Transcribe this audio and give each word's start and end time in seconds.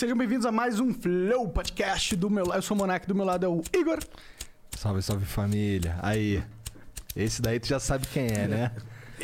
sejam 0.00 0.16
bem-vindos 0.16 0.46
a 0.46 0.50
mais 0.50 0.80
um 0.80 0.94
Flow 0.94 1.46
Podcast 1.50 2.16
do 2.16 2.30
meu 2.30 2.46
lado. 2.46 2.56
Eu 2.56 2.62
sou 2.62 2.74
o 2.74 2.80
Monark, 2.80 3.06
do 3.06 3.14
meu 3.14 3.26
lado 3.26 3.44
é 3.44 3.48
o 3.50 3.62
Igor. 3.70 3.98
Salve, 4.70 5.02
salve 5.02 5.26
família. 5.26 5.98
Aí. 6.00 6.42
Esse 7.14 7.42
daí 7.42 7.60
tu 7.60 7.66
já 7.68 7.78
sabe 7.78 8.06
quem 8.06 8.28
é, 8.28 8.48
né? 8.48 8.72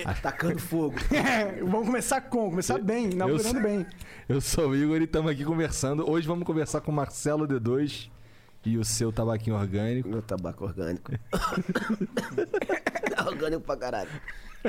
Atacando 0.04 0.58
fogo. 0.58 0.94
É, 1.10 1.62
vamos 1.62 1.86
começar 1.86 2.20
com, 2.20 2.50
começar 2.50 2.78
bem, 2.78 3.12
inaugurando 3.12 3.58
bem. 3.58 3.86
Eu 4.28 4.38
sou 4.38 4.68
o 4.68 4.76
Igor 4.76 5.00
e 5.00 5.04
estamos 5.04 5.32
aqui 5.32 5.46
conversando. 5.46 6.06
Hoje 6.10 6.28
vamos 6.28 6.44
conversar 6.44 6.82
com 6.82 6.92
o 6.92 6.94
Marcelo 6.94 7.48
D2 7.48 8.10
e 8.62 8.76
o 8.76 8.84
seu 8.84 9.10
tabaquinho 9.10 9.56
orgânico. 9.56 10.10
Meu 10.10 10.20
tabaco 10.20 10.62
orgânico. 10.62 11.10
orgânico 13.26 13.62
pra 13.62 13.78
caralho. 13.78 14.10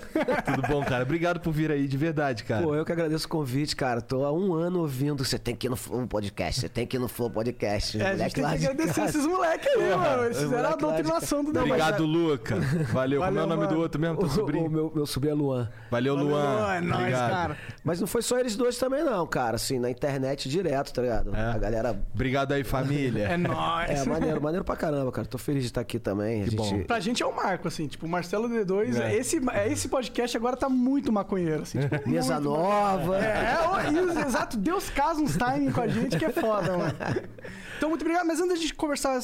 Tudo 0.45 0.67
bom, 0.67 0.83
cara? 0.83 1.03
Obrigado 1.03 1.39
por 1.39 1.51
vir 1.51 1.71
aí, 1.71 1.87
de 1.87 1.97
verdade, 1.97 2.43
cara. 2.43 2.63
Pô, 2.63 2.75
eu 2.75 2.85
que 2.85 2.91
agradeço 2.91 3.25
o 3.25 3.29
convite, 3.29 3.75
cara. 3.75 4.01
Tô 4.01 4.23
há 4.25 4.31
um 4.31 4.53
ano 4.53 4.79
ouvindo. 4.79 5.23
Você 5.23 5.37
tem 5.39 5.55
que 5.55 5.67
ir 5.67 5.69
no 5.69 5.75
Flow 5.75 6.05
Podcast, 6.07 6.61
você 6.61 6.69
tem 6.69 6.85
que 6.85 6.97
ir 6.97 6.99
no 6.99 7.07
Flow 7.07 7.29
Podcast. 7.29 7.99
É, 8.01 8.07
a 8.11 8.15
gente 8.17 8.33
tem 8.35 8.43
que 8.43 8.49
agradecer 8.65 8.93
casa. 8.93 9.09
esses 9.17 9.25
moleques 9.25 9.67
aí, 9.67 9.95
mano. 9.95 10.23
Eles 10.25 10.37
os 10.37 10.43
fizeram 10.43 10.69
a 10.69 10.75
doutrinação 10.75 11.43
do 11.43 11.51
negócio. 11.53 11.71
Obrigado, 11.73 12.05
Luca. 12.05 12.55
Valeu. 12.91 13.21
Como 13.21 13.31
é 13.31 13.33
Valeu, 13.33 13.43
o 13.43 13.47
nome 13.47 13.63
mano. 13.63 13.67
do 13.75 13.79
outro 13.81 13.99
mesmo, 14.01 14.17
teu 14.17 14.27
O, 14.27 14.31
sobrinho? 14.31 14.65
o 14.65 14.69
meu, 14.69 14.91
meu 14.93 15.05
sobrinho 15.05 15.31
é 15.31 15.35
Luan. 15.35 15.69
Valeu, 15.89 16.15
Valeu, 16.15 16.29
Luan. 16.29 16.75
É 16.75 16.81
nóis, 16.81 16.99
Obrigado. 16.99 17.29
cara. 17.31 17.57
Mas 17.83 17.99
não 17.99 18.07
foi 18.07 18.21
só 18.21 18.39
eles 18.39 18.55
dois 18.55 18.77
também, 18.77 19.03
não, 19.03 19.25
cara. 19.27 19.55
Assim, 19.55 19.79
na 19.79 19.89
internet 19.89 20.49
direto, 20.49 20.93
tá 20.93 21.01
ligado? 21.01 21.35
É. 21.35 21.39
A 21.51 21.57
galera. 21.57 21.99
Obrigado 22.13 22.51
aí, 22.53 22.63
família. 22.63 23.23
É 23.29 23.37
nóis. 23.37 23.89
É, 23.89 24.05
maneiro, 24.05 24.41
maneiro 24.41 24.63
pra 24.65 24.75
caramba, 24.75 25.11
cara. 25.11 25.27
Tô 25.27 25.37
feliz 25.37 25.63
de 25.63 25.67
estar 25.69 25.81
aqui 25.81 25.99
também. 25.99 26.43
Que 26.43 26.47
a 26.47 26.63
gente... 26.63 26.75
bom. 26.75 26.83
Pra 26.83 26.99
gente 26.99 27.23
é 27.23 27.25
o 27.25 27.35
marco, 27.35 27.67
assim, 27.67 27.87
tipo, 27.87 28.05
o 28.05 28.09
Marcelo 28.09 28.47
D2, 28.49 28.99
É. 28.99 29.15
esse, 29.15 29.39
esse 29.69 29.86
podcast 29.87 30.35
agora 30.37 30.55
tá 30.55 30.69
muito 30.69 31.11
maconheiro, 31.11 31.63
assim, 31.63 31.79
tipo, 31.79 31.95
Mesa 32.09 32.39
nova. 32.39 33.17
É, 33.17 33.57
é, 33.87 33.91
isso, 33.91 34.19
exato. 34.19 34.57
Deus 34.57 34.89
casa 34.89 35.21
uns 35.21 35.35
timing 35.37 35.71
com 35.71 35.81
a 35.81 35.87
gente 35.87 36.17
que 36.17 36.25
é 36.25 36.31
foda, 36.31 36.77
mano. 36.77 36.93
Então, 37.77 37.89
muito 37.89 38.01
obrigado. 38.01 38.25
Mas 38.25 38.41
antes 38.41 38.59
de 38.59 38.73
conversar, 38.73 39.21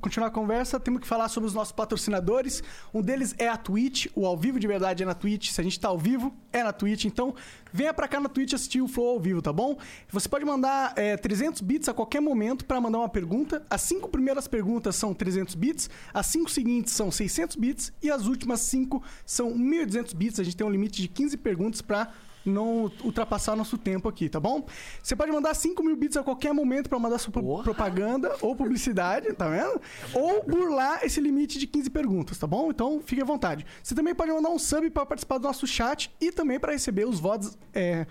continuar 0.00 0.28
a 0.28 0.30
conversa, 0.30 0.78
temos 0.78 1.00
que 1.00 1.06
falar 1.08 1.28
sobre 1.28 1.48
os 1.48 1.54
nossos 1.54 1.72
patrocinadores. 1.72 2.62
Um 2.94 3.02
deles 3.02 3.34
é 3.36 3.48
a 3.48 3.56
Twitch. 3.56 4.06
O 4.14 4.24
ao 4.24 4.36
vivo 4.36 4.60
de 4.60 4.66
verdade 4.68 5.02
é 5.02 5.06
na 5.06 5.12
Twitch. 5.12 5.50
Se 5.50 5.60
a 5.60 5.64
gente 5.64 5.78
tá 5.80 5.88
ao 5.88 5.98
vivo, 5.98 6.32
é 6.52 6.62
na 6.62 6.72
Twitch. 6.72 7.04
Então, 7.04 7.34
venha 7.72 7.92
pra 7.92 8.06
cá 8.06 8.20
na 8.20 8.28
Twitch 8.28 8.52
assistir 8.52 8.80
o 8.80 8.86
Flow 8.86 9.08
ao 9.08 9.20
vivo, 9.20 9.42
tá 9.42 9.52
bom? 9.52 9.76
Você 10.10 10.28
pode 10.28 10.44
mandar 10.44 10.92
é, 10.96 11.16
300 11.16 11.60
bits 11.62 11.88
a 11.88 11.94
qualquer 11.94 12.20
momento 12.20 12.64
pra 12.64 12.80
mandar 12.80 12.98
uma 12.98 13.08
pergunta. 13.08 13.66
As 13.68 13.80
cinco 13.80 14.08
primeiras 14.08 14.46
perguntas 14.46 14.94
são 14.94 15.12
300 15.12 15.56
bits, 15.56 15.90
as 16.14 16.26
cinco 16.26 16.48
seguintes 16.48 16.92
são 16.92 17.10
600 17.10 17.56
bits 17.56 17.92
e 18.00 18.08
as 18.08 18.26
últimas 18.26 18.60
cinco 18.60 19.02
são 19.24 19.50
1.200 19.52 20.14
bits. 20.14 20.38
A 20.38 20.44
gente 20.44 20.56
tem 20.56 20.64
um 20.64 20.70
limite 20.70 21.02
de 21.02 21.08
15 21.08 21.36
perguntas 21.38 21.82
pra 21.82 22.12
não 22.48 22.90
ultrapassar 23.04 23.56
nosso 23.56 23.76
tempo 23.76 24.08
aqui, 24.08 24.28
tá 24.28 24.38
bom? 24.40 24.64
Você 25.02 25.14
pode 25.16 25.30
mandar 25.32 25.54
5 25.54 25.82
mil 25.82 25.96
bits 25.96 26.16
a 26.16 26.22
qualquer 26.22 26.52
momento 26.54 26.88
pra 26.88 26.98
mandar 26.98 27.18
sua 27.18 27.32
pro- 27.32 27.62
propaganda 27.62 28.34
ou 28.40 28.54
publicidade, 28.54 29.32
tá 29.32 29.48
vendo? 29.48 29.80
Ou 30.14 30.42
burlar 30.44 31.00
esse 31.04 31.20
limite 31.20 31.58
de 31.58 31.66
15 31.66 31.90
perguntas, 31.90 32.38
tá 32.38 32.46
bom? 32.46 32.70
Então 32.70 33.00
fique 33.04 33.20
à 33.20 33.24
vontade. 33.24 33.66
Você 33.82 33.94
também 33.94 34.14
pode 34.14 34.30
mandar 34.32 34.50
um 34.50 34.58
sub 34.58 34.88
pra 34.90 35.04
participar 35.04 35.38
do 35.38 35.42
nosso 35.46 35.66
chat 35.66 36.10
e 36.20 36.30
também 36.32 36.58
pra 36.60 36.72
receber 36.72 37.06
os 37.06 37.18
VODs 37.18 37.58
é, 37.74 38.06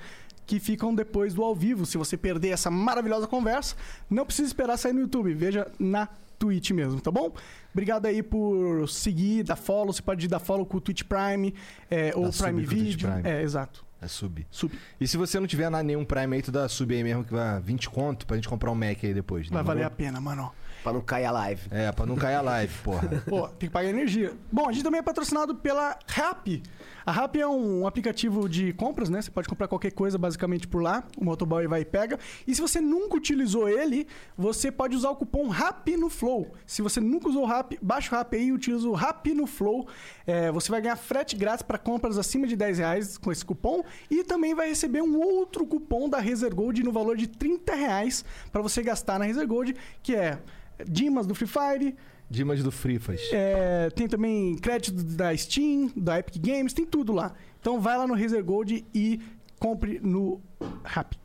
que 0.45 0.59
ficam 0.59 0.93
depois 0.93 1.33
do 1.33 1.43
ao 1.43 1.55
vivo. 1.55 1.85
Se 1.85 1.97
você 1.97 2.17
perder 2.17 2.49
essa 2.49 2.69
maravilhosa 2.69 3.27
conversa, 3.27 3.75
não 4.09 4.25
precisa 4.25 4.47
esperar 4.47 4.77
sair 4.77 4.93
no 4.93 4.99
YouTube, 5.01 5.33
veja 5.33 5.71
na 5.79 6.07
Twitch 6.37 6.71
mesmo, 6.71 6.99
tá 6.99 7.09
bom? 7.09 7.31
Obrigado 7.71 8.05
aí 8.07 8.21
por 8.21 8.87
seguir, 8.89 9.43
dar 9.43 9.55
follow. 9.55 9.93
Você 9.93 10.01
pode 10.01 10.27
dar 10.27 10.39
follow 10.39 10.65
com 10.65 10.77
o 10.77 10.81
Twitch 10.81 11.03
Prime 11.03 11.53
é, 11.89 12.11
ou 12.15 12.29
Prime 12.29 12.65
Video. 12.65 13.09
Prime. 13.09 13.21
É, 13.29 13.41
exato. 13.41 13.84
É 14.05 14.07
sub. 14.07 14.45
Sub. 14.51 14.71
E 15.01 15.07
se 15.07 15.17
você 15.17 15.39
não 15.39 15.47
tiver 15.47 15.69
nenhum 15.83 16.05
Prime 16.05 16.35
aí, 16.35 16.41
tu 16.43 16.51
dá 16.51 16.69
sub 16.69 16.93
aí 16.93 17.03
mesmo, 17.03 17.23
que 17.23 17.33
vai 17.33 17.59
20 17.59 17.89
conto 17.89 18.27
pra 18.27 18.35
gente 18.35 18.47
comprar 18.47 18.71
um 18.71 18.75
Mac 18.75 19.03
aí 19.03 19.13
depois. 19.15 19.47
Vai 19.47 19.63
demorou? 19.63 19.65
valer 19.65 19.83
a 19.83 19.89
pena, 19.89 20.21
mano. 20.21 20.51
Pra 20.85 20.93
não 20.93 21.01
cair 21.01 21.25
a 21.25 21.31
live. 21.31 21.61
É, 21.71 21.91
pra 21.91 22.05
não 22.05 22.15
cair 22.15 22.35
a 22.35 22.41
live, 22.41 22.71
porra. 22.83 23.09
Pô, 23.27 23.47
tem 23.47 23.67
que 23.67 23.73
pagar 23.73 23.89
energia. 23.89 24.33
Bom, 24.51 24.69
a 24.69 24.71
gente 24.71 24.83
também 24.83 24.99
é 24.99 25.01
patrocinado 25.01 25.55
pela 25.55 25.97
Rappi. 26.07 26.61
A 27.03 27.11
Rappi 27.11 27.41
é 27.41 27.47
um 27.47 27.87
aplicativo 27.87 28.47
de 28.47 28.71
compras, 28.73 29.09
né? 29.09 29.19
Você 29.19 29.31
pode 29.31 29.49
comprar 29.49 29.67
qualquer 29.67 29.91
coisa 29.91 30.15
basicamente 30.15 30.67
por 30.67 30.83
lá. 30.83 31.03
O 31.17 31.25
motoboy 31.25 31.65
vai 31.65 31.81
e 31.81 31.85
pega. 31.85 32.19
E 32.45 32.53
se 32.53 32.61
você 32.61 32.79
nunca 32.79 33.15
utilizou 33.15 33.67
ele, 33.67 34.07
você 34.37 34.71
pode 34.71 34.95
usar 34.95 35.09
o 35.09 35.15
cupom 35.15 35.47
RAPI 35.47 35.97
no 35.97 36.07
Flow. 36.07 36.51
Se 36.67 36.83
você 36.83 36.99
nunca 36.99 37.29
usou 37.29 37.41
o 37.41 37.45
Rappi, 37.47 37.79
baixa 37.81 38.13
o 38.13 38.17
Rappi 38.17 38.37
aí 38.37 38.47
e 38.47 38.51
utiliza 38.51 38.87
o 38.87 38.93
RAPI 38.93 39.33
no 39.33 39.47
Flow. 39.47 39.87
É, 40.27 40.51
você 40.51 40.69
vai 40.69 40.81
ganhar 40.81 40.97
frete 40.97 41.35
grátis 41.35 41.63
para 41.63 41.79
compras 41.79 42.15
acima 42.15 42.45
de 42.45 42.55
10 42.55 42.77
reais 42.77 43.17
com 43.17 43.31
esse 43.31 43.43
cupom. 43.43 43.83
E 44.07 44.23
também 44.23 44.53
vai 44.53 44.69
receber 44.69 45.01
um 45.01 45.19
outro 45.19 45.65
cupom 45.65 46.07
da 46.07 46.19
Razer 46.19 46.53
Gold 46.53 46.83
no 46.83 46.91
valor 46.91 47.17
de 47.17 47.25
30 47.25 47.73
reais 47.73 48.23
para 48.51 48.61
você 48.61 48.83
gastar 48.83 49.17
na 49.17 49.25
Razer 49.25 49.47
Gold, 49.47 49.75
que 50.03 50.15
é 50.15 50.37
Dimas 50.87 51.25
do 51.27 51.35
Free 51.35 51.47
Fire, 51.47 51.95
Dimas 52.29 52.63
do 52.63 52.71
Frifas. 52.71 53.21
é, 53.31 53.89
tem 53.91 54.07
também 54.07 54.55
crédito 54.57 55.03
da 55.03 55.35
Steam, 55.37 55.91
da 55.95 56.17
Epic 56.19 56.37
Games, 56.43 56.73
tem 56.73 56.85
tudo 56.85 57.13
lá. 57.13 57.33
Então 57.61 57.79
vai 57.79 57.97
lá 57.97 58.07
no 58.07 58.15
Razer 58.15 58.43
Gold 58.43 58.83
e 58.93 59.21
compre 59.59 59.99
no 60.01 60.41
Rappi. 60.83 61.17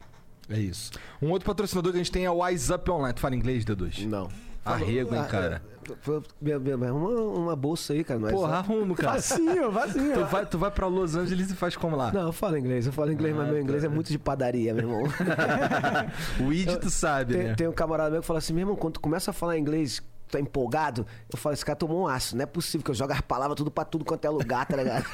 É 0.48 0.58
isso. 0.58 0.90
Um 1.22 1.30
outro 1.30 1.46
patrocinador 1.46 1.92
que 1.92 1.98
a 1.98 2.02
gente 2.02 2.12
tem 2.12 2.24
é 2.24 2.30
o 2.30 2.44
Wise 2.44 2.72
Up 2.72 2.90
Online. 2.90 3.14
Tu 3.14 3.20
fala 3.20 3.34
inglês, 3.34 3.64
D2? 3.64 4.04
Não. 4.06 4.28
Arrego, 4.64 5.14
hein, 5.14 5.22
Ah, 5.22 5.26
cara. 5.28 5.62
É, 5.92 6.86
arruma 6.86 7.10
uma 7.10 7.56
bolsa 7.56 7.92
aí, 7.92 8.02
cara. 8.04 8.20
É 8.28 8.30
Porra, 8.30 8.48
só- 8.48 8.54
arrumo, 8.56 8.94
cara. 8.94 9.12
Facinho, 9.14 9.72
facinho. 9.72 10.14
Tu 10.14 10.24
vai, 10.26 10.46
tu 10.46 10.58
vai 10.58 10.70
pra 10.70 10.86
Los 10.86 11.14
Angeles 11.16 11.50
e 11.50 11.54
faz 11.54 11.76
como 11.76 11.96
lá? 11.96 12.12
Não, 12.12 12.26
eu 12.28 12.32
falo 12.32 12.56
inglês, 12.56 12.86
eu 12.86 12.92
falo 12.92 13.12
inglês, 13.12 13.34
mas 13.34 13.48
Ah, 13.48 13.52
meu 13.52 13.60
inglês 13.62 13.82
tá. 13.82 13.88
é 13.88 13.90
muito 13.90 14.08
de 14.10 14.18
padaria, 14.18 14.72
meu 14.74 14.84
irmão. 14.88 15.02
O 16.46 16.52
Id 16.52 16.76
tu 16.80 16.90
sabe, 16.90 17.34
tem, 17.34 17.44
né? 17.44 17.54
tem 17.54 17.68
um 17.68 17.72
camarada 17.72 18.10
meu 18.10 18.20
que 18.20 18.26
fala 18.26 18.38
assim, 18.38 18.52
meu 18.52 18.62
irmão, 18.62 18.76
quando 18.76 18.94
tu 18.94 19.00
começa 19.00 19.30
a 19.30 19.34
falar 19.34 19.58
inglês, 19.58 20.02
é 20.36 20.41
empolgado, 20.41 21.06
eu 21.30 21.38
falo, 21.38 21.54
esse 21.54 21.64
cara 21.64 21.76
tomou 21.76 22.02
um 22.02 22.06
aço, 22.06 22.36
não 22.36 22.42
é 22.42 22.46
possível 22.46 22.84
que 22.84 22.91
eu 22.91 22.94
jogue 22.94 23.12
as 23.12 23.20
palavras 23.20 23.56
tudo 23.56 23.70
pra 23.70 23.84
tudo 23.84 24.04
quanto 24.04 24.24
é 24.24 24.30
lugar, 24.30 24.66
tá 24.66 24.76
ligado? 24.76 25.04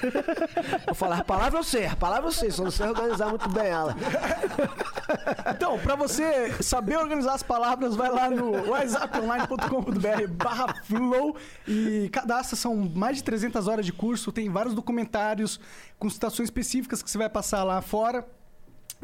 eu 0.87 0.95
falo, 0.95 1.15
as 1.15 1.23
palavras 1.23 1.55
eu 1.55 1.65
sei, 1.65 1.87
as 1.87 1.95
palavras 1.95 2.35
eu 2.35 2.41
sei, 2.41 2.51
só 2.51 2.65
não 2.65 2.71
sei 2.71 2.87
organizar 2.87 3.29
muito 3.29 3.49
bem 3.49 3.67
ela. 3.67 3.95
Então, 5.55 5.79
pra 5.79 5.95
você 5.95 6.53
saber 6.61 6.97
organizar 6.97 7.35
as 7.35 7.43
palavras, 7.43 7.95
vai 7.95 8.11
lá 8.11 8.29
no 8.29 8.69
whatsapponline.com.br 8.69 10.29
barra 10.33 10.75
flow 10.83 11.37
e 11.67 12.09
cadastra, 12.11 12.57
são 12.57 12.75
mais 12.75 13.19
de 13.19 13.25
300 13.25 13.69
horas 13.69 13.87
de 13.87 13.93
curso, 13.93 14.33
tem 14.33 14.51
vários 14.51 14.75
documentários 14.75 15.61
com 15.99 16.11
citações 16.11 16.49
específicas 16.49 17.03
que 17.03 17.11
você 17.11 17.19
vai 17.19 17.29
passar 17.29 17.63
lá 17.63 17.81
fora. 17.81 18.27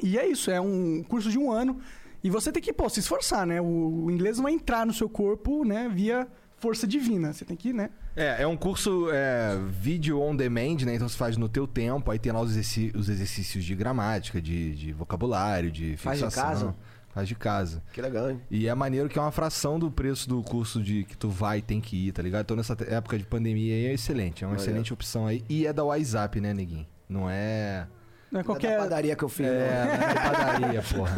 E 0.02 0.18
é 0.18 0.26
isso, 0.26 0.50
é 0.50 0.60
um 0.60 1.04
curso 1.08 1.30
de 1.30 1.38
um 1.38 1.50
ano. 1.50 1.80
E 2.22 2.30
você 2.30 2.52
tem 2.52 2.62
que, 2.62 2.72
pô, 2.72 2.88
se 2.88 3.00
esforçar, 3.00 3.46
né? 3.46 3.60
O, 3.60 4.04
o 4.04 4.10
inglês 4.10 4.36
não 4.36 4.44
vai 4.44 4.52
entrar 4.52 4.86
no 4.86 4.92
seu 4.92 5.08
corpo, 5.08 5.64
né, 5.64 5.90
via 5.92 6.28
força 6.62 6.86
divina. 6.86 7.32
Você 7.32 7.44
tem 7.44 7.56
que, 7.56 7.72
né? 7.72 7.90
É, 8.14 8.42
é 8.42 8.46
um 8.46 8.56
curso 8.56 9.08
é, 9.10 9.58
vídeo 9.68 10.20
on 10.20 10.36
demand, 10.36 10.76
né? 10.84 10.94
Então 10.94 11.08
você 11.08 11.16
faz 11.16 11.36
no 11.36 11.48
teu 11.48 11.66
tempo, 11.66 12.10
aí 12.10 12.18
tem 12.18 12.30
lá 12.30 12.40
os, 12.40 12.56
exercícios 12.56 13.64
de 13.64 13.74
gramática, 13.74 14.40
de, 14.40 14.74
de 14.74 14.92
vocabulário, 14.92 15.72
de 15.72 15.96
Faz 15.96 16.18
de 16.18 16.24
fixação. 16.24 16.68
casa? 16.68 16.76
Faz 17.12 17.28
de 17.28 17.34
casa. 17.34 17.82
Que 17.92 18.00
legal, 18.00 18.30
hein? 18.30 18.40
E 18.50 18.68
é 18.68 18.74
maneiro 18.74 19.08
que 19.08 19.18
é 19.18 19.22
uma 19.22 19.32
fração 19.32 19.78
do 19.78 19.90
preço 19.90 20.28
do 20.28 20.42
curso 20.42 20.82
de 20.82 21.04
que 21.04 21.16
tu 21.16 21.28
vai 21.28 21.58
e 21.58 21.62
tem 21.62 21.80
que 21.80 22.08
ir, 22.08 22.12
tá 22.12 22.22
ligado? 22.22 22.44
Então 22.44 22.56
nessa 22.56 22.76
época 22.88 23.18
de 23.18 23.26
pandemia 23.26 23.74
aí 23.74 23.86
é 23.86 23.92
excelente, 23.92 24.44
é 24.44 24.46
uma 24.46 24.56
excelente 24.56 24.92
opção 24.92 25.26
aí. 25.26 25.44
E 25.48 25.66
é 25.66 25.72
da 25.72 25.84
WhatsApp, 25.84 26.40
né, 26.40 26.54
neguinho? 26.54 26.86
Não 27.08 27.28
é. 27.28 27.86
Não 28.32 28.40
é 28.40 28.42
Da 28.42 28.46
qualquer. 28.46 28.78
padaria 28.78 29.14
que 29.14 29.22
eu 29.22 29.28
fiz? 29.28 29.46
É, 29.46 29.84
não 29.84 29.92
é 29.92 30.14
padaria, 30.30 30.82
porra. 30.96 31.14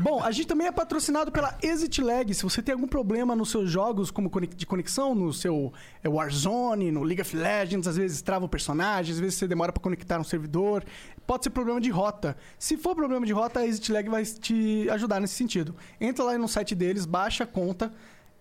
Bom, 0.00 0.22
a 0.22 0.30
gente 0.30 0.46
também 0.46 0.66
é 0.66 0.72
patrocinado 0.72 1.30
pela 1.30 1.56
Exit 1.62 2.00
Lag. 2.02 2.32
Se 2.32 2.42
você 2.42 2.62
tem 2.62 2.72
algum 2.72 2.88
problema 2.88 3.36
nos 3.36 3.50
seus 3.50 3.70
jogos 3.70 4.10
como 4.10 4.30
de 4.40 4.64
conexão, 4.66 5.14
no 5.14 5.34
seu 5.34 5.70
é, 6.02 6.08
Warzone, 6.08 6.90
no 6.90 7.02
League 7.02 7.20
of 7.20 7.36
Legends, 7.36 7.86
às 7.86 7.98
vezes 7.98 8.22
trava 8.22 8.46
o 8.46 8.48
personagem, 8.48 9.12
às 9.12 9.20
vezes 9.20 9.34
você 9.38 9.46
demora 9.46 9.70
pra 9.70 9.82
conectar 9.82 10.18
um 10.18 10.24
servidor, 10.24 10.82
pode 11.26 11.44
ser 11.44 11.50
problema 11.50 11.78
de 11.78 11.90
rota. 11.90 12.34
Se 12.58 12.78
for 12.78 12.94
problema 12.96 13.26
de 13.26 13.34
rota, 13.34 13.60
a 13.60 13.66
Exit 13.66 13.92
Lag 13.92 14.08
vai 14.08 14.24
te 14.24 14.88
ajudar 14.90 15.20
nesse 15.20 15.34
sentido. 15.34 15.76
Entra 16.00 16.24
lá 16.24 16.38
no 16.38 16.48
site 16.48 16.74
deles, 16.74 17.04
baixa 17.04 17.44
a 17.44 17.46
conta. 17.46 17.92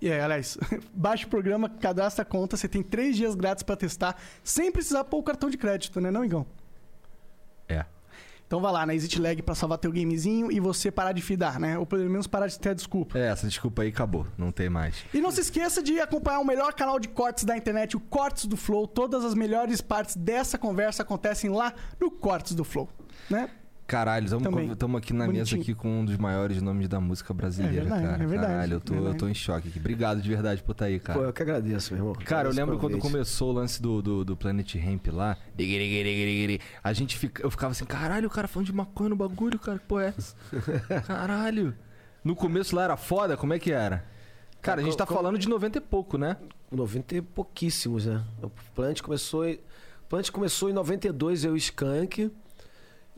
E, 0.02 0.08
é, 0.10 0.22
aliás, 0.22 0.58
baixa 0.96 1.26
o 1.26 1.30
programa, 1.30 1.68
cadastra 1.68 2.22
a 2.22 2.26
conta, 2.26 2.56
você 2.56 2.68
tem 2.70 2.82
três 2.82 3.18
dias 3.18 3.36
grátis 3.36 3.64
pra 3.64 3.76
testar, 3.76 4.16
sem 4.42 4.72
precisar 4.72 5.04
pôr 5.04 5.18
o 5.18 5.24
cartão 5.24 5.50
de 5.50 5.58
crédito, 5.58 6.00
né, 6.00 6.10
não, 6.12 6.24
Igão? 6.24 6.46
É. 7.68 7.86
Então 8.48 8.62
vai 8.62 8.72
lá 8.72 8.86
na 8.86 8.94
Exit 8.94 9.20
Lag 9.20 9.42
pra 9.42 9.56
salvar 9.56 9.80
teu 9.80 9.92
gamezinho 9.92 10.52
e 10.52 10.60
você 10.60 10.92
parar 10.92 11.14
de 11.14 11.22
fidar, 11.22 11.60
né? 11.60 11.80
Ou 11.80 11.86
pelo 11.86 12.08
menos 12.08 12.28
parar 12.28 12.48
de 12.48 12.60
ter 12.60 12.70
a 12.70 12.74
desculpa. 12.74 13.18
É, 13.18 13.28
essa 13.28 13.48
desculpa 13.48 13.82
aí 13.82 13.90
acabou, 13.90 14.28
não 14.38 14.52
tem 14.52 14.70
mais. 14.70 15.04
E 15.14 15.20
não 15.20 15.32
se 15.32 15.42
esqueça 15.42 15.82
de 15.82 16.00
acompanhar 16.00 16.40
o 16.40 16.46
melhor 16.46 16.74
canal 16.74 17.00
de 17.00 17.08
cortes 17.08 17.44
da 17.44 17.58
internet, 17.58 17.98
o 17.98 18.00
Cortes 18.00 18.46
do 18.46 18.56
Flow. 18.56 18.88
Todas 18.88 19.26
as 19.26 19.34
melhores 19.34 19.82
partes 19.82 20.16
dessa 20.16 20.58
conversa 20.58 21.02
acontecem 21.02 21.50
lá 21.50 21.74
no 22.00 22.12
Cortes 22.12 22.54
do 22.54 22.64
Flow, 22.64 22.88
né? 23.30 23.50
Caralho, 23.88 24.26
estamos 24.26 24.98
aqui 24.98 25.14
na 25.14 25.26
Bonitinho. 25.28 25.46
mesa 25.46 25.56
aqui 25.62 25.76
com 25.76 26.00
um 26.00 26.06
dos 26.06 26.18
maiores 26.18 26.60
nomes 26.60 26.88
da 26.88 27.00
música 27.00 27.32
brasileira, 27.36 27.78
É 27.78 27.80
verdade, 27.82 28.02
cara. 28.04 28.24
é 28.24 28.26
verdade, 28.26 28.52
Caralho, 28.54 28.74
eu 28.74 28.80
tô, 28.82 28.94
verdade. 28.94 29.16
eu 29.16 29.20
tô 29.20 29.28
em 29.28 29.34
choque 29.36 29.68
aqui. 29.68 29.78
Obrigado 29.80 30.22
de 30.22 30.28
verdade 30.28 30.64
por 30.64 30.72
estar 30.72 30.86
aí, 30.86 31.00
cara. 31.00 31.20
Pô, 31.20 31.26
eu 31.26 31.32
que 31.32 31.42
agradeço, 31.44 31.94
meu 31.94 32.02
irmão. 32.02 32.16
Cara, 32.26 32.50
eu 32.50 32.54
lembro 32.54 32.80
quando 32.80 32.98
começou 32.98 33.52
o 33.52 33.54
lance 33.54 33.80
do, 33.80 34.02
do, 34.02 34.26
do 34.26 34.36
Planet 34.36 34.74
Ramp 34.76 35.08
lá. 35.14 35.38
A 36.84 36.94
gente 36.94 37.16
fica, 37.16 37.44
eu 37.44 37.52
ficava 37.52 37.74
assim, 37.74 37.86
caralho, 37.86 38.26
o 38.28 38.30
cara 38.32 38.48
falando 38.48 38.66
de 38.66 38.74
maconha 38.74 39.10
no 39.10 39.16
bagulho, 39.16 39.60
cara, 39.60 39.78
que 39.78 39.86
porra 39.86 40.06
é 40.06 40.14
essa? 40.18 40.36
Caralho. 41.06 41.76
No 42.24 42.36
começo 42.36 42.76
lá 42.76 42.86
era 42.86 42.98
foda? 42.98 43.38
Como 43.38 43.54
é 43.54 43.60
que 43.60 43.72
era? 43.72 44.04
Cara, 44.64 44.82
a 44.82 44.84
gente 44.84 44.98
tá 44.98 45.06
co- 45.06 45.14
falando 45.14 45.38
de 45.38 45.48
90 45.48 45.78
e 45.78 45.82
pouco, 45.82 46.18
né? 46.18 46.38
90 46.72 47.18
e 47.18 47.22
pouquíssimos, 47.22 48.08
né? 48.08 48.24
O 48.42 48.50
Plant 48.74 49.00
começou, 49.02 49.46
o 49.48 49.58
Plant 50.10 50.32
começou 50.32 50.72
em 50.72 50.74
92, 50.74 51.44
eu 51.46 51.52
e 51.52 51.54
o 51.54 51.58
Skank. 51.58 52.32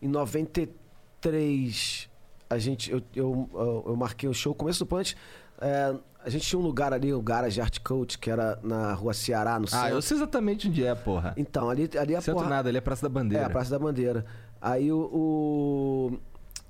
Em 0.01 0.07
93, 0.07 2.09
a 2.49 2.57
gente, 2.57 2.91
eu, 2.91 3.01
eu, 3.15 3.83
eu, 3.87 3.95
marquei 3.95 4.29
o 4.29 4.33
show. 4.33 4.51
O 4.51 4.55
começo 4.55 4.79
do 4.79 4.85
Plant, 4.85 5.13
é, 5.59 5.93
a 6.23 6.29
gente 6.29 6.45
tinha 6.47 6.59
um 6.59 6.63
lugar 6.63 6.93
ali, 6.93 7.13
o 7.13 7.21
Garage 7.21 7.59
Art 7.59 7.79
Coach, 7.83 8.17
que 8.17 8.29
era 8.29 8.59
na 8.63 8.93
rua 8.93 9.13
Ceará, 9.13 9.59
no 9.59 9.65
Ah, 9.65 9.69
centro. 9.69 9.89
eu 9.89 10.01
sei 10.01 10.17
exatamente 10.17 10.67
onde 10.67 10.83
é, 10.85 10.93
porra. 10.95 11.33
Então, 11.37 11.69
ali, 11.69 11.89
ali 11.99 12.15
a 12.15 12.21
Centro 12.21 12.39
porra... 12.41 12.49
nada, 12.49 12.69
ali 12.69 12.77
é 12.77 12.81
Praça 12.81 13.07
da 13.07 13.09
É, 13.09 13.13
Bandeira. 13.23 13.45
a 13.45 13.49
Praça 13.49 13.71
da 13.71 13.79
Bandeira. 13.79 14.25
Aí 14.61 14.91
o... 14.91 14.97
o- 14.99 16.19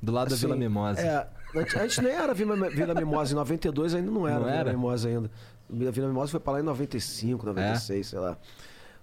Do 0.02 0.12
lado 0.12 0.30
da 0.30 0.36
assim, 0.36 0.46
Vila 0.46 0.56
Mimosa. 0.58 1.02
É, 1.02 1.28
antes, 1.56 1.76
antes 1.76 1.98
nem 2.00 2.12
era 2.14 2.34
Vila, 2.34 2.56
Vila 2.70 2.94
Mimosa, 2.94 3.34
em 3.34 3.36
92 3.36 3.96
ainda 3.96 4.12
não 4.12 4.28
era 4.28 4.40
Não 4.40 4.46
Vila 4.46 4.58
era? 4.58 4.72
Mimosa 4.72 5.10
ainda. 5.10 5.32
Vila 5.70 5.92
Vila 5.92 6.08
Mimosa 6.08 6.32
foi 6.32 6.40
pra 6.40 6.54
lá 6.54 6.60
em 6.60 6.64
95, 6.64 7.46
96, 7.46 8.00
É? 8.00 8.04
sei 8.10 8.20
lá. 8.20 8.38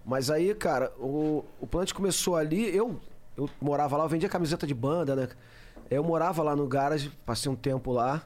Mas 0.05 0.31
aí, 0.31 0.55
cara, 0.55 0.93
o, 0.99 1.45
o 1.61 1.67
Plant 1.67 1.93
começou 1.93 2.37
ali, 2.37 2.75
eu, 2.77 3.01
eu 3.37 3.49
morava 3.61 3.97
lá, 3.97 4.05
eu 4.05 4.09
vendia 4.09 4.29
camiseta 4.29 4.67
de 4.67 4.75
banda, 4.75 5.17
né? 5.17 5.29
Eu 5.91 6.03
morava 6.03 6.43
lá 6.43 6.55
no 6.55 6.67
garage, 6.67 7.11
passei 7.27 7.51
um 7.51 7.57
tempo 7.57 7.93
lá. 7.93 8.25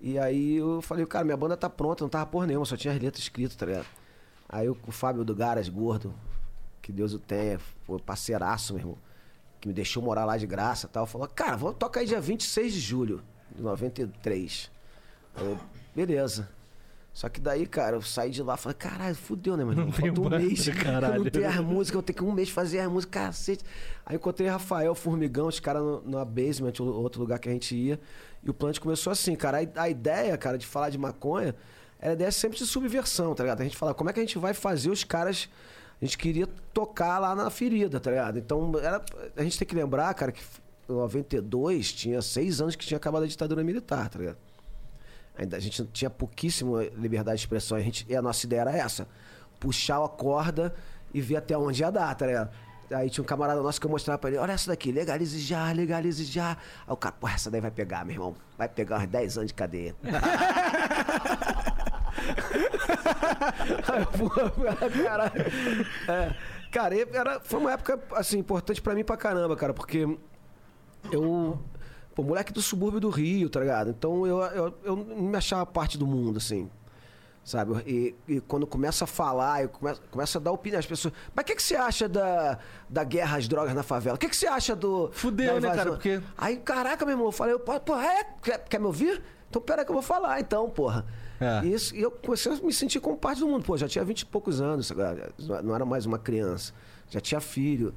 E 0.00 0.18
aí 0.18 0.56
eu 0.56 0.80
falei, 0.82 1.04
cara, 1.06 1.24
minha 1.24 1.36
banda 1.36 1.56
tá 1.56 1.68
pronta, 1.68 2.04
não 2.04 2.08
tava 2.08 2.26
porra 2.26 2.46
nenhuma, 2.46 2.64
só 2.66 2.76
tinha 2.76 2.92
as 2.92 3.00
letras 3.00 3.22
escritas, 3.22 3.56
tá 3.56 3.66
ligado? 3.66 3.86
Aí 4.48 4.68
o, 4.68 4.76
Fábio 4.90 5.24
do 5.24 5.34
Garage, 5.34 5.70
gordo, 5.70 6.14
que 6.80 6.92
Deus 6.92 7.12
o 7.12 7.18
tenha, 7.18 7.58
foi 7.84 7.98
parceiraço, 7.98 8.74
meu 8.74 8.80
irmão, 8.80 8.98
que 9.60 9.68
me 9.68 9.74
deixou 9.74 10.02
morar 10.02 10.24
lá 10.24 10.36
de 10.36 10.46
graça 10.46 10.86
e 10.86 10.90
tal, 10.90 11.06
falou, 11.06 11.26
cara, 11.26 11.56
vamos 11.56 11.76
tocar 11.76 12.00
aí 12.00 12.06
dia 12.06 12.20
26 12.20 12.72
de 12.72 12.80
julho 12.80 13.22
de 13.54 13.62
93. 13.62 14.70
Aí 15.34 15.46
eu, 15.46 15.58
beleza. 15.94 16.48
Só 17.16 17.30
que 17.30 17.40
daí, 17.40 17.64
cara, 17.66 17.96
eu 17.96 18.02
saí 18.02 18.30
de 18.30 18.42
lá 18.42 18.56
e 18.56 18.58
falei, 18.58 18.76
caralho, 18.76 19.14
fudeu, 19.14 19.56
né, 19.56 19.62
irmão? 19.62 19.74
Não 19.86 19.90
Falta 19.90 20.20
um 20.20 20.24
banda, 20.24 20.38
mês. 20.38 20.68
caralho. 20.68 21.14
Eu 21.14 21.24
não 21.24 21.30
tenho 21.30 21.48
as 21.48 21.56
músicas, 21.60 21.94
eu 21.96 22.02
tenho 22.02 22.16
que 22.18 22.24
um 22.24 22.30
mês 22.30 22.50
fazer 22.50 22.80
as 22.80 22.90
músicas, 22.92 23.22
cacete. 23.22 23.64
Aí 24.04 24.16
encontrei 24.16 24.46
Rafael 24.46 24.94
Formigão, 24.94 25.46
os 25.46 25.58
caras 25.58 25.82
no- 25.82 26.02
na 26.06 26.26
basement, 26.26 26.74
outro 26.78 27.22
lugar 27.22 27.38
que 27.38 27.48
a 27.48 27.52
gente 27.52 27.74
ia. 27.74 27.98
E 28.44 28.50
o 28.50 28.52
plant 28.52 28.78
começou 28.78 29.10
assim, 29.10 29.34
cara. 29.34 29.60
A, 29.76 29.82
a 29.84 29.88
ideia, 29.88 30.36
cara, 30.36 30.58
de 30.58 30.66
falar 30.66 30.90
de 30.90 30.98
maconha, 30.98 31.54
era 31.98 32.10
a 32.10 32.12
ideia 32.12 32.30
sempre 32.30 32.58
de 32.58 32.66
subversão, 32.66 33.34
tá 33.34 33.44
ligado? 33.44 33.62
A 33.62 33.64
gente 33.64 33.78
falava, 33.78 33.96
como 33.96 34.10
é 34.10 34.12
que 34.12 34.20
a 34.20 34.22
gente 34.22 34.36
vai 34.38 34.52
fazer 34.52 34.90
os 34.90 35.02
caras. 35.02 35.48
A 36.02 36.04
gente 36.04 36.18
queria 36.18 36.46
tocar 36.74 37.18
lá 37.18 37.34
na 37.34 37.48
ferida, 37.48 37.98
tá 37.98 38.10
ligado? 38.10 38.38
Então, 38.38 38.72
era, 38.78 39.02
a 39.34 39.42
gente 39.42 39.58
tem 39.58 39.66
que 39.66 39.74
lembrar, 39.74 40.12
cara, 40.12 40.30
que 40.32 40.42
em 40.86 40.92
92 40.92 41.94
tinha 41.94 42.20
seis 42.20 42.60
anos 42.60 42.76
que 42.76 42.84
tinha 42.86 42.98
acabado 42.98 43.22
a 43.22 43.26
ditadura 43.26 43.64
militar, 43.64 44.10
tá 44.10 44.18
ligado? 44.18 44.36
Ainda 45.38 45.56
a 45.56 45.60
gente 45.60 45.84
tinha 45.86 46.10
pouquíssima 46.10 46.84
liberdade 46.96 47.38
de 47.38 47.42
expressão. 47.42 47.76
A 47.76 47.80
gente, 47.80 48.06
e 48.08 48.16
a 48.16 48.22
nossa 48.22 48.46
ideia 48.46 48.60
era 48.62 48.76
essa: 48.76 49.06
puxar 49.60 50.02
a 50.02 50.08
corda 50.08 50.74
e 51.12 51.20
ver 51.20 51.36
até 51.36 51.56
onde 51.56 51.82
ia 51.82 51.90
dar, 51.90 52.14
tá 52.14 52.26
ligado? 52.26 52.50
Aí 52.90 53.10
tinha 53.10 53.22
um 53.22 53.26
camarada 53.26 53.60
nosso 53.60 53.80
que 53.80 53.86
eu 53.86 53.90
mostrava 53.90 54.18
pra 54.18 54.30
ele: 54.30 54.38
olha 54.38 54.52
essa 54.52 54.68
daqui, 54.68 54.92
legalize 54.92 55.38
já, 55.40 55.70
legalize 55.72 56.24
já. 56.24 56.50
Aí 56.86 56.92
o 56.92 56.96
cara, 56.96 57.14
porra, 57.18 57.34
essa 57.34 57.50
daí 57.50 57.60
vai 57.60 57.70
pegar, 57.70 58.04
meu 58.04 58.14
irmão. 58.14 58.34
Vai 58.56 58.68
pegar 58.68 58.98
uns 58.98 59.06
10 59.08 59.38
anos 59.38 59.48
de 59.48 59.54
cadeia. 59.54 59.94
Aí, 63.86 65.04
caralho. 65.04 65.32
É, 66.08 66.34
cara, 66.70 66.94
era, 67.12 67.40
foi 67.40 67.60
uma 67.60 67.72
época, 67.72 68.00
assim, 68.12 68.38
importante 68.38 68.80
pra 68.80 68.94
mim 68.94 69.04
pra 69.04 69.16
caramba, 69.16 69.56
cara, 69.56 69.74
porque 69.74 70.06
eu. 71.10 71.58
Pô, 72.16 72.22
moleque 72.22 72.50
do 72.52 72.62
subúrbio 72.62 72.98
do 72.98 73.10
Rio, 73.10 73.48
tá 73.50 73.60
ligado? 73.60 73.90
Então 73.90 74.26
eu, 74.26 74.38
eu, 74.40 74.74
eu 74.82 74.96
não 74.96 75.16
me 75.16 75.36
achava 75.36 75.64
parte 75.66 75.96
do 75.98 76.06
mundo, 76.06 76.38
assim. 76.38 76.68
Sabe? 77.44 77.74
E, 77.86 78.14
e 78.26 78.40
quando 78.40 78.66
começa 78.66 79.04
a 79.04 79.06
falar, 79.06 79.62
eu 79.62 79.68
começo, 79.68 80.02
começo 80.10 80.38
a 80.38 80.40
dar 80.40 80.50
opinião. 80.50 80.80
As 80.80 80.86
pessoas. 80.86 81.12
Mas 81.34 81.42
o 81.44 81.46
que, 81.46 81.54
que 81.54 81.62
você 81.62 81.76
acha 81.76 82.08
da, 82.08 82.58
da 82.88 83.04
guerra 83.04 83.36
às 83.36 83.46
drogas 83.46 83.72
na 83.74 83.82
favela? 83.84 84.16
O 84.16 84.18
que, 84.18 84.28
que 84.28 84.34
você 84.36 84.46
acha 84.48 84.74
do. 84.74 85.10
Fudeu, 85.12 85.60
né, 85.60 85.68
cara? 85.76 85.90
Porque- 85.92 86.20
Aí, 86.38 86.56
caraca, 86.56 87.04
meu 87.04 87.12
irmão, 87.12 87.26
eu 87.26 87.32
falei, 87.32 87.56
pô, 87.58 87.72
é? 87.96 88.24
Quer, 88.42 88.64
quer 88.64 88.80
me 88.80 88.86
ouvir? 88.86 89.22
Então 89.48 89.60
pera 89.62 89.84
que 89.84 89.90
eu 89.90 89.94
vou 89.94 90.02
falar, 90.02 90.40
então, 90.40 90.68
porra. 90.70 91.04
É. 91.38 91.66
E, 91.66 91.72
isso, 91.74 91.94
e 91.94 92.00
eu 92.00 92.10
comecei 92.10 92.50
a 92.50 92.56
me 92.56 92.72
sentir 92.72 92.98
como 92.98 93.16
parte 93.16 93.38
do 93.40 93.46
mundo. 93.46 93.62
Pô, 93.62 93.76
já 93.76 93.86
tinha 93.86 94.02
vinte 94.04 94.22
e 94.22 94.26
poucos 94.26 94.60
anos, 94.60 94.90
não 95.62 95.74
era 95.74 95.84
mais 95.84 96.06
uma 96.06 96.18
criança. 96.18 96.72
Já 97.10 97.20
tinha 97.20 97.40
filho. 97.40 97.94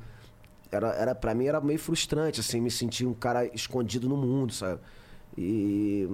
Era, 0.71 0.89
era, 0.89 1.15
pra 1.15 1.33
mim 1.33 1.47
era 1.47 1.59
meio 1.59 1.79
frustrante, 1.79 2.39
assim, 2.39 2.61
me 2.61 2.69
sentir 2.69 3.05
um 3.05 3.13
cara 3.13 3.45
escondido 3.55 4.07
no 4.07 4.15
mundo, 4.15 4.53
sabe? 4.53 4.79
E, 5.37 6.09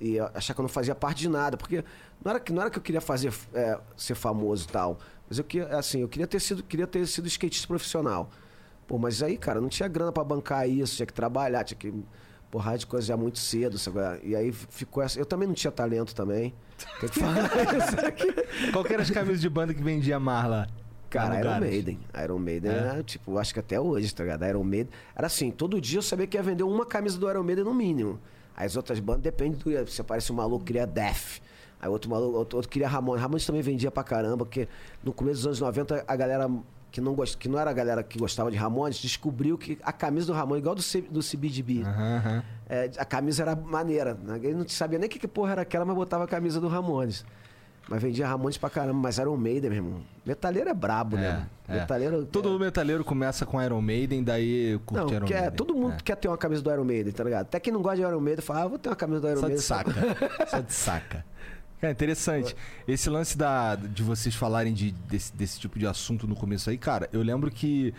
e 0.00 0.18
achar 0.34 0.54
que 0.54 0.60
eu 0.60 0.64
não 0.64 0.68
fazia 0.68 0.94
parte 0.94 1.20
de 1.20 1.28
nada. 1.28 1.56
Porque 1.56 1.84
não 2.24 2.30
era 2.30 2.40
que, 2.40 2.52
não 2.52 2.62
era 2.62 2.70
que 2.70 2.78
eu 2.78 2.82
queria 2.82 3.00
fazer, 3.00 3.32
é, 3.54 3.78
ser 3.96 4.14
famoso 4.14 4.64
e 4.64 4.72
tal. 4.72 4.98
Mas 5.28 5.38
eu 5.38 5.44
queria, 5.44 5.68
assim, 5.78 6.00
eu 6.00 6.08
queria 6.08 6.26
ter 6.26 6.40
sido, 6.40 6.62
queria 6.62 6.86
ter 6.86 7.06
sido 7.06 7.26
skatista 7.26 7.68
profissional. 7.68 8.28
Pô, 8.86 8.98
mas 8.98 9.22
aí, 9.22 9.36
cara, 9.36 9.60
não 9.60 9.68
tinha 9.68 9.88
grana 9.88 10.12
pra 10.12 10.22
bancar 10.22 10.68
isso, 10.68 10.96
tinha 10.96 11.06
que 11.06 11.12
trabalhar, 11.12 11.64
tinha 11.64 11.78
que 11.78 11.92
porrar 12.50 12.78
de 12.78 12.86
coisa 12.86 13.06
já 13.06 13.16
muito 13.16 13.38
cedo, 13.38 13.78
sabe? 13.78 13.98
E 14.22 14.34
aí 14.34 14.52
ficou 14.52 15.02
essa. 15.02 15.18
Eu 15.18 15.26
também 15.26 15.46
não 15.46 15.54
tinha 15.54 15.70
talento 15.70 16.14
também. 16.14 16.54
Tem 17.00 17.08
que 17.08 17.18
falar 17.18 17.50
isso 17.76 18.06
aqui. 18.06 18.72
Qual 18.72 18.84
que 18.84 18.92
eram 18.92 19.02
as 19.02 19.10
camisas 19.10 19.40
de 19.40 19.48
banda 19.48 19.74
que 19.74 19.82
vendia 19.82 20.18
mar 20.18 20.48
lá? 20.48 20.66
Cara, 21.22 21.40
Iron? 21.40 21.60
Maiden. 21.60 21.98
Iron 22.24 22.38
Maiden 22.38 22.70
É? 22.72 22.74
era, 22.74 23.02
tipo, 23.02 23.38
acho 23.38 23.52
que 23.54 23.60
até 23.60 23.80
hoje, 23.80 24.14
tá 24.14 24.22
ligado? 24.24 24.44
Iron 24.46 24.64
Maiden. 24.64 24.88
Era 25.14 25.26
assim, 25.26 25.50
todo 25.50 25.80
dia 25.80 25.98
eu 25.98 26.02
sabia 26.02 26.26
que 26.26 26.36
ia 26.36 26.42
vender 26.42 26.62
uma 26.62 26.86
camisa 26.86 27.18
do 27.18 27.28
Iron 27.30 27.42
Maiden 27.42 27.64
no 27.64 27.74
mínimo. 27.74 28.18
As 28.56 28.76
outras 28.76 28.98
bandas 29.00 29.22
depende 29.22 29.56
do. 29.58 29.86
Se 29.90 30.00
aparece 30.00 30.32
um 30.32 30.36
maluco 30.36 30.60
que 30.64 30.72
queria 30.72 30.86
Death. 30.86 31.40
Aí 31.80 31.88
outro 31.90 32.08
maluco, 32.10 32.38
outro, 32.38 32.56
outro 32.56 32.70
queria 32.70 32.88
Ramones. 32.88 33.20
Ramones 33.22 33.44
também 33.44 33.60
vendia 33.60 33.90
pra 33.90 34.02
caramba, 34.02 34.38
porque 34.38 34.66
no 35.04 35.12
começo 35.12 35.36
dos 35.40 35.46
anos 35.46 35.60
90 35.60 36.04
a 36.08 36.16
galera 36.16 36.50
que 36.90 37.00
não, 37.02 37.14
gost... 37.14 37.36
que 37.36 37.48
não 37.50 37.58
era 37.58 37.70
a 37.70 37.74
galera 37.74 38.02
que 38.02 38.18
gostava 38.18 38.50
de 38.50 38.56
Ramones 38.56 38.96
descobriu 38.96 39.58
que 39.58 39.76
a 39.82 39.92
camisa 39.92 40.28
do 40.28 40.32
Ramones, 40.32 40.62
igual 40.62 40.74
do, 40.74 40.80
C... 40.80 41.02
do 41.02 41.20
CBGB, 41.20 41.82
Aham, 41.82 42.16
aham. 42.16 42.42
é, 42.70 42.90
a 42.96 43.04
camisa 43.04 43.42
era 43.42 43.54
maneira. 43.54 44.14
Né? 44.14 44.40
Ele 44.42 44.54
não 44.54 44.66
sabia 44.68 44.98
nem 44.98 45.06
que, 45.06 45.18
que 45.18 45.28
porra 45.28 45.52
era 45.52 45.62
aquela, 45.62 45.84
mas 45.84 45.94
botava 45.94 46.24
a 46.24 46.26
camisa 46.26 46.58
do 46.58 46.68
Ramones. 46.68 47.26
Mas 47.88 48.02
vendia 48.02 48.26
Ramones 48.26 48.58
pra 48.58 48.68
caramba, 48.68 48.98
mas 48.98 49.16
o 49.18 49.36
Maiden, 49.36 49.70
meu 49.70 49.76
irmão. 49.78 50.00
Metaleiro 50.24 50.68
é 50.68 50.74
brabo, 50.74 51.16
né? 51.16 51.46
É, 51.68 51.76
é. 51.76 51.80
Metaleiro. 51.80 52.26
Todo 52.26 52.58
metaleiro 52.58 53.04
começa 53.04 53.46
com 53.46 53.62
Iron 53.62 53.80
Maiden, 53.80 54.24
daí 54.24 54.78
curte 54.84 55.04
Não, 55.04 55.12
Iron 55.14 55.26
quer, 55.26 55.40
Maiden. 55.42 55.56
todo 55.56 55.74
mundo 55.74 55.94
É. 55.94 56.02
quer 56.02 56.16
ter 56.16 56.26
uma 56.26 56.36
camisa 56.36 56.62
do 56.62 56.70
Iron 56.72 56.84
Maiden, 56.84 57.12
tá 57.12 57.22
ligado? 57.22 57.42
Até 57.42 57.60
quem 57.60 57.72
não 57.72 57.80
gosta 57.82 57.96
de 57.98 58.02
Iron 58.02 58.18
Maiden 58.20 58.44
fala, 58.44 58.62
ah, 58.62 58.66
vou 58.68 58.78
ter 58.78 58.88
uma 58.88 58.96
camisa 58.96 59.20
do 59.20 59.28
Iron 59.28 59.36
Só 59.40 59.46
de 59.46 59.52
Maiden. 59.52 59.62
saca. 59.62 59.92
Só 60.50 60.60
de 60.60 60.72
saca. 60.72 61.24
Cara, 61.80 61.92
interessante. 61.92 62.56
Esse 62.88 63.08
lance 63.08 63.38
da, 63.38 63.76
de 63.76 64.02
vocês 64.02 64.34
falarem 64.34 64.72
de, 64.72 64.90
desse, 64.90 65.32
desse 65.36 65.60
tipo 65.60 65.78
de 65.78 65.86
assunto 65.86 66.26
no 66.26 66.34
começo 66.34 66.68
aí, 66.70 66.78
cara, 66.78 67.08
eu 67.12 67.22
lembro 67.22 67.50
que 67.52 67.94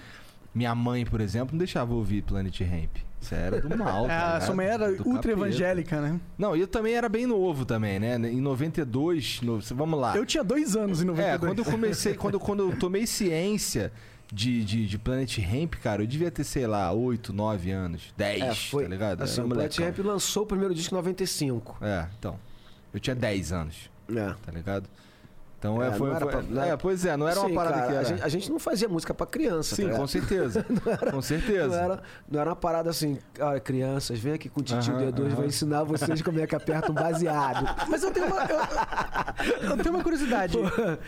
minha 0.53 0.73
mãe, 0.75 1.05
por 1.05 1.21
exemplo, 1.21 1.53
não 1.53 1.59
deixava 1.59 1.93
eu 1.93 1.97
ouvir 1.97 2.23
Planet 2.23 2.59
Ramp. 2.61 2.97
Isso 3.19 3.33
era 3.35 3.59
do 3.59 3.77
mal. 3.77 4.05
É, 4.09 4.09
tá 4.09 4.37
a 4.37 4.41
sua 4.41 4.55
mãe 4.55 4.67
era 4.67 4.87
Do 4.91 5.07
ultra 5.07 5.31
capeta. 5.31 5.31
evangélica, 5.31 6.01
né? 6.01 6.19
Não, 6.37 6.55
e 6.55 6.61
eu 6.61 6.67
também 6.67 6.93
era 6.93 7.09
bem 7.09 7.25
novo 7.25 7.65
também, 7.65 7.99
né? 7.99 8.15
Em 8.15 8.39
92, 8.39 9.41
no- 9.41 9.59
vamos 9.59 9.99
lá. 9.99 10.15
Eu 10.15 10.25
tinha 10.25 10.43
dois 10.43 10.75
anos 10.75 11.01
em 11.01 11.05
92. 11.05 11.35
É, 11.35 11.37
quando 11.37 11.59
eu 11.59 11.65
comecei, 11.65 12.13
quando, 12.13 12.39
quando 12.39 12.69
eu 12.71 12.77
tomei 12.77 13.05
ciência 13.07 13.91
de, 14.31 14.63
de, 14.63 14.85
de 14.87 14.97
Planet 14.99 15.37
Ramp, 15.39 15.75
cara, 15.75 16.03
eu 16.03 16.07
devia 16.07 16.29
ter, 16.29 16.43
sei 16.43 16.67
lá, 16.67 16.91
8, 16.91 17.31
9 17.33 17.71
anos, 17.71 18.13
10, 18.15 18.41
É, 18.43 18.55
foi. 18.55 18.83
tá 18.83 18.89
ligado? 18.89 19.21
Assim, 19.23 19.41
o 19.41 19.47
Planet. 19.47 19.77
Ramp 19.79 19.97
lançou 19.99 20.43
o 20.43 20.45
primeiro 20.45 20.73
disco 20.75 20.93
em 20.93 20.97
95. 20.97 21.77
É, 21.81 22.07
então. 22.19 22.37
Eu 22.93 22.99
tinha 22.99 23.15
10 23.15 23.51
anos, 23.51 23.89
É. 24.09 24.33
tá 24.45 24.51
ligado? 24.51 24.87
Então 25.59 25.81
é, 25.81 25.87
É, 25.87 25.91
foi. 25.93 26.09
era 26.11 26.19
foi- 26.19 26.29
pra- 26.43 26.63
é, 26.63 26.67
era- 26.67 26.77
pois 26.77 27.03
é, 27.03 27.17
não 27.17 27.27
era 27.27 27.39
uma 27.39 27.49
Sim, 27.49 27.55
parada 27.55 27.75
cara, 27.77 27.87
que 27.87 27.91
A 27.93 27.95
era. 27.95 28.05
gente, 28.05 28.21
a 28.23 28.27
gente 28.29 28.51
não 28.51 28.59
fazia 28.59 28.87
música 28.87 29.11
pra 29.13 29.25
criança, 29.25 29.75
Sim, 29.75 29.89
tá 29.89 29.95
com 29.97 30.05
certeza. 30.05 30.63
com 31.11 31.21
certeza. 31.21 31.67
Não 31.67 31.75
era, 31.83 32.03
não 32.29 32.39
era 32.41 32.49
uma 32.51 32.55
parada 32.55 32.89
assim, 32.91 33.17
olha, 33.39 33.59
crianças, 33.59 34.19
vem 34.19 34.33
aqui 34.33 34.49
com 34.49 34.59
o 34.59 34.63
titio 34.63 34.93
Aham, 34.93 35.11
D2, 35.11 35.25
aham. 35.25 35.35
vou 35.35 35.45
ensinar 35.45 35.83
vocês 35.83 36.21
como 36.21 36.39
é 36.39 36.45
que 36.45 36.55
aperta 36.55 36.91
um 36.91 36.95
baseado. 36.95 37.65
Mas 37.89 38.03
eu 38.03 38.11
tenho 38.11 38.27
uma, 38.27 38.43
eu, 38.43 39.69
eu 39.71 39.77
tenho 39.77 39.95
uma 39.95 40.03
curiosidade. 40.03 40.57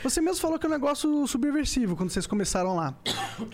Você 0.04 0.20
mesmo 0.20 0.42
falou 0.42 0.58
que 0.58 0.66
é 0.66 0.70
um 0.70 0.72
negócio 0.72 1.28
subversivo 1.28 1.96
quando 1.96 2.10
vocês 2.10 2.26
começaram 2.26 2.76
lá. 2.76 2.96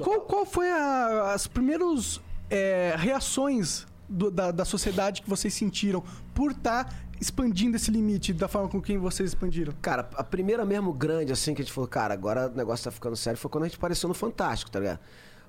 Qual, 0.01 0.21
qual 0.21 0.45
foi 0.45 0.71
a- 0.71 1.33
as 1.33 1.45
primeiras 1.45 2.21
é, 2.49 2.95
reações 2.97 3.85
do- 4.07 4.29
da, 4.31 4.51
da 4.51 4.63
sociedade 4.63 5.21
que 5.23 5.29
vocês 5.29 5.53
sentiram 5.53 6.03
por 6.33 6.51
estar 6.51 6.93
expandindo 7.19 7.75
esse 7.77 7.89
limite 7.91 8.33
da 8.33 8.47
forma 8.47 8.67
com 8.69 8.81
que 8.81 8.97
vocês 8.97 9.29
expandiram? 9.29 9.73
Cara, 9.81 10.09
a 10.15 10.23
primeira 10.23 10.65
mesmo 10.65 10.91
grande, 10.93 11.31
assim, 11.31 11.53
que 11.53 11.61
a 11.61 11.65
gente 11.65 11.73
falou, 11.73 11.87
cara, 11.87 12.13
agora 12.13 12.47
o 12.53 12.55
negócio 12.57 12.83
tá 12.85 12.91
ficando 12.91 13.15
sério, 13.15 13.39
foi 13.39 13.49
quando 13.49 13.63
a 13.63 13.67
gente 13.67 13.77
apareceu 13.77 14.07
no 14.07 14.13
Fantástico, 14.15 14.69
tá 14.71 14.79
ligado? 14.79 14.99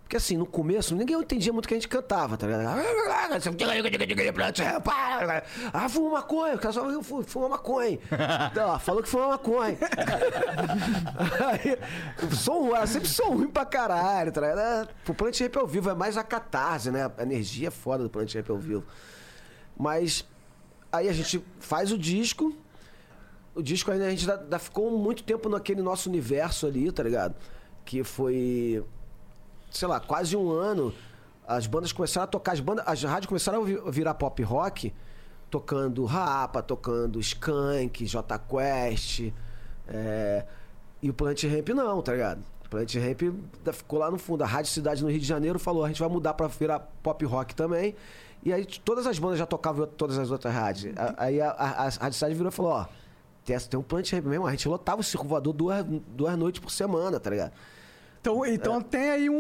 Porque 0.03 0.17
assim, 0.19 0.37
no 0.37 0.47
começo, 0.47 0.95
ninguém 0.95 1.19
entendia 1.21 1.53
muito 1.53 1.65
o 1.65 1.69
que 1.69 1.75
a 1.75 1.77
gente 1.77 1.89
cantava, 1.89 2.37
tá 2.37 2.47
ligado? 2.47 2.79
Ah, 5.73 5.89
fuma 5.89 6.11
maconha, 6.13 6.55
o 6.55 6.59
cara 6.61 6.73
só 6.73 6.89
"Eu 6.89 7.03
fu- 7.03 7.25
fuma 7.25 7.49
maconha. 7.49 7.99
Então, 8.53 8.79
falou 8.79 9.03
que 9.03 9.09
fuma 9.09 9.27
maconha. 9.31 9.77
Aí, 11.51 11.77
era 12.77 12.87
sempre 12.87 13.09
som 13.09 13.31
ruim 13.35 13.49
pra 13.49 13.65
caralho, 13.65 14.31
tá 14.31 14.41
ligado? 14.41 14.61
É, 14.61 14.89
O 15.11 15.15
Plant 15.15 15.41
Rap 15.41 15.57
ao 15.59 15.67
vivo 15.67 15.91
é 15.91 15.95
mais 15.95 16.17
a 16.17 16.23
catarse, 16.23 16.91
né? 16.93 17.11
A 17.19 17.23
energia 17.25 17.67
é 17.69 17.71
foda 17.73 18.05
do 18.05 18.11
Plant 18.11 18.33
Rap 18.35 18.49
ao 18.51 18.59
vivo. 18.59 18.85
Mas 19.77 20.25
aí 20.97 21.09
a 21.09 21.13
gente 21.13 21.43
faz 21.61 21.93
o 21.93 21.99
disco. 21.99 22.55
O 23.55 23.63
disco 23.63 23.91
ainda 23.91 24.07
a 24.07 24.11
gente 24.11 24.29
ainda- 24.31 24.43
ainda 24.43 24.59
ficou 24.59 24.91
muito 24.99 25.23
tempo 25.23 25.49
naquele 25.49 25.81
nosso 25.83 26.09
universo 26.09 26.67
ali, 26.67 26.91
tá 26.93 27.03
ligado? 27.03 27.35
Que 27.85 28.05
foi, 28.05 28.85
sei 29.71 29.89
lá, 29.89 29.99
quase 30.01 30.37
um 30.37 30.51
ano. 30.51 30.93
As 31.47 31.67
bandas 31.67 31.93
começaram 31.93 32.25
a 32.25 32.27
tocar, 32.27 32.53
as 32.53 32.61
bandas, 32.61 32.85
as 32.87 33.03
rádios 33.05 33.27
começaram 33.27 33.63
a 33.63 33.65
vi- 33.65 33.81
virar 33.91 34.15
pop 34.15 34.43
rock, 34.43 34.93
tocando 35.51 36.05
Rapa, 36.05 36.61
tocando 36.63 37.21
Skank, 37.21 38.05
J 38.05 38.39
Quest, 38.41 39.33
é, 39.89 40.45
e 41.01 41.09
o 41.09 41.15
Plant 41.15 41.45
Ramp 41.45 41.69
não, 41.71 42.03
tá 42.03 42.13
ligado? 42.13 42.43
O 42.65 42.69
Plant 42.69 42.93
Ramp 42.97 43.23
da- 43.63 43.73
ficou 43.73 44.01
lá 44.01 44.11
no 44.11 44.19
fundo. 44.19 44.43
A 44.43 44.47
Rádio 44.47 44.73
Cidade 44.73 45.03
no 45.05 45.09
Rio 45.09 45.21
de 45.21 45.27
Janeiro 45.27 45.59
falou: 45.59 45.85
a 45.85 45.89
gente 45.89 46.01
vai 46.01 46.09
mudar 46.09 46.35
pra 46.35 46.49
virar 46.49 46.81
pop 47.03 47.25
rock 47.25 47.55
também. 47.55 47.95
E 48.45 48.53
aí 48.53 48.65
todas 48.65 49.07
as 49.07 49.19
bandas 49.19 49.39
já 49.39 49.47
tocavam 49.47 49.85
em 49.85 49.89
todas 49.89 50.19
as 50.19 50.31
outras 50.31 50.55
rádios. 50.55 50.97
A- 50.97 51.15
Aí 51.19 51.41
a, 51.41 51.51
a, 51.51 51.87
a 51.87 51.89
Rádio 51.89 52.13
Cidade 52.15 52.35
virou 52.35 52.51
e 52.51 52.53
falou: 52.55 52.73
ó, 52.73 52.87
tem, 53.45 53.59
tem 53.59 53.79
um 53.81 53.83
Plant 53.83 54.13
Ramp 54.13 54.25
mesmo. 54.27 54.47
A 54.47 54.51
gente 54.53 54.69
lotava 54.69 55.01
o 55.01 55.05
Circo 55.05 55.27
Voador 55.27 55.53
duas, 55.53 55.85
duas 56.09 56.37
noites 56.39 56.61
por 56.61 56.71
semana, 56.71 57.19
tá 57.19 57.31
ligado? 57.31 57.53
Então, 58.21 58.45
É. 58.45 58.55
então 58.55 58.81
tem 58.81 59.11
aí 59.11 59.31
um- 59.31 59.37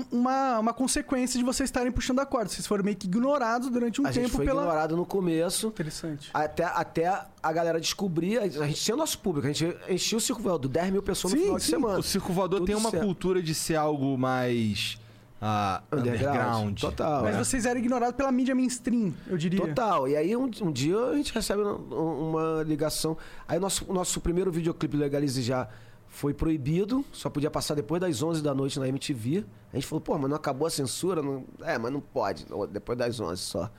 um- 0.00 0.04
uma, 0.10 0.58
uma 0.58 0.72
consequência 0.72 1.38
de 1.38 1.44
vocês 1.44 1.68
estarem 1.68 1.92
puxando 1.92 2.20
a 2.20 2.26
corda. 2.26 2.48
Vocês 2.48 2.66
foram 2.66 2.82
meio 2.82 2.96
que 2.96 3.06
ignorados 3.06 3.68
durante 3.70 4.00
um 4.00 4.06
a 4.06 4.08
tempo 4.10 4.20
gente 4.26 4.30
foi 4.36 4.46
pela. 4.46 4.62
ignorado 4.62 4.96
no 4.96 5.04
começo. 5.04 5.66
Interessante. 5.68 6.30
Até, 6.32 6.64
até 6.64 7.22
a 7.42 7.52
galera 7.52 7.78
descobrir, 7.78 8.38
a 8.38 8.48
gente 8.48 8.80
tinha 8.80 8.96
nosso 8.96 9.18
público, 9.18 9.46
a 9.46 9.52
gente 9.52 9.76
enchia 9.90 10.16
o 10.16 10.20
Circo 10.22 10.40
Voador, 10.40 10.70
10 10.70 10.90
mil 10.90 11.02
pessoas 11.02 11.34
no 11.34 11.38
Sim, 11.38 11.44
final 11.44 11.58
de 11.58 11.64
sim. 11.64 11.70
semana. 11.70 11.98
O 11.98 12.02
Circo 12.02 12.32
Voador 12.32 12.60
Tudo 12.60 12.66
tem 12.66 12.76
uma 12.76 12.90
certo. 12.90 13.04
cultura 13.04 13.42
de 13.42 13.54
ser 13.54 13.76
algo 13.76 14.16
mais 14.16 14.98
ah, 15.46 15.82
underground. 15.92 16.80
Total. 16.80 17.22
Mas 17.22 17.36
é. 17.36 17.38
vocês 17.44 17.66
eram 17.66 17.78
ignorados 17.78 18.16
pela 18.16 18.32
mídia 18.32 18.54
mainstream, 18.54 19.12
eu 19.26 19.36
diria. 19.36 19.60
Total. 19.60 20.08
E 20.08 20.16
aí 20.16 20.34
um, 20.34 20.50
um 20.62 20.72
dia 20.72 20.98
a 20.98 21.14
gente 21.16 21.34
recebe 21.34 21.62
um- 21.62 22.30
uma 22.30 22.62
ligação. 22.62 23.14
Aí 23.46 23.58
o 23.58 23.60
nosso, 23.60 23.92
nosso 23.92 24.22
primeiro 24.22 24.50
videoclipe 24.50 24.96
Legalize 24.96 25.42
Já 25.42 25.68
foi 26.08 26.32
proibido, 26.32 27.04
só 27.12 27.28
podia 27.28 27.50
passar 27.50 27.74
depois 27.74 28.00
das 28.00 28.22
11 28.22 28.42
da 28.42 28.54
noite 28.54 28.80
na 28.80 28.88
MTV. 28.88 29.44
A 29.70 29.76
gente 29.76 29.86
falou, 29.86 30.00
pô, 30.00 30.16
mas 30.16 30.30
não 30.30 30.36
acabou 30.36 30.66
a 30.66 30.70
censura? 30.70 31.20
Não... 31.20 31.44
É, 31.60 31.76
mas 31.76 31.92
não 31.92 32.00
pode, 32.00 32.46
não, 32.48 32.66
depois 32.66 32.96
das 32.96 33.20
11 33.20 33.42
só. 33.42 33.70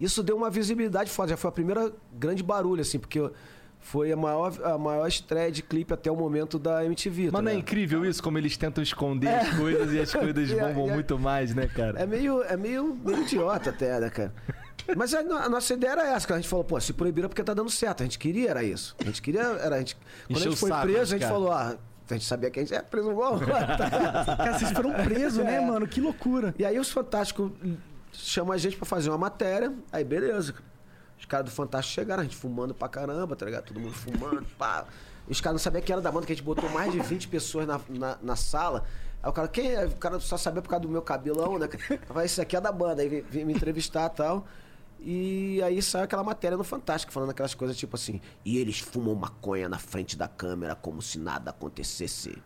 Isso 0.00 0.24
deu 0.24 0.36
uma 0.36 0.50
visibilidade 0.50 1.08
foda, 1.08 1.28
já 1.28 1.36
foi 1.36 1.48
a 1.50 1.52
primeira 1.52 1.92
grande 2.12 2.42
barulho, 2.42 2.80
assim, 2.82 2.98
porque 2.98 3.30
foi 3.86 4.10
a 4.10 4.16
maior, 4.16 4.52
a 4.64 4.76
maior 4.76 5.06
estreia 5.06 5.50
de 5.50 5.62
clipe 5.62 5.94
até 5.94 6.10
o 6.10 6.16
momento 6.16 6.58
da 6.58 6.84
MTV. 6.84 7.26
tá 7.26 7.32
Mas 7.34 7.44
não 7.44 7.52
é 7.52 7.54
incrível 7.54 8.04
isso? 8.04 8.20
Como 8.20 8.36
eles 8.36 8.56
tentam 8.56 8.82
esconder 8.82 9.28
as 9.28 9.56
coisas 9.56 9.92
e 9.92 10.00
as 10.00 10.10
coisas 10.12 10.50
bombam 10.50 10.88
muito 10.88 11.16
mais, 11.16 11.54
né, 11.54 11.68
cara? 11.68 12.00
É 12.00 12.04
meio, 12.04 12.42
é 12.42 12.56
meio, 12.56 12.98
meio 13.04 13.22
idiota 13.22 13.70
até, 13.70 14.00
né, 14.00 14.10
cara? 14.10 14.34
Mas 14.96 15.14
a, 15.14 15.20
a 15.20 15.48
nossa 15.48 15.72
ideia 15.72 15.92
era 15.92 16.06
essa, 16.14 16.26
que 16.26 16.32
a 16.32 16.36
gente 16.36 16.48
falou, 16.48 16.64
pô, 16.64 16.80
se 16.80 16.92
proibiram 16.92 17.28
porque 17.28 17.44
tá 17.44 17.54
dando 17.54 17.70
certo. 17.70 18.02
A 18.02 18.04
gente 18.04 18.18
queria, 18.18 18.50
era 18.50 18.64
isso. 18.64 18.96
A 19.00 19.04
gente 19.04 19.22
queria, 19.22 19.42
era 19.42 19.76
a 19.76 19.78
gente. 19.78 19.96
Quando 20.26 20.30
Encheu 20.30 20.46
a 20.48 20.50
gente 20.50 20.58
foi 20.58 20.68
saco, 20.68 20.82
preso, 20.82 20.98
né, 20.98 21.02
a 21.02 21.04
gente 21.06 21.20
cara? 21.20 21.32
falou, 21.32 21.52
ah, 21.52 21.76
a 22.10 22.12
gente 22.14 22.24
sabia 22.24 22.50
que 22.50 22.58
a 22.58 22.62
gente 22.64 22.74
é 22.74 22.82
preso 22.82 23.10
igual. 23.12 23.38
tá? 23.38 24.36
Cara, 24.36 24.58
vocês 24.58 24.72
foram 24.72 24.92
presos, 24.94 25.44
né, 25.44 25.56
É. 25.56 25.60
mano? 25.60 25.86
Que 25.86 26.00
loucura. 26.00 26.52
e 26.58 26.64
aí 26.64 26.76
os 26.78 26.90
Fantásticos 26.90 27.52
chamam 28.12 28.52
a 28.52 28.58
gente 28.58 28.76
pra 28.76 28.84
fazer 28.86 29.10
uma 29.10 29.18
matéria, 29.18 29.72
aí 29.92 30.02
beleza. 30.02 30.54
Os 31.18 31.24
caras 31.24 31.46
do 31.46 31.50
Fantástico 31.50 31.94
chegaram, 31.94 32.20
a 32.22 32.24
gente 32.24 32.36
fumando 32.36 32.74
pra 32.74 32.88
caramba, 32.88 33.34
tá 33.34 33.46
ligado? 33.46 33.64
Todo 33.64 33.80
mundo 33.80 33.94
fumando, 33.94 34.46
pá. 34.58 34.86
Os 35.28 35.40
caras 35.40 35.54
não 35.54 35.58
sabiam 35.62 35.82
que 35.82 35.92
era 35.92 36.00
da 36.00 36.12
banda, 36.12 36.26
que 36.26 36.32
a 36.32 36.36
gente 36.36 36.44
botou 36.44 36.68
mais 36.70 36.92
de 36.92 37.00
20 37.00 37.28
pessoas 37.28 37.66
na, 37.66 37.80
na, 37.88 38.18
na 38.22 38.36
sala. 38.36 38.84
Aí 39.22 39.30
o 39.30 39.32
cara, 39.32 39.48
quem 39.48 39.72
é? 39.72 39.86
O 39.86 39.96
cara 39.96 40.20
só 40.20 40.36
sabia 40.36 40.62
por 40.62 40.68
causa 40.68 40.82
do 40.82 40.88
meu 40.88 41.02
cabelão, 41.02 41.58
né? 41.58 41.68
Falei, 42.06 42.26
esse 42.26 42.40
aqui 42.40 42.56
é 42.56 42.60
da 42.60 42.70
banda. 42.70 43.02
Aí 43.02 43.08
veio 43.28 43.46
me 43.46 43.52
entrevistar 43.52 44.06
e 44.06 44.16
tal. 44.16 44.46
E 45.00 45.62
aí 45.62 45.82
saiu 45.82 46.04
aquela 46.04 46.22
matéria 46.24 46.56
no 46.56 46.64
Fantástico, 46.64 47.12
falando 47.12 47.30
aquelas 47.30 47.54
coisas 47.54 47.76
tipo 47.76 47.96
assim. 47.96 48.20
E 48.44 48.58
eles 48.58 48.78
fumam 48.78 49.14
maconha 49.14 49.68
na 49.68 49.78
frente 49.78 50.16
da 50.16 50.28
câmera 50.28 50.74
como 50.74 51.02
se 51.02 51.18
nada 51.18 51.50
acontecesse. 51.50 52.40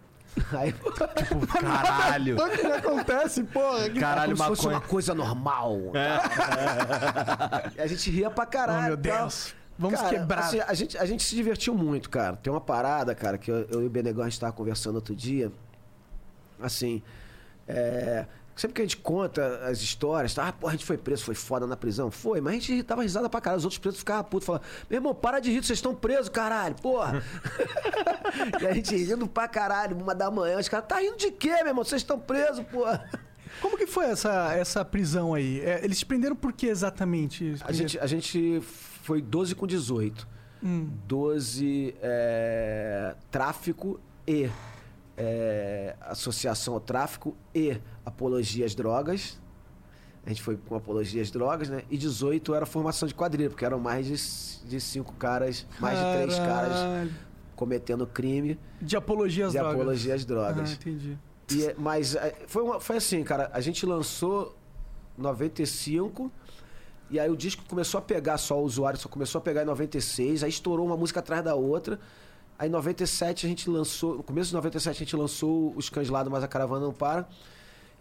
Aí, 0.56 0.72
Tipo, 0.72 1.46
caralho. 1.46 2.36
O 2.36 2.50
que 2.50 2.66
acontece, 2.66 3.42
porra? 3.44 3.90
Caralho, 3.90 4.36
como 4.36 4.42
se 4.42 4.48
fosse 4.48 4.62
maconha. 4.66 4.78
uma 4.80 4.88
coisa 4.88 5.14
normal. 5.14 5.78
E 7.76 7.80
a 7.80 7.86
gente 7.86 8.10
ria 8.10 8.30
pra 8.30 8.46
caralho. 8.46 8.94
Oh, 8.94 8.96
meu 8.96 8.96
tal. 8.96 9.18
Deus. 9.22 9.54
Vamos 9.78 9.98
Cara, 9.98 10.10
quebrar. 10.18 10.40
assim, 10.40 10.60
a, 10.60 10.74
gente, 10.74 10.98
a 10.98 11.06
gente 11.06 11.22
se 11.22 11.34
divertiu 11.34 11.74
muito, 11.74 12.10
cara. 12.10 12.36
Tem 12.36 12.52
uma 12.52 12.60
parada, 12.60 13.14
cara, 13.14 13.38
que 13.38 13.50
eu, 13.50 13.66
eu 13.70 13.82
e 13.82 13.86
o 13.86 13.90
Benegão 13.90 14.22
a 14.22 14.28
gente 14.28 14.38
tava 14.38 14.52
conversando 14.52 14.96
outro 14.96 15.16
dia. 15.16 15.50
Assim, 16.60 17.02
é, 17.66 18.26
sempre 18.60 18.74
que 18.74 18.82
a 18.82 18.84
gente 18.84 18.98
conta 18.98 19.66
as 19.66 19.80
histórias, 19.80 20.34
tá? 20.34 20.48
Ah, 20.48 20.52
pô, 20.52 20.68
a 20.68 20.72
gente 20.72 20.84
foi 20.84 20.98
preso, 20.98 21.24
foi 21.24 21.34
foda 21.34 21.66
na 21.66 21.76
prisão. 21.76 22.10
Foi, 22.10 22.40
mas 22.40 22.54
a 22.54 22.58
gente 22.58 22.82
tava 22.82 23.02
risada 23.02 23.28
pra 23.28 23.40
caralho. 23.40 23.58
Os 23.58 23.64
outros 23.64 23.78
presos 23.78 24.00
ficavam 24.00 24.24
putos, 24.24 24.46
falando: 24.46 24.62
Meu 24.88 24.98
irmão, 24.98 25.14
para 25.14 25.40
de 25.40 25.50
rir, 25.50 25.64
vocês 25.64 25.78
estão 25.78 25.94
presos, 25.94 26.28
caralho, 26.28 26.74
porra. 26.76 27.22
e 28.60 28.66
a 28.66 28.74
gente 28.74 28.94
rindo 28.94 29.26
pra 29.26 29.48
caralho, 29.48 29.96
uma 29.96 30.14
da 30.14 30.30
manhã. 30.30 30.58
Os 30.58 30.68
caras, 30.68 30.86
tá 30.86 31.00
rindo 31.00 31.16
de 31.16 31.30
quê, 31.30 31.48
meu 31.48 31.68
irmão? 31.68 31.84
Vocês 31.84 32.02
estão 32.02 32.18
presos, 32.18 32.64
porra. 32.66 33.08
Como 33.62 33.76
que 33.76 33.86
foi 33.86 34.06
essa, 34.06 34.54
essa 34.54 34.84
prisão 34.84 35.32
aí? 35.34 35.60
É, 35.60 35.82
eles 35.82 35.98
te 35.98 36.06
prenderam 36.06 36.36
por 36.36 36.52
que 36.52 36.66
exatamente? 36.66 37.56
A 37.64 37.72
gente, 37.72 37.98
a 37.98 38.06
gente 38.06 38.60
foi 39.02 39.22
12 39.22 39.54
com 39.54 39.66
18. 39.66 40.28
Hum. 40.62 40.90
12 41.06 41.94
é, 42.02 43.14
tráfico 43.30 43.98
e 44.26 44.50
é, 45.22 45.94
associação 46.00 46.72
ao 46.72 46.80
tráfico 46.80 47.36
e 47.54 47.78
apologia 48.06 48.64
às 48.64 48.74
drogas. 48.74 49.38
A 50.24 50.30
gente 50.30 50.40
foi 50.42 50.56
com 50.56 50.74
apologia 50.74 51.20
às 51.20 51.30
drogas, 51.30 51.68
né? 51.68 51.82
E 51.90 51.98
18 51.98 52.54
era 52.54 52.64
formação 52.64 53.06
de 53.06 53.14
quadrilha, 53.14 53.50
porque 53.50 53.64
eram 53.64 53.78
mais 53.78 54.06
de, 54.06 54.68
de 54.68 54.80
cinco 54.80 55.12
caras, 55.14 55.66
mais 55.78 55.98
de 55.98 56.04
três 56.14 56.38
caras 56.38 56.72
Caralho. 56.78 57.10
cometendo 57.54 58.06
crime 58.06 58.58
De 58.80 58.96
apologia 58.96 59.46
às 59.46 59.52
de 59.52 59.58
drogas. 59.58 59.76
apologia 59.80 60.14
às 60.14 60.24
drogas. 60.24 60.70
Ah, 60.70 60.74
entendi. 60.74 61.18
E 61.52 61.74
mas 61.76 62.14
é, 62.14 62.34
foi, 62.46 62.62
uma- 62.62 62.80
foi 62.80 62.96
assim, 62.96 63.22
cara. 63.22 63.50
A 63.52 63.60
gente 63.60 63.84
lançou 63.84 64.56
95. 65.18 66.30
E 67.10 67.18
aí 67.18 67.28
o 67.28 67.36
disco 67.36 67.64
começou 67.68 67.98
a 67.98 68.02
pegar 68.02 68.38
só 68.38 68.58
o 68.60 68.64
usuário, 68.64 68.98
só 68.98 69.08
começou 69.08 69.38
a 69.40 69.42
pegar 69.42 69.62
em 69.62 69.66
96. 69.66 70.44
Aí 70.44 70.50
estourou 70.50 70.86
uma 70.86 70.96
música 70.96 71.20
atrás 71.20 71.42
da 71.42 71.54
outra. 71.54 71.98
Aí 72.60 72.68
em 72.68 72.70
97 72.72 73.46
a 73.46 73.48
gente 73.48 73.70
lançou. 73.70 74.16
No 74.16 74.22
começo 74.22 74.48
de 74.48 74.54
97 74.54 74.94
a 74.94 74.98
gente 74.98 75.16
lançou 75.16 75.72
Os 75.74 75.88
Cães 75.88 76.10
Lá 76.10 76.22
do 76.22 76.30
Mas 76.30 76.44
a 76.44 76.46
Caravana 76.46 76.84
Não 76.84 76.92
Para. 76.92 77.26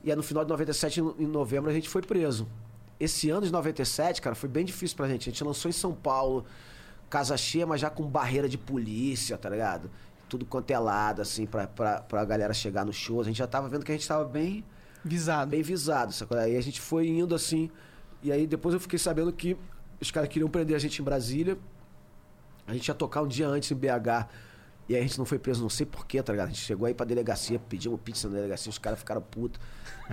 E 0.04 0.10
aí 0.12 0.18
no 0.18 0.22
final 0.22 0.44
de 0.44 0.50
97, 0.50 1.00
em 1.00 1.26
novembro, 1.26 1.70
a 1.70 1.74
gente 1.74 1.88
foi 1.88 2.02
preso. 2.02 2.46
Esse 3.00 3.30
ano 3.30 3.46
de 3.46 3.54
97, 3.54 4.22
cara, 4.22 4.36
foi 4.36 4.50
bem 4.50 4.66
difícil 4.66 4.98
pra 4.98 5.08
gente. 5.08 5.30
A 5.30 5.32
gente 5.32 5.42
lançou 5.46 5.70
em 5.70 5.72
São 5.72 5.94
Paulo, 5.94 6.46
casa 7.10 7.38
cheia, 7.38 7.66
mas 7.66 7.80
já 7.80 7.90
com 7.90 8.04
barreira 8.06 8.50
de 8.50 8.58
polícia, 8.58 9.38
tá 9.38 9.50
ligado? 9.50 9.90
Tudo 10.28 10.46
quanto 10.46 10.70
é 10.72 10.78
lado, 10.78 11.22
assim, 11.22 11.46
pra, 11.46 11.66
pra, 11.66 12.02
pra 12.02 12.26
galera 12.26 12.54
chegar 12.54 12.86
no 12.86 12.92
show. 12.92 13.22
A 13.22 13.24
gente 13.24 13.38
já 13.38 13.48
tava 13.48 13.70
vendo 13.70 13.86
que 13.86 13.94
a 13.94 13.96
gente 13.96 14.06
tava 14.06 14.26
bem, 14.26 14.66
Visado. 15.06 15.52
bem 15.52 15.62
visado, 15.62 16.12
sacou? 16.12 16.38
Aí 16.38 16.58
a 16.58 16.62
gente 16.62 16.82
foi 16.82 17.08
indo 17.08 17.34
assim. 17.34 17.72
E 18.22 18.30
aí 18.30 18.46
depois 18.46 18.74
eu 18.74 18.80
fiquei 18.82 19.00
sabendo 19.00 19.32
que 19.32 19.56
os 20.02 20.12
caras 20.12 20.28
queriam 20.28 20.50
prender 20.50 20.76
a 20.76 20.80
gente 20.80 21.02
em 21.02 21.06
Brasília. 21.06 21.58
A 22.68 22.74
gente 22.74 22.90
ia 22.90 22.94
tocar 22.94 23.22
um 23.22 23.28
dia 23.28 23.48
antes 23.48 23.72
em 23.72 23.76
BH. 23.76 24.28
E 24.90 24.96
aí 24.96 25.02
a 25.02 25.04
gente 25.04 25.20
não 25.20 25.26
foi 25.26 25.38
preso, 25.38 25.62
não 25.62 25.70
sei 25.70 25.86
porquê, 25.86 26.22
tá 26.24 26.34
ligado? 26.34 26.48
A 26.48 26.50
gente 26.50 26.62
chegou 26.62 26.88
aí 26.88 26.96
pra 26.96 27.06
delegacia, 27.06 27.60
pedimos 27.60 28.00
pizza 28.04 28.28
na 28.28 28.38
delegacia, 28.38 28.72
os 28.72 28.80
caras 28.80 28.98
ficaram 28.98 29.22
putos. 29.22 29.62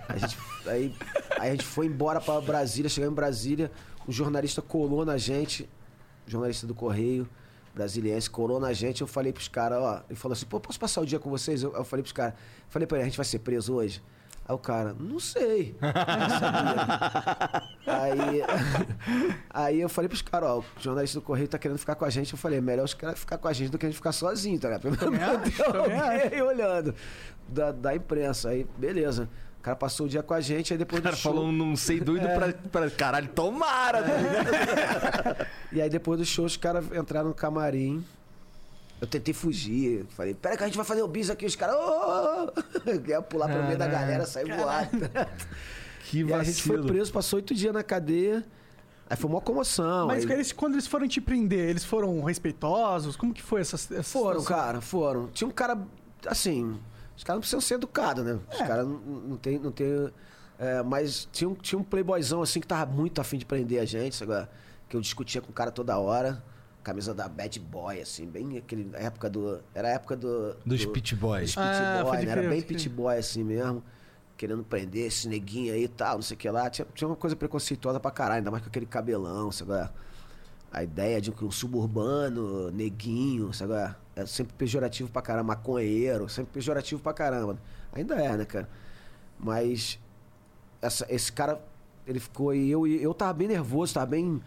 A 0.07 0.19
gente, 0.19 0.37
aí, 0.69 0.95
aí 1.41 1.49
a 1.49 1.53
gente 1.53 1.65
foi 1.65 1.87
embora 1.87 2.21
pra 2.21 2.39
Brasília, 2.43 2.91
chegamos 2.91 3.13
em 3.13 3.17
Brasília, 3.17 3.71
o 4.07 4.13
jornalista 4.13 4.61
colou 4.61 5.03
na 5.03 5.17
gente, 5.17 5.67
jornalista 6.27 6.67
do 6.67 6.75
Correio, 6.75 7.27
brasiliense, 7.75 8.29
colou 8.29 8.61
na 8.61 8.75
gente, 8.75 9.01
eu 9.01 9.07
falei 9.07 9.33
pros 9.33 9.49
caras, 9.49 9.79
ó, 9.79 10.03
ele 10.11 10.19
falou 10.19 10.35
assim, 10.35 10.45
pô, 10.45 10.61
posso 10.61 10.79
passar 10.79 11.01
o 11.01 11.07
dia 11.07 11.19
com 11.19 11.31
vocês? 11.31 11.63
Eu, 11.63 11.75
eu 11.75 11.85
falei 11.85 12.03
pros 12.03 12.13
caras, 12.13 12.35
falei 12.69 12.87
pra 12.87 12.99
ele, 12.99 13.05
a 13.05 13.07
gente 13.07 13.17
vai 13.17 13.25
ser 13.25 13.39
preso 13.39 13.75
hoje? 13.75 14.03
Aí 14.49 14.55
o 14.55 14.59
cara, 14.59 14.95
não 14.99 15.19
sei. 15.19 15.75
Não 15.83 15.89
aí, 17.93 18.43
aí 19.51 19.81
eu 19.81 19.89
falei 19.89 20.09
pros 20.09 20.23
caras, 20.23 20.49
ó, 20.49 20.59
o 20.61 20.65
jornalista 20.79 21.19
do 21.19 21.23
Correio 21.23 21.49
tá 21.49 21.59
querendo 21.59 21.79
ficar 21.79 21.97
com 21.97 22.05
a 22.05 22.11
gente. 22.11 22.33
Eu 22.33 22.39
falei, 22.39 22.59
é 22.59 22.63
melhor 22.63 22.85
os 22.85 22.95
caras 22.95 23.19
ficar 23.19 23.39
com 23.39 23.49
a 23.49 23.53
gente 23.53 23.71
do 23.71 23.79
que 23.79 23.87
a 23.87 23.89
gente 23.89 23.97
ficar 23.97 24.13
sozinho, 24.13 24.61
tá 24.61 24.69
ligado? 24.69 24.97
Pelo 24.97 25.11
menos 25.11 25.61
alguém 25.61 26.43
olhando 26.43 26.95
da, 27.49 27.73
da 27.73 27.97
imprensa. 27.97 28.51
Aí, 28.51 28.65
beleza. 28.79 29.29
O 29.59 29.63
cara 29.67 29.77
passou 29.77 30.07
o 30.07 30.09
dia 30.09 30.23
com 30.23 30.33
a 30.33 30.41
gente, 30.41 30.73
aí 30.73 30.79
depois 30.79 31.01
O 31.01 31.03
cara 31.03 31.17
do 31.17 31.19
show... 31.19 31.33
falou 31.33 31.49
um 31.49 31.53
não 31.53 31.75
sei 31.75 31.99
doido 31.99 32.29
pra, 32.39 32.53
pra. 32.53 32.89
Caralho, 32.91 33.27
tomara, 33.29 33.99
ligado? 34.01 35.47
E 35.73 35.83
aí 35.83 35.91
depois 35.91 36.21
do 36.21 36.25
show 36.25 36.45
os 36.45 36.57
caras 36.57 36.85
entraram 36.93 37.31
no 37.31 37.35
camarim. 37.35 38.05
Eu 39.01 39.07
tentei 39.07 39.35
fugir. 39.35 40.07
Falei, 40.11 40.35
pera 40.35 40.57
que 40.57 40.63
a 40.63 40.67
gente 40.67 40.77
vai 40.77 40.87
fazer 40.87 41.03
o 41.03 41.09
bis 41.09 41.29
aqui. 41.29 41.45
Os 41.47 41.55
caras, 41.57 41.77
ô! 41.77 42.53
Eu 42.87 43.05
ia 43.07 43.21
pular 43.23 43.49
pelo 43.49 43.65
meio 43.65 43.77
da 43.79 43.87
galera, 43.87 44.27
sair 44.27 44.55
voado. 44.57 44.91
Que 46.09 46.21
E 46.21 46.33
aí 46.33 46.41
a 46.41 46.43
gente 46.45 46.63
foi 46.63 46.77
vacilo. 46.77 46.95
preso, 46.95 47.13
passou 47.13 47.39
oito 47.39 47.53
dias 47.53 47.75
na 47.75 47.83
cadeia. 47.83 48.45
Aí 49.11 49.17
foi 49.17 49.29
uma 49.29 49.41
comoção. 49.41 50.07
Mas 50.07 50.25
aí... 50.25 50.33
eles, 50.33 50.53
quando 50.53 50.75
eles 50.75 50.87
foram 50.87 51.09
te 51.09 51.21
prender, 51.21 51.69
eles 51.69 51.85
foram 51.85 52.23
respeitosos? 52.23 53.17
Como 53.17 53.35
que 53.35 53.43
foi 53.43 53.61
essa, 53.61 53.75
essa 53.75 54.03
Foram, 54.05 54.41
situação? 54.41 54.45
cara, 54.67 54.81
foram. 54.81 55.27
Tinha 55.29 55.49
um 55.49 55.51
cara, 55.51 55.77
assim, 56.27 56.79
os 57.17 57.25
caras 57.25 57.37
não 57.39 57.41
precisam 57.41 57.61
ser 57.61 57.75
educados, 57.75 58.25
né? 58.25 58.39
Os 58.53 58.61
É. 58.61 58.67
caras 58.67 58.87
não, 58.87 58.99
não 58.99 59.37
tem. 59.37 59.59
Não 59.59 59.73
tem 59.73 60.09
é, 60.59 60.81
mas 60.85 61.29
tinha 61.33 61.51
um, 61.51 61.55
tinha 61.55 61.79
um 61.79 61.83
playboyzão 61.83 62.41
assim 62.41 62.61
que 62.61 62.67
tava 62.69 62.91
muito 62.91 63.21
afim 63.21 63.37
de 63.37 63.45
prender 63.45 63.81
a 63.81 63.85
gente, 63.85 64.15
sabe? 64.17 64.49
que 64.89 64.97
eu 64.97 65.01
discutia 65.01 65.41
com 65.43 65.51
o 65.51 65.53
cara 65.53 65.73
toda 65.73 65.99
hora. 65.99 66.41
Camisa 66.87 67.13
da 67.13 67.27
Bad 67.29 67.59
Boy, 67.59 68.01
assim, 68.01 68.27
bem 68.27 68.59
aquele 68.59 68.89
a 68.95 69.01
época 69.01 69.29
do. 69.29 69.61
Era 69.75 69.89
a 69.89 69.91
época 69.91 70.17
do. 70.17 70.55
Dos 70.65 70.85
do, 70.87 70.93
Pit 70.93 71.17
Boys. 71.17 71.47
dos 71.47 71.55
Pit 71.57 71.67
Ah, 71.67 72.05
Boy, 72.05 72.25
né? 72.25 72.31
Era 72.31 72.49
bem 72.49 72.63
Pit. 72.63 72.89
Boy 72.89 73.19
assim 73.19 73.43
mesmo. 73.43 73.83
Querendo 74.37 74.63
prender 74.63 75.07
esse 75.09 75.27
neguinho 75.27 75.75
aí 75.75 75.83
e 75.83 75.89
tal, 75.89 76.15
não 76.15 76.23
sei 76.23 76.37
o 76.37 76.39
que 76.39 76.49
lá. 76.49 76.71
Tinha, 76.71 76.87
tinha 76.95 77.09
uma 77.09 77.17
coisa 77.17 77.35
preconceituosa 77.35 77.99
pra 77.99 78.13
caralho, 78.13 78.39
ainda 78.39 78.53
mais 78.53 78.63
com 78.63 78.69
aquele 78.69 78.87
cabelão, 78.87 79.51
sabe? 79.51 79.91
A 80.71 80.85
ideia 80.85 81.21
de 81.21 81.33
um 81.33 81.51
suburbano, 81.51 82.71
neguinho, 82.71 83.53
sabe? 83.53 83.73
é? 83.73 83.97
É 84.15 84.27
sempre 84.27 84.53
pejorativo 84.57 85.11
pra 85.11 85.23
caramba, 85.23 85.49
maconheiro, 85.57 86.29
sempre 86.29 86.53
pejorativo 86.53 87.03
pra 87.03 87.13
caramba. 87.13 87.59
Ainda 87.93 88.15
é, 88.15 88.37
né, 88.37 88.45
cara? 88.45 88.69
Mas 89.41 89.99
essa- 90.81 91.07
esse 91.09 91.33
cara, 91.33 91.61
ele 92.07 92.21
ficou 92.21 92.55
e 92.55 92.71
eu, 92.71 92.87
eu 92.87 93.13
tava 93.13 93.33
bem 93.33 93.49
nervoso, 93.49 93.93
tava 93.95 94.07
bem. 94.07 94.41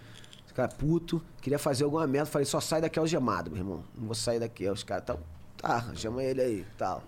Cara, 0.56 0.68
puto, 0.70 1.22
queria 1.42 1.60
fazer 1.60 1.84
alguma 1.84 2.06
merda. 2.08 2.26
Falei, 2.26 2.46
só 2.46 2.60
sai 2.60 2.82
daqui 2.82 3.00
algemado, 3.00 3.50
meu 3.52 3.60
irmão. 3.60 3.84
Não 3.98 4.06
vou 4.08 4.16
sair 4.16 4.40
daqui. 4.40 4.66
Aí 4.66 4.72
os 4.72 4.84
caras, 4.84 5.06
tá, 5.06 5.18
tá, 5.58 5.86
chama 5.96 6.24
ele 6.24 6.42
aí, 6.42 6.66
tal. 6.78 7.04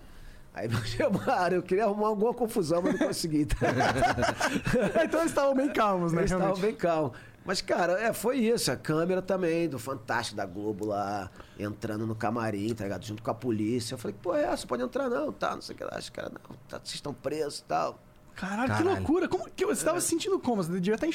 Aí 0.54 0.68
me 0.68 0.76
chamaram, 0.86 1.56
eu 1.56 1.62
queria 1.62 1.84
arrumar 1.84 2.08
alguma 2.08 2.32
confusão, 2.34 2.82
mas 2.82 2.98
não 2.98 3.06
consegui. 3.08 3.46
tá? 3.46 3.56
então 5.04 5.20
eles 5.20 5.30
estavam 5.32 5.54
bem 5.54 5.72
calmos, 5.72 6.12
né? 6.12 6.20
Eles 6.22 6.30
estavam 6.32 6.56
bem 6.60 6.74
calmos. 6.74 7.12
Mas, 7.44 7.60
cara, 7.60 8.00
é, 8.00 8.12
foi 8.12 8.36
isso. 8.38 8.70
A 8.70 8.76
câmera 8.76 9.20
também, 9.20 9.68
do 9.68 9.76
Fantástico 9.78 10.36
da 10.36 10.46
Globo 10.46 10.86
lá, 10.86 11.28
entrando 11.58 12.06
no 12.06 12.14
camarim, 12.14 12.72
tá 12.72 12.84
ligado? 12.84 13.04
Junto 13.04 13.20
com 13.22 13.30
a 13.30 13.34
polícia. 13.34 13.94
Eu 13.94 13.98
falei, 13.98 14.16
pô, 14.22 14.34
é, 14.34 14.56
você 14.56 14.64
pode 14.66 14.82
entrar 14.82 15.08
não, 15.10 15.32
tá? 15.32 15.54
Não 15.56 15.60
sei 15.62 15.74
o 15.74 15.78
que 15.78 15.82
lá. 15.84 15.98
Os 15.98 16.08
caras, 16.08 16.30
não, 16.32 16.56
tá, 16.68 16.78
vocês 16.78 16.94
estão 16.94 17.12
presos 17.12 17.58
e 17.58 17.64
tal. 17.64 17.98
Caralho, 18.36 18.62
que 18.72 18.78
Caralho. 18.78 18.96
loucura. 18.96 19.28
Como 19.28 19.50
que 19.50 19.66
você 19.66 19.82
É. 19.82 19.84
tava 19.86 20.00
se 20.00 20.06
sentindo 20.08 20.38
como? 20.38 20.62
Você 20.62 20.70
devia 20.72 20.94
estar 20.94 21.06
em... 21.08 21.12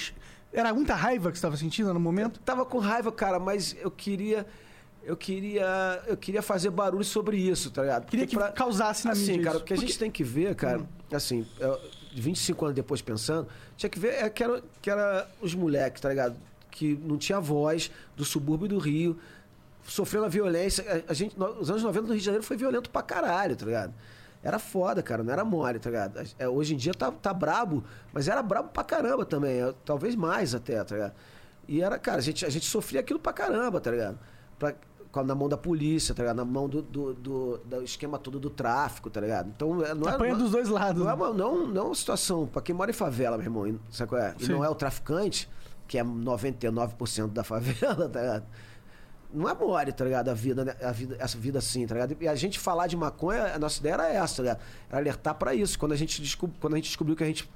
Era 0.51 0.73
muita 0.73 0.95
raiva 0.95 1.31
que 1.31 1.37
você 1.37 1.41
tava 1.41 1.57
sentindo 1.57 1.93
no 1.93 1.99
momento? 1.99 2.39
tava 2.39 2.65
com 2.65 2.79
raiva, 2.79 3.11
cara, 3.11 3.39
mas 3.39 3.75
eu 3.79 3.91
queria. 3.91 4.45
Eu 5.03 5.15
queria. 5.15 6.03
Eu 6.07 6.17
queria 6.17 6.41
fazer 6.41 6.69
barulho 6.69 7.03
sobre 7.03 7.37
isso, 7.37 7.71
tá 7.71 7.81
ligado? 7.81 8.05
Queria 8.07 8.27
que 8.27 8.35
causasse 8.53 9.05
na 9.05 9.11
assim, 9.11 9.33
mídia 9.33 9.43
cara, 9.43 9.57
o 9.57 9.63
que 9.63 9.73
a 9.73 9.77
gente 9.77 9.97
tem 9.97 10.11
que 10.11 10.23
ver, 10.23 10.55
cara, 10.55 10.81
assim, 11.11 11.45
eu, 11.59 11.79
25 12.13 12.65
anos 12.65 12.75
depois 12.75 13.01
pensando, 13.01 13.47
tinha 13.75 13.89
que 13.89 13.99
ver 13.99 14.23
é, 14.23 14.29
que, 14.29 14.43
era, 14.43 14.63
que 14.81 14.89
era 14.89 15.29
os 15.41 15.53
moleques, 15.53 16.01
tá 16.01 16.09
ligado? 16.09 16.35
Que 16.71 16.99
não 17.03 17.17
tinha 17.17 17.39
voz, 17.39 17.91
do 18.15 18.25
subúrbio 18.25 18.67
do 18.67 18.77
Rio, 18.77 19.17
sofrendo 19.85 20.25
a 20.25 20.29
violência. 20.29 20.83
A, 21.07 21.11
a 21.11 21.13
gente, 21.13 21.35
os 21.59 21.69
anos 21.69 21.83
90 21.83 22.01
no 22.01 22.13
Rio 22.13 22.19
de 22.19 22.25
Janeiro 22.25 22.43
foi 22.43 22.57
violento 22.57 22.89
pra 22.89 23.01
caralho, 23.01 23.55
tá 23.55 23.65
ligado? 23.65 23.93
Era 24.43 24.59
foda, 24.59 25.01
cara, 25.03 25.23
não 25.23 25.33
era 25.33 25.43
mole, 25.43 25.79
tá 25.79 25.89
ligado? 25.89 26.19
É, 26.37 26.47
hoje 26.47 26.73
em 26.73 26.77
dia 26.77 26.93
tá, 26.93 27.11
tá 27.11 27.33
brabo, 27.33 27.83
mas 28.13 28.27
era 28.27 28.41
brabo 28.41 28.69
pra 28.69 28.83
caramba 28.83 29.25
também, 29.25 29.61
é, 29.61 29.73
talvez 29.83 30.15
mais 30.15 30.53
até, 30.55 30.83
tá 30.83 30.95
ligado? 30.95 31.13
E 31.67 31.81
era, 31.81 31.97
cara, 31.99 32.19
a 32.19 32.21
gente, 32.21 32.45
a 32.45 32.49
gente 32.49 32.65
sofria 32.65 32.99
aquilo 33.01 33.19
pra 33.19 33.33
caramba, 33.33 33.81
tá 33.81 33.91
ligado? 33.91 34.17
Pra, 34.57 34.73
na 35.25 35.33
mão 35.33 35.49
da 35.49 35.57
polícia, 35.57 36.13
tá 36.13 36.21
ligado? 36.21 36.37
Na 36.37 36.45
mão 36.45 36.69
do, 36.69 36.81
do, 36.81 37.13
do- 37.15 37.57
do 37.57 37.81
esquema 37.83 38.19
todo 38.19 38.39
do 38.39 38.49
tráfico, 38.51 39.09
tá 39.09 39.19
ligado? 39.19 39.49
Então, 39.49 39.83
é- 39.83 39.93
não 39.95 40.07
é, 40.07 40.13
Apanha 40.13 40.33
não, 40.33 40.41
dos 40.43 40.51
dois 40.51 40.69
lados. 40.69 41.01
não 41.03 41.09
é 41.09 41.13
uma, 41.15 41.33
não, 41.33 41.67
não 41.67 41.81
é 41.81 41.85
uma 41.85 41.95
situação 41.95 42.45
pra 42.45 42.61
quem 42.61 42.75
mora 42.75 42.91
em 42.91 42.93
favela, 42.93 43.35
meu 43.37 43.45
irmão, 43.47 43.79
sabe 43.89 44.09
qual 44.09 44.21
é? 44.21 44.35
E 44.39 44.45
Sim. 44.45 44.51
não 44.51 44.63
é 44.63 44.69
o 44.69 44.75
traficante, 44.75 45.49
que 45.87 45.97
é 45.97 46.03
99% 46.03 47.27
da 47.29 47.43
favela, 47.43 48.07
tá 48.09 48.21
ligado? 48.21 48.43
Não 49.33 49.49
é 49.49 49.53
mole, 49.53 49.91
tá 49.91 50.05
ligado? 50.05 50.29
A 50.29 50.33
vida, 50.33 50.63
né? 50.63 50.75
a 50.81 50.91
vida, 50.91 51.17
essa 51.19 51.37
vida 51.37 51.59
assim, 51.59 51.85
tá 51.85 51.93
ligado? 51.95 52.15
E 52.19 52.27
a 52.27 52.35
gente 52.35 52.57
falar 52.57 52.87
de 52.87 52.95
maconha, 52.95 53.55
a 53.55 53.59
nossa 53.59 53.79
ideia 53.79 53.93
era 53.95 54.07
essa, 54.09 54.37
tá 54.37 54.41
ligado? 54.43 54.59
Era 54.89 54.97
alertar 54.99 55.35
pra 55.35 55.53
isso. 55.53 55.77
Quando 55.77 55.91
a 55.91 55.95
gente, 55.95 56.21
descob... 56.21 56.51
Quando 56.61 56.73
a 56.73 56.77
gente 56.77 56.85
descobriu 56.85 57.15
que 57.15 57.23
a 57.23 57.27
gente 57.27 57.49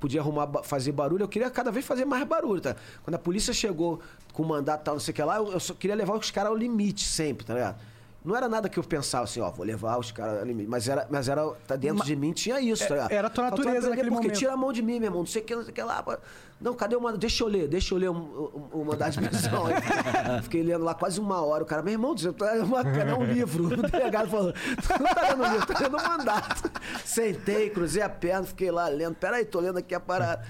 podia 0.00 0.20
arrumar, 0.20 0.48
fazer 0.62 0.92
barulho, 0.92 1.24
eu 1.24 1.28
queria 1.28 1.50
cada 1.50 1.70
vez 1.70 1.84
fazer 1.84 2.04
mais 2.06 2.24
barulho, 2.26 2.60
tá? 2.60 2.74
Quando 3.02 3.14
a 3.14 3.18
polícia 3.18 3.52
chegou 3.52 4.00
com 4.32 4.42
mandato 4.42 4.80
e 4.80 4.84
tal, 4.84 4.94
não 4.94 5.00
sei 5.00 5.12
o 5.12 5.14
que 5.14 5.22
lá, 5.22 5.36
eu 5.36 5.60
só 5.60 5.74
queria 5.74 5.94
levar 5.96 6.14
os 6.16 6.30
caras 6.30 6.50
ao 6.50 6.56
limite 6.56 7.04
sempre, 7.04 7.44
tá 7.44 7.52
ligado? 7.54 7.76
Não 8.24 8.34
era 8.36 8.48
nada 8.48 8.68
que 8.68 8.78
eu 8.78 8.82
pensava 8.84 9.24
assim, 9.24 9.40
ó, 9.40 9.50
vou 9.50 9.64
levar 9.64 9.96
os 9.98 10.10
caras 10.12 10.38
ao 10.40 10.44
limite. 10.44 10.68
Mas 10.68 10.88
era, 10.88 11.06
mas 11.10 11.28
era 11.28 11.46
tá 11.66 11.76
dentro 11.76 11.98
Ma- 11.98 12.04
de 12.04 12.16
mim 12.16 12.32
tinha 12.32 12.60
isso, 12.60 12.86
tá 12.86 12.94
ligado? 12.94 13.12
era 13.12 13.26
a 13.26 13.30
tua 13.30 13.44
natureza 13.44 13.68
aprender, 13.70 13.88
naquele 13.90 14.08
porque 14.10 14.26
momento. 14.28 14.38
tira 14.38 14.52
a 14.52 14.56
mão 14.56 14.72
de 14.72 14.82
mim, 14.82 14.98
meu 14.98 15.06
irmão, 15.08 15.20
não 15.20 15.26
sei 15.26 15.42
o 15.42 15.44
que, 15.44 15.54
não 15.54 15.62
sei 15.62 15.70
o 15.72 15.74
que 15.74 15.82
lá. 15.82 16.02
pô. 16.02 16.16
Não, 16.60 16.74
cadê 16.74 16.96
o 16.96 17.00
mandado? 17.00 17.20
Deixa 17.20 17.44
eu 17.44 17.48
ler, 17.48 17.68
deixa 17.68 17.94
eu 17.94 17.98
ler 17.98 18.10
o, 18.10 18.14
o, 18.14 18.80
o 18.80 18.84
mandado 18.84 19.12
de 19.12 19.28
prisão. 19.28 19.66
Aí, 19.66 19.74
Fiquei 20.42 20.62
lendo 20.62 20.84
lá 20.84 20.92
quase 20.94 21.20
uma 21.20 21.40
hora. 21.40 21.62
O 21.62 21.66
cara, 21.66 21.82
meu 21.82 21.92
irmão, 21.92 22.16
você 22.16 22.32
tá 22.32 22.52
uma, 22.54 22.80
é 22.80 23.14
um 23.14 23.24
livro. 23.24 23.66
O 23.66 23.82
delegado 23.82 24.28
falou, 24.28 24.52
tu 24.52 25.02
não 25.02 25.14
tá 25.14 25.28
lendo 25.28 25.52
livro, 25.52 25.66
tá 25.66 25.78
lendo 25.78 25.96
o 25.96 26.02
mandato. 26.08 26.70
Sentei, 27.04 27.70
cruzei 27.70 28.02
a 28.02 28.08
perna, 28.08 28.44
fiquei 28.44 28.70
lá 28.72 28.88
lendo. 28.88 29.14
Peraí, 29.14 29.44
tô 29.44 29.60
lendo 29.60 29.78
aqui 29.78 29.94
a 29.94 30.00
parada. 30.00 30.44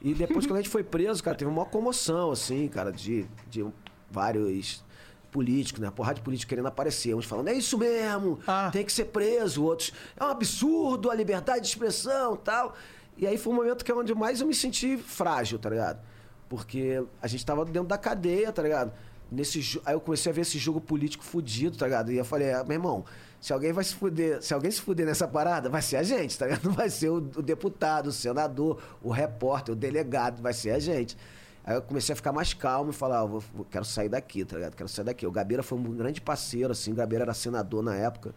E 0.00 0.14
depois, 0.14 0.46
quando 0.46 0.56
a 0.58 0.62
gente 0.62 0.70
foi 0.70 0.84
preso, 0.84 1.22
cara, 1.22 1.36
teve 1.36 1.50
uma 1.50 1.66
comoção, 1.66 2.30
assim, 2.30 2.68
cara, 2.68 2.90
de, 2.92 3.26
de 3.50 3.66
vários 4.10 4.82
políticos, 5.30 5.80
né? 5.80 5.88
A 5.88 5.92
porrada 5.92 6.14
de 6.14 6.22
políticos 6.22 6.48
querendo 6.48 6.66
aparecer. 6.68 7.14
Uns 7.14 7.24
falando, 7.24 7.48
é 7.48 7.54
isso 7.54 7.76
mesmo, 7.76 8.38
Ah. 8.46 8.70
tem 8.72 8.84
que 8.84 8.92
ser 8.92 9.06
preso. 9.06 9.64
Outros, 9.64 9.92
é 10.16 10.24
um 10.24 10.28
absurdo 10.28 11.10
a 11.10 11.14
liberdade 11.14 11.62
de 11.62 11.68
expressão 11.68 12.36
tal. 12.36 12.74
E 13.20 13.26
aí 13.26 13.36
foi 13.36 13.52
um 13.52 13.56
momento 13.56 13.84
que 13.84 13.92
é 13.92 13.94
onde 13.94 14.14
mais 14.14 14.40
eu 14.40 14.46
me 14.46 14.54
senti 14.54 14.96
frágil, 14.96 15.58
tá 15.58 15.68
ligado? 15.68 16.00
Porque 16.48 17.04
a 17.20 17.26
gente 17.26 17.44
tava 17.44 17.66
dentro 17.66 17.84
da 17.86 17.98
cadeia, 17.98 18.50
tá 18.50 18.62
ligado? 18.62 18.92
Nesse, 19.30 19.78
aí 19.84 19.94
eu 19.94 20.00
comecei 20.00 20.32
a 20.32 20.34
ver 20.34 20.40
esse 20.40 20.58
jogo 20.58 20.80
político 20.80 21.22
fudido, 21.22 21.76
tá 21.76 21.84
ligado? 21.84 22.10
E 22.10 22.16
eu 22.16 22.24
falei, 22.24 22.50
ah, 22.52 22.64
meu 22.64 22.76
irmão, 22.76 23.04
se 23.38 23.52
alguém 23.52 23.72
vai 23.74 23.84
se 23.84 23.94
fuder, 23.94 24.42
se 24.42 24.54
alguém 24.54 24.70
se 24.70 24.80
fuder 24.80 25.04
nessa 25.04 25.28
parada, 25.28 25.68
vai 25.68 25.82
ser 25.82 25.96
a 25.96 26.02
gente, 26.02 26.36
tá 26.36 26.46
ligado? 26.46 26.64
Não 26.64 26.72
vai 26.74 26.88
ser 26.88 27.10
o, 27.10 27.16
o 27.16 27.42
deputado, 27.42 28.06
o 28.06 28.12
senador, 28.12 28.82
o 29.02 29.10
repórter, 29.10 29.74
o 29.74 29.76
delegado, 29.76 30.40
vai 30.42 30.54
ser 30.54 30.70
a 30.70 30.78
gente. 30.78 31.14
Aí 31.62 31.74
eu 31.76 31.82
comecei 31.82 32.14
a 32.14 32.16
ficar 32.16 32.32
mais 32.32 32.54
calmo 32.54 32.90
e 32.90 32.94
falar, 32.94 33.20
ah, 33.20 33.26
vou- 33.26 33.44
quero 33.70 33.84
sair 33.84 34.08
daqui, 34.08 34.46
tá 34.46 34.56
ligado? 34.56 34.74
Quero 34.74 34.88
sair 34.88 35.04
daqui. 35.04 35.26
O 35.26 35.30
Gabeira 35.30 35.62
foi 35.62 35.78
um 35.78 35.82
grande 35.82 36.22
parceiro, 36.22 36.72
assim, 36.72 36.90
o 36.92 36.94
Gabeira 36.94 37.24
era 37.24 37.34
senador 37.34 37.82
na 37.82 37.94
época. 37.94 38.34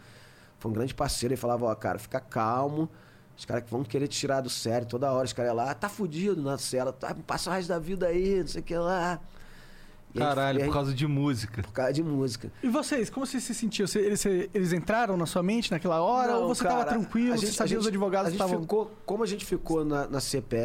Foi 0.60 0.69
um 0.69 0.74
grande 0.74 0.93
parceiro. 0.93 1.34
Ele 1.34 1.39
falava, 1.39 1.65
ó, 1.65 1.74
cara, 1.74 1.98
fica 1.98 2.19
calmo. 2.19 2.89
Os 3.38 3.46
caras 3.46 3.63
que 3.63 3.72
vão 3.72 3.84
querer 3.84 4.08
te 4.08 4.17
tirar 4.19 4.41
do 4.41 4.50
sério 4.50 4.88
toda 4.88 5.12
hora. 5.12 5.26
Os 5.26 5.34
caras 5.34 5.56
lá, 5.56 5.72
"Ah, 5.72 5.74
tá 5.74 5.89
fudido 5.89 6.41
na 6.41 6.58
cela, 6.58 6.93
tá, 6.93 7.15
passa 7.26 7.50
o 7.50 7.54
resto 7.54 7.69
da 7.69 7.80
vida 7.80 8.08
aí, 8.08 8.39
não 8.41 8.48
sei 8.48 8.62
o 8.62 8.63
que 8.63 8.76
lá. 8.76 9.19
E 10.15 10.19
Caralho, 10.19 10.60
aí- 10.60 10.65
por 10.67 10.74
causa 10.74 10.93
de 10.93 11.08
música. 11.08 11.63
por 11.63 11.72
causa 11.72 11.91
de 11.91 12.04
música. 12.04 12.52
E 12.62 12.69
vocês, 12.69 13.10
como 13.10 13.26
você 13.26 13.39
se 13.39 13.52
sentiu? 13.56 13.88
Você- 13.88 14.00
eles, 14.00 14.24
eles 14.54 14.72
entraram 14.72 15.17
na 15.17 15.26
sua 15.26 15.41
mente 15.41 15.72
naquela 15.72 16.00
hora? 16.04 16.34
Não, 16.34 16.43
ou 16.43 16.48
você 16.54 16.62
cara, 16.63 16.76
tava 16.86 16.89
tranquilo? 16.91 17.34
a 17.34 17.38
Você 17.38 17.48
gente- 17.48 17.56
sabia 17.56 17.78
a 17.78 17.80
os 17.80 17.88
advogados 17.88 18.28
a 18.28 18.30
gente 18.30 18.39
estavam... 18.39 18.62
ficou, 18.62 18.91
Como 19.08 19.24
a 19.24 19.26
gente 19.26 19.43
ficou 19.43 19.84
na, 19.84 20.08
na 20.08 20.19
CPE, 20.22 20.58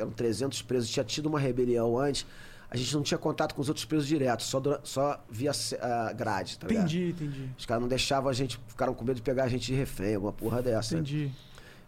eram 0.00 0.10
300 0.10 0.62
presos, 0.62 0.90
tinha 0.90 1.04
tido 1.04 1.26
uma 1.26 1.38
rebelião 1.38 1.96
antes, 1.96 2.26
a 2.68 2.76
gente 2.76 2.92
não 2.92 3.02
tinha 3.04 3.16
contato 3.18 3.54
com 3.54 3.62
os 3.62 3.68
outros 3.68 3.84
presos 3.86 4.08
direto, 4.08 4.42
só, 4.42 4.58
dura- 4.58 4.80
só 4.82 5.24
via 5.30 5.52
a 5.80 6.12
grade, 6.12 6.58
tá 6.58 6.66
ligado? 6.66 6.84
Entendi, 6.86 7.10
entendi. 7.10 7.50
Os 7.56 7.64
caras 7.64 7.80
não 7.80 7.88
deixavam 7.88 8.28
a 8.28 8.32
gente, 8.32 8.58
ficaram 8.66 8.92
com 8.94 9.04
medo 9.04 9.14
de 9.16 9.22
pegar 9.22 9.44
a 9.44 9.48
gente 9.48 9.64
de 9.66 9.74
refém, 9.74 10.16
alguma 10.16 10.32
porra 10.32 10.60
dessa. 10.60 10.94
Entendi. 10.96 11.30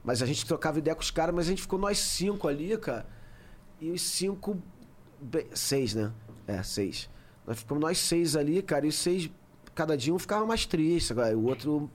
Mas 0.02 0.22
a 0.22 0.26
gente 0.26 0.46
trocava 0.46 0.78
ideia 0.78 0.94
com 0.94 1.02
os 1.02 1.10
caras, 1.10 1.34
mas 1.34 1.46
a 1.46 1.50
gente 1.50 1.62
ficou 1.62 1.78
nós 1.78 1.98
cinco 1.98 2.48
ali, 2.48 2.76
cara. 2.78 3.06
E 3.80 3.90
os 3.90 4.02
cinco. 4.02 4.60
seis, 5.54 5.94
né? 5.94 6.12
É, 6.46 6.62
seis. 6.62 7.08
Nós 7.46 7.58
ficamos 7.58 7.82
nós 7.82 7.98
seis 7.98 8.36
ali, 8.36 8.62
cara, 8.62 8.86
e 8.86 8.88
os 8.88 8.96
seis, 8.96 9.30
cada 9.74 9.96
dia 9.96 10.14
um 10.14 10.18
ficava 10.18 10.46
mais 10.46 10.66
triste. 10.66 11.12
O 11.12 11.44
outro. 11.44 11.90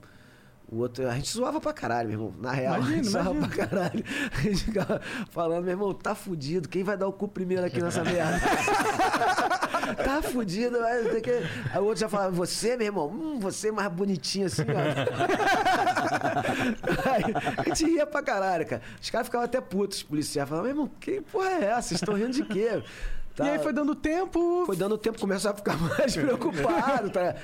O 0.68 0.78
outro. 0.78 1.08
A 1.08 1.14
gente 1.14 1.32
zoava 1.32 1.60
pra 1.60 1.72
caralho, 1.72 2.08
meu 2.08 2.18
irmão. 2.18 2.34
Na 2.40 2.50
real, 2.50 2.74
a 2.74 2.78
Imagino, 2.78 2.96
gente 2.96 3.08
zoava 3.10 3.34
pra 3.34 3.48
caralho. 3.48 4.04
A 4.36 4.40
gente 4.40 4.64
ficava 4.64 5.00
falando, 5.30 5.62
meu 5.62 5.72
irmão, 5.72 5.94
tá 5.94 6.12
fudido. 6.14 6.68
Quem 6.68 6.82
vai 6.82 6.96
dar 6.96 7.06
o 7.06 7.12
cu 7.12 7.28
primeiro 7.28 7.64
aqui 7.64 7.80
nessa 7.80 8.02
merda? 8.02 8.40
tá 10.02 10.20
fudido, 10.22 10.80
mas 10.80 11.08
tem 11.12 11.20
que. 11.20 11.30
Aí 11.30 11.80
o 11.80 11.84
outro 11.84 12.00
já 12.00 12.08
falava, 12.08 12.32
você, 12.32 12.76
meu 12.76 12.86
irmão, 12.86 13.08
hum, 13.08 13.38
você 13.38 13.68
é 13.68 13.72
mais 13.72 13.92
bonitinho 13.92 14.46
assim, 14.46 14.62
ó. 14.62 14.66
Aí, 17.10 17.24
a 17.58 17.62
gente 17.62 17.84
ria 17.84 18.06
pra 18.06 18.22
caralho, 18.22 18.66
cara. 18.66 18.82
Os 19.00 19.08
caras 19.08 19.28
ficavam 19.28 19.44
até 19.44 19.60
putos, 19.60 19.98
os 19.98 20.02
policiais. 20.02 20.48
Falavam, 20.48 20.68
meu 20.68 20.76
irmão, 20.76 20.90
que 21.00 21.20
porra 21.20 21.50
é 21.50 21.64
essa? 21.66 21.88
Vocês 21.88 22.00
estão 22.00 22.14
rindo 22.14 22.32
de 22.32 22.44
quê? 22.44 22.82
Tá- 23.36 23.44
E 23.44 23.50
aí 23.50 23.58
foi 23.58 23.70
dando 23.72 23.94
tempo... 23.94 24.64
foi 24.64 24.76
dando 24.76 24.96
tempo, 24.96 25.20
começou 25.20 25.50
a 25.50 25.54
ficar 25.54 25.76
mais 25.98 26.16
preocupado. 26.16 27.10
Tá? 27.10 27.34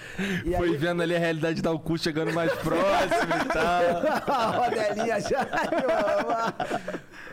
E 0.45 0.57
Foi 0.57 0.71
aí, 0.71 0.77
vendo 0.77 1.03
ali 1.03 1.15
a 1.15 1.19
realidade 1.19 1.61
da 1.61 1.77
cu 1.79 1.99
chegando 1.99 2.33
mais 2.33 2.51
próximo 2.55 3.35
e 3.45 3.49
tal. 3.53 4.33
a 4.35 4.47
rodelinha 4.47 5.21
já. 5.21 5.47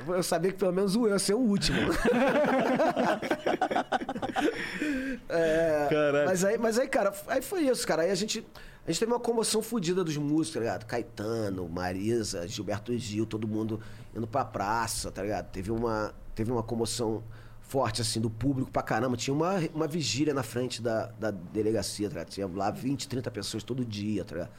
Eu 0.07 0.21
sabia 0.23 0.51
que 0.51 0.57
pelo 0.57 0.73
menos 0.73 0.93
o 0.97 1.05
eu 1.07 1.13
ia 1.13 1.19
ser 1.19 1.35
o 1.35 1.39
último. 1.39 1.79
É, 5.29 5.87
Caralho. 5.89 6.25
Mas 6.27 6.43
aí, 6.43 6.57
mas 6.57 6.79
aí, 6.79 6.87
cara, 6.87 7.13
aí 7.27 7.41
foi 7.41 7.61
isso, 7.61 7.85
cara. 7.85 8.03
Aí 8.03 8.11
a 8.11 8.15
gente, 8.15 8.45
a 8.85 8.91
gente 8.91 8.99
teve 8.99 9.11
uma 9.11 9.19
comoção 9.19 9.61
fodida 9.61 10.03
dos 10.03 10.17
músicos, 10.17 10.53
tá 10.53 10.59
ligado? 10.59 10.85
Caetano, 10.85 11.67
Marisa, 11.69 12.47
Gilberto 12.47 12.97
Gil, 12.97 13.25
todo 13.25 13.47
mundo 13.47 13.79
indo 14.15 14.25
pra 14.27 14.43
praça, 14.45 15.11
tá 15.11 15.21
ligado? 15.21 15.49
Teve 15.51 15.71
uma, 15.71 16.13
teve 16.33 16.51
uma 16.51 16.63
comoção 16.63 17.23
forte, 17.69 18.01
assim, 18.01 18.19
do 18.19 18.31
público 18.31 18.71
pra 18.71 18.81
caramba. 18.81 19.15
Tinha 19.15 19.33
uma, 19.33 19.59
uma 19.73 19.87
vigília 19.87 20.33
na 20.33 20.41
frente 20.41 20.81
da, 20.81 21.05
da 21.19 21.29
delegacia, 21.29 22.09
tá? 22.09 22.25
Tinha 22.25 22.47
lá 22.47 22.71
20, 22.71 23.07
30 23.07 23.29
pessoas 23.29 23.63
todo 23.63 23.85
dia, 23.85 24.25
tá 24.25 24.49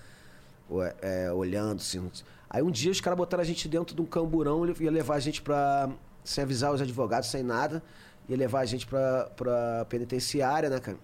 é, 1.03 1.31
olhando, 1.33 1.81
assim. 1.81 2.09
Aí 2.49 2.63
um 2.63 2.71
dia 2.71 2.93
os 2.93 3.01
caras 3.01 3.17
botaram 3.17 3.43
a 3.43 3.45
gente 3.45 3.69
dentro 3.69 3.97
de 3.97 4.01
um 4.01 4.07
camburão, 4.07 4.65
ele 4.65 4.77
ia 4.81 4.91
levar 4.91 5.17
a 5.17 5.21
gente 5.21 5.43
pra. 5.43 5.91
sem 6.23 6.45
avisar 6.45 6.73
os 6.73 6.81
advogados, 6.81 7.29
sem 7.29 7.43
nada. 7.43 7.83
ia 8.29 8.37
levar 8.37 8.61
a 8.61 8.65
gente 8.65 8.87
pra, 8.87 9.29
pra 9.37 9.85
penitenciária, 9.89 10.71
né, 10.71 10.79
cara? 10.79 10.97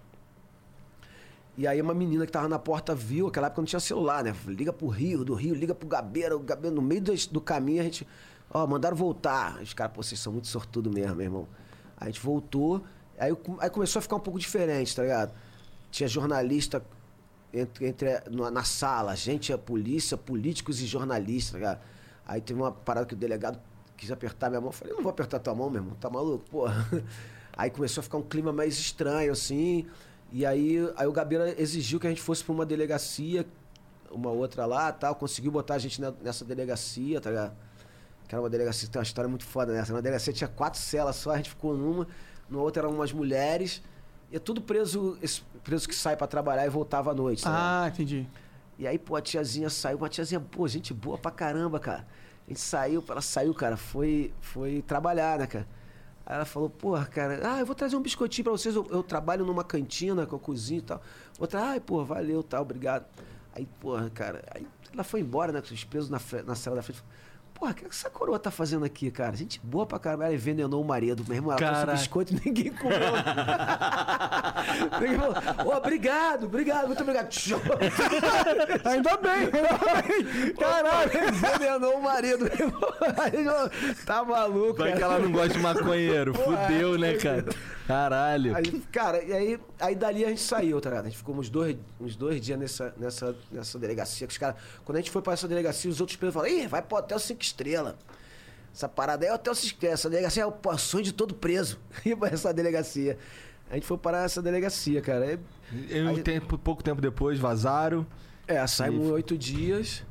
E 1.59 1.67
aí 1.67 1.83
uma 1.83 1.95
menina 1.95 2.25
que 2.25 2.31
tava 2.31 2.49
na 2.49 2.59
porta 2.59 2.95
viu, 2.95 3.27
aquela 3.27 3.49
época 3.49 3.63
não 3.63 3.67
tinha 3.67 3.81
celular, 3.81 4.23
né? 4.23 4.33
Liga 4.47 4.73
pro 4.73 4.87
Rio, 4.87 5.25
do 5.25 5.35
Rio, 5.35 5.57
liga 5.57 5.75
pro 5.75 5.89
Gabeira, 5.89 6.37
o 6.37 6.41
Gabeira 6.41 6.75
no 6.75 6.83
meio 6.83 7.01
do, 7.01 7.13
do 7.33 7.41
caminho 7.41 7.81
a 7.81 7.85
gente. 7.85 8.07
Ó, 8.49 8.65
mandaram 8.65 8.97
voltar. 8.97 9.61
Os 9.61 9.75
caras, 9.75 9.93
pô, 9.93 10.05
vocês 10.05 10.21
são 10.21 10.33
muito 10.33 10.47
sortudo 10.47 10.89
mesmo, 10.89 11.17
meu 11.17 11.25
irmão. 11.25 11.49
A 11.97 12.07
gente 12.07 12.21
voltou, 12.21 12.85
aí, 13.19 13.33
aí 13.61 13.71
começou 13.71 13.99
a 14.01 14.03
ficar 14.03 14.17
um 14.17 14.21
pouco 14.21 14.39
diferente, 14.39 14.95
tá 14.95 15.03
ligado? 15.03 15.33
Tinha 15.91 16.09
jornalista 16.09 16.83
entre, 17.53 17.87
entre 17.87 18.09
na, 18.31 18.65
sala, 18.65 19.15
gente, 19.15 19.53
a 19.53 19.59
polícia, 19.59 20.17
políticos 20.17 20.81
e 20.81 20.87
jornalistas, 20.87 21.53
tá 21.53 21.59
ligado? 21.59 21.81
Aí 22.27 22.41
teve 22.41 22.61
uma 22.61 22.73
parada 22.73 23.07
que 23.07 23.15
o 23.15 23.17
delegado 23.17 23.59
quis 23.97 24.11
apertar 24.11 24.51
minha 24.51 24.61
mão. 24.61 24.69
Eu 24.69 24.73
falei, 24.73 24.95
não 24.95 25.03
vou 25.03 25.11
apertar 25.11 25.39
tua 25.39 25.55
mão, 25.55 25.71
meu 25.71 25.81
irmão, 25.81 25.97
tá 25.97 26.11
maluco, 26.11 26.45
porra. 26.51 26.87
Aí 27.57 27.71
começou 27.71 28.03
a 28.03 28.05
ficar 28.05 28.19
um 28.19 28.23
clima 28.23 28.53
mais 28.53 28.75
estranho, 28.75 29.33
assim. 29.33 29.87
E 30.31 30.45
aí, 30.45 30.77
aí 30.95 31.07
o 31.07 31.13
Gabeira 31.13 31.59
exigiu 31.59 31.99
que 31.99 32.07
a 32.07 32.11
gente 32.11 32.21
fosse 32.21 32.45
pra 32.45 32.53
uma 32.53 32.67
delegacia, 32.67 33.47
uma 34.11 34.31
outra 34.31 34.67
lá 34.67 34.93
tal. 34.93 35.15
Conseguiu 35.15 35.51
botar 35.51 35.77
a 35.77 35.79
gente 35.79 35.99
ne- 35.99 36.13
nessa 36.23 36.45
delegacia, 36.45 37.19
tá 37.19 37.31
ligado? 37.31 37.57
Que 38.29 38.35
era 38.35 38.43
uma 38.43 38.51
delegacia, 38.51 38.89
tem 38.89 38.99
uma 38.99 39.05
história 39.05 39.29
muito 39.29 39.45
foda 39.45 39.73
nessa. 39.73 39.93
Uma 39.93 40.03
delegacia 40.03 40.33
tinha 40.33 40.49
quatro 40.49 40.81
celas 40.81 41.17
só, 41.17 41.31
a 41.33 41.37
gente 41.37 41.51
ficou 41.51 41.77
numa, 41.77 42.07
na 42.49 42.59
outra 42.59 42.83
eram 42.83 42.95
umas 42.95 43.13
mulheres. 43.13 43.83
E 44.31 44.37
é 44.37 44.39
tudo 44.41 44.61
preso, 44.61 45.17
preso 45.63 45.89
que 45.89 45.95
sai 45.95 46.17
pra 46.17 46.27
trabalhar 46.27 46.67
e 46.67 46.69
voltava 46.69 47.13
à 47.13 47.15
noite. 47.15 47.45
tá 47.45 47.51
ligado? 47.51 47.65
Ah, 47.85 47.89
entendi. 47.89 48.27
E 48.79 48.87
aí, 48.87 48.99
pô, 48.99 49.17
a 49.17 49.23
tiazinha 49.23 49.71
saiu, 49.71 49.97
uma 49.99 50.09
tiazinha, 50.09 50.41
pô, 50.41 50.67
gente 50.69 50.93
boa 50.93 51.17
pra 51.17 51.31
caramba, 51.31 51.79
cara. 51.79 52.07
A 52.47 52.51
gente 52.51 52.61
saiu, 52.61 53.03
ela 53.09 53.21
saiu, 53.23 53.55
cara, 53.55 53.77
foi, 53.77 54.33
foi 54.41 54.83
trabalhar, 54.83 55.39
né, 55.39 55.47
cara? 55.47 55.67
Aí 56.27 56.35
ela 56.35 56.45
falou, 56.45 56.69
porra, 56.69 57.07
cara, 57.07 57.41
ah, 57.45 57.61
eu 57.61 57.67
vou 57.67 57.75
trazer 57.75 57.97
um 57.97 58.03
biscoitinho 58.03 58.45
pra 58.45 58.53
vocês, 58.53 58.75
eu, 58.75 58.85
eu 58.91 59.03
trabalho 59.03 59.47
numa 59.47 59.63
cantina 59.65 60.27
que 60.27 60.33
eu 60.33 60.39
cozinho 60.39 60.79
e 60.79 60.83
tal. 60.83 61.01
Outra, 61.39 61.63
ai, 61.63 61.81
pô, 61.81 62.05
valeu, 62.05 62.43
tal, 62.43 62.63
obrigado. 62.63 63.07
Aí, 63.55 63.67
porra, 63.81 64.11
cara, 64.11 64.45
aí 64.55 64.67
ela 64.93 65.05
foi 65.05 65.21
embora, 65.21 65.53
né, 65.53 65.63
com 65.63 65.73
os 65.73 65.85
pesos 65.85 66.11
na, 66.11 66.21
na 66.45 66.55
cela 66.55 66.77
da 66.77 66.83
frente. 66.83 67.03
Porra, 67.59 67.71
o 67.71 67.75
que 67.75 67.87
essa 67.87 68.11
coroa 68.11 68.39
tá 68.39 68.51
fazendo 68.51 68.85
aqui, 68.85 69.11
cara? 69.11 69.35
Gente 69.35 69.59
boa 69.65 69.87
pra 69.87 69.99
caramba. 69.99 70.25
Ela 70.25 70.35
envenenou 70.35 70.83
o 70.83 70.87
marido. 70.87 71.25
Meu 71.27 71.37
irmão, 71.37 71.53
ela 71.53 71.57
trouxe 71.59 71.75
Caraca. 71.75 71.93
biscoito 71.99 72.35
e 72.35 72.41
ninguém 72.45 72.71
comeu. 72.71 72.99
ninguém 75.01 75.19
falou, 75.19 75.35
ô, 75.65 75.75
obrigado, 75.79 76.45
obrigado, 76.45 76.87
muito 76.87 77.01
obrigado. 77.01 77.31
Ainda 78.85 79.17
bem, 79.17 79.33
ainda 79.33 80.03
bem. 80.03 80.53
Caralho, 80.55 81.11
envenenou 81.29 81.97
o 81.99 82.03
marido. 82.03 82.45
meu 82.45 82.53
irmão. 82.53 82.77
Tá 84.05 84.23
maluco, 84.23 84.75
Vai 84.79 84.93
que 84.93 85.01
cara. 85.01 85.15
ela 85.15 85.23
não 85.23 85.33
gosta 85.33 85.55
de 85.55 85.59
maconheiro. 85.59 86.35
Fudeu, 86.35 86.99
né, 86.99 87.15
cara? 87.15 87.47
Caralho. 87.87 88.57
Aí, 88.57 88.81
cara, 88.93 89.23
e 89.23 89.33
aí, 89.33 89.61
aí 89.79 89.95
dali 89.95 90.25
a 90.25 90.29
gente 90.29 90.41
saiu, 90.43 90.81
tá 90.81 90.91
ligado? 90.91 91.07
A 91.07 91.09
gente 91.09 91.19
ficou 91.19 91.37
uns 91.37 91.49
dois, 91.49 91.77
uns 92.01 92.17
dois 92.17 92.41
dias 92.41 92.59
nessa, 92.59 92.95
nessa, 92.97 93.37
nessa 93.51 93.79
delegacia. 93.79 94.27
Que 94.27 94.33
os 94.33 94.39
caras, 94.39 94.57
quando 94.85 94.97
a 94.97 95.01
gente 95.01 95.11
foi 95.11 95.23
pra 95.23 95.33
essa 95.35 95.47
delegacia, 95.47 95.91
os 95.91 96.01
outros 96.01 96.17
presos 96.17 96.35
falaram: 96.35 96.53
Ih, 96.55 96.67
vai 96.67 96.83
pro 96.83 96.99
Hotel 96.99 97.19
Cinco 97.19 97.43
Estrelas. 97.43 97.95
Essa 98.75 98.89
parada 98.89 99.25
aí 99.25 99.29
é 99.29 99.33
o 99.33 99.37
Hotel 99.37 99.55
Cinco 99.55 99.75
Estrelas. 99.75 100.01
Essa 100.01 100.11
delegacia 100.11 100.43
é 100.43 100.47
o 100.47 100.79
sonho 100.79 101.05
de 101.05 101.13
todo 101.13 101.35
preso. 101.35 101.79
Ir 102.05 102.17
pra 102.17 102.29
essa 102.29 102.53
delegacia. 102.53 103.17
A 103.71 103.75
gente 103.75 103.87
foi 103.87 103.99
parar 103.99 104.25
essa 104.25 104.43
delegacia, 104.43 105.01
cara. 105.01 105.39
E 105.73 106.01
um 106.03 106.09
Aí- 106.09 106.23
tempo, 106.23 106.59
pouco 106.59 106.83
tempo 106.83 107.01
depois, 107.01 107.39
vazaram. 107.39 108.07
É, 108.49 108.65
saímos 108.67 109.09
oito 109.11 109.37
dias. 109.37 110.05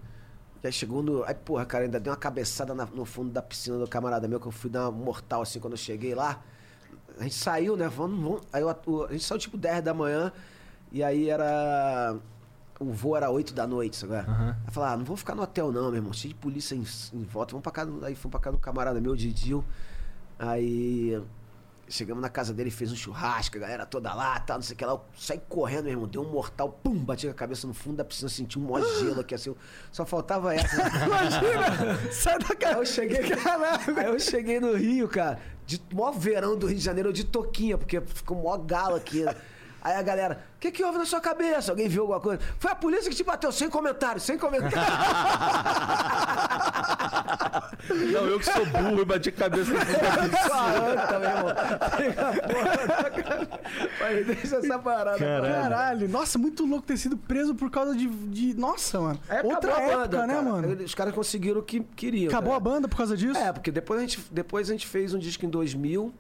E 0.64 0.68
aí 0.68 0.74
chegou 0.74 1.04
no. 1.04 1.24
Aí, 1.24 1.34
porra, 1.36 1.66
cara, 1.66 1.84
ainda 1.84 2.00
deu 2.00 2.12
uma 2.12 2.18
cabeçada 2.18 2.74
na- 2.74 2.86
no 2.86 3.06
fundo 3.06 3.30
da 3.32 3.42
piscina 3.42 3.78
do 3.78 3.88
camarada 3.88 4.28
meu, 4.28 4.40
que 4.40 4.48
eu 4.48 4.52
fui 4.52 4.70
dar 4.70 4.90
uma 4.90 4.92
mortal 4.92 5.42
assim 5.42 5.60
quando 5.60 5.74
eu 5.74 5.78
cheguei 5.78 6.16
lá. 6.16 6.42
A 7.20 7.24
gente 7.24 7.36
saiu, 7.36 7.76
né? 7.78 7.88
Vamos, 7.88 8.20
vamos. 8.22 8.42
Aí 8.52 8.62
eu- 8.62 8.70
a 8.70 9.12
gente 9.12 9.24
saiu 9.24 9.40
tipo 9.40 9.58
10 9.58 9.84
da 9.84 9.94
manhã. 9.94 10.32
E 10.92 11.04
aí 11.04 11.30
era. 11.30 12.18
O 12.80 12.92
voo 12.92 13.16
era 13.16 13.30
8 13.30 13.54
da 13.54 13.66
noite, 13.66 13.96
sabe? 13.96 14.16
Aham. 14.16 14.56
Aí 14.68 14.74
falei, 14.74 14.90
ah, 14.94 14.98
não 14.98 15.06
vou 15.06 15.16
ficar 15.16 15.34
no 15.34 15.42
hotel 15.44 15.72
não, 15.72 15.84
meu 15.86 15.96
irmão. 15.96 16.12
Cheio 16.14 16.34
de 16.34 16.40
polícia 16.40 16.76
em, 16.76 16.84
em 17.14 17.24
volta. 17.24 17.52
Vamos 17.52 17.64
pra 17.64 17.72
casa. 17.72 17.92
Aí 18.06 18.16
fomos 18.16 18.32
pra 18.32 18.40
casa 18.42 18.58
do 18.58 18.60
camarada 18.62 19.00
meu, 19.00 19.16
Didil. 19.16 19.64
Aí. 20.38 21.22
Chegamos 21.88 22.22
na 22.22 22.30
casa 22.30 22.54
dele, 22.54 22.72
fez 22.72 22.92
um 22.92 22.96
churrasco, 22.96 23.58
a 23.58 23.60
galera 23.60 23.86
toda 23.86 24.14
lá, 24.14 24.40
tal, 24.40 24.58
não 24.58 24.64
sei 24.64 24.74
o 24.74 24.78
que 24.78 24.86
lá. 24.86 24.94
Eu 24.94 25.02
saí 25.16 25.40
correndo, 25.48 25.84
meu 25.84 25.92
irmão, 25.94 26.08
deu 26.08 26.22
um 26.24 26.32
mortal, 26.32 26.70
pum, 26.70 26.96
bati 26.96 27.28
a 27.28 27.34
cabeça 27.34 27.68
no 27.68 27.74
fundo 27.74 27.98
da 27.98 28.06
piscina, 28.06 28.28
senti 28.28 28.58
um 28.58 28.64
mó 28.64 28.80
gelo 29.00 29.22
aqui, 29.22 29.36
assim. 29.36 29.56
Só 29.92 30.06
faltava 30.06 30.54
essa. 30.56 30.76
Imagina! 31.06 32.12
Sai 32.12 32.40
da 32.40 32.48
Aí 32.50 32.56
cara. 32.56 32.78
eu 32.80 32.86
cheguei, 32.86 33.20
aí 33.98 34.06
eu 34.06 34.20
cheguei 34.20 34.60
no 34.60 34.76
Rio, 34.76 35.08
cara, 35.08 35.40
de 35.66 35.82
mó 35.94 36.12
verão 36.12 36.58
do 36.58 36.66
Rio 36.68 36.78
de 36.78 36.84
Janeiro, 36.84 37.14
de 37.14 37.24
toquinha, 37.24 37.78
porque 37.78 38.02
ficou 38.02 38.38
mó 38.38 38.58
galo 38.58 38.96
aqui. 38.96 39.24
Aí 39.86 39.94
a 39.94 40.02
galera, 40.02 40.40
o 40.56 40.60
que, 40.60 40.72
que 40.72 40.84
houve 40.84 40.98
na 40.98 41.06
sua 41.06 41.22
cabeça? 41.22 41.72
Alguém 41.72 41.88
viu 41.88 42.02
alguma 42.02 42.20
coisa? 42.20 42.42
Foi 42.58 42.72
a 42.72 42.76
polícia 42.76 43.08
que 43.08 43.16
te 43.16 43.24
bateu, 43.24 43.52
sem 43.52 43.70
comentário, 43.70 44.20
sem 44.20 44.36
comentário. 44.36 44.74
Não, 48.12 48.26
eu 48.26 48.40
que 48.40 48.46
sou 48.46 48.66
burro 48.66 49.02
e 49.02 49.06
bati 49.06 49.30
a 49.30 49.32
cabeça 49.32 49.70
no 49.72 49.78
irmão. 49.78 49.96
Falei, 54.00 54.24
deixa 54.24 54.56
essa 54.56 54.80
parada. 54.80 55.20
Caralho. 55.20 55.54
Caralho, 55.54 56.10
nossa, 56.10 56.40
muito 56.40 56.66
louco 56.66 56.88
ter 56.88 56.98
sido 56.98 57.16
preso 57.16 57.54
por 57.54 57.70
causa 57.70 57.96
de. 57.96 58.08
de- 58.08 58.56
nossa, 58.56 59.00
mano. 59.00 59.20
Aí 59.30 59.42
Outra 59.44 59.72
época, 59.74 59.98
banda, 59.98 60.26
né, 60.26 60.34
cara. 60.34 60.46
mano? 60.46 60.84
Os 60.84 60.96
caras 60.96 61.14
conseguiram 61.14 61.60
o 61.60 61.64
que 61.64 61.82
queriam. 61.96 62.30
Acabou 62.30 62.54
tá 62.54 62.58
a 62.58 62.60
banda 62.60 62.88
por 62.88 62.98
causa 62.98 63.16
disso? 63.16 63.38
É, 63.40 63.54
porque 63.54 63.70
depois 63.70 64.00
a 64.00 64.02
gente, 64.02 64.20
depois 64.32 64.68
a 64.68 64.72
gente 64.72 64.88
fez 64.88 65.14
um 65.14 65.20
disco 65.20 65.46
em 65.46 65.50
2000, 65.50 66.12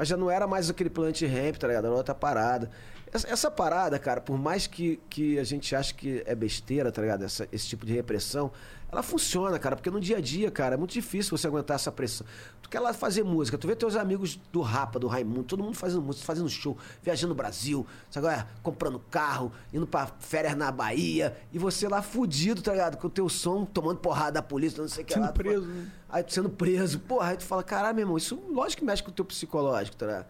mas 0.00 0.08
já 0.08 0.16
não 0.16 0.30
era 0.30 0.46
mais 0.46 0.70
aquele 0.70 0.88
Plant 0.88 1.20
Ramp, 1.20 1.56
tá 1.58 1.66
ligado? 1.68 1.84
Era 1.84 1.94
outra 1.94 2.14
parada. 2.14 2.70
Essa, 3.12 3.28
essa 3.28 3.50
parada, 3.50 3.98
cara, 3.98 4.18
por 4.18 4.38
mais 4.38 4.66
que, 4.66 4.98
que 5.10 5.38
a 5.38 5.44
gente 5.44 5.76
ache 5.76 5.92
que 5.92 6.22
é 6.24 6.34
besteira, 6.34 6.90
tá 6.90 7.02
ligado? 7.02 7.22
Essa- 7.22 7.46
esse 7.52 7.66
tipo 7.68 7.84
de 7.84 7.92
repressão, 7.92 8.50
ela 8.92 9.02
funciona, 9.02 9.58
cara, 9.58 9.76
porque 9.76 9.90
no 9.90 10.00
dia 10.00 10.16
a 10.16 10.20
dia, 10.20 10.50
cara, 10.50 10.74
é 10.74 10.76
muito 10.78 10.92
difícil 10.92 11.36
você 11.36 11.46
aguentar 11.46 11.76
essa 11.76 11.92
pressão. 11.92 12.26
Tu 12.60 12.68
quer 12.68 12.80
lá 12.80 12.92
fazer 12.92 13.22
música, 13.22 13.56
tu 13.56 13.66
vê 13.66 13.76
teus 13.76 13.94
amigos 13.96 14.38
do 14.52 14.60
Rapa, 14.60 14.98
do 14.98 15.06
Raimundo, 15.06 15.44
todo 15.44 15.62
mundo 15.62 15.76
fazendo 15.76 16.02
música, 16.02 16.24
fazendo 16.26 16.48
show, 16.48 16.76
viajando 17.02 17.28
no 17.28 17.34
Brasil, 17.36 17.86
sabe? 18.10 18.26
agora 18.26 18.48
comprando 18.62 18.98
carro, 19.10 19.52
indo 19.72 19.86
pra 19.86 20.06
férias 20.18 20.56
na 20.56 20.70
Bahia, 20.72 21.36
e 21.52 21.58
você 21.58 21.86
lá 21.88 22.02
fudido, 22.02 22.62
tá 22.62 22.72
ligado? 22.72 22.96
Com 22.96 23.06
o 23.06 23.10
teu 23.10 23.28
som, 23.28 23.64
tomando 23.64 23.98
porrada 23.98 24.32
da 24.32 24.42
polícia, 24.42 24.80
não 24.82 24.88
sei 24.88 25.04
o 25.04 25.06
que 25.06 25.12
Sendo 25.14 25.22
lá. 25.22 25.28
fala- 25.28 25.38
preso, 25.38 25.66
né? 25.66 25.86
Aí 26.08 26.22
tu 26.24 26.32
sendo 26.34 26.50
preso, 26.50 26.98
porra, 27.00 27.28
aí 27.30 27.36
tu 27.36 27.44
fala, 27.44 27.62
caralho, 27.62 27.94
meu 27.94 28.02
irmão, 28.02 28.16
isso 28.16 28.40
lógico 28.50 28.80
que 28.80 28.84
mexe 28.86 29.02
com 29.02 29.10
o 29.10 29.14
teu 29.14 29.24
psicológico, 29.24 29.96
tá 29.96 30.06
ligado? 30.06 30.26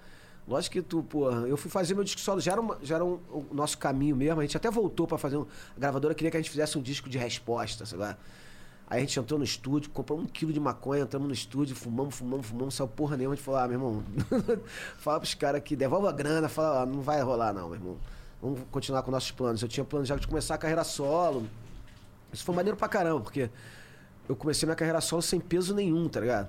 Lógico 0.48 0.72
que 0.72 0.82
tu, 0.82 1.02
porra, 1.04 1.46
eu 1.46 1.56
fui 1.56 1.70
fazer 1.70 1.94
meu 1.94 2.02
disco 2.02 2.20
solo, 2.20 2.40
já 2.40 2.52
era, 2.52 2.60
uma- 2.60 2.76
já 2.82 2.96
era 2.96 3.04
um- 3.04 3.20
o 3.30 3.46
nosso 3.52 3.78
caminho 3.78 4.16
mesmo, 4.16 4.40
a 4.40 4.42
gente 4.42 4.56
até 4.56 4.70
voltou 4.70 5.06
pra 5.06 5.16
fazer 5.16 5.36
um. 5.36 5.46
A 5.76 5.80
gravadora 5.80 6.14
queria 6.14 6.30
que 6.30 6.36
a 6.36 6.40
gente 6.40 6.50
fizesse 6.50 6.76
um 6.76 6.82
disco 6.82 7.08
de 7.08 7.16
resposta, 7.18 7.86
sei 7.86 7.96
lá. 7.98 8.16
Aí 8.90 8.98
a 8.98 9.00
gente 9.02 9.20
entrou 9.20 9.38
no 9.38 9.44
estúdio, 9.44 9.88
comprou 9.90 10.18
um 10.18 10.26
quilo 10.26 10.52
de 10.52 10.58
maconha, 10.58 11.04
entramos 11.04 11.28
no 11.28 11.32
estúdio, 11.32 11.76
fumamos, 11.76 12.12
fumamos, 12.12 12.44
fumamos, 12.44 12.74
saiu 12.74 12.88
porra 12.88 13.16
nenhuma. 13.16 13.34
A 13.34 13.36
gente 13.36 13.44
falou, 13.44 13.60
ah, 13.60 13.68
meu 13.68 13.74
irmão, 13.76 14.02
fala 14.98 15.20
pros 15.20 15.32
caras 15.32 15.62
que 15.62 15.76
devolve 15.76 16.08
a 16.08 16.12
grana, 16.12 16.48
fala, 16.48 16.82
ah, 16.82 16.86
não 16.86 17.00
vai 17.00 17.22
rolar 17.22 17.52
não, 17.52 17.68
meu 17.68 17.76
irmão. 17.76 17.96
Vamos 18.42 18.60
continuar 18.68 19.04
com 19.04 19.12
nossos 19.12 19.30
planos. 19.30 19.62
Eu 19.62 19.68
tinha 19.68 19.84
plano 19.84 20.04
já 20.04 20.16
de 20.16 20.26
começar 20.26 20.56
a 20.56 20.58
carreira 20.58 20.82
solo. 20.82 21.46
Isso 22.32 22.42
foi 22.42 22.52
maneiro 22.52 22.76
pra 22.76 22.88
caramba, 22.88 23.20
porque 23.20 23.48
eu 24.28 24.34
comecei 24.34 24.66
minha 24.66 24.74
carreira 24.74 25.00
solo 25.00 25.22
sem 25.22 25.38
peso 25.38 25.72
nenhum, 25.72 26.08
tá 26.08 26.18
ligado? 26.18 26.48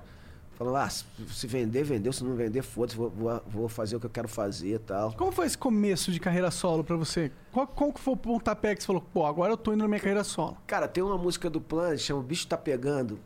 Falando, 0.54 0.76
ah, 0.76 0.88
se- 0.88 1.46
vender, 1.46 1.82
vendeu, 1.82 2.12
se 2.12 2.22
não 2.22 2.36
vender, 2.36 2.62
foda-se, 2.62 2.96
vou, 2.96 3.10
vou, 3.10 3.42
vou 3.48 3.68
fazer 3.68 3.96
o 3.96 4.00
que 4.00 4.06
eu 4.06 4.10
quero 4.10 4.28
fazer 4.28 4.74
e 4.74 4.78
tal. 4.78 5.12
Como 5.14 5.32
foi 5.32 5.46
esse 5.46 5.56
começo 5.58 6.12
de 6.12 6.20
carreira 6.20 6.50
solo 6.50 6.84
pra 6.84 6.94
você? 6.96 7.32
Qual, 7.50 7.66
qual 7.66 7.92
que 7.92 7.98
foi 8.00 8.14
o 8.14 8.16
pontapé 8.16 8.74
que 8.74 8.82
você 8.82 8.86
falou, 8.86 9.02
pô, 9.12 9.24
agora 9.26 9.52
eu 9.52 9.56
tô 9.56 9.72
indo 9.72 9.80
na 9.82 9.88
minha 9.88 9.98
carreira 10.00 10.22
solo? 10.22 10.56
Cara, 10.66 10.86
tem 10.86 11.02
uma 11.02 11.16
música 11.18 11.48
do 11.50 11.60
Planet, 11.60 11.98
chama 11.98 12.20
O 12.20 12.22
Bicho 12.22 12.46
Tá 12.46 12.56
Pegando, 12.56 13.18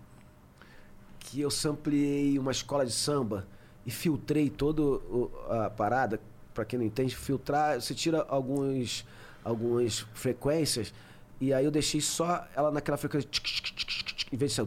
que 1.18 1.40
eu 1.40 1.50
sampliei 1.50 2.38
uma 2.38 2.52
escola 2.52 2.86
de 2.86 2.92
samba 2.92 3.46
e 3.84 3.90
filtrei 3.90 4.48
toda 4.48 4.82
a 5.64 5.70
parada. 5.70 6.20
Pra 6.54 6.64
quem 6.64 6.78
não 6.78 6.86
entende, 6.86 7.14
filtrar, 7.14 7.78
você 7.80 7.92
tira 7.94 8.24
alguns, 8.28 9.04
algumas 9.44 10.06
frequências 10.14 10.94
e 11.38 11.52
aí 11.52 11.64
eu 11.66 11.70
deixei 11.70 12.00
só 12.00 12.46
ela 12.56 12.70
naquela 12.70 12.96
frequência. 12.96 13.28
Em 14.32 14.36
vez 14.36 14.52
de 14.52 14.56
ser. 14.56 14.62
o 14.62 14.66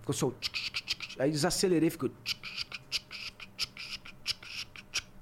Ficou 0.00 0.14
só. 0.14 0.28
o 0.28 0.34
Aí 1.20 1.30
desacelerei, 1.30 1.90
ficou. 1.90 2.10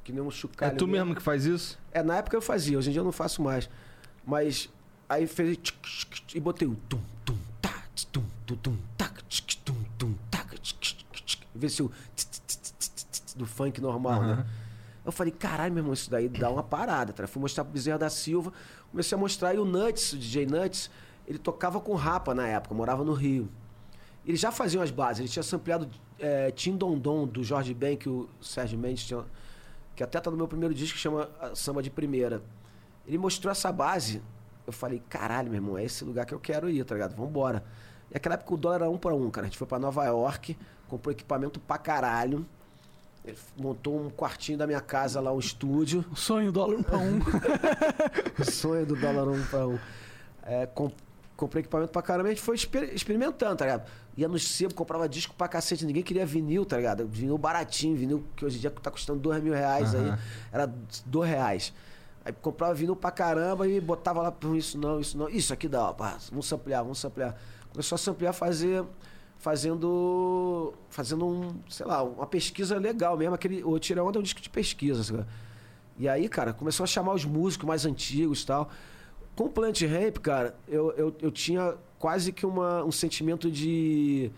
Que 0.05 0.13
nem 0.13 0.23
um 0.23 0.31
chocalho. 0.31 0.73
É 0.73 0.77
tu 0.77 0.87
mesmo 0.87 1.13
que 1.13 1.21
faz 1.21 1.45
isso? 1.45 1.77
É, 1.91 2.05
na 2.05 2.19
época 2.19 2.37
eu 2.37 2.41
fazia, 2.41 2.79
hoje 2.79 2.91
em 2.91 2.93
dia 2.93 3.01
eu 3.01 3.05
não 3.05 3.11
faço 3.11 3.43
mais. 3.43 3.69
Mas 4.25 4.71
aí 5.09 5.27
fez. 5.27 5.59
E 6.33 6.39
botei 6.39 6.69
o 6.69 6.77
tum, 6.89 7.01
tum, 7.25 7.37
ta, 7.61 7.83
tum, 8.13 8.25
tum, 8.47 8.57
tum, 8.57 8.77
tac, 8.97 9.23
tum, 9.65 9.75
tum, 9.99 10.15
tac, 10.31 10.61
ver 11.53 11.69
se 11.69 11.83
o. 11.83 11.91
do 13.35 13.45
funk 13.45 13.81
normal, 13.81 14.23
né? 14.23 14.47
Eu 15.05 15.11
falei, 15.11 15.33
caralho, 15.33 15.73
meu 15.73 15.81
irmão, 15.81 15.95
isso 15.95 16.09
daí 16.11 16.29
dá 16.29 16.49
uma 16.49 16.63
parada, 16.63 17.13
tá? 17.13 17.27
Fui 17.27 17.41
mostrar 17.41 17.65
pro 17.65 17.73
Bezerra 17.73 17.99
da 17.99 18.11
Silva, 18.11 18.53
comecei 18.91 19.17
a 19.17 19.19
mostrar, 19.19 19.55
e 19.55 19.59
o 19.59 19.65
Nuts, 19.65 20.13
o 20.13 20.19
DJ 20.19 20.47
Nuts, 20.47 20.91
ele 21.27 21.39
tocava 21.39 21.81
com 21.81 21.95
rapa 21.95 22.35
na 22.35 22.47
época, 22.47 22.75
morava 22.75 23.03
no 23.03 23.15
Rio. 23.15 23.49
Ele 24.29 24.37
já 24.37 24.53
fazia 24.53 24.79
umas 24.79 24.91
bases, 24.91 25.21
ele 25.21 25.29
tinha 25.31 25.43
sampleado 25.43 25.88
é, 26.19 26.51
Tim 26.51 26.77
Dondon, 26.77 27.27
do 27.27 27.43
Jorge 27.43 27.73
Ben, 27.73 27.97
que 27.97 28.11
o 28.11 28.29
Sérgio 28.43 28.79
Mendes 28.79 29.05
tinha, 29.05 29.25
que 29.97 30.03
até 30.03 30.21
tá 30.21 30.31
no 30.31 30.37
meu 30.37 30.47
primeiro 30.47 30.75
disco, 30.75 30.97
que 30.97 31.01
chama 31.01 31.31
Samba 31.55 31.83
de 31.83 31.88
Primeira. 31.88 32.43
Ele 33.07 33.17
mostrou 33.17 33.51
essa 33.51 33.73
base, 33.73 34.21
eu 34.67 34.73
falei, 34.73 35.03
caralho, 35.09 35.49
meu 35.49 35.57
irmão, 35.57 35.79
é 35.79 35.85
esse 35.85 36.05
lugar 36.05 36.27
que 36.27 36.35
eu 36.35 36.38
quero 36.38 36.69
ir, 36.69 36.85
tá 36.85 36.95
ligado? 36.95 37.17
Vambora. 37.17 37.64
E 38.11 38.14
naquela 38.14 38.35
época 38.35 38.53
o 38.53 38.57
dólar 38.59 38.77
era 38.83 38.91
um 38.91 38.99
para 38.99 39.14
um, 39.14 39.31
cara. 39.31 39.47
A 39.47 39.49
gente 39.49 39.57
foi 39.57 39.67
para 39.67 39.79
Nova 39.79 40.05
York, 40.05 40.59
comprou 40.88 41.11
equipamento 41.11 41.59
pra 41.59 41.79
caralho. 41.79 42.47
Ele 43.25 43.38
montou 43.57 43.99
um 43.99 44.11
quartinho 44.11 44.59
da 44.59 44.67
minha 44.67 44.83
casa 44.83 45.23
lá, 45.23 45.33
um 45.33 45.38
estúdio. 45.38 46.05
O 46.12 46.17
sonho 46.17 46.53
dólar 46.53 46.77
um 46.77 46.83
pra 46.83 46.99
um. 46.99 47.19
o 48.38 48.45
sonho 48.45 48.85
do 48.85 48.95
dólar 48.95 49.27
um 49.27 49.43
para 49.47 49.67
um. 49.67 49.79
É, 50.43 50.67
comprei 51.38 51.61
equipamento 51.61 51.92
pra 51.92 52.03
caramba 52.03 52.29
e 52.29 52.33
a 52.33 52.35
gente 52.35 52.42
foi 52.42 52.57
exper 52.57 52.92
experimentando, 52.92 53.55
tá 53.57 53.64
ligado? 53.64 53.88
Ia 54.16 54.27
no 54.27 54.38
sebo, 54.40 54.74
comprava 54.74 55.09
disco 55.09 55.33
pra 55.37 55.46
cacete, 55.46 55.87
ninguém 55.87 56.03
queria 56.03 56.27
vinil, 56.27 56.66
tá 56.66 56.77
ligado? 56.77 57.07
Vinil 57.07 57.38
baratinho, 57.38 57.96
vinil 57.96 58.24
que 58.37 58.44
hoje 58.44 58.59
em 58.59 58.61
dia 58.61 58.70
tá 58.72 58.90
custando 58.90 59.20
dois 59.20 59.40
mil 59.40 59.55
reais 59.55 59.94
Aham. 59.94 60.12
aí, 60.14 60.18
era 60.53 60.74
dois 61.07 61.31
reais. 61.31 61.72
Aí 62.24 62.33
comprava 62.33 62.74
vinil 62.74 62.96
pra 62.96 63.12
caramba 63.12 63.68
e 63.68 63.81
botava 63.81 64.20
lá, 64.20 64.33
"Pô, 64.33 64.57
isso 64.57 64.77
não, 64.77 64.98
isso 64.98 65.16
não, 65.16 65.29
isso 65.29 65.53
aqui 65.53 65.68
dá, 65.68 65.88
ó, 65.90 65.92
pá, 65.92 66.18
vamos 66.29 66.53
ampliar, 66.53 66.83
vamos 66.83 67.03
ampliar. 67.05 67.40
Começou 67.70 67.96
a 67.96 68.11
ampliar, 68.11 68.33
fazer, 68.33 68.85
fazendo, 69.38 70.74
fazendo 70.90 71.24
um, 71.24 71.55
sei 71.70 71.87
lá, 71.87 72.03
uma 72.03 72.27
pesquisa 72.27 72.77
legal 72.79 73.16
mesmo, 73.16 73.35
aquele, 73.37 73.62
o 73.62 73.79
Tira 73.79 74.03
Onda 74.03 74.18
é 74.18 74.20
um 74.20 74.22
disco 74.24 74.40
de 74.40 74.51
pesquisa, 74.51 75.05
sabe? 75.05 75.24
E 75.96 76.09
aí, 76.09 76.29
cara, 76.29 76.53
começou 76.53 76.83
a 76.85 76.87
chamar 76.87 77.14
os 77.14 77.24
músicos 77.24 77.66
mais 77.66 77.87
antigos 77.87 78.42
e 78.42 78.46
tal. 78.46 78.68
Com 79.38 79.44
o 79.44 79.48
Plant 79.48 79.81
Ramp, 79.83 80.18
cara, 80.18 80.57
eu, 80.66 80.90
eu, 80.96 81.16
eu 81.22 81.31
tinha 81.31 81.77
quase 81.96 82.33
que 82.33 82.44
uma, 82.44 82.83
um 82.83 82.90
sentimento 82.90 83.48
de, 83.48 84.33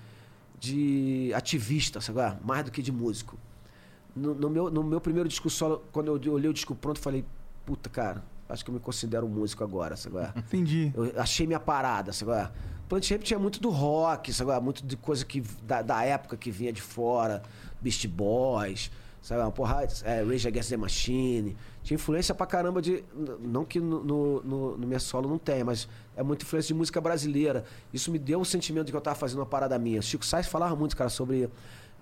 de 0.58 1.32
ativista, 1.34 2.02
sabe? 2.02 2.20
é? 2.20 2.36
Mais 2.44 2.66
do 2.66 2.70
que 2.70 2.82
de 2.82 2.92
músico. 2.92 3.38
No, 4.14 4.34
no 4.34 4.50
meu, 4.50 4.70
no 4.70 4.84
meu 4.84 5.00
primeiro 5.00 5.26
disco 5.26 5.48
solo, 5.48 5.82
quando 5.90 6.20
eu 6.22 6.34
olhei 6.34 6.50
o 6.50 6.52
disco 6.52 6.74
pronto, 6.74 7.00
falei, 7.00 7.24
puta, 7.64 7.88
cara, 7.88 8.22
acho 8.46 8.62
que 8.62 8.70
eu 8.70 8.74
me 8.74 8.80
considero 8.80 9.24
um 9.24 9.30
músico 9.30 9.64
agora, 9.64 9.96
sabe? 9.96 10.18
é? 10.18 10.34
Entendi. 10.36 10.92
Eu 10.94 11.18
achei 11.18 11.46
minha 11.46 11.58
parada, 11.58 12.12
sabe? 12.12 12.32
é? 12.32 12.50
Plant 12.86 13.10
Ramp 13.10 13.22
tinha 13.22 13.38
muito 13.38 13.58
do 13.58 13.70
rock, 13.70 14.30
sabe? 14.34 14.62
Muito 14.62 14.84
de 14.84 14.98
coisa 14.98 15.24
que, 15.24 15.40
da, 15.62 15.80
da 15.80 16.04
época 16.04 16.36
que 16.36 16.50
vinha 16.50 16.74
de 16.74 16.82
fora, 16.82 17.42
Beast 17.80 18.06
Boys, 18.06 18.90
sabe? 19.22 19.40
Uma 19.40 19.50
porrada, 19.50 19.90
é, 20.04 20.22
Rage 20.22 20.46
Against 20.46 20.68
the 20.68 20.76
Machine. 20.76 21.56
Tinha 21.82 21.96
influência 21.96 22.34
pra 22.34 22.46
caramba 22.46 22.82
de. 22.82 23.02
Não 23.40 23.64
que 23.64 23.80
no, 23.80 24.04
no, 24.04 24.42
no, 24.42 24.78
no 24.78 24.86
minha 24.86 25.00
solo 25.00 25.28
não 25.28 25.38
tenha, 25.38 25.64
mas 25.64 25.88
é 26.16 26.22
muita 26.22 26.44
influência 26.44 26.68
de 26.68 26.74
música 26.74 27.00
brasileira. 27.00 27.64
Isso 27.92 28.10
me 28.10 28.18
deu 28.18 28.40
o 28.40 28.44
sentimento 28.44 28.86
de 28.86 28.92
que 28.92 28.96
eu 28.96 29.00
tava 29.00 29.16
fazendo 29.16 29.38
uma 29.38 29.46
parada 29.46 29.78
minha. 29.78 30.02
Chico 30.02 30.24
Sainz 30.24 30.46
falava 30.46 30.76
muito, 30.76 30.96
cara, 30.96 31.08
sobre. 31.08 31.48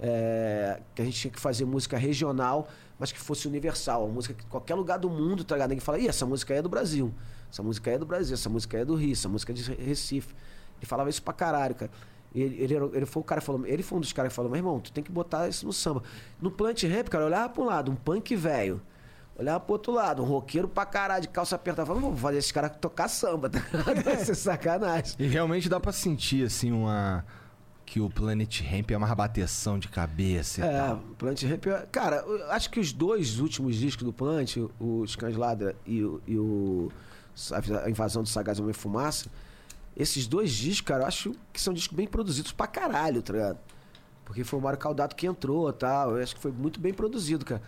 é, 0.00 0.80
que 0.94 1.02
a 1.02 1.04
gente 1.04 1.18
tinha 1.20 1.30
que 1.30 1.40
fazer 1.40 1.64
música 1.64 1.96
regional, 1.96 2.68
mas 2.98 3.12
que 3.12 3.18
fosse 3.18 3.46
universal. 3.46 4.04
Uma 4.04 4.14
música 4.14 4.34
que 4.34 4.44
qualquer 4.46 4.74
lugar 4.74 4.98
do 4.98 5.08
mundo, 5.08 5.44
tá 5.44 5.54
ligado? 5.54 5.70
Ninguém 5.70 5.80
fala, 5.80 5.98
ih, 5.98 6.08
essa 6.08 6.26
música 6.26 6.54
é 6.54 6.62
do 6.62 6.68
Brasil. 6.68 7.14
Essa 7.50 7.62
música 7.62 7.90
é 7.90 7.98
do 7.98 8.04
Brasil, 8.06 8.34
essa 8.34 8.48
música 8.48 8.78
é 8.78 8.84
do 8.84 8.94
Rio, 8.94 9.12
essa 9.12 9.28
música 9.28 9.52
é 9.52 9.54
de 9.54 9.62
Recife. 9.74 10.34
Ele 10.78 10.86
falava 10.86 11.08
isso 11.08 11.22
pra 11.22 11.32
caralho, 11.32 11.74
cara. 11.74 11.90
Ele, 12.34 12.62
ele, 12.62 12.74
ele 12.92 13.06
foi 13.06 13.22
o 13.22 13.24
cara 13.24 13.40
falou, 13.40 13.66
ele 13.66 13.82
foi 13.82 13.96
um 13.96 14.00
dos 14.00 14.12
caras 14.12 14.30
que 14.30 14.36
falou, 14.36 14.50
meu 14.50 14.58
irmão, 14.58 14.78
tu 14.80 14.92
tem 14.92 15.02
que 15.02 15.10
botar 15.10 15.48
isso 15.48 15.64
no 15.64 15.72
samba. 15.72 16.02
No 16.40 16.50
plant 16.50 16.82
rap, 16.82 17.08
cara, 17.08 17.24
eu 17.24 17.28
olhava 17.28 17.48
pra 17.48 17.62
um 17.62 17.66
lado, 17.66 17.90
um 17.90 17.96
punk 17.96 18.36
velho. 18.36 18.82
Olhava 19.38 19.61
pro 19.61 19.74
outro 19.74 19.92
lado, 19.92 20.20
um 20.22 20.27
roqueiro 20.27 20.66
pra 20.68 20.85
caralho, 20.85 21.22
de 21.22 21.29
calça 21.29 21.55
apertada. 21.55 21.87
Falava, 21.87 22.07
vou 22.09 22.16
fazer 22.16 22.38
esse 22.38 22.53
cara 22.53 22.68
tocar 22.68 23.07
samba, 23.09 23.48
tá? 23.51 23.61
ligado? 23.72 24.03
Vai 24.05 24.16
ser 24.24 24.35
sacanagem. 24.35 25.14
E 25.18 25.27
realmente 25.29 25.68
dá 25.68 25.79
pra 25.79 25.92
sentir, 25.92 26.44
assim, 26.44 26.72
uma. 26.72 27.24
Que 27.87 28.01
o 28.01 28.11
Planet 28.11 28.61
Ramp 28.61 28.90
é 28.90 28.98
mais 28.98 29.14
bateção 29.14 29.79
de 29.79 29.88
cabeça 29.88 30.61
e 30.61 30.64
É, 30.64 30.77
tal. 30.79 30.98
Plant 31.16 31.40
Rap. 31.44 31.70
é- 31.70 31.87
Cara, 31.90 32.16
eu 32.16 32.51
acho 32.51 32.68
que 32.68 32.79
os 32.79 32.92
dois 32.92 33.38
últimos 33.38 33.77
discos 33.77 34.05
do 34.05 34.12
Plant, 34.12 34.57
o 34.79 35.07
Scansladra 35.07 35.74
e 35.87 36.03
o, 36.05 36.20
e 36.27 36.37
o 36.37 36.92
A 37.85 37.88
Invasão 37.88 38.22
do 38.22 38.29
Sagaz 38.29 38.61
Homem 38.61 38.74
Fumaça, 38.74 39.31
esses 39.96 40.27
dois 40.27 40.53
discos, 40.53 40.83
cara, 40.87 41.05
eu 41.05 41.07
acho 41.09 41.35
que 41.51 41.59
são 41.59 41.72
discos 41.72 41.96
bem 41.96 42.07
produzidos 42.07 42.53
pra 42.53 42.66
caralho, 42.66 43.22
tá 43.22 43.33
ligado? 43.33 43.59
Porque 44.22 44.44
foi 44.44 44.59
o 44.59 44.62
Mário 44.62 44.79
Caldato 44.79 45.16
que 45.16 45.27
entrou 45.27 45.70
e 45.70 45.72
tal. 45.72 46.14
Eu 46.14 46.22
acho 46.22 46.35
que 46.35 46.42
foi 46.42 46.53
muito 46.53 46.79
bem 46.79 46.92
produzido, 46.92 47.42
cara. 47.42 47.62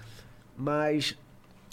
Mas, 0.54 1.16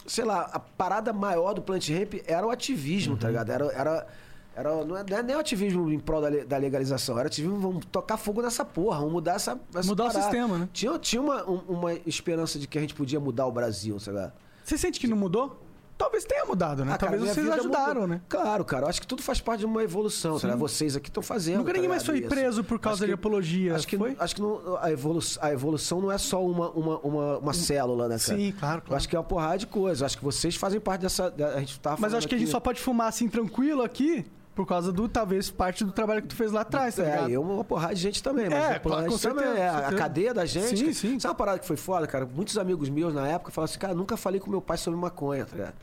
sei 0.07 0.25
lá, 0.25 0.49
a 0.51 0.59
parada 0.59 1.11
maior 1.13 1.53
do 1.53 1.61
Plant 1.61 1.89
Ramp 1.89 2.15
era 2.25 2.47
o 2.47 2.49
ativismo, 2.49 3.15
tá 3.17 3.27
ligado? 3.27 3.51
Era. 3.51 3.65
era 3.73 4.07
era, 4.55 4.71
não, 4.83 4.97
é, 4.97 5.05
não 5.07 5.17
é 5.19 5.21
nem 5.21 5.35
o 5.35 5.39
ativismo 5.39 5.87
em 5.93 5.99
prol 5.99 6.19
da, 6.19 6.31
da 6.43 6.57
legalização, 6.57 7.15
era 7.19 7.27
ativismo, 7.27 7.59
vamos 7.59 7.85
tocar 7.91 8.17
fogo 8.17 8.41
nessa 8.41 8.65
porra, 8.65 8.97
vamos 8.97 9.13
mudar 9.13 9.33
essa. 9.35 9.59
essa 9.71 9.87
Mudar 9.87 10.05
o 10.05 10.07
parada. 10.07 10.23
sistema, 10.23 10.57
né? 10.57 10.69
Tinha, 10.73 10.97
tinha 10.97 11.21
uma, 11.21 11.47
um- 11.47 11.61
uma 11.69 11.93
esperança 12.07 12.57
de 12.57 12.67
que 12.67 12.75
a 12.75 12.81
gente 12.81 12.95
podia 12.95 13.19
mudar 13.19 13.45
o 13.45 13.51
Brasil, 13.51 13.99
sabe? 13.99 14.31
Você 14.63 14.75
sente 14.75 14.99
que 14.99 15.05
não 15.05 15.15
mudou? 15.15 15.61
Talvez 15.97 16.25
tenha 16.25 16.45
mudado, 16.45 16.85
né? 16.85 16.91
Ah, 16.93 16.97
cara, 16.97 17.11
Talvez 17.13 17.21
minha 17.23 17.33
vocês 17.33 17.49
ajudaram, 17.59 18.01
mudou. 18.01 18.07
né? 18.07 18.21
Claro, 18.29 18.63
cara. 18.63 18.85
Eu 18.85 18.89
acho 18.89 19.01
que 19.01 19.07
tudo 19.07 19.23
faz 19.23 19.41
parte 19.41 19.61
de 19.61 19.65
uma 19.65 19.83
evolução, 19.83 20.37
sabe? 20.37 20.55
Vocês 20.55 20.95
aqui 20.95 21.09
estão 21.09 21.23
fazendo. 21.23 21.57
Nunca 21.59 21.73
ninguém 21.73 21.89
tá 21.89 21.95
mais 21.95 22.05
foi? 22.05 22.19
Isso. 22.19 22.29
preso 22.29 22.63
por 22.63 22.77
causa 22.79 22.97
Acho 22.97 23.05
de 23.05 23.07
que- 23.07 23.13
apologia. 23.19 23.75
Acho 23.75 23.87
que, 23.87 23.97
foi? 23.97 24.15
acho 24.19 24.35
que 24.35 24.41
não- 24.41 24.77
a, 24.79 24.91
evolução, 24.91 25.43
a 25.43 25.51
evolução 25.51 25.99
não 26.01 26.11
é 26.11 26.17
só 26.19 26.45
uma, 26.45 26.69
uma, 26.69 26.99
uma, 26.99 27.37
uma 27.39 27.53
célula, 27.53 28.07
né, 28.07 28.17
cara? 28.19 28.37
Sim, 28.37 28.51
claro, 28.59 28.77
Eu 28.77 28.81
claro. 28.83 28.95
acho 28.95 29.09
que 29.09 29.15
é 29.15 29.19
uma 29.19 29.25
porrada 29.25 29.57
de 29.57 29.65
coisa. 29.67 30.03
Eu 30.03 30.05
acho 30.05 30.17
que 30.19 30.23
vocês 30.23 30.55
fazem 30.55 30.79
parte 30.79 31.01
dessa. 31.01 31.33
A 31.55 31.59
gente 31.59 31.79
tava 31.79 31.97
Mas 31.99 32.11
eu 32.11 32.19
acho 32.19 32.27
que 32.27 32.35
a 32.35 32.37
gente 32.37 32.51
só 32.51 32.57
aqui- 32.57 32.63
pode 32.65 32.79
fumar 32.79 33.07
assim 33.07 33.27
tranquilo 33.27 33.81
aqui 33.81 34.23
por 34.57 34.65
causa 34.65 34.91
do, 34.91 35.07
talvez, 35.07 35.49
parte 35.51 35.85
do 35.85 35.91
trabalho 35.91 36.21
que 36.23 36.27
tu 36.27 36.35
fez 36.35 36.51
lá 36.51 36.61
atrás, 36.61 36.95
tá 36.95 37.03
É, 37.03 37.05
ligado? 37.11 37.29
eu 37.29 37.41
uma 37.43 37.63
porrada 37.63 37.93
de 37.93 38.01
gente 38.01 38.21
também, 38.23 38.49
mas 38.49 38.53
É, 38.59 38.73
é, 38.73 38.79
claro, 38.79 39.07
com 39.11 39.17
também, 39.17 39.45
certeza, 39.45 39.63
é, 39.63 39.81
com 39.81 39.87
a 39.87 39.93
cadeia 39.93 40.33
da 40.33 40.45
gente. 40.45 40.75
Sim, 40.77 40.83
cara. 40.85 40.93
sim. 40.95 41.19
Sabe 41.19 41.31
uma 41.31 41.35
parada 41.37 41.59
que 41.59 41.65
foi 41.67 41.77
foda, 41.77 42.07
cara? 42.07 42.25
Muitos 42.25 42.57
amigos 42.57 42.89
meus 42.89 43.13
na 43.13 43.27
época 43.27 43.51
falaram 43.51 43.69
assim, 43.71 43.79
cara, 43.79 43.93
nunca 43.93 44.17
falei 44.17 44.39
com 44.41 44.49
meu 44.49 44.61
pai 44.61 44.77
sobre 44.77 44.99
maconha, 44.99 45.45
tá 45.45 45.55
ligado? 45.55 45.75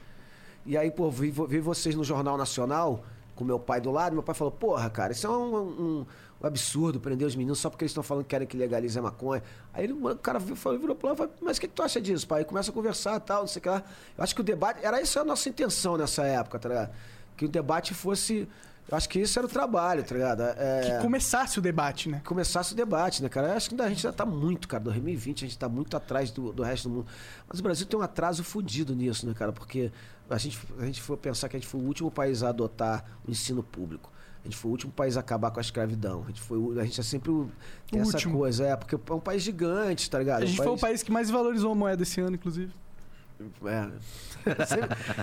E 0.67 0.77
aí, 0.77 0.91
pô, 0.91 1.09
vi, 1.11 1.31
vi 1.31 1.61
vocês 1.61 1.95
no 1.95 2.03
Jornal 2.03 2.37
Nacional, 2.37 3.05
com 3.37 3.45
meu 3.45 3.59
pai 3.61 3.81
do 3.81 3.91
lado, 3.93 4.13
meu 4.13 4.23
pai 4.25 4.35
falou, 4.35 4.51
porra, 4.51 4.91
cara, 4.91 5.13
isso 5.13 5.27
é 5.27 5.31
um, 5.31 5.57
um- 5.57 6.07
um 6.43 6.47
absurdo 6.47 6.99
prender 7.01 7.27
os 7.27 7.35
meninos 7.37 7.59
só 7.59 7.71
porque 7.71 7.85
eles 7.85 7.91
estão 7.93 8.03
falando 8.03 8.25
que 8.25 8.31
querem 8.31 8.47
que 8.47 8.57
legalize 8.57 8.99
a 8.99 9.03
maconha. 9.03 9.43
Aí 9.73 9.85
ele, 9.85 9.93
o 9.93 10.17
cara 10.17 10.39
falou, 10.41 10.79
virou 10.79 10.97
pro 10.97 11.07
lado 11.09 11.17
e 11.17 11.19
falou, 11.19 11.33
mas 11.41 11.57
o 11.57 11.61
que, 11.61 11.69
que 11.69 11.75
tu 11.75 11.83
acha 11.83 12.01
disso, 12.01 12.27
pai? 12.27 12.41
Aí 12.41 12.45
começa 12.45 12.71
a 12.71 12.75
conversar 12.75 13.17
e 13.17 13.21
tal, 13.21 13.43
não 13.43 13.47
sei 13.47 13.61
o 13.61 13.63
que 13.63 13.69
lá. 13.69 13.83
Eu 14.19 14.25
acho 14.25 14.35
que 14.35 14.41
o 14.41 14.45
debate, 14.45 14.85
era 14.85 15.01
isso 15.01 15.19
a 15.21 15.25
nossa 15.25 15.49
intenção 15.49 15.97
nessa 15.97 16.25
época, 16.25 16.59
tá 16.59 16.69
ligado? 16.69 16.91
Que 17.37 17.45
o 17.45 17.49
debate 17.49 17.95
fosse, 17.95 18.49
eu 18.89 18.97
acho 18.97 19.09
que 19.09 19.19
isso 19.19 19.39
era 19.39 19.47
o 19.47 19.51
trabalho, 19.51 20.05
tá 20.05 20.15
ligado? 20.15 20.43
É, 20.43 20.97
Que 20.97 21.03
começasse 21.03 21.59
o 21.59 21.63
debate, 21.63 22.09
né? 22.09 22.21
começasse 22.25 22.73
o 22.73 22.77
debate, 22.77 23.23
né, 23.23 23.29
cara? 23.29 23.49
Eu 23.49 23.53
acho 23.57 23.69
que 23.71 23.81
a 23.81 23.89
gente 23.89 24.07
ainda 24.07 24.17
tá 24.17 24.25
muito, 24.27 24.69
cara. 24.69 24.83
2020 24.85 25.45
a 25.45 25.49
gente 25.49 25.59
tá 25.59 25.69
muito 25.69 25.97
atrás 25.97 26.31
do, 26.31 26.53
do 26.53 26.63
resto 26.63 26.89
do 26.89 26.95
mundo. 26.97 27.07
Mas 27.49 27.61
o 27.61 27.63
Brasil 27.63 27.87
tem 27.87 27.99
um 27.99 28.03
atraso 28.03 28.45
fudido 28.45 28.95
nisso, 28.95 29.27
né, 29.27 29.35
cara? 29.35 29.53
Porque 29.53 29.91
a 30.31 30.39
gente, 30.39 30.59
a 30.79 30.87
gente 30.87 31.01
for 31.03 31.17
pensar 31.17 31.49
que 31.49 31.57
a 31.57 31.59
gente 31.59 31.69
foi 31.69 31.81
o 31.81 31.85
último 31.85 32.11
país 32.11 32.43
a 32.43 32.49
adotar 32.51 33.05
o 33.27 33.31
ensino 33.31 33.63
público. 33.63 34.13
A 34.43 34.47
gente 34.47 34.57
foi 34.59 34.69
o 34.69 34.73
último 34.73 34.93
país 34.93 35.17
a 35.17 35.21
acabar 35.21 35.51
com 35.51 35.59
a 35.59 35.63
escravidão. 35.63 36.23
A 36.25 36.27
gente, 36.27 36.41
foi, 36.43 36.59
o- 36.59 36.79
a 36.79 36.85
gente 36.85 37.01
é 37.01 37.03
sempre 37.03 37.31
o, 37.31 37.51
tem 37.91 37.99
O 37.99 38.03
essa 38.03 38.13
último. 38.13 38.37
coisa, 38.39 38.65
é, 38.67 38.77
porque 38.77 38.95
é 38.95 39.13
um 39.15 39.19
país 39.21 39.43
gigante, 39.43 40.11
tá 40.11 40.19
ligado? 40.19 40.43
A 40.43 40.47
gente 40.47 40.61
um 40.61 40.65
foi 40.65 40.73
o 40.73 40.79
país 40.79 41.03
que 41.03 41.11
mais 41.11 41.31
valorizou 41.31 41.73
a 41.73 41.75
moeda 41.75 42.03
esse 42.03 42.21
ano, 42.21 42.37
inclusive. 42.37 42.71
É. 43.67 43.87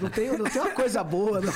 Não, 0.02 0.10
tem, 0.10 0.38
não 0.38 0.46
tem 0.46 0.62
uma 0.62 0.72
coisa 0.72 1.02
boa, 1.04 1.40
não. 1.40 1.52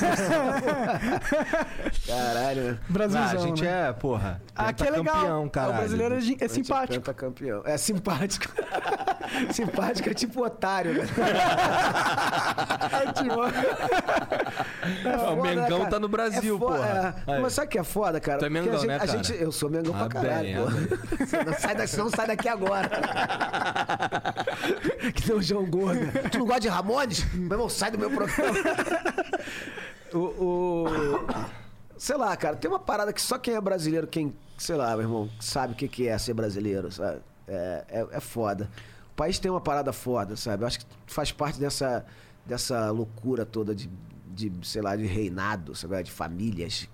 Caralho, 2.08 2.62
né? 2.64 2.78
Brasilzão, 2.88 3.28
Ah, 3.28 3.32
a 3.32 3.38
gente 3.38 3.64
né? 3.64 3.90
é, 3.90 3.94
porra. 3.94 4.42
Aqui 4.56 4.88
é 4.88 4.92
legal. 4.92 5.16
campeão, 5.16 5.50
caralho. 5.50 5.74
O 5.74 5.78
brasileiro 5.78 6.16
é, 6.16 6.22
gi- 6.22 6.38
é 6.40 6.48
simpático. 6.48 7.14
campeão. 7.14 7.62
É 7.66 7.76
simpático. 7.78 8.46
simpático 9.52 10.10
é 10.10 10.14
tipo 10.14 10.46
otário, 10.46 10.94
né? 10.94 11.04
é 13.06 13.12
tipo... 13.12 13.44
É 13.44 15.16
o 15.16 15.20
foda, 15.20 15.42
Mengão 15.42 15.80
cara. 15.80 15.90
tá 15.90 16.00
no 16.00 16.08
Brasil, 16.08 16.56
É 16.56 16.60
fo- 16.60 16.66
porra. 16.68 17.16
é. 17.28 17.40
Mas 17.40 17.54
sabe 17.54 17.68
o 17.68 17.72
que 17.72 17.80
é 17.80 17.84
foda, 17.84 18.20
cara? 18.22 18.40
Tu 18.40 18.46
é 18.46 18.50
Mengão, 18.50 18.74
a 18.76 18.78
gente, 18.78 18.88
né, 18.88 18.96
a 18.96 19.00
cara? 19.00 19.12
gente- 19.12 19.34
eu 19.42 19.52
sou 19.52 19.70
Mengão 19.70 19.94
Ah, 19.96 20.08
pra 20.08 20.22
caralho, 20.22 20.42
bem, 20.44 20.56
porra. 20.56 20.78
ah, 20.78 21.26
Você 21.26 21.44
não 21.44 21.54
sai 21.54 21.76
daqui, 21.76 21.98
não 21.98 22.10
sai 22.10 22.28
daqui 22.28 22.48
agora. 22.48 22.90
Que 25.14 25.28
nem 25.28 25.38
o 25.38 25.42
João 25.42 25.66
Gordo. 25.66 26.00
Tu 26.32 26.38
não 26.40 26.46
gosta 26.46 26.62
de 26.62 26.68
Ramones? 26.68 27.26
Meu 27.34 27.52
irmão, 27.52 27.70
sai 27.70 27.92
do 27.92 27.98
meu 27.98 28.10
programa. 28.10 28.58
o, 30.14 30.18
o- 30.18 31.66
Sei 31.98 32.18
lá, 32.18 32.36
cara, 32.36 32.56
tem 32.56 32.70
uma 32.70 32.80
parada 32.80 33.14
que 33.14 33.22
só 33.22 33.38
quem 33.38 33.54
é 33.56 33.62
brasileiro, 33.62 34.06
quem, 34.06 34.36
sei 34.58 34.76
lá, 34.76 34.90
meu 34.92 35.02
irmão, 35.02 35.30
sabe 35.40 35.74
o 35.74 35.76
que 35.76 35.88
que 35.88 36.08
é 36.08 36.18
ser 36.18 36.34
brasileiro, 36.34 36.92
sabe? 36.92 37.22
É, 37.48 37.86
é, 37.88 38.08
é 38.12 38.20
foda. 38.20 38.70
O 39.12 39.16
país 39.16 39.40
tem 39.40 39.50
uma 39.50 39.62
parada 39.62 39.94
foda, 39.94 40.36
sabe? 40.36 40.64
Eu 40.64 40.68
acho 40.68 40.80
que 40.80 40.86
faz 41.08 41.32
parte 41.32 41.58
dessa, 41.58 42.06
dessa 42.46 42.92
loucura 42.92 43.46
toda 43.46 43.74
de, 43.74 43.90
de, 44.28 44.52
sei 44.64 44.82
lá, 44.82 44.96
de 44.96 45.06
reinado, 45.06 45.74
sabe? 45.74 46.04
De 46.04 46.12
famílias 46.12 46.90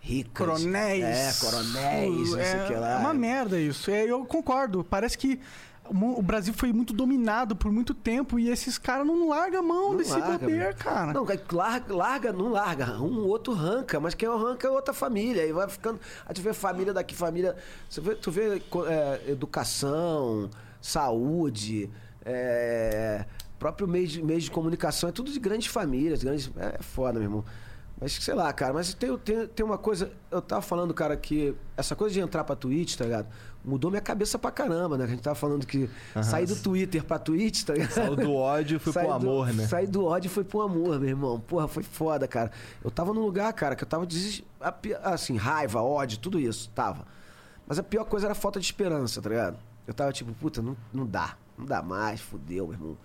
ricas. 0.00 0.46
Coronéis. 0.46 1.02
É, 1.04 1.32
coronéis, 1.44 2.30
não 2.30 2.36
sei 2.36 2.36
o 2.36 2.62
é, 2.62 2.66
que 2.68 2.74
lá. 2.74 2.90
É 2.92 2.96
uma 2.98 3.14
merda 3.14 3.58
isso. 3.58 3.90
É, 3.90 4.04
eu 4.04 4.24
concordo. 4.24 4.84
Parece 4.84 5.18
que 5.18 5.40
o 5.90 6.22
Brasil 6.22 6.52
foi 6.54 6.72
muito 6.72 6.92
dominado 6.92 7.54
por 7.56 7.70
muito 7.72 7.94
tempo 7.94 8.38
e 8.38 8.48
esses 8.48 8.78
caras 8.78 9.06
não 9.06 9.28
largam 9.28 9.60
a 9.60 9.62
mão 9.62 9.90
Não 9.90 9.96
desse 9.96 10.10
larga, 10.18 10.38
poder, 10.38 10.58
mano. 10.60 10.74
cara. 10.76 11.12
Não, 11.12 11.26
é 11.30 11.40
larga, 11.52 11.94
larga, 11.94 12.32
não 12.32 12.48
larga. 12.50 13.00
Um 13.00 13.26
outro 13.26 13.52
arranca, 13.52 13.98
mas 14.00 14.14
quem 14.14 14.28
arranca 14.28 14.66
é 14.66 14.70
outra 14.70 14.94
família. 14.94 15.42
Aí 15.42 15.52
vai 15.52 15.68
ficando. 15.68 16.00
Aí 16.26 16.34
tu 16.34 16.40
vê 16.40 16.52
família 16.52 16.92
daqui, 16.92 17.14
família. 17.14 17.56
Você 17.88 18.00
vê, 18.00 18.14
tu 18.14 18.30
vê 18.30 18.62
é, 18.86 19.30
educação, 19.30 20.50
saúde, 20.80 21.90
é, 22.24 23.24
próprio 23.58 23.86
meio 23.88 24.06
de, 24.06 24.22
meio 24.22 24.40
de 24.40 24.50
comunicação, 24.50 25.08
é 25.08 25.12
tudo 25.12 25.30
de 25.30 25.38
grandes 25.38 25.68
famílias, 25.68 26.22
grandes. 26.22 26.50
É 26.56 26.82
foda, 26.82 27.14
meu 27.18 27.22
irmão. 27.22 27.44
Mas 27.98 28.12
sei 28.12 28.34
lá, 28.34 28.52
cara, 28.52 28.74
mas 28.74 28.92
tem, 28.92 29.16
tem, 29.18 29.46
tem 29.46 29.64
uma 29.64 29.78
coisa. 29.78 30.12
Eu 30.30 30.42
tava 30.42 30.60
falando, 30.60 30.92
cara, 30.92 31.16
que 31.16 31.54
essa 31.76 31.96
coisa 31.96 32.12
de 32.12 32.20
entrar 32.20 32.44
pra 32.44 32.54
Twitch, 32.54 32.94
tá 32.96 33.04
ligado? 33.04 33.26
Mudou 33.66 33.90
minha 33.90 34.00
cabeça 34.00 34.38
pra 34.38 34.52
caramba, 34.52 34.96
né? 34.96 35.04
A 35.04 35.08
gente 35.08 35.20
tava 35.20 35.34
falando 35.34 35.66
que 35.66 35.90
sair 36.22 36.46
do 36.46 36.54
Twitter 36.54 37.02
pra 37.02 37.18
Twitch, 37.18 37.64
tá 37.64 37.72
ligado? 37.72 37.90
Saiu 37.90 38.14
do 38.14 38.32
ódio 38.32 38.76
e 38.76 38.78
foi 38.78 38.92
pro 38.92 39.02
Saí 39.02 39.10
amor, 39.10 39.52
né? 39.52 39.66
Saí 39.66 39.86
do 39.88 40.04
ódio 40.04 40.28
e 40.28 40.30
foi 40.30 40.44
pro 40.44 40.60
amor, 40.60 41.00
meu 41.00 41.08
irmão. 41.08 41.40
Porra, 41.40 41.66
foi 41.66 41.82
foda, 41.82 42.28
cara. 42.28 42.52
Eu 42.84 42.92
tava 42.92 43.12
num 43.12 43.22
lugar, 43.22 43.52
cara, 43.52 43.74
que 43.74 43.82
eu 43.82 43.88
tava 43.88 44.06
assim, 45.02 45.36
raiva, 45.36 45.82
ódio, 45.82 46.18
tudo 46.18 46.38
isso, 46.38 46.70
tava. 46.74 47.04
Mas 47.66 47.78
a 47.80 47.82
pior 47.82 48.04
coisa 48.04 48.26
era 48.26 48.32
a 48.32 48.36
falta 48.36 48.60
de 48.60 48.66
esperança, 48.66 49.20
tá 49.20 49.28
ligado? 49.28 49.56
Eu 49.84 49.92
tava 49.92 50.12
tipo, 50.12 50.32
puta, 50.32 50.62
não, 50.62 50.76
não 50.94 51.04
dá. 51.04 51.36
Não 51.58 51.66
dá 51.66 51.82
mais, 51.82 52.20
fudeu, 52.20 52.66
meu 52.66 52.74
irmão. 52.74 52.96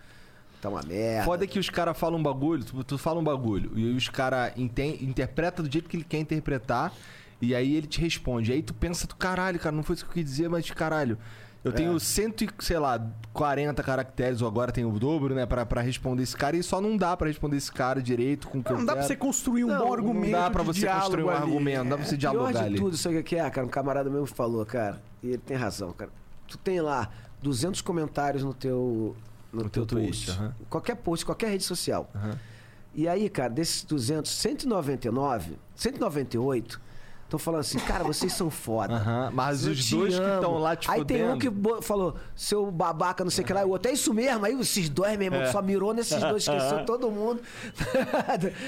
Tá 0.62 0.70
uma 0.70 0.84
merda. 0.84 1.26
Foda 1.26 1.44
é 1.44 1.48
que 1.48 1.58
os 1.58 1.72
caras 1.72 1.98
falam 1.98 2.20
um 2.20 2.24
bagulho, 2.24 2.64
tu, 2.64 2.84
tu 2.84 2.98
fala 3.00 3.20
um 3.20 3.24
bagulho, 3.24 3.72
e 3.80 3.96
os 3.96 4.08
caras 4.10 4.54
interpretam 4.56 5.66
do 5.66 5.72
jeito 5.72 5.90
que 5.90 5.98
ele 5.98 6.04
quer 6.04 6.20
interpretar, 6.20 6.94
e 7.42 7.56
aí 7.56 7.76
ele 7.76 7.88
te 7.88 8.00
responde. 8.00 8.52
Aí 8.52 8.62
tu 8.62 8.74
pensa, 8.74 9.08
tu 9.08 9.16
caralho, 9.16 9.60
cara, 9.60 9.76
não 9.76 9.84
foi 9.84 9.96
isso 9.96 10.06
que 10.06 10.12
eu 10.12 10.14
quis 10.16 10.26
dizer, 10.26 10.50
mas 10.50 10.70
caralho. 10.72 11.18
Eu 11.64 11.72
tenho 11.72 12.00
cento 12.00 12.44
e, 12.44 12.50
sei 12.58 12.80
lá, 12.80 13.00
40 13.34 13.84
caracteres, 13.84 14.42
ou 14.42 14.48
agora 14.48 14.72
tenho 14.72 14.92
o 14.92 14.98
dobro, 14.98 15.36
né, 15.36 15.46
pra, 15.46 15.64
pra 15.64 15.80
responder 15.80 16.24
esse 16.24 16.36
cara, 16.36 16.58
e 16.58 16.64
só 16.64 16.82
não 16.82 16.98
dá 16.98 17.16
pra 17.16 17.28
responder 17.28 17.56
esse 17.56 17.72
cara 17.72 18.02
direito 18.02 18.48
com 18.48 18.58
o 18.58 18.64
que 18.64 18.74
Não 18.74 18.80
eu 18.80 18.86
dá 18.86 18.94
pra 18.94 19.02
quero. 19.04 19.08
você 19.08 19.16
construir 19.16 19.66
um 19.66 19.68
Não, 19.68 19.78
bom 19.78 19.86
não 19.86 19.94
argumento. 19.94 20.32
Não 20.32 20.40
dá 20.40 20.50
pra 20.50 20.64
você 20.64 20.88
construir 20.88 21.24
um 21.24 21.30
ali. 21.30 21.38
argumento, 21.38 21.84
não 21.84 21.90
dá 21.92 21.98
pra 21.98 22.06
você 22.08 22.16
É, 22.16 22.18
Pior 22.18 22.32
dialogar 22.32 22.52
de 22.62 22.66
ali. 22.66 22.78
tudo, 22.78 22.98
sabe 22.98 23.20
o 23.20 23.24
que 23.24 23.36
é, 23.36 23.48
cara? 23.52 23.68
Um 23.68 23.70
camarada 23.70 24.10
meu 24.10 24.26
falou, 24.26 24.66
cara, 24.66 25.00
e 25.22 25.28
ele 25.28 25.38
tem 25.38 25.56
razão, 25.56 25.94
cara. 25.94 26.10
Tu 26.48 26.58
tem 26.58 26.82
lá 26.82 27.12
200 27.44 27.80
comentários 27.82 28.44
no 28.44 28.56
teu, 28.56 29.16
no, 29.54 29.64
No 29.66 29.70
teu, 29.70 29.86
teu 29.86 30.00
post. 30.00 30.32
aham. 30.32 30.56
Qualquer 30.68 30.96
post, 30.96 31.24
qualquer 31.24 31.50
rede 31.52 31.64
social. 31.64 32.10
E 32.96 33.08
aí, 33.08 33.30
cara, 33.30 33.50
desses 33.50 33.84
200, 33.84 34.32
199, 34.32 35.60
198 35.76 36.82
estão 37.32 37.40
falando 37.40 37.62
assim, 37.62 37.80
cara, 37.80 38.04
vocês 38.04 38.34
são 38.34 38.50
foda. 38.50 39.30
Mas 39.34 39.66
Eu 39.66 39.72
os 39.72 39.90
dois 39.90 40.16
que 40.16 40.22
amo. 40.22 40.36
estão 40.36 40.58
lá 40.58 40.76
te 40.76 40.92
Aí 40.92 41.06
tem 41.06 41.28
um 41.28 41.40
que 41.40 41.50
falou, 41.82 42.16
seu 42.36 42.70
babaca, 42.70 43.24
não 43.24 43.32
sei 43.32 43.44
o 43.44 43.48
que 43.48 43.54
lá, 43.54 43.62
e 43.62 43.66
o 43.66 43.70
outro, 43.70 43.90
é 43.90 43.94
isso 43.94 44.14
mesmo. 44.14 44.46
Aí 44.46 44.60
esses 44.60 44.90
dois, 44.90 45.18
meu 45.18 45.32
irmão, 45.32 45.52
só 45.52 45.62
mirou 45.62 45.94
nesses 45.94 46.20
dois, 46.20 46.44
esqueceu 46.48 46.84
todo 46.86 47.10
mundo. 47.10 47.42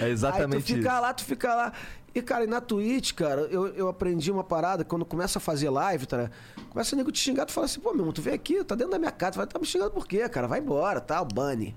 É 0.01 0.09
exatamente 0.09 0.55
Aí 0.57 0.61
tu 0.61 0.65
fica 0.65 0.91
isso. 0.93 1.01
lá, 1.01 1.13
tu 1.13 1.23
fica 1.23 1.55
lá. 1.55 1.73
E, 2.15 2.21
cara, 2.21 2.43
e 2.43 2.47
na 2.47 2.61
Twitch, 2.61 3.13
cara, 3.13 3.41
eu, 3.49 3.67
eu 3.69 3.87
aprendi 3.89 4.31
uma 4.31 4.43
parada, 4.43 4.83
quando 4.85 5.03
começa 5.03 5.39
a 5.39 5.41
fazer 5.41 5.69
live, 5.69 6.05
tá? 6.05 6.29
Começa 6.69 6.95
o 6.95 6.97
nego 6.97 7.11
te 7.11 7.19
xingar, 7.19 7.45
tu 7.45 7.51
fala 7.51 7.65
assim, 7.65 7.79
pô, 7.79 7.89
meu 7.89 8.01
irmão, 8.01 8.13
tu 8.13 8.21
vem 8.21 8.33
aqui, 8.35 8.63
tá 8.63 8.75
dentro 8.75 8.91
da 8.91 8.99
minha 8.99 9.11
casa, 9.11 9.31
tu 9.31 9.37
vai 9.37 9.47
tá 9.47 9.57
me 9.59 9.65
xingando 9.65 9.91
por 9.91 10.07
quê, 10.07 10.29
cara? 10.29 10.47
Vai 10.47 10.59
embora, 10.59 11.01
tá? 11.01 11.19
O 11.21 11.25
bunny. 11.25 11.75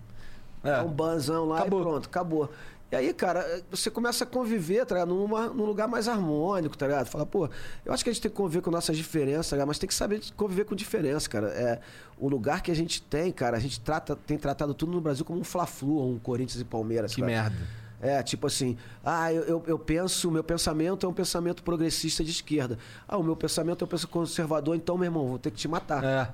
É. 0.62 0.72
Dá 0.72 0.84
um 0.84 0.88
banzão 0.90 1.46
lá 1.46 1.60
Acabou. 1.60 1.80
e 1.80 1.82
pronto, 1.82 2.06
acabou. 2.06 2.50
E 2.90 2.94
aí, 2.94 3.12
cara, 3.12 3.62
você 3.68 3.90
começa 3.90 4.22
a 4.22 4.26
conviver, 4.26 4.86
tá 4.86 4.94
ligado? 4.94 5.12
Numa, 5.12 5.48
num 5.48 5.64
lugar 5.64 5.88
mais 5.88 6.06
harmônico, 6.06 6.78
tá 6.78 6.86
ligado? 6.86 7.06
Fala, 7.06 7.26
pô, 7.26 7.48
eu 7.84 7.92
acho 7.92 8.04
que 8.04 8.10
a 8.10 8.12
gente 8.12 8.22
tem 8.22 8.30
que 8.30 8.36
conviver 8.36 8.62
com 8.62 8.70
nossas 8.70 8.96
diferenças, 8.96 9.50
tá 9.50 9.56
ligado? 9.56 9.68
mas 9.68 9.78
tem 9.78 9.88
que 9.88 9.94
saber 9.94 10.20
conviver 10.36 10.64
com 10.64 10.74
diferença, 10.74 11.28
cara. 11.28 11.48
É, 11.48 11.80
o 12.16 12.28
lugar 12.28 12.62
que 12.62 12.70
a 12.70 12.76
gente 12.76 13.02
tem, 13.02 13.32
cara, 13.32 13.56
a 13.56 13.60
gente 13.60 13.80
trata, 13.80 14.14
tem 14.14 14.38
tratado 14.38 14.72
tudo 14.72 14.92
no 14.92 15.00
Brasil 15.00 15.24
como 15.24 15.40
um 15.40 15.44
Fla-Flu, 15.44 16.12
um 16.12 16.18
Corinthians 16.18 16.60
e 16.60 16.64
Palmeiras. 16.64 17.12
Que 17.12 17.20
cara. 17.20 17.32
merda. 17.32 17.56
É, 18.00 18.22
tipo 18.22 18.46
assim, 18.46 18.76
ah, 19.04 19.32
eu, 19.32 19.42
eu, 19.44 19.64
eu 19.66 19.78
penso, 19.78 20.28
o 20.28 20.30
meu 20.30 20.44
pensamento 20.44 21.06
é 21.06 21.08
um 21.08 21.14
pensamento 21.14 21.62
progressista 21.62 22.22
de 22.22 22.30
esquerda. 22.30 22.78
Ah, 23.08 23.16
o 23.16 23.22
meu 23.22 23.34
pensamento 23.34 23.82
é 23.82 23.84
um 23.84 23.88
pensamento 23.88 24.12
conservador, 24.12 24.76
então, 24.76 24.96
meu 24.96 25.06
irmão, 25.06 25.26
vou 25.26 25.38
ter 25.38 25.50
que 25.50 25.56
te 25.56 25.66
matar. 25.66 26.04
É. 26.04 26.28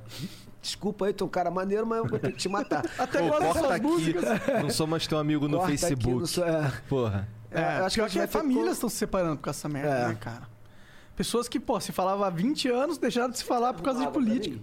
Desculpa 0.63 1.07
aí, 1.07 1.13
tu 1.13 1.25
é 1.25 1.27
um 1.27 1.31
cara 1.31 1.51
maneiro, 1.51 1.85
mas 1.85 1.99
eu 1.99 2.07
vou 2.07 2.19
ter 2.19 2.31
que 2.31 2.39
te 2.39 2.49
matar. 2.49 2.85
Até 2.97 3.19
Pô, 3.19 3.29
gosto 3.29 3.43
corta 3.43 3.61
dessas 3.61 3.71
aqui. 3.73 3.87
músicas. 3.87 4.25
Não 4.63 4.71
sou 4.71 4.87
mais 4.87 5.07
teu 5.07 5.19
amigo 5.19 5.49
no 5.49 5.59
Corta 5.59 5.73
aqui 5.73 5.79
Facebook. 5.79 6.21
no 6.21 6.27
seu- 6.27 6.45
é. 6.47 6.73
Porra. 6.89 7.29
É, 7.51 7.81
eu 7.81 7.85
acho 7.85 8.01
que, 8.01 8.09
que 8.09 8.19
ter 8.21 8.29
famílias 8.29 8.75
estão 8.75 8.89
se 8.89 8.97
separando 8.97 9.37
por 9.37 9.43
causa 9.43 9.59
dessa 9.59 9.69
merda, 9.69 9.91
É. 9.91 10.09
né, 10.09 10.17
cara? 10.19 10.43
Pessoas 11.17 11.49
que, 11.49 11.61
pô, 11.61 11.79
se 11.81 11.93
falava 11.93 12.27
há 12.27 12.31
20 12.31 12.69
anos, 12.71 12.97
deixaram 12.97 13.29
de 13.31 13.39
se 13.39 13.45
falar 13.45 13.75
por 13.75 13.83
causa 13.83 14.07
de 14.07 14.11
política. 14.11 14.59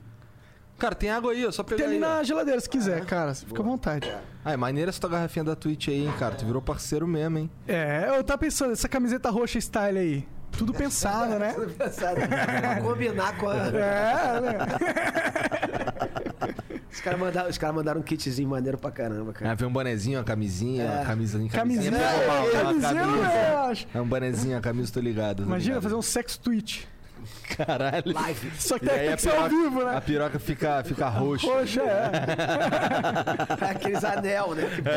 Cara, 0.79 0.95
tem 0.95 1.09
água 1.09 1.33
aí, 1.33 1.45
ó. 1.45 1.51
Só 1.51 1.61
pegar 1.61 1.77
Tem 1.79 1.87
ali 1.87 1.99
na 1.99 2.23
geladeira, 2.23 2.59
se 2.61 2.69
quiser, 2.69 3.05
cara. 3.05 3.35
Fica 3.35 3.61
à 3.61 3.65
vontade. 3.65 4.09
Ah, 4.45 4.53
é 4.53 4.57
maneira 4.57 4.89
essa 4.89 4.99
tua 5.01 5.09
garrafinha 5.09 5.43
da 5.43 5.53
Twitch 5.55 5.89
aí, 5.89 6.05
hein, 6.05 6.13
cara. 6.17 6.35
Tu 6.35 6.45
virou 6.45 6.61
parceiro 6.61 7.05
mesmo, 7.05 7.37
hein? 7.37 7.51
É, 7.67 8.05
eu 8.17 8.23
tava 8.23 8.37
pensando, 8.39 8.71
essa 8.71 8.87
camiseta 8.87 9.29
roxa 9.29 9.59
style 9.59 9.97
aí. 9.99 10.27
Tudo 10.59 10.73
pensado, 10.73 11.39
né? 11.39 11.53
Tudo 11.53 11.73
pensado. 11.73 12.19
pra 12.27 12.81
combinar 12.81 13.37
com 13.37 13.49
a. 13.49 13.55
É, 13.55 14.41
né? 14.41 14.57
Os 16.91 17.01
caras 17.01 17.19
mandaram, 17.19 17.49
os 17.49 17.57
caras 17.57 17.75
mandaram 17.75 17.99
um 18.01 18.03
kitzinho 18.03 18.49
maneiro 18.49 18.77
pra 18.77 18.91
caramba, 18.91 19.31
cara. 19.31 19.51
Ah, 19.51 19.55
vem 19.55 19.67
um 19.67 19.71
bonezinho, 19.71 20.17
uma 20.17 20.23
camisinha, 20.25 20.83
É. 20.83 20.95
uma 20.97 21.05
camisinha. 21.05 21.49
Camisinha, 21.49 21.91
mal, 21.91 22.01
é, 22.01 22.27
uma 22.27 22.51
camisinha, 22.63 22.93
camisa. 23.05 23.31
eu 23.51 23.57
acho. 23.59 23.87
É 23.93 24.01
um 24.01 24.07
bonezinho, 24.07 24.57
a 24.57 24.61
camisa, 24.61 24.91
tô 24.91 24.99
ligado. 24.99 25.37
tô 25.37 25.43
Imagina 25.43 25.75
ligado. 25.75 25.83
fazer 25.83 25.95
um 25.95 26.01
sex 26.01 26.35
tweet. 26.35 26.87
Caralho. 27.57 28.03
Live. 28.13 28.51
Só 28.57 28.77
que 28.77 28.85
tem 28.85 29.09
a 29.11 29.15
que 29.15 29.21
ser 29.23 29.35
ao 29.35 29.49
vivo, 29.49 29.81
a 29.81 29.93
né? 29.93 30.01
piroca 30.01 30.37
fica, 30.39 30.83
fica 30.83 31.09
roxa. 31.09 31.47
Roxa, 31.47 31.81
é. 31.81 32.11
Aqueles 33.71 34.03
anel, 34.03 34.53
né? 34.55 34.63
Que 34.75 34.81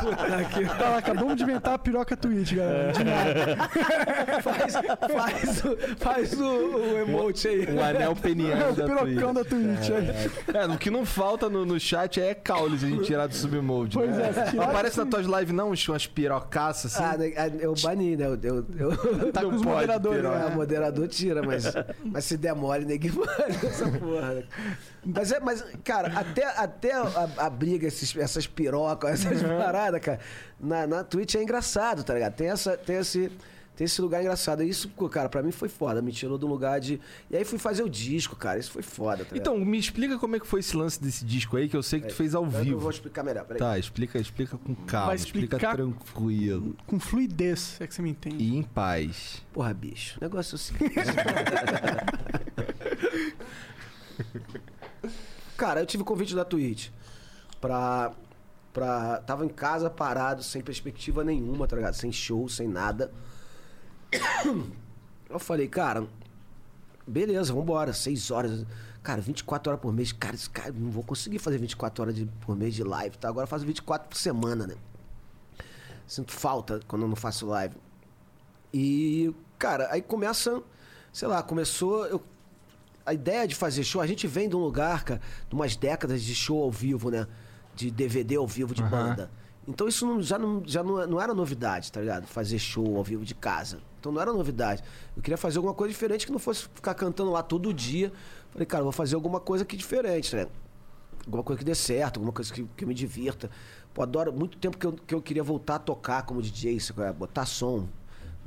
Puta 0.00 0.44
que 0.52 0.64
Tá 0.76 0.88
lá, 0.90 0.98
acabamos 0.98 1.36
de 1.36 1.42
inventar 1.42 1.74
a 1.74 1.78
piroca 1.78 2.16
tweet, 2.16 2.54
galera. 2.54 2.92
De 2.92 3.02
nada. 3.04 3.56
faz, 4.42 4.74
faz, 4.74 5.64
o, 5.64 5.76
faz 5.96 6.40
o, 6.40 6.44
o 6.44 6.98
emote 6.98 7.48
aí. 7.48 7.66
Um 7.72 7.82
anel 7.82 8.12
É 8.12 8.14
peniano 8.14 8.70
o 8.72 8.74
da 8.74 8.84
pirocão 8.84 9.34
Twitch. 9.34 9.34
da 9.34 9.44
Twitch 9.44 9.90
aí. 9.90 10.30
É, 10.54 10.66
o 10.66 10.78
que 10.78 10.90
não 10.90 11.04
falta 11.06 11.48
no, 11.48 11.64
no 11.64 11.80
chat 11.80 12.20
é 12.20 12.34
caule 12.34 12.78
se 12.78 12.84
a 12.84 12.88
gente 12.88 13.04
tirar 13.04 13.26
do 13.26 13.34
submode. 13.34 13.96
Pois 13.96 14.14
né? 14.14 14.30
é, 14.52 14.52
Não 14.54 14.64
aparece 14.64 14.98
nas 14.98 15.08
tuas 15.08 15.26
lives 15.26 15.54
não 15.54 15.68
umas 15.68 16.06
pirocaças 16.06 16.94
assim? 16.94 17.02
Ah, 17.04 17.16
né, 17.16 17.32
ah, 17.36 17.48
eu 17.48 17.74
bani, 17.82 18.16
né? 18.16 18.26
Eu, 18.26 18.38
eu, 18.42 18.66
eu- 18.78 19.32
Tá 19.32 19.40
com 19.42 19.48
os 19.48 19.62
pode, 19.62 19.86
moderadores, 20.10 20.38
piroca. 20.38 20.38
É, 20.38 20.46
o 20.46 20.50
né? 20.50 20.54
moderador 20.56 21.08
tira, 21.08 21.42
mas, 21.42 21.64
mas 22.04 22.24
se 22.24 22.36
der 22.36 22.54
mole, 22.54 22.84
ninguém 22.84 23.10
faz 23.10 23.64
essa 23.64 23.88
porra. 23.90 24.34
né? 24.34 24.44
Mas, 25.04 25.32
é, 25.32 25.40
mas 25.40 25.64
cara, 25.84 26.18
até, 26.18 26.44
até 26.44 26.92
a, 26.92 27.28
a 27.38 27.50
briga, 27.50 27.86
esses, 27.86 28.16
essas 28.16 28.46
pirocas, 28.46 29.24
essas 29.24 29.42
paradas, 29.42 30.00
cara, 30.00 30.20
na, 30.60 30.86
na 30.86 31.04
Twitch 31.04 31.34
é 31.34 31.42
engraçado, 31.42 32.02
tá 32.02 32.14
ligado? 32.14 32.34
Tem, 32.34 32.48
essa, 32.48 32.76
tem, 32.76 32.96
esse, 32.96 33.30
tem 33.76 33.84
esse 33.84 34.00
lugar 34.00 34.20
engraçado. 34.22 34.62
E 34.62 34.68
Isso, 34.68 34.88
cara, 35.10 35.28
pra 35.28 35.42
mim 35.42 35.52
foi 35.52 35.68
foda. 35.68 36.00
Me 36.02 36.10
tirou 36.10 36.38
de 36.38 36.44
um 36.44 36.48
lugar 36.48 36.80
de. 36.80 36.98
E 37.30 37.36
aí 37.36 37.44
fui 37.44 37.58
fazer 37.58 37.82
o 37.82 37.88
disco, 37.90 38.34
cara. 38.34 38.58
Isso 38.58 38.70
foi 38.72 38.82
foda, 38.82 39.18
tá 39.24 39.34
ligado? 39.34 39.38
Então, 39.54 39.58
me 39.64 39.78
explica 39.78 40.18
como 40.18 40.34
é 40.36 40.40
que 40.40 40.46
foi 40.46 40.60
esse 40.60 40.74
lance 40.76 41.00
desse 41.00 41.24
disco 41.24 41.56
aí, 41.56 41.68
que 41.68 41.76
eu 41.76 41.82
sei 41.82 42.00
que 42.00 42.08
tu 42.08 42.14
fez 42.14 42.34
ao 42.34 42.44
Eu 42.44 42.50
vivo. 42.50 42.80
vou 42.80 42.90
explicar 42.90 43.22
melhor, 43.22 43.44
peraí. 43.44 43.58
Tá, 43.60 43.78
explica, 43.78 44.18
explica 44.18 44.56
com 44.56 44.74
calma, 44.74 45.08
Vai 45.08 45.16
explica 45.16 45.56
explicar- 45.56 45.76
tranquilo 45.76 46.74
Com 46.86 46.98
fluidez, 46.98 47.76
é 47.80 47.86
que 47.86 47.94
você 47.94 48.00
me 48.02 48.10
entende. 48.10 48.42
e 48.42 48.56
em 48.56 48.62
paz. 48.62 49.42
Porra, 49.52 49.72
bicho. 49.74 50.18
O 50.20 50.24
negócio 50.24 50.54
é 50.54 50.56
o 50.56 50.58
seguinte. 50.58 50.94
Cara, 55.56 55.80
eu 55.80 55.86
tive 55.86 56.04
convite 56.04 56.34
da 56.34 56.44
Twitch 56.44 56.88
pra. 57.60 58.12
pra 58.72 59.18
tava 59.26 59.44
em 59.44 59.48
casa 59.48 59.88
parado, 59.88 60.42
sem 60.42 60.62
perspectiva 60.62 61.24
nenhuma, 61.24 61.66
tá 61.66 61.76
ligado? 61.76 61.94
Sem 61.94 62.12
show, 62.12 62.48
sem 62.48 62.68
nada. 62.68 63.10
Eu 65.28 65.38
falei, 65.40 65.66
cara, 65.68 66.06
beleza, 67.06 67.52
vambora, 67.52 67.92
seis 67.92 68.30
horas. 68.30 68.64
Cara, 69.02 69.20
24 69.20 69.70
horas 69.70 69.80
por 69.82 69.92
mês. 69.92 70.12
Cara, 70.12 70.34
esse 70.34 70.48
cara, 70.48 70.72
não 70.72 70.90
vou 70.90 71.02
conseguir 71.02 71.38
fazer 71.38 71.58
24 71.58 72.02
horas 72.02 72.14
de- 72.14 72.26
por 72.44 72.56
mês 72.56 72.74
de 72.74 72.82
live, 72.84 73.16
tá? 73.18 73.28
Agora 73.28 73.44
eu 73.44 73.48
faço 73.48 73.64
24 73.64 74.08
por 74.08 74.16
semana, 74.16 74.66
né? 74.66 74.74
Sinto 76.06 76.32
falta 76.32 76.80
quando 76.86 77.02
eu 77.02 77.08
não 77.08 77.16
faço 77.16 77.46
live. 77.46 77.74
E, 78.72 79.34
cara, 79.58 79.88
aí 79.90 80.00
começa, 80.02 80.62
sei 81.12 81.28
lá, 81.28 81.42
começou. 81.42 82.06
eu- 82.06 82.22
a 83.04 83.12
ideia 83.14 83.46
de 83.46 83.54
fazer 83.54 83.84
show, 83.84 84.00
a 84.00 84.06
gente 84.06 84.26
vem 84.26 84.48
de 84.48 84.56
um 84.56 84.60
lugar, 84.60 85.04
cara, 85.04 85.20
de 85.48 85.54
umas 85.54 85.76
décadas 85.76 86.22
de 86.22 86.34
show 86.34 86.62
ao 86.62 86.70
vivo, 86.70 87.10
né? 87.10 87.26
De 87.74 87.90
DVD 87.90 88.34
ao 88.36 88.46
vivo, 88.46 88.74
de 88.74 88.82
Aham. 88.82 88.90
banda. 88.90 89.30
Então 89.68 89.86
isso 89.86 90.04
não- 90.06 90.20
já, 90.22 90.38
não, 90.38 90.62
já 90.66 90.82
não, 90.82 91.06
não 91.06 91.20
era 91.20 91.32
novidade, 91.34 91.90
tá 91.92 92.00
ligado? 92.00 92.26
Fazer 92.26 92.58
show 92.58 92.96
ao 92.96 93.04
vivo 93.04 93.24
de 93.24 93.34
casa. 93.34 93.78
Então 94.06 94.14
não 94.14 94.22
era 94.22 94.32
novidade. 94.32 94.84
Eu 95.16 95.22
queria 95.22 95.36
fazer 95.36 95.58
alguma 95.58 95.74
coisa 95.74 95.92
diferente 95.92 96.26
que 96.26 96.30
não 96.30 96.38
fosse 96.38 96.68
ficar 96.72 96.94
cantando 96.94 97.32
lá 97.32 97.42
todo 97.42 97.74
dia. 97.74 98.12
Falei, 98.50 98.64
cara, 98.64 98.84
vou 98.84 98.92
fazer 98.92 99.16
alguma 99.16 99.40
coisa 99.40 99.64
aqui 99.64 99.76
diferente, 99.76 100.32
ligado? 100.36 100.52
Alguma 101.24 101.42
coisa 101.42 101.58
que 101.58 101.64
dê 101.64 101.74
certo, 101.74 102.18
alguma 102.18 102.32
coisa 102.32 102.54
que, 102.54 102.64
que 102.76 102.86
me 102.86 102.94
divirta. 102.94 103.50
Pô, 103.92 104.02
adoro 104.02 104.32
muito 104.32 104.58
tempo 104.58 104.78
que 104.78 104.86
eu, 104.86 104.92
que 104.92 105.12
eu 105.12 105.20
queria 105.20 105.42
voltar 105.42 105.74
a 105.74 105.78
tocar 105.80 106.22
como 106.22 106.40
DJ, 106.40 106.78
é? 106.98 107.12
botar 107.12 107.46
som. 107.46 107.88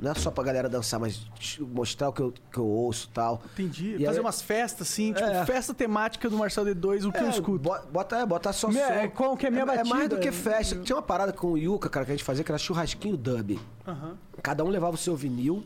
Não 0.00 0.12
é 0.12 0.14
só 0.14 0.30
pra 0.30 0.42
galera 0.42 0.68
dançar, 0.68 0.98
mas 0.98 1.20
mostrar 1.60 2.08
o 2.08 2.12
que 2.12 2.22
eu, 2.22 2.32
que 2.50 2.58
eu 2.58 2.66
ouço 2.66 3.08
e 3.10 3.14
tal. 3.14 3.42
Entendi. 3.52 3.96
E 3.98 4.04
Fazer 4.06 4.18
aí- 4.18 4.24
umas 4.24 4.40
festas, 4.40 4.88
assim, 4.88 5.12
tipo, 5.12 5.26
É. 5.26 5.44
festa 5.44 5.74
temática 5.74 6.30
do 6.30 6.38
Marcel 6.38 6.64
D2, 6.64 7.04
o 7.04 7.12
que 7.12 7.18
eu 7.18 7.26
É, 7.26 7.30
escuto. 7.30 7.58
bo- 7.58 7.78
Bota, 7.92 8.16
é, 8.16 8.24
bota 8.26 8.52
só 8.52 8.68
Minha- 8.68 8.86
som. 8.86 8.92
é, 8.94 9.08
qual 9.08 9.36
que 9.36 9.44
é 9.44 9.48
a 9.48 9.52
minha 9.52 9.62
é, 9.64 9.64
é 9.64 9.84
mais 9.84 10.08
do 10.08 10.16
batida? 10.16 10.18
que 10.20 10.32
festa. 10.32 10.76
Tinha 10.80 10.96
uma 10.96 11.02
parada 11.02 11.32
com 11.32 11.48
o 11.48 11.58
Yuka, 11.58 11.88
cara, 11.90 12.06
que 12.06 12.12
a 12.12 12.14
gente 12.14 12.24
fazia, 12.24 12.42
que 12.42 12.50
era 12.50 12.58
churrasquinho 12.58 13.16
dub. 13.16 13.60
Aham. 13.86 14.16
Cada 14.42 14.64
um 14.64 14.68
levava 14.68 14.94
o 14.94 14.98
seu 14.98 15.14
vinil. 15.14 15.62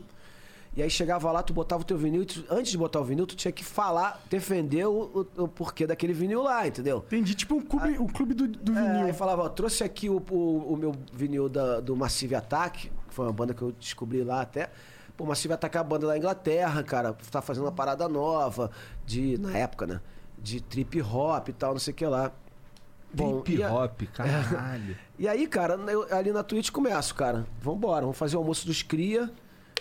E 0.77 0.83
aí 0.83 0.89
chegava 0.89 1.31
lá, 1.31 1.41
tu 1.41 1.53
botava 1.53 1.83
o 1.83 1.85
teu 1.85 1.97
vinil 1.97 2.23
e 2.23 2.25
tu- 2.25 2.43
antes 2.49 2.69
de 2.69 2.77
botar 2.77 2.99
o 2.99 3.03
vinil, 3.05 3.25
tu 3.25 3.33
tinha 3.33 3.49
que 3.53 3.63
falar, 3.63 4.21
defender 4.29 4.85
o, 4.85 5.25
o- 5.37 5.43
o 5.43 5.47
porquê 5.47 5.87
daquele 5.87 6.11
vinil 6.11 6.43
lá, 6.43 6.67
entendeu? 6.67 6.97
Entendi, 7.07 7.33
tipo 7.33 7.55
um 7.55 7.61
clube, 7.61 7.97
um 7.97 8.07
clube 8.07 8.33
do, 8.33 8.45
do 8.45 8.77
É, 8.77 8.81
vinil. 8.81 9.05
aí 9.05 9.13
falava, 9.13 9.43
ó, 9.43 9.47
trouxe 9.47 9.85
aqui 9.85 10.09
o, 10.09 10.21
o, 10.29 10.73
o 10.73 10.75
meu 10.75 10.93
vinil 11.13 11.47
da- 11.47 11.79
do 11.79 11.95
Massive 11.95 12.35
Attack, 12.35 12.91
foi 13.15 13.25
uma 13.25 13.33
banda 13.33 13.53
que 13.53 13.61
eu 13.61 13.71
descobri 13.71 14.23
lá 14.23 14.41
até. 14.41 14.69
Pô, 15.15 15.25
Massive 15.25 15.53
Attack 15.53 15.77
é 15.77 15.79
uma 15.79 15.87
banda 15.87 16.07
da 16.07 16.17
Inglaterra, 16.17 16.83
cara, 16.83 17.13
tá 17.31 17.41
fazendo 17.41 17.63
uma 17.63 17.71
parada 17.71 18.07
nova, 18.09 18.69
de, 19.05 19.37
na 19.37 19.57
época, 19.57 19.87
né? 19.87 20.01
De 20.37 20.59
trip 20.61 21.01
hop 21.01 21.47
e 21.47 21.53
tal, 21.53 21.71
não 21.71 21.79
sei 21.79 21.93
o 21.93 21.95
que 21.95 22.05
lá. 22.05 22.31
Bom, 23.13 23.39
Trip 23.39 23.59
e 23.59 23.63
a- 23.63 23.73
hop, 23.73 24.01
caralho. 24.13 24.97
E 25.17 25.25
aí, 25.25 25.47
cara, 25.47 25.75
eu, 25.75 26.05
ali 26.13 26.33
na 26.33 26.43
Twitch 26.43 26.69
começo, 26.69 27.15
cara. 27.15 27.45
Vambora, 27.61 28.01
vamos 28.01 28.17
fazer 28.17 28.35
o 28.35 28.39
almoço 28.39 28.65
dos 28.67 28.81
Cria, 28.81 29.31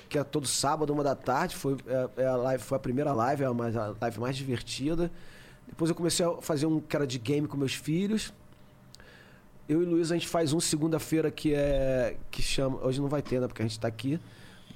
que 0.08 0.16
é 0.16 0.22
todo 0.22 0.46
sábado, 0.46 0.92
uma 0.92 1.02
da 1.02 1.16
tarde. 1.16 1.56
Foi, 1.56 1.76
é, 1.88 2.22
é 2.22 2.26
a, 2.28 2.36
live, 2.36 2.62
foi 2.62 2.76
a 2.76 2.78
primeira 2.80 3.12
live, 3.12 3.42
é 3.42 3.46
a, 3.46 3.52
mais, 3.52 3.76
a 3.76 3.92
live 4.00 4.20
mais 4.20 4.36
divertida. 4.36 5.10
Depois 5.66 5.90
eu 5.90 5.96
comecei 5.96 6.24
a 6.24 6.36
fazer 6.40 6.66
um 6.66 6.78
que 6.78 6.94
era 6.94 7.04
de 7.08 7.18
game 7.18 7.48
com 7.48 7.56
meus 7.56 7.74
filhos. 7.74 8.32
Eu 9.68 9.82
e 9.82 9.84
Luiz, 9.84 10.10
a 10.12 10.14
gente 10.14 10.28
faz 10.28 10.52
um 10.52 10.60
segunda-feira 10.60 11.30
que 11.30 11.54
é. 11.54 12.16
que 12.30 12.42
chama. 12.42 12.78
Hoje 12.84 13.00
não 13.00 13.08
vai 13.08 13.22
ter, 13.22 13.40
né? 13.40 13.46
Porque 13.46 13.62
a 13.62 13.64
gente 13.66 13.80
tá 13.80 13.88
aqui. 13.88 14.20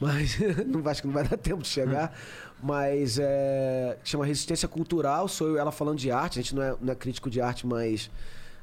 Mas 0.01 0.39
não 0.67 0.87
acho 0.89 1.03
que 1.03 1.07
não 1.09 1.15
vai 1.15 1.27
dar 1.27 1.37
tempo 1.37 1.63
de 1.63 1.69
chegar. 1.69 2.17
Mas 2.63 3.19
é. 3.21 3.99
Chama 4.03 4.25
Resistência 4.25 4.67
Cultural. 4.69 5.29
Sou 5.29 5.49
eu 5.49 5.57
e 5.57 5.59
ela 5.59 5.71
falando 5.73 5.99
de 5.99 6.11
arte. 6.11 6.39
A 6.39 6.43
gente 6.43 6.55
não 6.55 6.63
é, 6.63 6.75
não 6.81 6.93
é 6.93 6.97
crítico 6.97 7.29
de 7.29 7.41
arte, 7.41 7.67
mas 7.67 8.11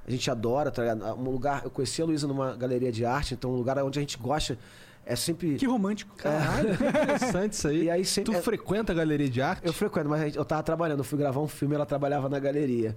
a 0.08 0.12
gente 0.12 0.30
adora, 0.32 0.72
tá 0.72 0.82
ligado? 0.82 1.04
Um 1.20 1.30
lugar. 1.30 1.62
Eu 1.64 1.70
conheci 1.70 2.02
a 2.02 2.06
Luísa 2.06 2.28
numa 2.28 2.56
galeria 2.56 2.92
de 2.92 3.06
arte, 3.06 3.34
então 3.36 3.52
um 3.52 3.56
lugar 3.56 3.78
onde 3.84 4.00
a 4.00 4.02
gente 4.02 4.18
gosta 4.18 4.58
é 5.06 5.16
sempre. 5.16 5.56
Que 5.58 5.68
romântico. 5.68 6.16
Caralho, 6.16 6.76
que 6.76 6.84
interessante 6.84 7.54
isso 7.54 7.68
aí. 7.68 7.84
E 7.86 7.90
aí 7.92 8.04
sempre- 8.04 8.34
Tu 8.34 8.38
é- 8.38 8.42
frequenta 8.42 8.92
a 8.92 8.96
galeria 8.96 9.30
de 9.30 9.42
arte? 9.42 9.62
Eu 9.64 9.74
frequento, 9.74 10.10
mas 10.10 10.36
eu 10.36 10.44
tava 10.44 10.64
trabalhando, 10.64 11.00
eu 11.00 11.04
fui 11.04 11.20
gravar 11.20 11.40
um 11.42 11.48
filme, 11.48 11.76
ela 11.76 11.86
trabalhava 11.86 12.28
na 12.28 12.40
galeria. 12.40 12.96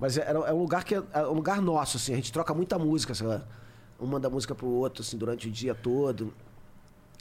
Mas 0.00 0.16
é, 0.16 0.30
é 0.30 0.52
um 0.52 0.60
lugar 0.60 0.82
que 0.82 0.94
é, 0.94 1.02
é 1.12 1.26
um 1.26 1.34
lugar 1.34 1.60
nosso, 1.60 1.98
assim, 1.98 2.14
a 2.14 2.16
gente 2.16 2.32
troca 2.32 2.54
muita 2.54 2.78
música, 2.78 3.14
sei 3.14 3.26
lá. 3.26 3.42
Um 4.00 4.06
manda 4.06 4.30
música 4.30 4.54
pro 4.54 4.66
outro, 4.66 5.02
assim, 5.02 5.18
durante 5.18 5.46
o 5.46 5.50
dia 5.50 5.74
todo. 5.74 6.32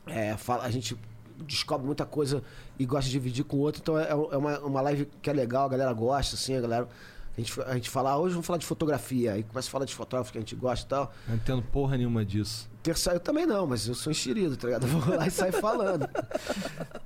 É, 0.07 0.37
fala, 0.37 0.63
a 0.63 0.71
gente 0.71 0.97
descobre 1.45 1.85
muita 1.85 2.05
coisa 2.05 2.41
e 2.77 2.85
gosta 2.85 3.05
de 3.05 3.11
dividir 3.11 3.43
com 3.43 3.57
o 3.57 3.59
outro, 3.59 3.81
então 3.81 3.99
é, 3.99 4.09
é 4.09 4.15
uma, 4.15 4.59
uma 4.59 4.81
live 4.81 5.09
que 5.21 5.29
é 5.29 5.33
legal, 5.33 5.65
a 5.65 5.69
galera 5.69 5.91
gosta, 5.91 6.35
assim, 6.35 6.55
a 6.55 6.61
galera. 6.61 6.87
A 7.37 7.41
gente, 7.41 7.61
a 7.61 7.73
gente 7.75 7.89
fala, 7.89 8.11
ah, 8.11 8.17
hoje 8.17 8.33
vamos 8.33 8.47
falar 8.47 8.57
de 8.57 8.65
fotografia, 8.65 9.33
aí 9.33 9.43
começa 9.43 9.67
a 9.67 9.71
falar 9.71 9.85
de 9.85 9.93
fotógrafo 9.93 10.31
que 10.31 10.37
a 10.37 10.41
gente 10.41 10.55
gosta 10.55 10.85
e 10.85 10.89
tal. 10.89 11.13
Não 11.27 11.35
entendo 11.35 11.61
porra 11.61 11.97
nenhuma 11.97 12.25
disso. 12.25 12.69
Terça, 12.81 13.11
eu 13.11 13.19
também 13.19 13.45
não, 13.45 13.67
mas 13.67 13.87
eu 13.87 13.95
sou 13.95 14.11
enxerido, 14.11 14.57
tá 14.57 14.67
ligado? 14.67 14.87
Eu 14.87 14.99
vou 14.99 15.15
lá 15.15 15.27
e 15.27 15.31
saio 15.31 15.53
falando. 15.53 16.07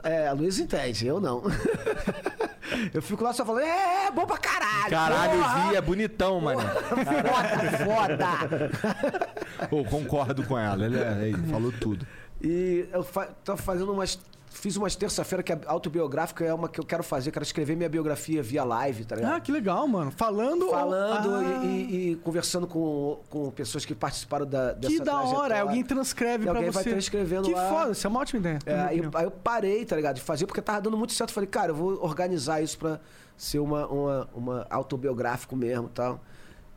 É, 0.05 0.27
a 0.27 0.33
Luiz 0.33 0.59
entende, 0.59 1.07
eu 1.07 1.21
não. 1.21 1.41
Eu 2.93 3.01
fico 3.01 3.23
lá 3.23 3.33
só 3.33 3.45
falando, 3.45 3.63
é, 3.63 4.07
é 4.07 4.11
bom 4.11 4.25
pra 4.25 4.37
caralho. 4.37 4.89
Caralho, 4.89 5.39
porra, 5.39 5.69
vi, 5.69 5.75
é 5.75 5.81
bonitão, 5.81 6.39
mano. 6.39 6.61
Foda, 6.61 7.77
foda. 7.85 9.67
Pô, 9.69 9.83
concordo 9.83 10.43
com 10.43 10.57
ela. 10.57 10.85
Ele 10.85 10.99
é, 10.99 11.27
ele 11.27 11.47
falou 11.49 11.71
tudo. 11.71 12.05
E 12.41 12.87
eu 12.91 13.03
fa 13.03 13.27
tô 13.43 13.55
fazendo 13.57 13.91
umas. 13.91 14.19
Fiz 14.55 14.77
umas 14.77 14.95
terça-feira 14.95 15.41
que 15.43 15.51
é 15.51 15.59
autobiográfica, 15.65 16.45
é 16.45 16.53
uma 16.53 16.69
que 16.69 16.79
eu 16.79 16.85
quero 16.85 17.03
fazer, 17.03 17.31
quero 17.31 17.43
escrever 17.43 17.75
minha 17.75 17.89
biografia 17.89 18.41
via 18.43 18.63
live, 18.63 19.03
tá 19.03 19.15
ligado? 19.15 19.33
Ah, 19.35 19.39
que 19.39 19.51
legal, 19.51 19.87
mano. 19.87 20.11
Falando. 20.11 20.69
Falando 20.69 21.35
Ah, 21.35 21.65
e, 21.65 21.67
e- 21.67 22.11
e 22.11 22.15
conversando 22.17 22.67
com, 22.67 23.19
com 23.29 23.49
pessoas 23.51 23.83
que 23.83 23.95
participaram 23.95 24.45
da, 24.45 24.71
dessa 24.73 24.93
Que 24.93 24.99
da 25.01 25.21
hora. 25.21 25.61
Alguém 25.61 25.83
transcreve 25.83 26.43
E 26.43 26.47
pra 26.47 26.51
alguém 26.57 26.71
você. 26.71 26.83
vai 26.83 26.93
transcrevendo 26.93 27.47
que 27.47 27.53
lá. 27.53 27.67
foda, 27.69 27.91
isso 27.91 28.05
é 28.05 28.09
uma 28.09 28.19
ótima 28.19 28.39
ideia. 28.39 28.59
É, 28.65 28.79
aí, 28.81 29.01
aí 29.15 29.23
eu 29.25 29.31
parei, 29.31 29.83
tá 29.85 29.95
ligado? 29.95 30.15
De 30.15 30.21
fazer, 30.21 30.45
porque 30.45 30.61
tava 30.61 30.81
dando 30.81 30.97
muito 30.97 31.13
certo. 31.13 31.33
Falei, 31.33 31.47
cara, 31.49 31.71
eu 31.71 31.75
vou 31.75 32.03
organizar 32.03 32.61
isso 32.61 32.77
pra 32.77 32.99
ser 33.35 33.59
uma, 33.59 33.87
uma, 33.87 34.29
uma 34.35 34.67
autobiográfico 34.69 35.55
mesmo 35.55 35.87
e 35.87 35.95
tal. 35.95 36.21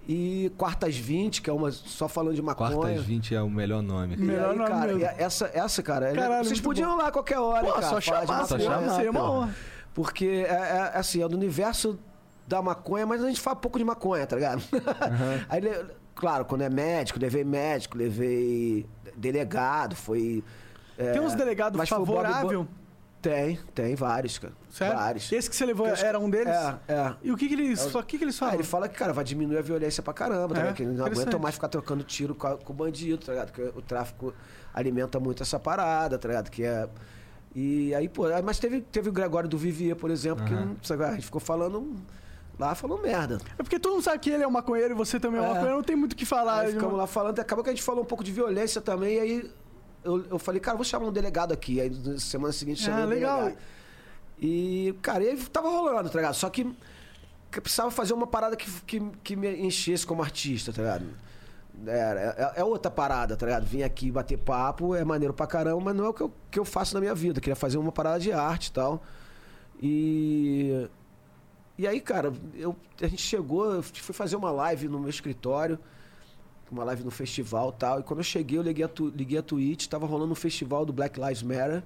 E 0.09 0.53
Quartas 0.57 0.97
20, 0.97 1.43
que 1.43 1.51
é 1.51 1.53
uma 1.53 1.73
só 1.73 2.07
falando 2.07 2.35
de 2.35 2.43
maconha. 2.43 2.77
Quartas 2.77 3.03
20 3.05 3.35
é 3.35 3.43
o 3.43 3.51
melhor 3.51 3.83
nome. 3.83 4.15
E 4.15 4.19
Melhor 4.19 4.51
aí, 4.53 4.57
nome 4.57 4.71
cara, 4.71 4.95
mesmo. 4.95 5.11
essa, 5.19 5.51
essa, 5.53 5.83
cara, 5.83 6.13
Caralho, 6.13 6.45
vocês 6.45 6.61
podiam 6.61 6.95
ir 6.95 6.99
lá 6.99 7.09
a 7.09 7.13
qualquer 7.13 7.39
hora, 7.41 7.65
Pô, 7.67 7.73
cara, 7.73 7.87
só 7.89 8.01
chamar, 8.01 8.45
só 8.47 8.59
chamar, 8.59 8.89
seria 8.91 9.11
uma 9.11 9.29
honra. 9.31 9.55
Porque 9.93 10.47
é, 10.49 10.53
é, 10.53 10.93
assim, 10.95 11.23
é 11.23 11.29
do 11.29 11.37
universo 11.37 11.99
da 12.47 12.63
maconha, 12.63 13.05
mas 13.05 13.25
a 13.25 13.27
gente 13.27 13.41
fala 13.41 13.57
pouco 13.57 13.79
de 13.79 13.85
maconha, 13.85 14.25
tá 14.27 14.37
ligado? 14.37 14.63
Aí, 15.49 15.61
le- 15.61 15.87
claro, 16.15 16.45
quando 16.45 16.61
é 16.63 16.71
médico, 16.71 17.19
levei 17.19 17.43
médico, 17.43 17.99
levei 17.99 18.87
delegado, 19.17 19.97
foi. 19.97 20.45
é, 20.97 21.13
Tem 21.13 21.21
uns 21.21 21.35
delegados 21.35 21.89
favorável? 21.89 22.69
Tem, 23.29 23.59
tem 23.75 23.95
vários, 23.97 24.39
cara. 24.39 24.53
Sério? 24.71 24.97
Vários. 24.97 25.33
Esse 25.33 25.51
que 25.51 25.57
você 25.57 25.67
levou 25.67 25.89
Porque 25.89 26.05
era 26.05 26.19
um 26.19 26.31
deles? 26.31 26.55
É, 26.55 26.79
é. 26.93 27.15
E 27.25 27.33
o 27.33 27.37
que, 27.37 27.49
que 27.49 27.55
eles, 27.55 27.95
o 27.95 28.03
que, 28.05 28.19
que 28.19 28.25
eles 28.25 28.37
Ah, 28.37 28.39
falam? 28.41 28.55
ele 28.55 28.63
fala 28.63 28.89
que, 28.89 28.97
cara, 28.97 29.13
vai 29.13 29.25
diminuir 29.25 29.59
a 29.59 29.63
violência 29.63 30.03
pra 30.03 30.13
caramba, 30.13 30.55
tá 30.55 30.61
É, 30.61 30.63
ligado? 30.63 30.77
Que 30.77 30.83
eles 30.85 30.97
não 30.99 31.07
aguentam 31.07 31.41
mais 31.41 31.55
ficar 31.57 31.69
trocando 31.69 32.05
tiro 32.05 32.35
com, 32.35 32.47
a- 32.47 32.57
com 32.57 32.73
o 32.73 32.77
bandido, 32.77 33.25
tá 33.25 33.33
ligado? 33.33 33.53
Que 33.53 33.63
o 33.63 33.83
tráfico 33.83 34.33
alimenta 34.73 35.19
muito 35.19 35.43
essa 35.43 35.59
parada, 35.59 36.17
tá 36.19 36.29
ligado? 36.29 36.51
Que 36.51 36.63
é. 36.65 36.89
E 37.55 37.95
aí, 37.95 38.09
pô, 38.09 38.27
aí- 38.27 38.43
mas 38.43 38.59
teve, 38.59 38.81
teve 38.81 39.09
o 39.09 39.13
Gregório 39.13 39.49
do 39.49 39.59
Vivier, 39.59 39.97
por 39.97 40.11
exemplo, 40.11 40.45
que 40.45 40.53
Aham. 40.55 40.65
não- 40.67 40.77
sabe, 40.83 41.03
a 41.05 41.13
gente 41.15 41.25
ficou 41.25 41.41
falando. 41.41 41.97
Lá 42.59 42.75
falou 42.75 43.03
merda. 43.03 43.39
É 43.59 43.63
porque 43.63 43.79
todo 43.79 43.93
mundo 43.95 44.03
sabe 44.05 44.19
que 44.19 44.31
ele 44.31 44.43
é 44.43 44.47
um 44.47 44.51
maconheiro 44.51 44.95
e 44.95 44.97
você 44.97 45.21
também 45.21 45.39
é 45.39 45.43
um 45.43 45.47
É. 45.47 45.49
maconheiro, 45.49 45.77
não 45.77 45.83
tem 45.83 45.95
muito 45.97 46.13
o 46.13 46.17
que 46.17 46.25
falar. 46.25 46.61
Aí 46.61 46.73
ficamos 46.73 46.97
lá 46.97 47.07
falando, 47.07 47.39
acabou 47.39 47.63
que 47.63 47.69
a 47.69 47.73
gente 47.73 47.83
falou 47.83 48.03
um 48.03 48.07
pouco 48.07 48.25
de 48.25 48.33
violência 48.33 48.81
também, 48.81 49.17
e 49.17 49.21
aí 49.21 49.51
eu, 50.07 50.25
eu 50.31 50.39
falei, 50.39 50.61
cara, 50.61 50.77
vou 50.77 50.85
chamar 50.85 51.07
um 51.07 51.13
delegado 51.13 51.53
aqui. 51.53 51.81
Aí 51.81 51.91
na 51.91 52.19
semana 52.19 52.53
seguinte 52.53 52.83
chamei 52.83 53.03
Ah, 53.03 53.07
um 53.07 53.09
legal. 53.09 53.39
delegado. 53.41 53.63
E, 54.41 54.95
cara, 55.03 55.25
e 55.25 55.29
aí 55.31 55.37
tava 55.47 55.69
rolando, 55.69 56.09
tá 56.11 56.19
ligado? 56.19 56.35
Só 56.35 56.49
que, 56.51 56.65
que 57.51 57.59
eu 57.59 57.63
precisava 57.63 57.91
fazer 57.91 58.13
uma 58.15 58.27
parada 58.27 58.55
que, 58.57 58.71
que, 58.83 59.01
que 59.23 59.37
me 59.37 59.49
enchesse 59.67 60.07
como 60.07 60.23
artista, 60.23 60.73
tá 60.73 60.83
ligado? 60.83 61.07
É, 61.87 62.55
é, 62.57 62.61
é 62.61 62.65
outra 62.65 62.91
parada, 62.91 63.37
tá 63.37 63.45
ligado? 63.47 63.65
Vim 63.67 63.83
aqui 63.83 64.11
bater 64.11 64.39
papo, 64.39 64.95
é 64.95 65.05
maneiro 65.05 65.35
pra 65.35 65.47
caramba, 65.47 65.81
mas 65.81 65.95
não 65.97 66.07
é 66.07 66.09
o 66.09 66.15
que 66.15 66.23
eu, 66.23 66.33
que 66.51 66.59
eu 66.59 66.65
faço 66.65 66.95
na 66.95 67.01
minha 67.01 67.15
vida. 67.15 67.39
Eu 67.39 67.43
queria 67.43 67.57
fazer 67.57 67.77
uma 67.79 67.93
parada 67.93 68.19
de 68.21 68.33
arte 68.33 68.69
e 68.69 68.73
tal. 68.73 69.03
E. 69.83 70.89
E 71.79 71.87
aí, 71.87 72.01
cara, 72.01 72.33
eu, 72.55 72.75
a 73.03 73.07
gente 73.07 73.21
chegou, 73.21 73.75
eu 73.75 73.83
fui 73.83 74.15
fazer 74.15 74.35
uma 74.37 74.51
live 74.51 74.89
no 74.89 74.99
meu 74.99 75.11
escritório, 75.11 75.79
uma 76.71 76.85
live 76.85 77.05
no 77.05 77.11
festival 77.11 77.73
tal. 77.73 78.01
E 78.01 78.03
quando 78.03 78.21
eu 78.21 78.25
cheguei, 78.25 78.59
eu 78.59 78.63
liguei 78.63 78.85
a, 78.85 78.89
tu, 78.89 79.09
liguei 79.15 79.39
a 79.39 79.43
Twitch, 79.43 79.87
tava 79.87 80.07
rolando 80.07 80.33
um 80.33 80.37
festival 80.37 80.85
do 80.85 80.93
Black 80.93 81.19
Lives 81.21 81.43
Matter. 81.43 81.83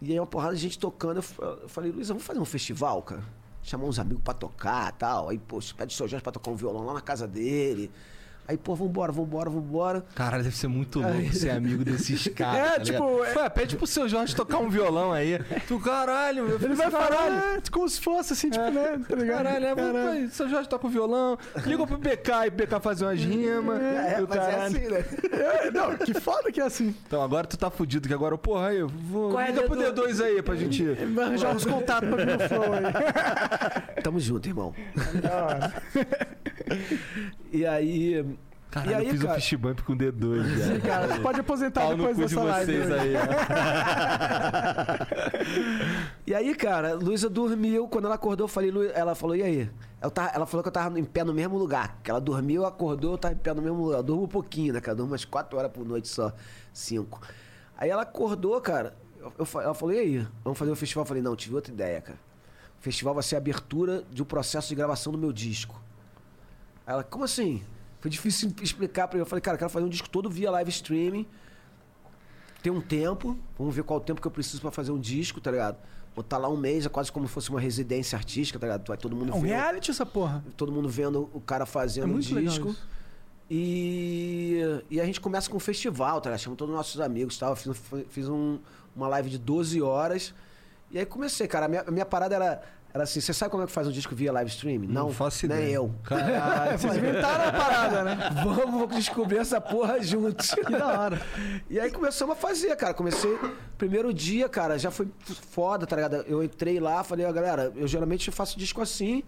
E 0.00 0.12
aí 0.12 0.18
uma 0.18 0.26
porrada 0.26 0.54
de 0.54 0.60
gente 0.60 0.78
tocando. 0.78 1.16
Eu 1.18 1.22
fa- 1.22 1.44
eu 1.62 1.68
falei, 1.68 1.90
Luiz, 1.92 2.08
vamos 2.08 2.22
fazer 2.24 2.40
um 2.40 2.44
festival, 2.44 3.02
cara? 3.02 3.22
Chamar 3.62 3.84
uns 3.84 3.98
amigos 3.98 4.22
pra 4.24 4.34
tocar 4.34 4.90
tal. 4.92 5.28
Aí, 5.28 5.38
pô, 5.38 5.60
pede 5.76 5.94
o 5.94 5.96
seu 5.96 6.08
Jorge 6.08 6.22
pra 6.22 6.32
tocar 6.32 6.50
um 6.50 6.56
violão 6.56 6.84
lá 6.84 6.94
na 6.94 7.00
casa 7.00 7.26
dele. 7.28 7.90
Aí, 8.48 8.56
pô, 8.58 8.74
vambora, 8.74 9.12
vambora, 9.12 9.48
vambora. 9.48 10.04
Caralho, 10.14 10.42
deve 10.42 10.56
ser 10.56 10.66
muito 10.66 11.00
louco 11.00 11.32
ser 11.32 11.50
amigo 11.50 11.84
desses 11.84 12.26
caras. 12.34 12.72
É, 12.72 12.74
tá 12.76 12.80
tipo, 12.80 13.24
é- 13.24 13.34
Ué, 13.38 13.48
pede 13.48 13.76
pro 13.76 13.86
seu 13.86 14.08
Jorge 14.08 14.34
tocar 14.34 14.58
um 14.58 14.68
violão 14.68 15.12
aí. 15.12 15.38
Tu, 15.68 15.78
caralho, 15.80 16.44
meu 16.46 16.56
Ele 16.60 16.74
vai 16.74 16.90
falar 16.90 17.56
é, 17.56 17.70
como 17.70 17.88
se 17.88 18.00
fosse 18.00 18.32
assim, 18.32 18.50
tipo, 18.50 18.64
né? 18.70 19.00
Tá 19.08 19.14
ligado? 19.16 19.44
Caralho, 19.44 19.64
é, 19.66 19.74
Caralho. 19.74 20.30
seu 20.30 20.48
Jorge 20.48 20.68
toca 20.68 20.86
o 20.86 20.90
violão, 20.90 21.38
liga 21.64 21.86
pro 21.86 21.96
BK 21.96 22.30
e 22.44 22.48
o 22.48 22.50
BK 22.50 22.80
fazer 22.82 23.04
umas 23.04 23.20
rimas. 23.20 23.80
É, 23.80 24.20
mas 24.28 24.36
é 24.36 24.40
caralho. 24.40 24.62
assim, 24.64 24.88
né? 24.88 25.04
É, 25.32 25.70
não, 25.70 25.96
que 25.96 26.12
foda 26.14 26.50
que 26.52 26.60
é 26.60 26.64
assim. 26.64 26.94
Então 27.06 27.22
agora 27.22 27.46
tu 27.46 27.56
tá 27.56 27.70
fudido, 27.70 28.08
que 28.08 28.12
agora, 28.14 28.36
porra, 28.36 28.68
aí, 28.68 28.78
eu 28.78 28.88
vou. 28.88 29.30
Qual 29.30 29.40
é, 29.40 29.50
liga 29.50 29.62
pro 29.62 29.76
Dedo? 29.76 30.02
D2 30.02 30.20
aí 30.24 30.42
pra 30.42 30.56
gente. 30.56 30.84
Vai 30.84 31.24
arranjar 31.26 31.54
uns 31.54 31.64
contatos 31.64 32.08
pra 32.08 32.24
vir 32.24 32.38
no 32.38 32.48
flow 32.48 32.72
aí. 32.74 34.02
Tamo 34.02 34.18
junto, 34.20 34.48
irmão. 34.48 34.74
e 37.52 37.64
aí. 37.66 38.24
Caralho, 38.72 38.90
e 38.90 38.94
aí, 38.94 39.04
eu 39.06 39.10
fiz 39.12 39.20
cara, 39.22 39.32
um 39.32 39.34
fish 39.40 39.54
bump 39.54 39.82
com 39.82 39.94
D2, 39.94 40.56
Sim, 40.56 40.80
cara. 40.80 41.20
pode 41.20 41.38
aposentar 41.40 41.82
Pau 41.82 41.90
depois 41.94 42.16
cu 42.16 42.22
de 42.22 42.28
dessa 42.34 42.42
live. 42.42 42.72
vocês 42.72 42.90
hoje. 42.90 42.98
aí. 42.98 43.14
E 46.26 46.34
aí, 46.34 46.54
cara, 46.54 46.94
Luísa 46.94 47.28
dormiu. 47.28 47.88
Quando 47.88 48.06
ela 48.06 48.14
acordou, 48.14 48.44
eu 48.44 48.48
falei, 48.48 48.70
Lu... 48.70 48.84
ela 48.84 49.14
falou, 49.14 49.36
e 49.36 49.42
aí? 49.42 49.70
Ela, 50.00 50.10
tava- 50.10 50.30
ela 50.34 50.46
falou 50.46 50.62
que 50.62 50.68
eu 50.68 50.72
tava 50.72 50.98
em 50.98 51.04
pé 51.04 51.24
no 51.24 51.34
mesmo 51.34 51.58
lugar. 51.58 51.98
Que 52.02 52.10
ela 52.10 52.20
dormiu, 52.20 52.64
acordou, 52.64 53.12
eu 53.12 53.18
tava 53.18 53.34
em 53.34 53.38
pé 53.38 53.52
no 53.52 53.60
mesmo 53.60 53.82
lugar. 53.84 53.98
Eu 53.98 54.02
durmo 54.02 54.22
um 54.24 54.28
pouquinho, 54.28 54.72
né, 54.72 54.80
cara? 54.80 54.92
Eu 54.92 54.96
durmo 54.96 55.12
umas 55.12 55.24
4 55.24 55.58
horas 55.58 55.70
por 55.70 55.84
noite 55.84 56.08
só. 56.08 56.32
5. 56.72 57.20
Aí 57.76 57.90
ela 57.90 58.02
acordou, 58.02 58.58
cara. 58.60 58.96
Eu, 59.20 59.46
ela 59.60 59.74
falou, 59.74 59.94
e 59.94 59.98
aí? 59.98 60.26
Vamos 60.42 60.58
fazer 60.58 60.70
o 60.70 60.76
festival? 60.76 61.02
Eu 61.02 61.06
falei, 61.08 61.22
não, 61.22 61.36
tive 61.36 61.54
outra 61.54 61.72
ideia, 61.72 62.00
cara. 62.00 62.18
O 62.78 62.82
festival 62.82 63.14
vai 63.14 63.22
ser 63.22 63.34
a 63.34 63.38
abertura 63.38 64.02
de 64.10 64.22
um 64.22 64.24
processo 64.24 64.68
de 64.68 64.74
gravação 64.74 65.12
do 65.12 65.18
meu 65.18 65.32
disco. 65.32 65.80
Aí 66.86 66.94
ela, 66.94 67.04
como 67.04 67.24
assim? 67.24 67.62
Foi 68.02 68.10
difícil 68.10 68.52
explicar 68.60 69.08
pra 69.08 69.16
ele. 69.16 69.22
Eu 69.22 69.26
falei, 69.26 69.40
cara, 69.40 69.54
eu 69.54 69.58
quero 69.60 69.70
fazer 69.70 69.86
um 69.86 69.88
disco 69.88 70.10
todo 70.10 70.28
via 70.28 70.50
live 70.50 70.68
streaming. 70.70 71.26
ter 72.62 72.70
um 72.70 72.80
tempo, 72.80 73.38
vamos 73.58 73.74
ver 73.74 73.82
qual 73.82 73.98
o 73.98 74.02
tempo 74.02 74.20
que 74.20 74.26
eu 74.26 74.30
preciso 74.30 74.60
pra 74.60 74.70
fazer 74.70 74.92
um 74.92 74.98
disco, 75.00 75.40
tá 75.40 75.50
ligado? 75.50 75.76
Botar 76.14 76.36
lá 76.38 76.48
um 76.48 76.56
mês, 76.56 76.84
é 76.84 76.88
quase 76.90 77.10
como 77.10 77.26
se 77.26 77.32
fosse 77.32 77.48
uma 77.50 77.58
residência 77.60 78.14
artística, 78.16 78.58
tá 78.58 78.66
ligado? 78.66 78.86
Vai 78.86 78.96
todo 78.98 79.16
mundo 79.16 79.32
É 79.32 79.34
um 79.34 79.40
ver- 79.40 79.48
reality 79.48 79.90
essa 79.90 80.04
porra. 80.04 80.44
todo 80.56 80.70
mundo 80.70 80.88
vendo 80.88 81.30
o 81.32 81.40
cara 81.40 81.62
É 81.62 81.66
fazendo 81.66 82.04
um 82.10 82.12
muito 82.14 82.34
legal 82.34 82.52
disco. 82.52 82.76
E, 83.50 84.60
e 84.90 85.00
a 85.00 85.04
gente 85.04 85.20
começa 85.20 85.48
com 85.50 85.56
um 85.56 85.60
festival, 85.60 86.20
tá? 86.20 86.30
ligado? 86.30 86.40
Chama 86.40 86.56
todos 86.56 86.72
os 86.72 86.76
nossos 86.76 87.00
amigos 87.00 87.36
tal. 87.38 87.50
Eu 87.50 87.56
fiz, 87.56 87.72
fiz 88.10 88.28
um- 88.28 88.58
uma 88.94 89.08
live 89.08 89.30
de 89.30 89.38
12 89.38 89.80
horas. 89.80 90.34
E 90.90 90.98
aí 90.98 91.06
comecei, 91.06 91.46
cara. 91.46 91.66
A 91.66 91.68
minha, 91.68 91.82
a 91.86 91.90
minha 91.90 92.06
parada 92.06 92.34
era, 92.34 92.62
era 92.94 93.04
assim: 93.04 93.20
você 93.20 93.32
sabe 93.32 93.50
como 93.50 93.62
é 93.62 93.66
que 93.66 93.72
faz 93.72 93.86
um 93.88 93.90
disco 93.90 94.14
via 94.14 94.30
live 94.32 94.50
streaming? 94.50 94.86
Não, 94.88 95.12
faço 95.12 95.46
nem 95.46 95.56
ideia. 95.58 95.74
eu. 95.76 95.94
Caralho. 96.04 96.76
Vocês 96.78 96.96
inventaram 96.96 97.48
a 97.48 97.52
parada, 97.52 98.04
né? 98.04 98.30
Vamos 98.44 98.94
descobrir 98.94 99.38
essa 99.38 99.60
porra 99.60 100.02
juntos. 100.02 100.54
Que 100.62 100.72
da 100.72 101.00
hora. 101.00 101.22
E 101.68 101.80
aí 101.80 101.90
começamos 101.90 102.36
a 102.36 102.38
fazer, 102.38 102.76
cara. 102.76 102.94
Comecei. 102.94 103.36
Primeiro 103.78 104.12
dia, 104.12 104.48
cara, 104.48 104.78
já 104.78 104.90
foi 104.90 105.08
foda, 105.50 105.86
tá 105.86 105.96
ligado? 105.96 106.16
Eu 106.26 106.42
entrei 106.42 106.78
lá, 106.78 107.02
falei, 107.02 107.26
ó, 107.26 107.32
galera, 107.32 107.72
eu 107.74 107.88
geralmente 107.88 108.30
faço 108.30 108.58
disco 108.58 108.80
assim, 108.80 109.22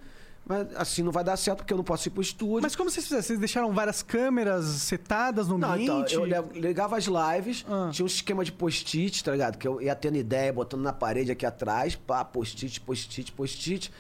mas 0.47 0.67
assim 0.77 1.03
não 1.03 1.11
vai 1.11 1.25
dar 1.25 1.37
certo 1.37 1.59
porque 1.59 1.73
eu 1.73 1.77
não 1.77 1.85
posso 1.85 2.07
ir 2.09 2.11
pro 2.11 2.21
estúdio. 2.21 2.61
Mas 2.63 2.77
como 2.77 2.91
vocês 2.91 3.05
fizeram? 3.05 3.23
Vocês 3.23 3.39
deixaram 3.39 3.73
várias 3.73 4.03
câmeras 4.03 4.65
setadas 4.67 5.49
no 5.49 5.57
Não, 5.57 5.77
então, 5.79 6.01
ambiente? 6.03 6.15
eu 6.15 6.25
ligava 6.61 6.97
as 6.99 7.05
lives, 7.07 7.65
Ah. 7.69 7.89
tinha 7.93 8.05
um 8.05 8.07
esquema 8.07 8.45
de 8.45 8.53
post-it, 8.53 9.25
tá 9.25 9.33
ligado? 9.33 9.57
Que 9.57 9.67
eu 9.67 9.81
ia 9.81 9.95
tendo 9.95 10.17
ideia, 10.17 10.53
botando 10.53 10.83
na 10.83 10.93
parede 10.93 11.33
aqui 11.33 11.47
atrás, 11.47 11.95
pá, 11.97 12.25
post-it, 12.25 12.81
post-it, 12.81 13.33
post-it. 13.33 13.91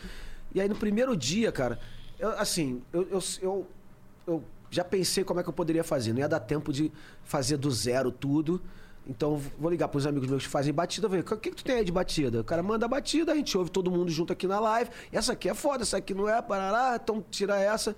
E 0.55 0.61
aí 0.61 0.69
no 0.69 0.77
primeiro 0.77 1.17
dia, 1.17 1.51
cara, 1.51 1.79
eu, 2.19 2.31
assim, 2.39 2.83
eu, 2.93 3.09
eu, 3.11 3.19
eu, 3.43 3.67
eu 4.27 4.45
já 4.71 4.85
pensei 4.85 5.25
como 5.25 5.41
é 5.41 5.43
que 5.43 5.49
eu 5.49 5.53
poderia 5.53 5.83
fazer. 5.83 6.13
Não 6.13 6.21
ia 6.21 6.29
dar 6.29 6.41
tempo 6.41 6.73
de 6.73 6.93
fazer 7.25 7.57
do 7.57 7.71
zero 7.71 8.13
tudo. 8.13 8.61
Então 9.07 9.41
vou 9.59 9.71
ligar 9.71 9.89
pros 9.89 10.07
amigos 10.07 10.29
meus 10.29 10.45
que 10.45 10.49
fazem 10.49 10.73
batida, 10.73 11.09
ver 11.09 11.21
o 11.21 11.25
que, 11.25 11.51
que 11.51 11.57
tu 11.57 11.65
tem 11.65 11.77
aí 11.77 11.85
de 11.85 11.93
batida? 11.93 12.41
O 12.41 12.45
cara 12.45 12.63
manda 12.63 12.87
a 12.87 12.89
batida, 12.89 13.33
a 13.33 13.35
gente 13.35 13.57
ouve 13.57 13.71
todo 13.71 13.91
mundo 13.91 14.11
junto 14.11 14.33
aqui 14.33 14.47
na 14.47 14.59
live. 14.59 14.91
Essa 15.13 15.33
aqui 15.33 15.49
é 15.49 15.55
foda, 15.55 15.83
essa 15.83 15.99
aqui 15.99 16.15
não 16.15 16.29
é, 16.29 16.41
parará, 16.41 16.99
então 17.03 17.23
tira 17.31 17.59
essa. 17.59 17.95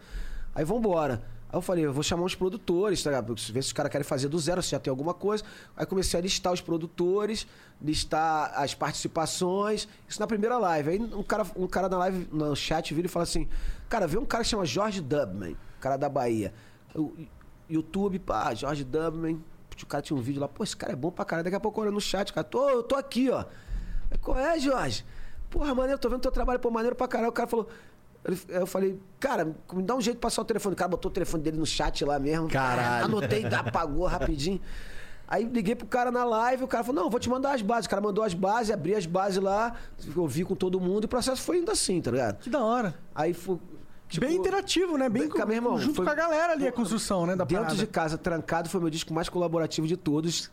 Aí 0.55 0.65
vambora. 0.65 1.23
Aí 1.49 1.57
eu 1.57 1.63
falei, 1.63 1.87
eu 1.87 1.93
vou 1.93 2.03
chamar 2.03 2.25
uns 2.25 2.35
produtores, 2.35 3.03
tá 3.05 3.11
ligado? 3.11 3.35
Ver 3.37 3.63
se 3.63 3.69
os 3.69 3.73
caras 3.73 3.93
querem 3.93 4.05
fazer 4.05 4.29
do 4.29 4.39
zero, 4.39 4.61
se 4.61 4.71
já 4.71 4.81
tem 4.81 4.91
alguma 4.91 5.15
coisa. 5.15 5.45
Aí 5.77 5.87
comecei 5.87 6.19
a 6.19 6.23
listar 6.23 6.53
os 6.53 6.61
produtores, 6.61 7.47
listar 7.81 8.53
as 8.57 8.75
participações. 8.75 9.87
Isso 10.09 10.19
na 10.19 10.27
primeira 10.27 10.59
live. 10.59 10.91
Aí 10.91 10.99
um 10.99 11.23
cara, 11.23 11.47
um 11.55 11.69
cara 11.69 11.89
na 11.89 11.99
live, 11.99 12.29
no 12.33 12.57
chat, 12.57 12.93
vira 12.93 13.07
e 13.07 13.11
fala 13.11 13.23
assim: 13.23 13.49
Cara, 13.89 14.09
vê 14.09 14.19
um 14.19 14.25
cara 14.25 14.43
que 14.43 14.51
chama 14.51 14.67
Jorge 14.67 15.01
Dubman, 15.01 15.57
cara 15.81 15.97
da 15.97 16.09
Bahia. 16.09 16.53
O 16.93 17.13
YouTube, 17.71 18.19
pá, 18.19 18.53
Jorge 18.53 18.83
Dubman. 18.83 19.41
O 19.83 19.87
cara 19.87 20.03
tinha 20.03 20.17
um 20.17 20.21
vídeo 20.21 20.41
lá, 20.41 20.49
pô, 20.49 20.65
esse 20.65 20.77
cara 20.77 20.93
é 20.93 20.97
bom 20.97 21.11
pra 21.11 21.25
caralho. 21.25 21.45
Daqui 21.45 21.57
a 21.57 21.61
pouco 21.61 21.81
olha 21.81 21.91
no 21.91 22.01
chat, 22.01 22.33
cara, 22.33 22.45
tô, 22.45 22.69
eu 22.69 22.83
tô 22.83 22.95
aqui, 22.95 23.31
ó. 23.31 23.45
Aí, 24.11 24.19
Qual 24.19 24.39
é, 24.39 24.59
Jorge? 24.59 25.05
Porra, 25.51 25.75
maneiro, 25.75 25.99
tô 25.99 26.09
vendo 26.09 26.21
teu 26.21 26.33
trabalho, 26.33 26.59
pô, 26.59 26.71
maneiro 26.71 26.97
pra 26.97 27.09
caralho. 27.09 27.31
O 27.31 27.33
cara 27.33 27.49
falou. 27.49 27.69
Eu 28.49 28.67
falei, 28.67 28.99
cara, 29.21 29.55
me 29.73 29.83
dá 29.83 29.95
um 29.95 30.01
jeito 30.01 30.17
de 30.17 30.21
passar 30.21 30.43
o 30.43 30.45
telefone. 30.45 30.75
O 30.75 30.77
cara 30.77 30.89
botou 30.89 31.11
o 31.11 31.15
telefone 31.15 31.45
dele 31.45 31.59
no 31.59 31.67
chat 31.67 32.05
lá 32.05 32.19
mesmo. 32.19 32.49
Caralho. 32.49 33.05
Anotei, 33.05 33.45
apagou 33.47 34.05
rapidinho. 34.07 34.61
Aí 35.29 35.45
liguei 35.45 35.75
pro 35.75 35.87
cara 35.87 36.11
na 36.11 36.25
live, 36.25 36.65
o 36.65 36.69
cara 36.69 36.85
falou, 36.85 37.03
não, 37.03 37.11
vou 37.11 37.19
te 37.19 37.29
mandar 37.29 37.55
as 37.55 37.63
bases. 37.63 37.87
O 37.87 37.91
cara 37.91 38.01
mandou 38.01 38.23
as 38.23 38.33
bases, 38.33 38.71
abri 38.71 38.95
as 38.95 39.07
bases 39.07 39.43
lá, 39.43 39.75
eu 40.15 40.27
vi 40.27 40.45
com 40.45 40.55
todo 40.55 40.81
mundo 40.81 41.05
e 41.05 41.07
o 41.07 41.09
processo 41.09 41.43
foi 41.43 41.59
indo 41.59 41.71
assim, 41.71 42.01
tá 42.01 42.11
ligado? 42.13 42.39
Que 42.39 42.51
da 42.51 42.63
hora. 42.63 42.95
Aí 43.15 43.35
foi. 43.35 43.59
Tipo, 44.09 44.27
bem 44.27 44.37
interativo, 44.37 44.97
né? 44.97 45.09
Bem 45.09 45.29
meu 45.29 45.51
irmão, 45.53 45.79
junto 45.79 45.97
foi- 45.97 46.05
com 46.05 46.11
a 46.11 46.15
galera 46.15 46.53
ali, 46.53 46.67
a 46.67 46.73
construção, 46.73 47.27
né? 47.27 47.35
Da 47.37 47.45
Dentro 47.45 47.65
parada. 47.65 47.79
de 47.79 47.87
casa, 47.87 48.19
trancado, 48.19 48.69
foi 48.69 48.81
meu 48.81 48.91
disco 48.91 49.13
mais 49.13 49.29
colaborativo 49.29 49.87
de 49.87 49.97
todos, 49.97 50.51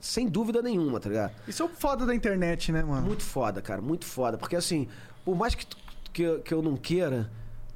sem 0.00 0.28
dúvida 0.28 0.60
nenhuma, 0.62 0.98
tá 1.00 1.08
ligado? 1.08 1.32
Isso 1.46 1.62
é 1.62 1.66
o 1.66 1.68
foda 1.68 2.04
da 2.06 2.14
internet, 2.14 2.70
né, 2.72 2.82
mano? 2.82 3.06
Muito 3.06 3.22
foda, 3.24 3.60
cara, 3.62 3.80
muito 3.80 4.04
foda. 4.04 4.36
Porque 4.38 4.56
assim, 4.56 4.88
por 5.24 5.36
mais 5.36 5.54
que, 5.54 5.66
que, 6.12 6.22
eu- 6.22 6.40
que 6.40 6.52
eu 6.54 6.62
não 6.62 6.76
queira, 6.76 7.30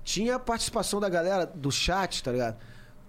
tinha 0.04 0.36
a 0.36 0.38
participação 0.38 0.98
da 1.00 1.08
galera 1.08 1.46
do 1.46 1.70
chat, 1.70 2.22
tá 2.22 2.32
ligado? 2.32 2.56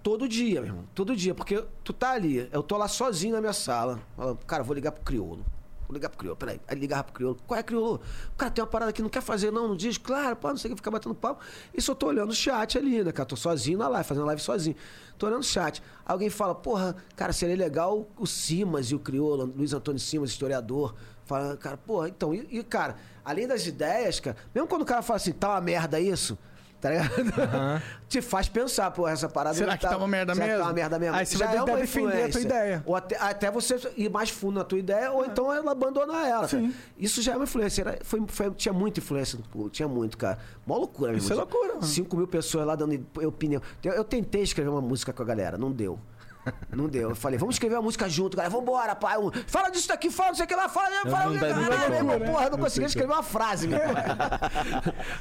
Todo 0.02 0.28
dia, 0.28 0.60
meu 0.60 0.70
irmão. 0.70 0.84
Todo 0.94 1.16
dia. 1.16 1.34
Porque 1.34 1.64
tu 1.82 1.92
tá 1.92 2.10
ali, 2.12 2.46
eu 2.52 2.62
tô 2.62 2.76
lá 2.76 2.86
sozinho 2.88 3.34
na 3.34 3.40
minha 3.40 3.52
sala. 3.54 3.98
Falando, 4.16 4.38
cara, 4.46 4.62
vou 4.62 4.74
ligar 4.74 4.92
pro 4.92 5.02
crioulo. 5.02 5.44
Vou 5.86 5.94
ligar 5.94 6.08
pro 6.08 6.18
crioulo, 6.18 6.36
peraí. 6.36 6.60
Aí 6.66 6.78
ligava 6.78 7.04
pro 7.04 7.12
crioulo. 7.12 7.38
Qual 7.46 7.58
é, 7.58 7.62
crioulo? 7.62 8.00
Cara 8.36 8.50
tem 8.50 8.62
uma 8.62 8.70
parada 8.70 8.92
que 8.92 9.02
não 9.02 9.08
quer 9.08 9.22
fazer, 9.22 9.50
não, 9.50 9.68
no 9.68 9.76
disco. 9.76 10.04
Claro, 10.04 10.36
pô, 10.36 10.48
não 10.48 10.56
sei 10.56 10.70
o 10.70 10.74
que, 10.74 10.78
ficar 10.78 10.90
batendo 10.90 11.14
papo. 11.14 11.42
Isso 11.74 11.90
eu 11.90 11.94
tô 11.94 12.06
olhando 12.06 12.30
o 12.30 12.34
chat 12.34 12.78
ali, 12.78 13.04
né, 13.04 13.12
cara? 13.12 13.26
Tô 13.26 13.36
sozinho 13.36 13.78
na 13.78 13.88
live, 13.88 14.08
fazendo 14.08 14.26
live 14.26 14.40
sozinho. 14.40 14.76
Tô 15.18 15.26
olhando 15.26 15.40
o 15.40 15.44
chat. 15.44 15.82
Alguém 16.04 16.30
fala, 16.30 16.54
porra, 16.54 16.96
cara, 17.14 17.32
seria 17.32 17.56
legal 17.56 18.08
o 18.16 18.26
Simas 18.26 18.86
e 18.90 18.94
o 18.94 18.98
crioulo, 18.98 19.52
Luiz 19.56 19.72
Antônio 19.72 20.00
Simas, 20.00 20.30
historiador. 20.30 20.94
Fala, 21.24 21.56
cara, 21.56 21.76
porra, 21.76 22.08
então, 22.08 22.34
e, 22.34 22.46
e, 22.50 22.62
cara, 22.62 22.96
além 23.24 23.46
das 23.46 23.66
ideias, 23.66 24.20
cara, 24.20 24.36
mesmo 24.54 24.68
quando 24.68 24.82
o 24.82 24.86
cara 24.86 25.02
fala 25.02 25.16
assim, 25.16 25.32
tá 25.32 25.50
uma 25.50 25.60
merda 25.60 25.98
isso, 25.98 26.36
tá 26.84 26.90
ligado? 26.90 27.82
Te 28.06 28.20
faz 28.20 28.46
pensar, 28.48 28.90
pô, 28.90 29.08
essa 29.08 29.26
parada 29.28 29.56
Será 29.56 29.78
que 29.78 29.86
tá 29.88 29.96
uma 29.96 30.06
merda 30.06 30.34
será 30.34 30.44
que 30.44 30.52
mesmo? 30.52 30.64
Tá 30.64 30.68
uma 30.70 30.74
merda 30.74 30.98
mesmo. 30.98 31.16
Aí 31.16 31.24
você 31.26 31.38
Já 31.38 31.46
vai 31.46 31.54
é 31.54 31.58
tentar 31.58 31.72
uma 31.72 31.80
defender 31.80 32.24
a 32.24 32.28
tua 32.28 32.40
ideia. 32.42 32.82
Ou 32.84 32.94
até, 32.94 33.16
até 33.18 33.50
você 33.50 33.80
ir 33.96 34.10
mais 34.10 34.28
fundo 34.28 34.56
na 34.58 34.64
tua 34.64 34.78
ideia, 34.78 35.10
ou 35.10 35.24
então 35.24 35.52
ela 35.52 35.72
abandonar 35.72 36.28
ela. 36.28 36.46
Isso 36.98 37.22
já 37.22 37.32
é 37.32 37.36
uma 37.36 37.44
influência. 37.44 37.80
Era- 37.82 37.98
foi, 38.04 38.22
foi- 38.28 38.50
tinha 38.50 38.72
muita 38.72 39.00
influência, 39.00 39.38
pô, 39.50 39.70
tinha 39.70 39.88
muito, 39.88 40.18
cara. 40.18 40.38
Mó 40.66 40.76
loucura, 40.76 41.12
meu 41.12 41.18
Isso 41.18 41.32
é 41.32 41.36
loucura, 41.36 41.74
mano. 41.74 41.82
5 41.82 42.16
mil 42.16 42.28
pessoas 42.28 42.66
lá 42.66 42.76
dando 42.76 43.04
opinião. 43.26 43.62
Eu, 43.82 43.92
eu 43.94 44.04
tentei 44.04 44.42
escrever 44.42 44.68
uma 44.68 44.82
música 44.82 45.12
com 45.12 45.22
a 45.22 45.26
galera, 45.26 45.56
não 45.56 45.72
deu. 45.72 45.98
Não 46.70 46.88
deu. 46.88 47.10
Eu 47.10 47.16
falei, 47.16 47.38
vamos 47.38 47.54
escrever 47.54 47.76
uma 47.76 47.82
música 47.82 48.08
junto, 48.08 48.36
galera. 48.36 48.54
Vambora, 48.54 48.94
pai. 48.94 49.16
Um, 49.18 49.30
Fala 49.46 49.70
disso 49.70 49.88
daqui, 49.88 50.10
fala 50.10 50.28
não 50.30 50.34
sei 50.36 50.44
o 50.44 50.48
que 50.48 50.54
lá, 50.54 50.68
fala. 50.68 50.90
fala 51.10 51.24
não 51.26 51.34
não, 51.34 51.48
não 51.48 51.88
não, 51.88 52.02
não, 52.04 52.18
né? 52.18 52.26
porra, 52.30 52.44
eu 52.46 52.50
não 52.50 52.58
conseguia 52.58 52.86
escrever 52.86 53.12
uma 53.12 53.22
frase, 53.22 53.66
meu 53.68 53.78
pai. 53.78 54.04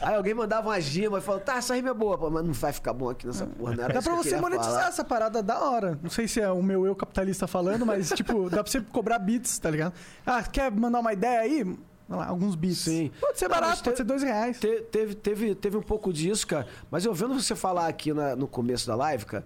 Aí 0.02 0.16
alguém 0.16 0.34
mandava 0.34 0.70
uma 0.70 0.80
gima 0.82 1.20
e 1.20 1.22
falou, 1.22 1.40
tá, 1.42 1.56
essa 1.58 1.76
rima 1.76 1.90
é 1.90 1.94
boa, 1.94 2.18
pô, 2.18 2.30
mas 2.30 2.44
não 2.46 2.54
vai 2.54 2.74
ficar 2.74 2.94
bom 2.94 3.10
aqui 3.10 3.26
nessa 3.28 3.46
porra, 3.46 3.76
não 3.76 3.84
era 3.84 3.94
Dá 3.94 4.02
pra 4.02 4.12
eu 4.12 4.18
você 4.18 4.38
monetizar 4.38 4.74
falar. 4.74 4.88
essa 4.88 5.04
parada 5.04 5.42
da 5.44 5.60
hora. 5.60 6.00
Não 6.02 6.10
sei 6.10 6.28
se 6.28 6.42
é 6.42 6.52
o 6.52 6.62
meu 6.62 6.86
eu 6.86 6.96
capitalista 6.96 7.48
falando, 7.48 7.86
mas, 7.86 8.10
tipo, 8.16 8.50
dá 8.50 8.64
pra 8.64 8.72
você 8.72 8.82
cobrar 8.82 9.20
bits, 9.20 9.58
tá 9.60 9.70
ligado? 9.70 9.94
Ah, 10.26 10.44
quer 10.44 10.72
mandar 10.72 11.00
uma 11.00 11.14
ideia 11.14 11.40
aí? 11.42 11.78
Lá, 12.10 12.28
alguns 12.28 12.56
bits. 12.56 12.80
Sim. 12.80 13.12
Pode 13.20 13.40
ser 13.40 13.48
barato, 13.48 13.82
pode 13.84 13.96
ser 13.98 14.04
dois 14.04 14.22
reais. 14.22 14.60
Te- 14.60 14.82
teve, 14.92 15.16
teve, 15.16 15.56
teve 15.56 15.78
um 15.78 15.82
pouco 15.82 16.12
disso, 16.12 16.46
cara. 16.46 16.68
Mas 16.92 17.06
eu 17.06 17.14
vendo 17.14 17.34
você 17.34 17.56
falar 17.56 17.88
aqui 17.88 18.14
na- 18.14 18.36
no 18.36 18.48
começo 18.48 18.86
da 18.86 18.96
live, 18.96 19.26
cara, 19.26 19.44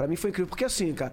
pra 0.00 0.08
mim 0.08 0.16
foi 0.16 0.30
incrível. 0.30 0.48
Porque 0.48 0.64
assim, 0.64 0.92
cara, 0.94 1.12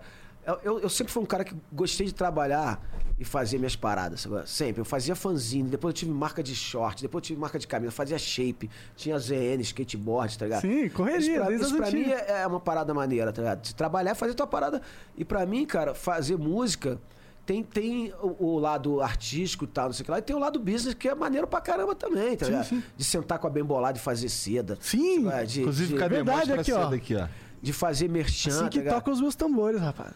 eu, 0.64 0.80
eu- 0.80 0.90
sempre 0.90 1.12
fui 1.12 1.22
um 1.22 1.26
cara 1.26 1.44
que 1.44 1.54
gostei 1.74 2.08
de 2.08 2.14
trabalhar 2.14 2.82
e 3.20 3.26
fazer 3.26 3.58
minhas 3.58 3.76
paradas. 3.76 4.22
sabe? 4.22 4.50
Sempre. 4.50 4.82
Eu 4.82 4.86
fazia 4.86 5.16
fanzine, 5.16 5.70
depois 5.70 5.92
eu 5.94 5.98
tive 5.98 6.12
marca 6.12 6.42
de 6.42 6.56
short, 6.56 7.02
depois 7.02 7.22
eu 7.24 7.28
tive 7.28 7.40
marca 7.42 7.60
de 7.60 7.68
camisa, 7.68 7.92
fazia 7.92 8.18
shape, 8.18 8.70
tinha 8.96 9.18
ZN, 9.20 9.60
skateboard, 9.62 10.38
tá 10.38 10.46
ligado? 10.46 10.62
Sim, 10.62 10.88
correria, 10.90 11.20
Isso 11.20 11.34
pra, 11.46 11.54
isso 11.54 11.78
pra 11.78 11.92
mim 11.92 12.04
é, 12.12 12.42
é 12.44 12.48
uma 12.48 12.60
parada 12.60 12.94
maneira, 12.94 13.34
tá 13.34 13.42
ligado? 13.42 13.62
De 13.62 13.76
trabalhar 13.76 14.12
e 14.12 14.16
fazer 14.16 14.34
tua 14.36 14.48
parada. 14.48 14.82
E 15.18 15.26
pra 15.26 15.46
mim, 15.46 15.66
cara, 15.66 15.94
fazer 15.94 16.38
música. 16.38 17.00
Tem, 17.46 17.64
tem 17.64 18.14
o, 18.22 18.56
o 18.56 18.60
lado 18.60 19.00
artístico 19.02 19.64
e 19.64 19.68
tal, 19.68 19.86
não 19.86 19.94
sei 19.94 20.02
o 20.02 20.06
que 20.06 20.12
lá, 20.12 20.20
e 20.20 20.22
tem 20.22 20.36
o 20.36 20.40
lado 20.40 20.60
business 20.60 20.94
que 20.94 21.08
é 21.08 21.16
maneiro 21.16 21.48
pra 21.48 21.62
caramba 21.62 21.96
também, 21.96 22.36
tá 22.36 22.46
Sim, 22.46 22.52
ligado? 22.52 22.66
sim. 22.68 22.84
De 22.98 23.04
sentar 23.06 23.40
com 23.40 23.48
a 23.48 23.50
bem 23.50 23.64
bolada 23.64 23.98
e 23.98 24.02
fazer 24.02 24.28
seda. 24.28 24.78
Sim. 24.82 25.30
É, 25.32 25.46
de, 25.46 25.62
Inclusive, 25.62 25.94
de, 25.94 25.98
cadê? 25.98 26.16
verdade 26.16 26.52
aqui, 26.52 26.74
ó. 26.74 26.84
seda 26.84 26.96
aqui, 26.98 27.16
ó. 27.16 27.26
De 27.62 27.74
fazer 27.74 28.08
merchan, 28.10 28.50
Assim 28.52 28.64
tá 28.64 28.70
que 28.70 28.78
ligado? 28.80 28.96
toca 28.96 29.12
os 29.12 29.20
meus 29.22 29.36
tambores, 29.36 29.80
rapaz. 29.82 30.14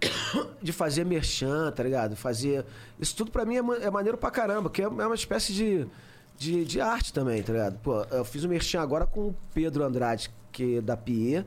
De 0.60 0.72
fazer 0.72 1.04
merchan, 1.04 1.70
tá 1.72 1.82
ligado? 1.82 2.16
Fazer. 2.16 2.64
Isso 2.98 3.14
tudo 3.16 3.30
pra 3.30 3.44
mim 3.44 3.56
é, 3.56 3.62
ma- 3.62 3.76
é 3.76 3.90
maneiro 3.90 4.18
pra 4.18 4.30
caramba, 4.30 4.68
que 4.70 4.82
é, 4.82 4.84
é 4.84 4.88
uma 4.88 5.14
espécie 5.14 5.52
de, 5.52 5.86
de, 6.36 6.64
de 6.64 6.80
arte 6.80 7.12
também, 7.12 7.42
tá 7.42 7.52
ligado? 7.52 7.78
Pô, 7.78 8.02
eu 8.10 8.24
fiz 8.24 8.44
um 8.44 8.48
merchan 8.48 8.80
agora 8.80 9.06
com 9.06 9.28
o 9.28 9.36
Pedro 9.54 9.84
Andrade, 9.84 10.30
que 10.52 10.78
é 10.78 10.80
da 10.80 10.96
Pie, 10.96 11.44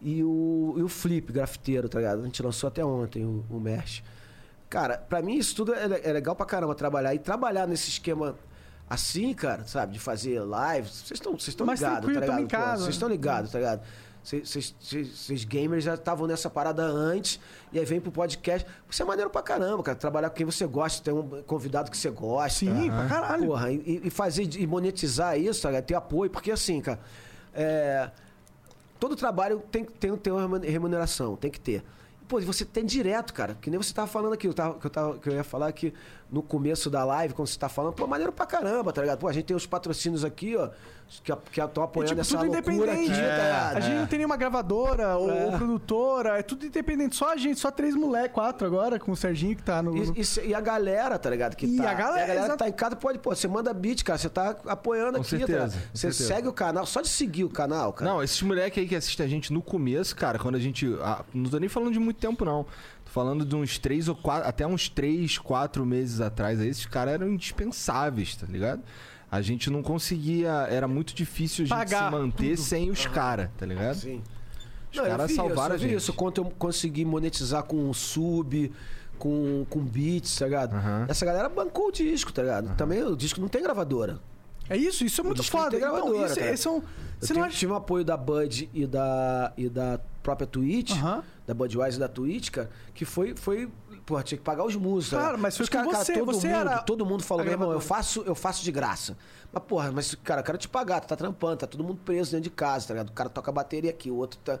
e 0.00 0.22
o, 0.24 0.74
e 0.78 0.82
o 0.82 0.88
Flip, 0.88 1.32
grafiteiro, 1.32 1.88
tá 1.88 1.98
ligado? 1.98 2.22
A 2.22 2.24
gente 2.24 2.42
lançou 2.42 2.68
até 2.68 2.84
ontem 2.84 3.24
o, 3.24 3.44
o 3.50 3.60
merch. 3.60 4.02
Cara, 4.68 4.96
pra 4.98 5.20
mim 5.22 5.36
isso 5.36 5.54
tudo 5.54 5.74
é, 5.74 6.00
é 6.02 6.12
legal 6.12 6.34
pra 6.34 6.46
caramba 6.46 6.74
trabalhar. 6.74 7.14
E 7.14 7.18
trabalhar 7.18 7.66
nesse 7.66 7.90
esquema 7.90 8.34
assim, 8.88 9.32
cara, 9.34 9.64
sabe? 9.64 9.92
De 9.92 9.98
fazer 10.00 10.40
live. 10.40 10.88
Vocês 10.88 11.20
estão 11.20 11.66
Mais 11.66 11.80
ligados, 11.80 12.12
tá 12.14 12.20
ligado? 12.38 12.78
Vocês 12.80 12.94
estão 12.94 13.08
ligados, 13.08 13.50
tá 13.52 13.58
ligado? 13.58 13.82
Vocês- 14.22 14.74
gamers 15.44 15.82
já 15.84 15.94
estavam 15.94 16.26
nessa 16.26 16.48
parada 16.48 16.82
antes, 16.84 17.40
e 17.72 17.78
aí 17.78 17.84
vem 17.84 18.00
pro 18.00 18.12
podcast. 18.12 18.66
Isso 18.88 19.02
é 19.02 19.04
maneiro 19.04 19.28
pra 19.30 19.42
caramba, 19.42 19.82
cara. 19.82 19.96
Trabalhar 19.98 20.30
com 20.30 20.36
quem 20.36 20.46
você 20.46 20.64
gosta, 20.66 21.02
ter 21.02 21.12
um 21.12 21.42
convidado 21.42 21.90
que 21.90 21.96
você 21.96 22.08
gosta. 22.10 22.60
Sim, 22.60 22.88
pra 22.88 23.06
caralho. 23.08 23.46
Porra, 23.48 23.72
e, 23.72 24.02
e 24.04 24.10
fazer 24.10 24.48
e 24.56 24.66
monetizar 24.66 25.38
isso, 25.38 25.62
ligado? 25.68 25.84
ter 25.84 25.94
apoio, 25.94 26.30
porque 26.30 26.50
assim, 26.52 26.80
cara, 26.80 27.00
é, 27.52 28.10
todo 29.00 29.16
trabalho 29.16 29.62
tem, 29.72 29.84
que- 29.84 29.92
tem 29.92 30.12
que 30.12 30.18
ter 30.18 30.30
uma 30.30 30.40
remun- 30.42 30.60
remuneração, 30.60 31.34
tem 31.36 31.50
que 31.50 31.58
ter. 31.60 31.82
Pô, 32.28 32.38
e 32.40 32.44
você 32.44 32.64
tem 32.64 32.84
direto, 32.86 33.34
cara, 33.34 33.56
que 33.60 33.68
nem 33.68 33.76
você 33.78 33.92
tava 33.92 34.06
falando 34.06 34.32
aqui, 34.34 34.46
eu 34.46 34.54
tava, 34.54 34.78
que, 34.78 34.86
eu 34.86 34.90
tava, 34.90 35.18
que 35.18 35.28
eu 35.28 35.34
ia 35.34 35.44
falar 35.44 35.70
que 35.72 35.92
no 36.32 36.42
começo 36.42 36.88
da 36.88 37.04
live, 37.04 37.34
quando 37.34 37.46
você 37.48 37.58
tá 37.58 37.68
falando, 37.68 37.92
pô, 37.92 38.06
maneiro 38.06 38.32
pra 38.32 38.46
caramba, 38.46 38.90
tá 38.92 39.02
ligado? 39.02 39.18
Pô, 39.18 39.28
a 39.28 39.32
gente 39.32 39.44
tem 39.44 39.54
os 39.56 39.66
patrocínios 39.66 40.24
aqui, 40.24 40.56
ó, 40.56 40.70
que 41.22 41.60
estão 41.60 41.84
apoiando 41.84 42.08
tipo, 42.08 42.20
essa 42.22 42.38
tudo 42.38 42.50
loucura 42.50 42.92
aqui, 42.92 43.04
independente. 43.04 43.10
tá 43.20 43.22
É, 43.22 43.44
ligado? 43.44 43.76
a 43.76 43.80
gente 43.80 43.94
não 43.98 44.06
tem 44.06 44.18
nenhuma 44.20 44.36
gravadora 44.38 45.18
ou, 45.18 45.30
É. 45.30 45.44
ou 45.44 45.52
produtora, 45.52 46.38
é 46.38 46.42
tudo 46.42 46.64
independente. 46.64 47.16
Só 47.16 47.34
a 47.34 47.36
gente, 47.36 47.60
só 47.60 47.70
três 47.70 47.94
moleques, 47.94 48.32
quatro 48.32 48.66
agora, 48.66 48.98
com 48.98 49.12
o 49.12 49.16
Serginho 49.16 49.54
que 49.54 49.62
tá 49.62 49.82
no. 49.82 49.94
E, 49.94 50.10
e 50.22 50.48
e 50.48 50.54
a 50.54 50.60
galera, 50.62 51.18
tá 51.18 51.28
ligado? 51.28 51.54
Que 51.54 51.66
E 51.66 51.76
tá, 51.76 51.90
a 51.90 51.94
galera, 51.94 52.32
que 52.32 52.38
exato. 52.38 52.56
tá 52.56 52.68
em 52.68 52.72
casa, 52.72 52.96
pode, 52.96 53.18
pô, 53.18 53.34
você 53.34 53.46
manda 53.46 53.74
beat, 53.74 54.02
cara, 54.02 54.18
você 54.18 54.30
tá 54.30 54.56
apoiando 54.66 55.16
Com 55.16 55.20
aqui, 55.20 55.28
certeza, 55.28 55.58
tá 55.58 55.64
ligado? 55.66 55.72
com 55.82 55.88
Você 55.98 56.12
certeza. 56.12 56.34
segue 56.34 56.48
o 56.48 56.52
canal, 56.54 56.86
só 56.86 57.02
de 57.02 57.08
seguir 57.10 57.44
o 57.44 57.50
canal, 57.50 57.92
cara. 57.92 58.10
Não, 58.10 58.22
esses 58.22 58.40
moleques 58.40 58.78
aí 58.82 58.88
que 58.88 58.96
assistem 58.96 59.26
a 59.26 59.28
gente 59.28 59.52
no 59.52 59.60
começo, 59.60 60.16
cara, 60.16 60.38
quando 60.38 60.54
a 60.54 60.58
gente. 60.60 60.96
ah, 61.02 61.22
não 61.34 61.50
tô 61.50 61.58
nem 61.58 61.68
falando 61.68 61.92
de 61.92 61.98
muito 62.00 62.16
tempo, 62.18 62.42
não. 62.42 62.64
Falando 63.12 63.44
de 63.44 63.54
uns 63.54 63.78
três 63.78 64.08
ou 64.08 64.16
quatro. 64.16 64.48
Até 64.48 64.66
uns 64.66 64.88
três, 64.88 65.36
quatro 65.36 65.84
meses 65.84 66.18
atrás. 66.20 66.58
Aí 66.58 66.68
esses 66.68 66.86
caras 66.86 67.12
eram 67.12 67.28
indispensáveis, 67.28 68.34
tá 68.36 68.46
ligado? 68.46 68.80
A 69.30 69.42
gente 69.42 69.68
não 69.68 69.82
conseguia. 69.82 70.50
Era 70.70 70.88
muito 70.88 71.14
difícil 71.14 71.64
a 71.64 71.68
gente 71.68 71.76
Pagar 71.76 72.06
se 72.06 72.10
manter 72.10 72.56
tudo. 72.56 72.64
sem 72.64 72.90
os 72.90 73.04
caras, 73.06 73.50
tá 73.58 73.66
ligado? 73.66 73.96
Sim. 73.96 74.22
Os 74.90 74.96
eu 74.96 75.04
caras 75.04 75.32
salvaram 75.32 75.74
isso, 75.74 75.84
eu 75.84 75.88
a 75.88 75.90
gente. 75.90 75.98
isso, 75.98 76.12
quanto 76.14 76.38
eu 76.40 76.44
consegui 76.58 77.04
monetizar 77.04 77.64
com 77.64 77.92
sub, 77.92 78.72
com, 79.18 79.66
com 79.68 79.80
beats, 79.80 80.38
tá 80.38 80.46
ligado? 80.46 80.74
Aham. 80.74 81.06
Essa 81.06 81.26
galera 81.26 81.50
bancou 81.50 81.88
o 81.88 81.92
disco, 81.92 82.32
tá 82.32 82.42
ligado? 82.42 82.74
Também 82.76 83.02
o 83.02 83.14
disco 83.14 83.40
não 83.42 83.48
tem 83.48 83.62
gravadora. 83.62 84.20
É 84.70 84.76
isso, 84.76 85.04
isso 85.04 85.20
é 85.20 85.24
muito 85.24 85.42
foda. 85.42 85.70
tem 85.70 85.80
Então, 85.80 85.92
gravadora, 85.92 86.52
isso, 86.54 86.68
é 86.68 86.72
um. 86.72 86.76
Eu 86.76 86.82
Você 87.20 87.34
não 87.34 87.42
tive, 87.42 87.46
acha. 87.48 87.58
tive 87.58 87.72
um 87.72 87.76
apoio 87.76 88.04
da 88.04 88.16
Bud 88.16 88.70
e 88.72 88.86
da, 88.86 89.52
e 89.56 89.68
da 89.68 90.00
própria 90.22 90.46
Twitch, 90.46 90.92
Aham. 90.92 91.22
Da 91.46 91.54
Budweiser 91.54 91.96
e 91.96 92.00
da 92.00 92.08
Twitch, 92.08 92.50
cara, 92.50 92.70
que 92.94 93.04
foi, 93.04 93.34
foi 93.34 93.68
Pô, 94.04 94.20
tinha 94.22 94.36
que 94.36 94.44
pagar 94.44 94.64
os 94.64 94.74
músicos. 94.74 95.18
Claro, 95.18 95.36
né? 95.36 95.42
mas 95.42 95.56
foi 95.56 95.64
Os 95.64 95.68
com 95.70 95.76
cara, 95.76 95.90
cara, 95.90 96.04
você, 96.04 96.12
todo 96.14 96.26
você 96.26 96.48
mundo, 96.48 96.56
era 96.56 96.78
todo 96.82 97.06
mundo 97.06 97.22
falou, 97.22 97.42
a 97.42 97.44
meu 97.44 97.52
irmão, 97.52 97.68
eu 97.68 97.78
gravadora." 97.78 98.02
faço, 98.02 98.22
eu 98.22 98.34
faço 98.34 98.64
de 98.64 98.72
graça. 98.72 99.16
Mas, 99.52 99.62
porra, 99.62 99.92
mas, 99.92 100.14
cara, 100.16 100.40
eu 100.40 100.44
quero 100.44 100.58
te 100.58 100.68
pagar, 100.68 101.00
tu 101.00 101.06
tá 101.06 101.16
trampando, 101.16 101.58
tá 101.58 101.66
todo 101.66 101.84
mundo 101.84 102.00
preso 102.04 102.32
dentro 102.32 102.44
de 102.44 102.50
casa, 102.50 102.88
tá 102.88 102.94
ligado? 102.94 103.10
O 103.10 103.12
cara 103.12 103.28
toca 103.28 103.52
bateria 103.52 103.90
aqui, 103.90 104.10
o 104.10 104.16
outro 104.16 104.38
tá. 104.42 104.58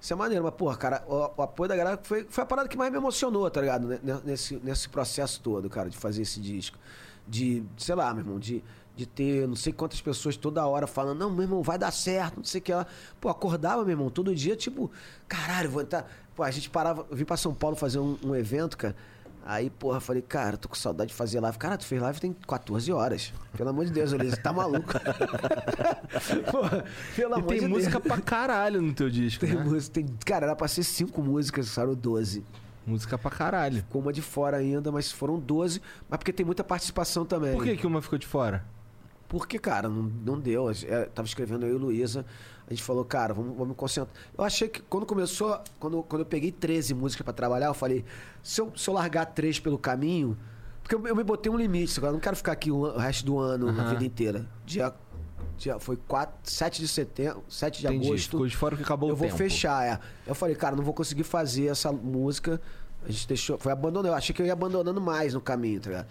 Isso 0.00 0.12
é 0.12 0.16
maneiro, 0.16 0.44
mas, 0.44 0.54
porra, 0.54 0.76
cara, 0.76 1.04
o, 1.06 1.32
o 1.36 1.42
apoio 1.42 1.68
da 1.68 1.76
galera 1.76 2.00
foi, 2.02 2.24
foi 2.30 2.44
a 2.44 2.46
parada 2.46 2.68
que 2.68 2.76
mais 2.76 2.90
me 2.90 2.96
emocionou, 2.96 3.50
tá 3.50 3.60
ligado? 3.60 4.00
Nesse, 4.24 4.56
nesse 4.62 4.88
processo 4.88 5.40
todo, 5.42 5.68
cara, 5.68 5.90
de 5.90 5.96
fazer 5.96 6.22
esse 6.22 6.40
disco. 6.40 6.78
De, 7.26 7.62
sei 7.76 7.94
lá, 7.94 8.14
meu 8.14 8.22
irmão, 8.22 8.38
de, 8.38 8.64
de 8.98 9.06
ter 9.06 9.46
não 9.46 9.54
sei 9.54 9.72
quantas 9.72 10.00
pessoas 10.00 10.36
toda 10.36 10.66
hora 10.66 10.86
falando, 10.88 11.18
não, 11.20 11.30
meu 11.30 11.42
irmão, 11.44 11.62
vai 11.62 11.78
dar 11.78 11.92
certo, 11.92 12.38
não 12.38 12.44
sei 12.44 12.58
o 12.60 12.62
que 12.64 12.74
lá. 12.74 12.84
Pô, 13.20 13.28
acordava, 13.28 13.82
meu 13.84 13.92
irmão, 13.92 14.10
todo 14.10 14.34
dia, 14.34 14.56
tipo, 14.56 14.90
caralho, 15.28 15.70
vou 15.70 15.82
entrar. 15.82 16.10
Pô, 16.34 16.42
a 16.42 16.50
gente 16.50 16.68
parava, 16.68 17.06
vim 17.12 17.24
pra 17.24 17.36
São 17.36 17.54
Paulo 17.54 17.76
fazer 17.76 18.00
um, 18.00 18.18
um 18.24 18.34
evento, 18.34 18.76
cara. 18.76 18.96
Aí, 19.46 19.70
porra, 19.70 19.98
falei, 20.00 20.20
cara, 20.20 20.56
tô 20.58 20.68
com 20.68 20.74
saudade 20.74 21.08
de 21.08 21.14
fazer 21.14 21.40
live. 21.40 21.56
Cara, 21.56 21.78
tu 21.78 21.86
fez 21.86 22.02
live 22.02 22.20
tem 22.20 22.34
14 22.46 22.92
horas. 22.92 23.32
Pelo 23.56 23.70
amor 23.70 23.86
de 23.86 23.92
Deus, 23.92 24.12
Elias, 24.12 24.36
tá 24.36 24.52
maluco. 24.52 24.92
porra, 26.50 26.84
pelo 27.16 27.30
E 27.34 27.38
amor 27.38 27.48
tem 27.48 27.60
de 27.60 27.68
música 27.68 27.98
Deus. 28.00 28.04
pra 28.14 28.20
caralho 28.20 28.82
no 28.82 28.92
teu 28.92 29.08
disco, 29.08 29.46
Tem 29.46 29.54
né? 29.54 29.62
música, 29.64 29.94
tem, 29.94 30.06
cara, 30.26 30.46
era 30.46 30.56
pra 30.56 30.68
ser 30.68 30.82
cinco 30.82 31.22
músicas, 31.22 31.68
saíram 31.68 31.94
12. 31.94 32.44
Música 32.86 33.16
pra 33.16 33.30
caralho. 33.30 33.76
Ficou 33.78 34.02
uma 34.02 34.12
de 34.12 34.22
fora 34.22 34.56
ainda, 34.56 34.90
mas 34.92 35.10
foram 35.12 35.38
12. 35.38 35.80
Mas 36.08 36.18
porque 36.18 36.32
tem 36.32 36.44
muita 36.44 36.64
participação 36.64 37.24
também. 37.24 37.54
Por 37.54 37.64
que, 37.64 37.76
que 37.76 37.86
uma 37.86 38.02
ficou 38.02 38.18
de 38.18 38.26
fora? 38.26 38.64
Porque, 39.28 39.58
cara, 39.58 39.88
não, 39.88 40.02
não 40.24 40.40
deu. 40.40 40.70
Eu 40.70 41.06
tava 41.10 41.26
escrevendo 41.28 41.66
eu 41.66 41.76
e 41.76 41.78
Luísa. 41.78 42.24
A 42.66 42.70
gente 42.70 42.82
falou, 42.82 43.04
cara, 43.04 43.34
vamos, 43.34 43.52
vamos 43.52 43.68
me 43.68 43.74
concentrar. 43.74 44.14
Eu 44.36 44.42
achei 44.44 44.68
que 44.68 44.80
quando 44.82 45.04
começou, 45.06 45.58
quando, 45.78 46.02
quando 46.02 46.20
eu 46.22 46.26
peguei 46.26 46.50
13 46.50 46.94
músicas 46.94 47.24
pra 47.24 47.32
trabalhar, 47.32 47.66
eu 47.66 47.74
falei, 47.74 48.04
se 48.42 48.60
eu, 48.60 48.72
se 48.76 48.88
eu 48.88 48.94
largar 48.94 49.26
três 49.26 49.58
pelo 49.60 49.78
caminho. 49.78 50.36
Porque 50.82 50.94
eu, 50.94 51.06
eu 51.06 51.14
me 51.14 51.22
botei 51.22 51.52
um 51.52 51.56
limite, 51.56 51.98
agora 51.98 52.10
eu 52.10 52.14
não 52.14 52.20
quero 52.20 52.36
ficar 52.36 52.52
aqui 52.52 52.70
o, 52.70 52.78
o 52.78 52.96
resto 52.96 53.24
do 53.26 53.38
ano, 53.38 53.68
a 53.68 53.72
Aham. 53.72 53.90
vida 53.90 54.04
inteira. 54.04 54.46
Dia, 54.64 54.94
dia, 55.58 55.78
foi 55.78 55.96
4, 55.96 56.34
7 56.50 56.80
de 56.80 56.88
setembro, 56.88 57.42
7 57.48 57.80
de 57.80 57.86
Entendi. 57.86 58.06
agosto. 58.08 58.30
Ficou 58.30 58.46
de 58.46 58.56
fora 58.56 58.70
porque 58.76 58.84
acabou 58.84 59.10
eu 59.10 59.14
o 59.14 59.16
vou 59.16 59.26
tempo. 59.28 59.36
fechar, 59.36 59.86
é. 59.86 60.00
Eu 60.26 60.34
falei, 60.34 60.54
cara, 60.54 60.74
não 60.74 60.82
vou 60.84 60.94
conseguir 60.94 61.24
fazer 61.24 61.66
essa 61.66 61.92
música. 61.92 62.58
A 63.04 63.10
gente 63.10 63.28
deixou. 63.28 63.58
Foi 63.58 63.70
abandonando. 63.72 64.08
Eu 64.08 64.14
achei 64.14 64.34
que 64.34 64.40
eu 64.40 64.46
ia 64.46 64.52
abandonando 64.54 65.00
mais 65.00 65.34
no 65.34 65.40
caminho, 65.40 65.80
tá 65.80 65.90
ligado? 65.90 66.06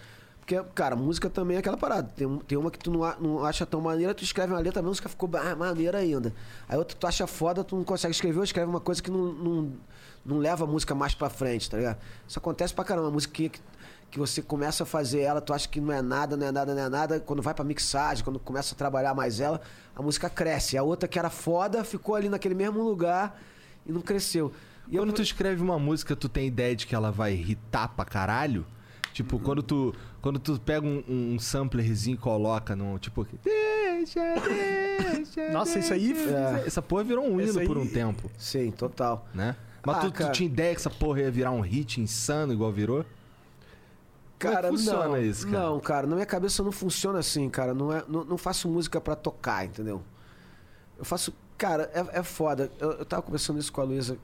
Porque, 0.48 0.64
cara, 0.74 0.96
música 0.96 1.30
também 1.30 1.58
é 1.58 1.60
aquela 1.60 1.76
parada. 1.76 2.10
Tem, 2.16 2.26
tem 2.48 2.58
uma 2.58 2.72
que 2.72 2.80
tu 2.80 2.90
não, 2.90 3.04
a- 3.04 3.18
não 3.20 3.44
acha 3.44 3.66
tão 3.66 3.82
maneira, 3.82 4.16
tu 4.16 4.24
escreve 4.24 4.54
uma 4.54 4.60
letra, 4.62 4.80
a 4.80 4.84
música 4.84 5.10
ficou 5.10 5.30
ah, 5.34 5.54
maneira 5.58 5.98
ainda. 5.98 6.34
Aí 6.70 6.78
outra 6.78 6.96
tu 6.98 7.06
acha 7.06 7.28
foda, 7.28 7.66
tu 7.66 7.76
não 7.76 7.84
consegue 7.84 8.14
escrever, 8.16 8.38
ou 8.38 8.46
escreve 8.46 8.70
uma 8.70 8.80
coisa 8.80 9.04
que 9.04 9.12
não, 9.12 9.34
não, 9.34 9.74
não 10.26 10.38
leva 10.38 10.64
a 10.64 10.68
música 10.68 10.96
mais 10.96 11.14
pra 11.14 11.30
frente, 11.30 11.70
tá 11.70 11.76
ligado? 11.76 11.98
Isso 12.26 12.40
acontece 12.40 12.74
pra 12.74 12.86
caramba. 12.86 13.08
Uma 13.08 13.12
musiquinha 13.12 13.50
que, 13.50 13.60
que 14.10 14.18
você 14.18 14.42
começa 14.42 14.84
a 14.84 14.86
fazer 14.86 15.20
ela, 15.20 15.42
tu 15.42 15.54
acha 15.54 15.68
que 15.68 15.82
não 15.82 15.92
é 15.92 16.02
nada, 16.02 16.38
não 16.38 16.48
é 16.48 16.52
nada, 16.54 16.74
não 16.74 16.82
é 16.82 16.88
nada. 16.88 17.20
Quando 17.20 17.42
vai 17.42 17.54
pra 17.54 17.66
mixagem, 17.66 18.24
quando 18.24 18.40
começa 18.40 18.74
a 18.74 18.78
trabalhar 18.78 19.14
mais 19.14 19.42
ela, 19.42 19.60
a 19.94 20.02
música 20.02 20.30
cresce. 20.30 20.78
A 20.78 20.82
outra 20.84 21.10
que 21.10 21.20
era 21.20 21.30
foda 21.30 21.84
ficou 21.84 22.16
ali 22.16 22.30
naquele 22.30 22.56
mesmo 22.56 22.82
lugar 22.82 23.38
e 23.86 23.92
não 23.92 24.00
cresceu. 24.00 24.54
E 24.88 24.96
eu 24.96 25.04
Quando 25.04 25.12
tu 25.12 25.22
escreve 25.22 25.62
uma 25.62 25.78
música, 25.78 26.16
tu 26.16 26.30
tem 26.30 26.48
ideia 26.48 26.74
de 26.74 26.88
que 26.88 26.96
ela 26.96 27.12
vai 27.12 27.34
irritar 27.34 27.90
pra 27.90 28.06
caralho? 28.06 28.66
Tipo, 29.12 29.40
quando 29.40 29.64
tu, 29.64 29.96
quando 30.28 30.40
tu 30.40 30.60
pega 30.60 30.86
um, 30.86 31.02
um 31.08 31.40
samplerzinho 31.40 32.16
e 32.16 32.18
coloca 32.18 32.76
no. 32.76 33.00
Tipo. 33.00 33.26
Deixa, 33.42 34.20
deixa. 34.36 35.52
Nossa, 35.54 35.80
isso 35.80 35.94
aí- 35.94 36.12
deixa. 36.14 36.30
É. 36.30 36.64
Essa 36.68 36.82
porra 36.82 37.06
virou 37.06 37.26
um 37.26 37.40
Essa 37.40 37.52
hino 37.52 37.60
aí- 37.62 37.68
por 37.68 37.78
um 37.78 37.88
tempo, 37.88 38.30
Sim, 38.38 38.70
total. 38.72 39.26
né? 39.34 39.56
Mas 39.86 39.96
Ah, 39.96 40.00
tu, 40.02 40.08
tu 40.08 40.14
cara. 40.18 40.32
tinha 40.34 40.48
ideia 40.50 40.74
que 40.76 40.82
essa 40.82 40.90
porra 40.90 41.22
ia 41.22 41.32
virar 41.32 41.52
um 41.52 41.62
hit 41.62 42.02
insano 42.02 42.52
igual 42.52 42.74
virou? 42.74 43.06
Como 43.06 43.08
é 43.08 44.38
que 44.38 44.62
Cara, 44.62 44.68
funciona 44.68 45.08
não, 45.08 45.18
isso, 45.22 45.48
cara? 45.50 45.64
Não, 45.64 45.80
cara, 45.80 46.08
na 46.08 46.16
minha 46.16 46.26
cabeça 46.26 46.62
não 46.62 46.74
funciona 46.74 47.20
assim, 47.20 47.50
cara. 47.50 47.74
Não, 47.74 47.94
é, 47.94 48.04
não, 48.06 48.26
não 48.26 48.38
faço 48.38 48.68
música 48.68 49.00
pra 49.00 49.16
tocar, 49.16 49.66
entendeu? 49.66 50.04
Eu 51.00 51.06
faço. 51.06 51.34
Cara, 51.58 51.90
é, 51.94 52.20
é 52.20 52.24
foda. 52.24 52.70
Eu, 52.80 52.92
eu 52.92 53.06
tava 53.06 53.22
conversando 53.22 53.60
isso 53.60 53.72
com 53.72 53.80
a 53.80 53.86
Luísa. 53.86 54.18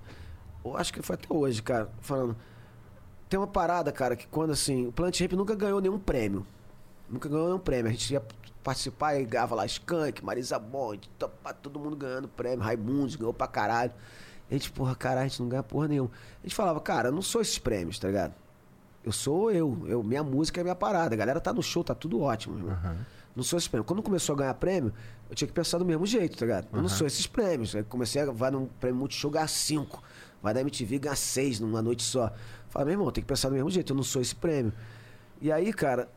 Eu 0.65 0.75
acho 0.75 0.91
que 0.91 1.01
foi 1.01 1.13
até 1.15 1.27
hoje, 1.33 1.63
cara, 1.63 1.89
falando. 2.01 2.35
Tem 3.33 3.39
uma 3.39 3.47
parada, 3.47 3.91
cara, 3.91 4.15
que 4.15 4.27
quando 4.27 4.51
assim. 4.51 4.85
O 4.85 4.91
Plant 4.91 5.19
Ramp 5.19 5.31
nunca 5.31 5.55
ganhou 5.55 5.81
nenhum 5.81 5.97
prêmio. 5.97 6.45
Nunca 7.09 7.27
ganhou 7.27 7.47
nenhum 7.47 7.57
prêmio. 7.57 7.89
A 7.89 7.91
gente 7.91 8.13
ia 8.13 8.21
participar 8.63 9.15
e 9.15 9.25
ganhava 9.25 9.55
lá 9.55 9.65
Skank, 9.65 10.23
Marisa 10.23 10.59
Monte, 10.59 11.09
todo 11.59 11.79
mundo 11.79 11.95
ganhando 11.95 12.27
prêmio. 12.27 12.59
Raimundos 12.59 13.15
ganhou 13.15 13.33
pra 13.33 13.47
caralho. 13.47 13.91
A 14.51 14.53
gente, 14.53 14.71
porra, 14.71 14.95
caralho, 14.95 15.25
a 15.25 15.27
gente 15.27 15.41
não 15.41 15.49
ganha 15.49 15.63
porra 15.63 15.87
nenhuma. 15.87 16.11
A 16.43 16.45
gente 16.45 16.53
falava, 16.53 16.79
cara, 16.79 17.07
eu 17.07 17.11
não 17.11 17.23
sou 17.23 17.41
esses 17.41 17.57
prêmios, 17.57 17.97
tá 17.97 18.07
ligado? 18.07 18.35
Eu 19.03 19.11
sou 19.11 19.51
eu. 19.51 19.83
eu 19.87 20.03
minha 20.03 20.23
música 20.23 20.61
é 20.61 20.63
minha 20.63 20.75
parada. 20.75 21.15
A 21.15 21.17
galera 21.17 21.41
tá 21.41 21.51
no 21.51 21.63
show, 21.63 21.83
tá 21.83 21.95
tudo 21.95 22.21
ótimo, 22.21 22.59
irmão. 22.59 22.77
Não 23.35 23.43
sou 23.43 23.57
esses 23.57 23.67
prêmios. 23.67 23.87
Quando 23.87 24.03
começou 24.03 24.35
a 24.35 24.37
ganhar 24.37 24.53
prêmio, 24.53 24.93
eu 25.27 25.35
tinha 25.35 25.47
que 25.47 25.53
pensar 25.55 25.79
do 25.79 25.85
mesmo 25.85 26.05
jeito, 26.05 26.37
tá 26.37 26.45
ligado? 26.45 26.67
Eu 26.71 26.83
não 26.83 26.87
sou 26.87 27.07
esses 27.07 27.25
prêmios. 27.25 27.75
Aí 27.75 27.83
comecei 27.83 28.21
a 28.21 28.31
vai 28.31 28.51
num 28.51 28.67
prêmio 28.67 28.99
Multishow 28.99 29.31
ganhar 29.31 29.47
5. 29.47 30.03
Vai 30.39 30.53
da 30.53 30.61
MTV 30.61 30.99
ganhar 30.99 31.15
6 31.15 31.61
numa 31.61 31.81
noite 31.81 32.03
só. 32.03 32.31
Fala, 32.73 32.85
meu 32.85 32.93
irmão, 32.95 33.11
tem 33.11 33.23
que 33.23 33.27
pensar 33.27 33.49
do 33.49 33.53
mesmo 33.53 33.69
jeito. 33.69 33.93
Eu 33.93 33.95
não 33.95 34.01
sou 34.01 34.19
esse 34.19 34.33
prêmio. 34.33 34.73
E 35.39 35.51
aí, 35.51 35.71
cara, 35.71 36.09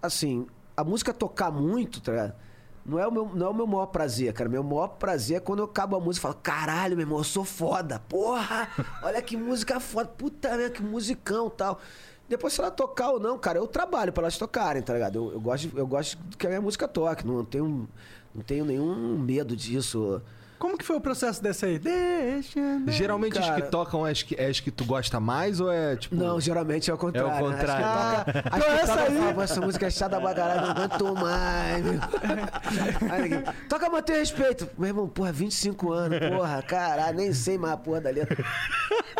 assim, 0.00 0.46
a 0.74 0.82
música 0.82 1.12
tocar 1.12 1.50
muito, 1.50 2.00
tá? 2.00 2.34
Não 2.82 2.98
é, 2.98 3.06
o 3.06 3.12
meu, 3.12 3.26
não 3.34 3.46
é 3.48 3.50
o 3.50 3.54
meu 3.54 3.66
maior 3.66 3.84
prazer, 3.84 4.32
cara. 4.32 4.48
Meu 4.48 4.62
maior 4.62 4.88
prazer 4.88 5.36
é 5.36 5.40
quando 5.40 5.58
eu 5.58 5.66
acabo 5.66 5.94
a 5.94 6.00
música 6.00 6.20
e 6.20 6.32
falo, 6.32 6.42
caralho, 6.42 6.96
meu 6.96 7.04
irmão, 7.04 7.18
eu 7.18 7.24
sou 7.24 7.44
foda. 7.44 7.98
Porra, 8.08 8.70
olha 9.02 9.20
que 9.20 9.36
música 9.36 9.78
foda. 9.78 10.08
Puta 10.08 10.56
merda, 10.56 10.70
que 10.70 10.82
musicão 10.82 11.50
tal. 11.50 11.78
Depois, 12.26 12.54
se 12.54 12.60
ela 12.60 12.70
tocar 12.70 13.10
ou 13.10 13.20
não, 13.20 13.38
cara, 13.38 13.58
eu 13.58 13.66
trabalho 13.66 14.14
pra 14.14 14.22
elas 14.22 14.38
tocarem, 14.38 14.80
tá 14.80 14.94
ligado? 14.94 15.16
Eu, 15.16 15.32
eu 15.32 15.40
gosto, 15.40 15.70
eu 15.76 15.86
gosto 15.86 16.16
que 16.38 16.46
a 16.46 16.48
minha 16.48 16.62
música 16.62 16.88
toque. 16.88 17.26
Não 17.26 17.44
tenho, 17.44 17.86
não 18.34 18.42
tenho 18.42 18.64
nenhum 18.64 19.18
medo 19.18 19.54
disso. 19.54 20.22
Como 20.58 20.78
que 20.78 20.84
foi 20.84 20.96
o 20.96 21.00
processo 21.00 21.42
dessa 21.42 21.66
aí? 21.66 21.78
Deixa. 21.78 22.58
né? 22.60 22.90
Geralmente 22.92 23.38
as 23.38 23.44
cara- 23.46 23.60
que 23.60 23.70
tocam 23.70 24.06
é 24.06 24.10
as 24.10 24.22
que, 24.22 24.34
é 24.36 24.46
as 24.46 24.58
que 24.58 24.70
tu 24.70 24.84
gosta 24.84 25.20
mais 25.20 25.60
ou 25.60 25.70
é 25.70 25.96
tipo. 25.96 26.14
Não, 26.16 26.40
geralmente 26.40 26.90
é 26.90 26.94
o 26.94 26.98
contrário. 26.98 27.30
É 27.30 27.42
o 27.42 27.48
né? 27.50 27.56
contrário. 27.56 27.84
As 27.84 28.24
que 28.24 28.32
toca, 28.32 28.48
as 28.48 28.56
Então 28.56 28.60
que 28.74 28.80
essa 28.82 28.92
toca, 28.96 29.02
aí- 29.12 29.18
fala, 29.32 29.44
essa 29.44 29.60
música 29.60 29.86
é 29.86 29.90
chata 29.90 30.20
pra 30.20 30.34
caralho, 30.34 30.60
não 30.62 30.70
aguento 30.70 31.14
mais, 31.14 31.84
meu. 31.84 32.00
Aí 33.12 33.66
toca 33.68 33.88
manter 33.90 34.14
respeito. 34.18 34.68
Meu 34.78 34.88
irmão, 34.88 35.08
porra, 35.08 35.32
25 35.32 35.92
anos, 35.92 36.18
porra, 36.30 36.62
caralho, 36.62 37.16
nem 37.16 37.32
sei 37.32 37.58
mais 37.58 37.74
a 37.74 37.76
porra 37.76 38.00
da 38.00 38.10
letra. 38.10 38.44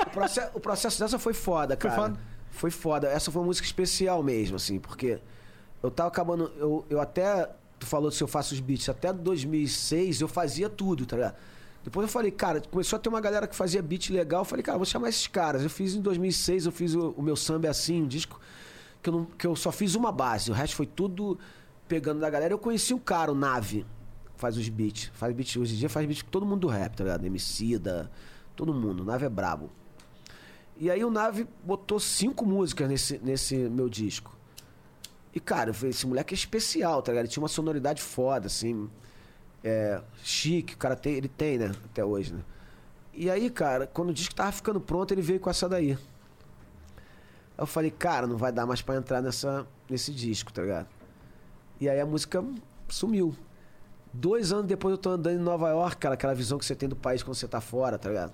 O 0.06 0.10
processo, 0.10 0.50
o 0.54 0.60
processo 0.60 0.98
dessa 1.00 1.18
foi 1.18 1.34
foda, 1.34 1.76
Foi 1.80 1.90
cara. 1.90 2.02
foda? 2.02 2.18
Foi 2.50 2.70
foda. 2.70 3.08
Essa 3.08 3.30
foi 3.30 3.42
uma 3.42 3.46
música 3.46 3.66
especial 3.66 4.22
mesmo, 4.22 4.56
assim, 4.56 4.78
porque 4.78 5.18
eu 5.82 5.90
tava 5.90 6.08
acabando. 6.08 6.50
Eu, 6.56 6.84
eu 6.88 7.00
até. 7.00 7.48
Tu 7.78 7.86
falou 7.86 8.10
se 8.10 8.22
eu 8.22 8.28
faço 8.28 8.54
os 8.54 8.60
beats. 8.60 8.88
Até 8.88 9.12
2006 9.12 10.20
eu 10.20 10.28
fazia 10.28 10.68
tudo, 10.68 11.04
tá 11.06 11.16
ligado? 11.16 11.36
Depois 11.84 12.04
eu 12.06 12.12
falei, 12.12 12.30
cara, 12.32 12.60
começou 12.70 12.96
a 12.96 13.00
ter 13.00 13.08
uma 13.08 13.20
galera 13.20 13.46
que 13.46 13.54
fazia 13.54 13.80
beat 13.80 14.10
legal. 14.10 14.40
Eu 14.40 14.44
falei, 14.44 14.62
cara, 14.62 14.76
vou 14.78 14.84
chamar 14.86 15.08
esses 15.08 15.26
caras. 15.26 15.62
Eu 15.62 15.70
fiz 15.70 15.94
em 15.94 16.00
2006, 16.00 16.66
eu 16.66 16.72
fiz 16.72 16.94
o, 16.94 17.10
o 17.10 17.22
meu 17.22 17.36
samba 17.36 17.68
assim, 17.68 18.02
um 18.02 18.06
disco 18.08 18.40
que 19.02 19.08
eu, 19.08 19.12
não- 19.12 19.24
que 19.24 19.46
eu 19.46 19.54
só 19.54 19.70
fiz 19.70 19.94
uma 19.94 20.10
base. 20.10 20.50
O 20.50 20.54
resto 20.54 20.74
foi 20.74 20.86
tudo 20.86 21.38
pegando 21.86 22.20
da 22.20 22.28
galera. 22.28 22.52
Eu 22.52 22.58
conheci 22.58 22.92
um 22.92 22.98
cara, 22.98 23.30
o 23.30 23.34
Nave, 23.34 23.86
faz 24.36 24.56
os 24.56 24.68
beats. 24.68 25.12
Faz 25.14 25.32
beat, 25.34 25.56
hoje 25.56 25.74
em 25.74 25.78
dia 25.78 25.88
faz 25.88 26.04
beat 26.06 26.24
com 26.24 26.30
todo 26.30 26.44
mundo 26.44 26.60
do 26.62 26.66
rap, 26.66 26.96
tá 26.96 27.04
ligado? 27.04 27.24
Emicida, 27.24 28.10
todo 28.56 28.74
mundo. 28.74 29.02
O 29.02 29.04
Nave 29.04 29.26
é 29.26 29.28
brabo. 29.28 29.70
E 30.78 30.90
aí 30.90 31.04
o 31.04 31.10
Nave 31.10 31.46
botou 31.64 32.00
cinco 32.00 32.44
músicas 32.44 32.88
nesse, 32.88 33.18
nesse 33.22 33.56
meu 33.56 33.88
disco. 33.88 34.35
E, 35.36 35.40
cara, 35.40 35.70
esse 35.70 36.06
moleque 36.06 36.32
é 36.32 36.34
especial, 36.34 37.02
tá 37.02 37.12
ligado? 37.12 37.26
Ele 37.26 37.30
tinha 37.30 37.42
uma 37.42 37.48
sonoridade 37.48 38.00
foda, 38.00 38.46
assim. 38.46 38.88
É, 39.62 40.00
chique, 40.24 40.72
o 40.72 40.78
cara 40.78 40.96
tem, 40.96 41.12
ele 41.12 41.28
tem, 41.28 41.58
né? 41.58 41.72
Até 41.84 42.02
hoje, 42.02 42.32
né? 42.32 42.40
E 43.12 43.28
aí, 43.28 43.50
cara, 43.50 43.86
quando 43.86 44.08
o 44.08 44.14
disco 44.14 44.34
tava 44.34 44.50
ficando 44.50 44.80
pronto, 44.80 45.12
ele 45.12 45.20
veio 45.20 45.38
com 45.38 45.50
essa 45.50 45.68
daí. 45.68 45.92
Aí 45.92 45.98
eu 47.58 47.66
falei, 47.66 47.90
cara, 47.90 48.26
não 48.26 48.38
vai 48.38 48.50
dar 48.50 48.64
mais 48.64 48.80
pra 48.80 48.96
entrar 48.96 49.20
nessa, 49.20 49.66
nesse 49.90 50.10
disco, 50.10 50.50
tá 50.50 50.62
ligado? 50.62 50.88
E 51.78 51.86
aí 51.86 52.00
a 52.00 52.06
música 52.06 52.42
sumiu. 52.88 53.36
Dois 54.14 54.52
anos 54.52 54.64
depois 54.64 54.92
eu 54.92 54.98
tô 54.98 55.10
andando 55.10 55.38
em 55.38 55.42
Nova 55.42 55.68
York, 55.68 55.98
cara, 55.98 56.14
aquela 56.14 56.34
visão 56.34 56.56
que 56.56 56.64
você 56.64 56.74
tem 56.74 56.88
do 56.88 56.96
país 56.96 57.22
quando 57.22 57.34
você 57.34 57.46
tá 57.46 57.60
fora, 57.60 57.98
tá 57.98 58.08
ligado? 58.08 58.32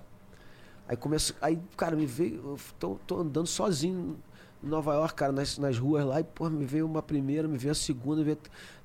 Aí 0.87 0.95
começo. 0.95 1.35
Aí, 1.41 1.59
cara, 1.75 1.97
me 1.97 2.05
veio. 2.05 2.35
Eu 2.35 2.59
tô, 2.79 2.95
tô 3.05 3.19
andando 3.19 3.47
sozinho 3.47 4.17
Nova 4.63 4.93
York, 4.95 5.13
cara, 5.15 5.31
nas, 5.31 5.57
nas 5.57 5.77
ruas 5.77 6.05
lá, 6.05 6.19
e, 6.19 6.23
pô, 6.23 6.49
me 6.49 6.65
veio 6.65 6.85
uma 6.85 7.01
primeira, 7.01 7.47
me 7.47 7.57
veio 7.57 7.71
a 7.71 7.75
segunda, 7.75 8.23
veio, 8.23 8.37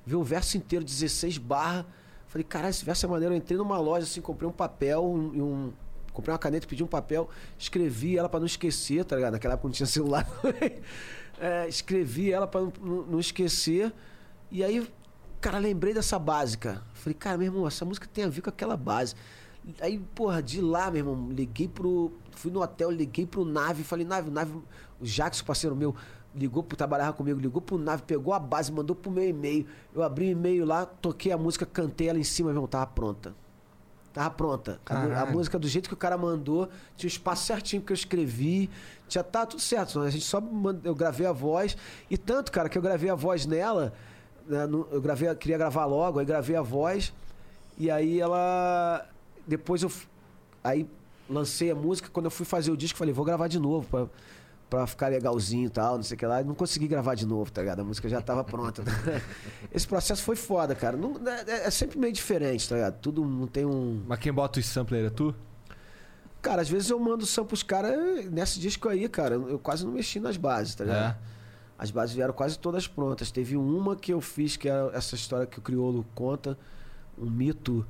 veio 0.05 0.19
o 0.19 0.23
verso 0.23 0.57
inteiro, 0.57 0.83
16 0.85 1.37
barra. 1.37 1.85
Falei, 2.27 2.43
caralho, 2.43 2.69
esse 2.71 2.85
verso 2.85 3.05
é 3.05 3.09
maneiro. 3.09 3.33
Eu 3.33 3.37
entrei 3.37 3.57
numa 3.57 3.79
loja, 3.79 4.03
assim, 4.05 4.21
comprei 4.21 4.47
um 4.47 4.51
papel 4.53 5.31
e 5.33 5.41
um. 5.41 5.71
Comprei 6.13 6.33
uma 6.33 6.39
caneta, 6.39 6.67
pedi 6.67 6.83
um 6.83 6.87
papel, 6.87 7.29
escrevi 7.57 8.17
ela 8.17 8.27
pra 8.27 8.39
não 8.39 8.45
esquecer, 8.45 9.05
tá 9.05 9.15
ligado? 9.15 9.33
Naquela 9.33 9.53
época 9.53 9.67
não 9.67 9.73
tinha 9.73 9.87
celular. 9.87 10.27
É, 11.41 11.67
escrevi 11.69 12.31
ela 12.33 12.49
não, 12.53 12.73
não- 12.81 13.05
não 13.05 13.19
esquecer. 13.19 13.93
E 14.51 14.61
aí, 14.63 14.85
cara, 15.39 15.57
lembrei 15.57 15.93
dessa 15.93 16.19
básica. 16.19 16.83
Falei, 16.93 17.13
cara, 17.13 17.37
meu 17.37 17.47
irmão, 17.47 17.65
essa 17.67 17.85
música 17.85 18.07
tem 18.11 18.25
a 18.25 18.27
ver 18.27 18.41
com 18.41 18.49
aquela 18.49 18.75
base. 18.75 19.15
Aí, 19.79 19.99
porra, 20.13 20.41
de 20.43 20.59
lá, 20.59 20.89
meu 20.91 20.99
irmão, 20.99 21.29
liguei 21.31 21.67
pro. 21.67 22.11
Fui 22.39 22.49
no 22.49 22.61
hotel, 22.61 22.89
liguei 22.89 23.25
pro 23.25 23.43
Nave, 23.43 23.83
falei, 23.83 24.05
Nave, 24.05 24.31
Nave, 24.31 24.53
o 24.97 25.03
Jackson, 25.05 25.43
parceiro 25.43 25.75
meu, 25.75 25.93
ligou 26.33 26.63
pro 26.63 26.77
trabalhar 26.77 27.11
comigo, 27.11 27.37
ligou 27.37 27.61
pro 27.61 27.77
Nave, 27.77 28.03
pegou 28.03 28.33
a 28.33 28.39
base, 28.39 28.71
mandou 28.71 28.95
pro 28.95 29.11
meu 29.11 29.27
e-mail. 29.27 29.67
Eu 29.93 30.01
abri 30.03 30.27
o 30.27 30.29
e-mail 30.31 30.65
lá, 30.65 30.85
toquei 30.85 31.33
a 31.33 31.37
música, 31.37 31.65
cantei 31.65 32.07
ela 32.07 32.17
em 32.17 32.23
cima, 32.23 32.53
meu 32.53 32.65
tava 32.65 32.87
pronta. 32.87 33.35
Tava 34.13 34.29
pronta. 34.31 34.79
A, 34.85 35.21
a 35.21 35.25
música 35.33 35.59
do 35.59 35.67
jeito 35.67 35.89
que 35.89 35.93
o 35.93 35.97
cara 35.97 36.17
mandou, 36.17 36.69
tinha 36.95 37.07
o 37.07 37.11
espaço 37.11 37.45
certinho 37.45 37.81
que 37.81 37.91
eu 37.91 37.95
escrevi, 37.95 38.69
tinha 39.09 39.21
tá 39.21 39.45
tudo 39.45 39.61
certo. 39.61 39.99
A 39.99 40.09
gente 40.09 40.23
só 40.23 40.39
mand- 40.39 40.79
eu 40.85 40.95
gravei 40.95 41.27
a 41.27 41.33
voz 41.33 41.75
e 42.09 42.17
tanto, 42.17 42.53
cara, 42.53 42.69
que 42.69 42.77
eu 42.77 42.81
gravei 42.81 43.09
a 43.09 43.15
voz 43.15 43.45
nela, 43.45 43.91
né, 44.47 44.65
no- 44.65 44.87
eu 44.91 45.01
gravei, 45.01 45.35
queria 45.35 45.57
gravar 45.57 45.85
logo, 45.85 46.19
aí 46.19 46.25
gravei 46.25 46.55
a 46.55 46.61
voz 46.61 47.13
e 47.77 47.91
aí 47.91 48.19
ela 48.21 49.05
depois 49.45 49.83
eu 49.83 49.91
aí 50.63 50.87
lancei 51.29 51.71
a 51.71 51.75
música, 51.75 52.09
quando 52.11 52.25
eu 52.25 52.31
fui 52.31 52.45
fazer 52.45 52.71
o 52.71 52.77
disco, 52.77 52.97
falei, 52.97 53.13
vou 53.13 53.23
gravar 53.25 53.47
de 53.47 53.59
novo 53.59 53.87
pra, 53.87 54.07
pra 54.69 54.87
ficar 54.87 55.07
legalzinho 55.09 55.67
e 55.67 55.69
tal, 55.69 55.95
não 55.97 56.03
sei 56.03 56.15
o 56.15 56.17
que 56.17 56.25
lá. 56.25 56.43
Não 56.43 56.55
consegui 56.55 56.87
gravar 56.87 57.15
de 57.15 57.25
novo, 57.25 57.51
tá 57.51 57.61
ligado? 57.61 57.81
A 57.81 57.83
música 57.83 58.07
já 58.09 58.21
tava 58.21 58.43
pronta. 58.43 58.83
Esse 59.71 59.87
processo 59.87 60.23
foi 60.23 60.35
foda, 60.35 60.73
cara. 60.75 60.97
Não- 60.97 61.15
é, 61.27 61.67
é 61.67 61.71
sempre 61.71 61.97
meio 61.99 62.11
diferente, 62.13 62.67
tá 62.67 62.75
ligado? 62.75 62.99
Tudo 62.99 63.23
não 63.25 63.47
tem 63.47 63.65
um. 63.65 64.01
Mas 64.07 64.19
quem 64.19 64.31
bota 64.33 64.59
os 64.59 64.65
sampler 64.65 65.05
é 65.05 65.09
tu? 65.09 65.33
Cara, 66.41 66.61
às 66.61 66.69
vezes 66.69 66.89
eu 66.89 66.97
mando 66.99 67.25
som 67.25 67.45
pros 67.45 67.63
caras. 67.63 68.25
Nesse 68.31 68.59
disco 68.59 68.87
aí, 68.87 69.07
cara, 69.09 69.35
eu 69.35 69.49
eu 69.49 69.59
quase 69.59 69.85
não 69.85 69.91
mexi 69.91 70.19
nas 70.19 70.37
bases, 70.37 70.73
tá 70.75 70.83
ligado? 70.85 71.15
É. 71.15 71.17
As 71.77 71.91
bases 71.91 72.15
vieram 72.15 72.33
quase 72.33 72.57
todas 72.59 72.87
prontas. 72.87 73.29
Teve 73.31 73.55
uma 73.55 73.95
que 73.95 74.11
eu 74.13 74.19
fiz, 74.21 74.57
que 74.57 74.69
é 74.69 74.89
essa 74.93 75.15
história 75.15 75.45
que 75.45 75.59
o 75.59 75.61
Criolo 75.61 76.05
conta, 76.15 76.57
um 77.17 77.29
mito 77.29 77.85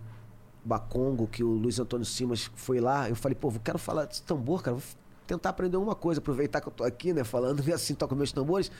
bacongo, 0.69 1.27
que 1.27 1.43
o 1.43 1.49
Luiz 1.49 1.79
Antônio 1.79 2.05
Simas 2.05 2.49
foi 2.55 2.79
lá. 2.79 3.09
Eu 3.09 3.15
falei, 3.15 3.35
pô, 3.35 3.49
eu 3.49 3.59
quero 3.59 3.79
falar 3.79 4.05
desse 4.05 4.21
tambor, 4.21 4.61
cara. 4.61 4.77
Vou 4.77 4.83
tentar 5.25 5.49
aprender 5.49 5.75
alguma 5.75 5.95
coisa, 5.95 6.21
aproveitar 6.21 6.61
que 6.61 6.67
eu 6.67 6.71
tô 6.71 6.83
aqui, 6.83 7.11
né, 7.11 7.23
falando 7.23 7.61
assim 7.73 7.95
toco 7.95 8.15
meus 8.15 8.31
tambores. 8.31 8.71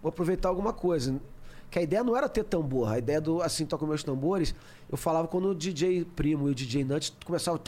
Vou 0.00 0.08
aproveitar 0.08 0.48
alguma 0.48 0.72
coisa. 0.72 1.20
Que 1.70 1.78
a 1.78 1.82
ideia 1.82 2.04
não 2.04 2.14
era 2.14 2.28
ter 2.28 2.44
tambor, 2.44 2.92
a 2.92 2.98
ideia 2.98 3.20
do 3.20 3.42
assim 3.42 3.64
toco 3.64 3.86
meus 3.86 4.04
tambores. 4.04 4.54
Eu 4.90 4.96
falava 4.96 5.26
quando 5.26 5.48
o 5.48 5.54
DJ 5.54 6.04
Primo 6.04 6.48
e 6.48 6.52
o 6.52 6.54
DJ 6.54 6.84
Nuts 6.84 7.16
começavam 7.24 7.58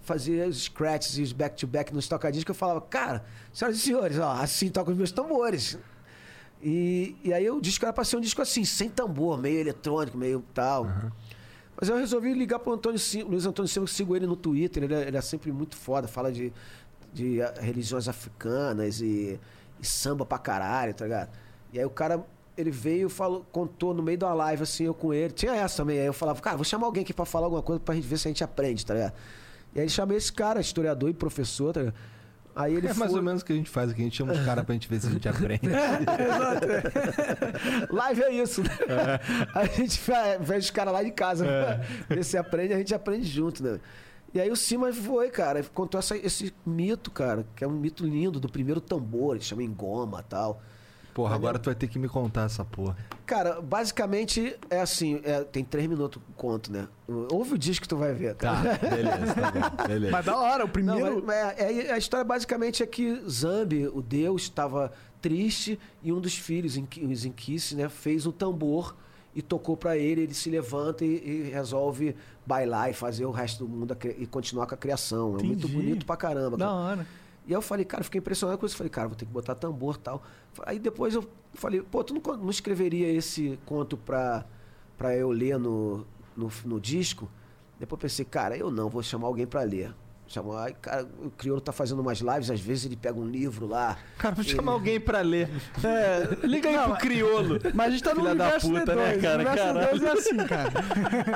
fazer 0.00 0.48
os 0.48 0.64
scratches 0.64 1.16
e 1.18 1.22
os 1.22 1.32
back-to-back 1.32 1.94
nos 1.94 2.08
tocadiscos, 2.08 2.44
que 2.44 2.50
eu 2.50 2.54
falava, 2.56 2.80
cara, 2.80 3.24
senhoras 3.52 3.78
e 3.78 3.80
senhores, 3.80 4.18
ó, 4.18 4.32
assim 4.32 4.68
toco 4.68 4.90
os 4.90 4.96
meus 4.96 5.12
tambores. 5.12 5.78
E, 6.60 7.16
e 7.24 7.32
aí 7.32 7.48
o 7.50 7.60
disco 7.60 7.84
era 7.84 7.92
pra 7.92 8.04
ser 8.04 8.16
um 8.16 8.20
disco 8.20 8.40
assim, 8.40 8.64
sem 8.64 8.88
tambor, 8.88 9.36
meio 9.36 9.58
eletrônico, 9.58 10.16
meio 10.16 10.44
tal. 10.54 10.86
Mas 11.76 11.88
eu 11.88 11.96
resolvi 11.96 12.34
ligar 12.34 12.58
pro 12.58 12.72
Antônio 12.72 12.98
Sim, 12.98 13.22
Luiz 13.22 13.46
Antônio 13.46 13.68
Silva, 13.68 13.86
que 13.86 13.94
sigo 13.94 14.14
ele 14.14 14.26
no 14.26 14.36
Twitter, 14.36 14.84
ele 14.84 14.94
é, 14.94 15.08
ele 15.08 15.16
é 15.16 15.20
sempre 15.20 15.50
muito 15.50 15.76
foda, 15.76 16.06
fala 16.06 16.30
de, 16.30 16.52
de 17.12 17.42
ah, 17.42 17.54
religiões 17.58 18.08
africanas 18.08 19.00
e, 19.00 19.40
e 19.80 19.86
samba 19.86 20.24
pra 20.24 20.38
caralho, 20.38 20.94
tá 20.94 21.04
ligado? 21.04 21.30
E 21.72 21.78
aí 21.78 21.84
o 21.84 21.90
cara, 21.90 22.24
ele 22.56 22.70
veio, 22.70 23.08
falou, 23.08 23.44
contou 23.50 23.94
no 23.94 24.02
meio 24.02 24.18
da 24.18 24.32
live, 24.34 24.62
assim, 24.62 24.84
eu 24.84 24.94
com 24.94 25.12
ele, 25.12 25.32
tinha 25.32 25.54
essa 25.54 25.78
também, 25.78 25.98
aí 25.98 26.06
eu 26.06 26.12
falava, 26.12 26.40
cara, 26.40 26.56
vou 26.56 26.64
chamar 26.64 26.86
alguém 26.86 27.02
aqui 27.02 27.14
pra 27.14 27.24
falar 27.24 27.46
alguma 27.46 27.62
coisa 27.62 27.80
pra 27.80 27.94
gente 27.94 28.06
ver 28.06 28.18
se 28.18 28.28
a 28.28 28.30
gente 28.30 28.44
aprende, 28.44 28.84
tá 28.84 28.94
ligado? 28.94 29.14
E 29.74 29.80
aí 29.80 29.88
chamei 29.88 30.18
esse 30.18 30.32
cara, 30.32 30.60
historiador 30.60 31.08
e 31.08 31.14
professor, 31.14 31.72
tá 31.72 31.80
ligado? 31.80 31.96
Aí 32.54 32.74
ele 32.74 32.86
é 32.86 32.90
foi... 32.94 32.98
mais 33.00 33.14
ou 33.14 33.22
menos 33.22 33.42
o 33.42 33.44
que 33.44 33.52
a 33.52 33.56
gente 33.56 33.70
faz 33.70 33.90
aqui. 33.90 34.02
A 34.02 34.04
gente 34.04 34.16
chama 34.16 34.32
os 34.32 34.44
caras 34.44 34.64
pra 34.64 34.72
gente 34.74 34.88
ver 34.88 35.00
se 35.00 35.06
a 35.06 35.10
gente 35.10 35.26
aprende. 35.28 35.68
Live 37.90 38.22
é 38.22 38.30
isso, 38.42 38.62
né? 38.62 38.68
A 39.54 39.64
gente 39.66 40.00
vê 40.40 40.56
os 40.56 40.70
caras 40.70 40.92
lá 40.92 41.02
de 41.02 41.10
casa. 41.10 41.46
É. 41.46 41.80
Vê 42.14 42.22
se 42.22 42.36
aprende, 42.36 42.74
a 42.74 42.78
gente 42.78 42.94
aprende 42.94 43.24
junto, 43.26 43.62
né? 43.62 43.80
E 44.34 44.40
aí 44.40 44.50
o 44.50 44.56
Simas 44.56 44.96
foi, 44.96 45.28
cara, 45.30 45.62
contou 45.74 45.98
essa- 45.98 46.16
esse 46.16 46.54
mito, 46.64 47.10
cara, 47.10 47.44
que 47.54 47.64
é 47.64 47.68
um 47.68 47.72
mito 47.72 48.04
lindo 48.04 48.40
do 48.40 48.48
primeiro 48.48 48.80
tambor, 48.80 49.36
ele 49.36 49.44
chama 49.44 49.62
engoma 49.62 50.20
e 50.20 50.24
tal. 50.24 50.62
Porra, 51.14 51.34
agora 51.34 51.58
tu 51.58 51.66
vai 51.66 51.74
ter 51.74 51.88
que 51.88 51.98
me 51.98 52.08
contar 52.08 52.44
essa 52.44 52.64
porra. 52.64 52.96
Cara, 53.26 53.60
basicamente 53.60 54.56
é 54.70 54.80
assim, 54.80 55.20
é, 55.24 55.44
tem 55.44 55.62
três 55.62 55.86
minutos 55.88 56.22
o 56.26 56.32
conto, 56.34 56.72
né? 56.72 56.88
Ouve 57.30 57.54
o 57.54 57.58
disco 57.58 57.82
que 57.82 57.88
tu 57.88 57.96
vai 57.98 58.14
ver, 58.14 58.34
Tá, 58.34 58.52
cara. 58.62 58.78
beleza, 58.96 59.34
tá 59.34 59.50
bom. 59.50 59.76
Beleza. 59.88 60.12
Mas 60.12 60.24
da 60.24 60.38
hora, 60.38 60.64
o 60.64 60.66
Não, 60.66 60.72
primeiro. 60.72 61.22
mas- 61.24 61.54
mas 61.56 61.58
é- 61.58 61.92
a 61.92 61.98
história 61.98 62.24
basicamente 62.24 62.82
é 62.82 62.86
que 62.86 63.22
Zambi, 63.28 63.86
o 63.88 64.00
deus, 64.00 64.42
estava 64.42 64.90
triste 65.20 65.78
e 66.02 66.12
um 66.12 66.20
dos 66.20 66.36
filhos, 66.36 66.76
os 66.76 67.24
Enkice, 67.24 67.76
né, 67.76 67.88
fez 67.88 68.26
um 68.26 68.32
tambor 68.32 68.96
e 69.34 69.40
tocou 69.42 69.76
pra 69.76 69.96
ele. 69.96 70.22
Ele 70.22 70.34
se 70.34 70.48
levanta 70.50 71.04
e, 71.04 71.08
e 71.48 71.50
resolve 71.52 72.16
bailar 72.46 72.90
e 72.90 72.92
fazer 72.94 73.24
o 73.26 73.30
resto 73.30 73.64
do 73.64 73.70
mundo 73.70 73.96
e 74.18 74.26
continuar 74.26 74.66
com 74.66 74.74
a 74.74 74.78
criação. 74.78 75.36
É 75.38 75.42
muito 75.42 75.66
Entendi. 75.66 75.74
bonito 75.74 76.06
pra 76.06 76.16
caramba. 76.16 76.56
Da 76.56 76.64
cara. 76.66 76.76
hora. 76.76 77.06
E 77.46 77.50
aí 77.50 77.54
eu 77.54 77.62
falei, 77.62 77.84
cara, 77.84 78.04
fiquei 78.04 78.18
impressionado 78.20 78.58
com 78.58 78.66
isso. 78.66 78.76
Falei, 78.76 78.90
cara, 78.90 79.08
vou 79.08 79.16
ter 79.16 79.26
que 79.26 79.32
botar 79.32 79.54
tambor 79.54 79.96
tal. 79.96 80.22
Aí 80.64 80.78
depois 80.78 81.14
eu 81.14 81.28
falei, 81.54 81.82
pô, 81.82 82.04
tu 82.04 82.14
não, 82.14 82.36
não 82.36 82.50
escreveria 82.50 83.10
esse 83.10 83.58
conto 83.66 83.96
pra, 83.96 84.44
pra 84.96 85.16
eu 85.16 85.30
ler 85.30 85.58
no, 85.58 86.06
no, 86.36 86.50
no 86.64 86.80
disco? 86.80 87.28
Depois 87.78 88.00
pensei, 88.00 88.24
cara, 88.24 88.56
eu 88.56 88.70
não, 88.70 88.88
vou 88.88 89.02
chamar 89.02 89.26
alguém 89.26 89.46
pra 89.46 89.62
ler. 89.62 89.94
Chamar, 90.32 90.64
aí, 90.68 90.74
cara, 90.80 91.06
o 91.22 91.30
Criolo 91.30 91.60
tá 91.60 91.72
fazendo 91.72 92.00
umas 92.00 92.18
lives, 92.20 92.50
às 92.50 92.58
vezes 92.60 92.86
ele 92.86 92.96
pega 92.96 93.18
um 93.18 93.26
livro 93.28 93.66
lá. 93.66 93.98
Cara, 94.16 94.34
vou 94.34 94.42
ele- 94.44 94.54
chamar 94.56 94.72
alguém 94.72 94.98
pra 94.98 95.20
ler. 95.20 95.48
É, 95.84 96.46
Liga 96.46 96.68
aí 96.70 96.76
Não, 96.76 96.90
pro 96.90 96.98
criolo. 97.00 97.58
Mas 97.74 97.86
a 97.88 97.90
gente 97.90 98.02
tá 98.02 98.14
no 98.14 98.20
Filha 98.22 98.34
da 98.34 98.50
puta, 98.52 98.94
D2. 98.94 98.96
né, 98.96 99.16
cara? 99.18 99.32
O 99.32 99.34
universo 99.34 99.56
Caralho. 99.64 100.00
D2 100.00 100.02
é 100.04 100.12
assim, 100.12 100.36
cara. 100.46 100.70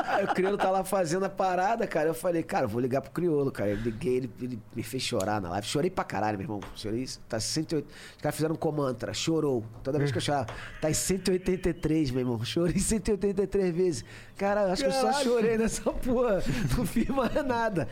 Aí 0.16 0.24
o 0.24 0.28
Criolo 0.28 0.56
tá 0.56 0.70
lá 0.70 0.84
fazendo 0.84 1.24
a 1.24 1.28
parada, 1.28 1.86
cara. 1.86 2.08
Eu 2.08 2.14
falei, 2.14 2.42
cara, 2.42 2.66
vou 2.66 2.80
ligar 2.80 3.00
pro 3.02 3.10
Criolo, 3.10 3.50
cara. 3.52 3.70
Eu 3.70 3.76
liguei, 3.76 4.16
ele, 4.16 4.30
ele 4.40 4.58
me 4.74 4.82
fez 4.82 5.02
chorar 5.02 5.40
na 5.40 5.50
live. 5.50 5.66
Chorei 5.66 5.90
pra 5.90 6.04
caralho, 6.04 6.38
meu 6.38 6.44
irmão. 6.44 6.60
Chorei. 6.74 7.06
Tá 7.28 7.38
108. 7.40 7.86
Os 8.16 8.22
caras 8.22 8.34
fizeram 8.36 8.54
um 8.54 8.58
comantra, 8.58 9.12
chorou. 9.12 9.64
Toda 9.82 9.98
vez 9.98 10.10
que 10.10 10.18
eu 10.18 10.22
chorava. 10.22 10.46
Tá 10.80 10.88
em 10.90 10.94
183, 10.94 12.10
meu 12.12 12.20
irmão. 12.20 12.44
Chorei 12.44 12.78
183 12.78 13.74
vezes. 13.74 14.04
Cara, 14.36 14.72
acho 14.72 14.82
que 14.82 14.88
eu 14.88 14.92
só 14.92 15.06
Caralho. 15.06 15.24
chorei 15.24 15.58
nessa 15.58 15.92
porra. 15.92 16.42
Não 16.76 16.86
fiz 16.86 17.08
mais 17.08 17.34
nada. 17.46 17.88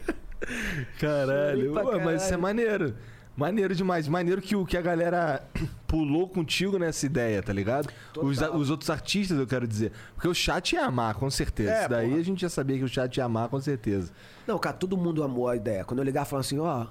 Caralho. 1.00 1.72
Ué, 1.74 2.04
mas 2.04 2.22
isso 2.22 2.26
é 2.26 2.36
caralho. 2.36 2.42
maneiro. 2.42 2.94
Maneiro 3.36 3.74
demais. 3.74 4.08
Maneiro 4.08 4.42
que, 4.42 4.56
o, 4.56 4.66
que 4.66 4.76
a 4.76 4.82
galera 4.82 5.42
pulou 5.86 6.28
contigo 6.28 6.78
nessa 6.78 7.06
ideia, 7.06 7.42
tá 7.42 7.52
ligado? 7.52 7.88
Os, 8.16 8.40
os 8.40 8.68
outros 8.68 8.90
artistas, 8.90 9.38
eu 9.38 9.46
quero 9.46 9.66
dizer. 9.66 9.92
Porque 10.14 10.28
o 10.28 10.34
chat 10.34 10.72
ia 10.72 10.84
amar, 10.84 11.14
com 11.14 11.30
certeza. 11.30 11.70
É, 11.70 11.88
daí 11.88 12.08
porra. 12.08 12.20
a 12.20 12.24
gente 12.24 12.40
já 12.40 12.48
sabia 12.48 12.76
que 12.76 12.84
o 12.84 12.88
chat 12.88 13.16
ia 13.16 13.24
amar, 13.24 13.48
com 13.48 13.60
certeza. 13.60 14.12
Não, 14.46 14.58
cara, 14.58 14.76
todo 14.76 14.96
mundo 14.96 15.22
amou 15.22 15.48
a 15.48 15.56
ideia. 15.56 15.84
Quando 15.84 16.00
eu 16.00 16.04
ligar 16.04 16.24
falando 16.24 16.44
assim, 16.44 16.58
ó, 16.58 16.86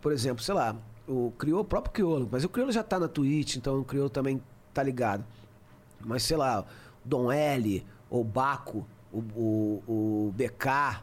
por 0.00 0.12
exemplo, 0.12 0.42
sei 0.42 0.54
lá, 0.54 0.74
o 1.06 1.32
Criolo, 1.38 1.60
o 1.60 1.64
próprio 1.64 1.92
Criolo, 1.92 2.28
mas 2.32 2.42
o 2.42 2.48
Criolo 2.48 2.72
já 2.72 2.82
tá 2.82 2.98
na 2.98 3.06
Twitch, 3.06 3.56
então 3.56 3.80
o 3.80 3.84
Criolo 3.84 4.08
também 4.08 4.42
tá 4.72 4.82
ligado. 4.82 5.24
Mas 6.00 6.22
sei 6.22 6.38
lá, 6.38 6.64
Dom 7.04 7.30
L, 7.32 7.86
o 8.08 8.22
Baco, 8.24 8.86
o, 9.12 9.18
o, 9.18 9.82
o 10.28 10.34
BK, 10.36 11.00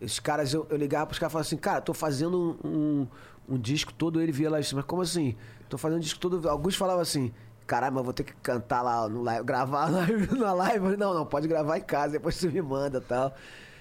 esses 0.00 0.18
caras, 0.20 0.52
eu, 0.52 0.66
eu 0.70 0.76
ligava 0.76 1.06
pros 1.06 1.18
caras 1.18 1.30
e 1.30 1.32
falava 1.32 1.46
assim, 1.46 1.56
cara, 1.56 1.80
tô 1.80 1.94
fazendo 1.94 2.58
um, 2.64 2.68
um, 2.68 3.54
um 3.54 3.58
disco 3.58 3.92
todo, 3.92 4.20
ele 4.20 4.32
via 4.32 4.50
lá 4.50 4.60
isso, 4.60 4.74
mas 4.76 4.84
como 4.84 5.02
assim? 5.02 5.36
Tô 5.68 5.78
fazendo 5.78 5.96
um 5.98 6.00
disco 6.00 6.20
todo. 6.20 6.48
Alguns 6.48 6.76
falavam 6.76 7.00
assim. 7.02 7.32
Caralho, 7.66 7.94
mas 7.94 8.04
vou 8.04 8.12
ter 8.12 8.24
que 8.24 8.34
cantar 8.34 8.82
lá 8.82 9.08
no 9.08 9.22
live, 9.22 9.42
gravar 9.46 9.90
na 9.90 9.98
live, 10.00 10.38
na 10.38 10.52
live. 10.52 10.76
Eu 10.76 10.82
falei, 10.82 10.96
Não, 10.98 11.14
não, 11.14 11.24
pode 11.24 11.48
gravar 11.48 11.78
em 11.78 11.82
casa, 11.82 12.12
depois 12.12 12.34
você 12.34 12.48
me 12.48 12.60
manda 12.60 12.98
e 12.98 13.00
tal. 13.00 13.34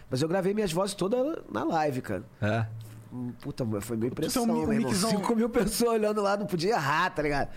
Mas 0.10 0.22
eu 0.22 0.28
gravei 0.30 0.54
minhas 0.54 0.72
vozes 0.72 0.96
todas 0.96 1.44
na 1.52 1.64
live, 1.66 2.02
cara. 2.02 2.24
É. 2.42 2.66
Puta, 3.42 3.66
foi 3.82 3.98
meio 3.98 4.12
impressão, 4.12 4.44
um 4.44 4.48
meu 4.48 4.72
irmão. 4.74 4.90
mixão- 4.90 5.10
5 5.10 5.36
mil 5.36 5.50
pessoas 5.50 5.92
olhando 5.92 6.22
lá, 6.22 6.38
não 6.38 6.46
podia 6.46 6.72
errar, 6.76 7.10
tá 7.10 7.22
ligado? 7.22 7.50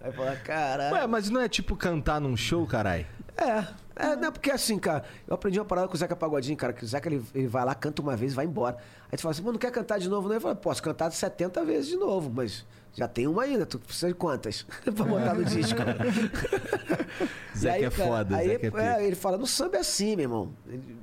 Aí 0.00 0.12
fala, 0.12 0.36
caralho. 0.36 0.94
Ué, 0.94 1.06
mas 1.06 1.28
não 1.28 1.40
é 1.40 1.48
tipo 1.48 1.76
cantar 1.76 2.20
num 2.20 2.36
show, 2.36 2.66
carai? 2.66 3.06
É, 3.36 3.66
é, 3.96 4.16
não 4.16 4.30
porque 4.30 4.50
assim, 4.50 4.78
cara, 4.78 5.04
eu 5.26 5.34
aprendi 5.34 5.58
uma 5.58 5.64
parada 5.64 5.88
com 5.88 5.94
o 5.94 5.96
Zeca 5.96 6.14
Pagodinho, 6.14 6.56
cara, 6.56 6.72
que 6.72 6.84
o 6.84 6.86
Zeca 6.86 7.08
ele, 7.08 7.24
ele 7.34 7.48
vai 7.48 7.64
lá, 7.64 7.74
canta 7.74 8.02
uma 8.02 8.14
vez 8.16 8.32
e 8.32 8.34
vai 8.34 8.44
embora. 8.44 8.76
Aí 9.10 9.16
tu 9.16 9.22
fala 9.22 9.32
assim, 9.32 9.42
mano, 9.42 9.52
não 9.52 9.58
quer 9.58 9.70
cantar 9.70 9.98
de 9.98 10.08
novo, 10.08 10.28
não? 10.28 10.34
Eu 10.36 10.40
falo, 10.40 10.56
posso 10.56 10.82
cantar 10.82 11.10
70 11.10 11.64
vezes 11.64 11.88
de 11.88 11.96
novo, 11.96 12.30
mas 12.32 12.64
já 12.94 13.08
tem 13.08 13.26
uma 13.26 13.42
ainda, 13.44 13.64
tu 13.64 13.78
precisa 13.78 14.08
de 14.08 14.14
quantas 14.14 14.62
pra 14.84 15.04
botar 15.04 15.34
no 15.34 15.44
disco? 15.44 15.78
Zeca 17.56 17.74
aí, 17.74 17.84
é 17.84 17.90
cara, 17.90 18.08
foda, 18.08 18.36
aí, 18.36 18.48
Zeca 18.48 18.82
é 18.82 19.02
é, 19.02 19.06
ele 19.06 19.16
fala, 19.16 19.38
no 19.38 19.46
samba 19.46 19.76
é 19.76 19.80
assim, 19.80 20.16
meu 20.16 20.24
irmão. 20.24 20.52
Ele- 20.66 20.96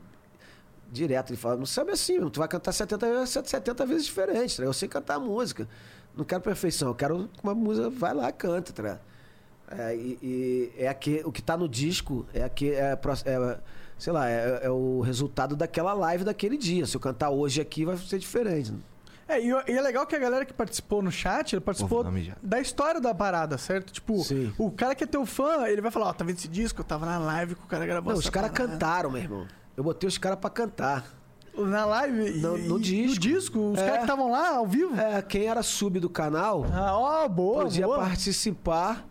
direto, 0.91 1.29
ele 1.31 1.37
fala, 1.37 1.55
no 1.55 1.67
samba 1.67 1.91
é 1.91 1.93
assim, 1.93 2.13
meu 2.13 2.19
irmão. 2.21 2.31
tu 2.31 2.39
vai 2.39 2.47
cantar 2.47 2.71
70 2.71 3.07
vezes, 3.07 3.29
70 3.45 3.85
vezes 3.85 4.05
diferente, 4.05 4.57
tá 4.57 4.63
eu 4.63 4.73
sei 4.73 4.87
cantar 4.87 5.19
música. 5.19 5.67
Não 6.15 6.25
quero 6.25 6.41
perfeição, 6.41 6.89
eu 6.89 6.95
quero 6.95 7.27
que 7.33 7.43
uma 7.43 7.53
música, 7.55 7.89
vai 7.89 8.13
lá, 8.13 8.31
canta, 8.31 8.73
tá? 8.73 8.99
É, 9.77 9.95
e, 9.95 10.19
e 10.23 10.71
é 10.83 10.87
aqui, 10.87 11.21
o 11.23 11.31
que 11.31 11.41
tá 11.41 11.55
no 11.55 11.67
disco 11.69 12.25
é 12.33 12.43
aqui, 12.43 12.71
é, 12.71 12.97
é, 13.25 13.57
sei 13.97 14.11
lá, 14.13 14.29
é, 14.29 14.61
é 14.63 14.69
o 14.69 15.01
resultado 15.01 15.55
daquela 15.55 15.93
live 15.93 16.23
daquele 16.23 16.57
dia. 16.57 16.85
Se 16.85 16.95
eu 16.95 16.99
cantar 17.01 17.29
hoje 17.29 17.61
aqui, 17.61 17.85
vai 17.85 17.95
ser 17.97 18.17
diferente. 18.17 18.73
É, 19.27 19.39
e, 19.39 19.47
e 19.47 19.71
é 19.77 19.81
legal 19.81 20.07
que 20.07 20.15
a 20.15 20.19
galera 20.19 20.43
que 20.43 20.53
participou 20.53 21.03
no 21.03 21.11
chat, 21.11 21.53
ele 21.53 21.61
participou 21.61 22.03
da 22.41 22.59
história 22.59 22.99
da 22.99 23.13
parada, 23.13 23.59
certo? 23.59 23.93
Tipo, 23.93 24.23
Sim. 24.23 24.51
o 24.57 24.71
cara 24.71 24.95
que 24.95 25.03
é 25.03 25.07
teu 25.07 25.23
fã, 25.23 25.67
ele 25.67 25.81
vai 25.81 25.91
falar, 25.91 26.07
ó, 26.07 26.13
tá 26.13 26.25
vendo 26.25 26.37
esse 26.37 26.47
disco? 26.47 26.81
Eu 26.81 26.85
tava 26.85 27.05
na 27.05 27.19
live 27.19 27.53
com 27.53 27.63
o 27.63 27.67
cara 27.67 27.85
gravou 27.85 28.11
Não, 28.11 28.19
os 28.19 28.27
caras 28.27 28.49
parada." 28.49 28.73
cantaram, 28.73 29.11
meu 29.11 29.21
irmão. 29.21 29.45
Eu 29.77 29.83
botei 29.83 30.07
os 30.07 30.17
caras 30.17 30.39
pra 30.39 30.49
cantar. 30.49 31.05
Na 31.55 31.85
live? 31.85 32.39
No- 32.39 32.57
no 32.57 32.77
e- 32.79 32.81
disco. 32.81 33.13
No 33.15 33.19
disco? 33.19 33.59
Os 33.73 33.79
É. 33.79 33.81
caras 33.83 33.97
que 33.97 34.03
estavam 34.05 34.31
lá, 34.31 34.55
ao 34.55 34.65
vivo? 34.65 34.99
É, 34.99 35.21
quem 35.21 35.45
era 35.45 35.61
sub 35.61 35.99
do 35.99 36.09
canal 36.09 36.65
Ah, 36.73 36.97
ó, 36.97 37.27
boa, 37.27 37.63
podia 37.63 37.85
boa. 37.85 37.99
participar 37.99 39.05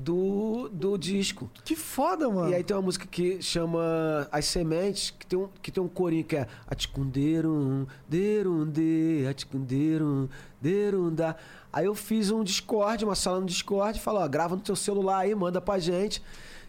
do, 0.00 0.68
do 0.72 0.96
disco. 0.96 1.50
Que 1.64 1.76
foda, 1.76 2.28
mano. 2.28 2.50
E 2.50 2.54
aí 2.54 2.64
tem 2.64 2.74
uma 2.74 2.82
música 2.82 3.06
que 3.06 3.42
chama 3.42 4.26
As 4.32 4.46
Sementes, 4.46 5.10
que 5.10 5.26
tem 5.26 5.38
um, 5.38 5.48
que 5.60 5.70
tem 5.70 5.82
um 5.82 5.88
corinho 5.88 6.24
que 6.24 6.36
é 6.36 6.46
Aticunderum, 6.66 7.86
derum, 8.08 8.66
de, 8.66 9.26
aticunderum, 9.28 10.28
derum, 10.60 11.12
da. 11.12 11.36
Aí 11.72 11.84
eu 11.84 11.94
fiz 11.94 12.30
um 12.30 12.42
Discord, 12.42 13.04
uma 13.04 13.14
sala 13.14 13.40
no 13.40 13.46
Discord, 13.46 13.98
e 13.98 14.00
falei, 14.00 14.22
ó, 14.22 14.28
grava 14.28 14.56
no 14.56 14.62
teu 14.62 14.74
celular 14.74 15.18
aí, 15.18 15.34
manda 15.34 15.60
pra 15.60 15.78
gente, 15.78 16.22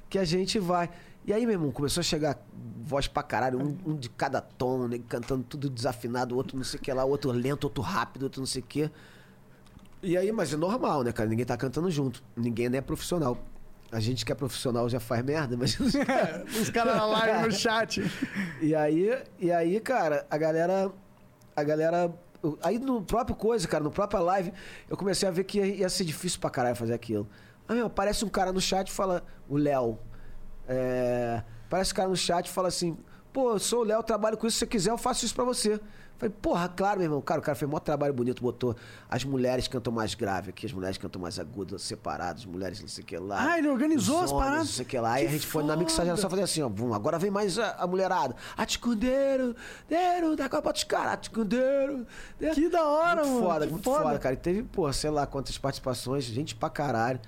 que 0.10 0.20
a 0.20 0.26
gente 0.26 0.60
vai. 0.60 0.90
E 1.26 1.32
aí, 1.32 1.46
meu 1.46 1.54
irmão, 1.54 1.72
começou 1.72 2.02
a 2.02 2.04
chegar 2.04 2.38
voz 2.84 3.08
pra 3.08 3.24
caralho, 3.24 3.60
um, 3.60 3.92
um 3.92 3.96
de 3.96 4.10
cada 4.10 4.42
tom, 4.42 4.88
né, 4.88 5.00
cantando 5.08 5.44
tudo 5.44 5.70
desafinado, 5.70 6.36
outro 6.36 6.58
não 6.58 6.64
sei 6.64 6.80
o 6.80 6.84
que 6.84 6.92
lá, 6.92 7.06
outro 7.06 7.32
lento, 7.32 7.64
outro 7.64 7.82
rápido, 7.82 8.24
outro 8.24 8.42
não 8.42 8.46
sei 8.46 8.62
o 8.62 8.66
que. 8.66 8.92
E 10.04 10.18
aí, 10.18 10.32
mas 10.32 10.54
é 10.54 10.58
normal, 10.58 11.04
né, 11.04 11.12
cara? 11.12 11.30
Ninguém 11.30 11.46
tá 11.46 11.56
cantando 11.56 11.90
junto. 11.92 12.24
Ninguém 12.36 12.70
nem 12.70 12.80
é 12.80 12.82
profissional. 12.82 13.38
A 13.92 14.00
gente 14.00 14.26
que 14.26 14.32
é 14.32 14.36
profissional 14.36 14.90
já 14.90 15.00
faz 15.00 15.24
merda, 15.24 15.56
mas. 15.58 15.78
Os 16.60 16.70
caras 16.70 16.96
na 16.96 17.06
live 17.06 17.48
no 17.48 17.52
chat. 17.52 18.02
e 18.62 18.74
aí, 18.74 19.22
e 19.38 19.52
aí, 19.52 19.80
cara, 19.80 20.26
a 20.30 20.38
galera. 20.38 20.92
A 21.56 21.64
galera. 21.64 22.12
Aí 22.64 22.80
no 22.80 23.04
próprio 23.04 23.36
coisa, 23.36 23.68
cara, 23.68 23.84
no 23.84 23.92
próprio 23.92 24.24
live, 24.24 24.52
eu 24.90 24.98
comecei 24.98 25.28
a 25.28 25.32
ver 25.32 25.44
que 25.44 25.60
ia, 25.60 25.68
ia 25.68 25.90
ser 25.90 26.06
difícil 26.06 26.40
pra 26.40 26.50
caralho 26.50 26.76
fazer 26.76 26.94
aquilo. 26.94 27.28
Aí, 27.68 27.76
meu, 27.76 27.86
aparece 27.86 28.26
um 28.26 28.30
cara 28.30 28.52
no 28.52 28.62
chat 28.62 28.88
e 28.88 28.92
fala. 28.92 29.24
O 29.48 29.58
Léo. 29.58 30.00
É, 30.68 31.44
aparece 31.68 31.92
um 31.92 31.96
cara 31.96 32.10
no 32.10 32.16
chat 32.16 32.48
e 32.48 32.50
fala 32.50 32.70
assim: 32.70 32.98
Pô, 33.32 33.52
eu 33.52 33.60
sou 33.60 33.82
o 33.82 33.84
Léo, 33.84 34.02
trabalho 34.02 34.38
com 34.38 34.48
isso, 34.48 34.56
se 34.56 34.60
você 34.60 34.68
quiser, 34.68 34.92
eu 34.92 34.98
faço 34.98 35.26
isso 35.26 35.36
pra 35.36 35.44
você. 35.44 35.80
Falei, 36.22 36.36
porra, 36.40 36.70
claro, 36.70 37.00
meu 37.00 37.08
irmão. 37.08 37.20
Cara, 37.20 37.40
o 37.40 37.44
cara 37.44 37.56
fez 37.56 37.68
um 37.68 37.72
maior 37.72 37.80
trabalho 37.80 38.14
bonito, 38.14 38.44
botou 38.44 38.76
as 39.10 39.24
mulheres 39.24 39.68
cantam 39.68 39.92
mais 39.92 40.14
grave 40.14 40.52
aqui, 40.52 40.68
as 40.68 40.72
mulheres 40.72 40.96
cantam 40.96 41.20
mais 41.20 41.40
agudo, 41.40 41.80
separadas, 41.80 42.44
as 42.44 42.46
mulheres 42.46 42.80
não 42.80 42.88
sei 42.88 43.04
o 43.04 43.08
que 43.08 43.18
lá. 43.18 43.54
Ah, 43.54 43.58
ele 43.58 43.68
organizou 43.68 44.18
os 44.20 44.26
as 44.26 44.32
homens, 44.32 44.46
paradas? 44.46 44.68
Não 44.68 44.74
sei 44.76 44.86
o 44.86 44.88
que 44.88 45.00
lá. 45.00 45.20
e 45.20 45.24
Que 45.24 45.30
a 45.30 45.32
gente 45.32 45.48
foi 45.48 45.64
na 45.64 45.76
mixagem, 45.76 46.12
só 46.16 46.22
foda. 46.22 46.30
fazer 46.30 46.44
assim, 46.44 46.62
ó. 46.62 46.70
Vum, 46.70 46.94
agora 46.94 47.18
vem 47.18 47.32
mais 47.32 47.58
a, 47.58 47.72
a 47.72 47.88
mulherada. 47.88 48.36
Aticundeiro, 48.56 49.56
deiro, 49.90 50.36
da 50.36 50.48
Copa 50.48 50.72
dos 50.72 50.84
caras, 50.84 51.14
aticundeiro. 51.14 52.06
deiro. 52.40 52.54
Que 52.54 52.70
da 52.70 52.86
hora, 52.86 53.24
muito 53.24 53.34
mano. 53.34 53.48
Foda, 53.48 53.66
que 53.66 53.72
muito 53.72 53.84
foda. 53.84 54.04
foda. 54.04 54.20
cara. 54.20 54.36
E 54.36 54.38
teve, 54.38 54.62
pô, 54.62 54.94
sei 54.94 55.10
lá 55.10 55.26
quantas 55.26 55.58
participações, 55.58 56.26
gente 56.26 56.54
pra 56.54 56.70
caralho. 56.70 57.20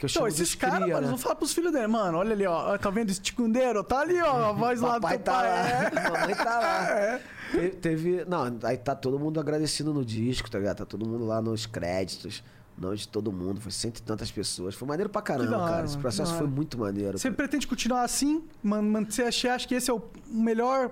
Que 0.00 0.06
eu 0.06 0.08
Então, 0.08 0.22
chamo 0.22 0.28
esses 0.28 0.54
caras, 0.54 0.80
mano, 0.80 0.92
eles 0.92 1.00
né? 1.02 1.08
vão 1.08 1.18
falar 1.18 1.34
pros 1.34 1.52
filhos 1.52 1.70
dele, 1.72 1.86
mano, 1.86 2.16
olha 2.16 2.32
ali, 2.32 2.46
ó, 2.46 2.78
tá 2.78 2.88
vendo 2.88 3.10
esse 3.10 3.20
ticundeiro? 3.20 3.84
Tá 3.84 4.00
ali, 4.00 4.18
ó, 4.22 4.48
a 4.48 4.52
voz 4.56 4.80
lá 4.80 4.98
do 4.98 5.06
teu 5.06 5.18
tá 5.18 5.32
pai. 5.32 5.48
lá, 5.50 5.68
é. 5.68 6.10
mamãe 6.10 6.34
tá 6.34 6.58
lá. 6.58 7.20
Teve, 7.52 7.68
teve- 7.70 8.24
Não, 8.26 8.58
aí 8.62 8.78
tá 8.78 8.94
todo 8.94 9.18
mundo 9.18 9.38
agradecido 9.38 9.92
no 9.92 10.02
disco, 10.04 10.50
tá 10.50 10.58
ligado? 10.58 10.78
Tá 10.78 10.86
todo 10.86 11.06
mundo 11.06 11.26
lá 11.26 11.42
nos 11.42 11.66
créditos. 11.66 12.42
Não 12.78 12.94
de 12.94 13.06
todo 13.06 13.30
mundo, 13.30 13.60
foi 13.60 13.72
cento 13.72 13.98
e 13.98 14.02
tantas 14.02 14.30
pessoas. 14.30 14.74
Foi 14.74 14.88
maneiro 14.88 15.10
pra 15.10 15.20
caramba, 15.20 15.58
cara. 15.58 15.84
Esse 15.84 15.98
processo 15.98 16.32
foi 16.36 16.46
muito 16.46 16.78
maneiro. 16.78 17.18
Você 17.18 17.24
cara. 17.28 17.36
pretende 17.36 17.66
continuar 17.66 18.04
assim? 18.04 18.42
Man, 18.62 19.04
você 19.04 19.24
acha, 19.24 19.68
que 19.68 19.74
esse 19.74 19.90
é 19.90 19.92
o 19.92 20.00
melhor 20.28 20.90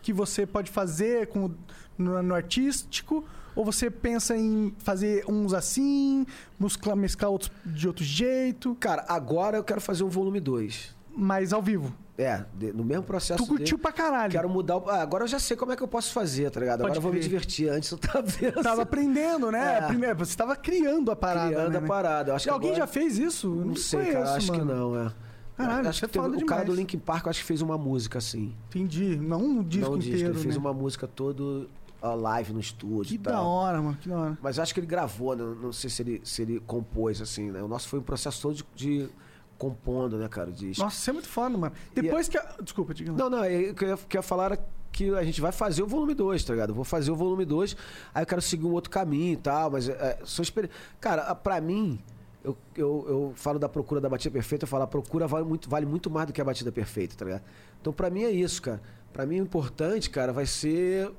que 0.00 0.12
você 0.12 0.46
pode 0.46 0.70
fazer 0.70 1.26
com, 1.26 1.50
no, 1.98 2.22
no 2.22 2.34
artístico? 2.36 3.24
Ou 3.56 3.64
você 3.64 3.90
pensa 3.90 4.36
em 4.36 4.74
fazer 4.78 5.24
uns 5.28 5.54
assim, 5.54 6.26
mesclar, 6.58 6.96
mesclar 6.96 7.30
outros 7.30 7.50
de 7.64 7.86
outro 7.86 8.04
jeito, 8.04 8.74
Cara, 8.80 9.04
agora 9.08 9.56
eu 9.56 9.64
quero 9.64 9.80
fazer 9.80 10.02
um 10.04 10.08
volume 10.08 10.40
2. 10.40 10.94
mas 11.16 11.52
ao 11.52 11.62
vivo? 11.62 11.94
É, 12.16 12.44
no 12.72 12.84
mesmo 12.84 13.02
processo. 13.02 13.42
Tu 13.42 13.48
curtiu 13.48 13.76
dele. 13.76 13.78
pra 13.82 13.90
caralho. 13.90 14.30
Quero 14.30 14.48
mudar. 14.48 14.76
o- 14.76 14.88
ah, 14.88 15.02
agora 15.02 15.24
eu 15.24 15.28
já 15.28 15.40
sei 15.40 15.56
como 15.56 15.72
é 15.72 15.76
que 15.76 15.82
eu 15.82 15.88
posso 15.88 16.12
fazer, 16.12 16.48
tá 16.48 16.60
ligado? 16.60 16.78
Pode 16.82 16.92
Agora 16.92 16.98
eu 16.98 17.02
vou 17.02 17.12
me 17.12 17.18
divertir. 17.18 17.68
Antes 17.68 17.90
eu 17.90 17.98
tava 17.98 18.22
vendo. 18.22 18.62
Tava 18.62 18.82
aprendendo, 18.82 19.50
né? 19.50 19.78
É. 19.78 19.80
Primeiro, 19.82 20.16
você 20.16 20.36
tava 20.36 20.54
criando 20.54 21.10
a 21.10 21.16
parada. 21.16 21.48
criando 21.50 21.70
né, 21.72 21.78
a 21.78 21.80
né? 21.80 21.88
parada. 21.88 22.30
Eu 22.30 22.36
acho 22.36 22.44
que 22.44 22.50
alguém 22.50 22.70
agora- 22.70 22.86
já 22.86 22.92
fez 22.92 23.18
isso? 23.18 23.48
Eu 23.48 23.64
Não 23.66 23.74
sei, 23.74 24.12
cara. 24.12 24.32
Acho 24.34 24.52
que 24.52 24.58
mano. 24.58 24.92
não, 24.92 25.06
é. 25.06 25.12
Caralho, 25.56 25.88
acho 25.88 25.98
que 26.00 26.04
é 26.04 26.08
teve, 26.08 26.36
o 26.44 26.46
cara 26.46 26.64
do 26.64 26.72
Linkin 26.74 26.98
Park, 26.98 27.26
eu 27.26 27.30
acho 27.30 27.40
que 27.40 27.46
fez 27.46 27.60
uma 27.62 27.76
música 27.76 28.18
assim. 28.18 28.54
Entendi. 28.68 29.16
Não 29.16 29.40
um 29.42 29.62
disco 29.64 29.88
não 29.90 29.96
um 29.96 29.98
disco, 29.98 30.14
inteiro, 30.14 30.34
ele 30.34 30.40
fez 30.42 30.54
né? 30.54 30.60
uma 30.60 30.72
música 30.72 31.08
todo 31.08 31.68
live 32.12 32.52
no 32.52 32.60
estúdio. 32.60 33.08
Que 33.08 33.14
e 33.14 33.18
da 33.18 33.40
hora, 33.40 33.80
mano, 33.80 33.96
que 33.96 34.08
da 34.08 34.18
hora. 34.18 34.38
Mas 34.42 34.58
acho 34.58 34.74
que 34.74 34.80
ele 34.80 34.86
gravou, 34.86 35.34
né? 35.34 35.44
não 35.62 35.72
sei 35.72 35.88
se 35.88 36.02
ele, 36.02 36.20
se 36.24 36.42
ele 36.42 36.60
compôs, 36.60 37.22
assim, 37.22 37.50
né? 37.50 37.62
O 37.62 37.68
nosso 37.68 37.88
foi 37.88 38.00
um 38.00 38.02
processo 38.02 38.42
todo 38.42 38.54
de, 38.56 38.64
de 38.74 39.08
compondo, 39.56 40.18
né, 40.18 40.28
cara? 40.28 40.50
De... 40.50 40.78
Nossa, 40.78 40.96
isso 40.96 41.10
é 41.10 41.12
muito 41.12 41.28
foda, 41.28 41.56
mano. 41.56 41.74
Depois 41.94 42.28
que. 42.28 42.36
a- 42.36 42.56
Desculpa, 42.62 42.92
diga 42.92 43.12
lá. 43.12 43.18
Não, 43.18 43.30
não, 43.30 43.44
é, 43.44 43.70
o 43.70 43.74
que 43.74 43.84
eu 43.84 43.88
ia, 43.88 43.96
que 43.96 44.16
eu 44.16 44.18
ia 44.18 44.22
falar 44.22 44.44
era 44.46 44.66
que 44.92 45.10
a 45.14 45.24
gente 45.24 45.40
vai 45.40 45.50
fazer 45.50 45.82
o 45.82 45.86
volume 45.86 46.14
2, 46.14 46.44
tá 46.44 46.52
ligado? 46.52 46.70
Eu 46.70 46.74
vou 46.74 46.84
fazer 46.84 47.10
o 47.10 47.16
volume 47.16 47.44
2, 47.44 47.76
aí 48.14 48.22
eu 48.22 48.26
quero 48.26 48.40
seguir 48.42 48.64
um 48.66 48.72
outro 48.72 48.90
caminho 48.90 49.32
e 49.32 49.36
tal, 49.36 49.70
mas 49.70 49.88
é, 49.88 50.20
sou 50.24 50.42
experi... 50.42 50.70
Cara, 51.00 51.34
pra 51.34 51.60
mim, 51.60 51.98
eu, 52.44 52.56
eu, 52.76 53.04
eu 53.08 53.32
falo 53.34 53.58
da 53.58 53.68
procura 53.68 54.00
da 54.00 54.08
batida 54.08 54.32
perfeita, 54.32 54.64
eu 54.64 54.68
falo 54.68 54.84
a 54.84 54.86
procura 54.86 55.26
vale 55.26 55.44
muito, 55.44 55.68
vale 55.68 55.84
muito 55.84 56.08
mais 56.10 56.28
do 56.28 56.32
que 56.32 56.40
a 56.40 56.44
batida 56.44 56.70
perfeita, 56.70 57.16
tá 57.16 57.24
ligado? 57.24 57.42
Então 57.80 57.92
pra 57.92 58.08
mim 58.08 58.22
é 58.22 58.30
isso, 58.30 58.62
cara. 58.62 58.80
Pra 59.12 59.26
mim 59.26 59.40
o 59.40 59.42
importante, 59.42 60.10
cara, 60.10 60.32
vai 60.32 60.46
ser 60.46 61.10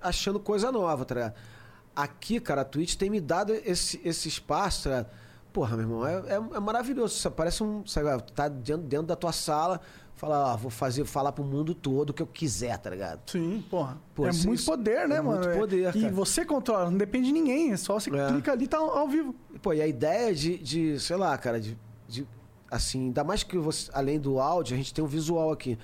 achando 0.00 0.38
coisa 0.40 0.70
nova, 0.72 1.04
tá 1.04 1.14
ligado? 1.14 1.34
Aqui, 1.94 2.38
cara, 2.40 2.60
a 2.60 2.64
Twitch 2.64 2.94
tem 2.96 3.10
me 3.10 3.20
dado 3.20 3.52
esse, 3.52 4.00
esse 4.04 4.28
espaço, 4.28 4.84
tá 4.84 4.90
ligado? 4.90 5.10
Porra, 5.52 5.76
meu 5.76 5.84
irmão, 5.86 6.06
é, 6.06 6.14
é, 6.28 6.34
é 6.34 6.60
maravilhoso. 6.60 7.14
Você 7.16 7.28
parece 7.30 7.62
um. 7.62 7.84
Sabe, 7.86 8.22
tá 8.34 8.46
dentro, 8.48 8.82
dentro 8.86 9.06
da 9.06 9.16
tua 9.16 9.32
sala, 9.32 9.80
fala, 10.14 10.52
ó, 10.52 10.56
vou 10.56 10.70
fazer, 10.70 11.04
falar 11.06 11.32
pro 11.32 11.42
mundo 11.42 11.74
todo 11.74 12.10
o 12.10 12.14
que 12.14 12.22
eu 12.22 12.26
quiser, 12.26 12.76
tá 12.78 12.90
ligado? 12.90 13.20
Sim, 13.28 13.64
porra. 13.68 13.98
Pô, 14.14 14.26
é 14.28 14.32
muito 14.32 14.64
poder, 14.64 15.08
né, 15.08 15.16
é 15.16 15.20
mano? 15.20 15.44
muito 15.44 15.58
poder, 15.58 15.88
E 15.96 16.00
cara. 16.02 16.12
você 16.12 16.44
controla, 16.44 16.90
não 16.90 16.98
depende 16.98 17.26
de 17.28 17.32
ninguém. 17.32 17.72
É 17.72 17.76
só 17.76 17.98
você 17.98 18.14
É. 18.14 18.28
clica 18.28 18.52
ali 18.52 18.66
e 18.66 18.68
tá 18.68 18.76
ao 18.78 19.08
vivo. 19.08 19.34
E, 19.52 19.58
pô, 19.58 19.72
e 19.72 19.80
a 19.82 19.86
ideia 19.86 20.32
de, 20.34 20.58
de 20.58 21.00
sei 21.00 21.16
lá, 21.16 21.36
cara, 21.38 21.58
de, 21.58 21.76
de 22.06 22.26
assim, 22.70 23.06
ainda 23.06 23.24
mais 23.24 23.42
que 23.42 23.58
você, 23.58 23.90
além 23.94 24.20
do 24.20 24.38
áudio, 24.38 24.74
a 24.74 24.76
gente 24.76 24.92
tem 24.94 25.02
um 25.02 25.08
visual 25.08 25.50
aqui. 25.50 25.76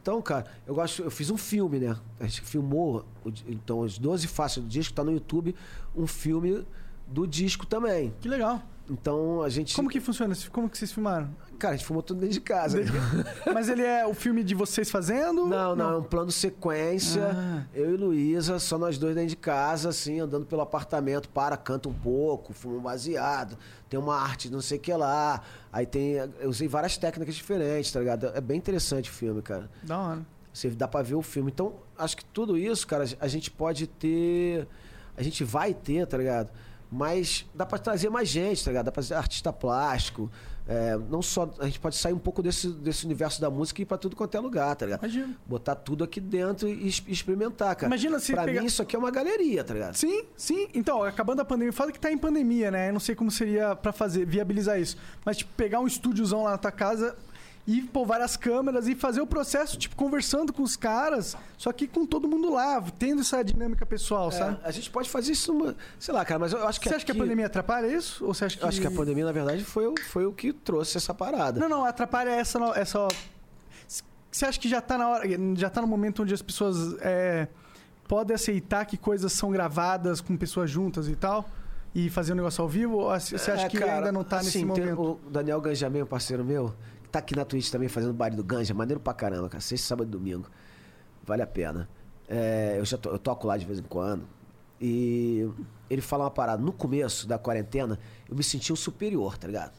Então, 0.00 0.22
cara, 0.22 0.46
eu 0.66 0.74
gosto, 0.74 1.02
eu 1.02 1.10
fiz 1.10 1.28
um 1.30 1.36
filme, 1.36 1.78
né? 1.80 1.96
A 2.20 2.24
gente 2.24 2.42
filmou, 2.42 3.04
então, 3.46 3.80
os 3.80 3.98
12 3.98 4.28
faixas 4.28 4.62
do 4.62 4.68
disco, 4.68 4.94
tá 4.94 5.02
no 5.02 5.12
YouTube, 5.12 5.54
um 5.94 6.06
filme 6.06 6.64
do 7.06 7.26
disco 7.26 7.66
também. 7.66 8.14
Que 8.20 8.28
legal. 8.28 8.62
Então, 8.90 9.42
a 9.42 9.48
gente. 9.48 9.74
Como 9.74 9.88
que 9.88 10.00
funciona? 10.00 10.34
Como 10.50 10.68
que 10.68 10.78
vocês 10.78 10.90
filmaram? 10.90 11.28
Cara, 11.58 11.74
a 11.74 11.76
gente 11.76 11.86
filmou 11.86 12.02
tudo 12.02 12.20
dentro 12.20 12.34
de 12.34 12.40
casa. 12.40 12.80
né? 12.80 12.86
Mas 13.52 13.68
ele 13.68 13.82
é 13.82 14.06
o 14.06 14.14
filme 14.14 14.42
de 14.42 14.54
vocês 14.54 14.90
fazendo? 14.90 15.44
Não, 15.46 15.76
não, 15.76 15.92
é 15.92 15.96
um 15.98 16.02
plano 16.02 16.30
sequência. 16.30 17.30
Ah. 17.32 17.64
Eu 17.74 17.94
e 17.94 17.96
Luísa, 17.96 18.58
só 18.58 18.78
nós 18.78 18.96
dois 18.96 19.14
dentro 19.14 19.30
de 19.30 19.36
casa, 19.36 19.90
assim, 19.90 20.20
andando 20.20 20.46
pelo 20.46 20.62
apartamento, 20.62 21.28
para, 21.28 21.56
canta 21.56 21.88
um 21.88 21.92
pouco, 21.92 22.52
fuma 22.52 22.76
um 22.76 22.80
baseado, 22.80 23.58
tem 23.88 23.98
uma 23.98 24.16
arte, 24.16 24.48
não 24.48 24.60
sei 24.60 24.78
o 24.78 24.80
que 24.80 24.92
lá. 24.94 25.42
Aí 25.72 25.84
tem. 25.84 26.14
Eu 26.40 26.48
usei 26.48 26.68
várias 26.68 26.96
técnicas 26.96 27.34
diferentes, 27.34 27.92
tá 27.92 28.00
ligado? 28.00 28.26
É 28.34 28.40
bem 28.40 28.56
interessante 28.56 29.10
o 29.10 29.12
filme, 29.12 29.42
cara. 29.42 29.68
Da 29.82 29.98
hora. 29.98 30.26
Você 30.52 30.70
dá 30.70 30.88
pra 30.88 31.02
ver 31.02 31.14
o 31.14 31.22
filme. 31.22 31.50
Então, 31.52 31.74
acho 31.96 32.16
que 32.16 32.24
tudo 32.24 32.56
isso, 32.56 32.86
cara, 32.86 33.04
a 33.20 33.28
gente 33.28 33.50
pode 33.50 33.86
ter. 33.86 34.66
A 35.16 35.22
gente 35.22 35.44
vai 35.44 35.74
ter, 35.74 36.06
tá 36.06 36.16
ligado? 36.16 36.50
Mas 36.90 37.44
dá 37.54 37.66
pra 37.66 37.78
trazer 37.78 38.08
mais 38.08 38.28
gente, 38.28 38.64
tá 38.64 38.70
ligado? 38.70 38.86
Dá 38.86 38.92
pra 38.92 39.02
ser 39.02 39.14
artista 39.14 39.52
plástico. 39.52 40.30
é, 40.66 40.96
não 41.10 41.20
só. 41.22 41.50
A 41.58 41.64
gente 41.66 41.80
pode 41.80 41.96
sair 41.96 42.12
um 42.12 42.18
pouco 42.18 42.42
desse, 42.42 42.68
desse 42.68 43.04
universo 43.06 43.40
da 43.40 43.50
música 43.50 43.80
e 43.80 43.82
ir 43.82 43.86
pra 43.86 43.96
tudo 43.98 44.14
quanto 44.16 44.34
é 44.36 44.40
lugar, 44.40 44.74
tá 44.76 44.84
ligado? 44.86 45.00
Imagina. 45.02 45.34
Botar 45.46 45.74
tudo 45.74 46.04
aqui 46.04 46.20
dentro 46.20 46.68
e 46.68 46.88
experimentar, 46.88 47.74
cara. 47.76 47.86
Imagina 47.88 48.18
se 48.18 48.32
Pra 48.32 48.44
pegar- 48.44 48.60
mim, 48.60 48.66
isso 48.66 48.80
aqui 48.82 48.94
é 48.96 48.98
uma 48.98 49.10
galeria, 49.10 49.62
tá 49.64 49.72
ligado? 49.74 49.94
Sim, 49.96 50.24
sim. 50.36 50.68
Então, 50.74 51.02
acabando 51.02 51.40
a 51.40 51.44
pandemia, 51.44 51.72
fala 51.72 51.90
que 51.92 51.98
tá 52.00 52.10
em 52.12 52.18
pandemia, 52.18 52.70
né? 52.70 52.88
Eu 52.88 52.92
não 52.94 53.00
sei 53.00 53.14
como 53.14 53.30
seria 53.30 53.74
pra 53.76 53.92
fazer, 53.92 54.26
viabilizar 54.26 54.78
isso. 54.80 54.96
Mas, 55.24 55.38
tipo, 55.38 55.50
pegar 55.56 55.80
um 55.80 55.86
estúdiozão 55.86 56.42
lá 56.44 56.50
na 56.52 56.58
tua 56.58 56.72
casa 56.72 57.16
e 57.70 57.82
pôr 57.82 58.06
várias 58.06 58.34
câmeras 58.34 58.88
e 58.88 58.94
fazer 58.94 59.20
o 59.20 59.26
processo, 59.26 59.76
tipo, 59.76 59.94
conversando 59.94 60.54
com 60.54 60.62
os 60.62 60.74
caras, 60.74 61.36
só 61.58 61.70
que 61.70 61.86
com 61.86 62.06
todo 62.06 62.26
mundo 62.26 62.50
lá, 62.50 62.82
tendo 62.98 63.20
essa 63.20 63.44
dinâmica 63.44 63.84
pessoal, 63.84 64.32
sabe? 64.32 64.58
É, 64.64 64.68
a 64.68 64.70
gente 64.70 64.90
pode 64.90 65.10
fazer 65.10 65.32
isso, 65.32 65.52
numa, 65.52 65.76
sei 65.98 66.14
lá, 66.14 66.24
cara, 66.24 66.38
mas 66.40 66.54
eu 66.54 66.66
acho 66.66 66.80
que 66.80 66.88
Você 66.88 66.94
acha 66.94 67.04
que 67.04 67.10
a 67.10 67.14
aqui- 67.14 67.20
pandemia 67.20 67.44
atrapalha 67.44 67.86
isso? 67.86 68.24
Ou 68.24 68.32
você 68.32 68.46
acha 68.46 68.56
que. 68.56 68.64
Eu 68.64 68.68
acho 68.68 68.80
que 68.80 68.86
a 68.86 68.90
pandemia, 68.90 69.26
na 69.26 69.32
verdade, 69.32 69.62
foi, 69.64 69.86
o- 69.86 69.94
foi 70.08 70.24
o 70.24 70.32
que 70.32 70.50
trouxe 70.50 70.96
essa 70.96 71.12
parada. 71.12 71.60
Não, 71.60 71.68
não, 71.68 71.84
atrapalha 71.84 72.30
essa. 72.30 72.58
essa... 72.74 73.06
Você 74.30 74.46
acha 74.46 74.58
que 74.58 74.68
já 74.68 74.80
tá 74.80 74.96
na 74.96 75.08
hora. 75.08 75.24
Já 75.56 75.68
tá 75.68 75.80
no 75.82 75.86
momento 75.88 76.22
onde 76.22 76.32
as 76.32 76.40
pessoas 76.42 76.96
é, 77.00 77.48
podem 78.06 78.34
aceitar 78.34 78.84
que 78.86 78.96
coisas 78.96 79.30
são 79.32 79.50
gravadas 79.50 80.20
com 80.22 80.36
pessoas 80.36 80.70
juntas 80.70 81.06
e 81.08 81.16
tal? 81.16 81.48
E 81.94 82.08
fazer 82.10 82.32
um 82.32 82.36
negócio 82.36 82.62
ao 82.62 82.68
vivo? 82.68 82.96
Ou 82.98 83.10
você 83.20 83.34
acha 83.36 83.66
É, 83.66 83.68
que 83.68 83.78
cara, 83.78 83.94
ainda 83.96 84.12
não 84.12 84.22
tá 84.22 84.36
nesse 84.38 84.58
assim, 84.58 84.68
tem 84.72 84.84
momento? 84.94 85.18
o 85.26 85.30
Daniel 85.30 85.60
Ganjamin, 85.60 86.04
parceiro 86.04 86.44
meu, 86.44 86.74
tá 87.10 87.18
aqui 87.20 87.34
na 87.36 87.44
Twitch 87.44 87.70
também 87.70 87.88
fazendo 87.88 88.12
baile 88.12 88.36
do 88.36 88.44
Ganja, 88.44 88.72
maneiro 88.74 89.00
pra 89.00 89.12
caramba, 89.14 89.48
cara. 89.48 89.60
Sexta, 89.60 89.86
sábado 89.88 90.08
e 90.08 90.10
domingo. 90.10 90.48
Vale 91.24 91.42
a 91.42 91.46
pena. 91.46 91.88
É, 92.28 92.76
eu 92.78 92.84
já 92.84 92.96
to- 92.98 93.08
eu 93.10 93.18
toco 93.18 93.46
lá 93.46 93.56
de 93.56 93.64
vez 93.66 93.78
em 93.78 93.82
quando. 93.82 94.26
E 94.80 95.48
ele 95.90 96.00
fala 96.00 96.24
uma 96.24 96.30
parada. 96.30 96.62
No 96.62 96.72
começo 96.72 97.26
da 97.26 97.38
quarentena, 97.38 97.98
eu 98.28 98.36
me 98.36 98.42
sentia 98.44 98.72
um 98.72 98.76
superior, 98.76 99.36
tá 99.36 99.46
ligado? 99.46 99.72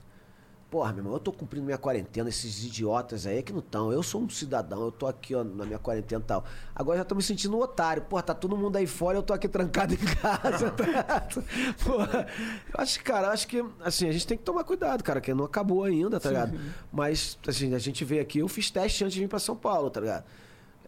Porra, 0.70 0.94
meu 0.94 1.00
irmão, 1.00 1.14
eu 1.14 1.20
tô 1.20 1.32
cumprindo 1.32 1.66
minha 1.66 1.80
quarentena, 1.80 2.30
esses 2.30 2.64
idiotas 2.64 3.26
aí 3.26 3.40
é 3.40 3.42
que 3.42 3.52
não 3.52 3.60
estão. 3.60 3.92
Eu 3.92 4.04
sou 4.04 4.22
um 4.22 4.30
cidadão, 4.30 4.84
eu 4.84 4.92
tô 4.92 5.08
aqui, 5.08 5.34
ó, 5.34 5.44
na 5.44 5.66
minha 5.66 5.80
quarentena 5.80 6.22
e 6.22 6.28
tal. 6.28 6.46
Agora 6.76 7.00
já 7.00 7.04
tô 7.04 7.16
me 7.16 7.24
sentindo 7.24 7.58
um 7.58 7.60
otário. 7.60 8.04
Porra, 8.04 8.22
tá 8.22 8.34
todo 8.36 8.56
mundo 8.56 8.76
aí 8.76 8.86
fora 8.86 9.18
eu 9.18 9.24
tô 9.24 9.34
aqui 9.34 9.48
trancado 9.48 9.96
em 9.96 9.98
casa. 9.98 10.70
tá? 10.78 11.28
Porra, 11.84 12.28
eu 12.72 12.82
acho, 12.82 13.04
cara, 13.04 13.30
acho 13.32 13.48
que, 13.48 13.66
assim, 13.84 14.08
a 14.08 14.12
gente 14.12 14.28
tem 14.28 14.38
que 14.38 14.44
tomar 14.44 14.64
cuidado, 14.64 15.04
cara, 15.04 15.20
que 15.20 15.34
não 15.34 15.46
acabou 15.46 15.84
ainda, 15.84 16.20
tá 16.20 16.30
ligado? 16.30 16.60
Mas, 16.92 17.40
assim, 17.48 17.74
a 17.74 17.80
gente 17.80 18.06
veio 18.06 18.22
aqui, 18.22 18.38
eu 18.38 18.48
fiz 18.48 18.70
teste 18.70 19.04
antes 19.04 19.16
de 19.16 19.22
vir 19.22 19.28
pra 19.28 19.40
São 19.40 19.56
Paulo, 19.56 19.90
tá 19.90 20.00
ligado? 20.00 20.24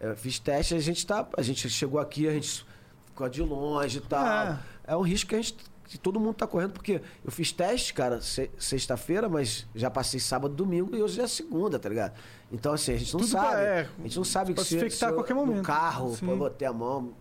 Eu 0.00 0.16
fiz 0.16 0.38
teste, 0.38 0.74
a 0.74 0.80
gente 0.80 1.04
tá. 1.04 1.26
A 1.36 1.42
gente 1.42 1.68
chegou 1.68 2.00
aqui, 2.00 2.28
a 2.28 2.32
gente 2.32 2.64
ficou 3.06 3.28
de 3.28 3.42
longe 3.42 3.98
e 3.98 4.00
tal. 4.00 4.24
É. 4.26 4.58
É, 4.84 4.96
um 4.96 5.02
risco 5.02 5.30
que 5.30 5.36
a 5.36 5.38
gente. 5.42 5.56
Que 5.92 5.98
todo 5.98 6.18
mundo 6.18 6.32
tá 6.32 6.46
correndo, 6.46 6.72
porque 6.72 7.02
eu 7.22 7.30
fiz 7.30 7.52
teste, 7.52 7.92
cara, 7.92 8.18
se- 8.22 8.48
sexta-feira, 8.58 9.28
mas 9.28 9.66
já 9.74 9.90
passei 9.90 10.18
sábado, 10.18 10.54
domingo 10.54 10.96
e 10.96 11.02
hoje 11.02 11.20
é 11.20 11.26
segunda, 11.26 11.78
tá 11.78 11.86
ligado? 11.86 12.14
Então, 12.50 12.72
assim, 12.72 12.94
a 12.94 12.96
gente 12.96 13.12
não 13.12 13.20
Tudo 13.20 13.30
sabe. 13.30 13.60
é, 13.60 13.88
a 13.98 14.02
gente 14.02 14.16
não 14.16 14.24
sabe 14.24 14.54
que 14.54 14.64
se, 14.64 14.88
se 14.88 15.04
a 15.04 15.08
eu- 15.08 15.14
qualquer 15.14 15.34
no 15.34 15.44
momento. 15.44 15.62
carro, 15.66 16.16
Sim. 16.16 16.24
pra 16.24 16.34
botar 16.34 16.68
a 16.70 16.72
mão. 16.72 17.12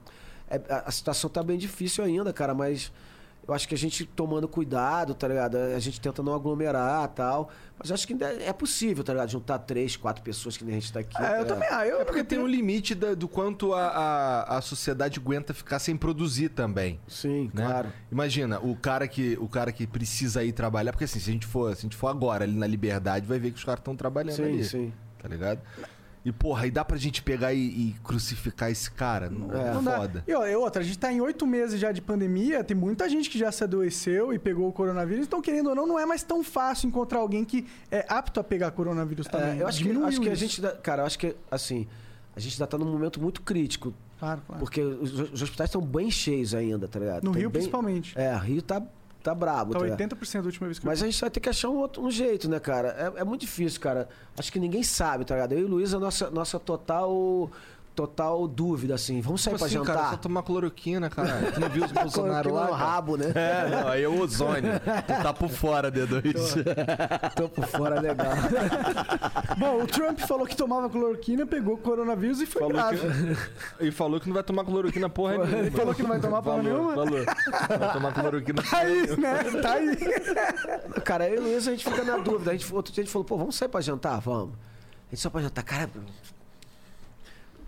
É, 0.49 0.55
a, 0.69 0.83
a 0.87 0.91
situação 0.91 1.29
tá 1.29 1.43
bem 1.43 1.57
difícil 1.57 2.01
ainda, 2.01 2.31
cara, 2.31 2.53
mas 2.53 2.93
eu 3.47 3.53
acho 3.53 3.67
que 3.67 3.73
a 3.75 3.77
gente 3.77 4.05
tomando 4.05 4.47
cuidado, 4.47 5.13
tá 5.13 5.27
ligado? 5.27 5.57
A 5.57 5.79
gente 5.79 5.99
tenta 5.99 6.21
não 6.23 6.33
aglomerar 6.33 7.05
e 7.05 7.07
tal. 7.15 7.49
Mas 7.77 7.89
eu 7.89 7.95
acho 7.95 8.05
que 8.05 8.13
ainda 8.13 8.27
é 8.43 8.53
possível, 8.53 9.03
tá 9.03 9.11
ligado? 9.11 9.29
Juntar 9.29 9.57
três, 9.59 9.95
quatro 9.97 10.23
pessoas 10.23 10.55
que 10.55 10.63
nem 10.63 10.75
a 10.75 10.79
gente 10.79 10.93
tá 10.93 10.99
aqui. 10.99 11.17
É, 11.21 11.39
eu 11.41 11.45
tá 11.45 11.53
também. 11.55 11.67
Ah, 11.71 11.85
eu, 11.87 12.01
É 12.01 12.05
porque 12.05 12.23
tem 12.23 12.37
um 12.37 12.45
limite 12.45 12.93
da- 12.93 13.15
do 13.15 13.27
quanto 13.27 13.73
a, 13.73 13.87
a, 13.87 14.57
a 14.57 14.61
sociedade 14.61 15.19
aguenta 15.19 15.53
ficar 15.53 15.79
sem 15.79 15.97
produzir 15.97 16.49
também. 16.49 16.99
Sim, 17.07 17.49
né? 17.53 17.65
claro. 17.65 17.91
Imagina, 18.11 18.59
o 18.59 18.75
cara 18.75 19.07
que 19.07 19.35
o 19.41 19.47
cara 19.47 19.71
que 19.71 19.87
precisa 19.87 20.43
ir 20.43 20.51
trabalhar, 20.51 20.91
porque 20.91 21.05
assim, 21.05 21.19
se 21.19 21.29
a 21.29 21.33
gente 21.33 21.47
for, 21.47 21.73
se 21.75 21.79
a 21.79 21.81
gente 21.83 21.95
for 21.97 22.07
agora 22.07 22.43
ali 22.43 22.53
na 22.55 22.67
liberdade, 22.67 23.25
vai 23.25 23.39
ver 23.39 23.49
que 23.51 23.57
os 23.57 23.63
caras 23.63 23.79
estão 23.79 23.95
trabalhando 23.95 24.35
Sim, 24.35 24.43
ali. 24.43 24.63
sim. 24.63 24.93
Tá 25.17 25.27
ligado? 25.27 25.59
E 26.23 26.31
porra, 26.31 26.65
aí 26.65 26.71
dá 26.71 26.85
pra 26.85 26.97
gente 26.97 27.23
pegar 27.23 27.51
e, 27.51 27.57
e 27.59 27.95
crucificar 28.03 28.69
esse 28.69 28.91
cara? 28.91 29.27
Não, 29.27 29.51
É. 29.55 29.69
é 29.69 29.73
Não 29.73 29.83
dá. 29.83 29.97
foda. 29.97 30.23
E 30.27 30.33
ó, 30.35 30.45
e 30.45 30.55
outra, 30.55 30.81
a 30.81 30.85
gente 30.85 30.99
tá 30.99 31.11
em 31.11 31.19
oito 31.19 31.47
meses 31.47 31.79
já 31.79 31.91
de 31.91 31.99
pandemia, 31.99 32.63
tem 32.63 32.77
muita 32.77 33.09
gente 33.09 33.27
que 33.27 33.39
já 33.39 33.51
se 33.51 33.63
adoeceu 33.63 34.31
e 34.31 34.37
pegou 34.37 34.69
o 34.69 34.71
coronavírus, 34.71 35.25
então, 35.25 35.41
querendo 35.41 35.69
ou 35.69 35.75
não, 35.75 35.87
não 35.87 35.97
é 35.97 36.05
mais 36.05 36.21
tão 36.21 36.43
fácil 36.43 36.87
encontrar 36.87 37.19
alguém 37.19 37.43
que 37.43 37.65
é 37.89 38.05
apto 38.07 38.39
a 38.39 38.43
pegar 38.43 38.69
coronavírus 38.69 39.25
também. 39.27 39.59
É, 39.59 39.63
eu 39.63 39.67
acho 39.67 39.81
que, 39.83 39.89
acho 39.91 40.21
que 40.21 40.29
a 40.29 40.35
gente. 40.35 40.61
Cara, 40.83 41.01
eu 41.01 41.05
acho 41.07 41.17
que, 41.17 41.35
assim, 41.49 41.87
a 42.35 42.39
gente 42.39 42.53
ainda 42.53 42.67
tá 42.67 42.77
num 42.77 42.85
momento 42.91 43.19
muito 43.19 43.41
crítico. 43.41 43.91
Claro, 44.19 44.41
claro. 44.45 44.59
Porque 44.59 44.79
os, 44.79 45.19
os 45.31 45.41
hospitais 45.41 45.69
estão 45.69 45.81
bem 45.81 46.11
cheios 46.11 46.53
ainda, 46.53 46.87
tá 46.87 46.99
ligado? 46.99 47.23
No 47.23 47.31
Tem 47.31 47.39
Rio, 47.41 47.49
bem- 47.49 47.59
principalmente. 47.61 48.13
É, 48.15 48.35
Rio 48.37 48.61
tá, 48.61 48.79
tá 49.21 49.35
brabo, 49.35 49.73
Tá 49.73 49.79
tá 49.79 49.85
ligado? 49.85 50.15
80% 50.15 50.41
da 50.41 50.45
última 50.45 50.67
vez 50.67 50.79
que 50.79 50.85
Mas 50.85 51.01
eu 51.01 51.07
a 51.07 51.11
gente 51.11 51.21
vai 51.21 51.29
ter 51.29 51.39
que 51.39 51.49
achar 51.49 51.69
um, 51.69 51.77
outro, 51.77 52.03
um 52.03 52.11
jeito, 52.11 52.49
né, 52.49 52.59
cara? 52.59 53.13
É, 53.17 53.21
é 53.21 53.23
muito 53.23 53.41
difícil, 53.41 53.79
cara. 53.79 54.09
Acho 54.37 54.51
que 54.51 54.59
ninguém 54.59 54.83
sabe, 54.83 55.25
tá 55.25 55.35
ligado? 55.35 55.53
Eu 55.53 55.59
e 55.59 55.63
o 55.63 55.67
Luiz, 55.67 55.93
a 55.93 55.99
nossa, 55.99 56.29
nossa 56.29 56.59
total, 56.59 57.49
total 57.95 58.47
dúvida, 58.47 58.95
assim. 58.95 59.19
Vamos 59.21 59.41
sair 59.41 59.53
Tipo 59.53 59.59
pra 59.59 59.67
assim, 59.67 59.75
jantar? 59.75 59.95
cara, 59.95 60.09
só 60.11 60.17
tomar 60.17 60.43
cloroquina, 60.43 61.09
cara. 61.09 61.51
Tu 61.53 61.59
não 61.59 61.69
viu 61.69 61.85
os 61.85 61.91
Bolsonaro 61.93 62.53
lá? 62.53 62.61
no 62.63 62.69
cara? 62.71 62.77
rabo, 62.83 63.17
né? 63.17 63.31
É, 63.35 63.69
não, 63.69 63.87
aí 63.89 64.03
é 64.03 64.07
o 64.07 64.19
ozônio. 64.19 64.71
tu 64.79 65.23
tá 65.23 65.33
por 65.33 65.49
fora, 65.49 65.91
D2. 65.91 67.33
Tô 67.35 67.49
por 67.49 67.65
fora, 67.65 67.99
legal. 67.99 68.31
Bom, 69.57 69.83
o 69.83 69.87
Trump 69.87 70.19
falou 70.19 70.45
que 70.47 70.55
tomava 70.55 70.89
cloroquina, 70.89 71.45
pegou 71.45 71.77
coronavírus 71.77 72.41
e 72.41 72.45
foi 72.45 72.61
Falou 72.61 72.75
grave. 72.75 72.97
que... 73.77 73.85
E 73.87 73.91
falou 73.91 74.19
que 74.19 74.27
não 74.27 74.33
vai 74.35 74.43
tomar 74.43 74.63
cloroquina 74.65 75.09
porra 75.09 75.37
nenhuma. 75.37 75.57
Ele 75.57 75.71
falou 75.71 75.93
que 75.93 76.01
não 76.01 76.09
vai 76.09 76.19
tomar 76.19 76.41
porra 76.41 76.57
Falou, 76.63 76.71
nenhuma? 76.73 76.93
Falou. 76.93 77.25
Vai 77.79 77.93
tomar 77.93 78.13
cloroquina 78.13 78.61
Tá 78.63 78.69
porra 78.69 78.81
aí, 78.83 79.01
nenhuma. 79.01 79.17
né? 79.17 79.61
Tá 79.61 79.73
aí. 79.73 81.01
Cara, 81.03 81.27
eu 81.29 81.35
e 81.35 81.39
o 81.39 81.43
Luiz, 81.43 81.67
a 81.67 81.71
gente 81.71 81.83
fica 81.83 82.03
na 82.03 82.17
dúvida. 82.17 82.51
A 82.51 82.53
gente, 82.53 82.73
outro 82.73 82.93
dia 82.93 83.01
a 83.01 83.05
gente 83.05 83.11
falou, 83.13 83.25
pô, 83.25 83.37
vamos 83.37 83.55
sair 83.55 83.67
pra 83.69 83.81
jantar? 83.81 84.19
Vamos. 84.21 84.55
A 84.55 85.13
gente 85.15 85.21
só 85.21 85.29
pra 85.29 85.41
jantar. 85.41 85.63
Cara, 85.63 85.89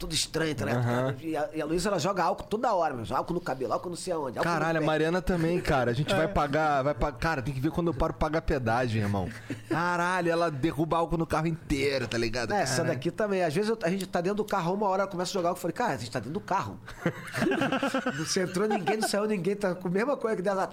tudo 0.04 0.14
estranho, 0.14 0.54
tá 0.54 0.66
ligado? 0.66 0.84
Aham. 0.84 1.16
E 1.22 1.38
a, 1.38 1.50
e 1.54 1.62
a 1.62 1.66
Luísa, 1.66 1.90
ela 1.90 1.98
joga 2.00 2.24
álcool 2.24 2.44
toda 2.44 2.74
hora, 2.74 2.94
meu. 2.94 3.06
Álcool 3.16 3.34
no 3.34 3.42
cabelo, 3.42 3.74
álcool 3.74 3.90
não 3.90 3.96
sei 3.96 4.12
aonde. 4.14 4.40
Caralho, 4.40 4.80
a. 4.80 4.82
Mariana 4.82 5.22
também, 5.22 5.60
cara. 5.62 5.92
A 5.92 5.94
gente 5.94 6.14
vai 6.16 6.28
pagar, 6.28 6.82
vai 6.84 6.94
pagar. 6.94 7.18
Cara, 7.18 7.42
tem 7.42 7.54
que 7.54 7.60
ver 7.62 7.72
quando 7.72 7.88
eu 7.88 7.94
paro 7.94 8.14
pagar 8.14 8.42
pedágio, 8.42 9.02
irmão. 9.02 9.30
Caralho, 9.70 10.30
ela 10.32 10.52
derruba 10.52 10.98
álcool 10.98 11.18
no 11.18 11.26
carro 11.26 11.48
inteiro, 11.48 12.08
tá 12.08 12.18
ligado? 12.18 12.54
É, 12.54 12.62
essa 12.62 12.84
daqui 12.84 13.10
também. 13.12 13.44
Às 13.44 13.54
vezes 13.54 13.70
eu- 13.70 13.80
a 13.82 13.90
gente 13.90 14.06
tá 14.06 14.20
dentro 14.20 14.38
do 14.38 14.46
carro, 14.46 14.74
uma 14.74 14.88
hora 14.88 15.04
eu 15.04 15.08
começo 15.08 15.32
a 15.32 15.34
jogar 15.34 15.50
álcool. 15.50 15.58
Eu 15.60 15.62
falei, 15.62 15.74
cara, 15.74 15.94
a 15.94 15.98
gente 15.98 16.12
tá 16.12 16.20
dentro 16.20 16.34
do 16.34 16.42
carro. 16.42 16.78
não 18.36 18.44
entrou 18.44 18.68
ninguém, 18.68 18.98
não 18.98 19.08
saiu 19.08 19.26
ninguém, 19.26 19.56
tá 19.56 19.74
com 19.74 19.88
a 19.88 19.92
mesma 19.92 20.18
coisa 20.18 20.36
que 20.36 20.42
dela. 20.42 20.70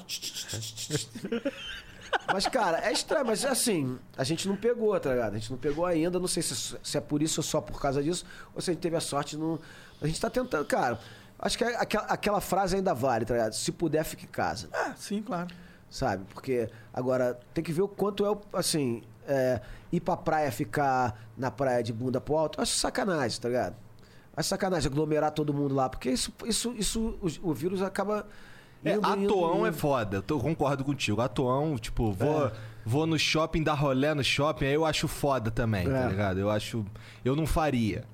Mas, 2.33 2.47
cara, 2.47 2.79
é 2.87 2.93
estranho, 2.93 3.27
mas 3.27 3.45
assim, 3.45 3.99
a 4.17 4.23
gente 4.25 4.47
não 4.47 4.57
pegou, 4.57 4.99
tá 5.01 5.11
ligado? 5.11 5.35
A 5.35 5.39
gente 5.39 5.51
não 5.51 5.59
pegou 5.59 5.85
ainda, 5.85 6.19
não 6.19 6.29
sei 6.29 6.43
se, 6.43 6.77
se 6.83 6.97
é 6.97 7.01
por 7.01 7.23
isso 7.23 7.41
ou 7.41 7.45
só 7.45 7.61
por 7.61 7.81
causa 7.81 8.03
disso, 8.03 8.25
ou 8.55 8.61
se 8.61 8.71
a 8.71 8.73
gente 8.73 8.83
teve 8.83 8.97
a 8.97 9.01
sorte 9.01 9.37
de 9.37 9.43
não. 9.43 9.59
A 10.01 10.07
gente 10.07 10.21
tá 10.21 10.31
tentando, 10.31 10.65
cara. 10.65 10.99
Acho 11.39 11.57
que 11.59 11.65
é 11.65 11.75
aquela, 11.77 12.05
aquela 12.05 12.41
frase 12.41 12.77
ainda 12.77 12.95
vale, 12.95 13.25
tá 13.25 13.35
ligado? 13.35 13.55
Se 13.55 13.73
puder, 13.73 14.05
fique 14.05 14.27
em 14.27 14.29
casa 14.29 14.69
Ah, 14.73 14.93
sim, 14.97 15.23
claro. 15.23 15.49
sabe? 15.89 16.25
Porque 16.35 16.69
agora 16.93 17.39
tem 17.55 17.65
que 17.65 17.73
ver 17.73 17.83
o 17.83 17.89
quanto 17.89 18.25
é 18.25 18.31
o 18.31 18.39
assim, 18.53 19.03
é, 19.27 19.61
ir 19.91 20.01
pra 20.01 20.17
praia 20.17 20.53
ficar 20.53 21.19
na 21.37 21.51
praia 21.51 21.83
de 21.83 21.93
bunda 21.93 22.21
pro 22.21 22.37
alto, 22.37 22.61
acho 22.61 22.75
sacanagem, 22.77 23.41
tá 23.41 23.49
ligado? 23.49 23.75
Acho 24.37 24.49
sacanagem 24.51 24.91
aglomerar 24.91 25.31
todo 25.33 25.53
mundo 25.53 25.75
lá, 25.75 25.89
porque 25.89 26.11
isso, 26.11 26.33
isso, 26.45 26.75
isso 26.77 27.19
o, 27.43 27.51
o 27.51 27.55
vírus 27.55 27.83
acaba. 27.83 28.27
É, 28.85 28.95
indo, 28.95 29.17
indo. 29.17 29.67
é 29.67 29.73
foda, 29.73 30.17
eu 30.19 30.23
tô- 30.23 30.37
eu 30.37 30.41
concordo 30.41 30.83
contigo. 30.85 31.21
Atoão, 31.21 31.77
tipo, 31.77 32.13
vou, 32.13 32.47
É. 32.47 32.53
vou 32.85 33.07
no 33.07 33.19
shopping, 33.19 33.63
dar 33.63 33.75
rolé 33.75 34.15
no 34.15 34.25
shopping, 34.25 34.65
aí 34.67 34.75
eu 34.75 34.85
acho 34.87 35.07
foda 35.07 35.51
também, 35.51 35.87
tá 35.87 36.05
É. 36.05 36.09
ligado? 36.09 36.41
Eu 36.41 36.49
acho. 36.51 36.85
Eu 37.25 37.37
não 37.37 37.47
faria, 37.47 38.05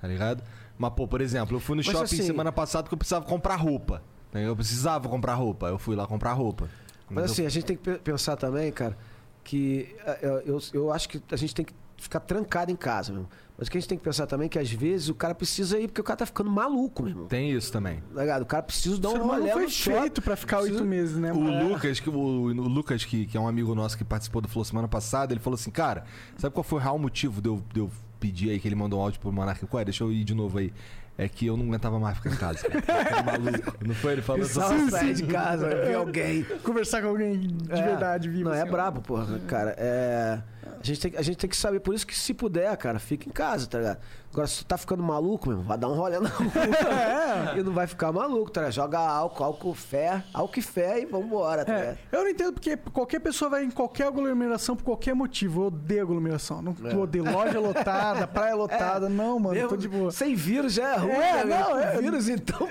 tá 0.00 0.06
ligado? 0.06 0.42
Mas, 0.78 0.92
pô, 0.94 1.06
por 1.08 1.20
exemplo, 1.20 1.56
eu 1.56 1.60
fui 1.60 1.74
no 1.76 1.82
Mas, 1.84 1.86
shopping 1.86 2.04
assim- 2.04 2.22
semana 2.22 2.52
passada 2.52 2.84
porque 2.84 2.94
eu 2.94 2.98
precisava 2.98 3.24
comprar 3.24 3.56
roupa. 3.56 4.02
né? 4.32 4.46
Eu 4.48 4.56
precisava 4.56 5.08
comprar 5.08 5.34
roupa, 5.34 5.68
eu 5.68 5.78
fui 5.78 5.94
lá 5.94 6.06
comprar 6.08 6.32
roupa. 6.32 6.68
Mas 7.08 7.24
eu- 7.26 7.30
assim, 7.32 7.46
a 7.46 7.48
gente 7.48 7.64
tem 7.66 7.76
que 7.76 7.82
pe- 7.84 7.98
pensar 7.98 8.34
também, 8.36 8.72
cara, 8.72 8.98
que 9.44 9.94
eu, 10.20 10.40
eu, 10.40 10.58
eu 10.72 10.92
acho 10.92 11.08
que 11.08 11.22
a 11.30 11.36
gente 11.36 11.54
tem 11.54 11.64
que 11.64 11.72
ficar 12.04 12.20
trancado 12.20 12.70
em 12.70 12.76
casa, 12.76 13.12
meu. 13.12 13.22
irmão. 13.22 13.30
Mas 13.56 13.68
o 13.68 13.70
que 13.70 13.78
a 13.78 13.80
gente 13.80 13.88
tem 13.88 13.96
que 13.98 14.02
pensar 14.02 14.26
também 14.26 14.46
é 14.46 14.48
que 14.48 14.58
às 14.58 14.70
vezes 14.70 15.08
o 15.08 15.14
cara 15.14 15.32
precisa 15.34 15.78
ir, 15.78 15.86
porque 15.86 16.00
o 16.00 16.04
cara 16.04 16.16
tá 16.16 16.26
ficando 16.26 16.50
maluco, 16.50 17.02
meu 17.04 17.10
irmão. 17.12 17.26
Tem 17.26 17.52
isso 17.52 17.70
também. 17.70 18.02
Tá? 18.12 18.38
O 18.40 18.46
cara 18.46 18.62
precisa 18.64 19.00
dar 19.00 19.08
O 19.08 19.12
um 19.12 19.14
ser 19.14 19.22
humano 19.22 19.40
rolê 19.42 19.50
não 19.54 19.58
foi 19.60 19.70
feito 19.70 20.20
pra 20.22 20.34
ficar 20.36 20.56
oito 20.58 20.66
Precisa- 20.70 20.84
meses, 20.84 21.16
né? 21.16 21.32
O 21.32 21.40
mano? 21.40 21.68
Lucas, 21.68 22.00
que, 22.00 22.10
o, 22.10 22.12
o 22.12 22.48
Lucas 22.52 23.04
que, 23.04 23.26
que 23.26 23.36
é 23.36 23.40
um 23.40 23.46
amigo 23.46 23.72
nosso 23.74 23.96
que 23.96 24.02
participou 24.04 24.42
do 24.42 24.48
Flow 24.48 24.64
semana 24.64 24.88
passada, 24.88 25.32
ele 25.32 25.40
falou 25.40 25.54
assim, 25.54 25.70
cara, 25.70 26.04
sabe 26.36 26.52
qual 26.52 26.64
foi 26.64 26.78
o 26.80 26.82
real 26.82 26.98
motivo 26.98 27.40
de 27.40 27.48
eu, 27.48 27.62
de 27.72 27.78
eu 27.80 27.90
pedir 28.18 28.50
aí 28.50 28.58
que 28.58 28.66
ele 28.66 28.74
mandou 28.74 28.98
um 28.98 29.02
áudio 29.02 29.20
pro 29.20 29.30
Monark 29.30 29.64
Qual 29.66 29.80
é? 29.80 29.84
Deixa 29.84 30.02
eu 30.02 30.10
ir 30.10 30.24
de 30.24 30.34
novo 30.34 30.58
aí. 30.58 30.72
é 31.16 31.28
que 31.28 31.46
eu 31.46 31.56
não 31.56 31.66
aguentava 31.66 31.96
mais 32.00 32.16
ficar 32.16 32.30
em 32.30 32.36
casa. 32.36 32.58
cara. 32.68 33.22
Maluco. 33.22 33.86
Não 33.86 33.94
foi? 33.94 34.14
Ele 34.14 34.22
falou 34.22 34.42
assim. 34.42 34.90
sair 34.90 35.14
de 35.14 35.22
casa, 35.26 35.68
ver 35.68 35.94
alguém. 35.94 36.42
Conversar 36.64 37.02
com 37.02 37.08
alguém 37.08 37.38
de 37.38 37.70
É. 37.72 37.82
verdade, 37.82 38.28
vivo. 38.28 38.44
Não, 38.48 38.52
é 38.52 38.62
assim, 38.62 38.68
ó. 38.68 38.72
brabo, 38.72 39.00
porra, 39.00 39.38
cara. 39.46 39.76
É. 39.78 40.42
A 40.80 40.82
gente, 40.82 41.00
tem, 41.00 41.16
a 41.18 41.22
gente 41.22 41.36
tem 41.38 41.48
que 41.50 41.56
saber, 41.56 41.80
por 41.80 41.94
isso 41.94 42.06
que 42.06 42.16
se 42.16 42.32
puder, 42.34 42.76
cara, 42.76 42.98
fica 42.98 43.28
em 43.28 43.32
casa, 43.32 43.66
tá 43.66 43.78
ligado? 43.78 43.98
Agora, 44.32 44.46
se 44.48 44.58
tu 44.58 44.66
tá 44.66 44.76
ficando 44.76 45.02
maluco, 45.02 45.48
meu, 45.48 45.62
vai 45.62 45.78
dar 45.78 45.88
um 45.88 45.94
rolê 45.94 46.18
na 46.18 46.28
rua. 46.28 46.50
É. 46.56 47.24
E 47.58 47.62
não 47.62 47.72
vai 47.72 47.86
ficar 47.86 48.10
maluco, 48.12 48.50
tá 48.50 48.62
ligado? 48.62 48.72
Joga 48.74 48.98
álcool, 48.98 49.44
álcool, 49.44 49.74
fé, 49.74 50.24
álcool 50.32 50.58
e 50.58 50.62
fé 50.62 51.00
e 51.00 51.06
vambora, 51.06 51.64
tá 51.64 51.72
É, 51.72 51.80
ligado? 51.80 51.98
eu 52.12 52.22
não 52.22 52.28
entendo 52.30 52.52
porque 52.52 52.76
qualquer 52.76 53.20
pessoa 53.20 53.50
vai 53.50 53.64
em 53.64 53.70
qualquer 53.70 54.08
aglomeração 54.08 54.74
por 54.76 54.82
qualquer 54.84 55.14
motivo. 55.14 55.62
Eu 55.62 55.66
odeio 55.68 56.02
aglomeração. 56.02 56.60
Não 56.60 56.74
É. 56.90 56.96
odeio 56.96 57.24
loja 57.30 57.60
lotada, 57.60 58.26
praia 58.26 58.54
lotada. 58.54 59.08
Não, 59.14 59.38
mano, 59.38 59.56
eu 59.56 59.68
tô 59.68 59.76
de 59.76 59.88
boa. 59.88 60.10
Sem 60.10 60.34
vírus 60.34 60.72
já 60.72 60.94
é 60.94 60.96
ruim, 60.96 61.10
É, 61.12 61.44
né, 61.44 61.58
não, 61.60 61.78
é- 61.78 61.96
vírus, 62.00 62.28
então. 62.28 62.66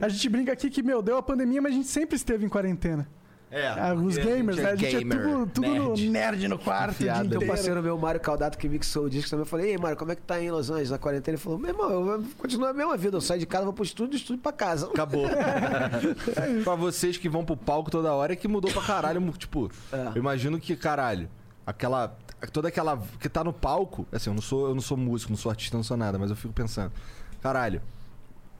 A 0.00 0.08
gente 0.08 0.28
brinca 0.28 0.52
aqui 0.52 0.70
que, 0.70 0.82
meu, 0.82 1.02
deu 1.02 1.16
a 1.16 1.22
pandemia, 1.22 1.60
mas 1.60 1.72
a 1.72 1.74
gente 1.74 1.88
sempre 1.88 2.14
esteve 2.16 2.44
em 2.44 2.48
quarentena. 2.48 3.08
É. 3.56 3.68
Ah, 3.68 3.94
os 3.94 4.16
gamers, 4.16 4.56
né? 4.56 4.70
A 4.72 4.76
gente 4.76 4.96
gamer, 4.98 5.18
é 5.18 5.22
tudo, 5.22 5.46
tudo 5.46 5.68
nerd. 5.68 6.06
no 6.06 6.12
nerd 6.12 6.48
no 6.48 6.58
quarto. 6.58 6.96
o 6.96 6.98
dia 6.98 7.06
Enfiado. 7.12 7.18
Tem 7.20 7.22
um 7.22 7.36
inteiro. 7.36 7.46
parceiro 7.54 7.82
meu, 7.82 7.96
Mário 7.96 8.20
Caldato, 8.20 8.58
que 8.58 8.68
mixou 8.68 9.04
o 9.04 9.10
disco 9.10 9.30
também. 9.30 9.42
Eu 9.42 9.46
falei, 9.46 9.70
ei, 9.70 9.78
Mário, 9.78 9.96
como 9.96 10.10
é 10.10 10.16
que 10.16 10.22
tá 10.22 10.34
aí 10.34 10.46
em 10.46 10.50
Los 10.50 10.70
Angeles 10.70 10.90
na 10.90 10.98
quarentena? 10.98 11.36
Ele 11.36 11.42
falou, 11.42 11.58
meu 11.58 11.70
irmão, 11.70 11.90
eu 11.90 12.24
continuo 12.36 12.66
a 12.66 12.72
mesma 12.72 12.96
vida. 12.96 13.16
Eu 13.16 13.20
saio 13.20 13.38
de 13.38 13.46
casa, 13.46 13.64
vou 13.64 13.72
pro 13.72 13.84
estúdio, 13.84 14.16
estúdio 14.16 14.42
pra 14.42 14.50
casa. 14.52 14.86
Acabou. 14.88 15.26
pra 16.64 16.74
vocês 16.74 17.16
que 17.16 17.28
vão 17.28 17.44
pro 17.44 17.56
palco 17.56 17.90
toda 17.90 18.12
hora 18.12 18.32
é 18.32 18.36
que 18.36 18.48
mudou 18.48 18.72
pra 18.72 18.82
caralho. 18.82 19.20
Tipo, 19.38 19.70
É. 19.92 20.08
eu 20.08 20.16
imagino 20.16 20.58
que, 20.58 20.74
caralho, 20.76 21.28
aquela. 21.66 22.16
Toda 22.52 22.68
aquela. 22.68 23.00
Que 23.20 23.28
tá 23.28 23.42
no 23.44 23.52
palco. 23.52 24.06
Assim, 24.12 24.30
eu 24.30 24.34
não 24.34 24.42
sou, 24.42 24.68
eu 24.68 24.74
não 24.74 24.82
sou 24.82 24.96
músico, 24.96 25.30
não 25.30 25.36
sou 25.38 25.50
artista, 25.50 25.76
não 25.76 25.84
sou 25.84 25.96
nada, 25.96 26.18
mas 26.18 26.28
eu 26.30 26.36
fico 26.36 26.52
pensando. 26.52 26.92
Caralho, 27.40 27.80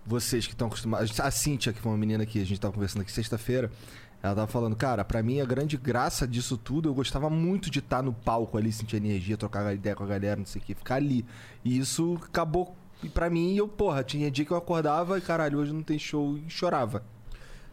vocês 0.07 0.47
que 0.47 0.53
estão 0.53 0.69
acostumados. 0.69 1.19
A 1.21 1.31
Cíntia, 1.31 1.73
que 1.73 1.81
foi 1.81 1.91
uma 1.93 1.99
menina 1.99 2.25
que 2.25 2.41
a 2.41 2.47
gente 2.47 2.61
tava 2.61 2.73
conversando 2.73 3.03
aqui 3.03 3.13
sexta-feira. 3.13 3.71
Ela 4.25 4.35
tava 4.35 4.47
falando, 4.47 4.75
cara, 4.75 5.05
pra 5.05 5.23
mim 5.23 5.39
a 5.43 5.45
grande 5.45 5.77
graça 5.77 6.27
disso 6.27 6.57
tudo, 6.57 6.89
eu 6.89 6.95
gostava 6.95 7.29
muito 7.29 7.71
de 7.71 7.81
estar 7.81 8.03
no 8.03 8.11
palco 8.11 8.57
ali, 8.57 8.73
sentir 8.73 8.97
energia, 8.97 9.37
trocar 9.37 9.75
ideia 9.75 9.95
com 9.95 10.03
a 10.03 10.07
galera, 10.07 10.37
não 10.37 10.47
sei 10.47 10.63
o 10.63 10.65
que, 10.65 10.75
ficar 10.75 10.95
ali. 10.95 11.27
E 11.63 11.77
isso 11.77 12.19
acabou 12.25 12.75
pra 13.13 13.29
mim 13.29 13.55
eu, 13.55 13.69
porra, 13.69 14.03
tinha 14.03 14.31
dia 14.31 14.47
que 14.47 14.51
eu 14.51 14.57
acordava 14.57 15.19
e 15.19 15.21
caralho, 15.21 15.59
hoje 15.59 15.75
não 15.75 15.83
tem 15.83 15.99
show 15.99 16.39
e 16.39 16.49
chorava. 16.49 17.03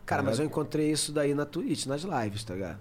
Cara, 0.05 0.21
mas 0.21 0.39
eu 0.39 0.45
encontrei 0.45 0.91
isso 0.91 1.13
daí 1.13 1.33
na 1.33 1.45
Twitch, 1.45 1.85
nas 1.85 2.01
lives, 2.01 2.43
tá 2.43 2.53
ligado? 2.53 2.79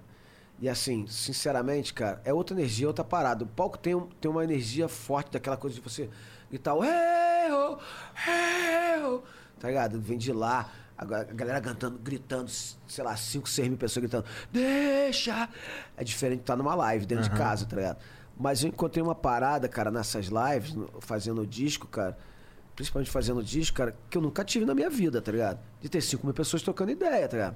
E 0.59 0.67
assim, 0.67 1.07
sinceramente, 1.07 1.93
cara, 1.93 2.21
é 2.25 2.33
outra 2.33 2.53
energia, 2.53 2.87
outra 2.87 3.05
parada. 3.05 3.45
O 3.45 3.47
palco 3.47 3.77
tem, 3.77 3.95
um- 3.95 4.09
tem 4.19 4.29
uma 4.29 4.43
energia 4.43 4.89
forte 4.89 5.31
daquela 5.31 5.55
coisa 5.55 5.77
de 5.77 5.81
você 5.81 6.09
gritar, 6.49 6.73
"Hey, 6.75 7.53
oh, 7.53 7.77
hey, 8.27 9.01
oh", 9.05 9.21
tá 9.61 9.69
ligado? 9.69 9.97
Vem 9.97 10.17
de 10.17 10.33
lá, 10.33 10.69
a 11.01 11.05
ga- 11.05 11.21
a 11.21 11.33
galera 11.33 11.59
cantando, 11.59 11.97
gritando, 11.97 12.49
sei 12.49 13.03
lá, 13.03 13.15
5, 13.17 13.49
6 13.49 13.67
mil 13.67 13.77
pessoas 13.77 14.03
gritando, 14.03 14.25
deixa! 14.51 15.49
É 15.97 16.03
diferente 16.03 16.37
de 16.39 16.43
estar 16.43 16.55
numa 16.55 16.75
live 16.75 17.05
dentro 17.07 17.23
de 17.25 17.31
casa, 17.37 17.65
tá 17.65 17.75
ligado? 17.75 17.97
Mas 18.39 18.63
eu 18.63 18.69
encontrei 18.69 19.03
uma 19.03 19.15
parada, 19.15 19.67
cara, 19.67 19.89
nessas 19.91 20.27
lives, 20.27 20.75
fazendo 20.99 21.45
disco, 21.45 21.87
cara, 21.87 22.17
principalmente 22.75 23.09
fazendo 23.11 23.43
disco, 23.43 23.75
cara, 23.77 23.95
que 24.09 24.17
eu 24.17 24.21
nunca 24.21 24.43
tive 24.45 24.63
na 24.65 24.73
minha 24.75 24.89
vida, 24.89 25.21
tá 25.21 25.31
ligado? 25.31 25.59
De 25.81 25.89
ter 25.89 26.01
5 26.01 26.25
mil 26.25 26.33
pessoas 26.33 26.61
trocando 26.61 26.91
ideia, 26.91 27.27
tá 27.27 27.35
ligado? 27.37 27.55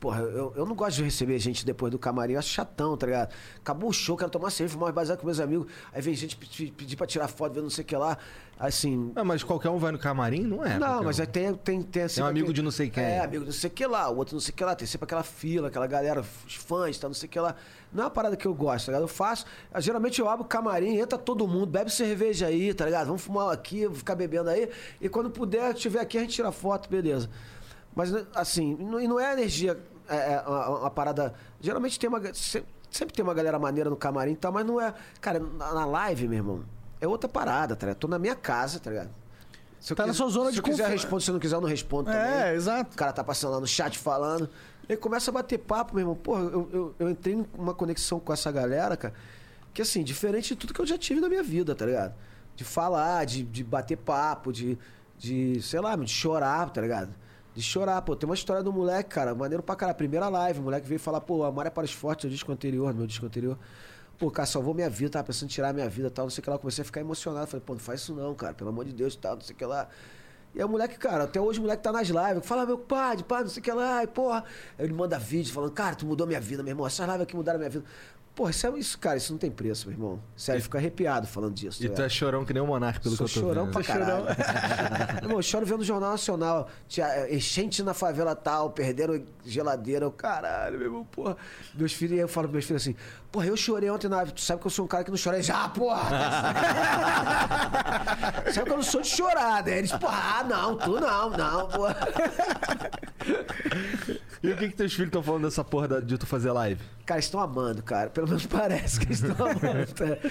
Porra, 0.00 0.20
eu, 0.20 0.52
eu 0.54 0.64
não 0.64 0.76
gosto 0.76 0.96
de 0.96 1.02
receber 1.02 1.38
gente 1.40 1.66
depois 1.66 1.90
do 1.90 1.98
camarim, 1.98 2.34
eu 2.34 2.38
acho 2.38 2.50
chatão, 2.50 2.96
tá 2.96 3.06
ligado? 3.06 3.34
Acabou 3.56 3.90
o 3.90 3.92
show, 3.92 4.16
quero 4.16 4.30
tomar 4.30 4.50
cerveja, 4.50 4.78
fumar 4.78 4.92
mais 4.92 5.10
com 5.10 5.26
meus 5.26 5.40
amigos. 5.40 5.66
Aí 5.92 6.00
vem 6.00 6.14
gente 6.14 6.36
pedir, 6.36 6.96
pra 6.96 7.04
tirar 7.04 7.26
foto, 7.26 7.54
ver 7.54 7.62
não 7.62 7.70
sei 7.70 7.82
o 7.82 7.86
que 7.86 7.96
lá. 7.96 8.16
Assim. 8.56 9.12
Ah, 9.16 9.24
mas 9.24 9.42
qualquer 9.42 9.70
um 9.70 9.78
vai 9.78 9.90
no 9.90 9.98
camarim? 9.98 10.42
Não 10.42 10.64
é. 10.64 10.78
não, 10.78 11.02
mas 11.02 11.18
um. 11.18 11.22
aí 11.22 11.26
tem, 11.26 11.54
tem, 11.54 11.82
tem 11.82 12.08
sempre 12.08 12.24
um 12.24 12.26
amigo 12.26 12.52
de 12.52 12.62
não 12.62 12.70
sei 12.70 12.90
quem. 12.90 13.02
É, 13.02 13.20
amigo 13.20 13.44
de 13.44 13.50
não 13.50 13.52
sei 13.52 13.70
o 13.70 13.72
que 13.72 13.86
lá, 13.86 14.08
o 14.08 14.16
outro 14.16 14.34
não 14.34 14.40
sei 14.40 14.52
o 14.52 14.56
que 14.56 14.64
lá. 14.64 14.74
Tem 14.74 14.86
sempre 14.86 15.04
aquela 15.04 15.22
fila, 15.24 15.68
aquela 15.68 15.86
galera, 15.86 16.20
os 16.20 16.54
fãs, 16.54 16.96
tá, 16.96 17.08
não 17.08 17.14
sei 17.14 17.28
o 17.28 17.30
que 17.30 17.40
lá. 17.40 17.56
Não 17.92 18.02
é 18.02 18.06
uma 18.06 18.10
parada 18.10 18.36
que 18.36 18.46
eu 18.46 18.54
gosto, 18.54 18.86
tá 18.86 18.92
ligado? 18.92 19.02
Eu 19.02 19.08
faço. 19.08 19.46
ah, 19.72 19.80
Geralmente 19.80 20.20
eu 20.20 20.28
abro 20.28 20.44
o 20.44 20.48
camarim, 20.48 20.96
entra 20.96 21.18
todo 21.18 21.46
mundo, 21.46 21.66
bebe 21.66 21.90
cerveja 21.90 22.46
aí, 22.46 22.72
tá 22.72 22.84
ligado? 22.84 23.06
Vamos 23.06 23.22
fumar 23.22 23.52
aqui, 23.52 23.86
vou 23.86 23.96
ficar 23.96 24.14
bebendo 24.14 24.50
aí. 24.50 24.68
E 25.00 25.08
quando 25.08 25.30
puder, 25.30 25.74
estiver 25.74 26.00
aqui, 26.00 26.18
a 26.18 26.20
gente 26.20 26.34
tira 26.34 26.52
foto, 26.52 26.88
beleza. 26.88 27.28
Mas, 27.98 28.14
assim, 28.32 28.76
não- 28.76 29.00
e 29.00 29.08
não 29.08 29.18
é 29.18 29.32
energia, 29.32 29.76
é, 30.08 30.34
é 30.34 30.40
uma, 30.46 30.68
uma 30.82 30.90
parada. 30.90 31.34
Geralmente 31.60 31.98
tem 31.98 32.08
uma. 32.08 32.22
se- 32.32 32.64
Sempre 32.92 33.12
tem 33.12 33.24
uma 33.24 33.34
galera 33.34 33.58
maneira 33.58 33.90
no 33.90 33.96
camarim 33.96 34.32
e 34.32 34.36
tal, 34.36 34.52
mas 34.52 34.64
não 34.64 34.80
é. 34.80 34.94
Cara, 35.20 35.40
na, 35.40 35.84
live, 35.84 36.28
meu 36.28 36.38
irmão, 36.38 36.64
é 37.00 37.08
outra 37.08 37.28
parada, 37.28 37.74
tá 37.74 37.86
ligado? 37.86 37.98
Tô 37.98 38.06
na 38.06 38.20
minha 38.20 38.36
casa, 38.36 38.78
tá 38.78 38.88
ligado? 38.88 39.10
Se 39.80 39.92
eu 39.92 39.96
Tá 39.96 40.06
na 40.06 40.14
sua 40.14 40.28
zona 40.28 40.46
se 40.46 40.52
de 40.52 40.58
eu 40.60 40.62
quiser, 40.64 40.88
respondo. 40.88 41.20
Se 41.20 41.28
eu 41.28 41.32
não 41.34 41.40
quiser, 41.40 41.56
eu 41.56 41.60
não 41.60 41.68
respondo 41.68 42.10
também. 42.10 42.20
É, 42.32 42.54
exato. 42.54 42.94
O 42.94 42.96
cara 42.96 43.12
tá 43.12 43.24
passando 43.24 43.54
lá 43.54 43.60
no 43.60 43.66
chat 43.66 43.98
falando. 43.98 44.48
E 44.88 44.96
começa 44.96 45.30
a 45.30 45.34
bater 45.34 45.58
papo, 45.58 45.92
meu 45.94 46.02
irmão. 46.02 46.14
Porra, 46.14 46.42
eu, 46.44 46.68
eu, 46.72 46.94
eu 47.00 47.10
entrei 47.10 47.34
em 47.34 47.46
uma 47.58 47.74
conexão 47.74 48.18
com 48.20 48.32
essa 48.32 48.50
galera, 48.52 48.96
cara, 48.96 49.12
que 49.74 49.82
assim, 49.82 50.02
diferente 50.04 50.50
de 50.50 50.56
tudo 50.56 50.72
que 50.72 50.80
eu 50.80 50.86
já 50.86 50.96
tive 50.96 51.20
na 51.20 51.28
minha 51.28 51.42
vida, 51.42 51.74
tá 51.74 51.84
ligado? 51.84 52.14
De 52.56 52.62
falar, 52.64 53.26
de, 53.26 53.42
de 53.42 53.62
bater 53.64 53.96
papo, 53.98 54.50
de, 54.52 54.78
de, 55.18 55.60
sei 55.62 55.80
lá, 55.80 55.94
de 55.94 56.08
chorar, 56.10 56.70
tá 56.70 56.80
ligado? 56.80 57.10
De 57.58 57.64
chorar, 57.64 58.00
pô. 58.02 58.14
Tem 58.14 58.28
uma 58.28 58.36
história 58.36 58.62
do 58.62 58.72
moleque, 58.72 59.10
cara, 59.10 59.34
maneiro 59.34 59.64
pra 59.64 59.74
caralho. 59.74 59.98
Primeira 59.98 60.28
live, 60.28 60.60
o 60.60 60.62
moleque 60.62 60.86
veio 60.86 61.00
falar, 61.00 61.20
pô, 61.20 61.42
Amar 61.42 61.66
é 61.66 61.70
para 61.70 61.84
os 61.84 61.92
fortes, 61.92 62.26
no 62.26 62.30
disco 62.30 62.52
anterior, 62.52 62.94
meu 62.94 63.04
disco 63.04 63.26
anterior. 63.26 63.58
Pô, 64.16 64.30
cara, 64.30 64.46
salvou 64.46 64.72
minha 64.72 64.88
vida, 64.88 65.10
tava 65.10 65.24
pensando 65.24 65.50
em 65.50 65.52
tirar 65.52 65.74
minha 65.74 65.88
vida 65.88 66.08
tal, 66.08 66.26
não 66.26 66.30
sei 66.30 66.40
o 66.40 66.44
que 66.44 66.50
lá. 66.50 66.54
Eu 66.54 66.60
comecei 66.60 66.82
a 66.82 66.84
ficar 66.84 67.00
emocionado. 67.00 67.48
Falei, 67.48 67.64
pô, 67.66 67.72
não 67.72 67.80
faz 67.80 68.02
isso 68.02 68.14
não, 68.14 68.32
cara, 68.32 68.54
pelo 68.54 68.70
amor 68.70 68.84
de 68.84 68.92
Deus 68.92 69.16
tal, 69.16 69.34
não 69.34 69.40
sei 69.40 69.56
o 69.56 69.58
que 69.58 69.64
lá. 69.64 69.88
E 70.54 70.60
aí 70.60 70.64
o 70.64 70.68
moleque, 70.68 70.96
cara, 70.98 71.24
até 71.24 71.40
hoje 71.40 71.58
o 71.58 71.62
moleque 71.62 71.82
tá 71.82 71.90
nas 71.90 72.06
lives. 72.06 72.46
Fala, 72.46 72.64
meu 72.64 72.78
pai, 72.78 73.16
pai, 73.24 73.42
não 73.42 73.50
sei 73.50 73.60
o 73.60 73.64
que 73.64 73.72
lá, 73.72 74.04
e 74.04 74.06
porra. 74.06 74.44
Aí 74.78 74.84
ele 74.84 74.94
manda 74.94 75.18
vídeo 75.18 75.52
falando, 75.52 75.72
cara, 75.72 75.96
tu 75.96 76.06
mudou 76.06 76.28
minha 76.28 76.40
vida, 76.40 76.62
meu 76.62 76.70
irmão. 76.70 76.86
Essas 76.86 77.06
lives 77.08 77.22
aqui 77.22 77.34
mudaram 77.34 77.58
minha 77.58 77.70
vida. 77.70 77.84
Porra, 78.38 78.52
isso, 78.52 78.66
é, 78.68 78.78
isso, 78.78 78.98
cara, 79.00 79.16
isso 79.16 79.32
não 79.32 79.38
tem 79.38 79.50
preço, 79.50 79.88
meu 79.88 79.96
irmão. 79.96 80.22
Sério, 80.36 80.62
fica 80.62 80.78
arrepiado 80.78 81.26
falando 81.26 81.54
disso. 81.54 81.84
E 81.84 81.88
tá 81.88 81.94
tu 81.96 82.02
é 82.02 82.08
chorão 82.08 82.44
que 82.44 82.54
nem 82.54 82.62
o 82.62 82.66
Monark, 82.68 83.00
pelo 83.00 83.16
Sou 83.16 83.26
que 83.26 83.36
eu 83.36 83.42
tô 83.42 83.48
chorão 83.48 83.64
vendo. 83.64 83.72
pra 83.72 83.82
caralho. 83.82 84.24
Meu 85.18 85.24
irmão, 85.24 85.38
eu 85.38 85.42
choro 85.42 85.66
vendo 85.66 85.80
o 85.80 85.84
Jornal 85.84 86.12
Nacional. 86.12 86.68
Tinha 86.86 87.34
enchente 87.34 87.82
na 87.82 87.94
favela 87.94 88.36
tal, 88.36 88.70
perderam 88.70 89.20
geladeira. 89.44 90.04
Eu, 90.04 90.12
caralho, 90.12 90.78
meu 90.78 90.86
irmão, 90.86 91.04
porra. 91.04 91.36
Meus 91.74 91.92
filhos, 91.92 92.16
eu 92.16 92.28
falo 92.28 92.46
pros 92.46 92.52
meus 92.52 92.64
filhos 92.66 92.82
assim, 92.82 92.94
porra, 93.30 93.46
eu 93.46 93.56
chorei 93.56 93.90
ontem 93.90 94.08
na 94.08 94.16
live. 94.16 94.32
Tu 94.32 94.40
sabe 94.40 94.60
que 94.60 94.66
eu 94.66 94.70
sou 94.70 94.84
um 94.84 94.88
cara 94.88 95.04
que 95.04 95.10
não 95.10 95.18
chora 95.22 95.42
já, 95.42 95.68
porra. 95.68 96.08
sabe 98.52 98.66
que 98.66 98.72
eu 98.72 98.76
não 98.76 98.82
sou 98.82 99.02
de 99.02 99.08
chorar, 99.08 99.62
né? 99.64 99.78
Eles, 99.78 99.92
porra, 99.92 100.38
ah, 100.40 100.44
não, 100.44 100.76
tu 100.76 101.00
não, 101.00 101.30
não, 101.30 101.68
porra. 101.68 101.96
E 104.42 104.50
o 104.52 104.56
que 104.56 104.68
que 104.68 104.76
teus 104.76 104.92
filhos 104.92 105.08
estão 105.08 105.22
falando 105.22 105.42
dessa 105.44 105.64
porra 105.64 106.00
de 106.00 106.16
tu 106.16 106.26
fazer 106.26 106.50
live? 106.52 106.80
Cara, 107.04 107.18
eles 107.18 107.26
estão 107.26 107.40
amando, 107.40 107.82
cara. 107.82 108.10
Pelo 108.10 108.28
menos 108.28 108.46
parece 108.46 109.00
que 109.00 109.06
eles 109.06 109.22
estão 109.22 109.46
amando. 109.46 109.86
tá? 109.94 110.30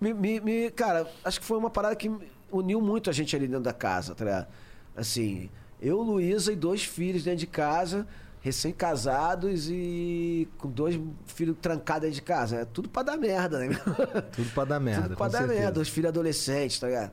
Me, 0.00 0.12
me- 0.12 0.40
me- 0.40 0.70
cara, 0.70 1.06
acho 1.24 1.40
que 1.40 1.46
foi 1.46 1.56
uma 1.58 1.70
parada 1.70 1.96
que 1.96 2.10
uniu 2.52 2.80
muito 2.80 3.08
a 3.10 3.12
gente 3.12 3.34
ali 3.34 3.46
dentro 3.46 3.62
da 3.64 3.72
casa, 3.72 4.14
tá 4.14 4.24
ligado? 4.24 4.46
Assim, 4.94 5.50
eu, 5.80 6.00
Luísa 6.02 6.52
e 6.52 6.56
dois 6.56 6.84
filhos 6.84 7.24
dentro 7.24 7.40
de 7.40 7.46
casa, 7.46 8.06
recém-casados 8.46 9.68
e 9.70 10.48
com 10.58 10.70
dois 10.70 10.98
filhos 11.26 11.56
trancados 11.60 12.14
de 12.14 12.22
casa. 12.22 12.56
É 12.56 12.64
tudo 12.64 12.88
pra 12.88 13.02
dar 13.02 13.16
merda, 13.16 13.58
né? 13.58 13.68
Tudo 14.34 14.50
pra 14.54 14.64
dar 14.64 14.80
merda, 14.80 15.02
Tudo 15.08 15.16
pra 15.16 15.28
dar 15.28 15.38
certeza. 15.38 15.60
merda, 15.60 15.80
os 15.80 15.88
filhos 15.88 16.08
adolescentes, 16.08 16.78
tá 16.78 16.86
ligado? 16.86 17.12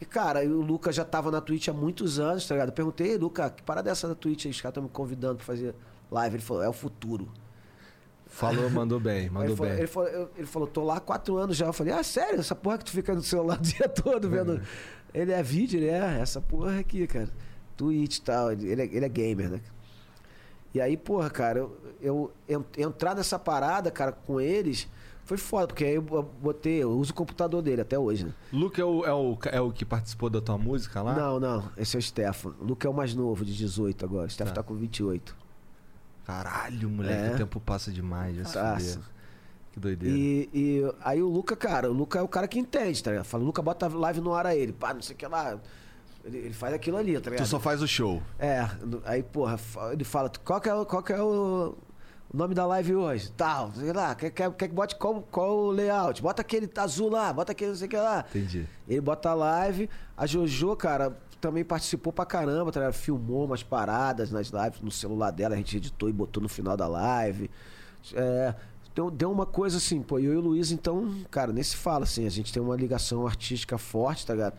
E, 0.00 0.04
cara, 0.04 0.40
o 0.44 0.60
Lucas 0.60 0.94
já 0.94 1.04
tava 1.04 1.30
na 1.30 1.40
Twitch 1.40 1.68
há 1.68 1.72
muitos 1.72 2.18
anos, 2.18 2.46
tá 2.46 2.54
ligado? 2.54 2.68
Eu 2.68 2.74
perguntei, 2.74 3.12
"Ei, 3.12 3.16
Lucas, 3.18 3.52
que 3.56 3.62
parada 3.62 3.88
é 3.88 3.92
essa 3.92 4.08
da 4.08 4.14
Twitch 4.14 4.46
aí? 4.46 4.50
Os 4.50 4.60
caras 4.60 4.72
estão 4.72 4.82
me 4.82 4.88
convidando 4.90 5.36
pra 5.36 5.44
fazer 5.44 5.74
live. 6.10 6.36
Ele 6.36 6.42
falou, 6.42 6.62
é 6.62 6.68
o 6.68 6.72
futuro. 6.72 7.28
Falou, 8.26 8.68
mandou 8.68 8.98
bem, 8.98 9.30
mandou 9.30 9.44
ele, 9.50 9.56
falou, 9.56 9.70
bem. 9.70 9.78
ele, 9.78 9.86
falou, 9.86 10.08
eu- 10.08 10.30
ele 10.36 10.46
falou, 10.46 10.66
tô 10.68 10.82
lá 10.82 10.96
há 10.96 11.00
quatro 11.00 11.36
anos 11.36 11.56
já. 11.56 11.66
Eu 11.66 11.72
falei, 11.72 11.92
ah, 11.92 12.02
sério? 12.02 12.40
Essa 12.40 12.54
porra 12.54 12.78
que 12.78 12.84
tu 12.86 12.90
fica 12.90 13.14
no 13.14 13.22
celular 13.22 13.58
o 13.60 13.62
dia 13.62 13.88
todo 13.88 14.28
vendo. 14.28 14.60
Ele 15.12 15.30
é 15.32 15.42
vídeo, 15.42 15.78
ele 15.78 15.86
é 15.88 16.18
essa 16.20 16.40
porra 16.40 16.80
aqui, 16.80 17.06
cara. 17.06 17.28
Twitch 17.76 18.16
e 18.16 18.22
tal. 18.22 18.50
Ele 18.50 18.82
é, 18.82 18.84
ele 18.86 19.04
é 19.04 19.08
gamer, 19.08 19.50
né? 19.50 19.60
E 20.74 20.80
aí, 20.80 20.96
porra, 20.96 21.30
cara, 21.30 21.60
eu, 21.60 21.76
eu 22.00 22.32
en- 22.48 22.82
entrar 22.82 23.14
nessa 23.14 23.38
parada, 23.38 23.90
cara, 23.92 24.10
com 24.10 24.40
eles, 24.40 24.88
foi 25.24 25.36
foda, 25.38 25.68
porque 25.68 25.84
aí 25.84 25.94
eu 25.94 26.02
botei, 26.02 26.82
eu 26.82 26.90
uso 26.90 27.12
o 27.12 27.14
computador 27.14 27.62
dele 27.62 27.80
até 27.80 27.96
hoje, 27.98 28.24
né? 28.26 28.32
Luke 28.52 28.80
é 28.80 28.84
o, 28.84 29.04
é, 29.06 29.12
o, 29.14 29.38
é 29.52 29.60
o 29.60 29.70
que 29.70 29.84
participou 29.84 30.28
da 30.28 30.40
tua 30.40 30.58
música 30.58 31.00
lá? 31.00 31.14
Não, 31.14 31.38
não, 31.38 31.70
esse 31.76 31.96
é 31.96 31.98
o 31.98 32.02
Stefan. 32.02 32.54
Luca 32.60 32.86
é 32.88 32.90
o 32.90 32.94
mais 32.94 33.14
novo, 33.14 33.44
de 33.44 33.56
18 33.56 34.04
agora. 34.04 34.26
O 34.26 34.30
Stefan 34.30 34.50
Tá. 34.52 34.56
tá 34.56 34.62
com 34.64 34.74
28. 34.74 35.34
Caralho, 36.26 36.88
moleque, 36.90 37.30
É. 37.30 37.34
o 37.34 37.36
tempo 37.36 37.60
passa 37.60 37.90
demais. 37.92 38.36
Se 38.48 38.54
Passa. 38.54 39.00
Que 39.72 39.80
doideira. 39.80 40.16
E, 40.16 40.48
e 40.54 40.92
aí 41.02 41.20
o 41.22 41.28
Luca, 41.28 41.54
cara, 41.56 41.90
o 41.90 41.92
Luca 41.92 42.18
é 42.18 42.22
o 42.22 42.28
cara 42.28 42.46
que 42.48 42.58
entende, 42.58 43.02
tá 43.02 43.10
ligado? 43.10 43.24
Fala, 43.26 43.44
Luca, 43.44 43.60
bota 43.60 43.88
live 43.88 44.20
no 44.20 44.32
ar 44.32 44.46
a 44.46 44.54
ele. 44.56 44.72
Pá, 44.72 44.94
não 44.94 45.02
sei 45.02 45.14
o 45.14 45.18
que 45.18 45.26
lá. 45.26 45.58
Ele, 46.24 46.38
ele 46.38 46.54
faz 46.54 46.72
aquilo 46.72 46.96
ali, 46.96 47.12
tá 47.20 47.30
ligado? 47.30 47.44
Tu 47.46 47.50
só 47.50 47.60
faz 47.60 47.82
o 47.82 47.86
show. 47.88 48.22
É, 48.38 48.66
aí, 49.04 49.22
porra, 49.22 49.58
ele 49.92 50.04
fala, 50.04 50.30
qual 50.44 50.60
que 50.60 50.68
é, 50.68 50.74
o- 50.74 50.86
qual 50.86 51.02
que 51.02 51.12
é 51.12 51.20
o, 51.22 51.76
o 52.32 52.36
nome 52.36 52.54
da 52.54 52.64
live 52.66 52.94
hoje? 52.94 53.30
Tal, 53.32 53.70
sei 53.74 53.92
lá, 53.92 54.14
quer, 54.14 54.30
quer, 54.30 54.50
quer 54.52 54.68
que 54.68 54.74
bote 54.74 54.96
qual, 54.96 55.20
qual 55.30 55.54
o 55.56 55.70
layout? 55.70 56.22
Bota 56.22 56.40
aquele 56.40 56.70
azul 56.76 57.10
lá, 57.10 57.30
bota 57.32 57.52
aquele 57.52 57.72
não 57.72 57.76
sei 57.76 57.86
o 57.86 57.90
que 57.90 57.96
lá. 57.96 58.24
Entendi. 58.30 58.66
Ele 58.88 59.00
bota 59.02 59.28
a 59.30 59.34
live, 59.34 59.90
a 60.16 60.26
Jojo, 60.26 60.74
cara, 60.76 61.14
também 61.42 61.62
participou 61.62 62.10
pra 62.10 62.24
caramba, 62.24 62.72
tá 62.72 62.80
ligado? 62.80 62.94
Filmou 62.94 63.44
umas 63.44 63.62
paradas 63.62 64.30
nas 64.30 64.48
lives 64.48 64.80
no 64.80 64.90
celular 64.90 65.30
dela, 65.30 65.54
a 65.54 65.58
gente 65.58 65.76
editou 65.76 66.08
e 66.08 66.12
botou 66.12 66.42
no 66.42 66.48
final 66.48 66.74
da 66.74 66.86
live. 66.88 67.50
É, 68.14 68.54
deu, 68.94 69.10
deu 69.10 69.30
uma 69.30 69.44
coisa 69.44 69.76
assim, 69.76 70.00
pô, 70.00 70.18
eu 70.18 70.32
e 70.32 70.36
o 70.36 70.40
Luiz, 70.40 70.70
então, 70.72 71.14
cara, 71.30 71.52
nem 71.52 71.62
se 71.62 71.76
fala 71.76 72.04
assim, 72.04 72.26
a 72.26 72.30
gente 72.30 72.50
tem 72.50 72.62
uma 72.62 72.76
ligação 72.76 73.26
artística 73.26 73.76
forte, 73.76 74.26
tá 74.26 74.32
ligado? 74.32 74.54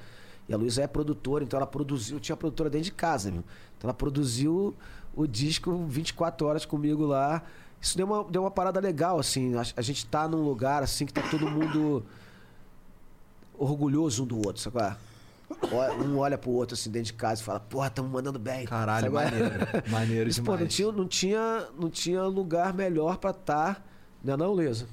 E 0.47 0.53
a 0.53 0.57
Luísa 0.57 0.83
é 0.83 0.87
produtora, 0.87 1.43
então 1.43 1.57
ela 1.57 1.65
produziu, 1.67 2.19
tinha 2.19 2.35
produtora 2.37 2.69
dentro 2.69 2.85
de 2.85 2.91
casa, 2.91 3.31
viu? 3.31 3.43
Então 3.77 3.87
ela 3.89 3.93
produziu 3.93 4.75
o 5.15 5.25
disco 5.25 5.85
24 5.87 6.45
horas 6.45 6.65
comigo 6.65 7.05
lá. 7.05 7.41
Isso 7.81 7.97
deu 7.97 8.05
uma, 8.05 8.23
deu 8.25 8.43
uma 8.43 8.51
parada 8.51 8.79
legal, 8.79 9.19
assim. 9.19 9.55
A, 9.55 9.63
a 9.77 9.81
gente 9.81 10.05
tá 10.05 10.27
num 10.27 10.41
lugar, 10.43 10.83
assim, 10.83 11.05
que 11.05 11.13
tá 11.13 11.21
todo 11.29 11.49
mundo 11.49 12.03
orgulhoso 13.57 14.23
um 14.23 14.25
do 14.27 14.37
outro, 14.45 14.61
sabe? 14.61 14.73
qual 14.75 14.85
é? 14.91 14.97
Olha- 15.91 15.93
Um 16.03 16.17
olha 16.17 16.37
pro 16.37 16.51
outro, 16.51 16.73
assim, 16.73 16.89
dentro 16.91 17.07
de 17.07 17.13
casa 17.13 17.41
e 17.41 17.43
fala, 17.45 17.59
porra, 17.59 17.89
tamo 17.89 18.09
mandando 18.09 18.37
bem. 18.39 18.65
Caralho, 18.65 19.11
Sabe 19.11 19.17
é? 19.17 19.31
maneiro. 19.31 19.65
Maneiro 19.89 20.29
Isso, 20.29 20.43
pô, 20.43 20.51
não 20.51 20.57
demais. 20.57 20.75
tinha, 20.75 20.91
não, 20.91 21.07
tinha, 21.07 21.67
não 21.79 21.89
tinha 21.89 22.23
lugar 22.23 22.73
melhor 22.73 23.17
pra 23.17 23.31
estar, 23.31 23.85
né 24.23 24.35
não, 24.35 24.51
Luísa? 24.53 24.87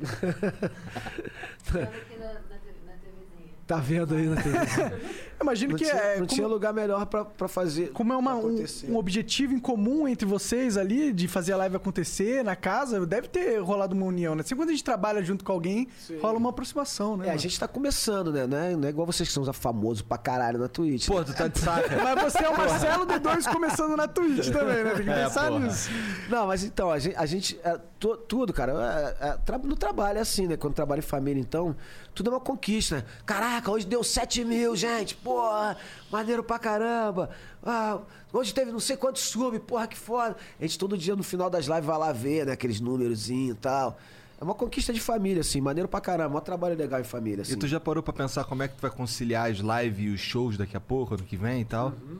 Estamos 0.04 1.88
aqui 1.88 2.18
na, 2.18 2.26
na, 2.34 2.40
TV 2.58 2.78
na 2.84 2.92
TVzinha. 2.92 3.52
Tá 3.66 3.76
vendo 3.76 4.14
aí 4.14 4.26
na 4.26 4.36
TV? 4.36 4.58
Eu 5.38 5.44
imagino 5.44 5.72
Não, 5.72 5.78
que 5.78 5.84
tinha, 5.84 5.96
é. 5.96 6.10
não 6.12 6.26
como, 6.26 6.26
tinha 6.28 6.46
lugar 6.46 6.72
melhor 6.72 7.06
pra, 7.06 7.24
pra 7.24 7.48
fazer. 7.48 7.90
como 7.92 8.12
é 8.12 8.16
uma- 8.16 8.36
um, 8.36 8.64
um 8.88 8.96
objetivo 8.96 9.52
em 9.54 9.58
comum 9.58 10.06
entre 10.06 10.26
vocês 10.26 10.76
ali, 10.76 11.12
de 11.12 11.26
fazer 11.28 11.52
a 11.52 11.56
live 11.56 11.76
acontecer 11.76 12.42
na 12.44 12.54
casa, 12.56 13.04
deve 13.06 13.28
ter 13.28 13.58
rolado 13.60 13.94
uma 13.94 14.06
união, 14.06 14.34
né? 14.34 14.42
Sempre 14.42 14.56
quando 14.64 14.68
a 14.70 14.72
gente 14.72 14.84
trabalha 14.84 15.22
junto 15.22 15.44
com 15.44 15.52
alguém, 15.52 15.88
rola 16.20 16.38
uma 16.38 16.50
aproximação, 16.50 17.16
né? 17.16 17.24
É, 17.24 17.28
a 17.28 17.30
mano? 17.32 17.40
gente 17.40 17.58
tá 17.58 17.66
começando, 17.68 18.32
né? 18.32 18.46
Não 18.46 18.56
é, 18.56 18.76
não 18.76 18.86
é 18.86 18.90
igual 18.90 19.06
vocês 19.06 19.28
que 19.28 19.32
são 19.34 19.44
famosos 19.52 20.02
pra 20.02 20.16
caralho 20.18 20.58
na 20.58 20.68
Twitch. 20.68 21.06
Pô, 21.08 21.22
tu 21.24 21.34
tá 21.34 21.48
de 21.48 21.58
saca. 21.58 21.88
Mas 22.02 22.32
você 22.32 22.44
é 22.44 22.48
o 22.48 22.56
Marcelo 22.56 23.06
D2 23.06 23.52
começando 23.52 23.96
na 23.96 24.06
Twitch 24.08 24.50
também, 24.50 24.84
né? 24.84 24.94
Tem 24.94 25.04
que 25.04 25.10
É, 25.10 25.24
pensar 25.24 25.48
porra. 25.48 25.60
nisso. 25.66 25.90
Não, 26.28 26.46
mas 26.46 26.64
então, 26.64 26.90
a 26.90 26.98
gente. 26.98 27.16
A 27.16 27.26
gente 27.26 27.58
é, 27.64 27.78
tu- 27.98 28.16
tudo, 28.16 28.52
cara. 28.52 29.14
é, 29.20 29.28
é, 29.28 29.32
tra- 29.44 29.58
no 29.58 29.76
trabalho 29.76 30.18
é 30.18 30.22
assim, 30.22 30.46
né? 30.46 30.56
Quando 30.56 30.74
trabalha 30.74 30.98
em 31.00 31.02
família, 31.02 31.40
então, 31.40 31.74
tudo 32.14 32.30
é 32.30 32.32
uma 32.34 32.40
conquista. 32.40 32.96
né? 32.96 33.04
Caraca, 33.26 33.70
hoje 33.70 33.86
deu 33.86 34.02
7 34.04 34.44
mil, 34.44 34.74
gente. 34.76 35.14
Porra, 35.34 35.76
maneiro 36.12 36.44
pra 36.44 36.60
caramba. 36.60 37.30
Ah, 37.60 37.98
hoje 38.32 38.54
teve 38.54 38.70
não 38.70 38.78
sei 38.78 38.96
quantos 38.96 39.22
sub, 39.22 39.58
porra, 39.60 39.88
que 39.88 39.96
foda. 39.96 40.36
A 40.60 40.62
gente 40.62 40.78
todo 40.78 40.96
dia 40.96 41.16
no 41.16 41.24
final 41.24 41.50
das 41.50 41.66
lives 41.66 41.84
vai 41.84 41.98
lá 41.98 42.12
ver, 42.12 42.46
né? 42.46 42.52
Aqueles 42.52 42.80
númerozinhos 42.80 43.56
e 43.56 43.58
tal. 43.58 43.98
É 44.40 44.44
uma 44.44 44.54
conquista 44.54 44.92
de 44.92 45.00
família, 45.00 45.40
assim, 45.40 45.60
maneiro 45.60 45.88
pra 45.88 46.00
caramba. 46.00 46.38
Um 46.38 46.40
trabalho 46.40 46.76
legal 46.76 47.00
em 47.00 47.04
família, 47.04 47.42
assim. 47.42 47.54
E 47.54 47.56
tu 47.56 47.66
já 47.66 47.80
parou 47.80 48.02
pra 48.02 48.12
pensar 48.12 48.44
como 48.44 48.62
é 48.62 48.68
que 48.68 48.76
tu 48.76 48.80
vai 48.80 48.90
conciliar 48.92 49.50
as 49.50 49.58
lives 49.58 50.06
e 50.06 50.08
os 50.08 50.20
shows 50.20 50.56
daqui 50.56 50.76
a 50.76 50.80
pouco, 50.80 51.14
ano 51.14 51.24
que 51.24 51.36
vem 51.36 51.62
e 51.62 51.64
tal? 51.64 51.88
Uhum. 51.88 52.18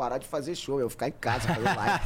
Parar 0.00 0.16
de 0.16 0.26
fazer 0.26 0.54
show, 0.54 0.80
eu 0.80 0.88
ficar 0.88 1.08
em 1.08 1.12
casa 1.12 1.46
fazendo 1.46 1.76
live. 1.76 2.00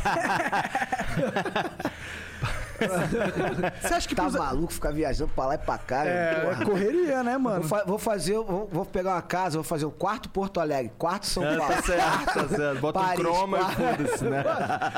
Você 3.80 3.94
acha 3.94 4.08
que 4.08 4.16
tá 4.16 4.22
pros- 4.24 4.34
maluco 4.34 4.72
ficar 4.72 4.90
viajando 4.90 5.30
pra 5.32 5.46
lá 5.46 5.54
e 5.54 5.58
pra 5.58 5.78
cá? 5.78 6.04
É, 6.04 6.34
porra. 6.40 6.64
correria, 6.64 7.22
né, 7.22 7.32
Vou, 7.34 7.40
mano? 7.40 7.62
fa- 7.68 7.84
vou 7.86 7.96
fazer, 7.98 8.32
vou, 8.34 8.68
vou 8.70 8.84
pegar 8.84 9.12
uma 9.12 9.22
casa, 9.22 9.54
vou 9.58 9.62
fazer 9.62 9.86
um 9.86 9.92
quarto 9.92 10.28
Porto 10.28 10.58
Alegre, 10.58 10.90
quarto 10.98 11.24
São 11.26 11.44
Paulo. 11.44 11.58
tá 11.72 11.82
certo, 11.82 12.34
tá 12.34 12.48
certo. 12.48 12.80
Bota 12.80 12.98
Paris, 12.98 13.20
um 13.20 13.22
croma 13.22 13.58
quarto- 13.58 13.80
e 13.80 13.96
foda-se, 14.08 14.24
né? 14.24 14.42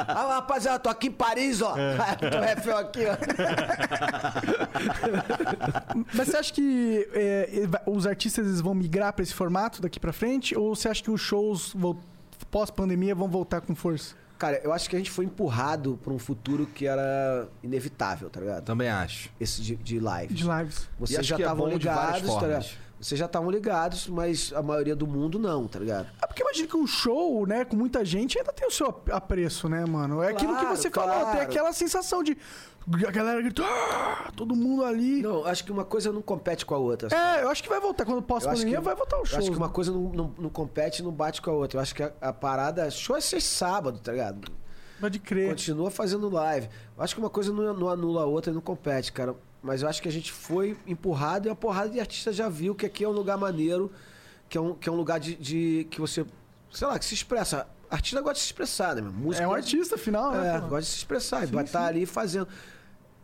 Ah, 0.08 0.26
rapaziada, 0.36 0.78
tô 0.78 0.88
aqui 0.88 1.08
em 1.08 1.12
Paris, 1.12 1.60
ó. 1.60 1.74
tô 2.18 2.40
refém 2.40 2.72
aqui, 2.72 3.04
ó. 3.06 3.16
Mas 6.14 6.28
você 6.28 6.36
acha 6.38 6.52
que 6.54 7.06
é, 7.12 7.68
os 7.86 8.06
artistas 8.06 8.46
eles 8.46 8.62
vão 8.62 8.74
migrar 8.74 9.12
pra 9.12 9.22
esse 9.22 9.34
formato 9.34 9.82
daqui 9.82 10.00
pra 10.00 10.14
frente? 10.14 10.56
Ou 10.56 10.74
você 10.74 10.88
acha 10.88 11.02
que 11.02 11.10
os 11.10 11.20
shows 11.20 11.72
vol- 11.74 12.00
pós-pandemia 12.60 13.14
vão 13.14 13.28
voltar 13.28 13.60
com 13.60 13.74
força? 13.74 14.14
Cara, 14.38 14.58
eu 14.64 14.72
acho 14.72 14.88
que 14.88 14.96
a 14.96 14.98
gente 14.98 15.10
foi 15.10 15.26
empurrado 15.26 15.98
pra 16.02 16.10
um 16.12 16.18
futuro 16.18 16.66
que 16.66 16.86
era 16.86 17.48
inevitável, 17.62 18.30
tá 18.30 18.40
ligado? 18.40 18.64
Também 18.64 18.88
acho. 18.88 19.28
Esse 19.38 19.60
de, 19.60 19.76
de 19.76 20.00
live. 20.00 20.32
De 20.32 20.44
lives. 20.44 20.88
Vocês 20.98 21.26
já 21.26 21.36
é 21.36 21.38
estavam 21.40 21.64
várias 21.64 21.78
ligados, 21.82 22.34
tá 22.34 22.40
ligado? 22.46 22.66
Vocês 22.98 23.18
já 23.18 23.26
estavam 23.26 23.50
ligados, 23.50 24.08
mas 24.08 24.52
a 24.54 24.62
maioria 24.62 24.96
do 24.96 25.06
mundo 25.06 25.38
não, 25.38 25.68
tá 25.68 25.78
ligado? 25.78 26.06
É 26.22 26.26
porque 26.26 26.40
imagina 26.42 26.66
que 26.66 26.76
um 26.78 26.86
show, 26.86 27.46
né, 27.46 27.62
com 27.66 27.76
muita 27.76 28.02
gente, 28.06 28.38
ainda 28.38 28.52
tem 28.54 28.66
o 28.66 28.70
seu 28.70 28.86
ap- 28.86 29.10
apreço, 29.10 29.68
né, 29.68 29.84
mano? 29.84 30.22
É 30.22 30.30
aquilo 30.30 30.54
que 30.54 30.60
Claro, 30.62 30.76
você 30.76 30.90
falou, 30.90 31.10
claro. 31.14 31.32
tem 31.32 31.40
aquela 31.42 31.72
sensação 31.74 32.22
de. 32.22 32.38
A 32.88 33.10
galera 33.10 33.42
grita, 33.42 33.62
"Ah!", 33.64 34.30
todo 34.36 34.54
mundo 34.54 34.84
ali. 34.84 35.20
Não, 35.20 35.44
acho 35.44 35.64
que 35.64 35.72
uma 35.72 35.84
coisa 35.84 36.12
não 36.12 36.22
compete 36.22 36.64
com 36.64 36.74
a 36.74 36.78
outra. 36.78 37.08
É, 37.12 37.42
eu 37.42 37.48
acho 37.48 37.60
que 37.62 37.68
vai 37.68 37.80
voltar. 37.80 38.04
Quando 38.04 38.22
pós-pandemia, 38.22 38.76
que- 38.78 38.84
vai 38.84 38.94
voltar 38.94 39.18
o 39.20 39.24
show. 39.24 39.38
acho 39.40 39.50
que 39.50 39.56
uma 39.56 39.68
coisa 39.68 39.90
não, 39.90 40.02
não, 40.10 40.34
não 40.38 40.48
compete 40.50 41.00
e 41.00 41.02
não 41.02 41.10
bate 41.10 41.42
com 41.42 41.50
a 41.50 41.54
outra. 41.54 41.78
Eu 41.78 41.82
acho 41.82 41.94
que 41.94 42.02
a, 42.04 42.12
a 42.20 42.32
parada. 42.32 42.88
Show 42.90 43.16
é 43.16 43.20
ser 43.20 43.40
sábado, 43.40 43.98
tá 43.98 44.12
ligado? 44.12 44.52
Pode 45.00 45.18
crer. 45.18 45.48
Continua 45.50 45.90
fazendo 45.90 46.28
live. 46.30 46.68
Eu 46.96 47.02
acho 47.02 47.12
que 47.14 47.20
uma 47.20 47.28
coisa 47.28 47.52
não, 47.52 47.74
não 47.74 47.88
anula 47.88 48.22
a 48.22 48.26
outra 48.26 48.52
e 48.52 48.54
não 48.54 48.60
compete, 48.62 49.12
cara. 49.12 49.34
Mas 49.62 49.82
eu 49.82 49.88
acho 49.88 50.00
que 50.00 50.08
a 50.08 50.12
gente 50.12 50.30
foi 50.30 50.76
empurrado 50.86 51.48
e 51.48 51.50
a 51.50 51.56
porrada 51.56 51.90
de 51.90 51.98
artista 51.98 52.32
já 52.32 52.48
viu 52.48 52.72
que 52.74 52.86
aqui 52.86 53.02
é 53.04 53.08
um 53.08 53.12
lugar 53.12 53.36
maneiro, 53.36 53.90
que 54.48 54.56
é 54.56 54.60
um, 54.60 54.74
que 54.74 54.88
é 54.88 54.92
um 54.92 54.96
lugar 54.96 55.18
de, 55.18 55.34
de- 55.34 55.88
que 55.90 56.00
você, 56.00 56.24
sei 56.72 56.86
lá, 56.86 56.96
que 57.00 57.04
se 57.04 57.14
expressa. 57.14 57.66
Artista 57.90 58.20
gosta 58.20 58.34
de 58.34 58.40
se 58.40 58.46
expressar, 58.46 58.94
né? 58.94 59.02
meu? 59.02 59.12
Música 59.12 59.44
É 59.44 59.48
um 59.48 59.52
artista, 59.52 59.96
afinal, 59.96 60.30
né? 60.32 60.56
É, 60.56 60.60
gosta 60.60 60.80
de 60.82 60.86
se 60.86 60.96
expressar. 60.98 61.42
e 61.42 61.46
Sim, 61.48 61.52
vai 61.52 61.64
estar 61.64 61.80
sim. 61.82 61.86
ali 61.88 62.06
fazendo. 62.06 62.48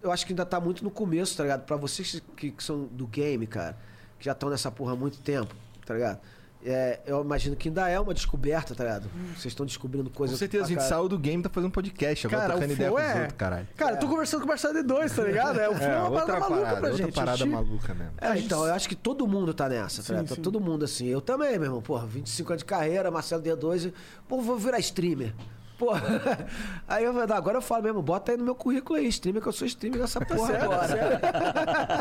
Eu 0.03 0.11
acho 0.13 0.27
que 0.27 0.33
ainda 0.33 0.45
tá 0.45 0.61
muito 0.61 0.83
no 0.83 0.91
começo, 0.91 1.37
tá 1.37 1.43
ligado? 1.45 1.65
Pra 1.65 1.77
vocês 1.77 2.21
que, 2.37 2.51
que 2.51 2.63
são 2.65 2.85
do 2.85 3.07
game, 3.07 3.47
cara, 3.47 3.77
que 4.19 4.25
já 4.25 4.33
estão 4.33 4.51
nessa 4.51 4.71
porra 4.71 4.93
há 4.93 4.97
muito 4.97 5.19
tempo, 5.19 5.55
tá 5.87 5.95
ligado? 5.95 6.19
É, 6.65 7.01
eu 7.07 7.21
imagino 7.23 7.57
que 7.57 7.69
ainda 7.69 7.89
é 7.89 7.99
uma 7.99 8.15
descoberta, 8.15 8.73
tá 8.73 8.85
ligado? 8.85 9.11
Vocês 9.37 9.47
estão 9.47 9.67
descobrindo 9.67 10.09
Com 10.09 10.17
coisas. 10.17 10.39
certeza, 10.39 10.65
a 10.65 10.69
gente 10.69 10.85
saiu 10.85 11.09
do 11.09 11.19
game 11.19 11.41
e 11.41 11.43
tá 11.43 11.51
fazendo 11.51 11.73
podcast. 11.73 12.25
Agora 12.29 12.43
Cara, 12.43 12.53
trocando 12.53 12.71
o 12.73 12.75
ideia 12.77 12.89
Flow 12.91 13.01
com 13.01 13.05
os 13.05 13.11
é- 13.17 13.21
outros, 13.21 13.37
caralho. 13.37 13.69
Cara, 13.77 13.93
eu 13.97 13.99
tô 13.99 14.09
conversando 14.09 14.41
com 14.41 14.45
o 14.47 14.49
Marcelo 14.49 14.75
D2, 14.79 15.17
tá 15.17 15.25
ligado? 15.25 15.59
É, 15.61 15.69
o 15.69 15.75
Flow 15.75 15.89
é, 15.91 15.99
uma 15.99 16.11
parada 16.13 16.33
maluca 16.39 16.49
parada, 16.61 16.81
pra 16.81 16.91
outra 16.91 17.05
gente. 17.05 17.15
parada 17.17 17.37
gente- 17.39 17.49
maluca 17.49 17.95
mesmo. 17.95 18.13
É, 18.21 18.39
então, 18.39 18.65
eu 18.65 18.75
acho 18.75 18.89
que 18.89 18.95
todo 18.95 19.27
mundo 19.27 19.53
tá 19.53 19.69
nessa, 19.69 19.97
tá 19.99 20.03
Sim, 20.05 20.13
ligado? 20.13 20.29
Tá 20.29 20.35
sim. 20.37 20.41
todo 20.41 20.61
mundo 20.61 20.85
assim. 20.85 21.07
Eu 21.09 21.21
também, 21.21 21.51
meu 21.59 21.65
irmão. 21.65 21.83
Porra, 21.83 22.07
25 22.07 22.53
anos 22.53 22.61
de 22.61 22.65
carreira, 22.65 23.11
Marcelo 23.11 23.43
D2. 23.43 23.93
Pô, 24.29 24.41
vou 24.41 24.57
virar 24.57 24.79
streamer. 24.79 25.35
Porra. 25.83 26.47
Aí 26.87 27.03
eu 27.05 27.13
falei, 27.13 27.37
agora 27.37 27.59
eu 27.59 27.63
falo 27.63 27.83
mesmo, 27.83 28.01
bota 28.01 28.31
aí 28.31 28.39
no 28.39 28.45
meu 28.45 28.55
currículo 28.55 28.99
aí, 29.01 29.09
streamer, 29.09 29.43
que 29.43 29.49
eu 29.49 29.53
sou 29.53 29.67
streamer 29.67 30.01
nessa 30.01 30.21
porra 30.25 30.53
Tá 30.53 30.87
certo, 30.89 31.25
agora. 31.27 32.01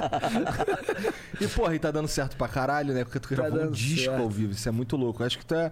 E, 1.41 1.47
porra, 1.47 1.73
e 1.75 1.79
tá 1.79 1.89
dando 1.89 2.07
certo 2.07 2.37
pra 2.37 2.47
caralho, 2.47 2.93
né? 2.93 3.03
Porque 3.03 3.19
tu 3.19 3.29
gravou 3.29 3.53
um 3.53 3.63
dando 3.63 3.71
disco 3.71 4.05
certo. 4.05 4.21
ao 4.21 4.29
vivo. 4.29 4.51
Isso 4.51 4.69
é 4.69 4.71
muito 4.71 4.95
louco. 4.95 5.23
Eu 5.23 5.27
acho 5.27 5.39
que 5.39 5.45
tu 5.45 5.55
é. 5.55 5.71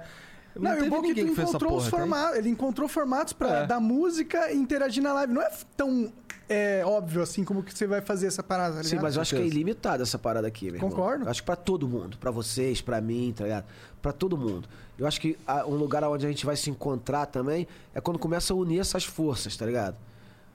Não, 0.55 0.75
e 0.75 0.81
o 0.81 0.89
bom 0.89 0.97
é 0.97 1.01
que 1.01 1.03
tu 1.03 1.07
ninguém 1.09 1.27
que 1.27 1.35
fez 1.35 1.47
essa 1.47 1.57
encontrou 1.57 1.77
os 1.77 1.83
porra, 1.89 2.01
tem? 2.01 2.09
formatos. 2.09 2.37
Ele 2.37 2.49
encontrou 2.49 2.87
formatos 2.89 3.33
pra 3.33 3.49
É. 3.59 3.65
dar 3.67 3.79
música 3.79 4.51
e 4.51 4.57
interagir 4.57 5.03
na 5.03 5.13
live. 5.13 5.31
Não 5.33 5.41
é 5.43 5.51
tão 5.77 6.11
é, 6.49 6.83
óbvio 6.83 7.21
assim 7.21 7.43
como 7.43 7.61
que 7.61 7.73
você 7.73 7.85
vai 7.85 8.01
fazer 8.01 8.27
essa 8.27 8.41
parada, 8.41 8.77
tá 8.77 8.83
Sim, 8.83 8.97
mas 8.97 9.15
eu 9.15 9.21
acho 9.21 9.35
que 9.35 9.41
é 9.41 9.45
ilimitada 9.45 10.03
essa 10.03 10.17
parada 10.17 10.47
aqui, 10.47 10.65
meu 10.65 10.75
irmão. 10.75 10.89
Concordo. 10.89 11.25
Eu 11.25 11.29
acho 11.29 11.41
que 11.41 11.45
pra 11.45 11.55
todo 11.55 11.87
mundo. 11.87 12.17
Pra 12.17 12.31
vocês, 12.31 12.81
pra 12.81 12.99
mim, 12.99 13.33
tá 13.35 13.43
ligado? 13.43 13.65
Pra 14.01 14.11
todo 14.11 14.35
mundo. 14.35 14.67
Eu 14.97 15.07
acho 15.07 15.21
que 15.21 15.37
um 15.67 15.75
lugar 15.75 16.03
onde 16.03 16.25
a 16.25 16.29
gente 16.29 16.45
vai 16.45 16.55
se 16.55 16.69
encontrar 16.69 17.27
também 17.27 17.67
é 17.93 18.01
quando 18.01 18.17
começa 18.17 18.51
a 18.51 18.55
unir 18.55 18.79
essas 18.79 19.05
forças, 19.05 19.55
tá 19.55 19.65
ligado? 19.65 19.95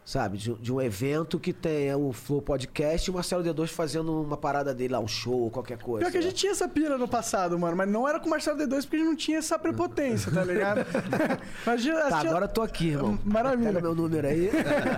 Sabe? 0.05 0.37
De, 0.37 0.53
de 0.57 0.71
um 0.71 0.83
evento 0.83 1.41
que 1.41 1.51
tenha 1.51 1.97
o 1.97 2.13
Flow 2.13 2.43
Podcast 2.43 3.09
e 3.09 3.11
o 3.11 3.15
Marcelo 3.15 3.43
D2 3.43 3.69
fazendo 3.69 4.21
uma 4.21 4.37
parada 4.37 4.75
dele 4.75 4.93
lá, 4.93 5.01
um 5.01 5.09
show, 5.09 5.51
qualquer 5.51 5.79
coisa. 5.79 6.01
Pior 6.05 6.11
que 6.13 6.19
a 6.19 6.21
lá. 6.21 6.27
gente 6.27 6.37
tinha 6.37 6.53
essa 6.53 6.69
pira 6.69 6.99
no 6.99 7.09
passado, 7.09 7.59
mano, 7.59 7.75
mas 7.75 7.89
não 7.89 8.07
era 8.07 8.21
com 8.21 8.27
o 8.27 8.31
Marcelo 8.31 8.59
D2 8.59 8.83
porque 8.83 8.97
a 8.97 8.99
gente 8.99 9.09
não 9.09 9.17
tinha 9.17 9.39
essa 9.39 9.59
prepotência, 9.59 10.31
tá 10.31 10.45
ligado? 10.45 10.85
Mas 11.65 11.81
gente- 11.83 11.95
Tá, 11.97 12.21
tinha- 12.21 12.31
agora 12.31 12.45
eu 12.45 12.49
tô 12.53 12.61
aqui, 12.61 12.89
irmão. 12.89 13.19
Maravilha. 13.25 13.69
Pega 13.73 13.81
meu 13.81 13.95
número 13.95 14.27
aí. 14.29 14.51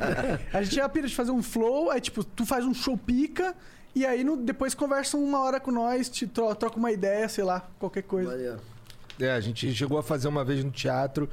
A 0.53 0.61
gente 0.63 0.73
tinha 0.73 0.85
a 0.85 0.89
pira 0.89 1.07
de 1.07 1.15
fazer 1.15 1.31
um 1.31 1.43
flow, 1.43 1.89
aí 1.91 2.01
tipo, 2.01 2.25
tu 2.25 2.45
faz 2.45 2.65
um 2.65 2.75
show 2.75 2.97
pica, 2.99 3.55
e 3.95 4.05
aí 4.05 4.25
no- 4.25 4.37
depois 4.37 4.75
conversa 4.75 5.17
uma 5.17 5.39
hora 5.39 5.61
com 5.61 5.71
nós, 5.71 6.09
te 6.09 6.27
tro- 6.27 6.53
troca 6.57 6.77
uma 6.79 6.91
ideia, 6.91 7.29
sei 7.29 7.45
lá, 7.45 7.69
qualquer 7.79 8.03
coisa. 8.03 8.31
Maneiro. 8.31 8.57
É, 9.21 9.31
a 9.31 9.41
gente 9.41 9.73
chegou 9.73 9.99
a 9.99 10.03
fazer 10.03 10.27
uma 10.29 10.45
vez 10.45 10.63
no 10.65 10.71
teatro 10.71 11.29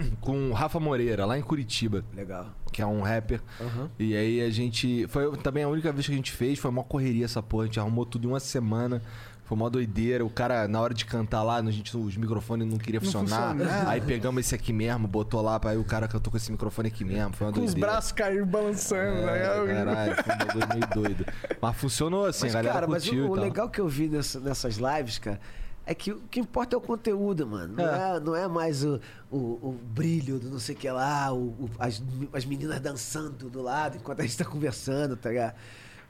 com 0.20 0.50
o 0.50 0.52
Rafa 0.52 0.78
Moreira, 0.80 1.24
lá 1.26 1.38
em 1.38 1.42
Curitiba, 1.42 2.04
Legal. 2.14 2.46
que 2.72 2.80
é 2.82 2.86
um 2.86 3.02
rapper. 3.02 3.40
Aham. 3.60 3.90
E 3.98 4.16
aí 4.16 4.40
a 4.40 4.50
gente. 4.50 5.06
Foi 5.08 5.36
também 5.38 5.64
a 5.64 5.68
única 5.68 5.92
vez 5.92 6.06
que 6.06 6.12
a 6.12 6.16
gente 6.16 6.32
fez, 6.32 6.58
foi 6.58 6.70
uma 6.70 6.84
correria 6.84 7.24
essa 7.24 7.42
porra. 7.42 7.64
A 7.64 7.66
gente 7.66 7.80
arrumou 7.80 8.04
tudo 8.06 8.26
em 8.26 8.30
uma 8.30 8.40
semana. 8.40 9.02
Foi 9.44 9.56
uma 9.56 9.68
doideira. 9.68 10.24
O 10.24 10.30
cara, 10.30 10.66
na 10.66 10.80
hora 10.80 10.94
de 10.94 11.04
cantar 11.04 11.42
lá, 11.42 11.56
a 11.56 11.70
gente, 11.70 11.94
os 11.94 12.16
microfones 12.16 12.66
não 12.66 12.78
queriam 12.78 13.02
Não 13.02 13.10
funcionar. 13.12 13.50
funciona. 13.54 13.90
Aí 13.90 14.00
pegamos 14.00 14.40
esse 14.46 14.54
aqui 14.54 14.72
mesmo, 14.72 15.06
botou 15.06 15.42
lá, 15.42 15.60
aí 15.64 15.76
o 15.76 15.84
cara 15.84 16.08
cantou 16.08 16.30
com 16.30 16.36
esse 16.38 16.50
microfone 16.50 16.88
aqui 16.88 17.04
mesmo. 17.04 17.34
Foi 17.34 17.48
uma 17.48 17.52
Com 17.52 17.58
os 17.60 17.66
doideira. 17.74 17.90
braços 17.90 18.12
caindo, 18.12 18.46
balançando, 18.46 19.20
né? 19.26 19.38
É, 19.38 19.74
caralho, 19.74 20.14
foi 20.24 20.34
um 20.34 20.38
bagulho 20.38 20.68
meio 20.68 20.86
doido. 20.94 21.26
Mas 21.60 21.76
funcionou 21.76 22.24
assim, 22.26 22.44
Mas, 22.46 22.54
a 22.54 22.58
galera 22.62 22.74
cara, 22.74 22.86
mas 22.86 23.06
o, 23.08 23.10
o 23.12 23.14
e 23.14 23.26
tal. 23.26 23.34
legal 23.34 23.68
que 23.68 23.80
eu 23.80 23.88
vi 23.88 24.08
nessa- 24.08 24.40
nessas 24.40 24.76
lives, 24.76 25.18
cara, 25.18 25.38
é 25.84 25.94
que 25.94 26.12
o 26.12 26.20
que 26.30 26.38
importa 26.40 26.76
é 26.76 26.78
o 26.78 26.80
conteúdo, 26.80 27.46
mano. 27.46 27.74
Não 27.76 27.84
é, 27.84 28.20
não 28.20 28.36
é 28.36 28.46
mais 28.48 28.84
o, 28.84 29.00
o, 29.30 29.36
o 29.36 29.80
brilho 29.92 30.38
do 30.38 30.48
não 30.50 30.58
sei 30.58 30.74
o 30.74 30.78
que 30.78 30.88
lá, 30.90 31.32
o, 31.32 31.38
o- 31.48 31.70
as, 31.78 32.02
as 32.32 32.44
meninas 32.44 32.80
dançando 32.80 33.50
do 33.50 33.60
lado 33.60 33.96
enquanto 33.96 34.20
a 34.20 34.22
gente 34.22 34.38
tá 34.38 34.44
conversando, 34.44 35.16
tá 35.16 35.30
ligado? 35.30 35.54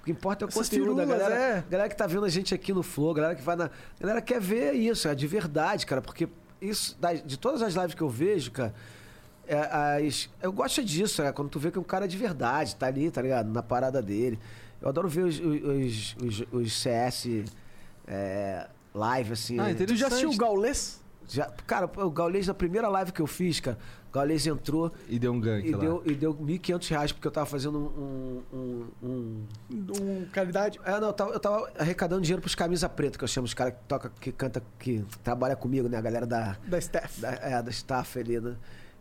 O 0.00 0.04
que 0.04 0.10
importa 0.10 0.44
é 0.44 0.46
o 0.46 0.48
Essas 0.48 0.68
conteúdo. 0.68 1.00
A 1.00 1.04
firulas, 1.04 1.18
galera, 1.20 1.34
é. 1.40 1.58
a 1.58 1.70
galera 1.70 1.88
que 1.88 1.96
tá 1.96 2.06
vendo 2.06 2.24
a 2.24 2.28
gente 2.28 2.52
aqui 2.54 2.72
no 2.72 2.82
Flow, 2.82 3.14
galera 3.14 3.34
que 3.34 3.42
vai 3.42 3.56
na. 3.56 3.66
A 3.66 3.70
galera 4.00 4.20
quer 4.20 4.40
ver 4.40 4.72
isso, 4.74 5.06
é 5.08 5.14
de 5.14 5.26
verdade, 5.26 5.86
cara. 5.86 6.02
Porque 6.02 6.28
isso, 6.60 6.96
de 7.24 7.38
todas 7.38 7.62
as 7.62 7.74
lives 7.74 7.94
que 7.94 8.02
eu 8.02 8.08
vejo, 8.10 8.50
cara. 8.50 8.74
é, 9.46 10.06
as- 10.06 10.28
eu 10.42 10.52
gosto 10.52 10.84
disso, 10.84 11.22
é, 11.22 11.30
quando 11.32 11.48
tu 11.48 11.58
vê 11.60 11.70
que 11.70 11.78
um 11.78 11.82
cara 11.84 12.04
é 12.04 12.08
de 12.08 12.16
verdade, 12.16 12.74
tá 12.76 12.86
ali, 12.88 13.10
tá 13.10 13.22
ligado? 13.22 13.48
Na 13.48 13.62
parada 13.62 14.02
dele. 14.02 14.38
Eu 14.80 14.88
adoro 14.88 15.08
ver 15.08 15.22
os, 15.24 15.38
os, 15.38 16.16
os, 16.20 16.44
os 16.52 16.72
CS 16.72 17.44
é, 18.06 18.66
live, 18.94 19.32
assim. 19.32 19.58
Ah, 19.58 19.64
né? 19.64 19.74
Tu 19.74 19.96
já 19.96 20.06
assistiu 20.08 20.30
o. 20.30 20.36
Gaulês? 20.36 21.00
Já, 21.28 21.46
cara, 21.66 21.88
o 22.04 22.10
Gaulês, 22.10 22.46
na 22.46 22.52
primeira 22.54 22.88
live 22.88 23.12
que 23.12 23.22
eu 23.22 23.26
fiz, 23.26 23.60
cara, 23.60 23.78
o 24.08 24.12
Gaulês 24.12 24.46
entrou 24.46 24.92
E 25.08 25.18
deu 25.18 25.32
um 25.32 25.40
gank 25.40 25.66
e 25.66 25.70
lá. 25.72 25.78
deu, 25.78 26.02
e 26.04 26.14
deu 26.14 26.34
1.500 26.34 26.88
reais, 26.90 27.12
porque 27.12 27.26
eu 27.26 27.30
tava 27.30 27.46
fazendo 27.46 27.78
um. 27.78 28.42
um, 28.52 28.86
um- 29.02 29.46
Um, 29.72 30.26
caridade. 30.32 30.78
É, 30.84 30.98
não, 31.00 31.06
eu 31.08 31.12
tava, 31.12 31.30
eu 31.32 31.40
tava 31.40 31.70
arrecadando 31.78 32.20
dinheiro 32.22 32.42
pros 32.42 32.54
camisa 32.54 32.88
preta, 32.88 33.16
que 33.16 33.24
eu 33.24 33.28
chamo 33.28 33.46
os 33.46 33.54
caras 33.54 33.74
que 33.74 33.80
toca, 33.88 34.12
que 34.20 34.32
canta, 34.32 34.62
que 34.78 35.04
trabalha 35.22 35.56
comigo, 35.56 35.88
né? 35.88 35.96
A 35.96 36.00
galera 36.02 36.26
da, 36.26 36.56
Da 36.66 36.80
Steph. 36.80 37.18
da, 37.20 37.30
é, 37.30 37.62
da 37.62 37.70
staff 37.70 38.18
ali, 38.18 38.40
né? 38.40 38.56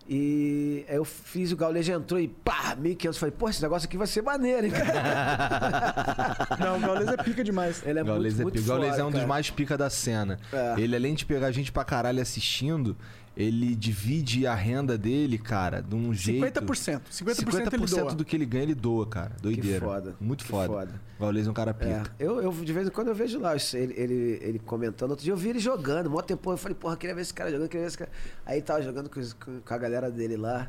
E 0.07 0.85
aí 0.89 0.95
eu 0.95 1.05
fiz, 1.05 1.51
o 1.51 1.55
Gaulês 1.55 1.85
já 1.85 1.93
entrou 1.93 2.19
e 2.19 2.27
pá, 2.27 2.75
1.500. 2.75 3.17
Falei, 3.17 3.35
pô, 3.37 3.49
esse 3.49 3.61
negócio 3.61 3.87
aqui 3.87 3.97
vai 3.97 4.07
ser 4.07 4.21
maneiro, 4.21 4.65
hein, 4.65 4.71
cara? 4.71 6.47
Não, 6.59 6.77
o 6.77 6.81
Gaulês 6.81 7.07
é 7.07 7.17
pica 7.17 7.43
demais. 7.43 7.81
Ele 7.85 7.99
é 7.99 8.03
Gaules 8.03 8.33
muito, 8.33 8.41
é 8.41 8.43
muito 8.43 8.55
pica. 8.55 8.67
Gaules 8.67 8.89
foda, 8.89 9.01
é 9.01 9.03
um 9.05 9.11
dos 9.11 9.19
cara. 9.19 9.27
mais 9.27 9.49
pica 9.49 9.77
da 9.77 9.89
cena. 9.89 10.39
É. 10.51 10.75
Ele, 10.77 10.95
além 10.95 11.13
de 11.13 11.25
pegar 11.25 11.51
gente 11.51 11.71
pra 11.71 11.83
caralho 11.83 12.21
assistindo, 12.21 12.97
ele 13.41 13.75
divide 13.75 14.45
a 14.45 14.53
renda 14.55 14.97
dele, 14.97 15.37
cara, 15.37 15.81
de 15.81 15.95
um 15.95 16.13
jeito. 16.13 16.45
50%. 16.45 17.01
50%, 17.11 17.73
ele 17.73 17.85
50% 17.85 17.87
doa. 18.01 18.15
do 18.15 18.23
que 18.25 18.35
ele 18.35 18.45
ganha, 18.45 18.63
ele 18.63 18.75
doa, 18.75 19.05
cara. 19.07 19.31
Doideira. 19.41 19.79
foda, 19.85 20.15
Muito 20.19 20.43
que 20.45 20.49
foda. 20.51 20.67
foda. 20.67 21.01
Gaules 21.19 21.47
é 21.47 21.49
um 21.49 21.53
cara 21.53 21.71
É, 21.71 21.73
pica. 21.73 22.15
eu, 22.19 22.41
eu 22.41 22.51
de 22.51 22.73
vez 22.73 22.87
em 22.87 22.91
quando 22.91 23.07
eu 23.09 23.15
vejo 23.15 23.39
lá 23.39 23.53
ele, 23.55 23.93
ele, 23.97 24.39
ele 24.41 24.59
comentando. 24.59 25.11
Outro 25.11 25.23
dia 25.23 25.33
eu 25.33 25.37
vi 25.37 25.49
ele 25.49 25.59
jogando, 25.59 26.09
mó 26.09 26.21
tempo. 26.21 26.51
Eu 26.51 26.57
falei, 26.57 26.75
porra, 26.75 26.97
queria 26.97 27.15
ver 27.15 27.21
esse 27.21 27.33
cara 27.33 27.51
jogando, 27.51 27.67
queria 27.69 27.81
ver 27.83 27.87
esse 27.89 27.97
cara. 27.97 28.11
Aí 28.45 28.55
ele 28.57 28.61
tava 28.65 28.81
jogando 28.81 29.09
com, 29.09 29.21
com- 29.21 29.73
a 29.73 29.77
galera 29.77 30.09
dele 30.09 30.35
lá. 30.37 30.67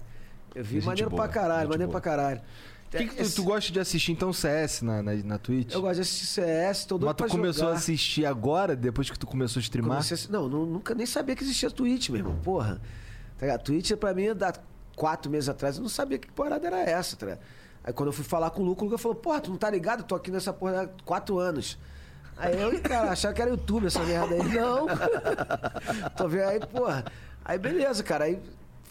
Eu 0.54 0.62
vi, 0.62 0.82
maneiro 0.82 1.08
boa, 1.08 1.22
pra 1.24 1.32
caralho, 1.32 1.68
maneiro 1.70 1.90
boa. 1.90 2.00
pra 2.00 2.10
caralho. 2.10 2.40
Que, 2.98 3.06
que 3.08 3.14
tu, 3.16 3.22
Esse- 3.22 3.34
tu 3.36 3.42
gosta 3.44 3.72
de 3.72 3.80
assistir 3.80 4.12
então 4.12 4.32
CS 4.32 4.82
na, 4.82 5.02
na, 5.02 5.14
na 5.14 5.38
Twitch? 5.38 5.72
Eu 5.72 5.80
gosto 5.80 5.94
de 5.96 6.00
assistir 6.02 6.26
CS, 6.26 6.84
tô 6.84 6.98
doido 6.98 7.16
Mas 7.18 7.30
tu 7.30 7.36
começou 7.36 7.60
jogar. 7.64 7.72
a 7.72 7.76
assistir 7.78 8.26
agora, 8.26 8.76
depois 8.76 9.10
que 9.10 9.18
tu 9.18 9.26
começou 9.26 9.60
a 9.60 9.62
streamar? 9.62 9.96
Comecei 10.04 10.28
a 10.28 10.30
não, 10.32 10.48
nu- 10.48 10.66
nunca 10.66 10.94
nem 10.94 11.06
sabia 11.06 11.34
que 11.34 11.42
existia 11.42 11.70
Twitch, 11.70 12.10
meu 12.10 12.18
irmão. 12.18 12.36
Porra. 12.44 12.80
Tá 13.38 13.46
ligado? 13.46 13.62
Twitch 13.62 13.92
pra 13.96 14.12
mim, 14.12 14.28
há 14.28 14.52
quatro 14.94 15.30
meses 15.30 15.48
atrás, 15.48 15.76
eu 15.76 15.82
não 15.82 15.88
sabia 15.88 16.18
que 16.18 16.30
parada 16.32 16.66
era 16.66 16.80
essa, 16.80 17.16
tá 17.16 17.26
ligado? 17.26 17.40
Aí 17.82 17.92
quando 17.92 18.08
eu 18.10 18.12
fui 18.12 18.24
falar 18.24 18.50
com 18.50 18.62
o 18.62 18.64
Lucas, 18.64 18.82
o 18.82 18.84
Lucas 18.84 19.00
falou, 19.00 19.16
porra, 19.16 19.40
tu 19.40 19.50
não 19.50 19.56
tá 19.56 19.70
ligado? 19.70 20.00
Eu 20.00 20.04
tô 20.04 20.14
aqui 20.14 20.30
nessa 20.30 20.52
porra 20.52 20.82
há 20.82 20.88
quatro 21.04 21.38
anos. 21.38 21.78
Aí 22.36 22.60
eu, 22.60 22.80
cara, 22.80 23.10
achava 23.10 23.34
que 23.34 23.42
era 23.42 23.50
YouTube 23.50 23.86
essa 23.86 24.00
merda 24.04 24.34
aí. 24.34 24.42
Não. 24.54 24.86
tô 26.16 26.28
vendo 26.28 26.48
aí, 26.48 26.60
porra. 26.60 27.04
Aí 27.44 27.58
beleza, 27.58 28.02
cara. 28.02 28.24
Aí 28.24 28.38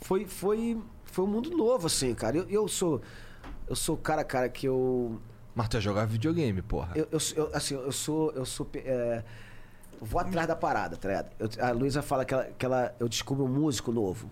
foi, 0.01 0.25
foi, 0.25 0.77
foi 1.05 1.25
um 1.25 1.27
mundo 1.27 1.49
novo, 1.51 1.87
assim, 1.87 2.13
cara. 2.13 2.37
Eu, 2.37 2.49
eu 2.49 2.67
sou. 2.67 3.01
Eu 3.71 3.75
sou 3.77 3.95
o 3.95 3.97
cara, 3.97 4.21
cara, 4.25 4.49
que 4.49 4.67
eu. 4.67 5.17
Mas 5.55 5.69
tu 5.69 5.77
ia 5.77 5.81
jogar 5.81 6.03
videogame, 6.05 6.61
porra. 6.61 6.91
Eu, 6.93 7.07
eu, 7.09 7.19
eu- 7.37 7.49
assim, 7.53 7.73
eu 7.73 7.91
sou. 7.93 8.29
Eu 8.33 8.43
sou. 8.45 8.67
é, 8.75 9.23
vou 10.01 10.19
atrás 10.19 10.45
da 10.45 10.57
parada, 10.57 10.97
tá 10.97 11.07
ligado? 11.07 11.29
Eu- 11.39 11.49
a 11.65 11.71
Luísa 11.71 12.01
fala 12.01 12.25
que, 12.25 12.33
ela, 12.33 12.43
que 12.57 12.65
ela, 12.65 12.93
eu 12.99 13.07
descubro 13.07 13.45
um 13.45 13.47
músico 13.47 13.89
novo. 13.93 14.29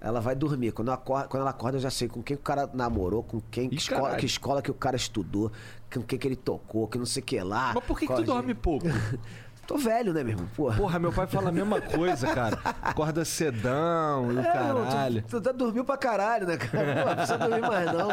Ela 0.00 0.20
vai 0.20 0.34
dormir. 0.34 0.72
Quando, 0.72 0.88
eu 0.88 0.94
acordo, 0.94 1.28
quando 1.28 1.42
ela 1.42 1.50
acorda, 1.50 1.76
eu 1.76 1.82
já 1.82 1.90
sei 1.90 2.08
com 2.08 2.22
quem 2.22 2.34
o 2.34 2.40
cara 2.40 2.66
namorou, 2.72 3.22
com 3.22 3.42
quem 3.42 3.68
que 3.68 3.74
Ih, 3.74 3.78
escola, 3.78 4.00
caralho. 4.00 4.20
que 4.20 4.26
escola 4.26 4.62
que 4.62 4.70
o 4.70 4.74
cara 4.74 4.96
estudou, 4.96 5.52
com 5.92 6.00
quem 6.02 6.18
que 6.18 6.26
ele 6.26 6.34
tocou, 6.34 6.88
que 6.88 6.96
não 6.96 7.04
sei 7.06 7.22
o 7.22 7.26
que 7.26 7.38
lá. 7.42 7.72
Mas 7.74 7.84
por 7.84 7.98
que, 7.98 8.06
que 8.06 8.14
tu 8.14 8.20
je- 8.20 8.24
dorme 8.26 8.54
pouco? 8.54 8.86
Tô 9.66 9.78
velho, 9.78 10.12
né, 10.12 10.22
meu 10.24 10.32
irmão? 10.32 10.48
Porra. 10.56 10.76
Porra, 10.76 10.98
meu 10.98 11.12
pai 11.12 11.26
fala 11.26 11.48
a 11.48 11.52
mesma 11.52 11.80
coisa, 11.80 12.26
cara. 12.34 12.58
Acorda 12.82 13.24
cedão 13.24 14.32
e 14.32 14.36
o 14.36 14.40
É, 14.40 14.42
caralho. 14.42 15.22
Tu, 15.22 15.40
tu, 15.40 15.40
tu 15.40 15.52
dormiu 15.52 15.84
pra 15.84 15.96
caralho, 15.96 16.46
né, 16.46 16.56
cara? 16.56 17.02
Pô, 17.02 17.08
não 17.08 17.14
precisa 17.16 17.38
dormir 17.38 17.60
mais, 17.60 17.86
não. 17.92 18.08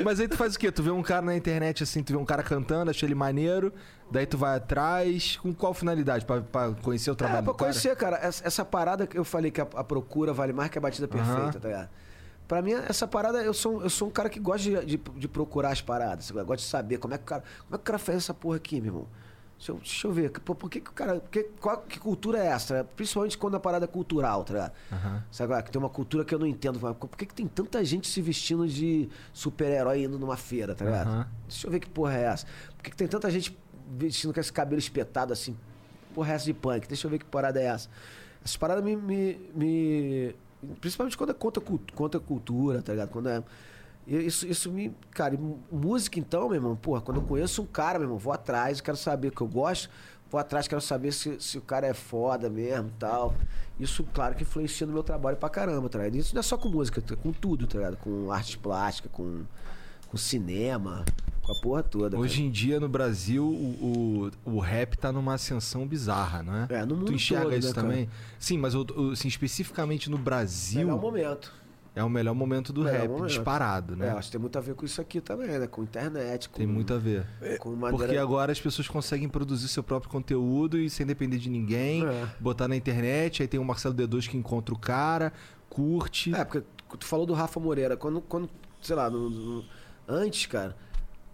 Mas 0.02 0.20
aí 0.20 0.26
tu 0.28 0.36
faz 0.36 0.54
o 0.54 0.58
quê? 0.58 0.72
Tu 0.72 0.82
vê 0.82 0.90
um 0.90 1.02
cara 1.02 1.22
na 1.22 1.36
internet 1.36 1.82
assim, 1.82 2.02
tu 2.02 2.12
vê 2.12 2.18
um 2.18 2.24
cara 2.24 2.42
cantando, 2.42 2.90
acha 2.90 3.04
ele 3.04 3.14
maneiro, 3.14 3.72
daí 4.10 4.26
tu 4.26 4.38
vai 4.38 4.56
atrás. 4.56 5.36
Com 5.36 5.52
qual 5.54 5.74
finalidade? 5.74 6.24
Pra, 6.24 6.40
pra 6.40 6.72
conhecer 6.82 7.10
o 7.10 7.14
trabalho 7.14 7.40
É, 7.40 7.42
pra 7.42 7.52
do 7.52 7.56
cara? 7.56 7.70
conhecer, 7.70 7.94
cara. 7.96 8.16
Essa, 8.16 8.46
essa 8.46 8.64
parada 8.64 9.06
que 9.06 9.18
eu 9.18 9.24
falei 9.24 9.50
que 9.50 9.60
a, 9.60 9.66
a 9.76 9.84
procura 9.84 10.32
vale 10.32 10.52
mais 10.52 10.70
que 10.70 10.78
a 10.78 10.80
batida 10.80 11.06
perfeita, 11.06 11.40
Aham. 11.42 11.52
tá 11.52 11.68
ligado? 11.68 11.88
Pra 12.48 12.60
mim, 12.60 12.72
essa 12.72 13.06
parada, 13.06 13.42
eu 13.42 13.54
sou, 13.54 13.82
eu 13.82 13.88
sou 13.90 14.08
um 14.08 14.10
cara 14.10 14.28
que 14.28 14.38
gosta 14.38 14.62
de, 14.62 14.84
de, 14.84 14.96
de 14.96 15.28
procurar 15.28 15.70
as 15.70 15.80
paradas. 15.80 16.28
Eu 16.30 16.44
gosto 16.44 16.60
de 16.62 16.68
saber 16.68 16.98
como 16.98 17.14
é 17.14 17.18
que 17.18 17.24
o 17.24 17.26
cara. 17.26 17.42
Como 17.66 17.74
é 17.74 17.78
que 17.78 17.82
o 17.82 17.84
cara 17.84 17.98
fez 17.98 18.18
essa 18.18 18.34
porra 18.34 18.56
aqui, 18.56 18.80
meu 18.80 18.90
irmão? 18.92 19.06
Deixa 19.64 19.72
eu, 19.72 19.76
deixa 19.78 20.06
eu 20.08 20.12
ver. 20.12 20.30
Por, 20.30 20.54
por 20.54 20.68
que, 20.68 20.78
que 20.78 20.90
o 20.90 20.92
cara. 20.92 21.22
Que, 21.30 21.44
qual, 21.58 21.78
que 21.78 21.98
cultura 21.98 22.38
é 22.38 22.48
essa? 22.48 22.84
tá 22.84 22.90
Principalmente 22.94 23.38
quando 23.38 23.54
a 23.54 23.60
parada 23.60 23.86
é 23.86 23.88
cultural, 23.88 24.44
tá 24.44 24.52
ligado? 24.52 24.72
Aham. 24.92 25.24
Sabe 25.30 25.44
agora? 25.52 25.62
Que 25.62 25.70
tem 25.70 25.80
uma 25.80 25.88
cultura 25.88 26.22
que 26.22 26.34
eu 26.34 26.38
não 26.38 26.46
entendo. 26.46 26.78
Por 26.94 27.08
que, 27.16 27.24
que 27.24 27.34
tem 27.34 27.46
tanta 27.48 27.82
gente 27.82 28.06
se 28.06 28.20
vestindo 28.20 28.68
de 28.68 29.08
super-herói 29.32 30.04
indo 30.04 30.18
numa 30.18 30.36
feira, 30.36 30.74
tá 30.74 30.84
ligado? 30.84 31.08
Aham. 31.08 31.28
Deixa 31.48 31.66
eu 31.66 31.70
ver 31.70 31.80
que 31.80 31.88
porra 31.88 32.14
é 32.14 32.22
essa. 32.24 32.46
Por 32.76 32.82
que, 32.84 32.90
que 32.90 32.96
tem 32.96 33.08
tanta 33.08 33.30
gente 33.30 33.56
vestindo 33.96 34.34
com 34.34 34.40
esse 34.40 34.52
cabelo 34.52 34.78
espetado 34.78 35.32
assim? 35.32 35.56
Porra 36.14 36.32
é 36.32 36.34
essa 36.34 36.44
de 36.44 36.52
punk? 36.52 36.86
Deixa 36.86 37.06
eu 37.06 37.10
ver 37.10 37.18
que 37.18 37.24
parada 37.24 37.58
é 37.58 37.64
essa. 37.64 37.88
Essas 38.44 38.58
paradas 38.58 38.84
me. 38.84 38.94
me, 38.94 39.40
me- 39.54 40.34
principalmente 40.80 41.16
quando 41.16 41.30
é 41.30 41.34
contra, 41.34 41.62
contra 41.94 42.20
cultura, 42.20 42.82
tá 42.82 42.92
ligado? 42.92 43.08
Quando 43.08 43.30
é. 43.30 43.42
Isso, 44.06 44.46
isso 44.46 44.70
me. 44.70 44.94
Cara, 45.12 45.38
música 45.72 46.18
então, 46.18 46.46
meu 46.48 46.56
irmão, 46.56 46.76
porra, 46.76 47.00
quando 47.00 47.18
eu 47.18 47.22
conheço 47.26 47.62
um 47.62 47.66
cara, 47.66 47.98
meu 47.98 48.06
irmão, 48.06 48.18
vou 48.18 48.32
atrás, 48.32 48.80
quero 48.80 48.96
saber 48.96 49.28
o 49.28 49.32
que 49.32 49.40
eu 49.40 49.48
gosto, 49.48 49.88
vou 50.30 50.38
atrás, 50.38 50.68
quero 50.68 50.80
saber 50.80 51.12
se, 51.12 51.40
se 51.40 51.56
o 51.56 51.62
cara 51.62 51.86
é 51.86 51.94
foda 51.94 52.50
mesmo 52.50 52.88
e 52.88 52.98
tal. 52.98 53.34
Isso, 53.80 54.04
claro, 54.12 54.34
que 54.34 54.42
influencia 54.42 54.86
no 54.86 54.92
meu 54.92 55.02
trabalho 55.02 55.36
pra 55.36 55.48
caramba, 55.48 55.88
tá 55.88 55.98
ligado? 55.98 56.16
Isso 56.16 56.34
não 56.34 56.40
é 56.40 56.42
só 56.42 56.56
com 56.58 56.68
música, 56.68 57.00
tá- 57.00 57.16
com 57.16 57.32
tudo, 57.32 57.66
tá 57.66 57.78
ligado? 57.78 57.96
Com 57.96 58.30
arte 58.30 58.56
plástica, 58.58 59.08
com, 59.08 59.42
com 60.08 60.16
cinema, 60.16 61.04
com 61.42 61.52
a 61.52 61.60
porra 61.62 61.82
toda. 61.82 62.16
Hoje 62.18 62.42
em 62.44 62.50
dia 62.50 62.78
no 62.78 62.88
Brasil 62.88 63.42
o, 63.44 64.30
o, 64.46 64.54
o 64.56 64.58
rap 64.60 64.96
tá 64.96 65.10
numa 65.10 65.34
ascensão 65.34 65.88
bizarra, 65.88 66.42
não 66.42 66.54
é? 66.56 66.66
É, 66.70 66.84
no 66.84 66.94
mundo 66.94 67.06
tu 67.06 67.12
enxerga 67.14 67.44
todo, 67.46 67.58
isso 67.58 67.68
né, 67.68 67.74
cara? 67.74 67.86
também? 67.88 68.08
Sim, 68.38 68.58
mas 68.58 68.74
eu- 68.74 68.86
eu, 68.94 69.10
assim, 69.10 69.28
especificamente 69.28 70.08
no 70.10 70.18
Brasil 70.18 70.80
Melhor 70.86 71.00
momento. 71.00 71.52
É 71.94 72.02
o 72.02 72.10
melhor 72.10 72.34
momento 72.34 72.72
do 72.72 72.82
Melhor 72.82 73.00
rap, 73.02 73.08
momento. 73.08 73.26
disparado, 73.28 73.94
né? 73.94 74.08
É, 74.08 74.10
acho 74.10 74.28
que 74.28 74.32
tem 74.32 74.40
muito 74.40 74.58
a 74.58 74.60
ver 74.60 74.74
com 74.74 74.84
isso 74.84 75.00
aqui 75.00 75.20
também, 75.20 75.46
né? 75.58 75.66
Com 75.66 75.82
internet, 75.82 76.48
com. 76.48 76.56
Tem 76.56 76.66
muito 76.66 76.92
a 76.92 76.98
ver. 76.98 77.24
maneira... 77.64 77.96
Porque 77.96 78.16
agora 78.16 78.50
as 78.50 78.60
pessoas 78.60 78.88
conseguem 78.88 79.28
produzir 79.28 79.68
seu 79.68 79.82
próprio 79.82 80.10
conteúdo 80.10 80.78
e 80.78 80.90
sem 80.90 81.06
depender 81.06 81.38
de 81.38 81.48
ninguém, 81.48 82.04
É. 82.04 82.26
botar 82.40 82.66
na 82.66 82.74
internet, 82.76 83.42
aí 83.42 83.48
tem 83.48 83.60
o 83.60 83.64
Marcelo 83.64 83.94
D2 83.94 84.28
que 84.28 84.36
encontra 84.36 84.74
o 84.74 84.78
cara, 84.78 85.32
curte. 85.70 86.34
É, 86.34 86.44
porque 86.44 86.64
tu 86.98 87.04
falou 87.06 87.26
do 87.26 87.32
Rafa 87.32 87.58
Moreira. 87.60 87.96
Quando, 87.96 88.20
quando 88.20 88.50
sei 88.82 88.96
lá, 88.96 89.08
no- 89.08 89.30
no- 89.30 89.64
antes, 90.08 90.46
cara, 90.46 90.76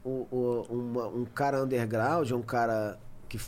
o, 0.05 0.27
o- 0.31 0.67
uma- 0.71 1.09
um 1.09 1.25
cara 1.25 1.63
underground, 1.63 2.31
um 2.33 2.43
cara 2.43 2.99
que 3.29 3.39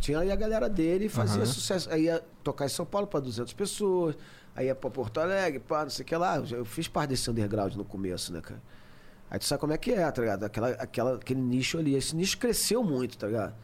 tinha 0.00 0.18
aí 0.18 0.30
a 0.30 0.36
galera 0.36 0.68
dele 0.68 1.06
e 1.06 1.08
fazia 1.08 1.38
Aham. 1.42 1.46
sucesso. 1.46 1.90
Aí 1.90 2.04
ia 2.04 2.22
tocar 2.44 2.66
em 2.66 2.68
São 2.68 2.84
Paulo 2.84 3.06
pra 3.06 3.18
200 3.20 3.52
pessoas, 3.54 4.14
aí 4.54 4.66
ia 4.66 4.74
pra 4.74 4.90
Porto 4.90 5.18
Alegre, 5.18 5.60
pá, 5.60 5.82
não 5.82 5.90
sei 5.90 6.04
o 6.04 6.06
que 6.06 6.16
lá. 6.16 6.36
Eu 6.50 6.64
fiz 6.64 6.88
parte 6.88 7.10
desse 7.10 7.30
underground 7.30 7.74
no 7.74 7.84
começo, 7.84 8.32
né, 8.32 8.40
cara? 8.40 8.60
Aí 9.30 9.38
tu 9.38 9.44
sabe 9.44 9.60
como 9.60 9.72
é 9.72 9.78
que 9.78 9.92
é, 9.92 10.10
tá 10.10 10.20
ligado? 10.20 10.44
Aquela, 10.44 10.68
aquela, 10.70 11.14
aquele 11.14 11.40
nicho 11.40 11.78
ali. 11.78 11.94
Esse 11.94 12.16
nicho 12.16 12.36
cresceu 12.38 12.82
muito, 12.82 13.16
tá 13.16 13.28
ligado? 13.28 13.54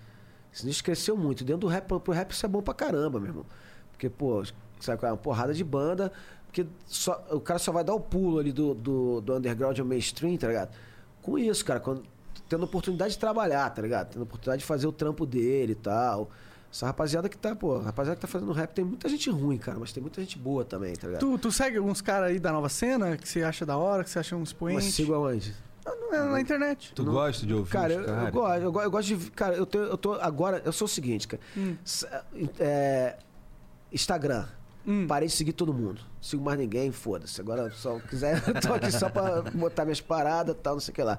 Esse 0.52 0.64
nicho 0.64 0.82
cresceu 0.84 1.16
muito. 1.16 1.44
Dentro 1.44 1.62
do 1.62 1.66
rap, 1.66 1.86
pro 1.86 2.12
rap 2.12 2.30
isso 2.30 2.46
é 2.46 2.48
bom 2.48 2.62
pra 2.62 2.72
caramba, 2.72 3.18
meu 3.18 3.28
irmão. 3.28 3.46
Porque, 3.90 4.08
pô, 4.08 4.44
sabe 4.78 4.98
qual 4.98 5.10
é? 5.10 5.12
Uma 5.12 5.18
porrada 5.18 5.52
de 5.52 5.64
banda. 5.64 6.12
Porque 6.46 6.66
só, 6.86 7.26
o 7.30 7.40
cara 7.40 7.58
só 7.58 7.72
vai 7.72 7.82
dar 7.82 7.94
o 7.94 8.00
pulo 8.00 8.38
ali 8.38 8.52
do, 8.52 8.74
do, 8.74 9.20
do 9.20 9.34
underground 9.34 9.78
ao 9.78 9.84
mainstream, 9.84 10.36
tá 10.36 10.46
ligado? 10.46 10.70
Com 11.20 11.36
isso, 11.36 11.64
cara, 11.64 11.80
quando, 11.80 12.04
tendo 12.48 12.64
oportunidade 12.64 13.14
de 13.14 13.18
trabalhar, 13.18 13.68
tá 13.70 13.82
ligado? 13.82 14.12
Tendo 14.12 14.22
oportunidade 14.22 14.60
de 14.60 14.66
fazer 14.66 14.86
o 14.86 14.92
trampo 14.92 15.26
dele 15.26 15.72
e 15.72 15.76
tal. 15.76 16.30
Essa 16.70 16.86
rapaziada 16.86 17.28
que 17.28 17.38
tá, 17.38 17.54
pô, 17.54 17.78
rapaziada 17.78 18.16
que 18.16 18.20
tá 18.20 18.28
fazendo 18.28 18.52
rap 18.52 18.72
tem 18.72 18.84
muita 18.84 19.08
gente 19.08 19.30
ruim, 19.30 19.56
cara, 19.56 19.78
mas 19.78 19.92
tem 19.92 20.00
muita 20.02 20.20
gente 20.20 20.38
boa 20.38 20.64
também, 20.64 20.94
tá 20.94 21.06
ligado? 21.06 21.20
Tu, 21.20 21.38
tu 21.38 21.52
segue 21.52 21.78
alguns 21.78 22.00
caras 22.00 22.30
aí 22.30 22.38
da 22.38 22.52
nova 22.52 22.68
cena 22.68 23.16
que 23.16 23.28
você 23.28 23.42
acha 23.42 23.64
da 23.64 23.76
hora, 23.76 24.04
que 24.04 24.10
você 24.10 24.18
acha 24.18 24.36
um 24.36 24.40
mas 24.40 24.48
expoente? 24.48 24.92
sigo 24.92 25.14
aonde? 25.14 25.54
Ah, 25.86 25.94
não 25.94 26.14
é 26.14 26.32
na 26.32 26.40
internet. 26.40 26.92
Tu 26.94 27.04
gosta 27.04 27.46
de 27.46 27.54
ouvir 27.54 27.70
Cara, 27.70 27.92
eu, 27.92 28.04
caras? 28.04 28.24
eu 28.24 28.32
gosto, 28.32 28.62
eu, 28.62 28.82
eu 28.82 28.90
gosto 28.90 29.16
de. 29.16 29.30
Cara, 29.30 29.54
eu, 29.54 29.64
tenho, 29.64 29.84
eu 29.84 29.96
tô. 29.96 30.14
Agora, 30.14 30.60
eu 30.64 30.72
sou 30.72 30.86
o 30.86 30.88
seguinte, 30.88 31.28
cara. 31.28 31.40
Hum. 31.56 31.76
É, 32.58 33.16
Instagram. 33.92 34.46
Hum. 34.86 35.06
Parei 35.06 35.28
de 35.28 35.34
seguir 35.34 35.52
todo 35.52 35.72
mundo. 35.72 36.00
Sigo 36.20 36.44
mais 36.44 36.58
ninguém, 36.58 36.92
foda-se. 36.92 37.40
Agora, 37.40 37.70
só 37.70 37.98
quiser, 38.00 38.42
eu 38.46 38.60
tô 38.60 38.74
aqui 38.74 38.90
só 38.92 39.08
pra 39.08 39.42
botar 39.42 39.84
minhas 39.84 40.00
paradas 40.00 40.54
e 40.54 40.58
tal, 40.58 40.74
não 40.74 40.80
sei 40.80 40.92
o 40.92 40.94
que 40.94 41.02
lá. 41.02 41.18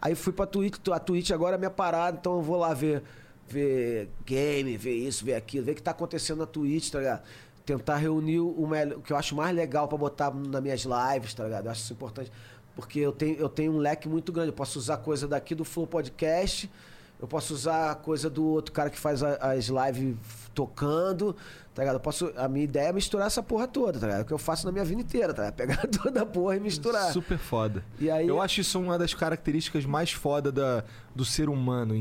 Aí 0.00 0.14
fui 0.14 0.32
pra 0.32 0.46
Twitch, 0.46 0.76
a 0.92 0.98
Twitch 0.98 1.30
agora 1.30 1.56
é 1.56 1.58
minha 1.58 1.70
parada, 1.70 2.18
então 2.20 2.36
eu 2.36 2.42
vou 2.42 2.58
lá 2.58 2.74
ver, 2.74 3.02
ver 3.48 4.08
game, 4.24 4.76
ver 4.76 4.94
isso, 4.94 5.24
ver 5.24 5.34
aquilo, 5.34 5.64
ver 5.64 5.72
o 5.72 5.74
que 5.74 5.82
tá 5.82 5.90
acontecendo 5.92 6.38
na 6.38 6.46
Twitch, 6.46 6.90
tá 6.90 6.98
ligado? 6.98 7.22
Tentar 7.64 7.96
reunir 7.96 8.40
o, 8.40 8.66
melhor, 8.66 8.98
o 8.98 9.02
que 9.02 9.12
eu 9.12 9.16
acho 9.16 9.34
mais 9.34 9.54
legal 9.54 9.88
pra 9.88 9.98
botar 9.98 10.32
nas 10.32 10.62
minhas 10.62 10.84
lives, 10.84 11.34
tá 11.34 11.44
ligado? 11.44 11.66
Eu 11.66 11.70
acho 11.70 11.82
isso 11.82 11.92
importante. 11.92 12.30
Porque 12.74 13.00
eu 13.00 13.12
tenho, 13.12 13.36
eu 13.36 13.48
tenho 13.48 13.72
um 13.72 13.78
leque 13.78 14.08
muito 14.08 14.32
grande. 14.32 14.50
Eu 14.50 14.54
posso 14.54 14.78
usar 14.78 14.98
coisa 14.98 15.26
daqui 15.26 15.54
do 15.54 15.64
Flow 15.64 15.86
Podcast, 15.86 16.70
eu 17.18 17.26
posso 17.26 17.54
usar 17.54 17.94
coisa 17.96 18.28
do 18.28 18.44
outro 18.44 18.72
cara 18.72 18.90
que 18.90 18.98
faz 18.98 19.22
as 19.22 19.66
lives 19.66 20.16
tocando, 20.54 21.34
tá 21.76 21.82
ligado? 21.82 21.96
Eu 21.96 22.00
posso, 22.00 22.32
a 22.36 22.48
minha 22.48 22.64
ideia 22.64 22.88
é 22.88 22.92
misturar 22.92 23.26
essa 23.26 23.42
porra 23.42 23.68
toda, 23.68 24.00
tá 24.00 24.06
ligado? 24.06 24.20
É 24.20 24.22
o 24.22 24.26
que 24.26 24.32
eu 24.32 24.38
faço 24.38 24.64
na 24.66 24.72
minha 24.72 24.84
vida 24.84 25.00
inteira, 25.02 25.32
tá 25.34 25.42
ligado? 25.42 25.54
Pegar 25.54 25.86
toda 26.02 26.22
a 26.22 26.26
porra 26.26 26.56
e 26.56 26.60
misturar. 26.60 27.12
Super 27.12 27.36
foda. 27.38 27.84
E 28.00 28.10
aí, 28.10 28.26
Eu 28.26 28.40
acho 28.40 28.62
isso 28.62 28.80
uma 28.80 28.98
das 28.98 29.12
características 29.14 29.84
mais 29.84 30.10
foda 30.10 30.50
da, 30.50 30.82
do 31.14 31.24
ser 31.24 31.48
humano, 31.50 31.94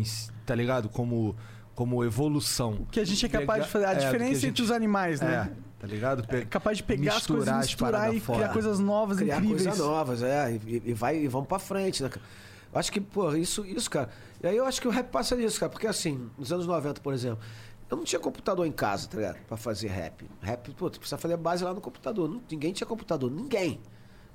tá 0.46 0.56
ligado? 0.56 0.88
Como, 0.90 1.36
como 1.76 2.04
evolução. 2.06 2.88
Que 2.90 3.02
a 3.02 3.06
gente 3.06 3.26
é 3.26 3.30
capaz 3.30 3.66
de 3.66 3.70
fazer. 3.70 3.86
A 3.86 3.92
É, 3.92 3.96
que 3.96 4.02
a 4.02 4.06
diferença 4.06 4.34
gente- 4.36 4.48
entre 4.48 4.64
os 4.64 4.72
animais, 4.72 5.20
né? 5.20 5.52
É, 5.52 5.82
tá 5.82 5.88
ligado? 5.88 6.26
Pe- 6.26 6.38
É 6.38 6.46
capaz 6.46 6.78
de 6.78 6.84
pegar 6.84 7.18
as 7.18 7.28
coisas, 7.28 7.54
misturar 7.58 8.14
e 8.16 8.20
fora. 8.22 8.40
criar 8.40 8.54
coisas 8.54 8.80
novas, 8.80 9.18
criar 9.18 9.36
incríveis. 9.40 9.64
coisas 9.64 9.80
novas, 9.86 10.24
é, 10.24 10.54
e, 10.66 10.82
e 10.86 10.94
vai 10.94 11.18
e 11.18 11.28
vamos 11.28 11.48
pra 11.50 11.60
frente, 11.60 12.02
né, 12.02 12.08
cara? 12.10 12.26
Acho 12.74 12.92
que, 12.92 13.00
pô, 13.00 13.34
isso, 13.36 13.66
isso, 13.66 13.90
cara. 13.90 14.10
E 14.44 14.48
aí 14.48 14.58
eu 14.58 14.66
acho 14.66 14.82
que 14.82 14.88
o 14.88 14.92
rap 14.92 15.08
passa 15.10 15.34
nisso, 15.36 15.58
cara, 15.60 15.70
porque 15.72 15.88
assim, 15.88 16.30
nos 16.38 16.52
anos 16.52 16.68
90, 16.68 17.00
por 17.00 17.14
exemplo, 17.14 17.40
eu 17.90 17.98
não 17.98 18.04
tinha 18.04 18.20
computador 18.20 18.66
em 18.66 18.72
casa, 18.72 19.08
tá 19.08 19.18
ligado? 19.18 19.38
Pra 19.46 19.58
fazer 19.58 19.88
rap. 19.88 20.28
Rap, 20.42 20.72
pô, 20.74 20.90
tu 20.90 21.00
precisava 21.00 21.22
fazer 21.22 21.38
base 21.38 21.64
lá 21.64 21.74
no 21.74 21.82
computador. 21.82 22.28
Não, 22.28 22.42
ninguém 22.50 22.74
tinha 22.74 22.88
computador, 22.88 23.30
ninguém. 23.30 23.80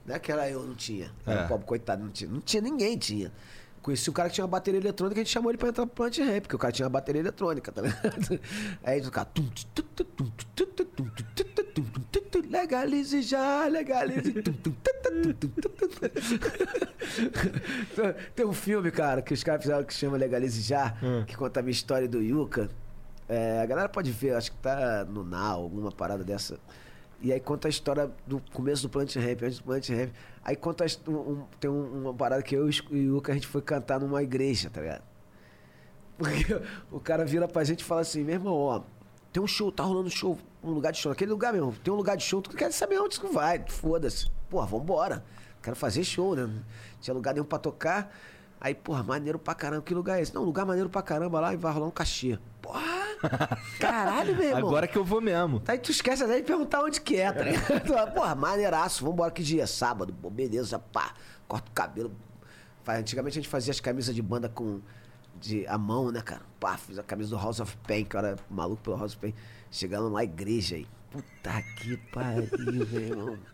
Não 0.06 0.14
é 0.14 0.18
que 0.18 0.30
era 0.30 0.48
eu, 0.48 0.62
não 0.62 0.74
tinha. 0.74 1.12
Era 1.26 1.42
é. 1.42 1.48
pobre, 1.48 1.66
coitado, 1.66 2.02
não 2.02 2.10
tinha. 2.10 2.30
Não 2.30 2.40
tinha, 2.40 2.62
ninguém 2.62 2.96
tinha. 2.96 3.32
Conheci 3.82 4.10
um 4.10 4.12
cara 4.12 4.28
que 4.28 4.34
tinha 4.34 4.44
uma 4.44 4.50
bateria 4.50 4.78
eletrônica, 4.78 5.18
e 5.18 5.22
a 5.22 5.24
gente 5.24 5.32
chamou 5.32 5.50
ele 5.50 5.58
pra 5.58 5.70
entrar 5.70 5.86
pro 5.86 5.94
Plant 5.94 6.18
Rap, 6.18 6.42
porque 6.42 6.56
o 6.56 6.58
cara 6.58 6.70
tinha 6.72 6.84
uma 6.84 6.90
bateria 6.90 7.20
eletrônica, 7.20 7.72
tá 7.72 7.80
ligado? 7.82 8.40
Aí 8.84 9.00
o 9.00 9.10
cara. 9.10 9.28
Legalize 12.48 13.22
já, 13.22 13.66
legalize. 13.66 14.34
Tem 18.34 18.44
um 18.44 18.52
filme, 18.52 18.90
cara, 18.90 19.22
que 19.22 19.32
os 19.32 19.42
caras 19.42 19.62
fizeram 19.62 19.82
que 19.84 19.94
chama 19.94 20.16
Legalize 20.16 20.60
já, 20.60 20.94
hum. 21.02 21.24
que 21.26 21.36
conta 21.36 21.60
a 21.60 21.62
minha 21.62 21.72
história 21.72 22.06
do 22.06 22.20
Yuka. 22.20 22.68
É, 23.32 23.60
a 23.62 23.66
galera 23.66 23.88
pode 23.88 24.10
ver, 24.10 24.34
acho 24.34 24.50
que 24.50 24.56
tá 24.58 25.04
no 25.04 25.22
Now, 25.22 25.62
alguma 25.62 25.92
parada 25.92 26.24
dessa. 26.24 26.58
E 27.22 27.32
aí 27.32 27.38
conta 27.38 27.68
a 27.68 27.70
história 27.70 28.10
do 28.26 28.42
começo 28.52 28.82
do 28.82 28.88
Plant 28.88 29.14
Rap, 29.14 29.44
antes 29.44 29.58
do 29.58 29.64
Plant 29.64 29.88
Rap. 29.90 30.12
Aí 30.42 30.56
conta 30.56 30.84
um- 31.06 31.44
tem 31.60 31.70
um- 31.70 32.00
uma 32.02 32.14
parada 32.14 32.42
que 32.42 32.56
eu 32.56 32.68
e 32.68 32.80
o 32.90 32.96
Yuka 33.16 33.30
a 33.30 33.34
gente 33.36 33.46
foi 33.46 33.62
cantar 33.62 34.00
numa 34.00 34.20
igreja, 34.20 34.68
tá 34.68 34.80
ligado? 34.80 35.02
Porque 36.18 36.60
o 36.90 36.98
cara 36.98 37.24
vira 37.24 37.46
pra 37.46 37.62
gente 37.62 37.80
e 37.82 37.84
fala 37.84 38.00
assim, 38.00 38.24
meu 38.24 38.34
irmão, 38.34 38.54
ó, 38.54 38.82
tem 39.32 39.40
um 39.40 39.46
show, 39.46 39.70
tá 39.70 39.84
rolando 39.84 40.08
um 40.08 40.10
show, 40.10 40.36
um 40.64 40.70
lugar 40.72 40.90
de 40.90 40.98
show, 40.98 41.10
naquele 41.10 41.30
lugar 41.30 41.52
mesmo, 41.52 41.72
tem 41.84 41.92
um 41.94 41.96
lugar 41.96 42.16
de 42.16 42.24
show, 42.24 42.42
tu 42.42 42.50
quer 42.50 42.72
saber 42.72 42.98
onde 42.98 43.20
tu 43.20 43.28
vai, 43.32 43.64
foda-se. 43.68 44.28
Porra, 44.48 44.66
vambora. 44.66 45.24
Quero 45.62 45.76
fazer 45.76 46.02
show, 46.02 46.34
né? 46.34 46.46
Não 46.46 46.62
tinha 47.00 47.14
lugar 47.14 47.32
nenhum 47.34 47.44
pra 47.46 47.58
tocar. 47.58 48.12
Aí, 48.60 48.74
porra, 48.74 49.02
maneiro 49.02 49.38
pra 49.38 49.54
caramba, 49.54 49.82
que 49.82 49.94
lugar 49.94 50.18
é 50.18 50.22
esse? 50.22 50.34
Não, 50.34 50.42
lugar 50.42 50.66
maneiro 50.66 50.88
pra 50.90 51.00
caramba 51.02 51.38
lá 51.38 51.52
e 51.54 51.56
vai 51.56 51.72
rolar 51.72 51.86
um 51.86 51.90
cachê. 51.90 52.38
Porra! 52.72 53.58
Caralho, 53.78 54.34
meu 54.34 54.44
irmão. 54.44 54.68
Agora 54.68 54.86
que 54.86 54.96
eu 54.96 55.04
vou 55.04 55.20
mesmo. 55.20 55.62
Aí 55.66 55.78
tu 55.78 55.90
esquece 55.90 56.22
até 56.24 56.36
de 56.36 56.42
perguntar 56.42 56.82
onde 56.82 57.00
que 57.00 57.16
é, 57.16 57.30
tá 57.32 57.42
ligado? 57.42 57.80
Tu 57.80 57.88
fala, 57.92 58.10
Porra, 58.10 58.34
maneiraço, 58.34 59.04
vambora 59.04 59.30
que 59.30 59.42
dia? 59.42 59.66
Sábado, 59.66 60.12
pô, 60.14 60.30
beleza, 60.30 60.78
pá, 60.78 61.14
corta 61.46 61.68
o 61.70 61.74
cabelo. 61.74 62.12
Antigamente 62.86 63.38
a 63.38 63.42
gente 63.42 63.48
fazia 63.48 63.70
as 63.70 63.78
camisas 63.80 64.14
de 64.14 64.22
banda 64.22 64.48
com 64.48 64.80
de, 65.38 65.66
a 65.66 65.78
mão, 65.78 66.10
né, 66.10 66.20
cara? 66.22 66.42
Pá, 66.58 66.76
fiz 66.76 66.98
a 66.98 67.02
camisa 67.02 67.30
do 67.30 67.36
House 67.36 67.60
of 67.60 67.76
Pain, 67.86 68.04
que 68.04 68.16
eu 68.16 68.18
era 68.18 68.36
maluco 68.50 68.82
pelo 68.82 68.96
House 68.96 69.12
of 69.12 69.20
Pain. 69.20 69.34
Chegando 69.70 70.08
lá, 70.08 70.24
igreja 70.24 70.76
aí. 70.76 70.86
Puta 71.10 71.62
que 71.76 71.96
pariu, 72.12 72.48
meu 72.90 73.00
irmão. 73.00 73.38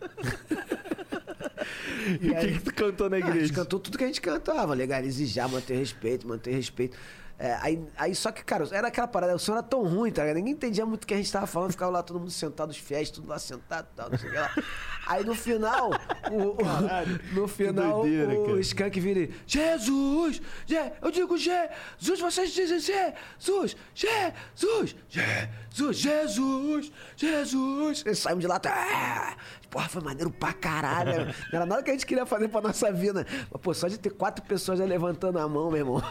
E 2.21 2.29
o 2.29 2.35
que, 2.39 2.51
que 2.53 2.59
tu 2.59 2.73
cantou 2.73 3.09
na 3.09 3.17
Ah, 3.17 3.19
a 3.19 3.21
gente 3.23 3.35
igreja? 3.35 3.53
cantou 3.53 3.79
tudo 3.79 3.97
que 3.97 4.03
a 4.03 4.07
gente 4.07 4.21
cantava, 4.21 4.73
legalize 4.73 5.25
já, 5.25 5.47
manter 5.47 5.75
respeito, 5.75 6.25
manter 6.27 6.51
respeito. 6.51 6.97
É, 7.39 7.53
aí, 7.61 7.87
aí 7.95 8.15
só 8.15 8.31
que, 8.31 8.43
cara, 8.43 8.67
era 8.71 8.87
aquela 8.87 9.07
parada, 9.07 9.35
o 9.35 9.39
som 9.39 9.53
era 9.53 9.61
tão 9.61 9.83
ruim, 9.83 10.11
tá 10.11 10.23
ligado? 10.23 10.37
Ninguém 10.37 10.53
entendia 10.53 10.85
muito 10.85 11.03
o 11.03 11.07
que 11.07 11.13
a 11.13 11.17
gente 11.17 11.31
tava 11.31 11.45
falando, 11.45 11.71
ficava 11.71 11.91
lá 11.91 12.01
todo 12.01 12.19
mundo 12.19 12.31
sentado, 12.31 12.71
os 12.71 12.77
fiéis, 12.77 13.11
tudo 13.11 13.27
lá 13.27 13.37
sentado 13.37 13.87
e 13.93 13.95
tal, 13.95 14.09
não 14.09 14.17
sei 14.17 14.29
o 14.29 14.31
que 14.31 14.39
lá. 14.39 14.51
Aí 15.09 15.23
no 15.23 15.33
final, 15.33 15.89
o, 16.31 16.35
o- 16.51 16.57
no 17.33 17.47
final, 17.47 18.01
doideira, 18.01 18.33
o 18.33 18.45
cara. 18.47 18.59
Skank 18.59 18.99
vira 18.99 19.19
e, 19.21 19.31
Jesus! 19.45 20.41
Je- 20.65 20.91
eu 21.01 21.11
digo 21.11 21.37
Jesus, 21.37 22.19
vocês 22.19 22.51
dizem 22.51 22.79
Jesus! 22.79 23.75
Jesus! 23.95 24.95
Jesus! 25.09 25.97
Jesus! 25.97 26.91
Jesus! 27.15 28.03
E 28.05 28.15
saímos 28.15 28.41
de 28.41 28.47
lá, 28.47 28.59
tá, 28.59 29.35
porra, 29.69 29.87
foi 29.87 30.01
maneiro 30.01 30.29
pra 30.31 30.51
caralho. 30.53 31.25
Não 31.25 31.33
era 31.53 31.65
nada 31.65 31.83
que 31.83 31.89
a 31.89 31.93
gente 31.93 32.05
queria 32.05 32.25
fazer 32.25 32.47
pra 32.49 32.61
nossa 32.61 32.91
vida. 32.91 33.25
Mas, 33.51 33.61
pô, 33.61 33.73
só 33.73 33.87
de 33.87 33.97
ter 33.97 34.09
quatro 34.11 34.43
pessoas 34.45 34.79
já 34.79 34.85
levantando 34.85 35.39
a 35.39 35.47
mão, 35.47 35.69
meu 35.71 35.77
irmão. 35.79 36.03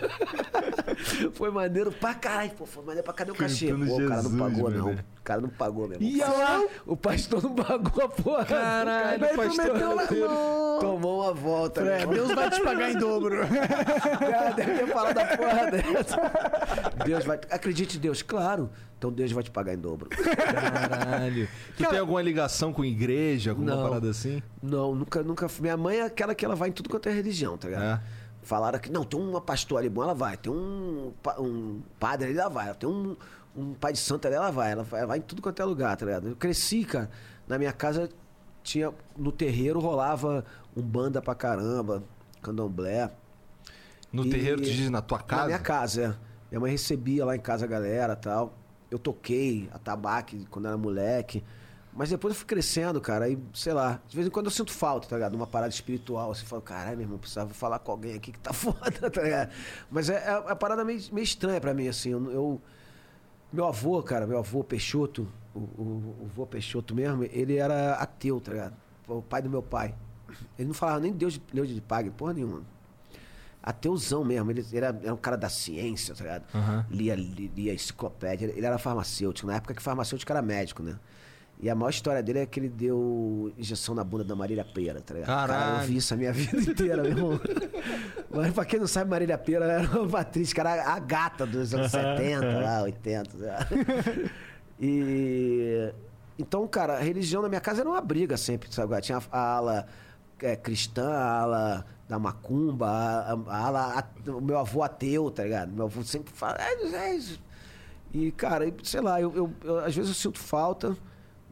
foi 1.35 1.51
maneiro 1.51 1.93
pra 1.93 2.15
caralho. 2.15 2.51
Pô, 2.53 2.65
foi 2.67 2.83
maneiro 2.85 3.05
pra 3.05 3.13
cadê 3.13 3.31
o 3.31 3.35
cachê? 3.35 3.67
Pô, 3.69 3.97
o 4.05 4.09
cara 4.09 4.23
não 4.23 4.39
pagou, 4.39 4.71
não. 4.71 4.97
Cara 5.27 5.41
não 5.41 5.49
pagou, 5.49 5.89
meu 5.89 5.97
irmão. 5.97 6.09
Ia 6.09 6.29
lá. 6.29 6.65
O 6.87 6.97
pastor 6.97 7.43
não 7.43 7.55
pagou 7.55 8.05
a 8.05 8.09
porra. 8.09 8.45
Caralho, 8.45 9.21
cara. 9.21 9.35
o 9.35 9.37
pastor 9.37 9.71
prometeu 9.71 10.29
não. 10.29 10.79
Tomou 10.79 11.23
uma 11.23 11.35
volta. 11.35 11.81
irmão. 11.81 12.15
Deus 12.15 12.33
vai 12.33 12.51
te 12.51 12.63
pagar 12.63 12.91
em 12.93 12.97
dobro. 12.97 13.41
Cara, 14.21 14.51
deve 14.53 14.79
ter 14.79 14.87
falado 14.87 15.19
a 15.19 15.37
porra 15.37 15.71
dessa. 15.71 16.17
Deus 17.05 17.25
vai. 17.25 17.41
Acredite 17.51 17.97
em 17.97 18.01
Deus, 18.01 18.23
claro. 18.23 18.71
Então 18.97 19.11
Deus 19.13 19.33
vai 19.33 19.43
te 19.43 19.51
pagar 19.51 19.75
em 19.75 19.79
dobro. 19.79 20.09
Caralho. 20.09 21.49
Tu 21.77 21.85
tem 21.85 21.99
alguma 21.99 22.23
ligação 22.23 22.73
com 22.73 22.85
igreja, 22.85 23.51
alguma 23.51 23.75
Não. 23.75 23.83
parada 23.83 24.09
assim? 24.09 24.41
Não, 24.63 24.95
nunca, 24.95 25.23
nunca. 25.23 25.49
Minha 25.61 25.77
mãe 25.77 25.99
é 25.99 26.03
aquela 26.03 26.35
que 26.35 26.45
ela 26.45 26.55
vai 26.55 26.69
em 26.69 26.73
tudo 26.73 26.89
quanto 26.89 27.09
é 27.09 27.13
religião, 27.13 27.59
tá 27.59 27.69
ligado? 27.69 27.83
É. 27.83 28.01
Falaram 28.43 28.79
que, 28.79 28.93
não, 28.93 29.03
tem 29.03 29.19
uma 29.19 29.41
pastora 29.41 29.83
ali 29.83 29.89
bom, 29.89 30.05
ela 30.05 30.15
vai. 30.15 30.37
Tem 30.37 30.53
um, 30.53 31.13
um 31.41 31.83
padre 31.99 32.29
ali, 32.29 32.39
ela 32.39 32.49
vai. 32.49 32.73
Tem 32.75 32.89
um, 32.89 33.17
um 33.57 33.75
pai 33.75 33.93
de 33.93 33.99
santo 33.99 34.27
ali, 34.27 34.37
ela 34.37 34.51
vai. 34.51 34.73
Ela 34.73 34.83
vai, 34.83 35.01
ela 35.01 35.07
vai 35.09 35.19
em 35.19 35.23
tudo 35.23 35.41
quanto 35.43 35.61
é 35.61 35.65
lugar, 35.65 35.97
tá 35.97 36.05
ligado? 36.07 36.29
Eu 36.29 36.37
cresci, 36.37 36.85
cara. 36.85 37.11
Na 37.49 37.59
minha 37.59 37.73
casa 37.73 38.09
tinha. 38.63 38.93
No 39.17 39.33
terreiro 39.33 39.81
rolava 39.81 40.45
um 40.77 40.83
banda 40.83 41.23
pra 41.23 41.35
caramba, 41.35 42.03
candomblé. 42.43 43.11
No 44.13 44.25
E- 44.25 44.31
terreiro, 44.31 44.61
tu 44.63 44.65
diz 44.71 44.91
na 44.91 45.01
tua 45.03 45.19
casa? 45.21 45.43
Na 45.43 45.47
minha 45.49 45.59
casa, 45.59 46.03
é. 46.03 46.15
Minha 46.51 46.61
mãe 46.61 46.71
recebia 46.71 47.25
lá 47.25 47.35
em 47.35 47.41
casa 47.41 47.65
a 47.65 47.69
galera 47.69 48.13
e 48.13 48.17
tal. 48.17 48.55
Eu 48.91 48.99
toquei 48.99 49.69
a 49.73 49.79
tabaque 49.79 50.47
quando 50.51 50.67
era 50.69 50.77
moleque. 50.77 51.43
Mas 51.93 52.11
depois 52.11 52.35
eu 52.35 52.39
fui 52.39 52.47
crescendo, 52.47 53.01
cara. 53.01 53.25
Aí, 53.25 53.39
sei 53.55 53.73
lá, 53.73 54.01
de 54.07 54.15
vez 54.15 54.29
em 54.29 54.31
quando 54.31 54.47
eu 54.47 54.51
sinto 54.53 54.71
falta, 54.71 55.09
tá 55.09 55.17
ligado? 55.17 55.35
Uma 55.35 55.47
parada 55.47 55.73
espiritual. 55.73 56.31
Assim, 56.31 56.45
falo, 56.45 56.61
caralho, 56.63 56.97
meu 56.99 57.05
irmão, 57.07 57.19
precisava 57.19 57.53
falar 57.55 57.79
com 57.79 57.91
alguém 57.91 58.15
aqui 58.15 58.33
que 58.33 58.39
tá 58.39 58.53
foda, 58.55 59.11
tá 59.11 59.23
ligado? 59.23 59.51
Mas 59.91 60.09
é, 60.11 60.23
é 60.29 60.39
uma 60.39 60.55
parada 60.55 60.85
meio, 60.85 61.01
meio 61.11 61.25
estranha 61.25 61.61
pra 61.61 61.73
mim, 61.75 61.89
assim. 61.89 62.11
Eu, 62.11 62.31
eu- 62.31 62.63
meu 63.53 63.67
avô, 63.67 64.03
cara, 64.03 64.27
meu 64.27 64.39
avô 64.39 64.63
Peixoto, 64.65 65.27
o, 65.55 65.59
o, 65.59 66.17
o 66.25 66.31
vô 66.35 66.47
Peixoto 66.47 66.95
mesmo, 66.95 67.25
ele 67.25 67.57
era 67.57 67.95
ateu, 67.95 68.41
tá 68.41 68.53
ligado? 68.53 68.75
O 69.09 69.23
pai 69.23 69.41
do 69.43 69.49
meu 69.49 69.63
pai. 69.63 69.95
Ele 70.59 70.69
não 70.69 70.75
falava 70.75 71.01
nem 71.01 71.13
Deus 71.13 71.35
de, 71.35 71.43
Deus 71.53 71.69
de 71.69 71.81
pague, 71.81 72.11
porra 72.11 72.35
nenhuma. 72.35 72.63
Ateuzão 73.63 74.25
mesmo, 74.25 74.51
ele 74.51 74.65
era, 74.75 74.89
era 75.03 75.13
um 75.13 75.17
cara 75.17 75.37
da 75.37 75.49
ciência, 75.49 76.15
tá 76.15 76.23
ligado? 76.23 76.45
Aham. 76.55 76.87
Lia, 76.91 77.15
li- 77.17 77.51
lia 77.55 77.75
enciclopédia, 77.75 78.47
ele 78.55 78.65
era 78.65 78.79
farmacêutico, 78.79 79.47
na 79.49 79.57
época 79.57 79.75
que 79.75 79.83
farmacêutico 79.83 80.31
era 80.31 80.41
médico, 80.43 80.83
né? 80.83 80.97
E 81.59 81.71
a 81.71 81.75
maior 81.75 81.89
história 81.89 82.23
dele 82.23 82.41
é 82.41 82.47
que 82.47 82.61
ele 82.61 82.69
deu 82.69 83.51
injeção 83.57 83.95
na 83.95 84.05
bunda 84.05 84.23
da 84.23 84.37
Marília 84.37 84.63
Pera, 84.65 85.01
tá 85.01 85.15
ligado? 85.15 85.27
Cara, 85.29 85.53
Caralho. 85.55 85.83
eu 85.83 85.87
vi 85.89 85.97
isso 85.97 86.13
a 86.13 86.17
minha 86.17 86.31
vida 86.35 86.71
inteira, 86.71 87.03
meu 87.03 87.13
irmão. 87.13 87.41
Mas 88.31 88.53
pra 88.53 88.65
quem 88.67 88.79
não 88.79 88.87
sabe, 88.87 89.11
Marília 89.11 89.39
Pera 89.39 89.65
era 89.65 90.03
uma 90.03 90.21
atriz, 90.21 90.53
era 90.57 90.93
a 90.93 90.99
gata 90.99 91.47
dos 91.47 91.73
anos 91.73 91.91
70, 91.91 92.41
lá, 92.61 92.83
80. 92.83 93.31
sei 93.39 93.47
lá. 93.49 93.67
E. 94.81 95.93
Então, 96.39 96.67
cara, 96.69 96.99
a 96.99 97.01
religião 97.01 97.41
na 97.41 97.49
minha 97.49 97.61
casa 97.61 97.81
era 97.81 97.89
uma 97.89 98.01
briga 98.03 98.37
sempre, 98.37 98.71
sabe? 98.73 99.01
Tinha 99.01 99.19
a 99.33 99.57
ala 99.57 99.87
é, 100.43 100.55
cristã, 100.55 101.09
a 101.09 101.41
ala 101.41 101.87
da 102.07 102.19
macumba, 102.19 102.87
a, 102.87 103.33
a 103.49 103.67
ala. 103.67 103.99
a- 103.99 104.31
o 104.31 104.41
meu 104.43 104.59
avô 104.59 104.83
ateu, 104.83 105.31
tá 105.31 105.45
ligado? 105.45 105.73
Meu 105.73 105.87
avô 105.87 106.03
sempre 106.03 106.33
fala. 106.35 106.59
É, 106.61 106.85
é 106.95 107.15
isso. 107.15 107.41
E, 108.13 108.31
cara, 108.33 108.71
sei 108.83 109.01
lá, 109.01 109.19
eu, 109.21 109.35
eu- 109.35 109.53
eu- 109.65 109.79
às 109.79 109.95
vezes 109.97 110.11
eu 110.11 110.15
sinto 110.15 110.39
falta 110.39 110.95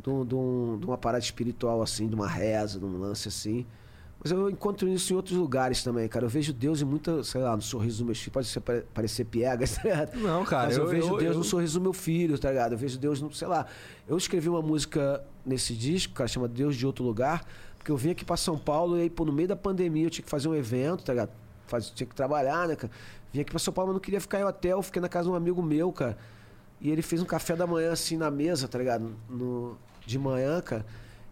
de, 0.05 0.11
um- 0.11 0.25
de 0.25 0.35
um- 0.35 0.79
de 0.79 0.87
uma 0.87 0.99
parada 0.99 1.25
espiritual, 1.25 1.83
assim, 1.83 2.07
de 2.07 2.15
uma 2.15 2.29
reza, 2.29 2.79
de 2.79 2.85
um 2.85 2.99
lance 2.99 3.27
assim. 3.27 3.67
Mas 4.23 4.31
eu 4.33 4.49
encontro 4.49 4.89
isso 4.89 5.13
em 5.13 5.17
outros 5.17 5.37
lugares 5.37 5.83
também, 5.83 6.09
cara. 6.09 6.25
Eu 6.25 6.29
vejo 6.31 6.53
Deus 6.53 6.81
em 6.81 6.85
muita, 6.85 7.23
sei 7.25 7.43
lá, 7.43 7.55
no 7.57 7.61
sorriso 7.61 7.99
do 8.03 8.07
meu 8.07 8.15
filho. 8.15 8.31
Pode 8.33 8.47
ser, 8.47 8.61
pare- 8.61 8.85
parecer 8.95 9.25
piegas, 9.25 9.73
tá 9.77 9.83
ligado? 9.83 10.17
Não, 10.19 10.45
cara, 10.45 10.67
Mas 10.69 10.77
eu, 10.79 10.85
eu- 10.85 10.89
vejo 10.91 11.09
eu- 11.09 11.19
Deus 11.19 11.33
eu- 11.33 11.39
no 11.39 11.45
sorriso 11.45 11.79
do 11.79 11.83
meu 11.83 11.93
filho, 11.93 12.39
tá 12.39 12.51
ligado? 12.51 12.73
Eu 12.73 12.79
vejo 12.79 12.99
Deus 12.99 13.21
no, 13.21 13.33
sei 13.35 13.49
lá. 13.49 13.67
Eu 14.09 14.17
escrevi 14.17 14.49
uma 14.49 14.63
música 14.63 15.23
nesse 15.45 15.75
disco, 15.75 16.15
cara, 16.15 16.29
chama 16.29 16.49
Deus 16.49 16.75
de 16.77 16.87
Outro 16.87 17.05
Lugar, 17.05 17.45
porque 17.77 17.91
eu 17.93 17.97
vim 17.99 18.11
aqui 18.11 18.25
pra 18.25 18.37
São 18.37 18.57
Paulo 18.57 18.97
e 18.97 19.03
aí, 19.03 19.11
pô, 19.11 19.27
no 19.27 19.33
meio 19.33 19.49
da 19.49 19.57
pandemia 19.57 20.07
eu 20.07 20.11
tinha 20.11 20.25
que 20.25 20.31
fazer 20.31 20.49
um 20.49 20.55
evento, 20.55 21.05
tá 21.05 21.13
ligado? 21.13 21.31
Faz, 21.67 21.91
tinha 21.91 22.07
que 22.07 22.15
trabalhar, 22.15 22.67
né, 22.69 22.77
cara? 22.77 22.91
Vim 23.31 23.41
aqui 23.41 23.51
pra 23.51 23.59
São 23.59 23.75
Paulo, 23.75 23.89
mas 23.89 23.95
não 23.97 24.01
queria 24.01 24.21
ficar 24.23 24.41
em 24.41 24.45
hotel, 24.45 24.81
fiquei 24.81 25.03
na 25.03 25.09
casa 25.09 25.27
de 25.29 25.33
um 25.33 25.35
amigo 25.35 25.63
meu, 25.63 25.93
cara. 25.93 26.17
E 26.81 26.91
ele 26.91 27.03
fez 27.03 27.21
um 27.21 27.27
café 27.27 27.55
da 27.57 27.67
manhã, 27.67 27.93
assim, 27.93 28.17
na 28.17 28.31
mesa, 28.31 28.67
tá 28.69 28.79
ligado? 28.79 29.15
No, 29.29 29.77
de 30.07 30.19
manhã, 30.19 30.61
cara. 30.61 30.85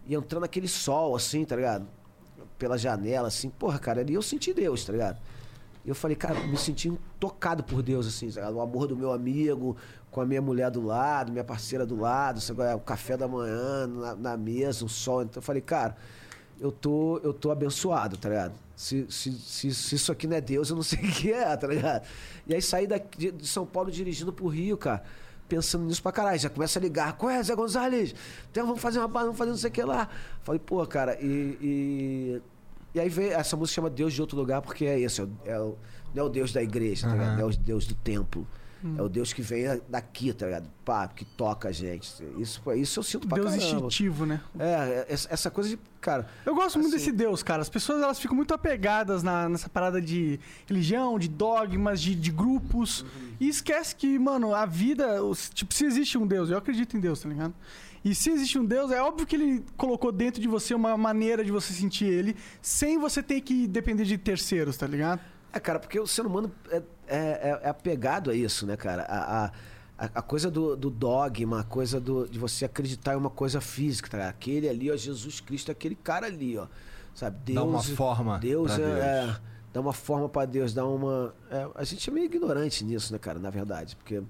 E 0.05 0.15
entrando 0.15 0.43
aquele 0.43 0.67
sol, 0.67 1.15
assim, 1.15 1.45
tá 1.45 1.55
ligado? 1.55 1.87
pela 2.63 2.77
janela, 2.77 3.27
assim, 3.27 3.49
porra, 3.49 3.77
cara, 3.77 3.99
ali 3.99 4.13
eu 4.13 4.21
senti 4.21 4.53
Deus, 4.53 4.85
tá 4.85 4.93
ligado? 4.93 5.19
E 5.83 5.89
eu 5.89 5.95
falei, 5.95 6.15
cara, 6.15 6.39
me 6.47 6.55
senti 6.55 6.91
tocado 7.19 7.61
por 7.61 7.83
Deus, 7.83 8.07
assim, 8.07 8.31
tá 8.31 8.49
o 8.49 8.61
amor 8.61 8.87
do 8.87 8.95
meu 8.95 9.11
amigo, 9.11 9.75
com 10.09 10.21
a 10.21 10.25
minha 10.25 10.41
mulher 10.41 10.71
do 10.71 10.81
lado, 10.81 11.29
minha 11.29 11.43
parceira 11.43 11.85
do 11.85 11.99
lado, 11.99 12.39
sabe? 12.39 12.61
é? 12.61 12.73
o 12.73 12.79
café 12.79 13.17
da 13.17 13.27
manhã 13.27 13.85
na, 13.87 14.15
na 14.15 14.37
mesa, 14.37 14.85
o 14.85 14.89
sol. 14.89 15.23
Então 15.23 15.41
eu 15.41 15.43
falei, 15.43 15.61
cara, 15.61 15.97
eu 16.57 16.71
tô, 16.71 17.19
eu 17.21 17.33
tô 17.33 17.51
abençoado, 17.51 18.15
tá 18.15 18.29
ligado? 18.29 18.53
Se, 18.77 19.05
se, 19.09 19.33
se, 19.33 19.73
se 19.73 19.95
isso 19.95 20.11
aqui 20.11 20.25
não 20.25 20.37
é 20.37 20.41
Deus, 20.41 20.69
eu 20.69 20.77
não 20.77 20.83
sei 20.83 20.99
o 20.99 21.11
que 21.11 21.33
é, 21.33 21.57
tá 21.57 21.67
ligado? 21.67 22.07
E 22.47 22.55
aí 22.55 22.61
saí 22.61 22.87
daqui 22.87 23.29
de 23.29 23.45
São 23.45 23.65
Paulo 23.65 23.91
dirigindo 23.91 24.31
pro 24.31 24.47
Rio, 24.47 24.77
cara, 24.77 25.03
pensando 25.55 25.85
nisso 25.85 26.01
pra 26.01 26.11
caralho. 26.11 26.39
Já 26.39 26.49
começa 26.49 26.79
a 26.79 26.81
ligar, 26.81 27.13
qual 27.13 27.29
é, 27.31 27.41
Zé 27.43 27.55
Gonzalez? 27.55 28.13
Então 28.51 28.65
vamos 28.65 28.81
fazer 28.81 28.99
uma 28.99 29.07
banda, 29.07 29.25
vamos 29.25 29.37
fazer 29.37 29.51
não 29.51 29.57
sei 29.57 29.69
o 29.69 29.73
que 29.73 29.83
lá. 29.83 30.07
Falei, 30.41 30.59
pô, 30.59 30.85
cara, 30.85 31.17
e, 31.21 31.57
e. 31.61 32.41
e 32.95 32.99
aí 32.99 33.09
veio, 33.09 33.33
essa 33.33 33.55
música 33.55 33.75
chama 33.75 33.89
Deus 33.89 34.13
de 34.13 34.21
Outro 34.21 34.37
Lugar, 34.37 34.61
porque 34.61 34.85
é 34.85 34.99
isso, 34.99 35.21
é, 35.45 35.59
o- 35.59 35.75
é 35.75 35.83
não 36.15 36.23
é 36.23 36.27
o 36.27 36.29
Deus 36.29 36.51
da 36.53 36.61
igreja, 36.61 37.07
tá 37.07 37.13
ligado? 37.13 37.39
É 37.41 37.45
o 37.45 37.49
Deus 37.49 37.85
do 37.87 37.95
templo. 37.95 38.47
É 38.97 39.01
o 39.01 39.07
Deus 39.07 39.31
que 39.31 39.41
vem 39.41 39.63
daqui, 39.87 40.33
tá 40.33 40.45
ligado? 40.45 40.69
Pá, 40.83 41.07
que 41.07 41.23
toca 41.23 41.69
a 41.69 41.71
gente. 41.71 42.11
Isso, 42.37 42.61
isso 42.73 42.99
eu 42.99 43.03
sinto 43.03 43.27
pra 43.27 43.37
Deus 43.37 43.55
caramba. 43.55 43.65
instintivo, 43.75 44.25
né? 44.25 44.41
É, 44.59 45.05
essa, 45.09 45.33
essa 45.33 45.51
coisa 45.51 45.69
de. 45.69 45.79
Cara, 46.01 46.27
Eu 46.45 46.53
gosto 46.53 46.77
muito 46.79 46.93
Assim- 46.95 47.05
desse 47.05 47.11
Deus, 47.13 47.41
cara. 47.41 47.61
As 47.61 47.69
pessoas 47.69 48.01
elas 48.03 48.19
ficam 48.19 48.35
muito 48.35 48.53
apegadas 48.53 49.23
na- 49.23 49.47
nessa 49.47 49.69
parada 49.69 50.01
de 50.01 50.37
religião, 50.67 51.17
de 51.17 51.29
dogmas, 51.29 52.01
de, 52.01 52.13
de 52.13 52.29
grupos. 52.31 53.05
E 53.39 53.47
esquece 53.47 53.95
que, 53.95 54.19
mano, 54.19 54.53
a 54.53 54.65
vida. 54.65 55.17
Tipo, 55.53 55.73
se 55.73 55.85
existe 55.85 56.17
um 56.17 56.27
Deus, 56.27 56.49
eu 56.49 56.57
acredito 56.57 56.97
em 56.97 56.99
Deus, 56.99 57.21
tá 57.21 57.29
ligado? 57.29 57.53
E 58.03 58.13
se 58.13 58.29
existe 58.31 58.59
um 58.59 58.65
Deus, 58.65 58.91
é 58.91 59.01
óbvio 59.01 59.25
que 59.25 59.33
ele 59.33 59.63
colocou 59.77 60.11
dentro 60.11 60.41
de 60.41 60.47
você 60.49 60.73
uma 60.75 60.97
maneira 60.97 61.41
de 61.41 61.51
você 61.53 61.71
sentir 61.71 62.03
ele, 62.03 62.35
sem 62.61 62.97
você 62.97 63.23
ter 63.23 63.39
que 63.39 63.65
depender 63.65 64.03
de 64.03 64.17
terceiros, 64.17 64.75
tá 64.75 64.85
ligado? 64.85 65.21
É, 65.53 65.59
cara, 65.59 65.79
porque 65.79 65.99
o 65.99 66.07
ser 66.07 66.25
humano 66.25 66.51
é, 66.71 66.77
é, 66.77 67.17
é- 67.17 67.59
é 67.63 67.69
apegado 67.69 68.31
a 68.31 68.35
isso, 68.35 68.65
né, 68.65 68.75
cara? 68.75 69.03
A, 69.03 69.45
a, 69.45 69.51
a- 70.15 70.21
coisa 70.21 70.49
do, 70.49 70.75
do 70.75 70.89
dogma, 70.89 71.59
a 71.61 71.63
coisa 71.63 71.99
do, 72.01 72.27
de 72.27 72.39
você 72.39 72.65
acreditar 72.65 73.13
em 73.13 73.17
uma 73.17 73.29
coisa 73.29 73.61
física, 73.61 74.09
tá? 74.09 74.27
Aquele 74.27 74.67
ali, 74.67 74.91
ó, 74.91 74.95
Jesus 74.97 75.39
Cristo, 75.39 75.71
aquele 75.71 75.95
cara 75.95 76.25
ali, 76.25 76.57
ó. 76.57 76.65
Sabe? 77.13 77.37
Deus. 77.45 77.55
Dá 77.55 77.63
uma 77.63 77.83
forma 77.83 78.39
Deus 78.39 78.73
pra 78.73 78.83
é, 78.83 78.87
Deus. 78.87 78.99
é, 79.37 79.39
Dá 79.71 79.81
uma 79.81 79.93
forma 79.93 80.27
pra 80.29 80.45
Deus, 80.45 80.73
dá 80.73 80.85
uma. 80.85 81.33
é, 81.51 81.67
a 81.75 81.83
gente 81.83 82.09
é 82.09 82.13
meio 82.13 82.25
ignorante 82.25 82.83
nisso, 82.83 83.11
né, 83.13 83.19
cara, 83.19 83.37
na 83.39 83.49
verdade. 83.51 83.95
Porque 83.95 84.21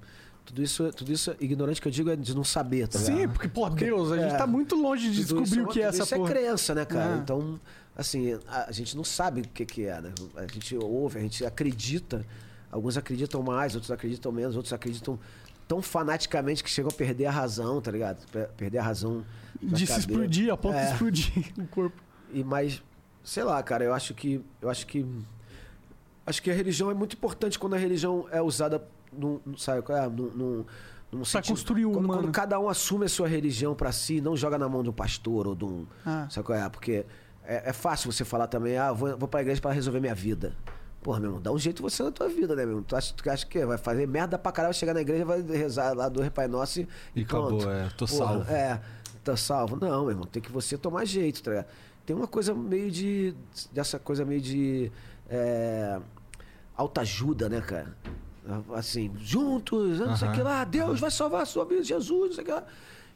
tudo 0.45 0.61
isso, 0.61 0.91
tudo 0.93 1.11
isso, 1.11 1.33
ignorante 1.39 1.81
que 1.81 1.87
eu 1.87 1.91
digo 1.91 2.09
é 2.09 2.15
de 2.17 2.33
não 2.35 2.43
saber, 2.45 2.87
tá 2.87 2.99
ligado? 2.99 3.17
Sim, 3.17 3.27
porque, 3.29 3.47
pô, 3.47 3.69
Deus, 3.69 4.11
a 4.11 4.17
gente 4.17 4.33
é, 4.35 4.37
tá 4.37 4.45
muito 4.47 4.75
longe 4.75 5.09
de 5.11 5.25
Tudo 5.25 5.41
descobrir 5.43 5.61
isso 5.61 5.69
o 5.69 5.73
que 5.73 5.81
é 5.81 5.85
essa 5.85 6.03
isso 6.03 6.15
porra. 6.15 6.29
é 6.29 6.33
crença, 6.33 6.75
né, 6.75 6.85
cara? 6.85 7.15
É. 7.15 7.17
Então, 7.17 7.59
assim, 7.95 8.39
a, 8.47 8.65
a 8.69 8.71
gente 8.71 8.95
não 8.97 9.03
sabe 9.03 9.41
o 9.41 9.47
que, 9.47 9.65
que 9.65 9.85
é, 9.85 10.01
né? 10.01 10.13
A 10.35 10.41
gente 10.51 10.75
ouve, 10.77 11.19
a 11.19 11.21
gente 11.21 11.45
acredita. 11.45 12.25
Alguns 12.71 12.97
acreditam 12.97 13.43
mais, 13.43 13.75
outros 13.75 13.91
acreditam 13.91 14.31
menos, 14.31 14.55
outros 14.55 14.73
acreditam 14.73 15.19
tão 15.67 15.81
fanaticamente 15.81 16.63
que 16.63 16.69
chegam 16.69 16.89
a 16.89 16.93
perder 16.93 17.25
a 17.27 17.31
razão, 17.31 17.79
tá 17.81 17.91
ligado? 17.91 18.25
Pe- 18.31 18.47
Perder 18.57 18.79
a 18.79 18.83
razão. 18.83 19.23
De 19.61 19.85
se 19.87 19.99
explodir, 19.99 20.51
a 20.51 20.57
ponto 20.57 20.73
de 20.75 20.79
É. 20.81 20.91
explodir 20.91 21.53
o 21.57 21.67
corpo. 21.67 22.01
E 22.33 22.43
mais, 22.43 22.81
sei 23.23 23.43
lá, 23.43 23.61
cara, 23.61 23.83
eu 23.83 23.93
acho 23.93 24.13
que. 24.13 24.43
Eu 24.61 24.69
acho 24.69 24.87
que. 24.87 25.05
Acho 26.25 26.41
que 26.41 26.49
a 26.49 26.53
religião 26.53 26.89
é 26.89 26.93
muito 26.93 27.15
importante 27.15 27.59
quando 27.59 27.73
a 27.75 27.77
religião 27.77 28.25
é 28.31 28.41
usada 28.41 28.83
num, 29.11 29.39
sabe, 29.57 29.81
qual 29.81 29.97
é? 29.97 30.07
num, 30.09 30.29
num, 30.31 30.65
num 31.11 31.21
Pra 31.23 31.41
construir 31.43 31.85
o 31.85 31.91
quando, 31.91 32.05
humano. 32.05 32.21
quando 32.23 32.31
cada 32.33 32.59
um 32.59 32.67
assume 32.69 33.05
a 33.05 33.09
sua 33.09 33.27
religião 33.27 33.75
pra 33.75 33.91
si, 33.91 34.19
não 34.21 34.35
joga 34.35 34.57
na 34.57 34.67
mão 34.69 34.81
de 34.81 34.89
um 34.89 34.93
pastor 34.93 35.47
ou 35.47 35.53
de 35.55 35.65
um. 35.65 35.85
Ah. 36.05 36.27
Sabe 36.29 36.45
qual 36.47 36.57
é? 36.57 36.67
Porque 36.69 37.05
é, 37.45 37.69
é 37.69 37.73
fácil 37.73 38.11
você 38.11 38.23
falar 38.23 38.47
também, 38.47 38.77
ah, 38.77 38.91
vou, 38.91 39.17
vou 39.17 39.27
pra 39.27 39.41
igreja 39.41 39.61
pra 39.61 39.71
resolver 39.71 39.99
minha 39.99 40.15
vida. 40.15 40.55
Porra, 41.01 41.19
meu 41.19 41.29
irmão, 41.29 41.41
dá 41.41 41.51
um 41.51 41.59
jeito 41.59 41.81
você 41.81 42.01
na 42.01 42.11
tua 42.11 42.29
vida, 42.29 42.55
né, 42.55 42.63
meu 42.63 42.71
irmão? 42.71 42.83
Tu 42.83 42.95
acha, 42.95 43.13
tu 43.13 43.29
acha 43.29 43.45
que 43.45 43.65
vai 43.65 43.77
fazer 43.77 44.07
merda 44.07 44.37
pra 44.37 44.51
caralho, 44.51 44.73
chegar 44.73 44.93
na 44.93 45.01
igreja, 45.01 45.25
vai 45.25 45.41
rezar 45.41 45.93
lá 45.93 46.07
do 46.07 46.29
Pai 46.31 46.47
Nosso 46.47 46.79
e, 46.79 46.87
E 47.13 47.25
pronto. 47.25 47.55
acabou, 47.57 47.71
é, 47.71 47.89
tô 47.97 48.05
Porra, 48.05 48.25
salvo. 48.25 48.51
É, 48.51 48.81
tá 49.23 49.35
salvo. 49.35 49.75
Não, 49.75 50.01
meu 50.03 50.11
irmão, 50.11 50.25
tem 50.25 50.41
que 50.41 50.51
você 50.51 50.77
tomar 50.77 51.03
jeito, 51.05 51.43
tá 51.43 51.51
ligado? 51.51 51.67
Tem 52.05 52.15
uma 52.15 52.27
coisa 52.27 52.53
meio 52.53 52.89
de. 52.89 53.35
dessa 53.71 53.99
coisa 53.99 54.23
meio 54.23 54.39
de. 54.41 54.91
É, 55.29 55.99
autoajuda, 56.75 57.49
né, 57.49 57.61
cara? 57.61 57.95
Assim, 58.75 59.11
juntos, 59.17 59.99
não 59.99 60.17
sei 60.17 60.27
o 60.27 60.31
que 60.33 60.41
lá, 60.41 60.65
Deus 60.65 60.99
vai 60.99 61.09
salvar 61.09 61.43
a 61.43 61.45
sua 61.45 61.63
vida, 61.63 61.83
Jesus, 61.83 62.29
não 62.29 62.33
sei 62.33 62.43
o 62.43 62.45
que 62.45 62.51
lá. 62.51 62.63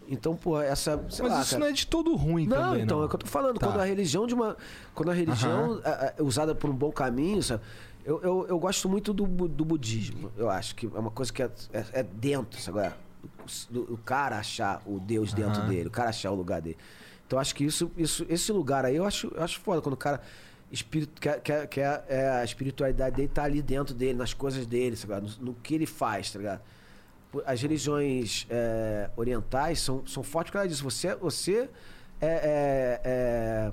Então, 0.08 0.36
pô, 0.36 0.60
essa. 0.62 0.98
Mas 0.98 1.20
lá, 1.20 1.42
isso 1.42 1.52
cara. 1.52 1.60
não 1.60 1.68
é 1.68 1.72
de 1.72 1.86
todo 1.88 2.16
ruim 2.16 2.48
Não, 2.48 2.58
também, 2.58 2.84
então, 2.84 2.98
não. 2.98 3.04
é 3.04 3.06
o 3.06 3.10
que 3.10 3.16
eu 3.16 3.20
tô 3.20 3.28
falando. 3.28 3.60
Tá. 3.60 3.68
Quando 3.68 3.80
a 3.80 3.86
religião 3.86 4.26
de 4.26 4.34
uma. 4.34 4.56
Quando 4.94 5.12
a 5.12 5.14
religião 5.14 5.82
é, 5.84 6.14
é 6.18 6.24
usada 6.24 6.56
por 6.56 6.70
um 6.70 6.74
bom 6.76 6.92
caminho, 6.92 7.44
sabe? 7.44 7.62
Eu, 8.06 8.22
eu, 8.22 8.46
eu 8.48 8.60
gosto 8.60 8.88
muito 8.88 9.14
do, 9.14 9.26
do 9.26 9.66
budismo. 9.66 10.32
Eu 10.38 10.50
acho 10.50 10.76
que 10.76 10.86
é 10.86 11.00
uma 11.00 11.12
coisa 11.12 11.32
que 11.32 11.44
é, 11.44 11.52
é, 11.74 11.86
é 11.92 12.04
dentro, 12.04 12.60
sabe? 12.60 12.80
É, 12.80 12.94
O, 13.74 13.94
o 13.94 13.98
cara 13.98 14.38
achar 14.38 14.82
o 14.86 14.98
Deus 15.00 15.34
dentro 15.34 15.62
dele, 15.68 15.90
o 15.90 15.92
cara 15.92 16.10
achar 16.10 16.32
o 16.32 16.36
lugar 16.36 16.62
dele. 16.62 16.78
Então 17.26 17.38
acho 17.38 17.54
que 17.54 17.66
isso, 17.66 17.92
isso, 17.98 18.26
esse 18.30 18.52
lugar 18.54 18.86
aí 18.86 18.96
eu 18.96 19.06
acho, 19.06 19.28
eu 19.36 19.44
acho 19.44 19.60
foda. 19.60 19.82
Quando 19.82 19.94
o 19.94 19.98
cara. 19.98 20.22
Espírito, 20.70 21.22
quer, 21.22 21.40
quer, 21.40 21.66
quer, 21.68 22.06
é, 22.10 22.30
a 22.30 22.44
espiritualidade 22.44 23.16
dele 23.16 23.30
tá 23.30 23.44
ali 23.44 23.62
dentro 23.62 23.96
dele, 23.96 24.16
nas 24.16 24.34
coisas 24.34 24.66
dele, 24.66 24.98
sabe? 24.98 25.26
No, 25.40 25.46
no 25.46 25.54
que 25.54 25.74
ele 25.74 25.86
faz, 25.86 26.30
tá 26.30 26.40
ligado? 26.40 26.62
As 27.46 27.62
religiões 27.62 28.46
é, 28.50 29.10
orientais 29.16 29.80
são, 29.82 30.06
são 30.08 30.24
fortes 30.24 30.52
por 30.52 30.58
causa 30.60 30.68
disso. 30.70 30.84
Você, 30.84 31.16
você 31.16 31.70
é, 32.22 32.28
é- 32.28 33.02
é 33.04 33.72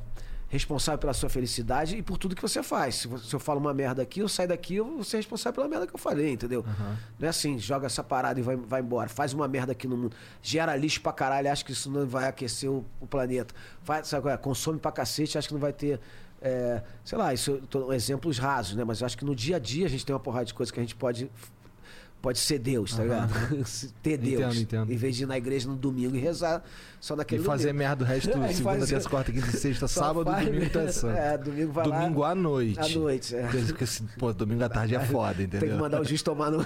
responsável 0.49 0.99
pela 1.01 1.13
sua 1.13 1.29
felicidade 1.29 1.97
e 1.97 2.03
por 2.03 2.17
tudo 2.17 2.37
que 2.37 2.43
você 2.43 2.63
faz. 2.63 2.95
Se, 2.97 3.09
eu 3.33 3.41
falo 3.41 3.59
uma 3.59 3.75
merda 3.75 4.03
aqui, 4.03 4.21
eu 4.21 4.29
saio 4.29 4.49
daqui, 4.51 4.77
eu 4.77 4.85
vou 4.85 5.03
ser 5.03 5.17
responsável 5.17 5.55
pela 5.55 5.69
merda 5.69 5.85
que 5.87 5.95
eu 5.95 5.99
falei, 5.99 6.31
entendeu? 6.33 6.65
Não 7.19 7.27
é 7.27 7.29
assim, 7.29 7.59
joga 7.59 7.87
essa 7.87 8.05
parada 8.05 8.39
e 8.39 8.43
vai, 8.43 8.55
vai 8.55 8.81
embora. 8.81 9.09
Faz 9.09 9.33
uma 9.33 9.49
merda 9.49 9.73
aqui 9.73 9.89
no 9.89 9.97
mundo. 9.97 10.15
Gera 10.41 10.77
lixo 10.77 11.01
pra 11.01 11.13
caralho, 11.13 11.51
acha 11.51 11.65
que 11.65 11.73
isso 11.73 11.91
não 11.91 12.07
vai 12.07 12.29
aquecer 12.29 12.71
o, 12.71 12.85
o 13.01 13.07
planeta. 13.07 13.53
Faz, 13.83 14.07
sabe, 14.07 14.23
qual 14.23 14.35
é? 14.35 14.37
consome 14.37 14.79
pra 14.79 14.93
cacete, 14.93 15.37
acha 15.37 15.49
que 15.49 15.55
não 15.55 15.61
vai 15.61 15.73
ter. 15.73 15.99
é, 16.41 16.83
sei 17.05 17.19
lá, 17.19 17.35
isso 17.35 17.61
tô, 17.69 17.93
exemplos 17.93 18.39
rasos, 18.39 18.77
né? 18.77 18.85
Mas 18.85 19.01
eu 19.01 19.07
acho 19.07 19.19
que 19.19 19.25
no 19.25 19.35
dia 19.35 19.57
a 19.57 19.59
dia 19.59 19.87
a 19.87 19.89
gente 19.89 20.07
tem 20.07 20.15
uma 20.15 20.21
porrada 20.21 20.45
de 20.45 20.55
coisas 20.55 20.71
que 20.71 20.79
a 20.79 20.83
gente 20.83 20.95
pode 20.95 21.29
pode 22.25 22.39
ser 22.39 22.59
Deus, 22.59 22.95
tá 22.97 23.03
ligado? 23.03 23.31
Ter 24.03 24.17
Deus. 24.17 24.41
Entendo, 24.57 24.61
entendo. 24.63 24.93
Em 24.93 24.97
vez 24.97 25.15
de 25.15 25.25
ir 25.25 25.27
na 25.27 25.37
igreja 25.37 25.69
no 25.69 25.77
domingo 25.77 26.17
e 26.17 26.19
rezar 26.19 26.65
só 26.99 27.13
E 27.13 27.17
naquele 27.19 27.43
fazer 27.45 27.67
domingo. 27.67 27.79
merda 27.85 28.03
o 28.03 28.07
resto, 28.07 28.31
É, 28.31 28.33
e 28.51 28.55
segunda, 28.55 28.87
terça, 28.87 29.09
quarta, 29.11 29.31
quinta, 29.31 29.51
sexta, 29.53 29.87
Só 29.87 30.01
sábado, 30.01 30.31
faz 30.31 30.47
domingo 30.47 30.71
tá 30.71 30.79
merda. 30.79 30.93
santo. 30.93 31.17
É, 31.19 31.37
domingo 31.37 31.73
vai 31.73 31.87
lá. 31.87 31.99
Domingo 32.01 32.25
à 32.25 32.35
noite. 32.35 32.81
À 32.81 32.89
noite, 32.99 33.37
é. 33.37 33.43
Porque, 33.47 33.85
assim, 33.85 34.09
pô, 34.19 34.33
domingo 34.33 34.65
à 34.65 34.69
tarde 34.71 34.95
é 34.97 35.01
foda, 35.01 35.43
entendeu? 35.43 35.61
Tem 35.61 35.69
que 35.69 35.77
mandar 35.77 36.01
o 36.01 36.05
juiz 36.05 36.23
tomar 36.23 36.51
no. 36.51 36.65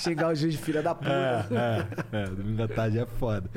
Xingar 0.00 0.32
o 0.32 0.34
juiz 0.34 0.52
de 0.54 0.58
filha 0.58 0.82
da 0.82 0.92
puta. 0.94 1.10
É, 1.10 1.46
é, 2.16 2.22
é, 2.22 2.26
domingo 2.26 2.62
à 2.64 2.68
tarde 2.68 2.98
é 2.98 3.06
foda. 3.06 3.48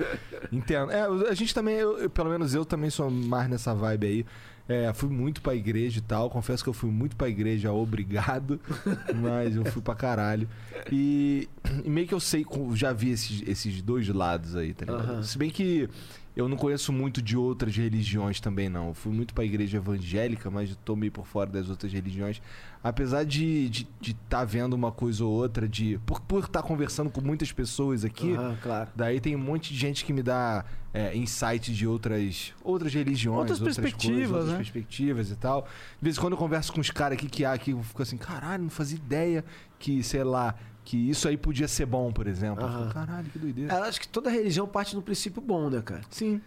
Entendo. 0.51 0.91
É, 0.91 1.01
a 1.29 1.33
gente 1.33 1.53
também, 1.53 1.75
eu- 1.77 1.97
eu- 1.97 2.09
pelo 2.11 2.29
menos 2.29 2.53
eu 2.53 2.63
também 2.63 2.89
sou 2.91 3.09
mais 3.09 3.49
nessa 3.49 3.73
vibe 3.73 4.05
aí. 4.07 4.25
É, 4.67 4.91
fui 4.93 5.09
muito 5.09 5.41
pra 5.41 5.53
igreja 5.53 5.99
e 5.99 6.01
tal. 6.01 6.29
Confesso 6.29 6.63
que 6.63 6.69
eu 6.69 6.73
fui 6.73 6.89
muito 6.89 7.15
pra 7.15 7.29
igreja, 7.29 7.71
obrigado. 7.71 8.59
mas 9.21 9.55
eu 9.55 9.65
fui 9.65 9.81
pra 9.81 9.95
caralho. 9.95 10.49
E, 10.91 11.47
e 11.83 11.89
meio 11.89 12.07
que 12.07 12.13
eu 12.13 12.19
sei, 12.19 12.45
já 12.73 12.91
vi 12.91 13.11
esses, 13.11 13.43
esses 13.47 13.81
dois 13.81 14.07
lados 14.07 14.55
aí, 14.55 14.73
tá 14.73 14.85
ligado? 14.85 15.11
Aham. 15.11 15.23
Se 15.23 15.37
bem 15.37 15.49
que 15.49 15.87
eu 16.35 16.49
não 16.49 16.57
conheço 16.57 16.91
muito 16.91 17.21
de 17.21 17.37
outras 17.37 17.75
religiões 17.77 18.41
também, 18.41 18.67
não. 18.67 18.89
Eu 18.89 18.93
fui 18.93 19.13
muito 19.13 19.33
pra 19.33 19.45
igreja 19.45 19.77
evangélica, 19.77 20.51
mas 20.51 20.71
eu 20.71 20.75
tô 20.83 20.95
meio 20.95 21.11
por 21.11 21.25
fora 21.25 21.49
das 21.49 21.69
outras 21.69 21.93
religiões. 21.93 22.41
Apesar 22.87 23.25
de 23.25 23.65
estar 23.65 23.89
de, 23.99 24.13
tá 24.29 24.45
vendo 24.45 24.73
uma 24.73 24.91
coisa 24.91 25.25
ou 25.25 25.31
outra, 25.31 25.67
de 25.67 25.99
por 26.05 26.21
estar 26.43 26.61
conversando 26.61 27.09
com 27.09 27.19
muitas 27.19 27.51
pessoas 27.51 28.05
aqui, 28.05 28.33
Aham, 28.33 28.55
claro. 28.61 28.89
Daí 28.95 29.19
tem 29.19 29.35
um 29.35 29.39
monte 29.39 29.73
de 29.73 29.79
gente 29.79 30.05
que 30.05 30.13
me 30.13 30.21
dá 30.21 30.63
é, 30.93 31.17
insights 31.17 31.75
de 31.75 31.87
outras, 31.87 32.53
outras 32.63 32.93
religiões, 32.93 33.39
Outras 33.39 33.59
perspectivas, 33.59 34.15
coisas, 34.17 34.31
outras 34.31 34.51
né? 34.51 34.57
perspectivas 34.57 35.31
e 35.31 35.35
tal. 35.35 35.63
De 35.63 36.03
vez 36.03 36.15
em 36.15 36.19
quando 36.21 36.33
eu 36.33 36.37
converso 36.37 36.71
com 36.71 36.79
os 36.79 36.91
caras 36.91 37.17
aqui 37.17 37.27
que 37.27 37.43
há 37.43 37.53
aqui, 37.53 37.71
eu 37.71 37.81
fico 37.81 38.03
assim, 38.03 38.17
caralho, 38.17 38.61
não 38.61 38.69
fazia 38.69 38.97
ideia 38.97 39.43
que, 39.79 40.03
sei 40.03 40.23
lá, 40.23 40.53
que 40.83 41.09
isso 41.09 41.27
aí 41.27 41.37
podia 41.37 41.67
ser 41.67 41.87
bom, 41.87 42.11
por 42.13 42.27
exemplo. 42.27 42.63
Eu 42.63 42.67
Aham. 42.67 42.81
fico, 42.83 42.93
caralho, 42.93 43.29
que 43.31 43.39
doideira. 43.39 43.73
Eu 43.73 43.83
acho 43.85 43.99
que 43.99 44.07
toda 44.07 44.29
religião 44.29 44.67
parte 44.67 44.95
no 44.95 45.01
princípio 45.01 45.41
bom, 45.41 45.71
né, 45.71 45.81
cara? 45.81 46.01
Sim, 46.11 46.39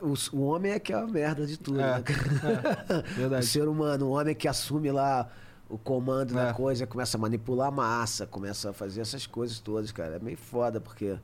O, 0.00 0.14
o 0.36 0.42
homem 0.46 0.70
é 0.70 0.78
que 0.78 0.92
é 0.92 0.96
a 0.96 1.04
merda 1.08 1.44
de 1.44 1.58
tudo, 1.58 1.80
É, 1.80 1.94
né, 1.96 2.02
cara? 2.02 3.04
O 3.10 3.16
verdade. 3.16 3.46
ser 3.46 3.66
humano, 3.66 4.06
o 4.06 4.10
homem 4.12 4.32
que 4.32 4.46
assume 4.46 4.92
lá 4.92 5.28
o 5.72 5.78
comando 5.78 6.38
É. 6.38 6.46
da 6.46 6.54
coisa, 6.54 6.86
começa 6.86 7.16
a 7.16 7.20
manipular 7.20 7.68
a 7.68 7.70
massa, 7.70 8.26
começa 8.26 8.70
a 8.70 8.72
fazer 8.72 9.00
essas 9.00 9.26
coisas 9.26 9.58
todas, 9.58 9.90
cara. 9.90 10.16
É 10.16 10.18
meio 10.18 10.36
foda, 10.36 10.80
porque. 10.80 11.16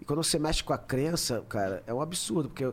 E 0.00 0.04
quando 0.04 0.22
você 0.22 0.38
mexe 0.38 0.62
com 0.62 0.72
a 0.72 0.78
crença, 0.78 1.42
cara, 1.48 1.82
é 1.86 1.92
um 1.92 2.00
absurdo, 2.00 2.48
porque 2.48 2.72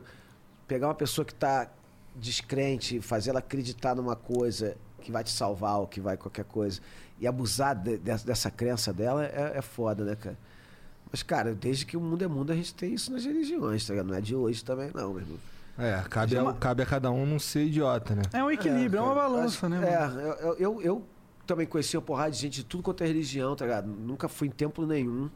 pegar 0.68 0.88
uma 0.88 0.96
pessoa 0.96 1.26
que 1.26 1.34
tá 1.34 1.68
descrente, 2.16 3.00
fazer 3.02 3.30
ela 3.32 3.40
acreditar 3.40 3.96
numa 3.96 4.16
coisa 4.16 4.76
que 5.02 5.12
vai 5.12 5.24
te 5.24 5.32
salvar 5.32 5.80
ou 5.80 5.88
que 5.88 6.00
vai 6.00 6.18
qualquer 6.18 6.46
coisa, 6.46 6.80
e 7.20 7.26
abusar 7.28 7.76
de- 7.76 7.98
de- 7.98 8.24
dessa 8.26 8.52
crença 8.52 8.94
dela 8.94 9.26
é, 9.26 9.54
é 9.58 9.62
foda, 9.62 10.04
né, 10.04 10.16
cara? 10.16 10.38
Mas, 11.12 11.24
cara, 11.24 11.54
desde 11.54 11.86
que 11.86 11.98
o 11.98 12.02
mundo 12.02 12.24
é 12.24 12.28
mundo, 12.28 12.52
a 12.52 12.56
gente 12.56 12.74
tem 12.74 12.94
isso 12.94 13.12
nas 13.12 13.26
religiões, 13.26 13.86
tá 13.86 13.94
ligado? 13.94 14.08
Não 14.08 14.16
é 14.16 14.22
de 14.22 14.36
hoje 14.36 14.64
também, 14.64 14.92
não, 14.94 15.10
meu 15.14 15.22
irmão. 15.22 15.38
É, 15.82 16.04
cabe, 16.10 16.38
a, 16.38 16.54
cabe 16.54 16.84
a 16.84 16.86
cada 16.86 17.10
um 17.12 17.26
não 17.26 17.40
ser 17.40 17.66
idiota, 17.66 18.16
né? 18.16 18.22
É 18.32 18.44
um 18.44 18.52
equilíbrio, 18.52 19.00
é, 19.00 19.02
uma 19.02 19.16
cara. 19.16 19.30
balança, 19.30 19.68
né? 19.70 19.78
É, 19.94 20.00
mano? 20.00 20.20
eu, 20.22 20.34
eu, 20.34 20.56
eu- 20.60 20.82
eu 20.82 21.06
também 21.48 21.66
conheci 21.66 21.98
uma 21.98 22.04
porrada 22.04 22.32
de 22.32 22.38
gente 22.38 22.56
de 22.58 22.64
tudo 22.64 22.84
quanto 22.84 23.04
é 23.04 23.08
religião, 23.08 23.56
tá 23.56 23.66
ligado? 23.66 23.88
Nunca 23.88 24.30
fui 24.30 24.48
em 24.48 24.52
templo 24.52 24.86
nenhum, 24.86 25.30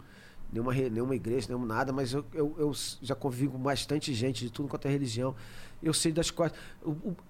nenhuma, 0.54 0.74
nenhuma 0.74 1.16
igreja, 1.16 1.48
nenhum 1.50 1.66
nada, 1.66 1.92
mas 1.92 2.14
eu, 2.14 2.24
eu, 2.34 2.56
eu 2.58 2.72
já 3.02 3.16
convivi 3.16 3.48
com 3.48 3.58
bastante 3.58 4.14
gente 4.14 4.46
de 4.46 4.52
tudo 4.52 4.70
quanto 4.70 4.86
é 4.88 4.92
religião. 4.92 5.36
Eu 5.84 5.94
sei 5.94 6.12
das 6.12 6.32
coisas. 6.32 6.56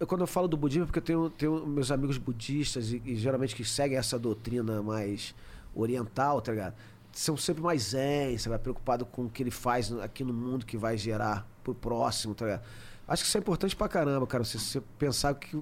Quando 0.07 0.21
eu 0.21 0.27
falo 0.27 0.47
do 0.47 0.55
budismo, 0.57 0.83
é 0.83 0.85
porque 0.85 0.99
eu 0.99 1.03
tenho, 1.03 1.29
tenho 1.29 1.65
meus 1.65 1.89
amigos 1.91 2.17
budistas 2.17 2.91
e, 2.91 3.01
e 3.05 3.15
geralmente 3.15 3.55
que 3.55 3.65
seguem 3.65 3.97
essa 3.97 4.19
doutrina 4.19 4.81
mais 4.83 5.33
oriental, 5.73 6.41
tá 6.41 6.51
ligado? 6.51 6.75
São 7.11 7.35
sempre 7.37 7.63
mais 7.63 7.83
zen, 7.91 8.37
sabe? 8.37 8.57
Preocupado 8.59 9.05
com 9.05 9.23
o 9.25 9.29
que 9.29 9.41
ele 9.41 9.51
faz 9.51 9.91
aqui 9.99 10.23
no 10.23 10.33
mundo 10.33 10.65
que 10.65 10.77
vai 10.77 10.97
gerar 10.97 11.47
pro 11.63 11.73
próximo, 11.73 12.35
tá 12.35 12.45
ligado? 12.45 12.63
Acho 13.07 13.23
que 13.23 13.27
isso 13.29 13.37
é 13.37 13.39
importante 13.39 13.75
pra 13.75 13.87
caramba, 13.87 14.25
cara. 14.25 14.43
Você, 14.43 14.57
você 14.57 14.81
pensar 14.97 15.33
que, 15.35 15.61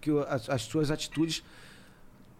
que 0.00 0.10
as, 0.28 0.48
as 0.48 0.62
suas 0.62 0.90
atitudes 0.90 1.42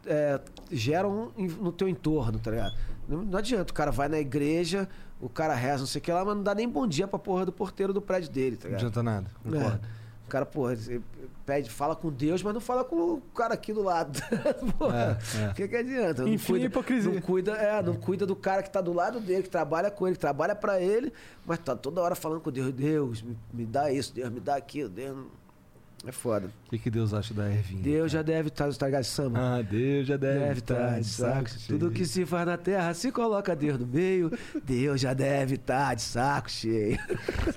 é, 0.06 0.40
geram 0.70 1.32
no 1.36 1.72
teu 1.72 1.88
entorno, 1.88 2.38
tá 2.38 2.50
ligado? 2.50 2.74
Não, 3.08 3.22
não 3.22 3.38
adianta, 3.38 3.70
o 3.72 3.74
cara 3.74 3.90
vai 3.90 4.08
na 4.08 4.18
igreja, 4.18 4.88
o 5.20 5.28
cara 5.28 5.54
reza, 5.54 5.78
não 5.80 5.86
sei 5.86 5.98
o 6.00 6.02
que 6.02 6.12
lá, 6.12 6.24
mas 6.24 6.36
não 6.36 6.42
dá 6.42 6.54
nem 6.54 6.68
bom 6.68 6.86
dia 6.86 7.06
pra 7.08 7.18
porra 7.18 7.44
do 7.44 7.52
porteiro 7.52 7.92
do 7.92 8.00
prédio 8.00 8.30
dele, 8.30 8.56
tá 8.56 8.64
Não 8.68 8.76
ligado? 8.76 8.80
adianta 8.88 9.02
nada. 9.02 9.30
Concordo. 9.42 9.80
É. 9.94 9.97
O 10.28 10.30
cara, 10.30 10.44
porra, 10.44 10.76
pede, 11.46 11.70
fala 11.70 11.96
com 11.96 12.10
Deus, 12.12 12.42
mas 12.42 12.52
não 12.52 12.60
fala 12.60 12.84
com 12.84 13.14
o 13.14 13.22
cara 13.34 13.54
aqui 13.54 13.72
do 13.72 13.82
lado. 13.82 14.20
porra, 14.78 15.18
É, 15.34 15.44
é. 15.44 15.48
o 15.48 15.54
que, 15.54 15.66
que 15.66 15.74
adianta? 15.76 16.20
Não 16.20 16.28
Enfim, 16.28 16.56
hipocrisia. 16.56 17.10
Não 17.10 17.18
cuida, 17.22 17.52
é, 17.52 17.82
não 17.82 17.94
cuida 17.94 18.26
do 18.26 18.36
cara 18.36 18.62
que 18.62 18.68
tá 18.68 18.82
do 18.82 18.92
lado 18.92 19.20
dele, 19.20 19.42
que 19.44 19.48
trabalha 19.48 19.90
com 19.90 20.06
ele, 20.06 20.16
que 20.16 20.20
trabalha 20.20 20.54
pra 20.54 20.78
ele, 20.82 21.10
mas 21.46 21.58
tá 21.60 21.74
toda 21.74 22.02
hora 22.02 22.14
falando 22.14 22.42
com 22.42 22.52
Deus, 22.52 22.70
Deus, 22.74 23.22
me, 23.22 23.38
me 23.50 23.64
dá 23.64 23.90
isso, 23.90 24.14
Deus, 24.14 24.28
me 24.30 24.38
dá 24.38 24.56
aquilo, 24.56 24.90
Deus. 24.90 25.16
É 26.06 26.12
foda. 26.12 26.46
O 26.66 26.70
que, 26.70 26.78
que 26.78 26.90
Deus 26.90 27.12
acha 27.12 27.34
da 27.34 27.50
ervinha? 27.50 27.82
Deus 27.82 28.12
já 28.12 28.22
deve 28.22 28.48
estar, 28.48 28.72
tá 28.72 28.86
ligado, 28.86 29.04
samba? 29.04 29.38
Ah, 29.40 29.62
Deus 29.62 30.06
já 30.06 30.16
deve, 30.16 30.38
Deve 30.38 30.58
estar 30.60 31.00
de 31.00 31.06
saco 31.06 31.50
cheio. 31.50 31.78
Tudo 31.78 31.90
que 31.90 32.06
se 32.06 32.24
faz 32.24 32.46
na 32.46 32.56
terra, 32.56 32.94
se 32.94 33.10
coloca 33.10 33.54
Deus 33.56 33.78
no 33.78 33.86
meio, 33.86 34.30
Deus 34.64 35.00
já 35.00 35.12
deve 35.12 35.56
estar 35.56 35.94
de 35.94 36.02
saco 36.02 36.50
cheio. 36.50 36.98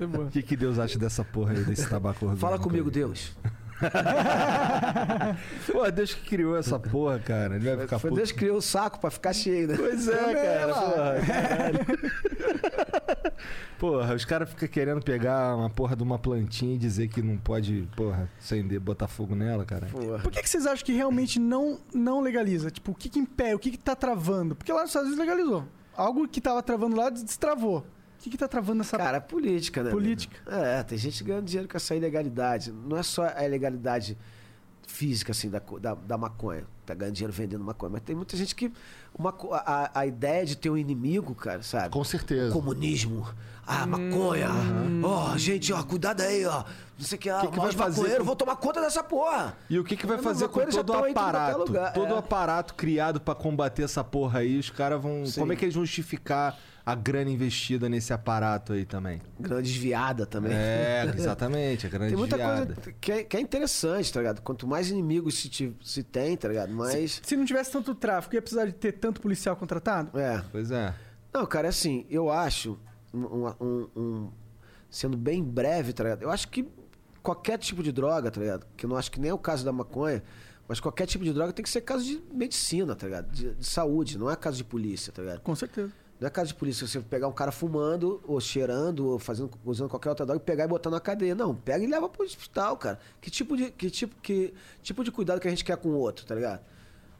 É. 0.01 0.21
O 0.21 0.29
que, 0.31 0.41
que 0.41 0.55
Deus 0.55 0.79
acha 0.79 0.97
dessa 0.97 1.23
porra 1.23 1.53
aí, 1.53 1.63
desse 1.63 1.87
tabaco 1.87 2.25
orgânico? 2.25 2.41
Fala 2.41 2.57
comigo, 2.57 2.87
aí? 2.87 2.93
Deus. 2.93 3.35
Pô, 5.71 5.89
Deus 5.91 6.13
que 6.13 6.29
criou 6.29 6.57
essa 6.57 6.79
porra, 6.79 7.19
cara. 7.19 7.55
Ele 7.55 7.75
vai 7.75 7.79
ficar 7.85 7.99
Foi 7.99 8.09
puto. 8.09 8.19
Deus 8.19 8.31
que 8.31 8.39
criou 8.39 8.57
o 8.57 8.61
saco 8.61 8.99
pra 8.99 9.09
ficar 9.09 9.33
cheio, 9.33 9.67
né? 9.67 9.75
Pois 9.77 10.07
é, 10.07 10.33
cara. 10.33 10.73
Porra, 10.73 11.15
caralho. 11.27 11.79
Porra, 13.79 14.13
os 14.15 14.25
caras 14.25 14.49
ficam 14.49 14.67
querendo 14.67 15.01
pegar 15.01 15.55
uma 15.55 15.69
porra 15.69 15.95
de 15.95 16.03
uma 16.03 16.19
plantinha 16.19 16.75
e 16.75 16.77
dizer 16.77 17.07
que 17.07 17.21
não 17.21 17.37
pode, 17.37 17.89
porra, 17.95 18.29
acender, 18.39 18.79
botar 18.79 19.07
fogo 19.07 19.35
nela, 19.35 19.65
cara. 19.65 19.87
Porra. 19.87 20.19
Por 20.19 20.31
que, 20.31 20.41
que 20.41 20.49
vocês 20.49 20.65
acham 20.65 20.85
que 20.85 20.93
realmente 20.93 21.39
não, 21.39 21.79
não 21.93 22.21
legaliza? 22.21 22.69
Tipo, 22.69 22.91
o 22.91 22.95
que, 22.95 23.09
que 23.09 23.19
impede? 23.19 23.55
O 23.55 23.59
que, 23.59 23.71
que 23.71 23.79
tá 23.79 23.95
travando? 23.95 24.55
Porque 24.55 24.71
lá 24.71 24.81
nos 24.81 24.89
Estados 24.91 25.07
Unidos 25.09 25.25
legalizou. 25.25 25.65
Algo 25.95 26.27
que 26.27 26.39
tava 26.39 26.61
travando 26.61 26.95
lá 26.95 27.09
destravou. 27.09 27.85
O 28.21 28.23
que, 28.23 28.29
que 28.29 28.37
tá 28.37 28.47
travando 28.47 28.81
essa. 28.81 28.99
Cara, 28.99 29.17
é 29.17 29.19
política, 29.19 29.81
né? 29.81 29.89
Política. 29.89 30.39
amigo? 30.45 30.63
É, 30.63 30.83
tem 30.83 30.95
gente 30.95 31.23
ganhando 31.23 31.45
dinheiro 31.45 31.67
com 31.67 31.75
essa 31.75 31.95
ilegalidade. 31.95 32.71
Não 32.71 32.95
é 32.95 33.01
só 33.01 33.23
a 33.23 33.43
ilegalidade 33.43 34.15
física, 34.85 35.31
assim, 35.31 35.49
da, 35.49 35.59
da, 35.79 35.95
da 35.95 36.17
maconha. 36.19 36.63
Tá 36.85 36.93
ganhando 36.93 37.15
dinheiro 37.15 37.33
vendendo 37.33 37.63
maconha. 37.63 37.93
Mas 37.93 38.03
tem 38.03 38.15
muita 38.15 38.37
gente 38.37 38.53
que. 38.53 38.71
Uma, 39.17 39.33
a, 39.53 40.01
a 40.01 40.05
ideia 40.05 40.45
de 40.45 40.55
ter 40.55 40.69
um 40.69 40.77
inimigo, 40.77 41.33
cara, 41.33 41.63
sabe? 41.63 41.89
Com 41.89 42.03
certeza. 42.03 42.53
Comunismo. 42.53 43.27
Ah, 43.65 43.87
maconha. 43.87 44.49
Ó, 45.03 45.35
gente, 45.35 45.73
ó, 45.73 45.81
cuidado 45.81 46.21
aí, 46.21 46.45
ó. 46.45 46.63
Não 46.99 47.05
sei 47.05 47.17
o 47.17 47.19
que, 47.19 47.27
ah, 47.27 47.41
Que 47.41 47.47
que 47.47 47.59
vai 47.59 47.71
fazer 47.71 48.17
com- 48.19 48.23
vou 48.23 48.35
tomar 48.35 48.55
conta 48.57 48.81
dessa 48.81 49.03
porra. 49.03 49.57
E 49.67 49.79
o 49.79 49.83
que, 49.83 49.97
que 49.97 50.05
vai 50.05 50.19
fazer 50.19 50.47
com 50.47 50.59
todo 50.63 50.93
o 50.93 51.05
aparato? 51.05 51.65
Todo 51.95 52.11
o 52.11 52.15
é. 52.15 52.19
aparato 52.19 52.75
criado 52.75 53.19
pra 53.19 53.33
combater 53.33 53.81
essa 53.81 54.03
porra 54.03 54.39
aí, 54.41 54.59
os 54.59 54.69
caras 54.69 55.01
vão. 55.01 55.25
Sim. 55.25 55.39
Como 55.39 55.53
é 55.53 55.55
que 55.55 55.65
eles 55.65 55.73
vão 55.73 55.83
justificar 55.83 56.55
a 56.85 56.95
grana 56.95 57.29
investida 57.29 57.87
nesse 57.87 58.11
aparato 58.13 58.73
aí 58.73 58.85
também? 58.85 59.21
Grande 59.39 59.71
desviada 59.71 60.25
também. 60.25 60.51
É, 60.53 61.05
exatamente, 61.15 61.85
a 61.85 61.89
grana 61.89 62.07
Tem 62.07 62.17
muita 62.17 62.37
desviada. 62.37 62.73
coisa 62.75 62.91
que 62.99 63.11
é, 63.11 63.23
que 63.23 63.37
é 63.37 63.39
interessante, 63.41 64.11
tá 64.11 64.19
ligado? 64.19 64.41
Quanto 64.41 64.67
mais 64.67 64.89
inimigos 64.89 65.35
se, 65.39 65.49
te- 65.49 65.75
se 65.83 66.03
tem, 66.03 66.35
tá 66.35 66.47
ligado? 66.47 66.71
Mais. 66.73 67.21
Se 67.23 67.35
não 67.35 67.45
tivesse 67.45 67.71
tanto 67.71 67.93
tráfico, 67.93 68.35
ia 68.35 68.41
precisar 68.41 68.65
de 68.65 68.73
ter 68.73 68.93
tanto 68.93 69.21
policial 69.21 69.55
contratado? 69.55 70.17
É. 70.19 70.43
Pois 70.51 70.71
é. 70.71 70.93
Não, 71.33 71.45
cara, 71.45 71.67
é 71.67 71.69
assim, 71.69 72.05
eu 72.09 72.29
acho, 72.29 72.77
um, 73.13 73.47
um- 73.59 73.87
um- 73.95 74.29
sendo 74.89 75.15
bem 75.15 75.43
breve, 75.43 75.93
tá 75.93 76.03
ligado? 76.03 76.23
Eu 76.23 76.31
acho 76.31 76.47
que 76.49 76.67
qualquer 77.23 77.57
tipo 77.57 77.81
de 77.83 77.91
droga, 77.91 78.31
tá 78.31 78.41
ligado? 78.41 78.65
Que 78.75 78.85
eu 78.85 78.89
não 78.89 78.97
acho 78.97 79.11
que 79.11 79.19
nem 79.19 79.29
é 79.29 79.33
o 79.33 79.37
caso 79.37 79.63
da 79.63 79.71
maconha, 79.71 80.21
mas 80.67 80.79
qualquer 80.79 81.05
tipo 81.05 81.23
de 81.23 81.31
droga 81.31 81.53
tem 81.53 81.63
que 81.63 81.69
ser 81.69 81.81
caso 81.81 82.03
de 82.03 82.21
medicina, 82.33 82.95
tá 82.95 83.05
ligado? 83.05 83.31
De, 83.31 83.53
de 83.55 83.65
saúde, 83.65 84.17
não 84.17 84.29
é 84.31 84.35
caso 84.35 84.57
de 84.57 84.63
polícia, 84.63 85.13
tá 85.13 85.21
ligado? 85.21 85.39
Com 85.41 85.55
certeza. 85.55 85.91
Não 86.21 86.27
é 86.27 86.29
caso 86.29 86.49
de 86.49 86.53
polícia 86.53 86.85
você 86.85 86.99
pegar 86.99 87.27
um 87.27 87.31
cara 87.31 87.51
fumando, 87.51 88.21
ou 88.27 88.39
cheirando, 88.39 89.07
ou 89.07 89.17
fazendo, 89.17 89.49
usando 89.65 89.89
qualquer 89.89 90.09
outra 90.09 90.23
droga 90.23 90.39
e 90.39 90.45
pegar 90.45 90.65
e 90.65 90.67
botar 90.67 90.91
na 90.91 90.99
cadeia. 90.99 91.33
Não, 91.33 91.55
pega 91.55 91.83
e 91.83 91.87
leva 91.87 92.07
pro 92.07 92.23
hospital, 92.23 92.77
cara. 92.77 92.99
Que 93.19 93.31
tipo 93.31 93.57
de, 93.57 93.71
que 93.71 93.89
tipo, 93.89 94.15
que 94.21 94.53
tipo 94.83 95.03
de 95.03 95.11
cuidado 95.11 95.39
que 95.41 95.47
a 95.47 95.49
gente 95.49 95.65
quer 95.65 95.75
com 95.77 95.89
o 95.89 95.97
outro, 95.97 96.23
tá 96.23 96.35
ligado? 96.35 96.61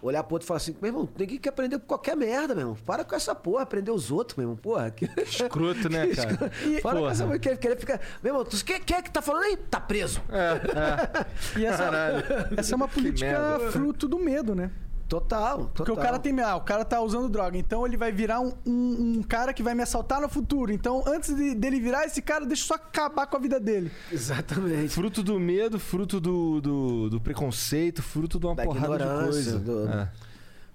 Olhar 0.03 0.22
pro 0.23 0.36
outro 0.36 0.45
e 0.45 0.48
falar 0.48 0.57
assim, 0.57 0.76
meu 0.80 0.90
irmão, 0.90 1.10
ninguém 1.18 1.40
quer 1.40 1.49
aprender 1.49 1.80
com 1.80 1.88
qualquer 1.88 2.15
merda, 2.15 2.53
meu 2.53 2.61
irmão. 2.61 2.78
Para 2.86 3.03
com 3.03 3.15
essa 3.15 3.34
porra, 3.34 3.64
aprender 3.64 3.90
os 3.90 4.11
outros, 4.11 4.38
meu 4.38 4.44
irmão. 4.44 4.56
Porra. 4.56 4.91
Que... 4.95 5.10
Escroto, 5.19 5.90
né, 5.90 6.06
cara? 6.14 6.38
Para 6.38 6.52
com 6.52 6.99
Porra. 6.99 7.11
essa 7.11 7.23
porra, 7.23 7.40
querer, 7.40 7.57
querer 7.57 7.80
ficar. 7.80 7.99
Meu 8.22 8.34
irmão, 8.36 8.45
tu, 8.45 8.64
quem, 8.64 8.80
quem 8.82 8.98
é 8.98 9.02
que 9.02 9.10
tá 9.10 9.23
falando 9.23 9.45
aí? 9.45 9.57
Tá 9.57 9.80
preso. 9.80 10.22
E 11.57 11.65
essa, 11.65 11.86
Caralho. 11.86 12.23
essa 12.56 12.72
é 12.72 12.76
uma 12.76 12.88
política 12.88 13.60
fruto 13.72 14.07
do 14.07 14.19
medo, 14.19 14.53
né? 14.53 14.69
Total, 15.12 15.58
total. 15.58 15.72
Porque 15.74 15.92
o 15.92 15.96
cara 15.98 16.18
tem. 16.18 16.40
Ah, 16.40 16.56
o 16.56 16.62
cara 16.62 16.86
tá 16.86 17.02
usando 17.02 17.28
droga, 17.28 17.58
então 17.58 17.86
ele 17.86 17.98
vai 17.98 18.14
virar 18.14 18.40
um, 18.40 18.54
um- 18.66 19.18
um 19.18 19.24
cara 19.24 19.54
que 19.54 19.62
vai 19.62 19.76
me 19.76 19.84
assaltar 19.84 20.22
no 20.22 20.30
futuro. 20.30 20.72
Então, 20.72 21.04
antes 21.06 21.36
de- 21.36 21.54
dele 21.54 21.82
virar 21.82 22.06
esse 22.06 22.22
cara, 22.22 22.46
deixa 22.46 22.64
eu 22.64 22.68
só 22.68 22.76
acabar 22.76 23.28
com 23.28 23.36
a 23.36 23.40
vida 23.40 23.60
dele. 23.60 23.92
Exatamente. 24.10 24.88
Fruto 24.94 25.22
do 25.22 25.38
medo, 25.38 25.78
fruto 25.80 26.22
do, 26.22 26.62
do, 26.62 27.10
do 27.10 27.20
preconceito, 27.20 28.02
fruto 28.02 28.40
de 28.40 28.46
uma 28.46 28.56
Da 28.56 28.64
porrada 28.64 28.98
de 28.98 29.24
coisa. 29.26 29.60
do- 29.60 29.90
É. 29.90 30.10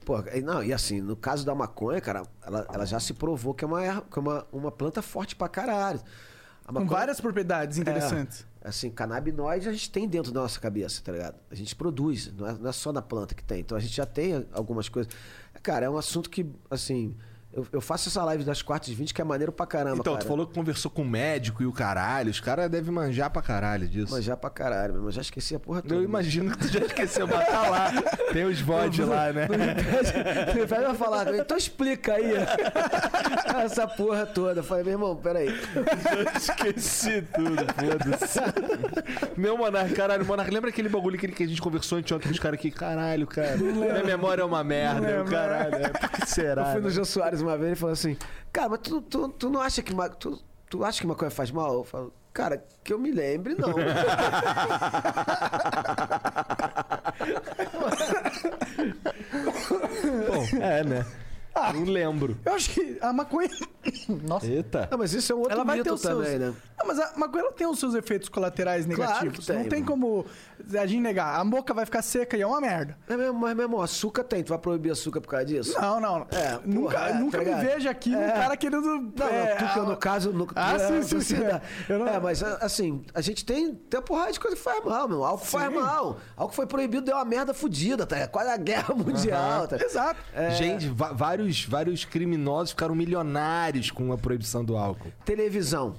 Pô, 0.05 0.19
e 0.35 0.41
não, 0.43 0.63
e 0.63 0.73
assim, 0.73 1.01
no 1.01 1.17
caso 1.17 1.45
da 1.45 1.55
maconha, 1.55 2.01
cara, 2.01 2.23
ela, 2.47 2.67
ela 2.73 2.85
já 2.87 3.01
se 3.01 3.15
provou 3.15 3.55
que 3.55 3.65
é 3.65 3.67
uma, 3.67 3.81
que 4.03 4.19
é 4.19 4.21
uma, 4.23 4.47
uma 4.53 4.71
planta 4.71 5.01
forte 5.01 5.35
pra 5.35 5.49
caralho. 5.49 5.99
A 6.63 6.67
Com 6.69 6.75
maconha- 6.75 6.91
várias 6.91 7.21
propriedades 7.21 7.79
interessantes. 7.79 8.47
Assim, 8.67 8.91
canabinoide 8.91 9.69
a 9.69 9.73
gente 9.73 9.89
tem 9.89 10.09
dentro 10.09 10.33
da 10.33 10.41
nossa 10.41 10.59
cabeça, 10.59 11.01
tá 11.01 11.13
ligado? 11.13 11.37
A 11.49 11.55
gente 11.55 11.77
produz, 11.77 12.33
não 12.37 12.49
é, 12.49 12.53
não 12.55 12.69
é 12.69 12.73
só 12.73 12.93
na 12.93 13.01
planta 13.01 13.33
que 13.33 13.45
tem. 13.45 13.61
Então 13.61 13.79
a 13.79 13.81
gente 13.81 13.95
já 13.95 14.05
tem 14.05 14.45
algumas 14.53 14.89
coisas. 14.89 15.13
Cara, 15.63 15.87
é 15.87 15.91
um 15.91 15.97
assunto 15.97 16.29
que, 16.29 16.45
assim, 16.69 17.17
eu, 17.57 17.67
eu 17.73 17.81
faço 17.81 18.09
essa 18.09 18.23
live 18.25 18.45
das 18.45 18.61
quartas 18.63 18.89
de 18.91 18.95
20 18.95 19.15
que 19.15 19.21
é 19.21 19.25
maneiro 19.25 19.51
pra 19.51 19.67
caramba, 19.67 19.97
Então, 20.01 20.13
cara. 20.13 20.25
tu 20.25 20.29
falou 20.29 20.47
que 20.47 20.55
conversou 20.55 20.91
com 20.91 21.03
o 21.03 21.05
médico 21.09 21.63
e 21.63 21.67
o 21.67 21.73
caralho. 21.73 22.31
Os 22.31 22.39
caras 22.39 22.71
devem 22.71 22.93
manjar 22.93 23.31
pra 23.31 23.41
caralho 23.43 23.89
disso. 23.89 24.13
Manjar 24.13 24.37
pra 24.37 24.51
caralho, 24.51 24.93
meu 24.93 24.97
irmão. 25.01 25.11
Já 25.11 25.23
esqueci 25.23 25.55
a 25.55 25.59
porra 25.59 25.81
toda. 25.83 25.95
Eu 25.95 26.03
imagino 26.03 26.51
que 26.51 26.59
tu 26.59 26.69
já 26.69 26.81
esqueceu, 26.81 27.27
mas 27.27 27.47
tá 27.47 27.69
lá. 27.69 27.91
Tem 28.33 28.45
os 28.45 28.61
VOD 28.61 29.03
lá, 29.05 29.33
né? 29.33 29.49
Ele 30.55 30.67
vai 30.67 30.95
falar, 30.95 31.35
então 31.35 31.57
explica 31.57 32.13
aí 32.15 32.33
essa 33.65 33.87
porra 33.89 34.27
toda. 34.27 34.61
Eu 34.61 34.65
falei, 34.65 34.85
meu 34.85 34.93
irmão, 34.93 35.17
peraí. 35.17 35.49
Esqueci 36.37 37.23
tudo, 37.35 37.57
foda-se. 37.75 38.41
Meu 39.37 39.57
Monark, 39.57 39.95
caralho, 39.95 40.25
Monark, 40.25 40.51
lembra 40.53 40.71
aquele 40.71 40.89
bagulho 40.89 41.19
que 41.19 41.43
a 41.43 41.47
gente 41.47 41.61
conversou 41.63 41.99
anteontem 41.99 42.29
com 42.29 42.35
os 42.35 42.39
caras 42.41 42.59
aqui? 42.59 42.71
Caralho, 42.71 43.27
cara. 43.27 43.57
Minha 43.57 44.05
memória 44.05 44.43
é 44.43 44.45
uma 44.45 44.63
merda, 44.63 45.09
eu, 45.09 45.25
caralho. 45.25 45.75
É, 45.77 45.89
por 45.89 46.11
que 46.11 46.23
Eu 46.23 46.27
será? 46.27 46.65
fui 46.73 46.81
no 46.81 46.89
né? 46.89 46.95
Jô 46.95 47.05
Soares 47.05 47.41
uma 47.47 47.57
vez 47.57 47.69
ele 47.69 47.77
falou 47.77 47.93
assim: 47.93 48.17
Cara, 48.53 48.69
mas 48.69 48.81
tu, 48.81 49.01
tu, 49.03 49.29
tu 49.29 49.51
não 49.51 49.61
acha 49.61 49.83
que. 49.83 49.95
Tu, 50.19 50.43
tu 50.69 50.85
acha 50.85 51.01
que 51.01 51.07
maconha 51.07 51.31
faz 51.31 51.51
mal? 51.51 51.75
Eu 51.75 51.85
falo, 51.85 52.13
cara, 52.33 52.63
que 52.83 52.93
eu 52.93 52.99
me 52.99 53.11
lembre, 53.11 53.55
não. 53.55 53.73
Bom, 60.27 60.47
é, 60.61 60.85
né? 60.85 61.07
Não 61.75 61.85
lembro. 61.85 62.37
Eu 62.45 62.55
acho 62.55 62.71
que 62.71 62.99
a 63.01 63.13
maconha. 63.13 63.49
Nossa. 64.27 64.47
Eita. 64.47 64.89
não, 64.91 64.99
mas 64.99 65.13
isso 65.13 65.33
é 65.33 65.35
um 65.35 65.39
outro 65.39 65.53
Ela 65.55 65.65
vai 65.65 65.81
ter 65.83 65.93
os 65.93 66.01
seus. 66.01 66.17
também, 66.25 66.39
né? 66.39 66.53
Não, 66.79 66.87
mas 66.87 66.99
a 66.99 67.13
maconha 67.17 67.45
ela 67.45 67.53
tem 67.53 67.67
os 67.67 67.79
seus 67.79 67.95
efeitos 67.95 68.29
colaterais 68.29 68.85
Claro 68.85 69.01
negativos. 69.03 69.39
que 69.39 69.47
tem, 69.47 69.59
não 69.63 69.69
tem 69.69 69.81
mano. 69.83 69.93
como 69.93 70.27
a 70.79 70.87
gente 70.87 71.01
negar. 71.01 71.41
A 71.41 71.45
boca 71.45 71.73
vai 71.73 71.85
ficar 71.85 72.03
seca 72.03 72.37
e 72.37 72.43
é 72.43 72.47
uma 72.47 72.61
merda. 72.61 72.99
Mas, 73.09 73.17
meu, 73.19 73.33
mas, 73.33 73.55
meu 73.57 73.65
irmão, 73.65 73.81
açúcar 73.81 74.25
tem. 74.25 74.43
Tu 74.43 74.49
vai 74.51 74.59
proibir 74.59 74.91
açúcar 74.91 75.21
por 75.21 75.29
causa 75.29 75.47
disso? 75.47 75.81
Não, 75.81 76.01
não. 76.01 76.27
É, 76.33 76.59
nunca 76.65 76.93
porra, 76.99 77.09
é, 77.11 77.15
nunca 77.15 77.39
tá 77.39 77.45
me 77.45 77.55
veja 77.65 77.91
aqui 77.91 78.15
um 78.15 78.21
É. 78.21 78.33
cara 78.33 78.57
querendo. 78.57 78.83
Não, 79.17 79.27
é, 79.29 79.51
não, 79.61 79.67
tu 79.69 79.73
que 79.73 79.79
eu, 79.79 79.87
no 79.87 79.97
caso. 79.97 80.33
No, 80.33 80.47
Ah, 80.57 80.73
é, 80.75 80.79
sim, 80.79 81.03
sim, 81.03 81.21
sim. 81.21 81.37
Eu 81.89 81.99
não- 82.01 82.09
É, 82.09 82.19
mas 82.21 82.43
assim, 82.43 83.05
a 83.15 83.21
gente 83.21 83.45
tem, 83.45 83.73
tem 83.75 83.99
uma 84.01 84.05
porrada 84.05 84.33
de 84.33 84.41
coisa 84.41 84.57
que 84.57 84.63
faz 84.63 84.85
mal, 84.85 85.09
meu. 85.09 85.25
Álcool 85.25 85.45
faz 85.47 85.73
mal. 85.73 86.19
Álcool 86.37 86.55
foi 86.55 86.67
proibido, 86.67 87.03
deu 87.07 87.15
uma 87.17 87.25
merda 87.25 87.55
fodida, 87.55 88.05
tá? 88.05 88.17
É 88.19 88.27
Quase 88.27 88.51
a 88.51 88.57
guerra 88.57 88.93
mundial, 88.97 89.69
tá? 89.69 89.77
Exato. 89.77 90.21
Gente, 90.59 90.89
va- 90.89 91.13
vários, 91.47 91.65
vários 91.65 92.05
criminosos 92.05 92.71
ficaram 92.71 92.95
milionários 92.95 93.91
com 93.91 94.13
a 94.13 94.19
proibição 94.19 94.65
do 94.65 94.77
álcool. 94.77 95.13
Televisão. 95.25 95.95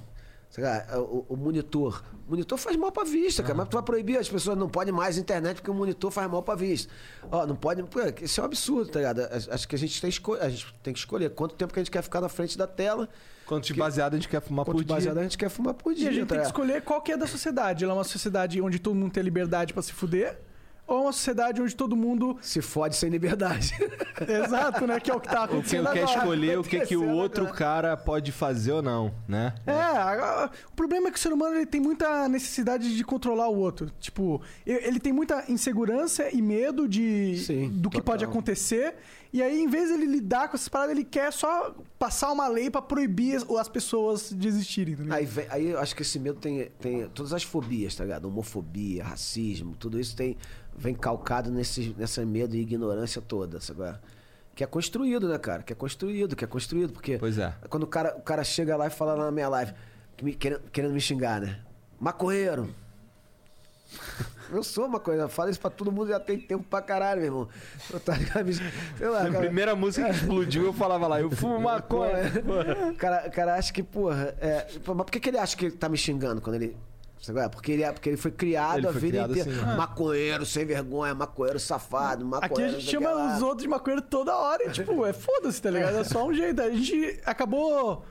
Lá, 0.58 0.86
o, 1.00 1.26
o 1.30 1.38
monitor. 1.38 2.02
O 2.28 2.32
monitor 2.32 2.58
faz 2.58 2.76
mal 2.76 2.92
pra 2.92 3.04
vista, 3.04 3.44
cara. 3.44 3.54
Mas 3.54 3.68
tu 3.68 3.74
vai 3.76 3.84
proibir, 3.84 4.18
as 4.18 4.28
pessoas 4.28 4.58
não 4.58 4.68
podem 4.68 4.92
mais 4.92 5.16
internet 5.18 5.58
porque 5.58 5.70
o 5.70 5.74
monitor 5.74 6.10
faz 6.10 6.30
mal 6.32 6.42
pra 6.42 6.56
vista. 6.56 6.92
Ó, 7.32 7.46
não 7.46 7.56
pode. 7.56 7.84
Pô, 7.84 8.00
isso 8.22 8.40
é 8.40 8.44
um 8.44 8.46
absurdo, 8.48 8.90
tá 8.90 8.98
ligado? 9.00 9.22
Acho- 9.52 9.68
que 9.68 9.76
a 9.76 9.78
gente 9.78 10.02
tem, 10.02 10.10
esco... 10.10 10.34
a 10.34 10.50
gente 10.50 10.74
tem 10.82 10.94
que 10.94 11.00
escolher 11.00 11.30
quanto 11.32 11.54
tempo 11.54 11.72
que 11.74 11.80
a 11.80 11.84
gente 11.84 11.92
quer 11.92 12.02
ficar 12.02 12.22
na 12.22 12.30
frente 12.30 12.58
da 12.58 12.66
tela, 12.66 13.08
Quanto 13.46 13.66
de 13.66 13.74
baseado 13.76 14.14
a 14.14 14.16
gente 14.18 14.28
quer 14.30 14.42
fumar 14.42 14.66
quanto 14.66 14.78
por 14.78 14.84
dia. 14.84 14.96
baseado 14.96 15.18
a 15.20 15.24
gente 15.24 15.38
quer 15.38 15.50
fumar 15.50 15.74
por 15.76 15.92
E 15.92 15.96
dia. 15.96 16.10
a 16.10 16.12
gente 16.12 16.26
tá 16.26 16.36
tem 16.36 16.40
que 16.40 16.46
escolher 16.48 16.82
qual 16.82 17.02
que 17.02 17.12
é 17.12 17.18
da 17.18 17.28
sociedade. 17.28 17.84
Ela 17.84 17.94
é 17.94 17.98
uma 17.98 18.04
sociedade 18.04 18.60
onde 18.60 18.80
todo 18.80 18.96
mundo 18.96 19.12
tem 19.12 19.22
liberdade 19.22 19.74
pra 19.74 19.84
se 19.84 19.94
fuder, 19.94 20.40
ou 20.88 21.04
uma 21.04 21.12
sociedade 21.12 21.62
onde 21.62 21.76
todo 21.76 21.96
mundo. 21.96 22.38
Se 22.42 22.62
fode 22.62 22.96
sem 22.96 23.10
liberdade. 23.10 23.74
Exato, 24.28 24.88
né? 24.88 25.00
Que 25.00 25.12
é 25.12 25.14
o 25.16 25.20
que 25.20 25.28
tá 25.28 25.44
O 25.44 25.48
que 25.48 25.54
acontecendo 25.54 25.92
quer 25.92 26.04
agora. 26.04 26.18
escolher 26.20 26.58
o 26.60 26.64
que, 26.64 26.80
que 26.82 26.96
o 26.98 27.10
outro 27.10 27.44
agora. 27.44 27.58
cara 27.58 27.98
pode 27.98 28.32
fazer 28.32 28.72
ou 28.72 28.82
não, 28.82 29.14
né? 29.28 29.54
É, 29.66 29.74
agora, 29.74 30.50
o 30.72 30.76
problema 30.76 31.10
é 31.10 31.12
que 31.12 31.18
o 31.18 31.22
ser 31.22 31.34
humano 31.34 31.56
ele 31.56 31.66
tem 31.66 31.82
muita 31.82 32.28
necessidade 32.30 32.96
de 32.96 33.04
controlar 33.04 33.50
o 33.50 33.56
outro. 33.58 33.92
Tipo, 34.00 34.42
ele 34.66 35.00
tem 35.00 35.12
muita 35.14 35.44
insegurança 35.52 36.30
e 36.34 36.42
medo 36.42 36.88
de 36.88 37.38
Sim, 37.46 37.70
do 37.70 37.90
que 37.90 37.98
total. 37.98 38.14
pode 38.14 38.26
acontecer. 38.26 38.96
E 39.34 39.44
aí, 39.44 39.62
em 39.62 39.68
vez 39.68 39.90
de 39.90 39.94
ele 39.96 40.06
lidar 40.06 40.48
com 40.48 40.56
essas 40.56 40.70
paradas, 40.70 40.94
ele 40.96 41.04
quer 41.04 41.34
só 41.34 41.76
passar 42.00 42.32
uma 42.32 42.48
lei 42.48 42.70
pra 42.70 42.82
proibir 42.82 43.36
as, 43.36 43.48
as 43.60 43.68
pessoas 43.68 44.30
de 44.34 44.48
existirem. 44.48 44.96
tá? 44.96 45.16
Aí, 45.16 45.28
aí 45.50 45.68
eu 45.72 45.80
acho 45.80 45.94
que 45.94 46.02
esse 46.02 46.18
medo 46.18 46.40
tem, 46.40 46.72
tem 46.80 47.08
todas 47.10 47.34
as 47.34 47.44
fobias, 47.44 47.94
tá 47.94 48.06
ligado? 48.06 48.26
Homofobia, 48.30 49.04
racismo, 49.04 49.76
tudo 49.78 50.00
isso 50.00 50.16
tem, 50.16 50.38
vem 50.78 50.94
calcado 50.94 51.50
nesse, 51.52 51.96
nessa 51.98 52.26
medo 52.26 52.56
e 52.56 52.60
ignorância 52.62 53.22
toda, 53.22 53.60
sabe? 53.60 53.98
Que 54.56 54.64
é 54.64 54.68
construído, 54.68 55.28
né, 55.28 55.38
cara? 55.38 55.64
Que 55.64 55.74
é 55.74 55.76
construído, 55.76 56.36
que 56.36 56.44
é 56.44 56.48
construído. 56.48 56.94
Porque 56.94 57.18
Pois 57.18 57.38
é. 57.38 57.54
quando 57.70 57.84
o 57.84 57.88
cara, 57.88 58.16
o 58.18 58.22
cara 58.22 58.44
chega 58.44 58.76
lá 58.76 58.88
e 58.88 58.90
fala 58.90 59.16
na 59.16 59.32
minha 59.32 59.48
live, 59.50 59.74
que 60.16 60.24
me- 60.26 60.34
querendo, 60.34 60.62
querendo 60.72 60.94
me 60.94 61.02
xingar, 61.02 61.42
né? 61.42 61.60
Maconheiro. 62.00 62.70
Eu 64.50 64.64
sou 64.64 64.88
maconheiro, 64.88 65.26
eu 65.26 65.30
falo 65.30 65.50
isso 65.50 65.60
pra 65.60 65.70
todo 65.70 65.92
mundo 65.92 66.08
já 66.08 66.20
tem 66.22 66.40
tempo 66.40 66.64
pra 66.64 66.82
caralho, 66.82 67.20
meu 67.20 67.28
irmão. 67.28 67.50
Eu 67.92 68.00
ligado? 68.16 68.54
Sei 68.98 69.08
lá, 69.10 69.24
A 69.24 69.26
cara. 69.28 69.40
primeira 69.40 69.76
música 69.76 70.08
que 70.08 70.16
explodiu, 70.16 70.64
eu 70.64 70.74
falava 70.74 71.06
lá, 71.06 71.20
eu 71.20 71.30
fumo 71.30 71.60
maconha. 71.60 72.14
O 72.92 72.96
cara, 72.96 73.30
cara 73.30 73.56
acha 73.56 73.74
que, 73.74 73.84
porra, 73.84 74.34
é, 74.40 74.66
mas 74.86 74.96
por 74.96 75.06
que, 75.12 75.20
que 75.20 75.30
ele 75.30 75.38
acha 75.38 75.56
que 75.58 75.66
ele 75.66 75.76
tá 75.76 75.90
me 75.90 75.98
xingando 75.98 76.40
quando 76.42 76.56
ele. 76.56 76.78
É? 77.36 77.50
Porque 77.50 77.72
ele, 77.72 77.84
é, 77.84 77.92
porque 77.92 78.10
ele 78.10 78.18
foi 78.18 78.32
criado 78.32 78.78
Ele 78.80 78.88
a 78.88 78.92
foi 78.92 79.02
vida 79.02 79.14
criado 79.24 79.32
inteira. 79.32 79.52
assim, 79.52 79.66
né? 79.66 79.76
Maconheiro, 79.76 80.46
sem 80.46 80.66
vergonha, 80.66 81.14
maconheiro 81.16 81.60
safado, 81.60 82.26
maconheiro. 82.26 82.54
Aqui 82.54 82.62
a 82.62 82.68
não 82.68 82.80
gente 82.80 82.92
chama 82.92 83.10
lá. 83.12 83.36
os 83.36 83.42
outros 83.42 83.64
de 83.64 83.68
maconheiro 83.68 84.02
toda 84.02 84.36
hora 84.36 84.64
e, 84.66 84.72
tipo, 84.72 85.06
é 85.06 85.14
foda-se, 85.14 85.62
tá 85.62 85.70
ligado? 85.70 85.98
É 85.98 86.04
só 86.04 86.26
um 86.26 86.34
jeito. 86.34 86.62
A 86.62 86.70
gente 86.70 87.20
acabou 87.26 88.06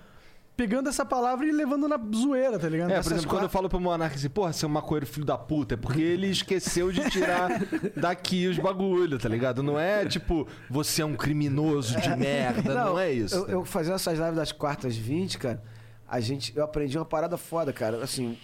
pegando 0.57 0.89
essa 0.89 1.05
palavra 1.05 1.47
e 1.47 1.53
levando 1.53 1.87
na 1.87 2.01
zoeira, 2.15 2.59
tá 2.59 2.69
ligado? 2.69 2.91
É, 2.91 3.03
por 3.03 3.13
exemplo, 3.13 3.29
quando 3.29 3.43
eu 3.43 3.49
falo 3.49 3.69
pro 3.69 3.79
Monark 3.79 4.17
assim, 4.17 4.29
porra, 4.31 4.53
seu 4.55 4.69
maconheiro 4.69 5.07
filho 5.07 5.27
da 5.27 5.37
puta, 5.37 5.75
é 5.75 5.77
porque 5.77 6.01
ele 6.01 6.29
esqueceu 6.29 6.91
de 6.91 7.09
tirar 7.11 7.61
daqui 7.95 8.47
os 8.47 8.59
bagulho, 8.59 9.19
tá 9.19 9.29
ligado? 9.29 9.63
Não 9.63 9.79
é 9.79 10.07
tipo, 10.07 10.49
você 10.71 11.03
é 11.03 11.05
um 11.05 11.15
criminoso 11.15 12.01
de 12.01 12.09
merda, 12.17 12.75
não, 12.75 12.99
é 12.99 13.13
isso. 13.13 13.35
Eu, 13.37 13.49
eu 13.49 13.65
fazendo 13.65 13.97
essas 13.97 14.19
lives 14.19 14.37
das 14.37 14.51
quartas 14.51 14.97
20, 14.97 15.37
cara, 15.39 15.63
a 16.09 16.21
gente, 16.21 16.57
eu 16.57 16.65
aprendi 16.65 16.97
uma 16.97 17.05
parada 17.05 17.37
foda, 17.37 17.71
cara. 17.73 18.03
Assim, 18.03 18.39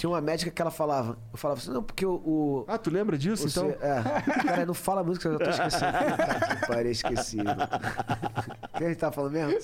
tinha 0.00 0.08
uma 0.08 0.20
médica 0.22 0.50
que 0.50 0.62
ela 0.62 0.70
falava. 0.70 1.18
Eu 1.30 1.36
falava 1.36 1.60
assim, 1.60 1.70
não, 1.70 1.82
porque 1.82 2.06
o. 2.06 2.14
o 2.14 2.64
Ah, 2.66 2.78
tu 2.78 2.88
lembra 2.90 3.18
disso, 3.18 3.46
então? 3.46 3.68
É. 3.82 4.02
Cara, 4.46 4.64
não 4.64 4.72
fala 4.72 5.04
música, 5.04 5.28
eu 5.28 5.32
já 5.34 5.38
tô 5.44 5.50
esquecendo. 5.50 5.92
Puta 5.92 6.56
que 6.56 6.66
pariu, 6.66 6.90
esqueci. 6.90 7.36
O 7.40 7.44
que 8.78 8.84
a 8.84 8.88
gente 8.88 8.96
tava 8.96 9.12
falando 9.12 9.32
mesmo? 9.32 9.58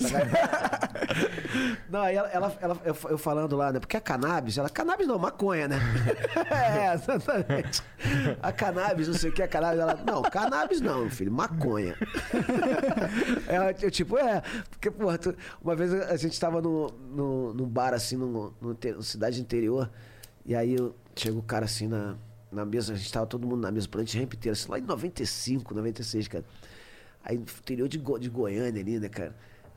Não, 1.89 2.01
aí 2.03 2.17
ela, 2.17 2.29
ela, 2.29 2.59
ela- 2.61 2.81
eu, 2.85 2.95
eu 3.09 3.17
falando 3.17 3.57
lá, 3.57 3.73
né? 3.73 3.81
Porque 3.81 3.97
a 3.97 4.01
cannabis, 4.01 4.59
ela. 4.59 4.69
Cannabis 4.69 5.07
não, 5.07 5.19
maconha, 5.19 5.69
né? 5.69 5.79
É, 6.51 6.93
exatamente. 6.93 7.83
A 8.43 8.53
cannabis, 8.53 9.09
não 9.09 9.15
sei 9.15 9.31
o 9.31 9.33
que, 9.33 9.43
a 9.43 9.49
cannabis, 9.49 9.81
ela. 9.81 9.99
Não, 10.07 10.21
cannabis 10.21 10.83
não, 10.83 11.01
meu 11.01 11.11
filho, 11.11 11.33
maconha. 11.33 11.97
Ela, 13.49 13.75
eu, 13.81 13.91
tipo, 13.91 14.19
é, 14.19 14.43
porque, 14.71 14.91
porra, 14.91 15.17
tu- 15.17 15.35
uma 15.63 15.75
vez 15.75 15.95
a 15.95 16.17
gente 16.17 16.39
tava 16.39 16.61
no, 16.61 16.91
no, 16.91 17.55
num 17.55 17.67
bar, 17.67 17.95
assim, 17.95 18.17
no, 18.17 18.55
no, 18.61 18.77
no 18.97 19.03
cidade 19.03 19.41
interior, 19.41 19.89
e 20.47 20.55
aí 20.55 20.75
eu, 20.75 20.95
chega 21.17 21.37
o 21.39 21.43
cara 21.43 21.65
assim 21.67 21.89
na, 21.89 22.17
na 22.53 22.65
mesa, 22.65 22.95
a 22.95 22.97
gente 22.97 23.13
tava 23.13 23.27
todo 23.27 23.47
mundo 23.47 23.61
na 23.63 23.71
mesa, 23.73 23.89
plante 23.89 24.19
rampa 24.19 24.37
inteira, 24.37 24.55
assim, 24.55 24.71
lá 24.71 24.79
em 24.79 24.83
95, 24.83 25.75
96, 25.75 26.29
cara. 26.29 26.45
Aí 27.25 27.37
no 27.37 27.43
interior 27.45 27.89
de, 27.89 27.99
Go- 27.99 28.19
de 28.19 28.29
Goiânia 28.31 28.81
ali, 28.83 28.99
né, 29.01 29.09
cara? 29.09 29.35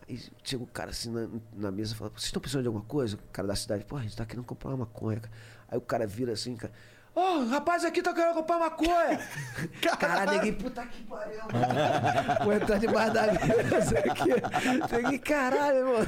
Aí 0.08 0.20
chega 0.44 0.64
o 0.64 0.68
cara 0.68 0.91
assim 0.91 1.12
na, 1.12 1.30
na 1.56 1.72
mesa 1.72 1.94
e 1.94 1.98
fala, 1.98 2.12
vocês 2.12 2.26
estão 2.26 2.41
precisando 2.41 2.64
de 2.64 2.68
alguma 2.68 2.86
coisa? 2.86 3.16
O 3.18 3.20
cara 3.32 3.48
da 3.48 3.56
cidade, 3.56 3.86
pô, 3.86 3.98
a 3.98 4.02
gente 4.04 4.16
tá 4.16 4.26
querendo 4.26 4.46
comprar 4.46 4.70
uma 4.72 4.78
maconha, 4.78 5.20
cara. 5.20 5.34
Aí 5.70 5.78
o 5.78 5.82
cara 5.82 6.08
vira 6.08 6.34
assim, 6.34 6.56
cara. 6.56 6.74
Ô, 7.20 7.46
rapaz 7.50 7.84
aqui 7.84 8.02
tá 8.02 8.14
querendo 8.14 8.34
comprar 8.36 8.60
maconha! 8.60 9.20
Caralho, 10.00 10.32
neguinho, 10.32 10.56
puta 10.56 10.86
que 10.86 11.04
pariu, 11.04 11.38
mano. 11.40 12.36
Vou 12.46 12.54
entrar 12.54 12.78
debaixo 12.78 13.14
da 13.14 13.24
mesa 13.32 14.00
aqui. 14.00 15.20
Caralho, 15.20 15.86
mano. 15.88 16.08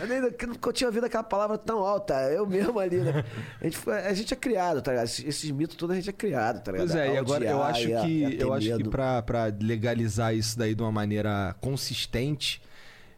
Eu 0.00 0.06
nem- 0.06 0.18
eu 0.40 0.48
nunca 0.48 0.72
tinha 0.72 0.88
ouvido 0.88 1.04
aquela 1.06 1.22
palavra 1.22 1.56
tão 1.58 1.78
alta. 1.78 2.14
Eu 2.30 2.46
mesmo 2.46 2.78
ali, 2.78 2.98
né? 2.98 3.24
A 3.60 3.64
gente, 3.64 3.76
foi- 3.78 3.98
a 4.06 4.12
gente 4.12 4.32
é 4.34 4.36
criado, 4.36 4.82
tá 4.82 4.90
ligado? 4.90 5.06
Esses, 5.06 5.24
esses 5.26 5.50
mitos 5.50 5.76
todos 5.76 5.94
a 5.94 5.96
gente 5.98 6.10
é 6.10 6.12
criado, 6.12 6.62
tá 6.62 6.72
ligado? 6.72 6.88
Pois 6.88 6.98
é, 7.00 7.14
e 7.14 7.16
A 7.16 7.20
agora 7.20 7.44
eu 7.44 7.62
acho 7.62 7.82
a- 7.96 8.00
que 8.04 8.24
a 8.24 8.30
eu 8.30 8.52
acho 8.52 8.76
que 8.76 8.88
pra, 8.88 9.22
pra 9.22 9.44
legalizar 9.60 10.34
isso 10.34 10.58
daí 10.58 10.74
de 10.74 10.82
uma 10.82 10.92
maneira 10.92 11.54
consistente, 11.60 12.62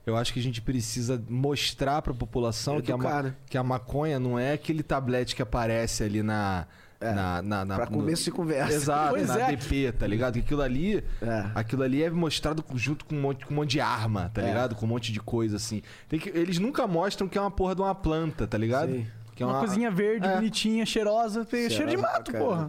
eu 0.06 0.16
acho 0.16 0.32
que 0.32 0.40
a 0.40 0.42
gente 0.42 0.60
precisa 0.60 1.22
mostrar 1.28 2.02
pra 2.02 2.12
população 2.12 2.80
que 2.80 2.90
a, 2.92 2.96
né? 2.96 3.34
que 3.46 3.56
a 3.58 3.62
maconha 3.62 4.18
não 4.18 4.38
é 4.38 4.52
aquele 4.52 4.82
tablete 4.82 5.34
que 5.36 5.42
aparece 5.42 6.02
ali 6.04 6.22
na. 6.22 6.66
Na, 7.02 7.42
na, 7.42 7.64
na 7.64 7.74
É, 7.74 7.76
Pra 7.78 7.86
no- 7.86 7.96
começo 7.98 8.24
de 8.24 8.30
conversa. 8.30 8.72
Exato, 8.74 9.10
Pois 9.14 9.28
na 9.28 9.40
é. 9.50 9.56
DP, 9.56 9.92
tá 9.92 10.06
ligado? 10.06 10.34
Que 10.34 10.40
aquilo 10.40 10.62
ali, 10.62 11.04
É. 11.20 11.50
aquilo 11.54 11.82
ali 11.82 12.02
é 12.02 12.10
mostrado 12.10 12.64
junto 12.74 13.04
com 13.04 13.14
um 13.16 13.20
monte, 13.20 13.44
com 13.46 13.52
um 13.52 13.56
monte 13.56 13.70
de 13.70 13.80
arma, 13.80 14.30
tá 14.32 14.42
É. 14.42 14.46
ligado? 14.46 14.74
Com 14.76 14.86
um 14.86 14.88
monte 14.90 15.12
de 15.12 15.20
coisa 15.20 15.56
assim. 15.56 15.82
Tem 16.08 16.20
que, 16.20 16.28
eles 16.28 16.58
nunca 16.58 16.86
mostram 16.86 17.26
que 17.28 17.36
é 17.36 17.40
uma 17.40 17.50
porra 17.50 17.74
de 17.74 17.80
uma 17.82 17.94
planta, 17.94 18.46
tá 18.46 18.56
ligado? 18.58 18.92
Sim. 18.92 19.06
Que 19.34 19.42
é 19.42 19.46
uma, 19.46 19.58
coisinha 19.60 19.90
verde, 19.90 20.26
É. 20.26 20.34
bonitinha, 20.36 20.84
cheirosa, 20.84 21.44
tem 21.44 21.68
cheiro 21.70 21.90
de 21.90 21.96
mato, 21.96 22.30
porra. 22.32 22.68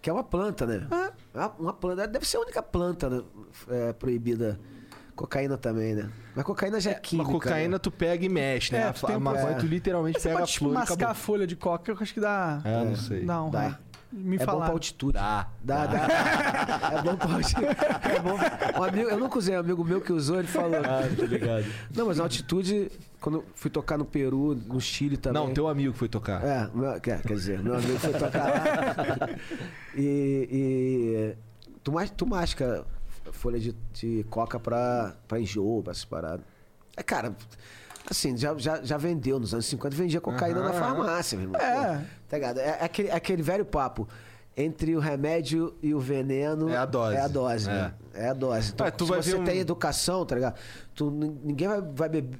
Que 0.00 0.08
é 0.08 0.12
uma 0.12 0.24
planta, 0.24 0.64
né? 0.64 0.86
É 1.34 1.38
uma- 1.38 1.52
uma 1.58 1.72
planta. 1.74 2.06
Deve 2.08 2.26
ser 2.26 2.36
a 2.38 2.40
única 2.40 2.62
planta 2.62 3.10
né, 3.10 3.22
é, 3.68 3.92
proibida. 3.92 4.58
Cocaína 5.20 5.58
também, 5.58 5.94
né? 5.94 6.08
Mas 6.34 6.44
cocaína 6.46 6.80
já 6.80 6.92
é, 6.92 6.94
Uma 6.94 7.00
química. 7.00 7.30
cocaína 7.30 7.68
né? 7.72 7.78
tu 7.78 7.90
pega 7.90 8.24
e 8.24 8.28
mexe, 8.30 8.72
né? 8.72 8.78
É, 8.78 8.82
a, 8.84 8.92
tu 8.94 9.06
a 9.06 9.20
maconha 9.20 9.50
é. 9.50 9.54
tu 9.54 9.66
literalmente 9.66 10.18
pega 10.18 10.38
pode 10.38 10.50
a 10.50 10.58
flor 10.58 10.70
e 10.70 10.74
mascar 10.74 11.10
a 11.10 11.14
folha 11.14 11.46
de 11.46 11.56
coca, 11.56 11.92
eu 11.92 11.98
acho 12.00 12.14
que 12.14 12.20
dá. 12.20 12.62
É, 12.64 12.84
não 12.84 12.96
sei. 12.96 13.22
Dá 13.26 13.42
um 13.42 13.50
Dá. 13.50 13.78
Me 14.10 14.36
É 14.36 14.46
bom 14.46 14.56
pra 14.56 14.68
altitude. 14.70 15.12
Dá. 15.12 15.46
Dá, 15.62 15.86
dá. 15.86 15.98
É 16.98 17.02
bom 17.02 17.16
pra 17.16 17.34
altitude. 17.34 17.66
É 17.66 18.18
bom. 18.18 18.80
Um 18.80 18.82
amigo, 18.82 19.10
eu 19.10 19.18
nunca 19.18 19.38
usei, 19.38 19.54
um 19.54 19.60
amigo 19.60 19.84
meu 19.84 20.00
que 20.00 20.10
usou, 20.10 20.38
ele 20.38 20.48
falou. 20.48 20.78
Ah, 20.78 21.02
tô 21.14 21.26
ligado. 21.26 21.66
Não, 21.94 22.06
mas 22.06 22.18
a 22.18 22.22
altitude, 22.22 22.90
quando 23.20 23.36
eu 23.40 23.44
fui 23.54 23.70
tocar 23.70 23.98
no 23.98 24.06
Peru, 24.06 24.54
no 24.66 24.80
Chile 24.80 25.18
também. 25.18 25.40
Não, 25.42 25.52
teu 25.52 25.68
amigo 25.68 25.92
foi 25.92 26.08
tocar. 26.08 26.42
É, 26.42 26.66
meu- 26.74 26.98
quer, 26.98 27.20
quer 27.20 27.34
dizer, 27.34 27.62
meu 27.62 27.74
amigo 27.74 27.98
foi 27.98 28.12
tocar 28.14 28.44
lá. 28.48 29.28
E, 29.94 30.48
e 30.50 31.36
tu, 31.84 31.92
mas- 31.92 32.10
tu 32.10 32.26
masca 32.26 32.86
folha 33.40 33.58
de, 33.58 33.72
de 33.92 34.24
coca 34.28 34.60
pra, 34.60 35.14
pra 35.26 35.40
enjoo, 35.40 35.82
pra 35.82 35.92
essas 35.92 36.04
paradas. 36.04 36.44
É, 36.96 37.02
cara, 37.02 37.34
assim, 38.10 38.36
já, 38.36 38.56
já, 38.58 38.82
já 38.82 38.96
vendeu 38.98 39.40
nos 39.40 39.54
anos 39.54 39.66
50, 39.66 39.96
vendia 39.96 40.20
cocaína 40.20 40.60
na 40.60 40.70
Aham. 40.70 40.78
farmácia, 40.78 41.38
meu 41.38 41.46
irmão. 41.48 41.60
É. 41.60 41.98
Pô, 41.98 42.04
Tá 42.28 42.36
ligado? 42.36 42.58
É, 42.60 42.68
é 42.80 42.84
aquele, 42.84 43.08
é 43.08 43.14
aquele 43.14 43.42
velho 43.42 43.64
papo. 43.64 44.06
Entre 44.56 44.94
o 44.94 45.00
remédio 45.00 45.74
e 45.82 45.94
o 45.94 46.00
veneno. 46.00 46.68
É 46.68 46.76
a 46.76 46.84
dose. 46.84 47.16
É 47.16 47.20
a 47.20 47.28
dose, 47.28 47.70
É. 47.70 47.72
né? 47.72 47.94
É 48.12 48.28
a 48.28 48.34
dose. 48.34 48.72
Então, 48.72 48.86
Ah, 48.86 48.90
tu 48.90 49.04
se 49.04 49.10
vai 49.10 49.22
você 49.22 49.34
um- 49.36 49.44
tem 49.44 49.58
educação, 49.58 50.26
tá 50.26 50.34
ligado? 50.34 50.58
Tu, 50.94 51.10
nin- 51.10 51.40
ninguém 51.44 51.68
vai, 51.68 51.80
vai 51.80 52.08
beber. 52.08 52.38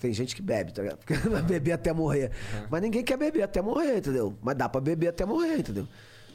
Tem 0.00 0.12
gente 0.12 0.36
que 0.36 0.42
bebe, 0.42 0.72
tá 0.72 0.82
ligado? 0.82 0.98
Porque 1.04 1.14
vai 1.28 1.42
beber 1.42 1.72
até 1.72 1.92
morrer. 1.92 2.30
Mas 2.70 2.82
ninguém 2.82 3.02
quer 3.02 3.16
beber 3.16 3.42
até 3.42 3.60
morrer, 3.60 3.98
entendeu? 3.98 4.34
Mas 4.42 4.54
dá 4.56 4.68
pra 4.68 4.80
beber 4.80 5.08
até 5.08 5.24
morrer, 5.24 5.58
entendeu? 5.58 5.88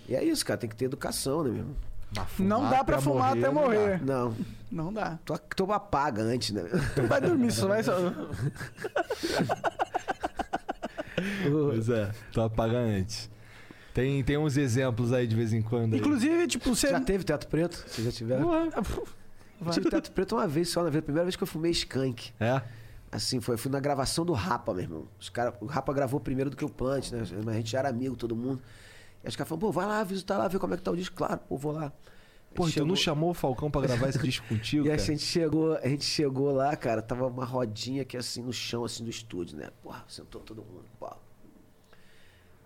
E 0.10 0.16
é 0.16 0.24
isso, 0.24 0.46
cara. 0.46 0.60
Tem 0.60 0.70
que 0.70 0.76
ter 0.76 0.86
educação, 0.86 1.44
né, 1.44 1.52
mesmo? 1.52 1.76
Não 2.40 2.70
dá 2.70 2.84
pra 2.84 3.00
fumar 3.02 3.32
até 3.32 3.42
não 3.48 3.54
dá. 3.54 3.62
morrer. 3.62 4.06
Não. 4.06 4.36
Não 4.72 4.94
dá. 4.94 5.20
Tu, 5.26 5.34
tu 5.56 5.72
apaga 5.72 6.22
antes, 6.22 6.52
né? 6.52 6.64
Tu 6.96 7.04
vai 7.04 7.22
dormir, 7.22 7.52
só 7.52 7.68
vai. 7.68 7.84
Só... 7.84 7.94
Pois 11.50 11.90
é, 11.90 12.12
tu 12.32 12.42
apaga 12.42 12.78
antes. 12.78 13.30
Tem, 13.94 14.24
tem 14.24 14.38
uns 14.38 14.56
exemplos 14.58 15.12
aí 15.12 15.28
de 15.28 15.36
vez 15.36 15.54
em 15.54 15.62
quando. 15.62 15.94
aí. 15.94 16.00
Inclusive, 16.00 16.48
tipo, 16.48 16.74
você. 16.74 16.90
Já 16.90 17.00
teve 17.02 17.24
teto 17.24 17.48
preto? 17.48 17.84
Você 17.88 18.04
já 18.04 18.12
tiveram? 18.12 18.54
Eu 18.54 18.72
Vai. 19.60 19.74
tive 19.74 19.90
teto 19.90 20.12
preto 20.12 20.36
uma 20.36 20.48
vez 20.48 20.70
só 20.70 20.82
na 20.82 20.90
vida. 20.90 21.00
A 21.00 21.04
primeira 21.04 21.26
vez 21.26 21.36
que 21.36 21.44
eu 21.44 21.48
fumei 21.48 21.72
skunk. 21.72 22.32
É? 22.40 22.62
Assim, 23.12 23.42
foi, 23.42 23.58
fui 23.58 23.70
na 23.70 23.80
gravação 23.80 24.26
do 24.26 24.32
Rapa, 24.32 24.74
meu 24.74 24.84
irmão. 24.84 25.08
Os 25.20 25.30
cara, 25.30 25.54
o 25.60 25.66
Rapa 25.66 25.94
gravou 25.94 26.20
primeiro 26.20 26.50
do 26.50 26.56
que 26.56 26.64
o 26.64 26.70
Plant, 26.70 27.12
né? 27.12 27.24
Mas 27.44 27.48
a 27.48 27.58
gente 27.58 27.72
já 27.72 27.80
era 27.80 27.90
amigo, 27.90 28.16
todo 28.16 28.36
mundo. 28.36 28.62
E 29.24 29.28
os 29.28 29.36
caras 29.36 29.50
falaram, 29.50 29.68
pô, 29.68 29.72
vai 29.72 29.86
lá 29.86 30.04
visitar 30.04 30.38
lá, 30.38 30.48
ver 30.48 30.60
como 30.60 30.74
é 30.74 30.78
que 30.78 30.84
tá 30.84 30.92
o 30.92 30.96
disco. 30.96 31.16
Claro, 31.16 31.40
pô, 31.48 31.58
vou 31.58 31.72
lá. 31.72 31.92
Pô, 32.54 32.66
tu 32.66 32.72
chegou- 32.72 32.88
não 32.88 32.96
chamou 32.96 33.30
o 33.30 33.34
Falcão 33.34 33.72
pra 33.72 33.82
gravar 33.82 34.10
esse 34.10 34.20
disco 34.20 34.46
contigo, 34.48 34.86
E 34.88 34.92
a 34.92 34.98
gente 34.98 35.24
chegou, 35.24 35.76
a 35.78 35.88
gente 35.88 36.04
chegou 36.04 36.52
lá, 36.52 36.76
cara, 36.76 37.02
tava 37.02 37.28
uma 37.28 37.46
rodinha 37.46 38.02
aqui 38.02 38.18
assim 38.18 38.42
no 38.42 38.52
chão, 38.52 38.84
assim, 38.84 39.04
do 39.04 39.10
estúdio, 39.10 39.58
né? 39.58 39.70
Porra, 39.82 40.04
sentou 40.08 40.42
todo 40.42 40.58
mundo, 40.64 40.84
pô. 41.00 41.10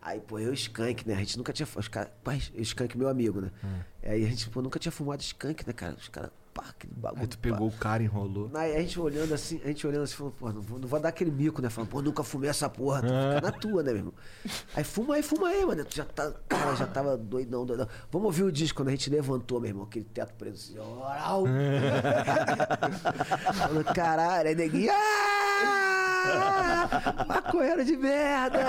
Aí, 0.02 0.20
pô, 0.20 0.38
eu 0.40 0.52
e 0.52 0.56
Skank, 0.56 1.08
né? 1.08 1.16
A 1.16 1.18
gente 1.18 1.38
nunca 1.38 1.52
tinha. 1.52 1.68
Os 1.76 1.88
cara, 1.88 2.12
Skank, 2.60 2.96
meu 2.98 3.10
amigo, 3.10 3.42
né? 3.42 3.52
Hum. 3.64 3.80
Aí 4.04 4.24
a 4.24 4.30
gente, 4.30 4.50
pô, 4.50 4.62
nunca 4.62 4.78
tinha 4.80 4.92
fumado 4.92 5.22
Skank, 5.24 5.66
né, 5.66 5.74
cara? 5.74 5.96
Os 5.96 6.08
caras, 6.10 6.30
pá, 6.56 6.64
aquele 6.70 6.94
bagulho. 6.96 7.22
Aí 7.22 7.28
tu 7.28 7.38
pá. 7.38 7.42
pegou 7.42 7.68
o 7.68 7.72
cara 7.72 8.02
e 8.02 8.06
enrolou. 8.06 8.50
Aí 8.54 8.76
a 8.76 8.80
gente 8.80 9.00
olhando 9.00 9.34
assim, 9.34 9.60
a 9.64 9.68
gente 9.68 9.86
olhando 9.86 10.04
assim, 10.04 10.16
falando, 10.16 10.34
pô, 10.34 10.54
não 10.54 10.62
vou, 10.62 10.80
não 10.80 10.88
vou 10.88 11.00
dar 11.00 11.10
aquele 11.10 11.30
mico, 11.30 11.62
né? 11.62 11.70
Falando, 11.70 11.90
pô, 11.90 12.02
nunca 12.02 12.24
fumei 12.24 12.50
essa 12.50 12.70
porra, 12.70 13.02
tu 13.02 13.08
fica 13.08 13.42
na 13.42 13.52
tua, 13.52 13.84
né, 13.84 13.92
meu 13.92 13.98
irmão? 13.98 14.14
Aí 14.74 14.86
fuma 14.86 15.16
aí, 15.16 15.22
fuma 15.22 15.50
aí, 15.50 15.66
mano. 15.66 15.84
Tu 15.84 15.98
já 15.98 16.06
tá, 16.06 16.34
cara, 16.48 16.74
já 16.76 16.88
tava 16.88 17.18
doidão, 17.18 17.66
doidão. 17.66 17.88
Vamos 18.10 18.28
ouvir 18.28 18.44
o 18.44 18.52
disco 18.52 18.78
quando 18.78 18.88
a 18.88 18.92
gente 18.92 19.10
levantou, 19.10 19.60
meu 19.60 19.70
irmão, 19.70 19.84
aquele 19.84 20.06
teto 20.06 20.34
preto 20.36 20.56
assim, 20.56 20.80
oral. 20.80 21.44
Falando, 23.54 23.84
caralho, 23.94 24.48
aí 24.48 24.56
neguinho, 24.56 24.92
ah! 24.94 25.86
Maconheiro 27.28 27.84
de 27.84 27.98
merda! 27.98 28.60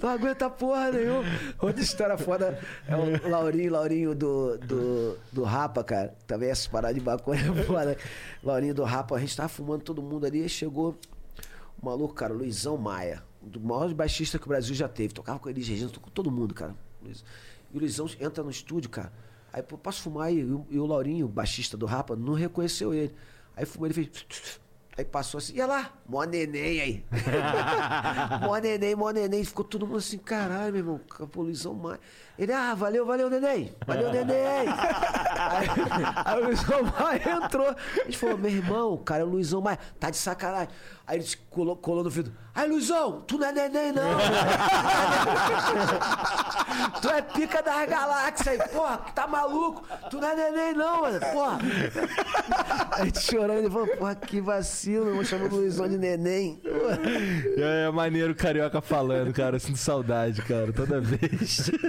Não 0.00 0.10
aguenta 0.10 0.50
porra 0.50 0.90
nenhuma. 0.90 1.24
Outra 1.60 1.82
história 1.82 2.18
foda 2.18 2.58
é 2.86 2.96
o 2.96 3.28
Laurinho, 3.28 3.72
Laurinho 3.72 4.14
do, 4.14 4.58
do, 4.58 5.18
do 5.32 5.42
Rapa, 5.42 5.82
cara. 5.82 6.14
Também 6.32 6.48
essas 6.48 6.66
paradas 6.66 6.96
de 6.96 7.04
maconha 7.04 7.42
é 7.42 7.62
foda. 7.64 7.98
Laurinho 8.42 8.72
do 8.72 8.84
Rapa, 8.84 9.16
a 9.16 9.20
gente 9.20 9.36
tava 9.36 9.50
fumando 9.50 9.82
todo 9.82 10.00
mundo 10.00 10.24
ali 10.24 10.48
chegou 10.48 10.96
o 11.78 11.84
maluco, 11.84 12.14
cara, 12.14 12.32
Luizão 12.32 12.78
Maia. 12.78 13.22
Um 13.42 13.50
dos 13.50 13.60
maiores 13.60 13.92
baixistas 13.92 14.40
que 14.40 14.46
o 14.46 14.48
Brasil 14.48 14.74
já 14.74 14.88
teve. 14.88 15.12
Tocava 15.12 15.38
com 15.38 15.50
ele, 15.50 15.62
Regina, 15.62 15.90
com 16.00 16.08
todo 16.08 16.30
mundo, 16.30 16.54
cara. 16.54 16.74
E 17.04 17.76
o 17.76 17.80
Luizão 17.80 18.08
entra 18.18 18.42
no 18.42 18.50
estúdio, 18.50 18.88
cara. 18.88 19.12
Aí, 19.52 19.62
pô, 19.62 19.76
posso 19.76 20.00
fumar? 20.00 20.32
E 20.32 20.42
o, 20.42 20.66
e 20.70 20.78
o 20.78 20.86
Laurinho, 20.86 21.28
baixista 21.28 21.76
do 21.76 21.84
Rapa, 21.84 22.16
não 22.16 22.32
reconheceu 22.32 22.94
ele. 22.94 23.14
Aí 23.54 23.66
fumou, 23.66 23.86
ele 23.86 23.92
fez. 23.92 24.58
Aí 24.96 25.04
passou 25.06 25.38
assim, 25.38 25.54
ia 25.54 25.66
lá, 25.66 25.90
mó 26.06 26.22
neném 26.24 26.80
aí. 26.80 27.04
mó 28.44 28.58
neném, 28.58 28.94
mó 28.94 29.10
neném. 29.10 29.42
Ficou 29.42 29.64
todo 29.64 29.86
mundo 29.86 29.98
assim, 29.98 30.18
caralho, 30.18 30.70
meu 30.70 30.80
irmão, 30.80 31.00
pô, 31.30 31.42
Luizão 31.42 31.72
Maia. 31.72 31.98
Ele, 32.38 32.52
ah, 32.52 32.74
valeu, 32.74 33.06
valeu, 33.06 33.30
neném. 33.30 33.74
Valeu, 33.86 34.12
neném. 34.12 34.68
aí, 34.68 35.68
aí 36.24 36.40
o 36.40 36.44
Luizão 36.44 36.82
Maia 36.82 37.40
entrou. 37.42 37.68
A 37.68 38.04
gente 38.04 38.18
falou, 38.18 38.36
meu 38.36 38.50
irmão, 38.50 38.98
cara, 38.98 39.22
é 39.22 39.24
o 39.24 39.28
Luizão 39.28 39.62
Maia, 39.62 39.78
tá 39.98 40.10
de 40.10 40.18
sacanagem. 40.18 40.68
Aí 41.06 41.18
ele 41.18 41.26
colou, 41.50 41.76
colou 41.76 42.04
no 42.04 42.10
vidro. 42.10 42.32
Aí, 42.54 42.68
Luizão, 42.68 43.22
tu 43.22 43.38
não 43.38 43.48
é 43.48 43.52
neném, 43.52 43.92
não. 43.92 44.02
tu 47.00 47.08
é 47.08 47.22
pica 47.22 47.62
das 47.62 47.88
galáxias 47.88 48.48
aí, 48.48 48.58
porra, 48.68 48.98
tá 49.14 49.26
maluco? 49.26 49.82
Tu 50.10 50.20
não 50.20 50.28
é 50.28 50.36
neném, 50.36 50.74
não, 50.74 51.00
mano, 51.00 51.18
porra. 51.32 51.58
A 52.92 53.04
gente 53.04 53.20
chorando, 53.20 53.58
ele 53.58 53.70
falou, 53.70 53.88
porra, 53.96 54.14
que 54.14 54.40
vacilo, 54.82 55.04
meu 55.04 55.12
irmão, 55.12 55.24
chamando 55.24 55.52
o 55.52 55.56
Luizão 55.56 55.88
de 55.88 55.96
neném. 55.98 56.60
É, 57.56 57.84
é 57.86 57.90
maneiro 57.90 58.32
o 58.32 58.34
carioca 58.34 58.80
falando, 58.80 59.32
cara. 59.32 59.56
Eu 59.56 59.60
sinto 59.60 59.78
saudade, 59.78 60.42
cara, 60.42 60.72
toda 60.72 61.00
vez. 61.00 61.70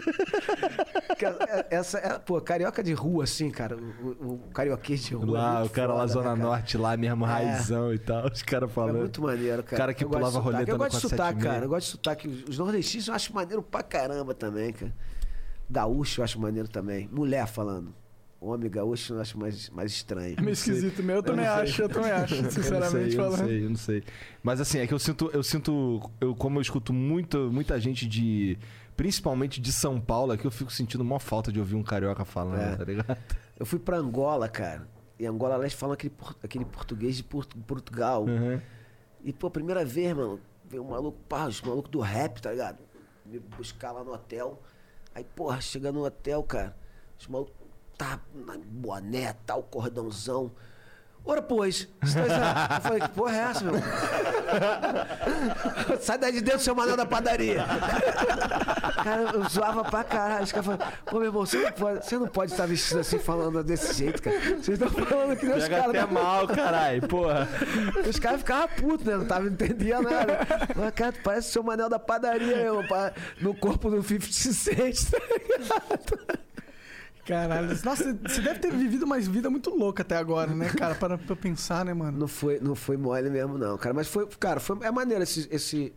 Cara, 1.18 1.68
Essa, 1.70 2.00
é, 2.00 2.20
pô, 2.20 2.42
carioca 2.42 2.84
de 2.84 2.92
rua, 2.92 3.24
assim, 3.24 3.50
cara, 3.50 3.78
o, 3.78 4.08
o, 4.26 4.34
o 4.34 4.38
carioquês 4.54 5.04
de 5.04 5.14
rua. 5.14 5.38
é 5.38 5.42
Lá, 5.42 5.54
muito 5.60 5.68
o 5.68 5.70
cara 5.74 5.94
lá, 5.94 6.00
foda, 6.02 6.12
Zona 6.14 6.30
né, 6.32 6.36
cara? 6.38 6.50
Norte, 6.50 6.78
lá 6.78 6.98
mesmo, 6.98 7.26
É. 7.26 7.28
raizão 7.30 7.94
e 7.94 8.00
tal. 8.00 8.26
Os 8.32 8.42
caras 8.42 8.70
É 8.70 8.74
falando. 8.74 8.98
muito 8.98 9.22
maneiro, 9.22 9.64
cara. 9.64 9.78
Cara 9.78 9.94
que 9.94 10.04
Eu 10.04 10.10
pulava 10.10 10.40
roleta 10.40 10.70
Eu 10.72 10.78
gosto 10.78 10.96
de 10.96 11.02
sotaque, 11.02 11.40
476. 11.40 11.44
cara. 11.54 11.66
Eu 11.66 11.70
gosto 11.70 11.86
de 11.86 11.92
sotaque. 11.92 12.46
Os 12.50 12.58
nordestinos 12.58 13.08
eu 13.08 13.14
acho 13.14 13.34
maneiro 13.34 13.62
pra 13.64 13.84
caramba 13.84 14.34
também, 14.34 14.74
cara. 14.74 14.94
Gaúcho 15.70 16.20
eu 16.22 16.26
acho 16.26 16.40
maneiro 16.40 16.68
também. 16.68 17.08
Mulher 17.12 17.48
falando. 17.48 17.94
Homem 18.46 18.70
gaúcho 18.70 19.14
eu 19.14 19.22
acho 19.22 19.38
mais, 19.40 19.70
mais 19.70 19.92
estranho. 19.92 20.36
É 20.38 20.42
meio 20.42 20.54
esquisito 20.54 20.98
mesmo. 21.02 21.20
Eu 21.20 21.24
também 21.24 21.46
não 21.46 21.54
sei. 21.56 21.64
acho, 21.64 21.82
eu 21.82 21.90
também 21.90 22.12
acho, 22.12 22.36
Eu 22.36 22.52
sinceramente 22.52 23.12
sei, 23.12 23.20
eu 23.20 23.24
falando. 23.24 23.40
não 23.40 23.48
sei, 23.48 23.64
eu 23.66 23.70
não 23.70 23.76
sei. 23.78 24.04
Mas 24.44 24.60
assim, 24.62 24.80
é 24.80 24.88
que 24.88 24.94
eu 24.94 25.00
sinto, 25.00 25.30
eu 25.34 25.42
sinto, 25.44 26.12
eu, 26.20 26.36
como 26.36 26.58
eu 26.58 26.62
escuto 26.62 26.92
muito, 26.92 27.50
muita 27.52 27.80
gente 27.80 28.06
de, 28.08 28.58
principalmente 28.98 29.62
de 29.62 29.72
São 29.72 30.00
Paulo, 30.00 30.34
aqui 30.34 30.46
eu 30.46 30.52
fico 30.52 30.72
sentindo 30.72 31.02
uma 31.02 31.20
falta 31.20 31.52
de 31.52 31.60
ouvir 31.60 31.76
um 31.76 31.84
carioca 31.84 32.26
falando, 32.26 32.60
É. 32.60 32.76
tá 32.76 32.84
ligado? 32.84 33.18
Eu 33.58 33.66
fui 33.66 33.80
pra 33.80 33.98
Angola, 33.98 34.50
cara. 34.50 34.88
E 35.20 35.26
Angola, 35.26 35.56
lá 35.56 35.64
eles 35.64 35.74
falam 35.74 35.94
aquele, 35.94 36.14
aquele 36.44 36.66
português 36.66 37.16
de 37.16 37.24
Portu- 37.24 37.58
Portugal. 37.60 38.26
Uhum. 38.26 38.60
E, 39.24 39.32
pô, 39.32 39.50
primeira 39.50 39.86
vez, 39.86 40.14
mano, 40.14 40.40
veio 40.68 40.84
um 40.84 40.90
maluco, 40.90 41.18
pá, 41.30 41.46
os 41.48 41.62
malucos 41.62 41.90
do 41.90 42.02
rap, 42.02 42.42
tá 42.42 42.52
ligado? 42.52 42.80
Me 43.26 43.40
buscar 43.40 43.92
lá 43.94 44.04
no 44.04 44.12
hotel. 44.12 44.62
Aí, 45.16 45.24
porra, 45.24 45.62
chega 45.62 45.92
no 45.94 46.04
hotel, 46.04 46.44
cara, 46.44 46.76
os 47.18 47.28
malucos 47.28 47.54
tá 47.98 48.20
na 48.34 48.58
boné, 48.58 49.34
tal, 49.46 49.64
cordãozão. 49.64 50.52
Ora, 51.26 51.42
pois, 51.42 51.88
tá. 52.02 52.76
Eu 52.76 52.82
falei, 52.82 53.00
que 53.00 53.10
porra 53.10 53.34
é 53.34 53.40
essa, 53.40 53.64
meu? 53.64 53.76
irmão? 53.76 53.90
Sai 56.02 56.18
daí 56.18 56.34
de 56.34 56.42
dentro, 56.42 56.60
seu 56.60 56.76
manel 56.76 56.98
da 56.98 57.06
padaria. 57.06 57.64
Cara, 59.04 59.22
eu 59.34 59.50
zoava 59.50 59.86
pra 59.86 60.04
caralho. 60.04 60.44
Os 60.44 60.52
caras 60.52 60.66
falavam, 60.66 60.88
pô, 61.06 61.20
meu 61.20 61.28
irmão, 61.28 61.46
você 61.46 61.58
não 61.60 61.72
pode, 61.72 62.06
você 62.06 62.18
não 62.18 62.28
pode 62.28 62.52
estar 62.52 62.66
vestido 62.66 63.00
assim, 63.00 63.20
falando 63.20 63.64
desse 63.64 63.94
jeito, 63.94 64.22
cara. 64.22 64.38
Vocês 64.38 64.70
estão 64.70 64.90
falando 64.90 65.38
que 65.38 65.46
nem 65.46 65.58
os 65.58 65.68
caras 65.68 65.86
até 65.90 66.00
da 66.00 66.08
mal, 66.08 66.48
caralho, 66.48 67.08
porra. 67.08 67.48
os 68.08 68.20
caras 68.20 68.40
ficavam 68.42 68.68
putos, 68.76 69.06
né? 69.06 69.16
Não 69.16 69.26
tava 69.26 69.48
entendendo 69.48 70.04
nada. 70.04 70.40
Mas, 70.76 70.94
cara, 70.94 71.14
parece 71.24 71.50
o 71.50 71.52
seu 71.54 71.64
manel 71.64 71.88
da 71.88 72.00
padaria, 72.00 72.58
meu, 72.58 72.84
no 73.40 73.56
corpo 73.56 73.90
do 73.90 74.04
50 74.04 74.32
Cent, 74.32 75.10
tá 75.10 75.20
ligado? 75.20 76.53
Caralho. 77.26 77.70
Nossa, 77.84 78.14
você 78.22 78.42
deve 78.42 78.60
ter 78.60 78.72
vivido 78.72 79.04
uma 79.04 79.20
vida 79.20 79.50
muito 79.50 79.70
louca 79.70 80.02
até 80.02 80.18
agora, 80.18 80.54
né, 80.54 80.70
cara? 80.70 80.94
Para 80.96 81.18
pra 81.18 81.36
pensar, 81.36 81.86
né, 81.86 81.94
mano? 81.94 82.18
Não 82.18 82.28
foi, 82.28 82.60
não 82.60 82.76
foi 82.76 82.98
mole 82.98 83.30
mesmo, 83.30 83.58
não, 83.58 83.78
cara. 83.78 83.94
Mas 83.94 84.08
foi, 84.08 84.28
cara, 84.40 84.60
foi, 84.60 84.78
é 84.82 84.92
maneiro 84.92 85.24
esse, 85.24 85.48
esse. 85.52 85.94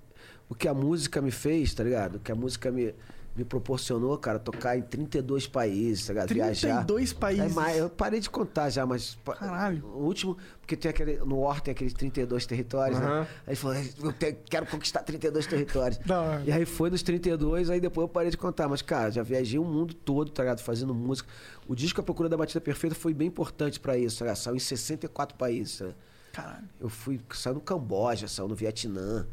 O 0.48 0.54
que 0.54 0.68
a 0.68 0.74
música 0.74 1.20
me 1.20 1.32
fez, 1.32 1.74
tá 1.74 1.82
ligado? 1.82 2.16
O 2.16 2.20
que 2.20 2.30
a 2.30 2.34
música 2.34 2.70
me, 2.70 2.94
me 3.36 3.44
proporcionou, 3.44 4.16
cara, 4.18 4.38
tocar 4.38 4.78
em 4.78 4.82
32 4.82 5.46
países, 5.46 6.06
tá 6.06 6.12
ligado? 6.14 6.32
Viajar. 6.32 6.84
32 6.84 7.12
países. 7.12 7.52
É 7.52 7.54
mais, 7.54 7.76
eu 7.76 7.90
parei 7.90 8.18
de 8.20 8.30
contar 8.30 8.70
já, 8.70 8.86
mas. 8.86 9.18
Caralho. 9.38 9.84
O 9.86 10.04
último, 10.04 10.36
porque 10.60 10.74
tem 10.76 10.88
aquele. 10.90 11.18
No 11.18 11.40
War 11.40 11.60
tem 11.60 11.72
aqueles 11.72 11.92
32 11.92 12.46
territórios, 12.46 12.98
Aham. 12.98 13.20
né? 13.20 13.28
Aí 13.46 13.48
ele 13.48 13.56
falou, 13.56 13.76
eu 14.04 14.12
te- 14.12 14.32
quero 14.48 14.66
conquistar 14.66 15.02
32 15.02 15.46
territórios. 15.46 16.00
E 16.46 16.52
aí 16.52 16.64
foi 16.64 16.88
nos 16.90 17.02
32, 17.02 17.68
aí 17.70 17.80
depois 17.80 18.04
eu 18.04 18.08
parei 18.08 18.30
de 18.30 18.36
contar. 18.36 18.68
Mas, 18.68 18.80
cara, 18.82 19.10
já 19.10 19.22
viajei 19.22 19.58
o 19.58 19.64
mundo 19.64 19.92
todo, 19.94 20.30
tá 20.30 20.42
ligado? 20.42 20.60
Fazendo 20.60 20.94
música. 20.94 21.28
O 21.68 21.74
disco 21.74 22.00
A 22.00 22.04
Procura 22.04 22.28
da 22.28 22.36
Batida 22.36 22.60
Perfeita 22.60 22.94
foi 22.96 23.12
bem 23.12 23.28
importante 23.28 23.78
pra 23.78 23.96
isso, 23.98 24.18
tá 24.18 24.24
ligado? 24.24 24.36
Saiu 24.38 24.56
em 24.56 24.60
64 24.60 25.36
países, 25.36 25.78
tá 25.78 25.84
ligado? 25.84 25.98
Caralho. 26.32 26.68
Eu 26.80 26.88
fui, 26.88 27.20
saiu 27.34 27.54
no 27.54 27.60
Camboja, 27.60 28.28
saiu 28.28 28.46
no 28.48 28.54
Vietnã. 28.54 29.26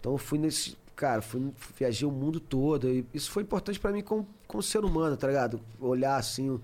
Então 0.00 0.12
eu 0.12 0.18
fui 0.18 0.38
nesse. 0.38 0.76
Cara, 0.96 1.20
fui, 1.20 1.52
viajei 1.78 2.08
o 2.08 2.10
mundo 2.10 2.40
todo. 2.40 2.88
E 2.88 3.06
isso 3.12 3.30
foi 3.30 3.42
importante 3.42 3.78
pra 3.78 3.92
mim 3.92 4.02
como, 4.02 4.26
como 4.48 4.62
ser 4.62 4.82
humano, 4.84 5.16
tá 5.16 5.26
ligado? 5.28 5.60
Olhar 5.78 6.16
assim. 6.16 6.58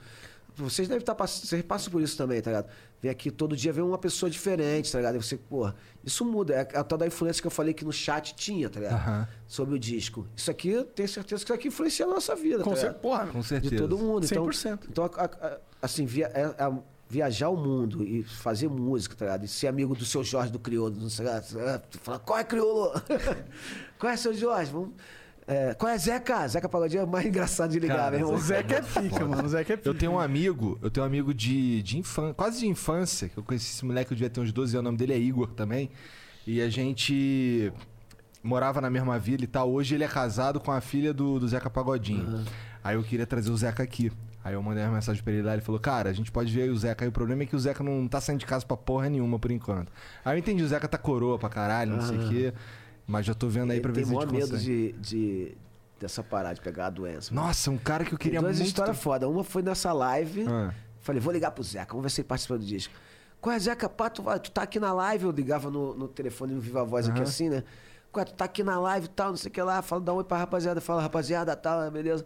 Vocês 0.57 0.89
devem 0.89 1.01
estar 1.03 1.15
passando. 1.15 1.47
Vocês 1.47 1.63
passam 1.63 1.93
por 1.93 2.01
isso 2.03 2.17
também, 2.17 2.41
tá 2.41 2.51
ligado? 2.51 2.69
Vem 3.01 3.11
aqui 3.11 3.31
todo 3.31 3.57
dia 3.57 3.73
ver 3.73 3.81
uma 3.83 3.99
pessoa 3.99 4.29
diferente, 4.31 4.91
tá 4.93 4.99
ligado? 4.99 5.17
E 5.17 5.23
você, 5.23 5.37
porra, 5.37 5.75
isso 6.05 6.25
muda. 6.25 6.55
É 6.55 6.61
a 6.79 6.85
tal 6.85 6.97
da 6.99 7.07
influência 7.07 7.41
que 7.41 7.47
eu 7.47 7.51
falei 7.51 7.75
que 7.75 7.85
no 7.85 7.93
chat 7.93 8.35
tinha, 8.35 8.69
tá 8.71 8.81
ligado? 8.81 8.95
Aham. 8.95 9.29
Sobre 9.47 9.75
o 9.75 9.79
disco. 9.79 10.27
Isso 10.37 10.51
aqui, 10.51 10.69
eu 10.71 10.85
tenho 10.85 11.09
certeza 11.09 11.41
que 11.45 11.45
isso 11.53 11.55
aqui 11.55 11.69
influencia 11.69 12.05
a 12.07 12.09
nossa 12.09 12.35
vida, 12.35 12.63
Com 12.65 12.71
tá 12.71 12.77
certeza. 12.77 12.87
ligado? 12.89 13.01
Porra, 13.03 13.27
Com 13.27 13.43
certeza. 13.43 13.75
De 13.75 13.81
todo 13.81 13.99
mundo. 13.99 14.25
Então, 14.25 14.45
100%. 14.47 14.79
então 14.91 15.05
a- 15.05 15.25
a- 15.25 15.59
assim, 15.83 16.05
via- 16.07 16.31
é- 16.35 16.55
é- 16.65 16.73
viajar 17.13 17.51
o 17.51 17.57
mundo 17.57 18.03
e 18.03 18.23
fazer 18.23 18.69
música, 18.69 19.15
tá 19.15 19.27
ligado? 19.27 19.45
E 19.45 19.49
ser 19.49 19.67
amigo 19.67 19.95
do 19.95 20.03
seu 20.03 20.25
Jorge 20.25 20.51
do 20.51 20.59
Criolo, 20.59 20.97
não 20.99 21.11
sei 21.11 21.27
lá. 21.27 21.43
Falar, 22.01 22.19
qual 22.21 22.39
é 22.39 22.45
Criolo? 22.45 22.91
qual 24.01 24.11
é 24.11 24.17
seu 24.17 24.33
Jorge? 24.33 24.73
Vamos... 24.73 24.93
É, 25.47 25.75
qual 25.75 25.93
é 25.93 25.99
Zeca? 25.99 26.49
Zeca 26.49 26.71
Pagodinho 26.71 27.03
é 27.03 27.05
o 27.05 27.07
mais 27.07 27.27
engraçado 27.27 27.71
de 27.71 27.79
ligar, 27.79 27.97
Cara, 27.97 28.11
meu 28.13 28.21
irmão. 28.21 28.35
O 28.35 28.39
Zeca 28.39 28.77
é 28.77 28.81
pica, 28.81 29.27
mano. 29.27 29.45
O 29.45 29.49
Zeca 29.49 29.75
é 29.75 29.77
pica. 29.77 29.89
Eu 29.91 29.95
tenho 29.95 30.13
um 30.13 30.19
amigo, 30.19 30.79
eu 30.81 30.91
tenho 30.91 31.05
um 31.05 31.07
amigo 31.07 31.35
de, 31.35 31.83
de 31.83 31.99
infância, 31.99 32.33
quase 32.33 32.61
de 32.61 32.67
infância, 32.67 33.29
que 33.29 33.37
eu 33.37 33.43
conheci 33.43 33.75
esse 33.75 33.85
moleque, 33.85 34.13
eu 34.13 34.17
devia 34.17 34.31
ter 34.31 34.41
uns 34.41 34.51
12 34.51 34.75
anos, 34.75 34.81
o 34.81 34.85
nome 34.85 34.97
dele 34.97 35.13
é 35.13 35.19
Igor 35.19 35.49
também. 35.49 35.91
E 36.47 36.63
a 36.63 36.71
gente 36.71 37.71
morava 38.43 38.81
na 38.81 38.89
mesma 38.89 39.19
vila 39.19 39.45
e 39.45 39.47
tal. 39.47 39.71
Hoje 39.71 39.95
ele 39.95 40.05
é 40.05 40.09
casado 40.09 40.59
com 40.59 40.73
a 40.73 40.81
filha 40.81 41.13
do, 41.13 41.39
do 41.39 41.47
Zeca 41.47 41.69
Pagodinho. 41.69 42.43
Aí 42.83 42.97
eu 42.97 43.03
queria 43.03 43.27
trazer 43.27 43.51
o 43.51 43.57
Zeca 43.57 43.83
aqui. 43.83 44.11
Aí 44.45 44.55
eu 44.55 44.63
mandei 44.63 44.83
uma 44.85 44.95
mensagem 44.95 45.23
pra 45.23 45.33
ele 45.33 45.43
lá, 45.43 45.53
ele 45.53 45.63
falou, 45.63 45.81
cara, 45.81 46.11
a 46.11 46.13
gente 46.13 46.33
pode 46.33 46.53
ver 46.53 46.63
aí 46.63 46.71
o 46.71 46.77
Zeca. 46.77 47.05
Aí 47.05 47.09
o 47.09 47.13
problema 47.13 47.43
é 47.45 47.47
que 47.47 47.55
o 47.55 47.59
Zeca 47.61 47.85
não 47.85 48.09
tá 48.09 48.21
saindo 48.21 48.41
de 48.41 48.47
casa 48.47 48.67
pra 48.67 48.77
porra 48.77 49.09
nenhuma 49.09 49.39
por 49.39 49.51
enquanto. 49.51 49.93
Aí 50.25 50.35
eu 50.35 50.39
entendi, 50.39 50.63
o 50.63 50.69
Zeca 50.69 50.89
tá 50.89 50.99
coroa 50.99 51.39
pra 51.39 51.49
caralho, 51.49 51.93
não 51.97 52.03
sei 52.03 52.19
o 52.19 52.29
quê. 52.29 52.53
Mas 53.07 53.27
já 53.27 53.35
tô 53.35 53.49
vendo 53.49 53.71
aí 53.71 53.81
pra 53.81 53.93
ver 53.93 54.01
tem 54.01 54.05
se 54.11 54.17
a 54.17 54.21
gente 54.21 54.33
medo 54.33 54.51
consegue. 54.51 54.65
de, 54.65 54.93
de- 55.01 55.57
dessa 56.01 56.23
parada, 56.23 56.55
de 56.57 56.61
pegar 56.61 56.87
a 56.87 56.91
doença. 56.91 57.33
Nossa, 57.33 57.71
um 57.71 57.79
cara 57.79 58.05
que 58.05 58.13
eu 58.13 58.19
Tem 58.19 58.25
queria 58.27 58.41
duas 58.41 58.57
muito... 58.57 58.67
histórias 58.69 58.99
foda. 58.99 59.29
Uma 59.29 59.45
foi 59.45 59.63
nessa 59.63 59.93
live. 59.93 60.45
Ah. 60.49 60.73
Falei, 61.01 61.21
vou 61.21 61.33
ligar 61.33 61.51
pro 61.53 61.63
Zeca, 61.63 61.91
vamos 61.93 62.03
ver 62.05 62.11
se 62.11 62.21
ele 62.21 62.29
participa 62.29 62.59
do 62.59 62.65
disco. 62.65 62.93
Qual 63.41 63.55
é, 63.55 63.59
Zeca? 63.59 63.89
Pá, 63.89 64.09
tu, 64.11 64.23
tu 64.41 64.51
tá 64.51 64.63
aqui 64.63 64.81
na 64.81 64.93
live. 64.93 65.25
Eu 65.25 65.31
ligava 65.31 65.71
no, 65.71 65.95
no 65.97 66.09
telefone 66.09 66.55
no 66.55 66.61
Viva 66.61 66.85
Voz 66.85 67.09
aqui 67.09 67.19
Aham. 67.21 67.29
assim, 67.29 67.49
né? 67.49 67.63
Qual 68.11 68.23
é, 68.23 68.25
tu 68.27 68.35
tá 68.35 68.45
aqui 68.45 68.63
na 68.65 68.79
live 68.79 69.07
e 69.07 69.09
tal, 69.11 69.31
não 69.31 69.37
sei 69.37 69.49
o 69.49 69.53
que 69.53 69.63
lá. 69.63 69.81
Fala, 69.83 70.01
dá 70.01 70.13
um 70.13 70.17
oi 70.17 70.25
pra 70.25 70.37
rapaziada. 70.39 70.81
Fala, 70.81 71.03
rapaziada, 71.03 71.55
tal, 71.57 71.89
beleza. 71.91 72.25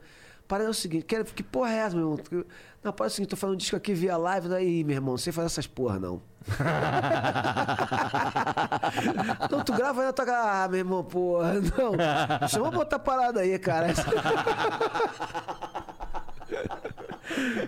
Parada 0.48 0.68
é 0.68 0.70
o 0.70 0.74
seguinte, 0.74 1.05
que, 1.05 1.24
que 1.24 1.43
porra 1.43 1.70
é 1.73 1.77
essa, 1.78 1.97
meu 1.97 2.12
irmão? 2.12 2.44
Não, 2.85 2.93
parada 2.93 3.06
é 3.06 3.12
o 3.12 3.14
seguinte, 3.14 3.31
tô 3.31 3.36
falando 3.36 3.55
um 3.55 3.59
disco 3.59 3.77
aqui 3.77 3.94
via 3.94 4.16
live, 4.16 4.48
daí, 4.48 4.85
meu 4.85 4.94
irmão, 4.97 5.12
não 5.12 5.18
sei 5.18 5.32
fazer 5.32 5.47
essas 5.47 5.66
porra, 5.66 5.98
não. 5.98 6.20
não, 9.51 9.64
tu 9.64 9.73
grava 9.73 10.01
aí 10.01 10.06
na 10.06 10.12
tua 10.12 10.24
ca- 10.24 10.64
Ah, 10.64 10.68
meu 10.68 10.78
irmão, 10.78 11.02
porra, 11.05 11.55
não. 11.55 12.48
Chama 12.48 12.70
botar 12.70 12.98
parada 13.01 13.40
aí, 13.40 13.59
cara. 13.59 13.89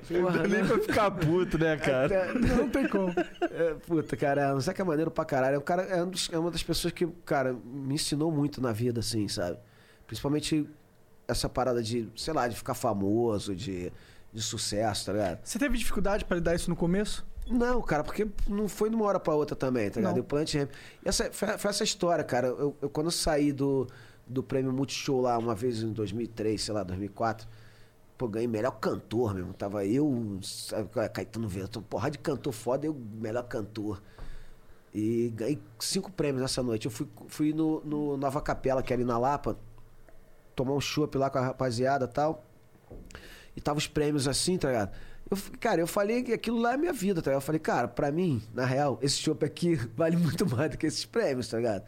Porra, 0.09 0.47
Nem 0.47 0.65
pra 0.65 0.79
ficar 0.79 1.11
puto, 1.11 1.59
né, 1.59 1.77
cara? 1.77 2.33
Não 2.35 2.69
tem 2.69 2.89
como. 2.89 3.13
É, 3.51 3.75
puta, 3.87 4.17
cara, 4.17 4.55
o 4.55 4.61
Zeca 4.61 4.83
é 4.83 4.85
maneiro 4.85 5.11
pra 5.11 5.25
caralho. 5.25 5.57
É, 5.57 5.59
um 5.59 5.63
cara, 5.63 5.83
é, 5.83 6.03
um 6.03 6.09
dos- 6.11 6.31
é 6.33 6.39
uma 6.39 6.51
das 6.51 6.63
pessoas 6.63 6.93
que, 6.93 7.07
cara, 7.25 7.53
me 7.65 7.95
ensinou 7.95 8.31
muito 8.31 8.61
na 8.61 8.73
vida, 8.73 9.01
assim, 9.01 9.27
sabe? 9.29 9.59
Principalmente 10.07 10.69
essa 11.29 11.49
parada 11.49 11.83
de, 11.83 12.09
sei 12.17 12.33
lá, 12.33 12.49
de 12.49 12.57
ficar 12.57 12.75
famoso, 12.75 13.55
de, 13.55 13.93
de 14.33 14.43
sucesso, 14.43 15.07
tá 15.07 15.13
ligado? 15.13 15.41
Você 15.45 15.59
teve 15.59 15.77
dificuldade 15.77 16.25
pra 16.25 16.37
lidar 16.39 16.55
isso 16.55 16.71
no 16.71 16.75
começo? 16.77 17.25
Não, 17.47 17.81
cara, 17.83 18.03
porque 18.03 18.27
não 18.49 18.67
foi 18.69 18.89
de 18.91 18.97
uma 18.97 19.05
hora 19.05 19.21
pra 19.21 19.35
outra 19.35 19.55
também, 19.55 19.91
tá 19.91 20.01
ligado? 20.01 20.13
Não. 20.13 20.19
E 20.19 20.21
o 20.21 20.25
Planet 20.25 20.55
Ramp. 20.55 20.71
E 21.05 21.09
essa, 21.09 21.31
foi, 21.33 21.49
foi 21.59 21.71
essa 21.71 21.85
história, 21.85 22.25
cara. 22.25 22.49
Eu, 22.49 22.75
eu- 22.81 22.91
quando 22.91 23.07
eu 23.07 23.11
saí 23.11 23.53
do, 23.53 23.87
do 24.27 24.43
prêmio 24.43 24.73
Multishow 24.73 25.21
lá, 25.21 25.37
uma 25.39 25.55
vez 25.55 25.83
em 25.83 25.93
2003, 25.93 26.61
sei 26.63 26.75
lá, 26.75 26.83
2004, 26.83 27.47
pô, 28.19 28.27
ganhei 28.29 28.47
melhor 28.49 28.73
cantor 28.73 29.35
mesmo. 29.35 29.53
Tava 29.55 29.85
eu, 29.87 30.39
sabe, 30.43 30.89
Caetano 31.13 31.49
Veloso, 31.49 31.81
porra 31.83 32.11
de 32.11 32.19
cantor 32.19 32.53
foda, 32.53 32.87
eu 32.87 32.95
melhor 33.15 33.45
cantor. 33.45 34.03
E 34.95 35.31
ganhei 35.35 35.59
cinco 35.79 36.11
prêmios 36.11 36.41
nessa 36.43 36.63
noite. 36.63 36.87
Eu 36.87 36.91
fui, 36.91 37.07
fui 37.29 37.53
no, 37.53 37.81
no 37.85 38.17
Nova 38.17 38.41
Capela, 38.43 38.83
que 38.83 38.93
é 38.93 38.97
ali 38.97 39.05
na 39.05 39.19
Lapa, 39.19 39.57
tomar 40.59 40.75
um 40.75 40.81
chopp 40.81 41.17
lá 41.17 41.31
com 41.31 41.39
a 41.39 41.43
rapaziada 41.43 42.05
e 42.05 42.09
tal. 42.09 42.45
E 43.57 43.61
tava 43.61 43.79
os 43.79 43.87
prêmios 43.87 44.27
assim, 44.27 44.59
tá 44.59 44.69
ligado? 44.69 44.93
Eu, 45.31 45.39
cara, 45.61 45.81
eu 45.81 45.87
falei 45.87 46.23
que 46.23 46.33
aquilo 46.33 46.59
lá 46.59 46.75
é 46.75 46.77
minha 46.77 46.93
vida, 46.93 47.23
tá 47.23 47.31
ligado? 47.31 47.43
Eu 47.43 47.47
falei, 47.47 47.59
cara, 47.61 47.87
pra 47.87 48.11
mim, 48.11 48.43
na 48.53 48.65
real, 48.65 48.99
esse 49.01 49.17
chopp 49.19 49.45
aqui 49.45 49.75
vale 49.97 50.17
muito 50.17 50.45
mais 50.49 50.71
do 50.71 50.79
que 50.79 50.87
esses 50.87 51.05
prêmios, 51.05 51.49
tá 51.49 51.59
ligado? 51.59 51.85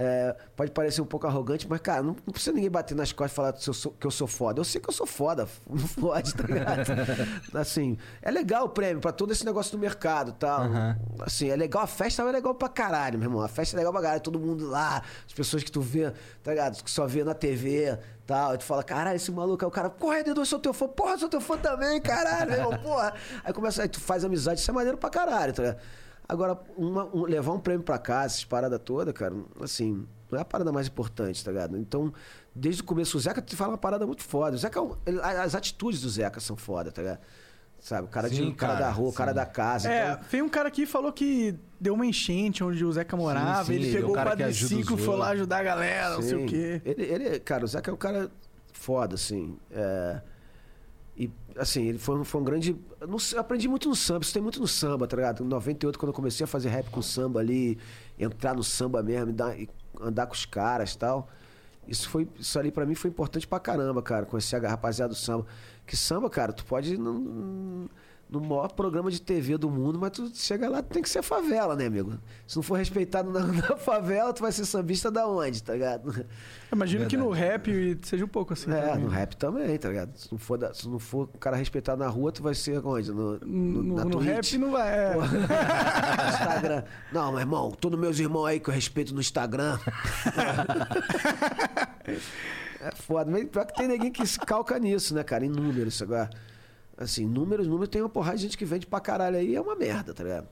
É, 0.00 0.36
pode 0.54 0.70
parecer 0.70 1.00
um 1.00 1.04
pouco 1.04 1.26
arrogante, 1.26 1.66
mas, 1.68 1.80
cara, 1.80 2.04
não, 2.04 2.14
não 2.24 2.32
precisa 2.32 2.54
ninguém 2.54 2.70
bater 2.70 2.94
nas 2.94 3.10
costas 3.10 3.32
e 3.32 3.34
falar 3.34 3.52
que 3.52 3.68
eu, 3.68 3.74
sou, 3.74 3.92
que 3.98 4.06
eu 4.06 4.10
sou 4.12 4.28
foda. 4.28 4.60
Eu 4.60 4.64
sei 4.64 4.80
que 4.80 4.88
eu 4.88 4.94
sou 4.94 5.06
foda, 5.06 5.48
não 5.68 5.76
fode, 5.76 6.32
tá 6.36 6.44
ligado? 6.44 6.86
assim, 7.58 7.98
é 8.22 8.30
legal 8.30 8.66
o 8.66 8.68
prêmio 8.68 9.00
pra 9.00 9.10
todo 9.10 9.32
esse 9.32 9.44
negócio 9.44 9.72
do 9.72 9.78
mercado 9.80 10.30
e 10.30 10.34
tal. 10.34 10.68
Assim, 11.18 11.50
é 11.50 11.56
legal, 11.56 11.82
a 11.82 11.86
festa 11.88 12.22
é 12.22 12.30
legal 12.30 12.54
pra 12.54 12.68
caralho, 12.68 13.18
meu 13.18 13.26
irmão. 13.28 13.42
A 13.42 13.48
festa 13.48 13.74
é 13.74 13.78
legal 13.78 13.92
pra 13.92 14.00
caralho, 14.00 14.20
todo 14.20 14.38
mundo 14.38 14.68
lá, 14.68 15.02
as 15.26 15.32
pessoas 15.32 15.64
que 15.64 15.72
tu 15.72 15.80
vê, 15.80 16.12
tá 16.44 16.52
ligado? 16.52 16.80
Que 16.80 16.90
só 16.90 17.04
vê 17.04 17.24
na 17.24 17.34
TV 17.34 17.98
tal. 18.24 18.54
E 18.54 18.58
tu 18.58 18.64
fala, 18.64 18.84
caralho, 18.84 19.16
esse 19.16 19.32
maluco 19.32 19.64
é 19.64 19.66
o 19.66 19.70
cara, 19.70 19.90
porra, 19.90 20.22
Dedo, 20.22 20.42
eu 20.42 20.46
sou 20.46 20.60
teu 20.60 20.72
fã, 20.72 20.86
porra, 20.86 21.18
sou 21.18 21.28
teu 21.28 21.40
fã 21.40 21.58
também, 21.58 22.00
caralho, 22.00 22.50
meu 22.50 22.60
irmão, 22.60 22.78
porra. 22.78 23.14
Aí 23.42 23.52
começa, 23.52 23.82
aí 23.82 23.88
tu 23.88 24.00
faz 24.00 24.24
amizade, 24.24 24.60
isso 24.60 24.70
é 24.70 24.74
maneiro 24.74 24.96
pra 24.96 25.10
caralho, 25.10 25.52
tá 25.52 25.62
ligado? 25.62 25.80
Agora, 26.28 26.58
uma- 26.76 27.06
um- 27.06 27.22
levar 27.24 27.52
um 27.52 27.58
prêmio 27.60 27.82
pra 27.82 27.98
casa, 27.98 28.34
essas 28.34 28.44
paradas 28.44 28.78
todas, 28.84 29.14
cara, 29.14 29.34
assim, 29.62 30.06
não 30.30 30.38
é 30.38 30.42
a 30.42 30.44
parada 30.44 30.70
mais 30.70 30.86
importante, 30.86 31.42
tá 31.42 31.50
ligado? 31.50 31.76
Então, 31.78 32.12
desde 32.54 32.82
o 32.82 32.84
começo, 32.84 33.16
o 33.16 33.20
Zeca 33.20 33.40
te 33.40 33.56
fala 33.56 33.72
uma 33.72 33.78
parada 33.78 34.06
muito 34.06 34.22
foda. 34.22 34.54
O 34.54 34.58
Zeca, 34.58 34.78
é 34.78 35.10
ele- 35.10 35.20
as 35.22 35.54
atitudes 35.54 36.02
do 36.02 36.08
Zeca 36.10 36.38
são 36.38 36.54
foda, 36.56 36.92
tá 36.92 37.00
ligado? 37.00 37.20
Sabe? 37.80 38.06
O 38.06 38.10
cara, 38.10 38.28
de, 38.28 38.36
Sim, 38.36 38.48
o 38.48 38.54
cara, 38.54 38.72
cara, 38.74 38.84
da 38.86 38.90
rua, 38.90 39.08
o 39.08 39.12
cara 39.12 39.30
sim. 39.30 39.36
da 39.36 39.46
casa. 39.46 39.90
É, 39.90 40.12
então- 40.12 40.24
tem 40.30 40.42
um 40.42 40.48
cara 40.48 40.68
aqui 40.68 40.82
que 40.84 40.86
falou 40.90 41.12
que 41.12 41.54
deu 41.80 41.94
uma 41.94 42.04
enchente 42.04 42.62
onde 42.62 42.84
o 42.84 42.92
Zeca 42.92 43.16
morava, 43.16 43.64
sim, 43.66 43.74
ele 43.74 43.86
ele 43.86 43.96
é 43.96 43.98
o 44.00 44.00
pegou 44.02 44.16
o 44.16 44.24
quadriciclo, 44.26 44.98
foi 44.98 45.16
lá 45.16 45.28
ajudar 45.28 45.58
a 45.60 45.62
galera, 45.62 46.14
não 46.16 46.22
sei 46.22 46.34
o 46.34 46.40
Sim. 46.40 46.46
quê. 46.46 46.82
Ele, 46.84 47.02
ele, 47.04 47.38
cara, 47.40 47.64
o 47.64 47.68
Zeca 47.68 47.90
é 47.90 47.94
um 47.94 47.96
cara 47.96 48.30
foda, 48.72 49.14
assim. 49.14 49.56
é, 49.70 50.20
assim, 51.58 51.86
ele 51.86 51.98
foi, 51.98 52.24
foi 52.24 52.40
um 52.40 52.44
grande. 52.44 52.76
não 53.06 53.18
aprendi 53.38 53.68
muito 53.68 53.88
no 53.88 53.96
samba, 53.96 54.24
isso 54.24 54.32
tem 54.32 54.42
muito 54.42 54.60
no 54.60 54.68
samba, 54.68 55.06
tá 55.06 55.16
ligado? 55.16 55.42
Em 55.44 55.46
98, 55.46 55.98
quando 55.98 56.10
eu 56.10 56.14
comecei 56.14 56.44
a 56.44 56.46
fazer 56.46 56.68
rap 56.68 56.88
com 56.90 57.02
samba 57.02 57.40
ali, 57.40 57.78
entrar 58.18 58.54
no 58.54 58.62
samba 58.64 59.02
mesmo, 59.02 59.32
dar- 59.32 59.56
andar 60.00 60.26
com 60.26 60.34
os 60.34 60.44
caras 60.46 60.92
e 60.94 60.98
tal. 60.98 61.28
Isso, 61.86 62.08
foi, 62.08 62.28
isso 62.38 62.58
ali 62.58 62.70
pra 62.70 62.84
mim 62.84 62.94
foi 62.94 63.10
importante 63.10 63.46
pra 63.46 63.58
caramba, 63.58 64.02
cara, 64.02 64.26
conhecer 64.26 64.62
a 64.64 64.68
rapaziada 64.68 65.12
do 65.12 65.16
samba. 65.18 65.46
Que 65.86 65.96
samba, 65.96 66.28
cara, 66.28 66.52
tu 66.52 66.64
pode 66.64 66.94
ir 66.94 66.98
no, 66.98 67.88
no 68.30 68.40
maior 68.40 68.70
programa 68.72 69.10
de 69.10 69.20
TV 69.22 69.56
do 69.56 69.70
mundo, 69.70 69.98
mas 69.98 70.10
tu 70.10 70.30
chega 70.34 70.68
lá, 70.68 70.82
tu 70.82 70.90
tem 70.92 71.02
que 71.02 71.08
ser 71.08 71.22
favela, 71.22 71.74
né, 71.74 71.86
amigo? 71.86 72.18
Se 72.46 72.56
não 72.56 72.62
for 72.62 72.76
respeitado 72.76 73.30
na, 73.32 73.40
na 73.48 73.76
favela, 73.76 74.32
tu 74.34 74.42
vai 74.42 74.52
ser 74.52 74.64
sambista 74.66 75.10
da 75.10 75.26
onde, 75.26 75.62
tá 75.62 75.72
ligado? 75.72 76.26
Imagino 76.70 77.06
que 77.06 77.16
no 77.16 77.30
rap 77.30 77.98
seja 78.02 78.24
um 78.24 78.28
pouco 78.28 78.52
assim. 78.52 78.70
É, 78.70 78.80
também. 78.88 79.04
no 79.04 79.08
rap 79.08 79.34
também, 79.36 79.78
tá 79.78 79.88
ligado? 79.88 80.14
Se 80.16 80.30
não 80.30 80.38
for, 80.38 80.58
da- 80.58 80.74
se 80.74 80.86
não 80.86 80.98
for 80.98 81.24
o 81.34 81.38
cara 81.38 81.56
respeitado 81.56 82.02
na 82.02 82.08
rua, 82.08 82.30
tu 82.30 82.42
vai 82.42 82.54
ser 82.54 82.84
onde? 82.84 83.10
No, 83.10 83.38
No, 83.38 83.82
no, 83.82 83.96
na 83.96 84.04
no 84.04 84.18
rap 84.18 84.58
não 84.58 84.70
vai. 84.72 84.88
É. 84.94 85.14
no 85.14 85.22
Instagram. 86.28 86.82
Não, 87.10 87.30
meu 87.30 87.40
irmão, 87.40 87.70
todos 87.70 87.98
meus 87.98 88.18
irmãos 88.18 88.44
aí 88.46 88.60
que 88.60 88.68
eu 88.68 88.74
respeito 88.74 89.14
no 89.14 89.20
Instagram. 89.20 89.78
é 92.80 92.90
foda. 92.94 93.30
Mas 93.30 93.44
pior 93.48 93.64
que 93.66 93.74
tem 93.74 93.88
ninguém 93.88 94.10
que 94.12 94.26
se 94.26 94.38
calca 94.38 94.78
nisso, 94.78 95.14
né, 95.14 95.22
cara? 95.24 95.44
Em 95.44 95.48
números 95.48 96.00
agora. 96.02 96.28
Assim, 96.98 97.24
números, 97.24 97.66
números, 97.68 97.88
tem 97.88 98.02
uma 98.02 98.08
porrada 98.08 98.36
de 98.36 98.42
gente 98.42 98.58
que 98.58 98.64
vende 98.64 98.86
pra 98.86 98.98
caralho 99.00 99.36
aí, 99.36 99.54
é 99.54 99.60
uma 99.60 99.76
merda, 99.76 100.12
tá 100.12 100.24
ligado? 100.24 100.48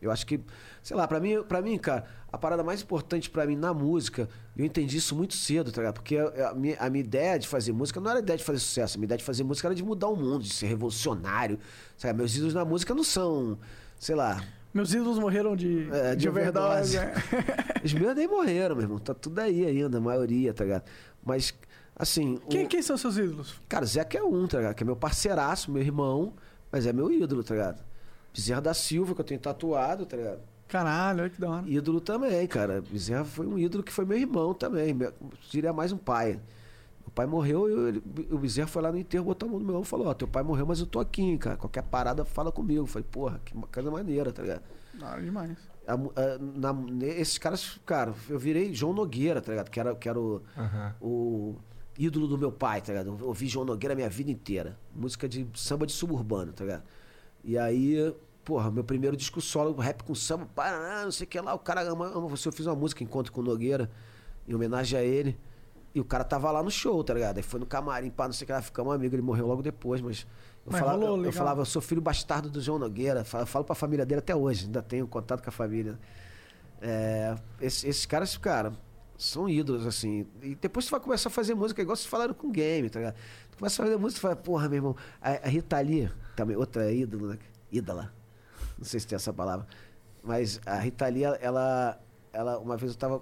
Eu 0.00 0.12
acho 0.12 0.24
que, 0.26 0.38
sei 0.82 0.96
lá, 0.96 1.08
pra 1.08 1.18
mim, 1.18 1.42
pra 1.42 1.60
mim, 1.60 1.76
cara, 1.76 2.04
a 2.30 2.38
parada 2.38 2.62
mais 2.62 2.82
importante 2.82 3.28
pra 3.28 3.44
mim 3.46 3.56
na 3.56 3.74
música, 3.74 4.28
eu 4.56 4.64
entendi 4.64 4.98
isso 4.98 5.16
muito 5.16 5.34
cedo, 5.34 5.72
tá 5.72 5.80
ligado? 5.80 5.94
Porque 5.94 6.16
a, 6.18 6.50
a 6.50 6.54
minha, 6.54 6.76
a 6.78 6.88
minha 6.90 7.02
ideia 7.02 7.36
de 7.38 7.48
fazer 7.48 7.72
música 7.72 7.98
não 8.00 8.10
era 8.10 8.20
a 8.20 8.22
ideia 8.22 8.36
de 8.36 8.44
fazer 8.44 8.58
sucesso, 8.60 8.96
a 8.96 8.98
minha 8.98 9.06
ideia 9.06 9.18
de 9.18 9.24
fazer 9.24 9.42
música 9.42 9.66
era 9.66 9.74
de 9.74 9.82
mudar 9.82 10.06
o 10.08 10.14
mundo, 10.14 10.44
de 10.44 10.52
ser 10.52 10.66
revolucionário. 10.66 11.58
Sabe? 11.96 12.16
Meus 12.18 12.36
ídolos 12.36 12.54
na 12.54 12.64
música 12.64 12.94
não 12.94 13.02
são, 13.02 13.58
sei 13.98 14.14
lá, 14.14 14.40
Meus 14.72 14.92
ídolos 14.92 15.18
morreram 15.18 15.56
de, 15.56 15.88
É, 15.90 16.10
de, 16.10 16.18
de 16.22 16.28
overdose. 16.28 16.98
overdose. 16.98 17.18
é. 17.80 17.80
os 17.84 17.92
meus 17.94 18.14
nem 18.14 18.28
morreram, 18.28 18.76
meu 18.76 18.84
irmão, 18.84 18.98
tá 18.98 19.14
tudo 19.14 19.38
aí 19.40 19.64
ainda, 19.64 19.96
a 19.96 20.00
maioria, 20.00 20.52
tá 20.52 20.62
ligado? 20.62 20.84
Mas, 21.24 21.52
assim. 21.98 22.34
o- 22.36 22.48
Quem, 22.48 22.66
quem 22.66 22.82
são 22.82 22.96
seus 22.96 23.16
ídolos? 23.16 23.60
Cara, 23.68 23.84
Zeca 23.86 24.16
é 24.18 24.22
um, 24.22 24.46
tá 24.46 24.58
ligado? 24.58 24.74
Que 24.74 24.82
é 24.82 24.86
meu 24.86 24.96
parceiraço, 24.96 25.70
meu 25.70 25.82
irmão, 25.82 26.32
mas 26.70 26.86
é 26.86 26.92
meu 26.92 27.10
ídolo, 27.10 27.42
tá 27.42 27.54
ligado? 27.54 27.82
Bezerra 28.34 28.60
da 28.60 28.74
Silva, 28.74 29.14
que 29.14 29.20
eu 29.20 29.24
tenho 29.24 29.40
tatuado, 29.40 30.06
tá 30.06 30.16
ligado? 30.16 30.40
Caralho, 30.68 31.20
olha 31.22 31.30
que 31.30 31.40
da 31.40 31.48
hora. 31.50 31.64
Ídolo 31.68 32.00
também, 32.00 32.46
cara. 32.46 32.82
Bezerra 32.82 33.24
foi 33.24 33.46
um 33.46 33.58
ídolo 33.58 33.82
que 33.82 33.90
foi 33.92 34.04
meu 34.04 34.18
irmão 34.18 34.52
também. 34.52 34.92
Meu, 34.92 35.12
diria 35.50 35.72
mais 35.72 35.92
um 35.92 35.96
pai. 35.96 36.32
Meu 37.00 37.10
pai 37.14 37.26
morreu 37.26 37.68
e 37.70 37.88
ele- 37.88 38.02
o 38.30 38.36
Bezerra 38.38 38.68
foi 38.68 38.82
lá 38.82 38.92
no 38.92 38.98
enterro, 38.98 39.24
botou 39.24 39.48
a 39.48 39.50
mão 39.52 39.58
no 39.60 39.64
meu 39.66 39.74
ombro 39.76 39.86
e 39.86 39.90
falou: 39.90 40.06
Ó, 40.08 40.14
teu 40.14 40.28
pai 40.28 40.42
morreu, 40.42 40.66
mas 40.66 40.78
eu 40.78 40.86
tô 40.86 41.00
aqui, 41.00 41.22
hein, 41.22 41.38
cara. 41.38 41.56
Qualquer 41.56 41.82
parada, 41.84 42.22
fala 42.24 42.52
comigo. 42.52 42.82
Eu 42.82 42.86
falei, 42.86 43.06
porra, 43.10 43.40
que 43.44 43.54
coisa 43.72 43.90
maneira, 43.90 44.30
tá 44.30 44.42
ligado? 44.42 44.62
Da 45.00 45.12
hora 45.12 45.22
demais. 45.22 45.56
A 45.86 45.94
a- 45.94 45.98
na- 46.38 47.06
esses 47.06 47.38
caras, 47.38 47.80
cara, 47.86 48.12
eu 48.28 48.38
virei 48.38 48.74
João 48.74 48.92
Nogueira, 48.92 49.40
tá 49.40 49.52
ligado? 49.52 49.70
Que 49.70 49.80
era, 49.80 49.94
que 49.94 50.06
era 50.06 50.20
o, 50.20 50.42
o 51.00 51.56
ídolo 51.98 52.28
do 52.28 52.38
meu 52.38 52.52
pai, 52.52 52.80
tá 52.80 52.92
ligado? 52.92 53.16
Eu 53.20 53.26
ouvi 53.26 53.48
João 53.48 53.66
Nogueira 53.66 53.92
a 53.92 53.96
minha 53.96 54.08
vida 54.08 54.30
inteira. 54.30 54.78
Música 54.94 55.28
de 55.28 55.46
samba 55.54 55.84
de 55.84 55.92
suburbano, 55.92 56.52
tá 56.52 56.64
ligado? 56.64 56.84
E 57.42 57.58
aí, 57.58 58.14
porra, 58.44 58.70
meu 58.70 58.84
primeiro 58.84 59.16
disco 59.16 59.40
solo, 59.40 59.74
rap 59.74 60.04
com 60.04 60.14
samba, 60.14 60.46
Paraná, 60.54 61.04
não 61.04 61.10
sei 61.10 61.26
o 61.26 61.28
que 61.28 61.40
lá, 61.40 61.52
o 61.52 61.58
cara 61.58 61.82
ama, 61.82 62.06
ama 62.06 62.28
você. 62.28 62.48
Eu 62.48 62.52
fiz 62.52 62.66
uma 62.66 62.76
música, 62.76 63.02
Encontro 63.02 63.32
com 63.32 63.40
o 63.40 63.44
Nogueira, 63.44 63.90
em 64.46 64.54
homenagem 64.54 64.98
a 64.98 65.02
ele. 65.02 65.36
E 65.94 66.00
o 66.00 66.04
cara 66.04 66.22
tava 66.22 66.50
lá 66.52 66.62
no 66.62 66.70
show, 66.70 67.02
tá 67.02 67.14
ligado? 67.14 67.38
Aí 67.38 67.42
foi 67.42 67.58
no 67.58 67.66
camarim, 67.66 68.10
pá, 68.10 68.26
não 68.26 68.32
sei 68.32 68.44
o 68.44 68.46
que 68.46 68.52
lá, 68.52 68.62
ficamos 68.62 68.94
amigos. 68.94 69.14
Ele 69.14 69.22
morreu 69.22 69.46
logo 69.46 69.62
depois, 69.62 70.00
mas. 70.00 70.26
Eu, 70.64 70.72
Mas 70.72 70.80
falava, 70.80 70.98
rolou, 70.98 71.18
eu, 71.18 71.24
eu 71.24 71.32
falava, 71.32 71.62
eu 71.62 71.64
sou 71.64 71.82
filho 71.82 72.00
bastardo 72.00 72.48
do 72.48 72.60
João 72.60 72.78
Nogueira. 72.78 73.24
Falo, 73.24 73.46
falo 73.46 73.64
pra 73.64 73.74
família 73.74 74.06
dele 74.06 74.20
até 74.20 74.36
hoje, 74.36 74.66
ainda 74.66 74.82
tenho 74.82 75.08
contato 75.08 75.42
com 75.42 75.48
a 75.48 75.52
família. 75.52 75.98
É, 76.80 77.34
esses, 77.60 77.84
esses 77.84 78.06
caras, 78.06 78.36
cara, 78.36 78.72
são 79.18 79.48
ídolos, 79.48 79.84
assim. 79.84 80.24
E 80.40 80.54
depois 80.54 80.86
tu 80.86 80.92
vai 80.92 81.00
começar 81.00 81.28
a 81.28 81.32
fazer 81.32 81.52
música, 81.52 81.82
igual 81.82 81.96
vocês 81.96 82.06
falaram 82.06 82.32
com 82.32 82.50
game, 82.52 82.88
tá 82.88 83.00
ligado? 83.00 83.16
Tu 83.50 83.58
começa 83.58 83.82
a 83.82 83.84
fazer 83.84 83.98
música 83.98 84.20
e 84.20 84.22
fala, 84.22 84.36
porra, 84.36 84.68
meu 84.68 84.76
irmão, 84.76 84.96
a, 85.20 85.30
a 85.30 85.48
Rita 85.48 85.80
Lee, 85.80 86.08
também, 86.36 86.56
outra 86.56 86.90
ídolo, 86.92 87.26
né? 87.30 87.38
Ídola. 87.70 88.14
Não 88.78 88.84
sei 88.84 89.00
se 89.00 89.08
tem 89.08 89.16
essa 89.16 89.32
palavra. 89.32 89.66
Mas 90.22 90.60
a 90.64 90.76
Rita 90.76 91.08
Lee, 91.08 91.24
ela, 91.24 92.00
ela, 92.32 92.58
uma 92.58 92.76
vez 92.76 92.92
eu 92.92 92.98
tava. 92.98 93.20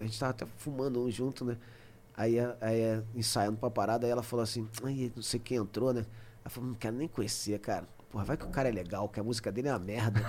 A 0.00 0.04
gente 0.04 0.18
tava 0.18 0.30
até 0.30 0.46
fumando 0.56 1.00
um 1.00 1.10
junto, 1.10 1.44
né? 1.44 1.56
Aí, 2.16 2.38
aí 2.60 3.02
ensaiando 3.14 3.56
pra 3.56 3.70
parada, 3.70 4.04
aí 4.06 4.10
ela 4.10 4.22
falou 4.22 4.42
assim, 4.42 4.68
ai, 4.82 5.12
não 5.14 5.22
sei 5.22 5.38
quem 5.38 5.58
entrou, 5.58 5.94
né? 5.94 6.04
Ela 6.42 6.50
falou, 6.50 6.70
não 6.70 6.76
quero 6.76 6.96
nem 6.96 7.06
conhecer, 7.06 7.58
cara. 7.60 7.86
Porra, 8.10 8.24
vai 8.24 8.36
que 8.36 8.44
o 8.44 8.48
cara 8.48 8.68
é 8.68 8.72
legal, 8.72 9.08
que 9.08 9.20
a 9.20 9.22
música 9.22 9.52
dele 9.52 9.68
é 9.68 9.72
uma 9.72 9.78
merda. 9.78 10.20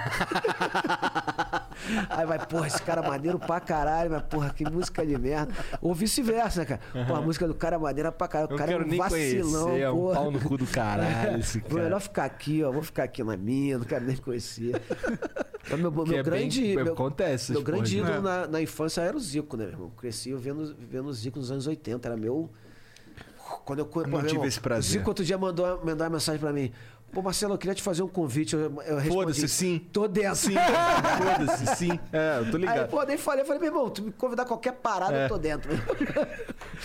Aí 2.09 2.25
vai, 2.25 2.43
porra, 2.45 2.67
esse 2.67 2.81
cara 2.81 3.05
é 3.05 3.07
maneiro 3.07 3.37
pra 3.39 3.59
caralho, 3.59 4.11
mas 4.11 4.23
porra, 4.23 4.49
que 4.49 4.63
música 4.69 5.05
de 5.05 5.17
merda. 5.17 5.53
Ou 5.81 5.93
vice-versa, 5.93 6.61
né, 6.61 6.65
cara? 6.65 6.81
Porra, 7.05 7.19
a 7.19 7.21
música 7.21 7.47
do 7.47 7.53
cara 7.53 7.75
é 7.75 7.79
maneira 7.79 8.11
pra 8.11 8.27
caralho. 8.27 8.51
O 8.51 8.53
Eu 8.53 8.57
cara 8.57 8.71
é 8.71 8.77
um 8.77 8.97
vacilão, 8.97 9.63
conhecer, 9.65 9.81
é 9.81 9.91
um 9.91 10.13
pau 10.13 10.31
no 10.31 10.39
cu 10.39 10.57
do 10.57 10.65
caralho 10.65 11.39
esse 11.39 11.61
cara. 11.69 11.83
melhor 11.83 11.99
ficar 12.01 12.25
aqui, 12.25 12.63
ó. 12.63 12.71
Vou 12.71 12.81
ficar 12.83 13.03
aqui 13.03 13.23
na 13.23 13.37
minha, 13.37 13.77
não 13.77 13.85
quero 13.85 14.05
nem 14.05 14.17
conhecer. 14.17 14.81
Mas 15.69 15.71
meu, 15.79 15.91
meu 15.91 16.03
é 16.03 16.07
bem- 16.07 16.23
grande. 16.23 16.75
meu, 16.75 16.93
acontece 16.93 17.51
meu 17.51 17.61
grande 17.61 17.97
ídolo 17.99 18.15
né? 18.15 18.19
na, 18.21 18.47
na 18.47 18.61
infância 18.61 19.01
era 19.01 19.15
o 19.15 19.19
Zico, 19.19 19.55
né, 19.55 19.65
meu 19.65 19.73
irmão? 19.73 19.89
Cresci 19.91 20.33
vendo, 20.33 20.75
vendo 20.79 21.07
o 21.07 21.13
Zico 21.13 21.37
nos 21.39 21.51
anos 21.51 21.67
80. 21.67 22.07
Era 22.07 22.17
meu 22.17 22.49
Quando 23.65 23.79
eu. 23.79 23.85
Pô, 23.85 24.01
não 24.01 24.09
meu 24.09 24.19
tive 24.21 24.31
irmão, 24.33 24.45
esse 24.47 24.59
prazer. 24.59 24.89
O 24.89 24.91
Zico 24.93 25.09
outro 25.09 25.23
dia 25.23 25.37
mandou, 25.37 25.77
mandou 25.85 26.05
uma 26.05 26.09
mensagem 26.09 26.39
pra 26.41 26.51
mim. 26.51 26.71
Pô, 27.17 27.23
Marcelo, 27.23 27.55
eu 27.55 27.57
queria 27.57 27.73
te 27.73 27.81
fazer 27.81 28.03
um 28.03 28.07
convite. 28.07 28.53
Eu, 28.55 28.79
eu. 28.85 29.01
Foda-se, 29.05 29.47
sim. 29.49 29.79
Tô 29.91 30.07
dentro. 30.07 30.35
Sim, 30.35 30.53
foda-se, 30.53 31.75
sim. 31.75 31.99
É, 32.13 32.37
eu 32.37 32.51
tô 32.51 32.57
Aí, 32.57 32.61
ligado. 32.61 32.89
pô, 32.89 33.01
nem 33.01 33.17
falei, 33.17 33.41
eu 33.41 33.45
falei, 33.47 33.59
meu 33.59 33.69
irmão, 33.71 33.89
tu 33.89 34.03
me 34.03 34.11
convidar 34.11 34.45
qualquer 34.45 34.73
parada, 34.73 35.15
É. 35.15 35.25
eu 35.25 35.29
tô 35.29 35.37
dentro. 35.39 35.71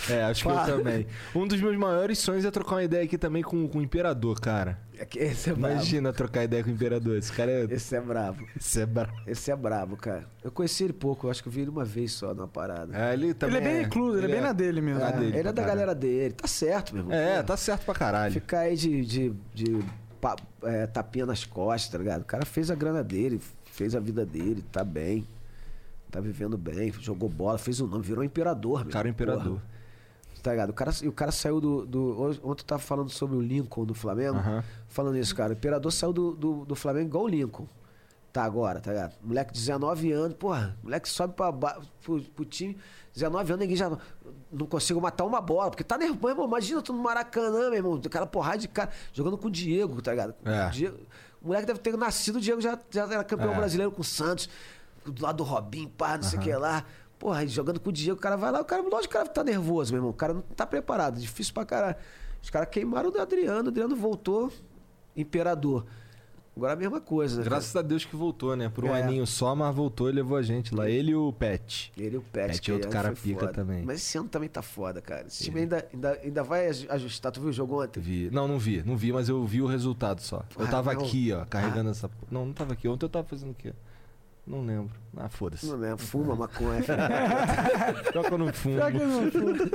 É, 0.09 0.23
acho 0.23 0.41
que 0.43 0.49
Fala. 0.49 0.67
eu 0.67 0.77
também. 0.77 1.05
Um 1.35 1.45
dos 1.47 1.61
meus 1.61 1.77
maiores 1.77 2.17
sonhos 2.17 2.43
é 2.45 2.49
trocar 2.49 2.77
uma 2.77 2.83
ideia 2.83 3.03
aqui 3.03 3.15
também 3.15 3.43
com, 3.43 3.67
com 3.67 3.77
o 3.77 3.81
Imperador, 3.83 4.39
cara. 4.41 4.79
É 4.97 5.07
Esse 5.25 5.49
é 5.49 5.53
brabo. 5.53 5.73
Imagina 5.73 6.13
trocar 6.13 6.43
ideia 6.43 6.63
com 6.63 6.69
o 6.69 6.73
Imperador. 6.73 7.17
Esse 7.17 7.31
cara 7.31 7.51
é. 7.51 7.63
Esse 7.69 7.95
é 7.95 8.01
brabo. 8.01 8.47
Esse 8.55 8.81
é 8.81 8.85
brabo. 8.85 9.13
Esse 9.27 9.51
é 9.51 9.55
brabo, 9.55 9.97
cara. 9.97 10.25
Eu 10.43 10.51
conheci 10.51 10.83
ele 10.83 10.93
pouco, 10.93 11.27
eu 11.27 11.31
acho 11.31 11.41
que 11.41 11.49
eu 11.49 11.53
vi 11.53 11.61
ele 11.61 11.69
uma 11.69 11.83
vez 11.85 12.11
só 12.11 12.33
numa 12.33 12.47
parada. 12.47 12.95
É, 12.97 13.13
ele 13.13 13.33
também. 13.33 13.57
Ele 13.57 13.65
é 13.67 13.71
bem 13.73 13.81
recluso, 13.83 14.17
ele 14.17 14.25
é 14.27 14.29
bem 14.35 14.41
na 14.41 14.53
dele 14.53 14.81
mesmo. 14.81 14.99
na 14.99 15.09
É, 15.09 15.11
dele 15.13 15.25
ele 15.27 15.37
é 15.39 15.43
da 15.43 15.51
caralho. 15.53 15.67
galera 15.67 15.95
dele. 15.95 16.33
Tá 16.33 16.47
certo, 16.47 16.93
meu 16.93 17.03
irmão. 17.03 17.15
É, 17.17 17.37
Pô, 17.37 17.43
tá 17.47 17.57
certo 17.57 17.85
pra 17.85 17.93
caralho. 17.95 18.33
Ficar 18.33 18.59
aí 18.59 18.75
de, 18.75 19.05
de, 19.05 19.33
de 19.53 19.83
pa- 20.21 20.35
é, 20.63 20.85
tapinha 20.87 21.25
nas 21.25 21.43
costas, 21.43 21.91
tá 21.91 21.97
ligado? 21.97 22.21
O 22.21 22.25
cara 22.25 22.45
fez 22.45 22.69
a 22.69 22.75
grana 22.75 23.03
dele, 23.03 23.41
fez 23.71 23.95
a 23.95 23.99
vida 23.99 24.25
dele, 24.25 24.63
tá 24.71 24.83
bem. 24.83 25.27
Tá 26.11 26.21
vivendo 26.21 26.55
bem, 26.59 26.93
jogou 26.99 27.27
bola, 27.27 27.57
fez 27.57 27.79
o 27.79 27.87
nome, 27.87 28.03
virou 28.03 28.23
imperador, 28.23 28.83
meu. 28.85 28.93
Cara, 28.93 29.09
imperador. 29.09 29.43
Porra, 29.59 29.72
tá 30.43 30.51
ligado? 30.51 30.69
O 30.69 30.73
cara, 30.73 30.91
o 31.05 31.11
cara 31.11 31.31
saiu 31.31 31.59
do. 31.59 31.85
do 31.85 32.21
ontem 32.43 32.61
eu 32.61 32.67
tava 32.67 32.81
falando 32.81 33.09
sobre 33.09 33.35
o 33.35 33.41
Lincoln 33.41 33.85
do 33.85 33.93
Flamengo. 33.95 34.37
Aham. 34.37 34.63
Falando 34.87 35.17
isso, 35.17 35.33
cara. 35.35 35.51
O 35.51 35.53
imperador 35.53 35.91
saiu 35.91 36.13
do, 36.13 36.35
do, 36.35 36.65
do 36.65 36.75
Flamengo 36.75 37.07
igual 37.07 37.23
o 37.23 37.27
Lincoln. 37.27 37.65
Tá 38.31 38.43
agora, 38.43 38.79
tá 38.79 38.91
ligado? 38.91 39.15
Moleque 39.23 39.53
de 39.53 39.59
19 39.59 40.11
anos, 40.11 40.35
porra, 40.37 40.75
moleque 40.83 41.07
sobe 41.07 41.35
pra, 41.35 41.53
pro, 41.53 42.19
pro 42.19 42.43
time, 42.45 42.75
19 43.13 43.53
anos, 43.53 43.61
ninguém 43.61 43.77
já 43.77 43.91
não, 44.51 44.65
consigo 44.65 44.99
matar 44.99 45.23
uma 45.23 45.39
bola, 45.39 45.69
porque 45.69 45.83
tá 45.83 45.99
nervoso, 45.99 46.29
irmão. 46.33 46.47
Imagina 46.47 46.81
tu 46.81 46.91
no 46.93 47.03
Maracanã, 47.03 47.69
meu 47.69 47.75
irmão, 47.75 48.01
aquela 48.03 48.25
porrada 48.25 48.57
de 48.57 48.67
cara, 48.67 48.89
jogando 49.13 49.37
com 49.37 49.49
o 49.49 49.51
Diego, 49.51 50.01
tá 50.01 50.09
ligado? 50.11 50.33
É. 50.43 50.65
O, 50.67 50.71
Diego- 50.71 50.97
o 51.43 51.47
moleque 51.47 51.67
deve 51.67 51.77
ter 51.79 51.95
nascido, 51.95 52.37
o 52.37 52.41
Diego 52.41 52.59
já, 52.59 52.75
já 52.89 53.03
era 53.03 53.23
campeão 53.23 53.53
É. 53.53 53.55
brasileiro 53.55 53.91
com 53.91 54.01
o 54.01 54.03
Santos, 54.03 54.49
do 55.05 55.21
lado 55.21 55.37
do 55.37 55.43
Robinho, 55.43 55.89
pá, 55.89 56.15
não 56.17 56.23
sei 56.23 56.39
o 56.39 56.41
que 56.41 56.51
lá. 56.55 56.83
Porra, 57.23 57.47
jogando 57.47 57.79
com 57.79 57.89
o 57.89 57.93
Diego, 57.93 58.17
o 58.17 58.21
cara 58.21 58.35
vai 58.35 58.51
lá, 58.51 58.59
o 58.59 58.65
cara, 58.65 58.81
lógico 58.81 59.03
que 59.03 59.07
o 59.17 59.19
cara 59.21 59.29
tá 59.29 59.45
nervoso, 59.45 59.93
meu 59.93 59.99
irmão. 59.99 60.09
O 60.11 60.13
cara 60.13 60.33
não 60.33 60.41
tá 60.41 60.65
preparado, 60.67 61.17
difícil 61.21 61.53
pra 61.53 61.63
caralho. 61.63 61.95
Os 62.41 62.49
caras 62.49 62.67
queimaram 62.69 63.09
o 63.09 63.21
Adriano, 63.21 63.63
o 63.63 63.67
Adriano 63.69 63.95
voltou, 63.95 64.51
imperador. 65.15 65.85
Agora 66.55 66.73
a 66.73 66.75
mesma 66.75 66.99
coisa, 66.99 67.37
né? 67.37 67.43
Graças 67.45 67.73
a 67.77 67.81
Deus 67.81 68.03
que 68.03 68.13
voltou, 68.15 68.55
né? 68.57 68.67
Por 68.67 68.83
um 68.83 68.93
É. 68.93 69.01
aninho 69.01 69.25
só, 69.25 69.55
mas 69.55 69.73
voltou 69.73 70.09
e 70.09 70.11
levou 70.11 70.35
a 70.37 70.41
gente 70.41 70.75
lá. 70.75 70.87
Ele 70.89 71.11
e 71.11 71.15
o 71.15 71.31
Pet. 71.31 71.91
Ele 71.97 72.15
e 72.15 72.17
o 72.17 72.21
Pet. 72.21 72.47
Pet 72.47 72.61
que 72.61 72.71
é 72.71 72.73
outro 72.73 72.89
cara 72.89 73.13
pica 73.13 73.39
foda. 73.39 73.53
também. 73.53 73.83
Mas 73.85 74.01
esse 74.01 74.17
ano 74.17 74.27
também 74.27 74.49
tá 74.49 74.61
foda, 74.61 75.01
cara. 75.01 75.25
Esse 75.25 75.45
time 75.45 75.61
ainda, 75.61 75.87
ainda, 75.93 76.19
ainda 76.21 76.43
vai 76.43 76.67
aj- 76.67 76.87
ajustar. 76.89 77.31
Tu 77.31 77.39
viu 77.39 77.49
o 77.49 77.53
jogo 77.53 77.81
ontem? 77.81 78.01
Vi. 78.01 78.29
Não, 78.31 78.47
não 78.49 78.59
vi. 78.59 78.83
Não 78.85 78.97
vi, 78.97 79.13
mas 79.13 79.29
eu 79.29 79.43
vi 79.45 79.61
o 79.61 79.65
resultado 79.65 80.19
só. 80.21 80.43
Eu 80.59 80.65
Ah, 80.65 80.69
tava 80.69 80.93
não. 80.93 81.01
aqui, 81.01 81.31
ó, 81.31 81.43
carregando 81.45 81.89
essa. 81.89 82.07
porra. 82.09 82.27
Não, 82.29 82.45
não 82.45 82.53
tava 82.53 82.73
aqui. 82.73 82.87
Ontem 82.87 83.05
eu 83.05 83.09
tava 83.09 83.25
fazendo 83.25 83.51
o 83.51 83.55
quê? 83.55 83.73
Não 84.45 84.65
lembro. 84.65 84.91
Ah, 85.15 85.29
foda-se. 85.29 85.65
Não 85.65 85.77
lembro. 85.77 85.99
Fuma 85.99 86.35
maconha. 86.35 86.81
Pior 88.11 88.25
que 88.25 88.33
eu 88.33 88.37
não 88.37 88.51
fumo. 88.53 88.75
Será 88.75 88.91
que 88.91 88.97
eu 88.97 89.07
não 89.07 89.31
fui? 89.31 89.71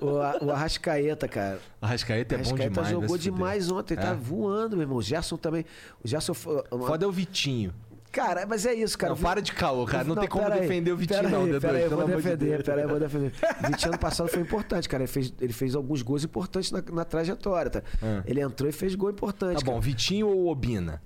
o, 0.00 0.18
A- 0.20 0.38
o 0.42 0.50
Arrascaeta, 0.50 1.28
cara. 1.28 1.58
Arrascaeta 1.80 2.34
é 2.34 2.38
o 2.38 2.40
bom 2.40 2.46
Arrascaeta 2.48 2.70
demais. 2.72 2.88
jogou 2.90 3.18
demais 3.18 3.70
ontem. 3.70 3.96
Tá 3.96 4.08
É. 4.10 4.14
voando, 4.14 4.76
meu 4.76 4.84
irmão. 4.84 4.96
O 4.96 5.02
Gerson 5.02 5.36
também. 5.36 5.64
O 6.02 6.08
Gerson 6.08 6.32
foi. 6.32 6.62
uma- 6.70 6.86
Foda 6.86 7.04
é 7.04 7.08
o 7.08 7.12
Vitinho. 7.12 7.74
Cara, 8.10 8.46
mas 8.46 8.64
é 8.64 8.72
isso, 8.72 8.96
cara. 8.96 9.12
não, 9.14 9.20
para 9.20 9.42
de 9.42 9.52
caô, 9.52 9.84
cara. 9.84 10.02
Não, 10.02 10.16
tem 10.16 10.26
como 10.26 10.42
pera 10.42 10.54
aí, 10.54 10.60
defender 10.62 10.92
o 10.92 10.96
Vitinho, 10.96 11.20
pera 11.20 11.28
não, 11.30 11.44
aí, 11.44 11.50
D2, 11.52 11.60
pera 11.60 11.76
aí, 11.76 11.82
eu 11.84 11.90
vou 11.90 12.04
de 12.06 12.14
defender, 12.16 12.36
Deus. 12.38 12.62
pera 12.62 12.76
aí, 12.78 12.82
eu 12.84 12.88
vou 12.88 12.98
defender. 12.98 13.32
O 13.62 13.66
Vitinho 13.66 13.90
ano 13.92 13.98
passado 13.98 14.28
foi 14.30 14.40
importante, 14.40 14.88
cara. 14.88 15.02
Ele 15.02 15.12
fez, 15.12 15.34
ele 15.38 15.52
fez 15.52 15.74
alguns 15.74 16.00
gols 16.00 16.24
importantes 16.24 16.72
na, 16.72 16.82
na 16.90 17.04
trajetória, 17.04 17.70
tá? 17.70 17.82
Ah. 18.02 18.22
Ele 18.24 18.40
entrou 18.40 18.66
e 18.66 18.72
fez 18.72 18.94
gol 18.94 19.10
importante. 19.10 19.58
Tá 19.58 19.64
bom, 19.66 19.72
cara. 19.72 19.82
Vitinho 19.82 20.26
ou 20.26 20.48
Obina? 20.48 21.02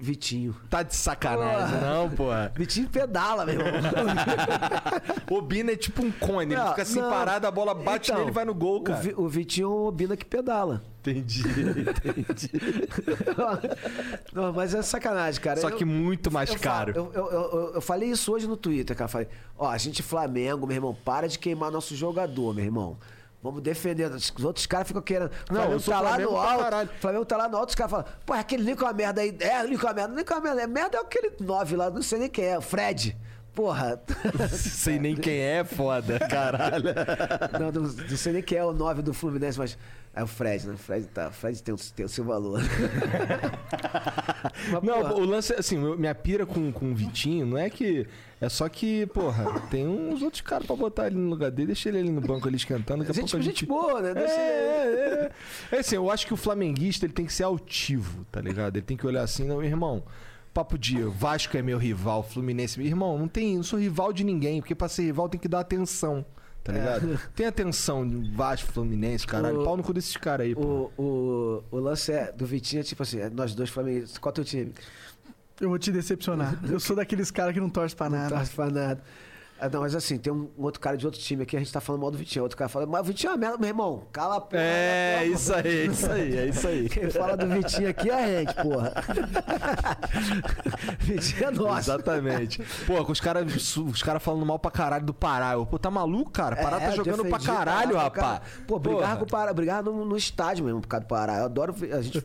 Vitinho. 0.00 0.54
Tá 0.70 0.82
de 0.82 0.94
sacanagem, 0.94 1.76
Porra. 1.78 1.80
não, 1.92 2.10
porra. 2.10 2.52
Vitinho 2.54 2.88
pedala, 2.88 3.44
meu 3.44 3.54
irmão. 3.56 3.72
Obina 5.38 5.72
é 5.72 5.76
tipo 5.76 6.02
um 6.04 6.10
cone, 6.10 6.54
ele 6.54 6.60
Não, 6.62 6.68
fica 6.70 6.82
assim 6.82 7.00
não. 7.00 7.10
parado, 7.10 7.46
a 7.46 7.50
bola 7.50 7.74
bate 7.74 8.10
Então, 8.10 8.18
nele 8.20 8.30
e 8.30 8.34
vai 8.34 8.44
no 8.44 8.54
gol, 8.54 8.76
O, 8.78 8.82
cara. 8.82 9.00
Vi- 9.00 9.14
o 9.16 9.28
Vitinho 9.28 9.66
é 9.66 9.70
o 9.88 9.90
Bina 9.90 10.16
que 10.16 10.24
pedala. 10.24 10.82
Entendi, 11.00 11.40
entendi. 11.40 12.50
Não, 14.32 14.52
mas 14.52 14.74
é 14.74 14.82
sacanagem, 14.82 15.40
cara. 15.40 15.60
Só 15.60 15.68
Eu- 15.70 15.76
que 15.76 15.84
muito 15.84 16.30
mais 16.30 16.50
eu 16.52 16.58
caro. 16.58 16.92
eu, 16.94 17.12
eu, 17.14 17.72
eu 17.76 17.80
falei 17.80 18.10
isso 18.10 18.32
hoje 18.32 18.46
no 18.46 18.56
Twitter, 18.56 18.96
cara. 18.96 19.08
Falei, 19.08 19.28
ó, 19.56 19.68
a 19.68 19.78
gente 19.78 20.02
Flamengo, 20.02 20.66
meu 20.66 20.76
irmão, 20.76 20.96
para 21.04 21.26
de 21.28 21.38
queimar 21.38 21.70
nosso 21.70 21.96
jogador, 21.96 22.54
meu 22.54 22.64
irmão. 22.64 22.96
Vamos 23.42 23.62
defender. 23.62 24.10
Os 24.10 24.44
outros 24.44 24.66
caras 24.66 24.88
ficam 24.88 25.00
querendo. 25.02 25.30
Não, 25.50 25.62
Flamengo 25.62 25.82
tá 25.82 26.00
lá 26.00 26.08
Flamengo 26.08 26.30
no 26.32 26.38
pra 26.40 26.50
alto. 26.50 26.62
caralho. 26.64 26.90
Flamengo 27.00 27.24
tá 27.24 27.36
lá 27.36 27.48
no 27.48 27.56
alto, 27.56 27.68
os 27.68 27.74
caras 27.74 27.90
falam, 27.90 28.06
pô, 28.26 28.32
aquele 28.32 28.62
Lincoln 28.64 28.84
é 28.84 28.88
uma 28.88 28.94
merda 28.94 29.20
aí. 29.20 29.36
É, 29.40 29.62
Lincoln 29.62 29.86
é 29.86 29.90
uma 29.90 29.94
merda. 29.94 30.14
Lincoln 30.16 30.34
é 30.34 30.36
uma 30.36 30.42
merda. 30.42 30.62
É 30.62 30.66
merda 30.66 30.96
é 30.96 31.00
aquele 31.00 31.32
9 31.40 31.76
lá, 31.76 31.90
não 31.90 32.02
sei 32.02 32.18
nem 32.18 32.28
quem 32.28 32.44
é, 32.44 32.58
o 32.58 32.60
Fred. 32.60 33.16
Porra. 33.54 34.00
Sei 34.54 35.00
nem 35.00 35.16
quem 35.16 35.40
é, 35.40 35.64
foda, 35.64 36.16
caralho. 36.20 36.94
não, 37.58 37.72
não, 37.72 37.82
não 37.90 38.16
sei 38.16 38.32
nem 38.34 38.40
quem 38.42 38.56
é 38.56 38.64
o 38.64 38.72
9 38.72 39.02
do 39.02 39.12
Fluminense, 39.12 39.58
mas 39.58 39.76
é 40.14 40.22
o 40.22 40.26
Fred, 40.26 40.66
né? 40.66 40.74
O 40.74 40.78
Fred, 40.78 41.06
tá, 41.08 41.28
o 41.28 41.32
Fred 41.32 41.62
tem, 41.62 41.74
o- 41.74 41.78
tem 41.94 42.06
o 42.06 42.08
seu 42.08 42.24
valor. 42.24 42.60
Mas, 44.72 44.82
Não, 44.82 45.00
porra, 45.00 45.14
o 45.14 45.24
lance, 45.24 45.52
é 45.52 45.58
assim, 45.58 45.76
minha 45.96 46.14
pira 46.14 46.46
com, 46.46 46.70
com 46.72 46.92
o 46.92 46.94
Vitinho 46.94 47.46
não 47.46 47.58
é 47.58 47.68
que. 47.70 48.06
É 48.40 48.48
só 48.48 48.68
que, 48.68 49.04
porra, 49.06 49.60
tem 49.68 49.86
uns 49.86 50.22
outros 50.22 50.42
caras 50.42 50.66
pra 50.66 50.76
botar 50.76 51.08
ele 51.08 51.16
no 51.16 51.28
lugar 51.28 51.50
dele, 51.50 51.66
deixa 51.68 51.88
ele 51.88 51.98
ali 51.98 52.10
no 52.10 52.20
banco 52.20 52.46
ali 52.46 52.56
esquentando. 52.56 53.00
Daqui 53.04 53.10
a 53.10 53.14
gente, 53.20 53.30
pouco 53.32 53.36
a 53.36 53.44
gente 53.44 53.60
gente. 53.60 53.68
boa, 53.68 54.00
né? 54.00 54.10
É, 54.10 54.14
Deixa 54.14 54.34
ele- 54.34 54.40
é, 54.40 55.30
é. 55.72 55.76
É 55.76 55.78
assim, 55.80 55.96
eu 55.96 56.10
acho 56.10 56.26
que 56.26 56.34
o 56.34 56.36
flamenguista 56.36 57.04
ele 57.04 57.12
tem 57.12 57.26
que 57.26 57.32
ser 57.32 57.42
altivo, 57.44 58.24
tá 58.30 58.40
ligado? 58.40 58.76
Ele 58.76 58.84
tem 58.86 58.96
que 58.96 59.06
olhar 59.06 59.22
assim, 59.22 59.44
não, 59.44 59.62
irmão. 59.62 60.04
Papo 60.54 60.78
de 60.78 61.02
Vasco 61.02 61.56
é 61.56 61.62
meu 61.62 61.78
rival, 61.78 62.22
Fluminense. 62.22 62.80
Irmão, 62.80 63.18
não 63.18 63.28
tem, 63.28 63.56
não 63.56 63.62
sou 63.62 63.78
rival 63.78 64.12
de 64.12 64.24
ninguém, 64.24 64.60
porque 64.60 64.74
pra 64.74 64.88
ser 64.88 65.02
rival 65.02 65.28
tem 65.28 65.40
que 65.40 65.48
dar 65.48 65.60
atenção, 65.60 66.24
tá 66.68 66.78
ligado? 66.78 67.20
Tem 67.34 67.46
atenção 67.46 68.06
de 68.08 68.30
Vasco, 68.34 68.70
Fluminense, 68.72 69.26
caralho. 69.26 69.62
O- 69.62 69.64
Pau 69.64 69.76
no 69.76 69.82
cu 69.82 69.92
desses 69.94 70.16
caras 70.16 70.46
aí, 70.46 70.54
pô. 70.54 70.90
O, 70.98 71.02
o, 71.72 71.76
o 71.76 71.80
lance 71.80 72.12
é, 72.12 72.30
do 72.30 72.44
Vitinho 72.46 72.80
é 72.80 72.82
tipo 72.82 73.02
assim, 73.02 73.18
é 73.20 73.30
nós 73.30 73.54
dois 73.54 73.70
flamenguistas. 73.70 74.18
Qual 74.18 74.30
é 74.30 74.32
o 74.32 74.34
teu 74.34 74.44
time? 74.44 74.72
Eu 75.60 75.70
vou 75.70 75.78
te 75.78 75.90
decepcionar. 75.90 76.58
Eu 76.70 76.78
sou 76.78 76.94
daqueles 76.94 77.30
caras 77.30 77.52
que 77.54 77.60
não 77.60 77.68
torce 77.70 77.96
pra 77.96 78.08
Não 78.08 78.18
nada. 78.18 78.36
torce 78.36 78.52
pra 78.54 78.70
nada. 78.70 79.02
Ah, 79.60 79.68
não, 79.68 79.80
mas 79.80 79.92
assim, 79.94 80.16
tem 80.18 80.32
um, 80.32 80.48
um 80.56 80.62
outro 80.62 80.80
cara 80.80 80.96
de 80.96 81.04
outro 81.04 81.20
time 81.20 81.42
aqui, 81.42 81.56
a 81.56 81.58
gente 81.58 81.72
tá 81.72 81.80
falando 81.80 82.02
mal 82.02 82.10
do 82.12 82.18
Vitinho. 82.18 82.44
Outro 82.44 82.56
cara 82.56 82.68
fala, 82.68 82.86
mas 82.86 83.00
o 83.00 83.04
Vitinho 83.04 83.30
é 83.30 83.32
uma 83.32 83.38
merda, 83.38 83.58
meu 83.58 83.66
irmão. 83.68 84.04
Cala 84.12 84.36
a 84.36 84.40
porra. 84.40 84.62
É, 84.62 85.24
isso 85.26 85.52
aí, 85.52 85.66
é 85.66 85.84
isso 85.86 86.12
aí, 86.12 86.38
é 86.38 86.46
isso 86.46 86.68
aí. 86.68 86.88
Quem 86.88 87.10
fala 87.10 87.36
do 87.36 87.46
Vitinho 87.48 87.88
aqui 87.88 88.08
é 88.08 88.14
a 88.14 88.26
gente, 88.40 88.54
porra. 88.54 88.92
Vitinho 91.00 91.44
é 91.44 91.50
nosso. 91.50 91.90
Exatamente. 91.90 92.62
Pô, 92.86 93.04
com 93.04 93.12
os 93.12 93.20
caras 93.20 93.76
os 93.76 94.02
cara 94.02 94.20
falando 94.20 94.46
mal 94.46 94.58
pra 94.58 94.70
caralho 94.70 95.04
do 95.04 95.14
Pará. 95.14 95.52
Eu, 95.54 95.66
Pô, 95.66 95.78
tá 95.78 95.90
maluco, 95.90 96.30
cara? 96.30 96.56
Pará 96.56 96.78
tá 96.78 96.86
É, 96.86 96.92
jogando 96.92 97.24
pra 97.26 97.38
caralho, 97.38 97.92
Pará, 97.94 98.02
rapaz. 98.04 98.26
cara. 98.38 98.42
Pô, 98.66 98.78
brigava 98.78 99.16
com 99.16 99.24
o 99.24 99.28
Pará, 99.28 99.52
brigava 99.52 99.90
no, 99.90 100.04
no 100.04 100.16
estádio 100.16 100.64
mesmo 100.64 100.80
por 100.80 100.88
causa 100.88 101.04
do 101.04 101.08
Pará. 101.08 101.38
Eu 101.38 101.44
adoro. 101.46 101.74
A 101.92 102.00
gente, 102.00 102.24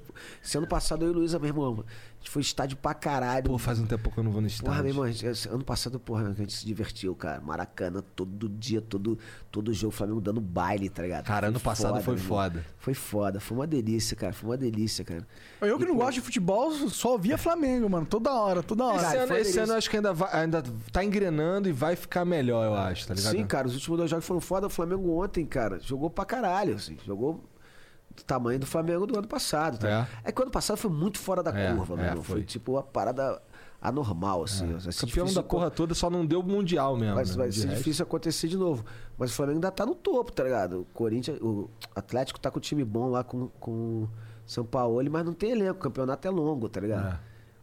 ano 0.55 0.67
passado 0.67 1.03
eu 1.05 1.11
e 1.11 1.13
Luísa, 1.13 1.39
meu 1.39 1.47
irmão, 1.49 1.83
gente 2.23 2.31
foi 2.31 2.41
estádio 2.41 2.77
pra 2.77 2.93
caralho. 2.93 3.43
Pô, 3.45 3.57
faz 3.57 3.79
um 3.79 3.85
tempo 3.85 4.09
que 4.09 4.17
eu 4.17 4.23
não 4.23 4.31
vou 4.31 4.41
no 4.41 4.47
estádio. 4.47 4.65
Porra, 4.71 4.81
meu 4.81 4.91
irmão, 4.91 5.11
gente- 5.11 5.47
ano 5.49 5.63
passado, 5.63 5.99
porra, 5.99 6.27
a 6.29 6.33
gente 6.33 6.53
se 6.53 6.65
divertiu, 6.65 7.13
cara. 7.15 7.41
Maracanã, 7.41 8.01
todo 8.15 8.47
dia, 8.49 8.81
todo, 8.81 9.17
todo 9.51 9.73
jogo, 9.73 9.91
Flamengo 9.91 10.21
dando 10.21 10.39
baile, 10.41 10.89
tá 10.89 11.01
ligado? 11.03 11.25
Cara, 11.25 11.47
ano 11.47 11.59
passado 11.59 12.01
foi 12.01 12.15
meu 12.15 12.23
irmão. 12.23 12.37
foda. 12.37 12.65
Foi 12.77 12.93
foda, 12.93 13.39
foi 13.39 13.57
uma 13.57 13.67
delícia, 13.67 14.15
cara. 14.15 14.33
Foi 14.33 14.49
uma 14.51 14.57
delícia, 14.57 15.03
cara. 15.03 15.27
Eu 15.61 15.77
que 15.77 15.85
não 15.85 15.95
gosto 15.95 16.13
de 16.13 16.21
futebol, 16.21 16.71
só 16.89 17.17
via 17.17 17.37
Flamengo, 17.37 17.89
mano. 17.89 18.05
Toda 18.05 18.31
hora, 18.33 18.63
toda 18.63 18.85
hora. 18.85 18.95
Esse, 18.97 19.05
Cara, 19.05 19.17
ano, 19.19 19.27
foi 19.27 19.35
esse 19.37 19.43
delícia. 19.43 19.63
ano 19.63 19.73
eu 19.73 19.77
acho 19.77 19.89
que 19.89 19.95
ainda, 19.97 20.13
vai, 20.13 20.29
ainda 20.41 20.63
tá 20.91 21.03
engrenando 21.03 21.67
e 21.67 21.71
vai 21.71 21.95
ficar 21.95 22.23
melhor, 22.25 22.65
eu 22.65 22.73
acho, 22.73 23.07
tá 23.07 23.13
ligado? 23.13 23.31
Sim, 23.31 23.45
cara, 23.45 23.67
os 23.67 23.73
últimos 23.75 23.97
dois 23.97 24.09
jogos 24.09 24.25
foram 24.25 24.39
foda. 24.41 24.67
O 24.67 24.69
Flamengo 24.69 25.09
ontem, 25.21 25.45
cara, 25.45 25.79
jogou 25.79 26.09
pra 26.09 26.25
caralho, 26.25 26.75
assim. 26.75 26.97
Jogou 27.05 27.43
do 28.15 28.23
tamanho 28.23 28.59
do 28.59 28.65
Flamengo 28.65 29.05
do 29.05 29.17
ano 29.17 29.27
passado, 29.27 29.79
tá? 29.79 30.07
É, 30.23 30.31
que 30.31 30.39
o 30.39 30.43
ano 30.43 30.51
passado 30.51 30.77
foi 30.77 30.91
muito 30.91 31.19
fora 31.19 31.41
da 31.41 31.51
É, 31.57 31.73
curva, 31.73 31.95
meu 31.95 32.05
é, 32.05 32.07
irmão. 32.09 32.23
Foi. 32.23 32.35
foi. 32.37 32.43
tipo 32.43 32.73
uma 32.73 32.83
parada 32.83 33.41
anormal, 33.81 34.43
assim. 34.43 34.71
Vai 34.71 34.91
ser 34.91 35.05
Campeão 35.05 35.33
da 35.33 35.43
porra 35.43 35.69
toda 35.69 35.93
só 35.93 36.09
não 36.09 36.25
deu 36.25 36.41
mundial 36.41 36.95
mesmo. 36.95 37.15
Vai, 37.15 37.25
né? 37.25 37.33
vai 37.33 37.51
ser 37.51 37.67
difícil 37.67 38.03
acontecer 38.03 38.47
de 38.47 38.57
novo. 38.57 38.85
Mas 39.17 39.31
o 39.31 39.33
Flamengo 39.33 39.57
ainda 39.57 39.71
tá 39.71 39.85
no 39.85 39.93
topo, 39.93 40.31
tá 40.31 40.43
ligado? 40.43 40.81
O 40.81 40.85
Corinthians, 40.93 41.39
o 41.41 41.69
Atlético 41.95 42.39
tá 42.39 42.49
com 42.49 42.59
o 42.59 42.61
time 42.61 42.83
bom 42.83 43.09
lá 43.09 43.23
com, 43.23 43.49
com 43.59 43.71
o 44.03 44.09
São 44.45 44.63
Paulo, 44.63 45.03
mas 45.11 45.25
não 45.25 45.33
tem 45.33 45.51
elenco. 45.51 45.79
O 45.79 45.83
campeonato 45.83 46.25
é 46.27 46.31
longo, 46.31 46.69
tá 46.69 46.79
ligado? 46.79 47.13
É. 47.13 47.19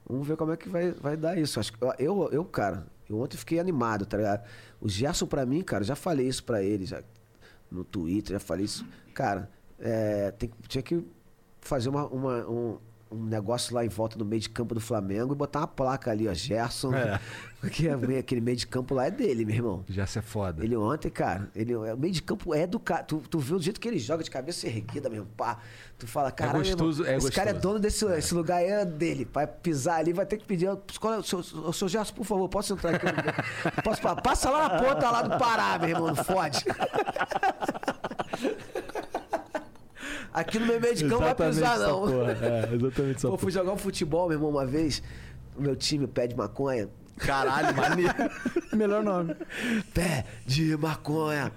Vamos 0.06 0.26
ver 0.26 0.36
como 0.36 0.52
é 0.52 0.56
que 0.56 0.68
vai, 0.68 0.92
vai 0.92 1.16
dar 1.16 1.38
isso. 1.38 1.58
Acho 1.58 1.72
que 1.72 1.78
eu, 1.98 2.28
eu, 2.30 2.44
cara, 2.44 2.86
eu 3.08 3.18
ontem 3.18 3.36
fiquei 3.36 3.58
animado, 3.58 4.04
tá 4.04 4.16
ligado? 4.16 4.44
O 4.80 4.88
Gerson, 4.88 5.26
pra 5.26 5.46
mim, 5.46 5.62
cara, 5.62 5.84
já 5.84 5.94
falei 5.96 6.26
isso 6.26 6.44
pra 6.44 6.62
ele, 6.62 6.84
já 6.84 7.02
no 7.70 7.84
Twitter, 7.84 8.34
já 8.34 8.40
falei 8.40 8.64
isso. 8.64 8.84
Cara, 9.14 9.48
é, 9.80 10.30
tem, 10.32 10.50
tinha 10.68 10.82
que 10.82 11.04
fazer 11.60 11.88
uma, 11.88 12.06
uma, 12.06 12.36
um- 12.48 12.78
um 13.12 13.24
negócio 13.24 13.74
lá 13.74 13.84
em 13.84 13.88
volta 13.88 14.16
do 14.16 14.24
meio 14.24 14.40
de 14.40 14.48
campo 14.48 14.72
do 14.72 14.80
Flamengo 14.80 15.32
e 15.32 15.36
botar 15.36 15.58
uma 15.62 15.66
placa 15.66 16.12
ali, 16.12 16.28
ó, 16.28 16.32
Gerson. 16.32 16.94
É. 16.94 17.18
Porque 17.60 17.88
aquele 17.88 18.40
meio 18.40 18.56
de 18.56 18.68
campo 18.68 18.94
lá 18.94 19.06
é 19.06 19.10
dele, 19.10 19.44
meu 19.44 19.56
irmão. 19.56 19.84
Já 19.88 20.06
se 20.06 20.20
é 20.20 20.22
foda. 20.22 20.64
Ele 20.64 20.76
ontem, 20.76 21.10
cara, 21.10 21.50
ele, 21.54 21.74
o 21.74 21.96
meio 21.96 22.12
de 22.14 22.22
campo 22.22 22.54
é 22.54 22.68
do 22.68 22.78
cara. 22.78 23.02
Tu, 23.02 23.18
tu 23.28 23.38
vê 23.40 23.52
o 23.54 23.58
jeito 23.60 23.80
que 23.80 23.88
ele 23.88 23.98
joga 23.98 24.22
de 24.22 24.30
cabeça 24.30 24.68
erguida 24.68 25.10
mesmo, 25.10 25.26
pá. 25.36 25.58
Tu 25.98 26.06
fala, 26.06 26.30
cara, 26.30 26.56
gostoso, 26.56 27.04
é 27.04 27.16
esse 27.16 27.32
cara 27.32 27.50
é 27.50 27.52
gostoso. 27.52 27.74
dono 27.74 27.80
desse 27.82 28.04
esse 28.16 28.32
lugar, 28.32 28.62
é 28.62 28.84
dele. 28.84 29.28
Vai 29.32 29.44
pisar 29.46 29.96
ali, 29.98 30.12
vai 30.12 30.24
ter 30.24 30.36
que 30.38 30.44
pedir. 30.46 30.66
É 30.66 30.72
o 30.72 31.22
seu, 31.24 31.42
seu 31.72 31.88
Gerson, 31.88 32.14
por 32.14 32.24
favor, 32.24 32.48
posso 32.48 32.74
entrar 32.74 32.94
aqui? 32.94 33.06
posso, 33.82 34.00
pa- 34.00 34.14
passa 34.16 34.48
lá 34.50 34.68
na 34.68 34.78
ponta 34.82 35.10
lá 35.10 35.22
do 35.22 35.36
Pará, 35.36 35.78
meu 35.80 35.88
irmão, 35.88 36.06
não 36.14 36.24
fode. 36.24 36.64
Aqui 40.32 40.58
no 40.58 40.66
meu 40.66 40.80
meio 40.80 40.94
de 40.94 41.04
campo 41.04 41.22
não 41.22 41.34
vai 41.34 41.34
pisar, 41.34 41.76
essa 41.76 41.88
não. 41.88 42.00
porra. 42.00 42.32
É, 42.32 42.74
exatamente 42.74 43.16
essa 43.16 43.26
Pô, 43.28 43.34
eu 43.34 43.38
fui 43.38 43.50
jogar 43.50 43.72
um 43.72 43.76
futebol, 43.76 44.28
meu 44.28 44.36
irmão, 44.36 44.50
uma 44.50 44.66
vez. 44.66 45.02
O 45.56 45.62
meu 45.62 45.74
time, 45.74 46.06
pé 46.06 46.26
de 46.26 46.36
maconha. 46.36 46.88
Caralho, 47.16 47.76
maneiro. 47.76 48.14
Melhor 48.72 49.02
nome. 49.02 49.36
Pé 49.92 50.24
de 50.46 50.76
maconha. 50.76 51.52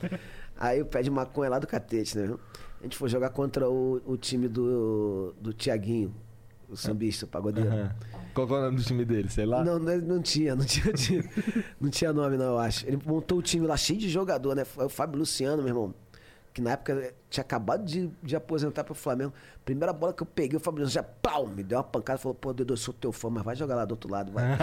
Aí 0.57 0.81
o 0.81 0.85
pé 0.85 1.01
de 1.01 1.09
maconha 1.09 1.49
lá 1.49 1.59
do 1.59 1.67
catete, 1.67 2.17
né? 2.17 2.35
A 2.79 2.83
gente 2.83 2.97
foi 2.97 3.07
jogar 3.07 3.29
contra 3.29 3.69
o, 3.69 4.01
o 4.05 4.17
time 4.17 4.47
do, 4.47 5.33
do 5.39 5.53
Tiaguinho, 5.53 6.13
o 6.67 6.75
sambista, 6.75 7.25
o 7.25 7.29
pagodeiro. 7.29 7.69
Aham. 7.69 7.95
Qual 8.33 8.47
é 8.47 8.51
o 8.51 8.61
nome 8.63 8.77
do 8.77 8.83
time 8.83 9.05
dele? 9.05 9.29
Sei 9.29 9.45
lá. 9.45 9.63
Não, 9.63 9.77
não, 9.77 9.95
não 9.99 10.21
tinha, 10.21 10.55
não 10.55 10.65
tinha, 10.65 10.91
não 11.79 11.89
tinha 11.89 12.11
nome, 12.11 12.35
não, 12.35 12.45
eu 12.45 12.59
acho. 12.59 12.85
Ele 12.87 12.99
montou 13.05 13.37
o 13.37 13.41
time 13.41 13.67
lá 13.67 13.77
cheio 13.77 13.99
de 13.99 14.09
jogador, 14.09 14.55
né? 14.55 14.65
Foi 14.65 14.85
o 14.85 14.89
Fábio 14.89 15.19
Luciano, 15.19 15.57
meu 15.57 15.69
irmão. 15.69 15.93
Que 16.53 16.61
na 16.61 16.71
época 16.71 17.15
tinha 17.31 17.41
acabado 17.41 17.83
de, 17.83 18.11
de 18.21 18.35
aposentar 18.35 18.83
pro 18.83 18.93
Flamengo. 18.93 19.33
Primeira 19.65 19.91
bola 19.91 20.13
que 20.13 20.21
eu 20.21 20.27
peguei, 20.27 20.55
o 20.55 20.61
Luciano 20.69 20.87
já 20.87 21.01
pau, 21.01 21.47
me 21.47 21.63
deu 21.63 21.79
uma 21.79 21.83
pancada 21.83 22.19
falou: 22.19 22.35
pô, 22.35 22.53
Dedo, 22.53 22.73
eu 22.73 22.77
sou 22.77 22.93
teu 22.93 23.11
fã, 23.11 23.31
mas 23.31 23.43
vai 23.43 23.55
jogar 23.55 23.73
lá 23.75 23.85
do 23.85 23.93
outro 23.93 24.11
lado, 24.11 24.31
vai. 24.31 24.45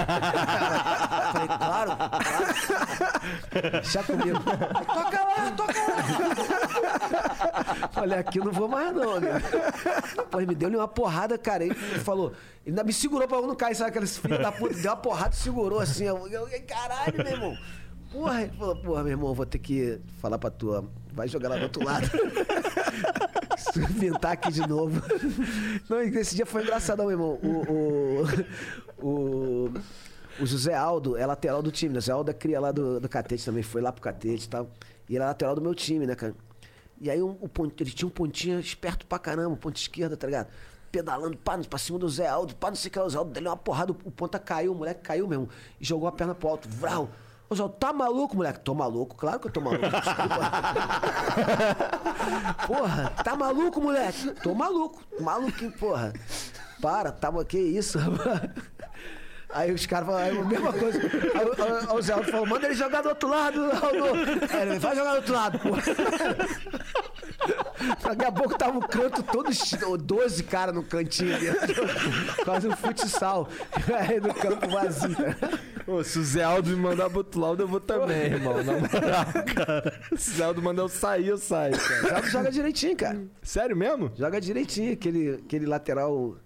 Falei, 1.33 1.49
claro, 1.49 1.91
claro. 1.97 2.13
Deixa 3.73 4.05
comigo. 4.05 4.39
Toca 4.39 5.25
lá, 5.25 5.51
toca 5.57 5.81
lá. 5.81 5.97
Falei, 7.93 8.19
aqui 8.19 8.39
eu 8.39 8.45
não 8.45 8.53
vou 8.53 8.69
mais, 8.69 8.95
não, 8.95 9.19
né? 9.19 9.43
Pô, 10.31 10.39
ele 10.39 10.47
me 10.47 10.55
deu 10.55 10.71
uma 10.71 10.87
porrada, 10.87 11.37
cara. 11.37 11.65
Ele 11.65 11.75
falou, 11.75 12.29
ele 12.65 12.71
ainda 12.71 12.85
me 12.85 12.93
segurou 12.93 13.27
pra 13.27 13.39
eu 13.39 13.49
não 13.49 13.57
cair, 13.57 13.75
sabe? 13.75 13.91
Aqueles 13.91 14.17
filhos 14.17 14.39
da 14.39 14.53
puta, 14.53 14.75
deu 14.75 14.93
uma 14.93 14.97
porrada 14.97 15.35
e 15.35 15.39
segurou 15.39 15.81
assim. 15.81 16.05
Eu, 16.05 16.29
eu, 16.29 16.49
caralho, 16.69 17.17
meu 17.17 17.27
irmão. 17.27 17.59
Porra, 18.13 18.43
ele 18.43 18.53
falou, 18.53 18.77
porra, 18.77 19.03
meu 19.03 19.11
irmão, 19.13 19.35
vou 19.35 19.47
ter 19.47 19.59
que 19.59 20.01
falar 20.21 20.39
pra 20.39 20.51
tua. 20.51 20.89
Vai 21.13 21.29
jogar 21.29 21.49
lá 21.51 21.57
do 21.57 21.63
outro 21.65 21.85
lado. 21.85 22.09
Pintar 23.99 24.33
aqui 24.33 24.51
de 24.53 24.67
novo. 24.67 25.01
Não, 25.89 26.01
esse 26.03 26.35
dia 26.35 26.47
foi 26.47 26.63
engraçadão, 26.63 27.07
meu 27.07 27.13
irmão. 27.13 27.39
O, 27.43 28.25
o, 29.03 29.07
o, 29.07 29.73
o 30.41 30.47
José 30.47 30.75
Aldo 30.75 31.17
é 31.17 31.27
lateral 31.27 31.63
do 31.63 31.71
time, 31.71 31.95
né? 31.95 32.01
José 32.01 32.13
Aldo 32.13 32.31
é 32.31 32.35
cria 32.35 32.61
lá 32.61 32.73
do, 32.73 33.01
do 33.01 33.09
Catete 33.09 33.45
também, 33.45 33.63
foi 33.63 33.81
lá 33.81 33.93
pro 33.93 34.03
Catete 34.03 34.47
e 34.47 34.49
tal. 34.49 34.71
E 35.09 35.15
ele 35.17 35.23
é 35.25 35.27
lateral 35.27 35.55
do 35.55 35.61
meu 35.61 35.75
time, 35.75 36.07
né, 36.07 36.15
cara? 36.15 36.35
E 37.01 37.11
aí 37.11 37.23
um- 37.23 37.37
o 37.41 37.49
pont- 37.49 37.81
ele 37.81 37.91
tinha 37.91 38.07
um 38.07 38.11
pontinho 38.11 38.59
esperto 38.61 39.07
pra 39.07 39.19
caramba, 39.19 39.57
ponta 39.57 39.79
esquerda, 39.79 40.17
tá 40.17 40.27
ligado? 40.27 40.49
Pedalando, 40.93 41.37
pá, 41.37 41.57
pra 41.59 41.79
cima 41.79 41.99
do 41.99 42.09
Zé 42.09 42.27
Aldo, 42.27 42.55
pá, 42.57 42.69
não 42.69 42.77
sei 42.77 42.89
o 42.89 42.93
que 42.93 42.99
o 42.99 43.09
Zé 43.09 43.19
Aldo 43.19 43.31
deu 43.33 43.43
uma 43.51 43.57
porrada, 43.57 43.93
o 43.93 44.11
ponta 44.11 44.39
caiu, 44.39 44.73
o 44.73 44.75
moleque 44.75 45.01
caiu 45.03 45.27
mesmo, 45.27 45.49
e 45.81 45.85
jogou 45.85 46.09
a 46.09 46.13
perna 46.13 46.35
pro 46.35 46.49
alto, 46.49 46.69
vral. 46.69 47.09
Ô 47.53 47.69
tá 47.69 47.93
maluco, 47.93 48.37
moleque? 48.37 48.61
Tô 48.61 48.77
maluco, 48.77 49.17
claro 49.17 49.41
que 49.41 49.49
eu 49.49 49.51
tô 49.51 49.61
maluco, 49.61 49.83
desculpa. 49.83 50.53
porra, 52.65 53.11
tá 53.25 53.35
maluco, 53.35 53.81
moleque? 53.81 54.31
Tô 54.41 54.55
maluco, 54.55 55.03
maluquinho, 55.21 55.73
porra. 55.73 56.13
Para, 56.81 57.11
tá, 57.11 57.29
que 57.45 57.59
isso, 57.59 57.99
rapaz? 57.99 58.51
Aí 59.53 59.73
os 59.73 59.85
caras 59.87 60.07
falaram 60.07 60.27
aí 60.33 60.39
a 60.39 60.45
mesma 60.45 60.73
coisa. 60.73 60.99
Aí, 61.01 61.47
o- 61.47 61.91
aí 61.91 61.99
o 61.99 62.03
Zé 62.03 62.13
Aldo 62.13 62.31
falou, 62.31 62.47
manda 62.47 62.67
ele 62.67 62.75
jogar 62.75 63.03
do 63.03 63.09
outro 63.09 63.29
lado, 63.29 63.61
Aldo. 63.63 64.47
Aí 64.55 64.63
ele, 64.69 64.79
vai 64.79 64.95
jogar 64.97 65.11
do 65.13 65.17
outro 65.17 65.35
lado, 65.35 65.59
porra. 65.59 65.83
Daqui 68.03 68.25
a 68.25 68.33
pouco 68.33 68.57
tava 68.59 68.79
o 68.79 68.87
canto 68.87 69.23
todo, 69.23 69.53
chi- 69.53 69.77
12 69.99 70.43
caras 70.45 70.75
no 70.75 70.83
cantinho 70.83 71.35
ali. 71.35 71.47
Quase 72.45 72.69
um 72.69 72.77
futsal. 72.77 73.49
Aí 74.09 74.21
no 74.21 74.33
campo 74.35 74.69
vazio. 74.69 75.17
Ô, 75.87 76.05
se 76.05 76.19
o 76.19 76.25
Zé 76.25 76.43
Aldo 76.45 76.71
me 76.71 76.77
mandar 76.77 77.09
pro 77.09 77.19
outro 77.19 77.41
lado, 77.41 77.63
eu 77.63 77.69
vou 77.69 77.81
também, 77.81 78.27
irmão. 78.33 78.63
Na 78.63 78.73
moral, 78.75 79.27
cara. 79.55 80.01
Se 80.17 80.31
o 80.33 80.35
Zé 80.37 80.45
Aldo 80.45 80.63
mandar 80.63 80.83
eu 80.83 80.89
sair, 80.89 81.29
eu 81.29 81.39
saio, 81.39 81.77
cara. 81.79 82.03
Joga, 82.03 82.23
joga 82.31 82.51
direitinho, 82.53 82.97
cara. 82.97 83.21
Sério 83.43 83.77
mesmo? 83.77 84.13
Joga 84.17 84.41
direitinho, 84.41 84.93
aquele, 84.93 85.41
aquele 85.47 85.67
lateral 85.67 86.37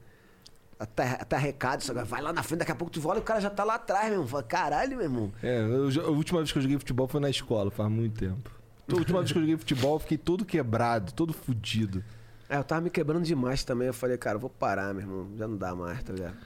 atarrecado. 0.84 1.82
só 1.82 1.92
que 1.92 2.02
Vai 2.04 2.22
lá 2.22 2.32
na 2.32 2.42
frente, 2.42 2.60
daqui 2.60 2.72
a 2.72 2.74
pouco 2.74 2.92
tu 2.92 3.00
volta 3.00 3.18
e 3.18 3.22
o 3.22 3.24
cara 3.24 3.40
já 3.40 3.50
tá 3.50 3.64
lá 3.64 3.74
atrás, 3.74 4.04
meu 4.04 4.14
irmão. 4.14 4.28
Fala, 4.28 4.42
Caralho, 4.42 4.96
meu 4.96 5.02
irmão. 5.02 5.32
É, 5.42 5.60
eu 5.60 6.06
a 6.06 6.10
última 6.10 6.38
vez 6.40 6.52
que 6.52 6.58
eu 6.58 6.62
joguei 6.62 6.78
futebol 6.78 7.08
foi 7.08 7.20
na 7.20 7.30
escola, 7.30 7.70
faz 7.70 7.90
muito 7.90 8.18
tempo. 8.18 8.50
A 8.90 8.94
última 8.96 9.20
vez 9.20 9.32
que 9.32 9.38
eu 9.38 9.42
joguei 9.42 9.56
futebol, 9.56 9.94
eu 9.94 9.98
fiquei 9.98 10.18
todo 10.18 10.44
quebrado, 10.44 11.12
todo 11.12 11.32
fudido. 11.32 12.04
É, 12.48 12.58
eu 12.58 12.64
tava 12.64 12.82
me 12.82 12.90
quebrando 12.90 13.24
demais 13.24 13.64
também. 13.64 13.88
Eu 13.88 13.94
falei, 13.94 14.16
cara, 14.18 14.36
eu 14.36 14.40
vou 14.40 14.50
parar, 14.50 14.92
meu 14.92 15.02
irmão. 15.02 15.28
Já 15.36 15.48
não 15.48 15.56
dá 15.56 15.74
mais, 15.74 16.02
tá 16.02 16.12
ligado? 16.12 16.36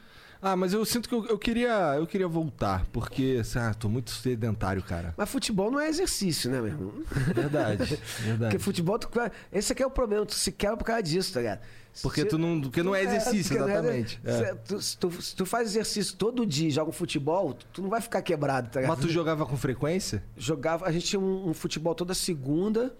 Ah, 0.40 0.54
mas 0.54 0.72
eu 0.72 0.84
sinto 0.84 1.08
que 1.08 1.14
eu, 1.14 1.26
eu 1.26 1.38
queria, 1.38 1.94
eu 1.96 2.06
queria 2.06 2.28
voltar, 2.28 2.86
porque, 2.92 3.42
ah, 3.56 3.74
tô 3.74 3.88
muito 3.88 4.10
sedentário, 4.10 4.82
cara. 4.82 5.12
Mas 5.16 5.28
futebol 5.28 5.70
não 5.70 5.80
é 5.80 5.88
exercício, 5.88 6.48
né, 6.50 6.58
meu 6.60 6.68
irmão? 6.68 6.92
Verdade, 7.34 7.98
verdade. 8.22 8.38
Porque 8.52 8.58
futebol, 8.58 8.98
tu, 8.98 9.08
esse 9.52 9.72
aqui 9.72 9.82
é 9.82 9.86
o 9.86 9.90
problema, 9.90 10.24
tu 10.24 10.34
se 10.34 10.52
quebra 10.52 10.76
por 10.76 10.84
causa 10.84 11.02
disso, 11.02 11.32
tá 11.34 11.40
ligado? 11.40 11.60
Porque 12.00 12.20
Se- 12.20 12.28
tu 12.28 12.38
não, 12.38 12.60
porque 12.60 12.82
não 12.84 12.94
é 12.94 13.02
exercício, 13.02 13.56
porque 13.56 13.58
não 13.58 13.68
é- 13.68 13.72
exatamente. 13.72 14.20
É. 14.24 14.32
se, 14.32 14.54
tu, 14.64 14.80
se 14.82 14.96
tu- 14.98 15.22
se 15.22 15.34
tu 15.34 15.44
faz 15.44 15.68
exercício 15.70 16.14
todo 16.16 16.46
dia 16.46 16.68
e 16.68 16.70
joga 16.70 16.90
um 16.90 16.92
futebol, 16.92 17.54
tu, 17.54 17.66
tu 17.72 17.82
não 17.82 17.88
vai 17.90 18.00
ficar 18.00 18.22
quebrado, 18.22 18.70
tá 18.70 18.80
ligado? 18.80 18.96
Mas 18.96 19.04
tu 19.04 19.10
jogava 19.12 19.44
com 19.44 19.56
frequência? 19.56 20.22
Jogava, 20.36 20.86
a 20.86 20.92
gente 20.92 21.06
tinha 21.06 21.18
um, 21.18 21.48
um 21.48 21.54
futebol 21.54 21.96
toda 21.96 22.14
segunda, 22.14 22.94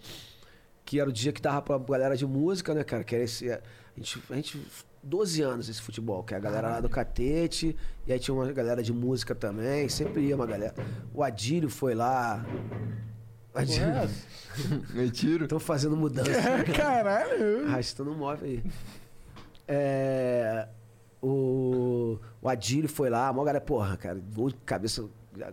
que 0.85 0.99
era 0.99 1.09
o 1.09 1.13
dia 1.13 1.33
que 1.33 1.41
dava 1.41 1.63
pra 1.63 1.79
galera 1.79 2.17
de 2.17 2.27
música, 2.27 2.75
né, 2.75 2.83
cara? 2.83 3.05
Que 3.05 3.15
era 3.15 3.23
esse. 3.25 3.49
A 3.53 3.61
gente, 3.97 4.21
a 4.31 4.35
gente 4.35 4.61
12 5.03 5.43
anos 5.43 5.69
esse 5.69 5.81
futebol, 5.81 6.23
que 6.23 6.35
é 6.35 6.37
a 6.37 6.41
galera 6.41 6.69
lá 6.69 6.81
do 6.81 6.89
Catete, 6.89 7.77
e 8.07 8.13
aí 8.13 8.19
tinha 8.19 8.35
uma 8.35 8.51
galera 8.53 8.83
de 8.83 8.93
música 8.93 9.35
também, 9.35 9.89
sempre 9.89 10.23
ia 10.23 10.37
uma 10.37 10.47
galera. 10.47 10.75
O 11.15 11.23
Adílio 11.23 11.71
foi 11.71 11.95
lá. 11.95 12.45
O 13.55 13.59
Adílio. 13.59 14.11
Mentira. 14.93 15.45
Estão 15.45 15.61
fazendo 15.61 15.97
mudança. 15.97 16.31
Caralho. 16.77 17.67
Arrastando 17.67 18.11
um 18.11 18.17
móvel 18.17 18.49
aí. 18.49 18.65
É, 19.67 20.69
o, 21.21 22.19
o 22.41 22.49
Adílio 22.49 22.89
foi 22.89 23.11
lá, 23.11 23.29
a 23.29 23.33
maior 23.33 23.45
galera, 23.45 23.65
porra, 23.65 23.97
cara, 23.97 24.21
gol 24.35 24.49
de 24.49 24.57
cabeça, 24.65 25.09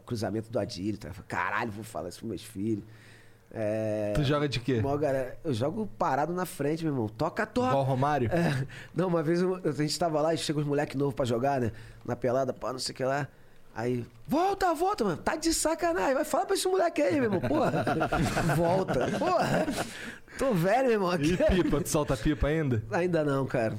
cruzamento 0.05 0.49
do 0.49 0.59
Adílio. 0.59 0.97
Tá? 0.97 1.11
Caralho, 1.27 1.71
vou 1.71 1.83
falar 1.83 2.09
isso 2.09 2.19
pros 2.19 2.29
meus 2.29 2.43
filhos. 2.43 2.83
É, 3.57 4.11
Tu 4.13 4.23
joga 4.25 4.49
de 4.49 4.59
quê? 4.59 4.81
galera, 4.99 5.37
eu 5.41 5.53
jogo 5.53 5.87
parado 5.97 6.33
na 6.33 6.45
frente, 6.45 6.83
meu 6.83 6.93
irmão. 6.93 7.07
Toca, 7.07 7.45
toca. 7.45 7.69
Igual 7.69 7.83
o 7.83 7.85
Romário? 7.87 8.29
É, 8.29 8.67
não, 8.93 9.07
uma 9.07 9.23
vez 9.23 9.41
eu- 9.41 9.61
a 9.63 9.71
gente 9.71 9.97
tava 9.97 10.19
lá 10.21 10.33
e 10.33 10.37
chega 10.37 10.59
uns 10.59 10.65
moleques 10.65 10.95
novos 10.97 11.13
pra 11.15 11.23
jogar, 11.25 11.61
né? 11.61 11.71
Na 12.05 12.17
pelada, 12.17 12.51
pá, 12.51 12.73
não 12.73 12.79
sei 12.79 12.91
o 12.91 12.95
que 12.97 13.05
lá. 13.05 13.27
Aí, 13.73 14.05
volta, 14.27 14.73
volta, 14.73 15.03
mano. 15.05 15.17
Tá 15.17 15.35
de 15.37 15.53
sacanagem. 15.53 16.13
Vai 16.15 16.25
falar 16.25 16.45
pra 16.45 16.55
esse 16.55 16.67
moleque 16.67 17.01
aí, 17.01 17.13
meu 17.15 17.23
irmão. 17.25 17.39
Porra. 17.41 17.85
volta. 18.55 19.07
Porra. 19.19 19.65
Tô 20.37 20.53
velho, 20.53 20.83
meu 20.83 20.91
irmão. 20.93 21.13
E 21.15 21.33
Aqui. 21.33 21.63
pipa? 21.63 21.81
Tu 21.81 21.89
solta 21.89 22.15
pipa 22.17 22.47
ainda? 22.47 22.83
Ainda 22.91 23.23
não, 23.23 23.45
cara. 23.45 23.75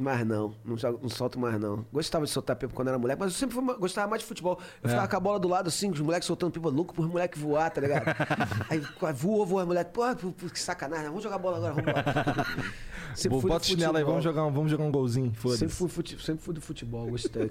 Mas 0.00 0.24
não, 0.24 0.54
não, 0.64 0.76
jogo- 0.78 1.00
não 1.02 1.08
solto 1.08 1.40
mais 1.40 1.58
não. 1.58 1.84
Gostava 1.92 2.24
de 2.24 2.30
soltar 2.30 2.54
pipa 2.54 2.72
quando 2.72 2.86
era 2.86 2.96
moleque, 2.98 3.18
mas 3.20 3.32
eu 3.32 3.36
sempre 3.38 3.56
fui- 3.56 3.76
gostava 3.78 4.06
mais 4.08 4.22
de 4.22 4.28
futebol. 4.28 4.56
Eu 4.80 4.86
É. 4.86 4.90
ficava 4.90 5.08
com 5.08 5.16
a 5.16 5.20
bola 5.20 5.40
do 5.40 5.48
lado 5.48 5.66
assim, 5.66 5.90
os 5.90 6.00
moleques 6.00 6.24
soltando 6.24 6.52
pipa, 6.52 6.68
louco 6.68 6.94
por 6.94 7.08
moleque 7.08 7.36
voar, 7.36 7.68
tá 7.68 7.80
ligado? 7.80 8.04
Aí 8.70 8.80
voou, 9.12 9.44
voou, 9.44 9.66
moleque, 9.66 9.90
pô, 9.92 10.02
pô, 10.14 10.32
que 10.50 10.60
sacanagem, 10.60 11.06
vamos 11.08 11.24
jogar 11.24 11.38
bola 11.38 11.56
agora, 11.56 11.74
vamos 11.74 11.92
lá. 11.92 12.46
Sempre 13.16 13.40
fui 13.40 13.50
Bota 13.50 13.64
o 13.64 13.66
chinelo 13.66 13.96
aí, 13.96 14.04
vamos 14.04 14.22
jogar, 14.22 14.44
um- 14.46 14.52
vamos 14.52 14.70
jogar 14.70 14.84
um 14.84 14.92
golzinho, 14.92 15.26
Sempre 15.26 15.40
foda-se. 15.40 15.68
fui, 15.68 15.88
fute- 15.88 16.22
sempre 16.24 16.44
fui 16.44 16.54
do 16.54 16.60
futebol, 16.60 17.06
gostei. 17.08 17.50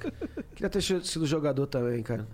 Queria 0.56 0.69
ter 0.69 0.82
sido 0.82 1.26
jogador 1.26 1.68
também, 1.68 2.02
cara. 2.02 2.26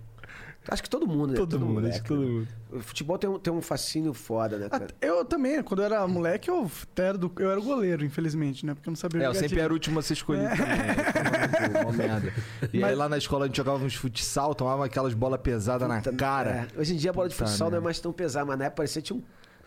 Acho 0.68 0.82
que 0.82 0.90
todo 0.90 1.06
mundo, 1.06 1.32
né? 1.32 1.36
Todo 1.36 1.60
mundo, 1.60 1.74
moleque, 1.74 1.96
acho 1.96 2.02
que 2.04 2.08
todo 2.08 2.22
né? 2.22 2.26
mundo. 2.28 2.48
O 2.72 2.80
futebol 2.80 3.18
tem 3.18 3.30
um, 3.30 3.38
tem 3.38 3.54
um 3.54 3.62
fascínio 3.62 4.14
foda, 4.14 4.58
né, 4.58 4.70
cara? 4.70 4.88
Eu 5.02 5.26
também, 5.26 5.62
quando 5.62 5.82
eu 5.82 5.86
era 5.86 6.08
moleque, 6.08 6.50
eu 6.50 6.72
era, 6.96 7.18
do, 7.18 7.30
eu 7.38 7.52
era 7.52 7.60
o 7.60 7.64
goleiro, 7.64 8.06
infelizmente, 8.06 8.66
né? 8.66 8.74
Porque 8.74 8.88
eu 8.88 8.92
não 8.92 8.96
sabia 8.96 9.24
É, 9.24 9.28
eu 9.28 9.34
sempre 9.34 9.50
direito. 9.50 9.66
era 9.66 9.74
o 9.74 9.76
último 9.76 10.00
a 10.00 10.02
ser 10.02 10.14
escolhido 10.14 10.48
também. 10.50 10.66
né? 10.66 11.82
Uma 11.84 11.92
merda. 11.94 12.34
E 12.72 12.78
aí 12.78 12.82
Mas- 12.82 12.98
lá 12.98 13.10
na 13.10 13.18
escola 13.18 13.44
a 13.44 13.48
gente 13.48 13.58
jogava 13.58 13.84
uns 13.84 13.96
futsal, 13.96 14.56
tomava 14.56 14.86
aquelas 14.86 15.14
bolas 15.14 15.40
pesadas 15.42 15.88
na 15.88 16.02
cara. 16.02 16.68
é. 16.76 16.80
Hoje 16.80 16.94
em 16.94 16.98
dia 16.98 17.10
a 17.10 17.14
bola 17.14 17.28
de 17.28 17.36
Puta 17.36 17.46
futsal 17.48 17.66
não 17.70 17.78
é 17.78 17.80
merda. 17.80 17.84
mais 17.86 18.00
tão 18.00 18.14
pesada, 18.14 18.46
mas 18.46 18.58
na 18.58 18.66
época 18.66 18.78
parecia 18.78 19.02
tinha 19.02 19.20
um 19.20 19.24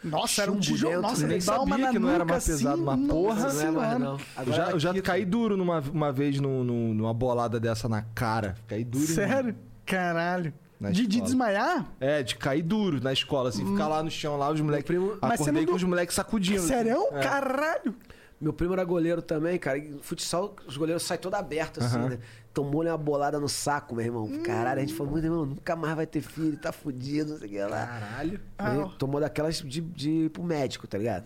Nossa, 0.08 0.42
era 0.42 0.50
um 0.50 0.58
tijolo. 0.58 0.94
dentro, 0.94 1.08
Nossa, 1.08 1.22
eu 1.24 1.28
nem 1.28 1.36
uma 1.36 1.42
sabia 1.42 1.90
que 1.90 1.98
não 1.98 2.10
era 2.10 2.24
mais 2.24 2.46
pesado, 2.46 2.74
assim, 2.74 2.82
mas 2.84 3.06
porra, 3.08 3.42
nossa 3.42 3.54
não 3.54 3.60
é 3.62 3.70
mais 3.70 3.96
senhora. 3.96 3.98
não. 3.98 4.44
Eu 4.46 4.52
já, 4.52 4.70
eu 4.70 4.78
já 4.80 4.90
aqui- 4.92 5.02
caí 5.02 5.24
duro 5.26 5.56
numa, 5.58 5.80
uma 5.92 6.10
vez 6.10 6.40
no, 6.40 6.64
no- 6.64 6.94
numa 6.94 7.12
bolada 7.14 7.60
dessa 7.60 7.86
na 7.88 8.00
cara. 8.14 8.54
Caí 8.66 8.82
duro. 8.82 9.06
Sério? 9.06 9.54
Caralho. 9.84 10.52
Na 10.78 10.90
De, 10.90 11.06
de 11.06 11.20
desmaiar? 11.22 11.86
É, 11.98 12.22
de 12.22 12.36
cair 12.36 12.62
duro 12.62 13.00
na 13.02 13.12
escola, 13.12 13.48
assim, 13.48 13.64
ficar 13.64 13.88
lá 13.88 14.02
no 14.02 14.10
chão 14.10 14.36
lá, 14.36 14.50
os 14.50 14.60
moleques. 14.60 14.86
primo- 14.86 15.16
Mas 15.22 15.38
você 15.40 15.44
Acordei 15.44 15.64
com 15.64 15.70
do- 15.72 15.76
os 15.76 15.82
moleques 15.84 16.14
sacudindo. 16.14 16.60
Sério? 16.62 17.06
É. 17.12 17.20
Caralho. 17.22 17.94
Meu 18.38 18.52
primo 18.52 18.74
era 18.74 18.84
goleiro 18.84 19.22
também, 19.22 19.58
cara. 19.58 19.78
E 19.78 19.88
no 19.88 20.02
futsal, 20.02 20.54
os 20.66 20.76
goleiros 20.76 21.02
saem 21.02 21.18
todo 21.18 21.34
aberto, 21.34 21.80
assim, 21.82 21.96
Aham. 21.96 22.08
né? 22.10 22.18
Tomou-lhe 22.52 22.90
uma 22.90 22.98
bolada 22.98 23.40
no 23.40 23.48
saco, 23.48 23.94
meu 23.94 24.04
irmão. 24.04 24.28
Caralho, 24.42 24.78
a 24.78 24.84
gente 24.84 24.92
falou, 24.94 25.14
meu 25.14 25.22
irmão, 25.24 25.46
nunca 25.46 25.74
mais 25.74 25.96
vai 25.96 26.06
ter 26.06 26.20
filho, 26.20 26.56
tá 26.58 26.70
fudido, 26.72 27.32
não 27.32 27.38
sei 27.38 27.48
o 27.48 27.50
que 27.50 27.58
lá. 27.62 27.86
Caralho. 27.86 28.40
Aí 28.58 28.80
Ah, 28.82 28.88
tomou 28.98 29.20
daquelas 29.20 29.56
de, 29.62 29.80
de 29.80 30.10
ir 30.10 30.30
pro 30.30 30.42
médico, 30.42 30.86
tá 30.86 30.98
ligado? 30.98 31.24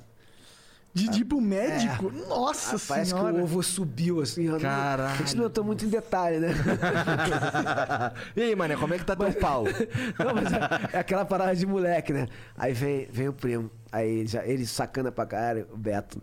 De, 0.93 1.25
pro 1.25 1.41
médico? 1.41 2.11
Nossa 2.29 2.77
Ah, 2.77 2.81
parece 2.89 3.11
senhora. 3.11 3.33
que 3.33 3.41
o 3.41 3.45
ovo 3.45 3.63
subiu, 3.63 4.21
assim. 4.21 4.45
eu 4.47 4.53
não- 4.55 4.61
Caralho. 4.61 5.13
A 5.13 5.17
gente 5.17 5.37
não 5.37 5.47
entrou 5.47 5.65
muito 5.65 5.85
em 5.85 5.89
detalhe, 5.89 6.39
né? 6.39 6.49
e 8.37 8.43
aí, 8.43 8.57
mané, 8.57 8.77
como 8.77 8.95
é 8.95 8.99
que 8.99 9.05
tá 9.05 9.15
teu 9.17 9.33
pau? 9.35 9.65
Não, 10.19 10.35
mas 10.35 10.53
é, 10.53 10.97
é 10.97 10.99
aquela 10.99 11.25
parada 11.25 11.55
de 11.55 11.67
moleque, 11.67 12.13
né? 12.13 12.27
Aí 12.57 12.73
vem, 12.73 13.07
vem 13.11 13.29
o 13.29 13.33
primo. 13.33 13.71
Aí 13.93 14.09
ele, 14.21 14.27
já, 14.27 14.45
ele 14.45 14.67
sacana 14.67 15.11
pra 15.13 15.27
caralho, 15.27 15.67
o 15.73 15.77
Beto. 15.77 16.21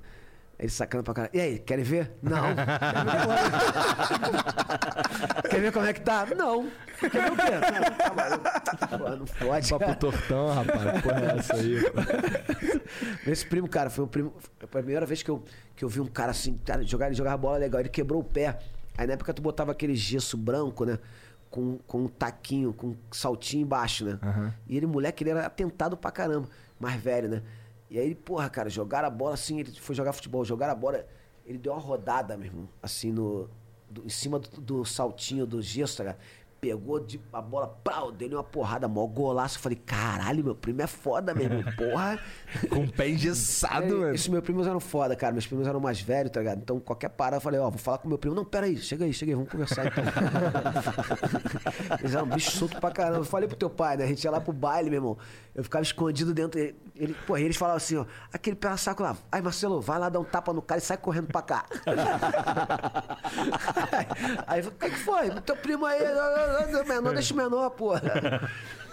Ele 0.59 0.69
sacana 0.69 1.03
pra 1.03 1.13
caralho. 1.13 1.35
E 1.35 1.39
aí, 1.39 1.59
querem 1.59 1.83
ver? 1.83 2.13
Não. 2.21 2.41
Quer 5.49 5.61
ver 5.61 5.71
como 5.71 5.85
é 5.85 5.93
que 5.93 6.01
tá? 6.01 6.25
Não. 6.35 6.67
Quer 6.99 7.09
ver 7.09 7.31
o 7.31 7.35
quê? 7.35 7.51
Não. 8.89 8.97
Pô, 8.97 9.09
não 9.09 9.25
pode. 9.25 9.69
Papo 9.69 9.95
tortão, 9.95 10.47
rapaz. 10.47 11.01
Porra, 11.03 11.19
é 11.21 11.37
essa 11.37 11.55
aí? 11.55 11.77
Esse 13.27 13.45
primo, 13.45 13.67
cara, 13.69 13.91
foi 13.91 14.05
o 14.05 14.07
primo. 14.07 14.33
Foi 14.67 14.81
a 14.81 14.83
primeira 14.83 15.05
vez 15.05 15.21
que 15.21 15.29
eu, 15.29 15.43
que 15.75 15.85
eu 15.85 15.89
vi 15.89 16.01
um 16.01 16.07
cara 16.07 16.31
assim, 16.31 16.57
cara, 16.57 16.83
jogar, 16.83 17.05
ele 17.05 17.15
jogava 17.15 17.37
bola 17.37 17.57
legal. 17.57 17.79
Ele 17.79 17.89
quebrou 17.89 18.21
o 18.21 18.23
pé. 18.23 18.57
Aí 18.97 19.05
na 19.05 19.13
época 19.13 19.31
tu 19.35 19.43
botava 19.43 19.71
aquele 19.71 19.95
gesso 19.95 20.35
branco, 20.35 20.85
né? 20.85 20.97
Com, 21.51 21.77
com 21.85 22.05
um 22.05 22.07
taquinho, 22.07 22.73
com 22.73 22.87
um 22.87 22.97
saltinho 23.11 23.61
embaixo, 23.61 24.03
né? 24.03 24.17
Aham. 24.23 24.53
E 24.67 24.75
ele, 24.75 24.87
moleque, 24.87 25.23
ele 25.23 25.29
era 25.29 25.45
atentado 25.45 25.95
pra 25.95 26.09
caramba. 26.09 26.49
Mais 26.79 26.99
velho, 26.99 27.29
né? 27.29 27.43
E 27.89 27.97
aí, 27.99 28.13
porra, 28.13 28.49
cara, 28.49 28.69
jogaram 28.69 29.07
a 29.07 29.11
bola 29.11 29.33
assim, 29.33 29.59
ele 29.59 29.71
foi 29.79 29.95
jogar 29.95 30.13
futebol, 30.13 30.43
jogaram 30.43 30.73
a 30.73 30.75
bola. 30.75 31.05
Ele 31.45 31.57
deu 31.57 31.71
uma 31.71 31.79
rodada, 31.81 32.35
meu 32.35 32.47
irmão, 32.47 32.69
assim, 32.83 33.11
no, 33.11 33.49
do- 33.89 34.05
em 34.05 34.09
cima 34.09 34.37
do, 34.39 34.49
do 34.61 34.85
saltinho 34.85 35.45
do 35.45 35.61
gesso, 35.61 35.97
tá 35.97 36.03
ligado? 36.03 36.19
Pegou 36.67 36.99
de, 36.99 37.17
a 37.31 37.41
bola, 37.41 37.67
pau, 37.81 38.11
deu 38.11 38.27
uma 38.27 38.43
porrada, 38.43 38.89
mó 38.89 39.07
golaço. 39.07 39.57
Eu 39.57 39.61
falei, 39.61 39.81
caralho, 39.85 40.43
meu 40.43 40.53
primo 40.53 40.81
é 40.81 40.87
foda 40.87 41.33
mesmo, 41.33 41.63
porra. 41.77 42.19
Com 42.69 42.83
o 42.83 42.91
pé 42.91 43.09
engessado, 43.09 43.85
É, 43.85 43.89
mano. 43.89 44.13
Esses 44.13 44.27
meus 44.27 44.43
primos 44.43 44.67
eram 44.67 44.81
foda, 44.81 45.15
cara. 45.15 45.31
Meus 45.31 45.47
primos 45.47 45.65
eram 45.65 45.79
mais 45.79 46.01
velhos, 46.01 46.29
tá 46.29 46.41
ligado? 46.41 46.59
Então, 46.59 46.77
qualquer 46.77 47.07
parada, 47.07 47.37
eu 47.37 47.41
falei, 47.41 47.57
ó, 47.57 47.69
vou 47.69 47.79
falar 47.79 47.99
com 47.99 48.09
meu 48.09 48.17
primo. 48.17 48.35
Não, 48.35 48.43
pera 48.43 48.65
aí, 48.65 48.75
chega 48.75 49.05
aí, 49.05 49.13
chega 49.13 49.31
aí, 49.31 49.35
vamos 49.35 49.49
conversar 49.49 49.85
então. 49.87 50.03
Eles 51.99 52.13
eram 52.13 52.27
bicho 52.27 52.51
solto 52.51 52.77
pra 52.81 52.91
caramba. 52.91 53.19
Eu 53.19 53.23
falei 53.25 53.47
pro 53.47 53.55
teu 53.55 53.69
pai, 53.69 53.95
né? 53.95 54.03
A 54.03 54.07
gente 54.07 54.21
ia 54.25 54.31
lá 54.31 54.41
pro 54.41 54.51
baile, 54.51 54.89
meu 54.89 54.97
irmão. 54.97 55.17
Eu 55.55 55.63
ficava 55.63 55.83
escondido 55.83 56.33
dentro. 56.33 56.59
Ele, 56.59 56.75
ele, 56.95 57.15
e 57.29 57.41
eles 57.41 57.55
falavam 57.55 57.77
assim, 57.77 57.95
ó, 57.95 58.05
aquele 58.33 58.57
pé 58.57 58.75
saco 58.75 59.03
lá. 59.03 59.15
Ai, 59.31 59.39
Marcelo, 59.41 59.79
vai 59.79 59.97
lá 59.99 60.09
dar 60.09 60.19
um 60.19 60.25
tapa 60.25 60.51
no 60.51 60.61
cara 60.61 60.79
e 60.79 60.83
sai 60.83 60.97
correndo 60.97 61.27
pra 61.27 61.41
cá. 61.41 61.65
aí, 64.45 64.61
falei, 64.61 64.67
o 64.67 64.71
que, 64.79 64.89
que 64.89 64.99
foi? 64.99 65.29
Teu 65.41 65.55
primo 65.55 65.85
aí, 65.85 65.99
menor, 66.85 67.13
deixa 67.13 67.33
o 67.33 67.37
menor, 67.37 67.69
porra. 67.71 68.01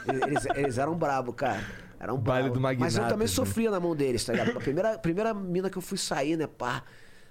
Eles, 0.07 0.45
eles 0.55 0.79
eram 0.79 0.95
brabos, 0.95 1.35
cara. 1.35 1.65
Eram 1.99 2.19
Baile 2.19 2.51
bravos. 2.51 2.59
do 2.59 2.61
Mas 2.61 2.95
eu 2.95 3.01
Magnata, 3.01 3.09
também 3.09 3.27
né? 3.27 3.33
sofria 3.33 3.71
na 3.71 3.81
mão 3.81 3.97
deles, 3.97 4.23
tá 4.23 4.33
ligado? 4.35 4.57
A 4.57 4.61
primeira, 4.61 4.99
primeira 4.99 5.33
mina 5.33 5.71
que 5.71 5.79
eu 5.79 5.83
fui 5.83 5.97
sair, 5.97 6.37
né, 6.37 6.47
pá. 6.47 6.83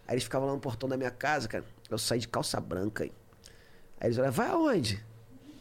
Aí 0.08 0.16
eles 0.16 0.24
ficavam 0.24 0.48
lá 0.48 0.54
no 0.56 0.60
portão 0.60 0.90
da 0.90 0.98
minha 0.98 1.12
casa, 1.12 1.48
cara. 1.48 1.64
Eu 1.90 1.98
saí 2.00 2.18
de 2.18 2.28
calça 2.28 2.60
branca. 2.60 3.04
Aí, 3.04 3.12
aí 4.00 4.08
eles 4.08 4.18
olhavam, 4.18 4.44
vai 4.44 4.48
aonde? 4.48 5.06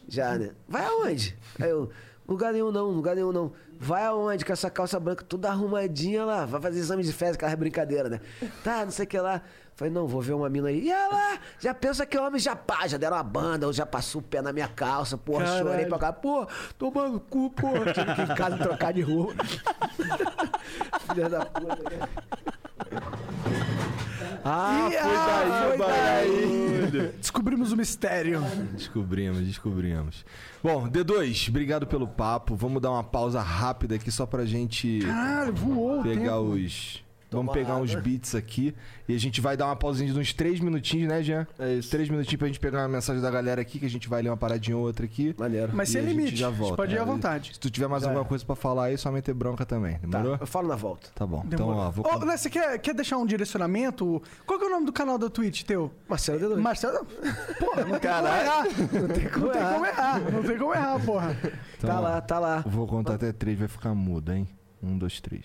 Já, 0.09 0.39
né? 0.39 0.53
Vai 0.67 0.87
aonde? 0.87 1.39
Aí 1.61 1.69
eu, 1.69 1.91
lugar 2.27 2.53
nenhum 2.53 2.73
não, 2.73 2.87
lugar 2.87 3.15
nenhum 3.15 3.31
não. 3.33 3.53
Vai 3.79 4.05
aonde 4.05 4.45
com 4.45 4.53
essa 4.53 4.71
calça 4.71 4.99
branca 4.99 5.23
toda 5.23 5.51
arrumadinha 5.51 6.25
lá? 6.25 6.47
Vai 6.47 6.61
fazer 6.61 6.79
exame 6.79 7.03
de 7.03 7.13
fezes, 7.13 7.35
aquela 7.35 7.55
brincadeira, 7.55 8.09
né? 8.09 8.21
Tá, 8.65 8.85
não 8.85 8.93
sei 8.93 9.05
o 9.05 9.09
que 9.09 9.19
lá. 9.19 9.43
Falei, 9.83 9.93
não, 9.93 10.07
vou 10.07 10.21
ver 10.23 10.33
uma 10.35 10.49
mina 10.49 10.69
aí. 10.69 10.85
E 10.85 10.93
ela 10.93 11.41
já 11.59 11.75
pensa 11.75 12.07
que 12.07 12.17
homem 12.17 12.39
já 12.39 12.55
pá, 12.55 12.87
já 12.87 12.97
deram 12.97 13.17
uma 13.17 13.23
banda, 13.25 13.67
ou 13.67 13.73
já 13.73 13.85
passou 13.85 14.21
o 14.21 14.25
pé 14.25 14.41
na 14.41 14.53
minha 14.53 14.69
calça, 14.69 15.19
porra, 15.19 15.45
Caralho. 15.45 15.67
chorei 15.67 15.87
pra 15.87 15.99
cá, 15.99 16.13
pô, 16.13 16.47
tomando 16.79 17.19
cu, 17.19 17.51
porra. 17.51 17.93
Tive 17.93 18.15
que 18.15 18.21
ir 18.21 18.31
em 18.31 18.35
casa 18.37 18.59
trocar 18.59 18.93
de 18.93 19.01
roupa. 19.01 19.35
Filha 21.13 21.29
da 21.29 21.45
puta, 21.45 21.83
né? 21.91 22.09
Ah, 24.45 24.89
Ih, 24.89 24.93
foi 24.93 25.17
ah, 25.17 25.27
daí 25.27 25.51
foi 25.63 25.75
o 25.75 25.79
bagulho. 25.79 27.13
Descobrimos 27.19 27.73
o 27.73 27.77
mistério. 27.77 28.41
Descobrimos, 28.75 29.41
descobrimos. 29.41 30.25
Bom, 30.63 30.89
D2, 30.89 31.49
obrigado 31.49 31.89
pelo 31.89 32.07
papo. 32.07 32.55
Vamos 32.55 32.81
dar 32.81 32.93
uma 32.93 33.03
pausa 33.03 33.41
rápida 33.41 33.97
aqui 33.97 34.13
só 34.13 34.27
pra 34.27 34.45
gente 34.45 35.01
Caralho, 35.01 35.53
voou 35.53 36.01
o 36.01 36.03
pegar 36.05 36.37
tempo. 36.39 36.53
os. 36.53 37.02
Vamos 37.33 37.53
pegar 37.53 37.77
uns 37.77 37.95
beats 37.95 38.35
aqui 38.35 38.75
e 39.09 39.15
a 39.15 39.19
gente 39.19 39.41
vai 39.41 39.57
dar 39.57 39.67
uma 39.67 39.77
pausinha 39.77 40.13
de 40.13 40.19
uns 40.19 40.33
três 40.33 40.61
minutinhos, 40.61 41.09
né, 41.09 41.23
Jean? 41.23 41.47
É 41.59 41.75
isso. 41.75 41.91
Três 41.91 42.09
minutinhos 42.09 42.39
pra 42.39 42.47
gente 42.47 42.61
pegar 42.61 42.81
uma 42.83 42.89
mensagem 42.89 43.21
da 43.23 43.31
galera 43.31 43.61
aqui, 43.61 43.79
que 43.79 43.87
a 43.87 43.91
gente 43.91 44.09
vai 44.09 44.23
ler 44.23 44.29
uma 44.31 44.37
paradinha 44.37 44.77
ou 44.77 44.85
outra 44.85 45.05
aqui. 45.07 45.35
Maneiro. 45.39 45.73
Mas 45.75 45.89
E 45.89 45.93
sem 45.93 46.01
a 46.01 46.05
gente 46.05 46.17
limite. 46.17 46.37
já 46.37 46.49
gente 46.51 46.59
volta. 46.59 46.77
pode 46.77 46.95
ir 46.95 46.99
à 46.99 47.03
É, 47.03 47.05
vontade. 47.05 47.51
Se 47.55 47.61
tu 47.61 47.71
tiver 47.71 47.89
mais 47.89 48.03
Já 48.03 48.09
alguma 48.11 48.25
é. 48.25 48.29
coisa 48.29 48.45
pra 48.45 48.55
falar 48.55 48.85
aí, 48.85 48.99
só 48.99 49.11
meter 49.11 49.35
bronca 49.35 49.65
também. 49.67 49.99
Tá, 49.99 50.07
Demorou? 50.19 50.39
eu 50.41 50.47
falo 50.47 50.69
na 50.69 50.77
volta. 50.77 51.09
Tá, 51.15 51.27
bom. 51.27 51.43
Demorou. 51.47 51.73
Então, 51.75 51.87
ó, 51.87 51.91
vou. 51.91 52.07
Ô, 52.23 52.25
né, 52.25 52.37
você 52.37 52.49
quer, 52.51 52.79
quer 52.79 52.95
deixar 52.95 53.17
um 53.19 53.27
direcionamento? 53.27 54.23
Qual 54.47 54.59
que 54.59 54.65
é 54.65 54.69
o 54.69 54.71
nome 54.71 54.87
do 54.87 54.93
canal 54.93 55.19
da 55.19 55.29
Twitch 55.31 55.63
teu? 55.65 55.91
Marcelo 56.09 56.39
D2. 56.39 56.57
Marcelo. 56.61 57.05
Porra, 57.59 57.85
não 57.85 57.99
tem 57.99 58.11
como 58.11 58.29
errar. 58.29 58.65
Não 58.93 59.09
tem 59.09 59.29
como, 59.31 59.87
errar. 59.87 60.21
Não 60.33 60.43
tem 60.43 60.59
como 60.59 60.75
errar, 60.75 61.01
porra. 61.05 61.37
Então, 61.79 61.91
tá 61.91 61.99
ó, 61.99 62.01
lá, 62.03 62.21
tá 62.21 62.39
lá. 62.39 62.65
Vou 62.67 62.87
contar 62.87 63.15
até 63.15 63.33
três, 63.33 63.59
vai 63.59 63.69
ficar 63.69 63.95
mudo, 63.95 64.33
hein? 64.33 64.49
Um, 64.83 64.97
dois, 64.99 65.21
três. 65.21 65.45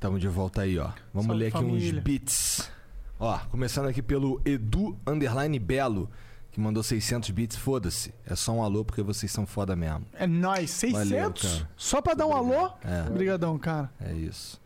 Tamo 0.00 0.18
de 0.18 0.28
volta 0.28 0.62
aí, 0.62 0.78
ó. 0.78 0.90
Vamos 1.12 1.26
Salve, 1.26 1.38
ler 1.40 1.46
aqui 1.48 1.58
família. 1.58 1.92
uns 1.94 1.98
beats. 2.02 2.70
Ó, 3.18 3.38
começando 3.50 3.86
aqui 3.86 4.00
pelo 4.00 4.40
Edu 4.46 4.98
Underline 5.06 5.58
Belo, 5.58 6.08
que 6.50 6.58
mandou 6.58 6.82
600 6.82 7.28
bits. 7.30 7.56
Foda-se. 7.56 8.14
É 8.26 8.34
só 8.34 8.52
um 8.52 8.62
alô 8.62 8.82
porque 8.82 9.02
vocês 9.02 9.30
são 9.30 9.46
foda 9.46 9.76
mesmo. 9.76 10.06
É 10.14 10.26
nóis. 10.26 10.70
600? 10.70 11.10
Valeu, 11.10 11.32
cara. 11.34 11.70
Só 11.76 12.00
pra 12.00 12.14
dar 12.14 12.26
um 12.26 12.32
alô? 12.34 12.70
É. 12.82 13.08
Obrigadão, 13.10 13.58
cara. 13.58 13.90
É 14.00 14.12
isso. 14.14 14.58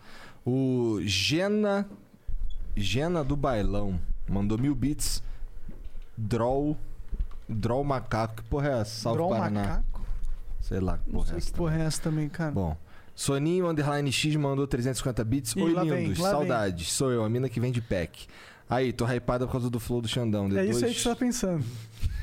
O 0.47 1.01
Gena. 1.03 1.89
Gena 2.77 3.23
do 3.25 3.37
Bailão 3.37 4.01
mandou 4.29 4.57
mil 4.57 4.75
bits. 4.75 5.21
Draw. 6.17 6.77
Draw 7.49 7.83
Macaco. 7.85 8.37
Que 8.37 8.43
porra 8.45 8.69
é 8.69 8.81
essa? 8.83 9.01
Salve 9.03 9.19
Draw 9.19 9.31
Paraná. 9.31 9.63
macaco? 9.63 10.01
Sei 10.61 10.81
lá 10.81 10.97
que 10.99 11.11
Não 11.11 11.15
porra 11.19 11.25
é 11.27 11.29
sei 11.31 11.39
essa. 11.39 11.51
que 11.51 11.57
porra 11.59 11.77
é 11.77 11.81
essa 11.85 12.01
também, 12.03 12.29
cara. 12.29 12.53
Bom. 12.53 12.77
Soninho 13.15 13.69
Underline 13.69 14.11
X 14.11 14.35
mandou 14.37 14.67
350 14.67 15.25
bits. 15.25 15.53
Ih, 15.57 15.63
Oi, 15.63 15.73
lá 15.73 15.85
vem, 15.85 16.05
lindos. 16.05 16.19
vem. 16.19 16.27
Saudades. 16.31 16.93
Sou 16.93 17.13
eu, 17.13 17.25
a 17.25 17.29
mina 17.29 17.49
que 17.49 17.61
vem 17.61 17.71
de 17.73 17.81
pack. 17.81 18.27
Aí, 18.69 18.93
tô 18.93 19.07
hypada 19.07 19.47
por 19.47 19.53
causa 19.53 19.69
do 19.71 19.79
flow 19.79 20.01
do 20.01 20.09
Xandão. 20.09 20.47
é 20.47 20.49
D2. 20.49 20.69
isso 20.71 20.85
aí 20.87 20.95
que 20.95 21.01
você 21.01 21.09
tá 21.11 21.17
pensando. 21.17 21.65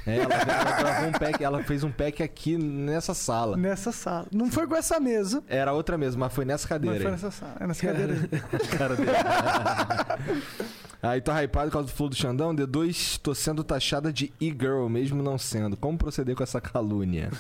É, 0.06 0.18
ela, 0.18 0.34
ela 0.34 0.78
gravou 0.80 1.10
um 1.10 1.12
pack, 1.12 1.44
ela 1.44 1.64
fez 1.64 1.84
um 1.84 1.92
pack 1.92 2.24
aqui 2.24 2.58
nessa 2.58 3.14
sala. 3.14 3.56
Nessa 3.56 3.92
sala. 3.92 4.26
Não 4.32 4.50
foi 4.50 4.66
com 4.66 4.76
essa 4.76 5.00
mesa, 5.00 5.44
Era 5.48 5.74
outra 5.74 5.98
mesmo, 5.98 6.20
mas 6.20 6.34
foi 6.34 6.44
nessa 6.44 6.68
cadeira. 6.68 6.96
mas 6.96 7.04
foi 7.04 7.12
nessa 7.12 7.32
sala. 7.32 7.56
É 7.60 7.68
nessa 7.68 7.86
cadeira. 7.86 8.16
Cara 8.78 8.96
dele. 8.96 9.12
Aí 11.04 11.22
tô 11.22 11.32
hypado 11.32 11.68
por 11.70 11.74
causa 11.74 11.88
do 11.88 11.94
flow 11.94 12.10
do 12.10 12.16
Xandão. 12.16 12.56
D2, 12.56 13.20
tô 13.20 13.34
sendo 13.34 13.64
taxada 13.64 14.12
de 14.12 14.32
e-girl, 14.40 14.88
mesmo 14.88 15.22
não 15.24 15.38
sendo. 15.38 15.76
Como 15.78 15.98
proceder 15.98 16.36
com 16.36 16.44
essa 16.44 16.60
calúnia? 16.62 17.32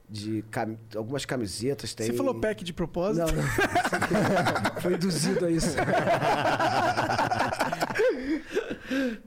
de 0.09 0.41
cami- 0.51 0.77
algumas 0.95 1.25
camisetas. 1.25 1.93
Tem... 1.93 2.07
Você 2.07 2.13
falou 2.13 2.33
pack 2.35 2.63
de 2.63 2.71
propósito? 2.73 3.25
Não, 3.27 3.35
não. 3.35 3.43
Foi 4.81 4.93
induzido 4.93 5.45
a 5.45 5.51
isso. 5.51 5.75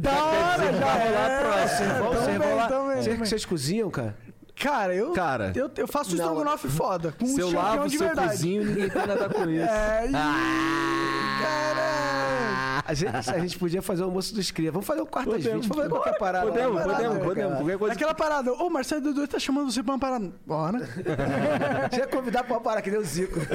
Da 0.00 0.24
hora, 0.24 0.72
já 0.72 0.84
Vai 0.84 1.08
rolar 1.08 1.30
é. 1.30 1.38
a 1.38 1.42
próxima. 1.42 1.88
É, 1.88 2.38
Vamos, 2.38 2.68
tamo 2.68 3.02
vocês 3.02 3.18
vocês 3.18 3.44
cozinham, 3.44 3.90
cara? 3.90 4.16
Cara, 4.56 4.94
eu, 4.94 5.12
Cara. 5.12 5.52
eu, 5.54 5.70
eu 5.76 5.88
faço 5.88 6.10
Não, 6.16 6.24
estrogonofe 6.24 6.68
foda, 6.68 7.12
com 7.18 7.26
Se 7.26 7.34
um 7.34 7.38
eu 7.48 7.52
lavo 7.52 7.84
o 7.84 7.88
de 7.88 7.98
seu 7.98 8.06
verdade. 8.06 8.30
cozinho, 8.30 8.64
ninguém 8.64 8.88
tem 8.88 9.06
nada 9.06 9.28
com 9.28 9.42
isso. 9.50 9.62
É, 9.64 10.10
Ah. 10.14 11.38
caralho. 11.42 12.84
A 12.86 12.92
gente, 12.94 13.30
a 13.30 13.38
gente 13.38 13.58
podia 13.58 13.80
fazer 13.82 14.02
o 14.02 14.06
almoço 14.06 14.34
dos 14.34 14.50
cria. 14.50 14.70
Vamos 14.70 14.86
fazer 14.86 15.00
o 15.00 15.06
quarto 15.06 15.30
das 15.30 15.42
20. 15.42 15.50
Vamos 15.52 15.66
fazer 15.68 15.88
qualquer 15.88 16.18
parada. 16.18 16.46
Podemos, 16.46 16.74
lá, 16.76 16.82
podemos, 16.82 17.12
cara. 17.14 17.24
podemos. 17.24 17.56
Qualquer 17.58 17.78
coisa. 17.78 17.94
Aquela 17.94 18.14
parada, 18.14 18.52
ô 18.52 18.68
Marcelo 18.70 19.00
Dudu 19.00 19.26
tá 19.26 19.38
chamando 19.38 19.72
você 19.72 19.82
pra 19.82 19.94
uma 19.94 19.98
parada. 19.98 20.30
Bora. 20.46 20.78
Deixa 21.90 22.04
eu 22.04 22.08
convidar 22.08 22.44
pra 22.44 22.54
uma 22.54 22.60
parada 22.60 22.82
que 22.82 22.90
deu 22.90 23.02
zico. 23.02 23.40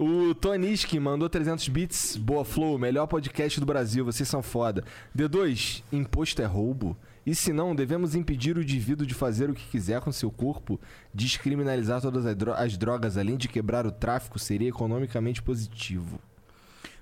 O 0.00 0.32
Toniski 0.32 1.00
mandou 1.00 1.28
300 1.28 1.66
bits. 1.66 2.16
Boa 2.16 2.44
Flow, 2.44 2.78
melhor 2.78 3.08
podcast 3.08 3.58
do 3.58 3.66
Brasil. 3.66 4.04
Vocês 4.04 4.28
são 4.28 4.40
foda. 4.44 4.84
D2, 5.16 5.82
imposto 5.90 6.40
é 6.40 6.44
roubo? 6.44 6.96
E 7.28 7.34
se 7.34 7.52
não, 7.52 7.74
devemos 7.74 8.14
impedir 8.14 8.56
o 8.56 8.62
indivíduo 8.62 9.06
de 9.06 9.12
fazer 9.12 9.50
o 9.50 9.54
que 9.54 9.62
quiser 9.68 10.00
com 10.00 10.10
seu 10.10 10.30
corpo? 10.30 10.80
Descriminalizar 11.12 12.00
todas 12.00 12.24
as 12.24 12.34
dro- 12.34 12.54
as 12.54 12.78
drogas, 12.78 13.18
além 13.18 13.36
de 13.36 13.48
quebrar 13.48 13.84
o 13.86 13.92
tráfico, 13.92 14.38
seria 14.38 14.70
economicamente 14.70 15.42
positivo. 15.42 16.18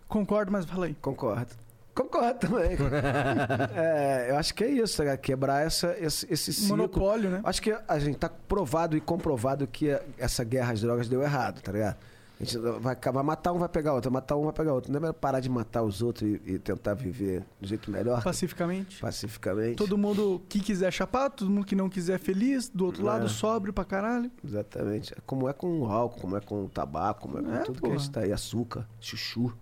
Concordo, 0.09 0.51
mas 0.51 0.65
fala 0.65 0.87
aí. 0.87 0.97
Concordo. 1.01 1.53
Concordo 1.95 2.41
também. 2.41 2.71
É, 3.77 4.31
eu 4.31 4.37
acho 4.37 4.53
que 4.53 4.65
é 4.65 4.69
isso, 4.71 4.97
tá 4.97 5.05
ligado? 5.05 5.19
quebrar 5.21 5.65
essa, 5.65 5.97
esse, 6.01 6.27
esse 6.29 6.53
ciclo. 6.53 6.77
Monopólio, 6.77 7.31
né? 7.31 7.41
Acho 7.45 7.63
que 7.63 7.77
a 7.87 7.99
gente 8.01 8.19
tá 8.19 8.29
provado 8.29 8.97
e 8.97 9.01
comprovado 9.01 9.65
que 9.69 9.97
essa 10.19 10.43
guerra 10.43 10.73
às 10.73 10.81
drogas 10.81 11.09
deu 11.09 11.23
errado, 11.23 11.61
tá 11.63 11.71
ligado? 11.71 11.97
A 12.39 12.45
gente 12.45 12.59
vai, 12.59 12.95
vai 12.95 13.23
matar 13.23 13.53
um, 13.53 13.59
vai 13.59 13.69
pegar 13.69 13.95
outro, 13.95 14.13
matar 14.13 14.37
um, 14.37 14.45
vai 14.45 14.53
pegar 14.53 14.75
outro. 14.75 14.93
Não 14.93 14.99
é 14.99 15.01
melhor 15.01 15.15
parar 15.15 15.41
de 15.41 15.49
matar 15.49 15.83
os 15.83 16.03
outros 16.03 16.29
e, 16.29 16.41
e 16.45 16.59
tentar 16.59 16.93
viver 16.93 17.43
do 17.59 17.67
jeito 17.67 17.91
melhor, 17.91 18.23
Pacificamente. 18.23 19.01
pacificamente. 19.01 19.77
Todo 19.77 19.97
mundo 19.97 20.43
que 20.49 20.61
quiser 20.61 20.93
chapar, 20.93 21.31
todo 21.31 21.51
mundo 21.51 21.65
que 21.65 21.75
não 21.75 21.89
quiser 21.89 22.19
feliz, 22.19 22.69
do 22.69 22.85
outro 22.85 23.03
É. 23.03 23.07
lado 23.07 23.29
sóbrio 23.29 23.73
pra 23.73 23.85
caralho. 23.87 24.31
Exatamente. 24.45 25.15
Como 25.25 25.49
é 25.49 25.55
com 25.55 25.81
o 25.81 25.87
álcool, 25.87 26.21
como 26.21 26.37
é 26.37 26.41
com 26.41 26.65
o 26.65 26.69
tabaco, 26.69 27.23
como 27.23 27.39
é 27.39 27.43
com 27.43 27.55
É, 27.55 27.59
tudo 27.61 27.77
que 27.77 27.81
porra. 27.81 27.95
a 27.95 27.99
gente 27.99 28.11
tá 28.11 28.21
aí. 28.21 28.33
Açúcar, 28.33 28.87
chuchu. 29.01 29.53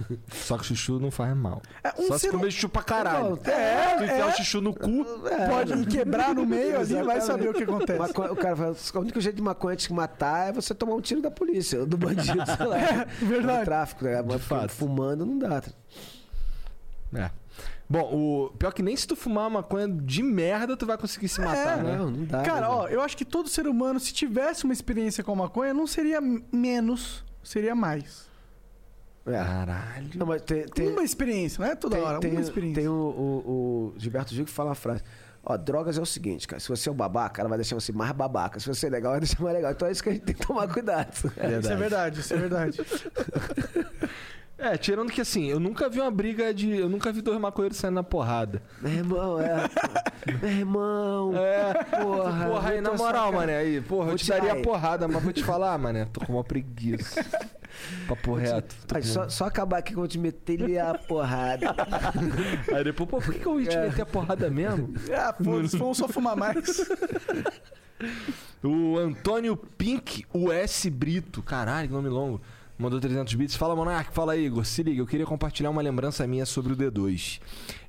Só 0.32 0.56
que 0.58 0.64
chuchu 0.66 0.98
não 1.00 1.10
faz 1.10 1.36
mal. 1.36 1.60
É, 1.82 1.92
um 1.98 2.06
Só 2.08 2.18
se 2.18 2.30
comer 2.30 2.50
chuchu 2.50 2.68
pra 2.68 2.82
caralho. 2.82 3.30
Não, 3.44 3.52
É, 3.52 3.96
tu 3.96 4.04
enfiar 4.04 4.18
é. 4.20 4.26
o 4.26 4.36
chuchu 4.36 4.60
no 4.60 4.72
cu, 4.74 5.04
Pode 5.48 5.86
quebrar 5.86 6.34
no 6.34 6.46
meio 6.46 6.78
ali, 6.80 7.02
vai 7.02 7.20
saber 7.20 7.48
o 7.48 7.52
que 7.54 7.64
acontece. 7.64 7.98
Maconha- 7.98 8.32
o 8.32 8.36
cara 8.36 8.56
fala, 8.56 8.76
o 8.94 8.98
único 8.98 9.20
jeito 9.20 9.36
de 9.36 9.42
maconha 9.42 9.76
te 9.76 9.92
matar 9.92 10.48
é 10.48 10.52
você 10.52 10.74
tomar 10.74 10.94
um 10.94 11.00
tiro 11.00 11.20
da 11.20 11.30
polícia, 11.30 11.84
do 11.84 11.96
bandido, 11.96 12.44
sei 12.46 12.66
lá. 12.66 12.76
verdade. 13.20 13.58
Do 13.60 13.64
tráfico, 13.64 14.04
né? 14.04 14.22
Mas. 14.22 14.72
Fumando 14.72 15.26
não 15.26 15.38
dá. 15.38 15.62
É. 17.14 17.30
Bom, 17.90 18.02
o 18.02 18.50
pior 18.58 18.70
que 18.72 18.82
nem 18.82 18.94
se 18.94 19.06
tu 19.06 19.16
fumar 19.16 19.44
uma 19.44 19.60
maconha 19.62 19.88
de 19.88 20.22
merda, 20.22 20.76
tu 20.76 20.84
vai 20.84 20.98
conseguir 20.98 21.26
se 21.28 21.40
matar, 21.40 21.78
É. 21.78 21.82
né? 21.82 21.96
Não, 21.96 22.10
não 22.10 22.24
dá. 22.26 22.42
Cara, 22.42 22.60
né, 22.60 22.66
ó, 22.68 22.86
eu 22.86 23.00
acho 23.00 23.16
que 23.16 23.24
todo 23.24 23.48
ser 23.48 23.66
humano, 23.66 23.98
se 23.98 24.12
tivesse 24.12 24.64
uma 24.64 24.74
experiência 24.74 25.24
com 25.24 25.34
maconha, 25.34 25.72
não 25.72 25.86
seria 25.86 26.20
menos, 26.52 27.24
seria 27.42 27.74
mais. 27.74 28.27
É. 29.28 29.44
Caralho. 29.44 30.08
Não, 30.14 30.26
mas 30.26 30.42
tem, 30.42 30.64
tem, 30.66 30.88
uma 30.88 31.02
experiência, 31.02 31.62
não 31.62 31.70
é 31.70 31.74
toda 31.76 31.96
tem, 31.96 32.04
hora, 32.04 32.18
tem, 32.20 32.30
uma 32.32 32.40
experiência. 32.40 32.80
tem 32.80 32.88
o, 32.88 32.92
o- 32.94 33.92
o 33.94 33.98
Gilberto 33.98 34.34
Gil 34.34 34.44
que 34.44 34.50
fala 34.50 34.70
uma 34.70 34.74
frase. 34.74 35.02
Ó, 35.44 35.56
drogas 35.56 35.96
é 35.96 36.00
o 36.00 36.06
seguinte, 36.06 36.46
cara. 36.48 36.58
Se 36.60 36.68
você 36.68 36.88
é 36.88 36.92
um 36.92 36.94
babaca, 36.96 37.40
ela 37.40 37.48
vai 37.48 37.56
deixar 37.58 37.74
você 37.74 37.92
mais 37.92 38.12
babaca. 38.12 38.58
Se 38.60 38.66
você 38.66 38.86
é 38.86 38.90
legal, 38.90 39.12
vai 39.12 39.20
deixar 39.20 39.40
mais 39.42 39.54
legal. 39.54 39.70
Então 39.72 39.86
é 39.88 39.92
isso 39.92 40.02
que 40.02 40.08
a 40.08 40.12
gente 40.12 40.24
tem 40.24 40.34
que 40.34 40.46
tomar 40.46 40.66
cuidado. 40.68 41.12
Isso 41.14 41.70
é 41.72 41.76
verdade, 41.76 42.20
isso 42.20 42.34
é 42.34 42.36
verdade. 42.36 42.78
É, 44.58 44.76
tirando 44.76 45.12
que 45.12 45.20
assim, 45.20 45.46
eu 45.46 45.60
nunca 45.60 45.88
vi 45.88 46.00
uma 46.00 46.10
briga 46.10 46.52
de. 46.52 46.76
Eu 46.76 46.88
nunca 46.88 47.12
vi 47.12 47.20
dois 47.22 47.38
maconheiros 47.38 47.78
saindo 47.78 47.94
na 47.94 48.02
porrada. 48.02 48.60
Meu 48.82 48.92
irmão, 48.92 49.40
é. 49.40 49.54
Meu 50.42 50.50
irmão. 50.50 51.32
É, 51.36 51.74
Porra. 51.84 52.46
porra, 52.48 52.70
aí 52.70 52.80
na 52.80 52.92
moral, 52.92 53.32
mané, 53.32 53.56
aí, 53.56 53.80
porra, 53.80 54.06
Vou 54.06 54.14
eu 54.14 54.18
te 54.18 54.26
daria 54.28 54.54
aí. 54.54 54.62
porrada, 54.62 55.06
mas 55.06 55.22
vou 55.22 55.32
te 55.32 55.44
falar, 55.44 55.78
mané, 55.78 56.06
tô 56.06 56.20
com 56.26 56.32
uma 56.32 56.42
preguiça. 56.42 57.24
Papo 58.08 58.34
reto. 58.34 58.74
Aí, 58.92 59.00
com- 59.02 59.06
só, 59.08 59.28
só 59.28 59.44
acabar 59.44 59.78
aqui 59.78 59.90
que 59.90 59.94
eu 59.94 60.00
vou 60.00 60.08
te 60.08 60.18
meter 60.18 60.78
a 60.80 60.94
porrada. 60.98 61.76
Aí 62.74 62.82
depois, 62.82 63.08
pô, 63.08 63.18
por 63.20 63.32
que, 63.32 63.38
que 63.38 63.46
eu 63.46 63.60
ia 63.60 63.68
te 63.68 63.76
É. 63.76 63.82
meter 63.88 64.02
a 64.02 64.06
porrada 64.06 64.50
mesmo? 64.50 64.92
Ah, 65.16 65.32
foda-se, 65.40 65.76
vamos 65.76 65.96
só 65.98 66.08
fumar 66.08 66.34
mais. 66.36 66.80
O 68.62 68.98
Antônio 68.98 69.56
Pink 69.56 70.24
US 70.34 70.86
Brito, 70.86 71.42
caralho, 71.42 71.86
que 71.88 71.94
nome 71.94 72.08
longo. 72.08 72.40
Mandou 72.78 73.00
300 73.00 73.34
bits. 73.34 73.56
Fala, 73.56 73.74
Monark. 73.74 74.12
Fala, 74.14 74.36
Igor. 74.36 74.64
Se 74.64 74.84
liga, 74.84 75.00
eu 75.00 75.06
queria 75.06 75.26
compartilhar 75.26 75.70
uma 75.70 75.82
lembrança 75.82 76.24
minha 76.28 76.46
sobre 76.46 76.72
o 76.72 76.76
D2. 76.76 77.40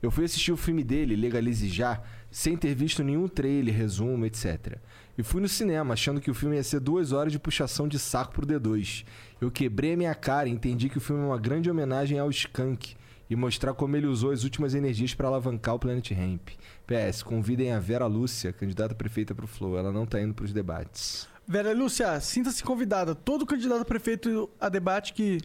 Eu 0.01 0.09
fui 0.09 0.25
assistir 0.25 0.51
o 0.51 0.57
filme 0.57 0.83
dele, 0.83 1.15
Legalize 1.15 1.69
Já, 1.69 2.01
sem 2.31 2.57
ter 2.57 2.73
visto 2.73 3.03
nenhum 3.03 3.27
trailer, 3.27 3.75
resumo, 3.75 4.25
etc. 4.25 4.77
E 5.15 5.21
fui 5.21 5.41
no 5.41 5.47
cinema, 5.47 5.93
achando 5.93 6.19
que 6.19 6.31
o 6.31 6.33
filme 6.33 6.55
ia 6.55 6.63
ser 6.63 6.79
duas 6.79 7.11
horas 7.11 7.31
de 7.31 7.37
puxação 7.37 7.87
de 7.87 7.99
saco 7.99 8.33
pro 8.33 8.47
D2. 8.47 9.05
Eu 9.39 9.51
quebrei 9.51 9.93
a 9.93 9.97
minha 9.97 10.15
cara 10.15 10.49
e 10.49 10.51
entendi 10.51 10.89
que 10.89 10.97
o 10.97 11.01
filme 11.01 11.21
é 11.21 11.25
uma 11.27 11.37
grande 11.37 11.69
homenagem 11.69 12.17
ao 12.17 12.31
Skank 12.31 12.95
e 13.29 13.35
mostrar 13.35 13.75
como 13.75 13.95
ele 13.95 14.07
usou 14.07 14.31
as 14.31 14.43
últimas 14.43 14.73
energias 14.73 15.13
para 15.13 15.27
alavancar 15.27 15.75
o 15.75 15.79
Planet 15.79 16.09
Ramp. 16.11 16.49
PS, 16.87 17.21
convidem 17.21 17.71
a 17.71 17.79
Vera 17.79 18.07
Lúcia, 18.07 18.51
candidata 18.51 18.95
prefeita 18.95 19.35
pro 19.35 19.45
Flow. 19.45 19.77
Ela 19.77 19.91
não 19.91 20.07
tá 20.07 20.19
indo 20.19 20.33
pros 20.33 20.51
debates. 20.51 21.27
Vera 21.51 21.73
Lúcia, 21.73 22.19
sinta-se 22.19 22.63
convidada. 22.63 23.15
Todo 23.15 23.43
candidato 23.43 23.81
a 23.81 23.85
prefeito 23.85 24.47
a 24.61 24.69
debate 24.69 25.13
que. 25.13 25.41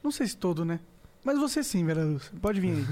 Não 0.00 0.12
sei 0.12 0.28
se 0.28 0.36
todo, 0.36 0.64
né? 0.64 0.78
Mas 1.24 1.36
você 1.36 1.64
sim, 1.64 1.84
Vera 1.84 2.04
Lúcia. 2.04 2.32
Pode 2.40 2.60
vir 2.60 2.76
aí. 2.76 2.86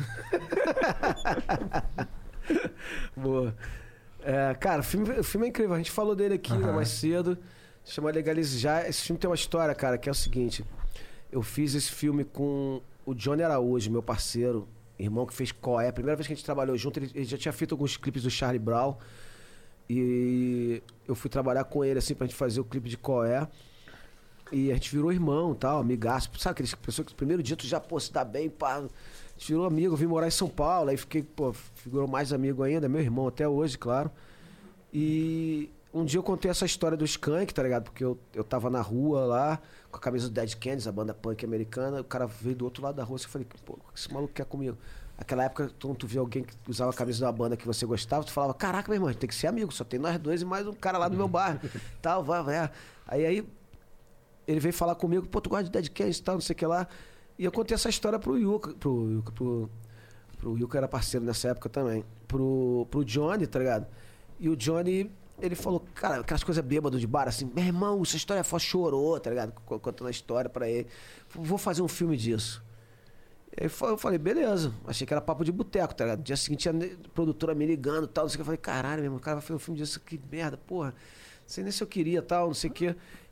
Boa. 3.17 3.57
É, 4.21 4.53
cara, 4.55 4.81
o 4.81 4.83
filme, 4.83 5.09
o 5.17 5.23
filme 5.23 5.47
é 5.47 5.51
incrível. 5.51 5.75
A 5.75 5.79
gente 5.79 5.93
falou 5.93 6.17
dele 6.17 6.35
aqui 6.35 6.53
né, 6.55 6.65
Aham. 6.65 6.73
mais 6.73 6.89
cedo. 6.89 7.39
Chama 7.85 8.11
Legalizar. 8.11 8.85
Esse 8.85 9.03
filme 9.03 9.21
tem 9.21 9.31
uma 9.31 9.37
história, 9.37 9.73
cara, 9.73 9.97
que 9.97 10.09
é 10.09 10.13
o 10.13 10.15
seguinte. 10.15 10.65
Eu 11.31 11.43
fiz 11.43 11.73
esse 11.73 11.93
filme 11.93 12.25
com 12.25 12.83
o 13.05 13.15
Johnny 13.15 13.45
Araújo, 13.45 13.93
meu 13.93 14.03
parceiro, 14.03 14.69
irmão 14.99 15.25
que 15.25 15.35
fez 15.35 15.53
Coé. 15.53 15.87
A 15.91 15.93
primeira 15.93 16.17
vez 16.17 16.27
que 16.27 16.33
a 16.33 16.37
gente 16.37 16.45
trabalhou 16.45 16.77
junto, 16.77 16.99
ele, 16.99 17.13
ele 17.15 17.25
já 17.25 17.39
tinha 17.39 17.53
feito 17.53 17.77
alguns 17.77 17.97
clipes 17.97 18.25
do 18.25 18.31
Charlie 18.31 18.59
Brown. 18.59 18.97
E 19.89 20.83
eu 21.07 21.15
fui 21.15 21.31
trabalhar 21.31 21.65
com 21.65 21.85
ele, 21.85 21.99
assim, 21.99 22.15
pra 22.15 22.27
gente 22.27 22.37
fazer 22.37 22.61
o 22.61 22.65
clipe 22.65 22.89
de 22.89 22.97
Coé. 22.97 23.49
E 24.53 24.71
a 24.71 24.75
gente 24.75 24.91
virou 24.95 25.13
irmão 25.13 25.55
tal, 25.55 25.81
amigaço. 25.81 26.31
Sabe 26.39 26.53
aqueles 26.53 26.75
pessoas 26.75 27.07
que 27.07 27.13
no 27.13 27.17
primeiro 27.17 27.43
dia 27.43 27.57
tu 27.57 27.67
já, 27.67 27.81
pô, 27.81 27.99
se 27.99 28.13
dá 28.13 28.25
bem, 28.25 28.49
pá. 28.49 28.77
A 28.77 28.81
gente 29.37 29.49
virou 29.49 29.67
amigo, 29.67 29.95
eu 29.95 29.97
vim 29.97 30.07
morar 30.07 30.29
em 30.29 30.31
São 30.31 30.49
Paulo, 30.49 30.91
aí 30.91 30.97
fiquei, 30.97 31.23
pô, 31.23 31.53
figurou 31.53 32.09
mais 32.09 32.33
amigo 32.33 32.63
ainda, 32.63 32.89
meu 32.89 33.01
irmão 33.01 33.27
até 33.27 33.47
hoje, 33.49 33.77
claro. 33.77 34.11
E 34.93 35.71
um 35.93 36.05
dia 36.05 36.19
eu 36.19 36.23
contei 36.23 36.51
essa 36.51 36.65
história 36.65 36.97
do 36.97 37.05
Skank, 37.05 37.53
tá 37.53 37.63
ligado? 37.63 37.85
Porque 37.85 38.05
eu, 38.05 38.19
eu 38.35 38.45
tava 38.45 38.71
na 38.71 38.81
rua 38.81 39.25
lá, 39.25 39.61
com 39.91 39.97
a 39.97 40.01
camisa 40.01 40.29
do 40.29 40.35
Dead 40.35 40.55
Kennedys, 40.55 40.87
a 40.87 40.93
banda 40.93 41.13
punk 41.13 41.45
americana, 41.45 42.01
o 42.01 42.05
cara 42.05 42.27
veio 42.27 42.57
do 42.57 42.65
outro 42.65 42.83
lado 42.83 42.95
da 42.95 43.05
rua, 43.05 43.17
assim, 43.17 43.27
eu 43.27 43.31
falei, 43.31 43.47
pô, 43.65 43.75
o 43.75 43.93
que 43.93 43.99
esse 43.99 44.13
maluco 44.13 44.33
quer 44.33 44.47
comigo? 44.47 44.79
Aquela 45.19 45.45
época, 45.45 45.71
quando 45.81 45.97
tu 45.97 46.07
via 46.07 46.21
alguém 46.21 46.43
que 46.45 46.53
usava 46.69 46.91
a 46.91 46.95
camisa 46.95 47.19
de 47.19 47.25
uma 47.25 47.33
banda 47.33 47.57
que 47.57 47.67
você 47.67 47.87
gostava, 47.87 48.23
tu 48.25 48.31
falava, 48.33 48.53
caraca, 48.53 48.89
meu 48.91 48.97
irmão, 48.97 49.13
tem 49.15 49.27
que 49.29 49.35
ser 49.35 49.47
amigo, 49.47 49.73
só 49.73 49.83
tem 49.83 49.99
nós 49.99 50.19
dois 50.19 50.43
e 50.43 50.45
mais 50.45 50.67
um 50.67 50.75
cara 50.75 50.99
lá 50.99 51.09
do 51.09 51.17
meu 51.17 51.27
bairro. 51.27 51.59
tal, 52.03 52.23
vai, 52.23 52.43
vai. 52.43 52.71
Aí, 53.07 53.25
aí 53.25 53.49
ele 54.47 54.61
veio 54.61 54.75
falar 54.75 54.95
comigo, 54.95 55.27
pô, 55.27 55.41
tu 55.41 55.49
gosta 55.51 55.65
de 55.65 55.71
Dead 55.71 55.87
e 55.87 56.23
tal, 56.23 56.35
não 56.37 56.41
sei 56.43 56.53
o 56.53 56.57
que 56.57 56.67
lá. 56.67 56.87
E 57.39 57.45
eu 57.45 57.51
contei 57.53 57.75
essa 57.75 57.89
história 57.89 58.19
pro 58.19 58.37
Yuka, 58.39 58.75
pro 58.75 59.11
Yuka, 59.11 59.33
pro, 59.33 59.71
pro 60.39 60.59
Yuka 60.59 60.79
era 60.79 60.89
parceiro 60.89 61.25
nessa 61.25 61.49
época 61.49 61.69
também. 61.69 62.05
Pro, 62.29 62.87
pro 62.91 63.05
Johnny, 63.05 63.47
tá 63.47 63.59
ligado? 63.59 63.87
E 64.39 64.49
o 64.51 64.57
Johnny, 64.57 65.11
ele 65.41 65.55
falou, 65.55 65.83
cara, 65.95 66.21
aquelas 66.21 66.45
coisas 66.45 66.63
bêbadas 66.65 67.01
de 67.01 67.07
bar, 67.07 67.27
assim, 67.27 67.51
meu 67.55 67.65
irmão, 67.65 68.03
essa 68.03 68.17
história 68.17 68.41
é 68.41 68.45
foda, 68.45 68.63
chorou, 68.63 69.19
tá 69.19 69.31
ligado? 69.31 69.53
Co- 69.65 69.79
Contando 69.81 70.09
a 70.09 70.11
história 70.11 70.49
pra 70.51 70.69
ele. 70.69 70.87
Vou 71.35 71.57
fazer 71.59 71.81
um 71.83 71.89
filme 71.89 72.17
disso. 72.17 72.63
Aí 73.59 73.67
eu 73.67 73.97
falei, 73.97 74.19
beleza. 74.19 74.73
Achei 74.87 75.07
que 75.07 75.15
era 75.15 75.21
papo 75.21 75.43
de 75.45 75.51
boteco, 75.51 75.95
tá 75.95 76.05
ligado? 76.05 76.19
No 76.19 76.25
dia 76.25 76.37
seguinte, 76.37 76.69
a 76.69 76.73
produtora 77.15 77.55
me 77.55 77.65
ligando 77.67 78.05
e 78.05 78.09
tal, 78.09 78.25
não 78.25 78.29
sei 78.29 78.35
o 78.35 78.39
que. 78.39 78.43
Eu 78.43 78.45
falei, 78.47 78.59
caralho, 78.59 78.97
meu 78.97 79.05
irmão, 79.05 79.19
o 79.19 79.23
cara 79.23 79.37
vai 79.37 79.43
fazer 79.43 79.55
um 79.55 79.59
filme 79.59 79.79
disso, 79.81 79.99
que 80.01 80.21
merda, 80.31 80.57
porra. 80.59 80.89
Não 80.91 80.95
sei 81.49 81.63
nem 81.65 81.73
se 81.73 81.83
eu 81.83 81.87
queria 81.87 82.21
tal, 82.21 82.49
não 82.49 82.55
sei 82.55 82.69
o 82.69 82.73
que. 82.73 82.89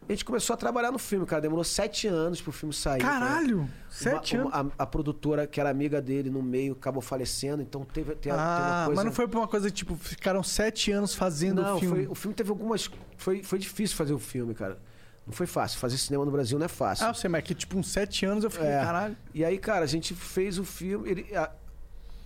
A 0.06 0.12
gente 0.12 0.24
começou 0.24 0.55
a 0.55 0.56
trabalhar 0.56 0.92
no 0.92 0.98
filme, 0.98 1.26
cara. 1.26 1.42
Demorou 1.42 1.64
sete 1.64 2.06
anos 2.06 2.40
pro 2.40 2.52
filme 2.52 2.72
sair. 2.74 2.98
ligado? 2.98 3.20
Caralho! 3.20 3.68
Sete 3.90 4.36
Uma- 4.36 4.56
anos. 4.56 4.72
a, 4.78 4.82
a 4.82 4.86
produtora, 4.86 5.46
que 5.46 5.59
era 5.60 5.68
amiga 5.70 6.01
dele 6.01 6.30
no 6.30 6.42
meio, 6.42 6.72
acabou 6.74 7.02
falecendo, 7.02 7.62
então 7.62 7.84
teve, 7.84 8.14
tem, 8.14 8.30
a- 8.32 8.34
tem 8.36 8.44
uma 8.44 8.82
Ah, 8.82 8.84
coisa... 8.86 8.96
mas 8.96 9.05
não 9.06 9.12
foi 9.12 9.26
por 9.28 9.38
uma 9.38 9.48
coisa 9.48 9.70
tipo, 9.70 9.94
ficaram 9.96 10.42
sete 10.42 10.92
anos 10.92 11.14
fazendo 11.14 11.60
Não, 11.62 11.76
o 11.76 11.80
filme. 11.80 11.96
Foi, 12.05 12.06
o 12.06 12.14
filme 12.14 12.34
teve 12.34 12.51
algumas. 12.51 12.90
Foi, 13.16 13.42
foi 13.42 13.59
difícil 13.59 13.96
fazer 13.96 14.12
o 14.14 14.18
filme, 14.18 14.55
cara. 14.55 14.78
Não 15.26 15.32
foi 15.32 15.46
fácil. 15.46 15.78
Fazer 15.78 15.96
cinema 15.96 16.24
no 16.24 16.30
Brasil 16.30 16.59
não 16.59 16.66
é 16.66 16.68
fácil. 16.68 17.06
Ah, 17.06 17.10
eu 17.10 17.14
sei, 17.14 17.30
mas 17.30 17.42
que 17.44 17.55
tipo, 17.55 17.78
uns 17.78 17.88
sete 17.90 18.26
anos 18.26 18.44
eu 18.44 18.51
fiquei, 18.51 18.68
É. 18.68 18.80
caralho. 18.84 19.16
E 19.32 19.44
aí, 19.44 19.59
cara, 19.59 19.84
a 19.84 19.88
gente 19.88 20.14
fez 20.14 20.59
o 20.59 20.64
filme. 20.64 21.09
ele- 21.10 21.36
a- 21.36 21.51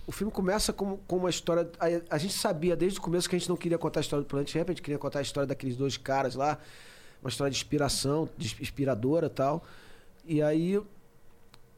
o 0.05 0.11
filme 0.11 0.31
começa 0.33 0.73
com, 0.73 0.97
com 0.97 1.17
uma 1.17 1.29
história. 1.29 1.69
A, 1.79 2.15
a 2.15 2.17
gente 2.17 2.33
sabia 2.33 2.75
desde 2.75 2.99
o 2.99 3.01
começo 3.01 3.29
que 3.29 3.35
a 3.35 3.39
gente 3.39 3.47
não 3.47 3.55
queria 3.55 3.77
contar 3.77 3.99
a 3.99 4.01
história 4.01 4.23
do 4.23 4.27
Planet 4.27 4.53
Ramp, 4.55 4.69
a 4.69 4.71
gente 4.71 4.81
queria 4.81 4.97
contar 4.97 5.19
a 5.19 5.21
história 5.21 5.47
daqueles 5.47 5.77
dois 5.77 5.97
caras 5.97 6.35
lá. 6.35 6.57
Uma 7.21 7.29
história 7.29 7.51
de 7.51 7.57
inspiração, 7.57 8.27
de 8.37 8.55
inspiradora 8.61 9.27
e 9.27 9.29
tal. 9.29 9.63
E 10.25 10.41
aí, 10.41 10.81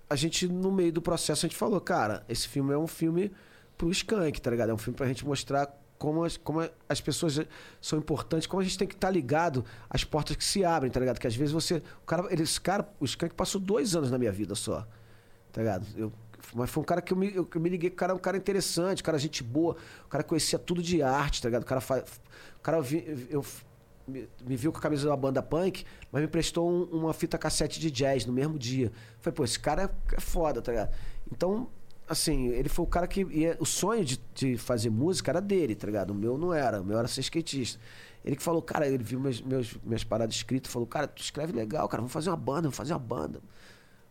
a 0.09 0.15
gente, 0.15 0.47
no 0.47 0.71
meio 0.71 0.91
do 0.93 1.01
processo, 1.01 1.45
a 1.45 1.49
gente 1.49 1.57
falou, 1.57 1.79
cara, 1.81 2.23
esse 2.29 2.47
filme 2.47 2.73
é 2.73 2.77
um 2.77 2.87
filme 2.87 3.31
pro 3.77 3.89
Skank, 3.91 4.39
tá 4.41 4.49
ligado? 4.51 4.69
É 4.69 4.73
um 4.73 4.77
filme 4.77 4.95
pra 4.95 5.07
gente 5.07 5.25
mostrar 5.25 5.67
como 6.01 6.23
as, 6.23 6.35
como 6.35 6.67
as 6.89 6.99
pessoas 6.99 7.39
são 7.79 7.99
importantes, 7.99 8.47
como 8.47 8.59
a 8.59 8.63
gente 8.63 8.75
tem 8.75 8.87
que 8.87 8.95
estar 8.95 9.11
ligado 9.11 9.63
às 9.87 10.03
portas 10.03 10.35
que 10.35 10.43
se 10.43 10.65
abrem, 10.65 10.91
tá 10.91 10.99
ligado? 10.99 11.19
Que 11.19 11.27
às 11.27 11.35
vezes 11.35 11.53
você. 11.53 11.75
O 12.01 12.05
cara, 12.07 12.25
ele, 12.33 12.41
esse 12.41 12.59
cara, 12.59 12.91
o 12.99 13.05
Skank 13.05 13.35
passou 13.35 13.61
dois 13.61 13.95
anos 13.95 14.09
na 14.09 14.17
minha 14.17 14.31
vida 14.31 14.55
só. 14.55 14.87
Tá 15.51 15.61
ligado? 15.61 15.85
Eu, 15.95 16.11
mas 16.55 16.71
foi 16.71 16.81
um 16.81 16.85
cara 16.85 17.03
que 17.03 17.13
eu 17.13 17.17
me, 17.17 17.27
eu, 17.35 17.47
eu 17.53 17.61
me 17.61 17.69
liguei 17.69 17.89
o 17.91 17.93
cara 17.93 18.13
é 18.13 18.15
um 18.15 18.19
cara 18.19 18.35
interessante, 18.35 19.03
cara 19.03 19.19
gente 19.19 19.43
boa, 19.43 19.75
o 20.05 20.07
cara 20.07 20.23
conhecia 20.23 20.57
tudo 20.57 20.81
de 20.81 21.03
arte, 21.03 21.39
tá 21.39 21.47
ligado? 21.49 21.61
O 21.61 21.67
cara 21.67 21.79
faz. 21.81 22.03
O 22.57 22.61
cara 22.63 22.81
vi- 22.81 23.27
eu, 23.29 23.45
me, 24.07 24.27
me 24.43 24.55
viu 24.57 24.71
com 24.71 24.79
a 24.79 24.81
camisa 24.81 25.07
da 25.07 25.15
banda 25.15 25.43
punk, 25.43 25.85
mas 26.11 26.23
me 26.23 26.27
prestou 26.27 26.67
um- 26.67 26.85
uma 26.85 27.13
fita 27.13 27.37
cassete 27.37 27.79
de 27.79 27.91
jazz 27.91 28.25
no 28.25 28.33
mesmo 28.33 28.57
dia. 28.57 28.91
Falei, 29.19 29.35
pô, 29.35 29.43
esse 29.43 29.59
cara 29.59 29.83
é, 29.83 30.15
é 30.15 30.19
foda, 30.19 30.63
tá 30.63 30.71
ligado? 30.71 30.91
Então, 31.31 31.69
assim, 32.11 32.47
ele 32.49 32.69
foi 32.69 32.85
o 32.85 32.87
cara 32.87 33.07
que. 33.07 33.21
ia- 33.31 33.57
o 33.59 33.65
sonho 33.65 34.03
de, 34.05 34.19
de 34.33 34.57
fazer 34.57 34.89
música 34.89 35.31
era 35.31 35.41
dele, 35.41 35.75
tá 35.75 35.87
ligado? 35.87 36.11
O 36.11 36.15
meu 36.15 36.37
não 36.37 36.53
era, 36.53 36.81
o 36.81 36.85
meu 36.85 36.97
era 36.99 37.07
ser 37.07 37.21
skatista. 37.21 37.79
Ele 38.23 38.35
que 38.35 38.43
falou, 38.43 38.61
cara, 38.61 38.87
ele 38.87 39.03
viu 39.03 39.19
meus, 39.19 39.41
meus, 39.41 39.75
minhas 39.83 40.03
paradas 40.03 40.35
escritas 40.35 40.71
falou, 40.71 40.87
cara, 40.87 41.07
tu 41.07 41.21
escreve 41.21 41.51
legal, 41.53 41.87
cara, 41.89 42.01
vamos 42.01 42.13
fazer 42.13 42.29
uma 42.29 42.37
banda, 42.37 42.61
vamos 42.63 42.77
fazer 42.77 42.93
uma 42.93 42.99
banda. 42.99 43.41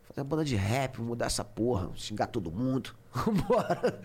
Fazer 0.08 0.20
uma 0.22 0.24
banda 0.24 0.44
de 0.44 0.56
rap, 0.56 0.96
vamos 0.96 1.10
mudar 1.10 1.26
essa 1.26 1.44
porra, 1.44 1.90
xingar 1.94 2.26
todo 2.26 2.50
mundo. 2.50 2.92
Vambora. 3.14 4.00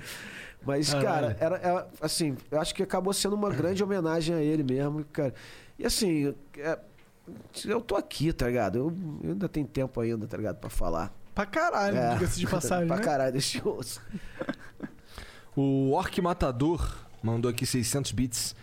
Mas, 0.64 0.94
cara, 0.94 1.36
era, 1.40 1.58
era, 1.58 1.88
assim, 2.02 2.38
eu 2.52 2.60
acho 2.60 2.74
que 2.76 2.84
acabou 2.84 3.14
sendo 3.14 3.36
uma 3.36 3.50
grande 3.50 3.84
homenagem 3.84 4.36
a 4.36 4.42
ele 4.42 4.64
mesmo, 4.64 5.04
cara. 5.06 5.34
E 5.78 5.86
assim, 5.86 6.34
é, 6.58 6.80
eu 7.66 7.82
tô 7.82 7.96
aqui, 7.96 8.32
tá 8.34 8.48
ligado? 8.48 8.78
Eu, 8.78 8.94
eu 9.24 9.32
ainda 9.32 9.50
tenho 9.50 9.66
tempo 9.68 10.00
ainda, 10.00 10.28
tá 10.28 10.38
ligado? 10.38 10.58
Pra 10.58 10.70
falar. 10.70 11.12
Pra 11.36 11.46
caralho, 11.46 11.98
É. 11.98 12.14
diga-se 12.14 12.40
de 12.40 12.48
passagem, 12.50 12.88
pra 12.88 12.96
né? 12.98 13.04
caralho, 13.04 13.32
deixa 13.34 13.60
eu... 13.64 13.80
O 15.56 15.92
Orc 15.92 16.20
Matador 16.22 16.96
mandou 17.24 17.50
aqui 17.50 17.66
600 17.66 18.12
bits. 18.12 18.56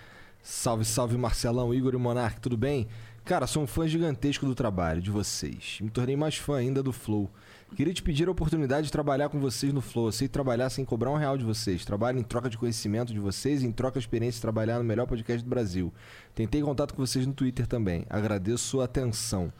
Salve, 0.42 0.84
salve 0.84 1.16
Marcelão, 1.16 1.72
Igor 1.72 1.94
e 1.94 1.96
Monark, 1.96 2.40
tudo 2.40 2.56
bem? 2.56 2.88
Cara, 3.24 3.46
sou 3.46 3.62
um 3.62 3.66
fã 3.66 3.86
gigantesco 3.86 4.44
do 4.44 4.54
trabalho 4.54 5.00
de 5.00 5.10
vocês. 5.10 5.78
Me 5.80 5.88
tornei 5.88 6.16
mais 6.16 6.36
fã 6.36 6.56
ainda 6.58 6.82
do 6.82 6.92
Flow. 6.92 7.30
Queria 7.76 7.94
te 7.94 8.02
pedir 8.02 8.28
a 8.28 8.30
oportunidade 8.32 8.86
de 8.86 8.92
trabalhar 8.92 9.28
com 9.30 9.38
vocês 9.40 9.72
no 9.72 9.80
Flow. 9.80 10.08
Eu 10.08 10.12
sei 10.12 10.28
trabalhar 10.28 10.68
sem 10.68 10.84
cobrar 10.84 11.10
um 11.10 11.16
real 11.16 11.38
de 11.38 11.44
vocês. 11.44 11.84
Trabalho 11.84 12.18
em 12.18 12.22
troca 12.22 12.50
de 12.50 12.58
conhecimento 12.58 13.12
de 13.14 13.20
vocês 13.20 13.62
e 13.62 13.66
em 13.66 13.72
troca 13.72 13.98
de 13.98 14.04
experiência 14.04 14.36
de 14.38 14.42
trabalhar 14.42 14.76
no 14.78 14.84
melhor 14.84 15.06
podcast 15.06 15.42
do 15.42 15.48
Brasil. 15.48 15.90
Tentei 16.34 16.60
contato 16.60 16.92
com 16.94 17.06
vocês 17.06 17.26
no 17.26 17.32
Twitter 17.32 17.66
também. 17.66 18.04
Agradeço 18.10 18.64
sua 18.64 18.84
atenção. 18.84 19.50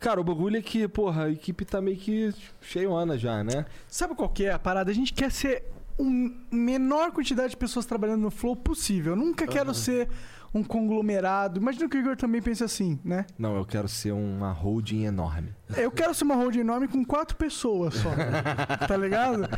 Cara, 0.00 0.20
o 0.20 0.24
bagulho 0.24 0.56
é 0.56 0.62
que, 0.62 0.86
porra, 0.86 1.24
a 1.24 1.30
equipe 1.30 1.64
tá 1.64 1.80
meio 1.80 1.96
que 1.96 2.32
cheiona 2.60 3.18
já, 3.18 3.42
né? 3.42 3.66
Sabe 3.88 4.14
qual 4.14 4.28
que 4.28 4.44
é 4.44 4.52
a 4.52 4.58
parada? 4.58 4.90
A 4.90 4.94
gente 4.94 5.12
quer 5.12 5.30
ser 5.30 5.64
um 5.98 6.32
menor 6.50 7.10
quantidade 7.10 7.50
de 7.50 7.56
pessoas 7.56 7.84
trabalhando 7.84 8.22
no 8.22 8.30
Flow 8.30 8.54
possível. 8.54 9.12
Eu 9.12 9.16
nunca 9.16 9.46
quero 9.46 9.74
ser 9.74 10.08
um 10.54 10.62
conglomerado. 10.62 11.60
Imagina 11.60 11.88
que 11.88 11.96
o 11.96 12.00
Igor 12.00 12.16
também 12.16 12.40
pensa 12.40 12.64
assim, 12.64 12.98
né? 13.04 13.26
Não, 13.38 13.56
eu 13.56 13.64
quero 13.64 13.88
ser 13.88 14.12
uma 14.12 14.50
holding 14.52 15.04
enorme. 15.04 15.54
Eu 15.76 15.90
quero 15.90 16.14
ser 16.14 16.24
uma 16.24 16.36
holding 16.36 16.60
enorme 16.60 16.88
com 16.88 17.04
quatro 17.04 17.36
pessoas 17.36 17.94
só. 17.94 18.10
tá 18.86 18.96
ligado? 18.96 19.48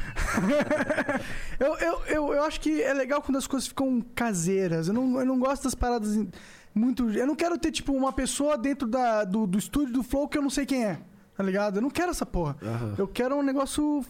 eu, 1.60 1.76
eu, 1.76 2.02
eu, 2.06 2.34
eu 2.34 2.42
acho 2.44 2.60
que 2.60 2.82
é 2.82 2.92
legal 2.92 3.22
quando 3.22 3.36
as 3.36 3.46
coisas 3.46 3.68
ficam 3.68 4.00
caseiras. 4.14 4.88
Eu 4.88 4.94
não, 4.94 5.20
eu 5.20 5.26
não 5.26 5.38
gosto 5.38 5.64
das 5.64 5.74
paradas 5.74 6.16
muito. 6.74 7.10
Eu 7.10 7.26
não 7.26 7.34
quero 7.36 7.59
ter, 7.59 7.70
tipo, 7.72 7.92
uma 7.92 8.12
pessoa 8.12 8.56
dentro 8.59 8.86
da, 8.88 9.24
do, 9.24 9.47
do 9.47 9.59
estúdio 9.59 9.92
do 9.94 10.02
Flow 10.02 10.28
que 10.28 10.38
eu 10.38 10.42
não 10.42 10.51
sei 10.51 10.64
quem 10.66 10.84
é. 10.84 11.01
Tá 11.36 11.42
ligado? 11.42 11.76
Eu 11.78 11.82
não 11.82 11.90
quero 11.90 12.10
essa 12.10 12.26
porra. 12.26 12.56
Eu 12.98 13.09
quero 13.09 13.34
um 13.36 13.42
negócio 13.42 14.05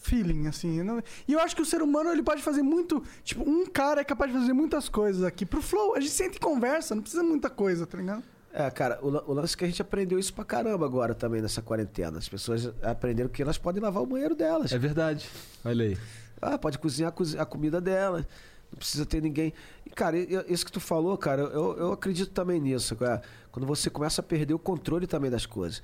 feeling, 0.00 0.46
assim. 0.46 0.78
Eu 0.78 0.84
não- 0.84 1.02
E 1.28 1.32
eu 1.32 1.40
acho 1.40 1.54
que 1.54 1.62
o 1.62 1.66
ser 1.66 1.82
humano 1.82 2.10
ele 2.10 2.22
pode 2.22 2.42
fazer 2.42 2.62
muito. 2.62 3.02
Tipo, 3.22 3.48
um 3.48 3.66
cara 3.66 4.00
é 4.00 4.04
capaz 4.04 4.32
de 4.32 4.38
fazer 4.38 4.52
muitas 4.52 4.88
coisas 4.88 5.22
aqui. 5.24 5.44
Pro 5.46 5.62
Flow, 5.62 5.94
a 5.94 6.00
gente 6.00 6.12
senta 6.12 6.36
e 6.36 6.40
conversa, 6.40 6.94
não 6.94 7.02
precisa 7.02 7.22
muita 7.22 7.48
coisa, 7.50 7.86
tá 7.86 7.96
ligado? 7.98 8.22
É, 8.52 8.70
cara, 8.70 8.98
o, 9.02 9.08
o 9.30 9.32
lance 9.34 9.54
é 9.54 9.58
que 9.58 9.64
a 9.64 9.66
gente 9.68 9.80
aprendeu 9.80 10.18
isso 10.18 10.34
pra 10.34 10.44
caramba 10.44 10.84
agora 10.84 11.14
também 11.14 11.40
nessa 11.40 11.62
quarentena. 11.62 12.18
As 12.18 12.28
pessoas 12.28 12.72
aprenderam 12.82 13.30
que 13.30 13.40
elas 13.42 13.56
podem 13.56 13.82
lavar 13.82 14.02
o 14.02 14.06
banheiro 14.06 14.34
delas. 14.34 14.72
É 14.72 14.78
verdade. 14.78 15.28
Olha 15.64 15.84
aí. 15.86 15.98
Ah, 16.40 16.58
pode 16.58 16.78
cozinhar 16.78 17.08
a 17.08 17.12
cozi- 17.12 17.38
a 17.38 17.46
comida 17.46 17.80
dela. 17.80 18.26
Não 18.72 18.78
precisa 18.78 19.04
ter 19.06 19.20
ninguém. 19.22 19.52
E, 19.86 19.90
cara, 19.90 20.16
isso 20.50 20.64
que 20.64 20.72
tu 20.72 20.80
falou, 20.80 21.16
cara, 21.18 21.42
eu, 21.42 21.76
eu 21.76 21.92
acredito 21.92 22.30
também 22.32 22.58
nisso. 22.58 22.96
cara. 22.96 23.22
Quando 23.50 23.66
você 23.66 23.90
começa 23.90 24.20
a 24.22 24.24
perder 24.24 24.54
o 24.54 24.58
controle 24.58 25.06
também 25.06 25.30
das 25.30 25.44
coisas. 25.46 25.82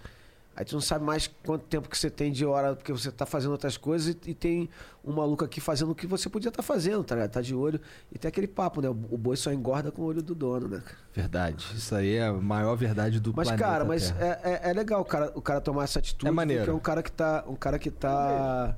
Aí 0.56 0.64
tu 0.64 0.74
não 0.74 0.80
sabe 0.80 1.04
mais 1.04 1.30
quanto 1.44 1.66
tempo 1.66 1.88
que 1.88 1.96
você 1.96 2.10
tem 2.10 2.32
de 2.32 2.44
hora, 2.44 2.74
porque 2.74 2.90
você 2.90 3.12
tá 3.12 3.24
fazendo 3.24 3.52
outras 3.52 3.76
coisas 3.76 4.08
e, 4.26 4.30
e 4.30 4.34
tem 4.34 4.68
um 5.04 5.12
maluco 5.12 5.44
aqui 5.44 5.60
fazendo 5.60 5.92
o 5.92 5.94
que 5.94 6.04
você 6.04 6.28
podia 6.28 6.48
estar 6.48 6.64
fazendo, 6.64 7.04
tá 7.04 7.14
ligado? 7.14 7.30
Tá 7.30 7.40
de 7.40 7.54
olho. 7.54 7.80
E 8.10 8.18
tem 8.18 8.28
aquele 8.28 8.48
papo, 8.48 8.80
né? 8.80 8.88
O 8.88 8.92
o 9.08 9.16
boi 9.16 9.36
só 9.36 9.52
engorda 9.52 9.92
com 9.92 10.02
o 10.02 10.06
olho 10.06 10.20
do 10.20 10.34
dono, 10.34 10.66
né? 10.66 10.82
Verdade. 11.14 11.64
Isso 11.76 11.94
aí 11.94 12.16
é 12.16 12.26
a 12.26 12.32
maior 12.32 12.74
verdade 12.74 13.20
do 13.20 13.32
Mas, 13.36 13.46
planeta 13.46 13.64
cara, 13.68 13.84
mas 13.84 14.10
Terra. 14.10 14.40
é, 14.42 14.50
é, 14.66 14.70
é 14.70 14.72
legal 14.72 15.00
o 15.00 15.04
cara, 15.04 15.30
o 15.36 15.40
cara 15.40 15.60
tomar 15.60 15.84
essa 15.84 16.00
atitude. 16.00 16.26
É 16.26 16.30
maneiro. 16.32 16.62
Ver 16.62 16.66
que 16.66 16.70
é 16.70 16.74
um 16.74 16.80
cara 16.80 17.02
que 17.04 17.12
tá. 17.12 17.44
Um 17.46 17.54
cara 17.54 17.78
que 17.78 17.90
tá. 17.92 18.76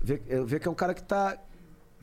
Ver, 0.00 0.20
é, 0.28 0.40
ver 0.42 0.58
que 0.58 0.66
é 0.66 0.70
um 0.70 0.74
cara 0.74 0.94
que 0.94 1.02
tá. 1.04 1.38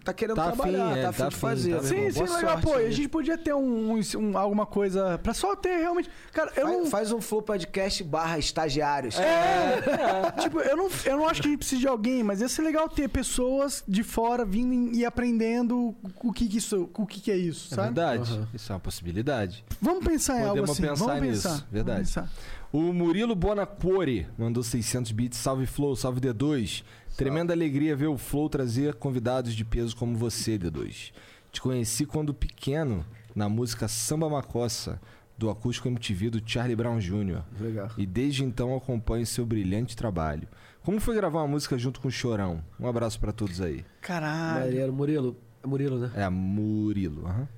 Tá 0.03 0.13
querendo 0.13 0.35
Tá 0.35 0.45
trabalhar, 0.51 0.97
é, 0.97 1.01
tá 1.03 1.09
afim 1.09 1.17
tá 1.19 1.27
de 1.29 1.35
afim, 1.35 1.39
fazer. 1.39 1.75
tá 1.75 1.83
Sim, 1.83 2.11
sim, 2.11 2.19
Boa 2.25 2.35
legal. 2.37 2.51
sorte 2.51 2.65
Pô, 2.67 2.73
aí. 2.73 2.85
a 2.87 2.91
gente 2.91 3.07
podia 3.09 3.37
ter 3.37 3.53
um, 3.53 3.93
um- 3.93 4.01
um- 4.17 4.37
alguma 4.37 4.65
coisa 4.65 5.17
pra 5.21 5.33
só 5.33 5.55
ter 5.55 5.77
realmente. 5.77 6.09
Cara, 6.33 6.51
eu 6.55 6.65
Faz, 6.67 6.77
não. 6.77 6.85
faz 6.87 7.11
um 7.11 7.21
Flow 7.21 7.41
Podcast 7.41 8.03
barra 8.03 8.37
estagiários. 8.37 9.17
É, 9.19 10.31
tipo, 10.41 10.59
eu 10.59 10.75
não, 10.77 10.89
eu 11.05 11.17
não 11.17 11.27
acho 11.27 11.41
que 11.41 11.47
a 11.47 11.51
gente 11.51 11.59
precisa 11.59 11.81
de 11.81 11.87
alguém, 11.87 12.23
mas 12.23 12.41
ia 12.41 12.49
ser 12.49 12.61
legal 12.61 12.87
ter 12.89 13.07
pessoas 13.09 13.83
de 13.87 14.03
fora 14.03 14.45
vindo 14.45 14.95
e 14.95 15.05
aprendendo 15.05 15.95
o 16.23 16.31
que, 16.33 16.47
que 16.47 16.57
isso, 16.57 16.89
o 16.97 17.05
que, 17.05 17.19
que 17.21 17.31
é 17.31 17.37
isso, 17.37 17.73
É 17.73 17.75
sabe? 17.75 17.87
verdade. 17.93 18.47
Isso 18.53 18.71
é 18.71 18.75
uma 18.75 18.79
possibilidade. 18.79 19.63
Vamos 19.81 20.03
pensar 20.05 20.37
em 20.37 20.41
algo 20.43 20.49
Podemos 20.65 20.71
assim. 20.71 20.81
pensar 20.83 21.05
Vamos 21.05 21.21
nisso, 21.21 21.49
pensar. 21.49 21.67
verdade. 21.71 21.97
Vamos 22.13 22.13
pensar. 22.29 22.59
O 22.71 22.93
Murilo 22.93 23.33
Bonacore 23.35 24.27
mandou 24.37 24.61
600 24.61 25.11
bits. 25.11 25.39
Salve 25.39 25.65
Flow, 25.65 25.95
salve 25.95 26.21
D2. 26.21 26.83
Tremenda 27.19 27.51
alegria 27.51 27.97
ver 27.97 28.07
o 28.07 28.17
Flow 28.17 28.47
trazer 28.47 28.93
convidados 28.93 29.53
de 29.53 29.65
peso 29.65 29.93
como 29.93 30.15
você, 30.15 30.57
D2. 30.57 31.11
Te 31.51 31.59
conheci 31.59 32.05
quando 32.05 32.33
pequeno 32.33 33.05
na 33.35 33.49
música 33.49 33.89
Samba 33.89 34.29
Macossa, 34.29 35.01
do 35.37 35.49
acústico 35.49 35.89
MTV 35.89 36.29
do 36.29 36.41
Charlie 36.45 36.77
Brown 36.77 36.97
Jr. 36.97 37.41
Legal. 37.59 37.91
E 37.97 38.05
desde 38.05 38.45
então 38.45 38.73
acompanho 38.73 39.25
seu 39.25 39.45
brilhante 39.45 39.97
trabalho. 39.97 40.47
Como 40.81 41.01
foi 41.01 41.13
gravar 41.13 41.41
uma 41.41 41.49
música 41.49 41.77
junto 41.77 41.99
com 41.99 42.07
o 42.07 42.11
Chorão? 42.11 42.63
Um 42.79 42.87
abraço 42.87 43.19
pra 43.19 43.33
todos 43.33 43.59
aí. 43.59 43.83
Caralho. 43.99 44.67
Maneiro, 44.67 44.93
Murilo. 44.93 45.37
É 45.61 45.67
Murilo, 45.67 45.99
né? 45.99 46.11
É, 46.15 46.29
Murilo. 46.29 47.27
aham. 47.27 47.49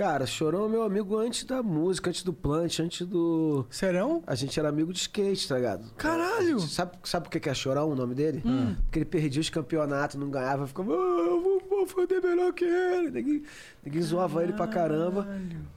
Cara, 0.00 0.24
Chorão 0.24 0.64
é 0.64 0.68
meu 0.70 0.82
amigo 0.82 1.18
antes 1.18 1.44
da 1.44 1.62
música, 1.62 2.08
antes 2.08 2.22
do 2.22 2.32
plant, 2.32 2.78
antes 2.80 3.06
do. 3.06 3.66
Serão? 3.68 4.22
A 4.26 4.34
gente 4.34 4.58
era 4.58 4.66
amigo 4.70 4.94
de 4.94 5.00
skate, 5.00 5.46
tá 5.46 5.56
ligado? 5.56 5.92
Caralho! 5.92 6.58
Sabe, 6.58 6.92
sabe 7.04 7.28
por 7.28 7.38
que 7.38 7.46
é 7.46 7.52
Chorão 7.52 7.90
o 7.90 7.94
nome 7.94 8.14
dele? 8.14 8.42
Hum. 8.42 8.74
Porque 8.84 9.00
ele 9.00 9.04
perdia 9.04 9.42
os 9.42 9.50
campeonatos, 9.50 10.16
não 10.16 10.30
ganhava, 10.30 10.66
ficava, 10.66 10.90
ah, 10.90 10.96
eu 10.96 11.42
vou, 11.42 11.62
vou 11.68 11.86
foder 11.86 12.22
melhor 12.22 12.50
que 12.54 12.64
ele. 12.64 13.10
Ninguém, 13.10 13.42
ninguém 13.84 14.00
zoava 14.00 14.42
ele 14.42 14.54
pra 14.54 14.66
caramba. 14.66 15.28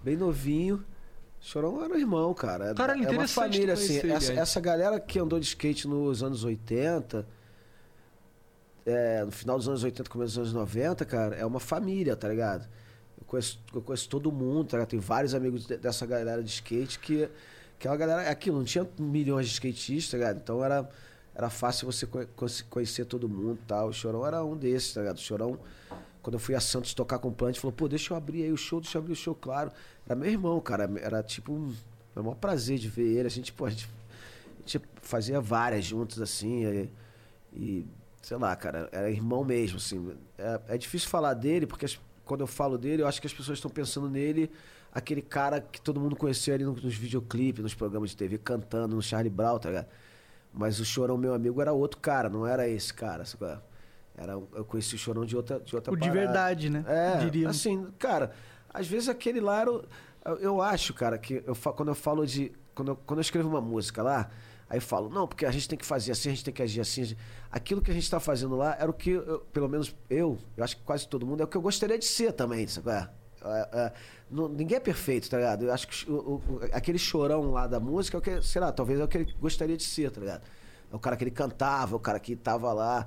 Bem 0.01 0.15
novinho. 0.15 0.81
Chorão 1.41 1.83
era 1.83 1.99
irmão, 1.99 2.33
cara. 2.33 2.69
É- 2.69 2.73
Caralho, 2.73 3.05
é 3.05 3.11
uma 3.11 3.27
família, 3.27 3.73
assim. 3.73 4.09
Essa, 4.09 4.31
essa 4.31 4.61
galera 4.61 5.01
que 5.01 5.19
andou 5.19 5.37
de 5.37 5.47
skate 5.47 5.85
nos 5.85 6.23
anos 6.23 6.45
80, 6.45 7.27
é, 8.85 9.25
no 9.25 9.33
final 9.33 9.57
dos 9.57 9.67
anos 9.67 9.83
80, 9.83 10.09
começo 10.09 10.39
dos 10.39 10.53
anos 10.53 10.53
90, 10.53 11.03
cara, 11.03 11.35
é 11.35 11.45
uma 11.45 11.59
família, 11.59 12.15
tá 12.15 12.29
ligado? 12.29 12.69
Conheço, 13.33 13.59
eu 13.73 13.81
conheço 13.81 14.07
todo 14.07 14.31
mundo, 14.31 14.67
tá? 14.67 14.85
Tenho 14.85 15.01
vários 15.01 15.33
amigos 15.33 15.65
de- 15.65 15.75
dessa 15.75 16.05
galera 16.05 16.43
de 16.43 16.51
skate 16.51 16.99
que, 16.99 17.27
que 17.79 17.87
é 17.87 17.89
uma 17.89 17.97
galera. 17.97 18.21
É 18.21 18.29
aquilo, 18.29 18.57
não 18.59 18.63
tinha 18.63 18.87
milhões 18.99 19.47
de 19.47 19.53
skatistas, 19.53 20.21
tá? 20.21 20.31
Então 20.33 20.63
era, 20.63 20.87
era 21.33 21.49
fácil 21.49 21.91
você 21.91 22.05
conhe- 22.05 22.27
conhe- 22.35 22.63
conhecer 22.69 23.05
todo 23.05 23.27
mundo 23.27 23.57
tal. 23.67 23.87
O 23.87 23.91
Chorão 23.91 24.23
era 24.23 24.43
um 24.45 24.55
desses, 24.55 24.93
tá 24.93 25.01
ligado? 25.01 25.17
O 25.17 25.19
Chorão, 25.19 25.57
quando 26.21 26.35
eu 26.35 26.39
fui 26.39 26.53
a 26.53 26.59
Santos 26.59 26.93
tocar 26.93 27.17
com 27.17 27.29
o 27.29 27.31
Plant, 27.31 27.57
falou, 27.57 27.71
pô, 27.73 27.87
deixa 27.87 28.13
eu 28.13 28.17
abrir 28.17 28.43
aí 28.43 28.51
o 28.51 28.55
show, 28.57 28.79
deixa 28.79 28.99
eu 28.99 29.01
abrir 29.01 29.13
o 29.13 29.15
show, 29.15 29.33
claro. 29.33 29.71
Era 30.05 30.13
meu 30.13 30.29
irmão, 30.29 30.61
cara. 30.61 30.87
Era 31.01 31.23
tipo. 31.23 31.53
Um, 31.53 31.73
era 32.11 32.21
o 32.21 32.23
maior 32.23 32.35
prazer 32.35 32.77
de 32.77 32.87
ver 32.87 33.17
ele. 33.17 33.25
A 33.25 33.31
gente, 33.31 33.51
pô, 33.51 33.65
a 33.65 33.71
gente, 33.71 33.89
a 33.89 34.59
gente 34.59 34.79
fazia 35.01 35.41
várias 35.41 35.83
juntos, 35.83 36.21
assim. 36.21 36.65
E, 36.65 36.89
e, 37.51 37.87
sei 38.21 38.37
lá, 38.37 38.55
cara, 38.55 38.89
era 38.91 39.09
irmão 39.09 39.43
mesmo, 39.43 39.77
assim. 39.77 40.15
É, 40.37 40.61
é 40.75 40.77
difícil 40.77 41.09
falar 41.09 41.33
dele, 41.33 41.65
porque 41.65 41.85
as- 41.85 41.99
quando 42.33 42.41
eu 42.41 42.47
falo 42.47 42.77
dele, 42.77 43.03
eu 43.03 43.07
acho 43.07 43.21
que 43.21 43.27
as 43.27 43.33
pessoas 43.33 43.59
estão 43.59 43.69
pensando 43.69 44.09
nele, 44.09 44.49
aquele 44.91 45.21
cara 45.21 45.61
que 45.61 45.79
todo 45.79 45.99
mundo 45.99 46.15
conheceu 46.15 46.55
ali 46.55 46.63
no- 46.63 46.73
nos 46.73 46.95
videoclipes, 46.95 47.61
nos 47.61 47.75
programas 47.75 48.09
de 48.09 48.17
TV, 48.17 48.39
cantando 48.39 48.95
no 48.95 49.01
Charlie 49.03 49.29
Brown, 49.29 49.59
tá 49.59 49.69
ligado? 49.69 49.87
Mas 50.51 50.79
o 50.79 50.85
Chorão, 50.85 51.15
meu 51.15 51.33
amigo, 51.35 51.61
era 51.61 51.71
outro 51.73 51.99
cara, 51.99 52.29
não 52.29 52.45
era 52.47 52.67
esse 52.67 52.91
cara. 52.93 53.23
sabe 53.23 53.45
é? 53.45 53.57
Era, 54.15 54.31
eu 54.33 54.65
conheci 54.65 54.95
o 54.95 54.97
Chorão 54.97 55.25
de 55.25 55.35
outra, 55.35 55.59
de 55.59 55.75
outra 55.75 55.93
O 55.93 55.95
de 55.95 56.01
parada. 56.07 56.19
verdade, 56.19 56.69
né? 56.71 56.83
É, 56.87 57.17
Diríamos. 57.17 57.55
assim, 57.57 57.87
cara, 57.99 58.31
às 58.73 58.87
vezes 58.87 59.09
aquele 59.09 59.39
lá 59.39 59.61
era. 59.61 59.69
Eu, 60.39 60.61
acho, 60.61 60.93
cara, 60.93 61.17
que 61.17 61.43
eu, 61.45 61.55
quando 61.55 61.89
eu 61.89 61.95
falo 61.95 62.25
de. 62.25 62.51
Quando 62.73 62.89
eu, 62.89 62.95
quando 62.95 63.19
eu 63.19 63.21
escrevo 63.21 63.47
uma 63.49 63.61
música 63.61 64.01
lá, 64.01 64.29
aí 64.69 64.79
falo, 64.79 65.09
não, 65.09 65.27
porque 65.27 65.45
a 65.45 65.51
gente 65.51 65.67
tem 65.67 65.77
que 65.77 65.85
fazer 65.85 66.11
assim, 66.11 66.29
a 66.29 66.31
gente 66.33 66.43
tem 66.43 66.53
que 66.53 66.61
agir 66.61 66.81
assim. 66.81 67.15
Aquilo 67.51 67.81
que 67.81 67.91
a 67.91 67.93
gente 67.93 68.09
tá 68.09 68.19
fazendo 68.19 68.55
lá 68.55 68.75
era 68.79 68.89
o 68.89 68.93
que, 68.93 69.11
eu- 69.11 69.39
pelo 69.51 69.69
menos 69.69 69.95
eu, 70.09 70.37
eu 70.57 70.63
acho 70.63 70.77
que 70.77 70.83
quase 70.83 71.07
todo 71.07 71.25
mundo, 71.25 71.41
é 71.41 71.43
o 71.43 71.47
que 71.47 71.57
eu 71.57 71.61
gostaria 71.61 71.97
de 71.97 72.05
ser 72.05 72.33
também, 72.33 72.67
sabe? 72.67 72.89
é? 72.91 73.09
É, 73.45 73.69
é, 73.73 73.93
não- 74.31 74.47
ninguém 74.47 74.77
é 74.77 74.79
perfeito, 74.79 75.29
tá 75.29 75.37
ligado? 75.37 75.65
Eu 75.65 75.73
acho 75.73 75.87
que 75.87 76.09
o- 76.09 76.15
o- 76.35 76.59
aquele 76.71 76.97
chorão 76.97 77.51
lá 77.51 77.67
da 77.67 77.79
música 77.79 78.17
é 78.17 78.19
o 78.19 78.21
que, 78.21 78.41
sei 78.41 78.61
lá, 78.61 78.71
talvez 78.71 78.99
é 78.99 79.03
o 79.03 79.07
que 79.07 79.17
ele 79.17 79.33
gostaria 79.39 79.75
de 79.75 79.83
ser, 79.83 80.09
tá 80.11 80.19
ligado? 80.21 80.43
É 80.91 80.95
o 80.95 80.99
cara 80.99 81.15
que 81.17 81.23
ele 81.25 81.31
cantava, 81.31 81.95
o 81.95 81.99
cara 81.99 82.19
que 82.19 82.35
tava 82.35 82.71
lá. 82.71 83.05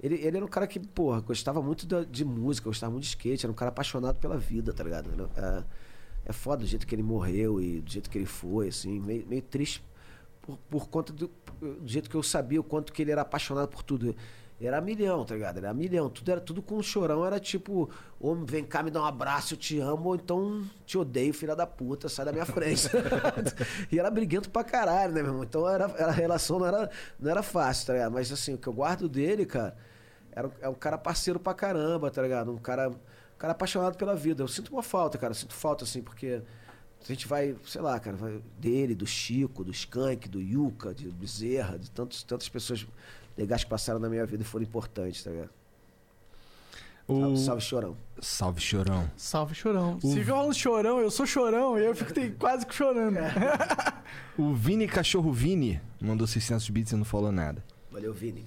Ele, 0.00 0.14
ele 0.16 0.36
era 0.36 0.44
um 0.44 0.48
cara 0.48 0.66
que, 0.66 0.78
porra, 0.78 1.20
gostava 1.20 1.60
muito 1.62 1.86
da- 1.86 2.04
de 2.04 2.24
música, 2.24 2.68
gostava 2.68 2.92
muito 2.92 3.04
de 3.04 3.08
skate, 3.08 3.46
era 3.46 3.50
um 3.50 3.54
cara 3.54 3.70
apaixonado 3.70 4.16
pela 4.18 4.36
vida, 4.36 4.72
tá 4.72 4.84
ligado? 4.84 5.30
É, 5.36 5.64
é 6.26 6.32
foda 6.32 6.58
do 6.62 6.66
jeito 6.66 6.86
que 6.86 6.94
ele 6.94 7.02
morreu 7.02 7.60
e 7.60 7.80
do 7.80 7.90
jeito 7.90 8.10
que 8.10 8.18
ele 8.18 8.26
foi, 8.26 8.68
assim, 8.68 9.00
meio, 9.00 9.26
meio 9.26 9.42
triste 9.42 9.82
por, 10.48 10.56
por 10.70 10.88
conta 10.88 11.12
do, 11.12 11.30
do 11.60 11.86
jeito 11.86 12.08
que 12.08 12.16
eu 12.16 12.22
sabia 12.22 12.58
o 12.60 12.64
quanto 12.64 12.92
que 12.92 13.02
ele 13.02 13.10
era 13.12 13.20
apaixonado 13.20 13.68
por 13.68 13.82
tudo. 13.82 14.16
Era 14.60 14.80
milhão, 14.80 15.24
tá 15.24 15.34
ligado? 15.34 15.58
Era 15.58 15.72
milhão. 15.72 16.10
Tudo 16.10 16.32
era 16.32 16.40
tudo 16.40 16.60
com 16.60 16.76
um 16.78 16.82
chorão, 16.82 17.24
era 17.24 17.38
tipo, 17.38 17.88
homem, 18.18 18.44
vem 18.44 18.64
cá, 18.64 18.82
me 18.82 18.90
dá 18.90 19.00
um 19.00 19.04
abraço, 19.04 19.54
eu 19.54 19.58
te 19.58 19.78
amo, 19.78 20.08
ou 20.08 20.14
então 20.16 20.64
te 20.84 20.98
odeio, 20.98 21.32
filha 21.32 21.54
da 21.54 21.64
puta, 21.64 22.08
sai 22.08 22.24
da 22.24 22.32
minha 22.32 22.44
frente. 22.46 22.88
e 23.92 23.98
era 24.00 24.10
briguento 24.10 24.50
pra 24.50 24.64
caralho, 24.64 25.12
né, 25.12 25.22
meu 25.22 25.30
irmão? 25.30 25.44
Então 25.44 25.68
era, 25.68 25.84
era- 25.96 26.08
a 26.08 26.12
relação 26.12 26.58
não 26.58 26.66
era, 26.66 26.90
não 27.20 27.30
era 27.30 27.42
fácil, 27.42 27.86
tá 27.86 27.92
ligado? 27.92 28.12
Mas 28.12 28.32
assim, 28.32 28.54
o 28.54 28.58
que 28.58 28.66
eu 28.66 28.72
guardo 28.72 29.08
dele, 29.08 29.46
cara, 29.46 29.76
era 30.32 30.50
é 30.60 30.68
um 30.68 30.74
cara 30.74 30.98
parceiro 30.98 31.38
pra 31.38 31.54
caramba, 31.54 32.10
tá 32.10 32.20
ligado? 32.20 32.50
Um 32.50 32.58
cara, 32.58 32.88
um 32.88 32.96
cara 33.38 33.52
apaixonado 33.52 33.96
pela 33.96 34.16
vida. 34.16 34.42
Eu 34.42 34.48
sinto 34.48 34.72
uma 34.72 34.82
falta, 34.82 35.18
cara, 35.18 35.30
eu 35.30 35.36
sinto 35.36 35.54
falta, 35.54 35.84
assim, 35.84 36.02
porque 36.02 36.42
a 37.02 37.06
gente 37.12 37.26
vai, 37.26 37.56
sei 37.66 37.80
lá, 37.80 37.98
cara, 37.98 38.16
vai 38.16 38.40
dele, 38.58 38.94
do 38.94 39.06
Chico, 39.06 39.64
do 39.64 39.70
Skank, 39.70 40.28
do 40.28 40.40
Yuka, 40.40 40.92
de 40.94 41.08
Bezerra, 41.08 41.78
de 41.78 41.90
tantos, 41.90 42.22
tantas 42.22 42.48
pessoas 42.48 42.86
legais 43.36 43.64
que 43.64 43.70
passaram 43.70 43.98
na 43.98 44.08
minha 44.08 44.26
vida 44.26 44.42
e 44.42 44.46
foram 44.46 44.64
importantes, 44.64 45.22
tá 45.22 45.30
ligado? 45.30 45.50
O... 47.06 47.36
Salve, 47.38 47.62
chorão. 47.62 47.96
Salve, 48.20 48.60
Chorão. 48.60 49.10
Salve 49.16 49.54
chorão. 49.54 49.98
Se 49.98 50.12
fica 50.20 50.26
falando 50.34 50.54
chorão, 50.54 51.00
eu 51.00 51.10
sou 51.10 51.24
chorão 51.26 51.78
e 51.78 51.84
eu 51.86 51.94
fico 51.94 52.12
tem- 52.12 52.32
quase 52.38 52.66
que 52.66 52.74
chorando. 52.74 53.16
O 54.36 54.52
Vini 54.52 54.86
Cachorro 54.86 55.32
Vini 55.32 55.80
mandou 55.98 56.26
600 56.26 56.68
bits 56.68 56.92
e 56.92 56.96
não 56.96 57.06
falou 57.06 57.32
nada. 57.32 57.64
Valeu, 57.90 58.12
Vini. 58.12 58.44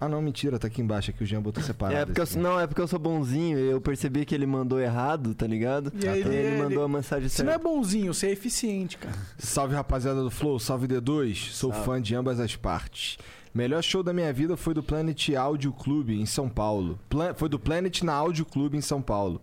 Ah, 0.00 0.08
não, 0.08 0.22
mentira, 0.22 0.58
tá 0.58 0.68
aqui 0.68 0.80
embaixo. 0.80 1.10
Aqui 1.10 1.24
o 1.24 1.26
Jean 1.26 1.42
botou 1.42 1.62
separado. 1.62 1.98
É 2.00 2.04
porque 2.06 2.20
eu, 2.20 2.40
não, 2.42 2.60
é 2.60 2.66
porque 2.66 2.80
eu 2.80 2.86
sou 2.86 2.98
bonzinho 3.00 3.58
e 3.58 3.70
eu 3.70 3.80
percebi 3.80 4.24
que 4.24 4.34
ele 4.34 4.46
mandou 4.46 4.78
errado, 4.80 5.34
tá 5.34 5.46
ligado? 5.46 5.92
E 6.00 6.06
aí 6.08 6.20
ele, 6.20 6.34
ele- 6.34 6.62
mandou 6.62 6.84
a 6.84 6.88
mensagem 6.88 7.28
Você 7.28 7.42
não 7.42 7.50
é 7.50 7.54
certa. 7.54 7.68
bonzinho, 7.68 8.14
você 8.14 8.28
é 8.28 8.30
eficiente, 8.32 8.96
cara. 8.98 9.16
Salve, 9.36 9.74
rapaziada 9.74 10.22
do 10.22 10.30
Flow. 10.30 10.58
Salve, 10.60 10.86
D2. 10.86 11.50
Sou 11.52 11.72
fã 11.72 12.00
de 12.00 12.14
ambas 12.14 12.38
as 12.38 12.54
partes. 12.54 13.18
Melhor 13.52 13.82
show 13.82 14.02
da 14.04 14.12
minha 14.12 14.32
vida 14.32 14.56
foi 14.56 14.72
do 14.74 14.82
Planet 14.84 15.30
Audio 15.30 15.72
Clube 15.72 16.14
em 16.20 16.26
São 16.26 16.48
Paulo. 16.48 16.96
Pla- 17.08 17.34
foi 17.34 17.48
do 17.48 17.58
Planet 17.58 18.02
na 18.02 18.12
Audio 18.12 18.44
Clube 18.44 18.76
em 18.76 18.80
São 18.80 19.02
Paulo. 19.02 19.40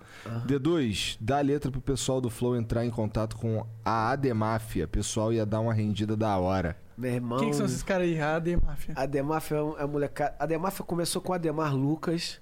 D2, 0.47 1.17
dá 1.19 1.39
a 1.39 1.41
letra 1.41 1.69
pro 1.71 1.81
pessoal 1.81 2.21
do 2.21 2.29
Flow 2.29 2.55
entrar 2.55 2.85
em 2.85 2.89
contato 2.91 3.35
com 3.35 3.65
a 3.83 4.11
Ademáfia. 4.11 4.87
Pessoal 4.87 5.33
ia 5.33 5.45
dar 5.45 5.59
uma 5.59 5.73
rendida 5.73 6.15
da 6.15 6.37
hora. 6.37 6.77
Meu 6.97 7.11
irmão. 7.11 7.39
Quem 7.39 7.49
que 7.49 7.55
são 7.55 7.65
esses 7.65 7.83
caras 7.83 8.07
aí? 8.07 8.19
AD 8.19 8.57
Máfia. 8.57 8.93
A 8.97 9.05
Demáfia 9.05 9.55
é 9.57 9.61
um- 9.63 9.77
é 9.77 9.85
molecada. 9.85 10.35
A 10.39 10.45
Demáfia 10.45 10.83
começou 10.85 11.21
com 11.21 11.31
o 11.31 11.35
Ademar 11.35 11.75
Lucas, 11.75 12.39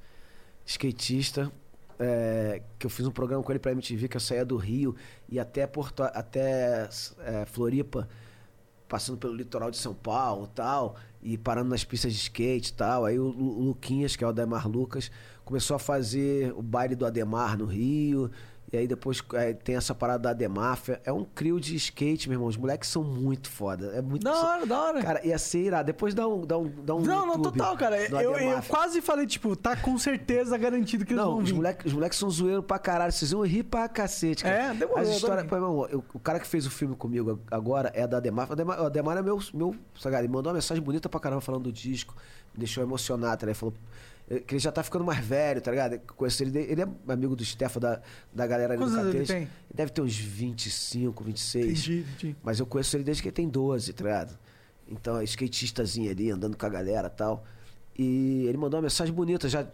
skatista. 0.65 1.51
é, 1.99 2.61
que 2.79 2.85
eu 2.87 2.89
fiz 2.89 3.05
um 3.05 3.11
programa 3.11 3.43
com 3.43 3.51
ele 3.51 3.59
pra 3.59 3.71
MTV, 3.71 4.07
que 4.07 4.17
eu 4.17 4.21
saía 4.21 4.43
do 4.43 4.57
Rio 4.57 4.95
e 5.29 5.39
até 5.39 5.65
Porto, 5.67 6.01
até 6.03 6.89
é, 7.19 7.45
Floripa, 7.45 8.09
passando 8.89 9.17
pelo 9.17 9.33
litoral 9.33 9.69
de 9.71 9.77
São 9.77 9.93
Paulo 9.93 10.45
e 10.45 10.55
tal, 10.55 10.95
e 11.21 11.37
parando 11.37 11.69
nas 11.69 11.83
pistas 11.83 12.11
de 12.11 12.17
skate 12.19 12.71
e 12.71 12.73
tal. 12.73 13.05
Aí 13.05 13.19
o 13.19 13.27
Luquinhas, 13.27 14.15
que 14.15 14.23
é 14.23 14.27
o 14.27 14.31
Ademar 14.31 14.67
Lucas, 14.67 15.11
começou 15.45 15.75
a 15.75 15.79
fazer 15.79 16.51
o 16.57 16.61
baile 16.63 16.95
do 16.95 17.05
Ademar 17.05 17.57
no 17.57 17.65
Rio. 17.65 18.29
E 18.73 18.77
aí 18.77 18.87
depois 18.87 19.21
é, 19.35 19.53
tem 19.53 19.75
essa 19.75 19.93
parada 19.93 20.23
da 20.23 20.29
Ademáfia. 20.31 20.99
É 21.05 21.13
um 21.13 21.23
crio 21.23 21.59
de 21.59 21.75
skate, 21.75 22.27
meu 22.27 22.37
irmão. 22.37 22.47
Os 22.47 22.57
moleques 22.57 22.89
são 22.89 23.03
muito 23.03 23.47
foda. 23.47 23.91
É 23.95 24.01
muito 24.01 24.23
Da 24.23 24.33
hora, 24.35 24.65
da 24.65 24.81
hora. 24.81 25.01
Cara, 25.03 25.23
ia 25.23 25.37
ser 25.37 25.59
irado. 25.65 25.85
Depois 25.85 26.15
dá 26.15 26.27
um. 26.27 26.43
Dá 26.43 26.57
um, 26.57 26.67
dá 26.83 26.95
um 26.95 27.01
não, 27.01 27.27
não, 27.27 27.39
total, 27.39 27.77
cara. 27.77 28.01
Eu, 28.09 28.35
eu 28.35 28.63
quase 28.63 28.99
falei, 28.99 29.27
tipo, 29.27 29.55
tá 29.55 29.75
com 29.75 29.95
certeza 29.99 30.57
garantido 30.57 31.05
que 31.05 31.13
eles 31.13 31.23
Não, 31.23 31.33
vão 31.33 31.43
os 31.43 31.49
vir. 31.51 31.55
moleques 31.55 31.85
os 31.85 31.93
moleques 31.93 32.17
são 32.17 32.31
zoeiros 32.31 32.65
pra 32.65 32.79
caralho. 32.79 33.11
Vocês 33.11 33.29
vão 33.29 33.43
rir 33.45 33.61
pra 33.61 33.87
cacete, 33.87 34.43
cara. 34.43 34.55
É, 34.55 34.73
demorou, 34.73 35.03
As 35.03 35.09
histórias. 35.09 35.45
Pô, 35.45 35.55
meu 35.55 35.65
irmão, 35.67 35.87
eu- 35.91 36.03
o 36.11 36.19
cara 36.19 36.39
que 36.39 36.47
fez 36.47 36.65
o 36.65 36.71
filme 36.71 36.95
comigo 36.95 37.39
agora 37.51 37.91
é 37.93 38.07
da. 38.07 38.17
O 38.17 38.17
Ademar, 38.17 38.49
o 38.81 38.85
Ademar 38.87 39.17
é 39.17 39.21
meu. 39.21 39.37
meu 39.53 39.75
sabe, 39.99 40.15
ele 40.17 40.27
mandou 40.27 40.49
uma 40.51 40.55
mensagem 40.55 40.81
bonita 40.81 41.07
pra 41.07 41.19
caramba 41.19 41.41
falando 41.41 41.65
do 41.65 41.71
disco. 41.71 42.15
Me 42.51 42.57
deixou 42.59 42.83
emocionado, 42.83 43.37
tá 43.37 43.45
ligado? 43.45 43.49
Ele 43.49 43.53
falou. 43.53 43.75
Eh, 44.29 44.39
Que 44.39 44.55
ele 44.55 44.59
já 44.59 44.71
tá 44.71 44.83
ficando 44.83 45.03
mais 45.05 45.23
velho, 45.25 45.61
tá 45.61 45.71
ligado? 45.71 45.93
Eu 45.93 45.99
conheço 46.15 46.43
ele, 46.43 46.57
ele 46.59 46.81
é 46.81 46.87
amigo 47.07 47.35
do 47.35 47.43
Stefan 47.43 47.79
da, 47.79 48.01
da 48.33 48.47
galera 48.47 48.73
ali 48.73 48.81
Quantos 48.81 48.93
do 48.95 48.99
anos 49.01 49.15
ele 49.15 49.25
Catete. 49.25 49.47
tem? 49.47 49.49
Deve 49.73 49.91
ter 49.91 50.01
uns 50.01 50.15
25, 50.15 51.23
26. 51.23 51.65
Entendi, 51.65 52.05
entendi. 52.15 52.35
Mas 52.43 52.59
eu 52.59 52.65
conheço 52.65 52.95
ele 52.97 53.03
desde 53.03 53.21
que 53.23 53.29
ele 53.29 53.35
tem 53.35 53.47
12, 53.49 53.93
tá 53.93 54.03
ligado? 54.03 54.37
Então, 54.87 55.17
é 55.17 55.23
skatistazinho 55.23 56.11
ali, 56.11 56.29
andando 56.29 56.57
com 56.57 56.65
a 56.65 56.69
galera 56.69 57.07
e 57.07 57.17
tal. 57.17 57.45
E 57.97 58.45
ele 58.47 58.57
mandou 58.57 58.77
uma 58.79 58.83
mensagem 58.83 59.13
bonita, 59.13 59.47
já, 59.47 59.65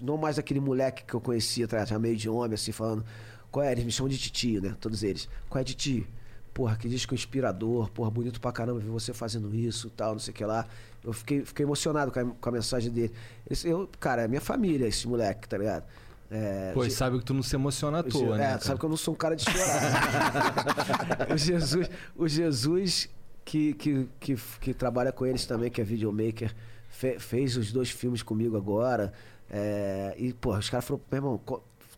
não 0.00 0.16
mais 0.16 0.38
aquele 0.38 0.60
moleque 0.60 1.04
que 1.04 1.14
eu 1.14 1.20
conhecia, 1.20 1.66
tá, 1.66 1.84
já 1.84 1.98
meio 1.98 2.16
de 2.16 2.28
homem, 2.28 2.54
assim, 2.54 2.72
falando. 2.72 3.04
Qual 3.50 3.64
é? 3.64 3.72
Eles 3.72 3.84
me 3.84 3.90
chamam 3.90 4.10
de 4.10 4.18
titio, 4.18 4.60
né? 4.60 4.76
Todos 4.80 5.02
eles. 5.02 5.28
Qual 5.48 5.60
é 5.60 5.64
titio? 5.64 6.06
Porra, 6.52 6.76
que 6.76 6.88
disco 6.88 7.14
inspirador, 7.14 7.88
porra, 7.90 8.10
bonito 8.10 8.40
pra 8.40 8.50
caramba 8.50 8.80
ver 8.80 8.90
você 8.90 9.12
fazendo 9.14 9.54
isso 9.54 9.88
tal, 9.90 10.12
não 10.12 10.18
sei 10.18 10.32
o 10.32 10.34
que 10.34 10.44
lá. 10.44 10.66
Eu 11.08 11.12
fiquei, 11.14 11.44
fiquei 11.44 11.64
emocionado 11.64 12.12
com 12.12 12.20
a, 12.20 12.24
com 12.24 12.48
a 12.48 12.52
mensagem 12.52 12.90
dele. 12.92 13.12
Eles, 13.46 13.64
eu, 13.64 13.88
cara, 13.98 14.22
é 14.22 14.28
minha 14.28 14.40
família, 14.40 14.86
esse 14.86 15.08
moleque, 15.08 15.48
tá 15.48 15.56
ligado? 15.56 15.84
É, 16.30 16.72
Pô, 16.74 16.88
sabe 16.90 17.18
que 17.18 17.24
tu 17.24 17.32
não 17.32 17.42
se 17.42 17.56
emociona 17.56 18.00
à 18.00 18.02
toa, 18.02 18.34
é, 18.34 18.38
né? 18.38 18.44
tu 18.46 18.50
cara? 18.50 18.60
sabe 18.60 18.78
que 18.80 18.84
eu 18.84 18.90
não 18.90 18.96
sou 18.98 19.14
um 19.14 19.16
cara 19.16 19.34
de 19.34 19.44
chorar. 19.44 21.28
o 21.32 21.36
Jesus, 21.38 21.90
o 22.14 22.28
Jesus 22.28 23.08
que, 23.44 23.72
que, 23.72 24.08
que, 24.20 24.36
que 24.60 24.74
trabalha 24.74 25.10
com 25.10 25.24
eles 25.24 25.46
também, 25.46 25.70
que 25.70 25.80
é 25.80 25.84
videomaker, 25.84 26.54
fe- 26.90 27.18
fez 27.18 27.56
os 27.56 27.72
dois 27.72 27.88
filmes 27.90 28.22
comigo 28.22 28.56
agora. 28.58 29.12
É, 29.50 30.14
e, 30.18 30.34
pô, 30.34 30.54
os 30.54 30.68
caras 30.68 30.84
falaram, 30.84 31.04
meu 31.10 31.16
irmão, 31.18 31.40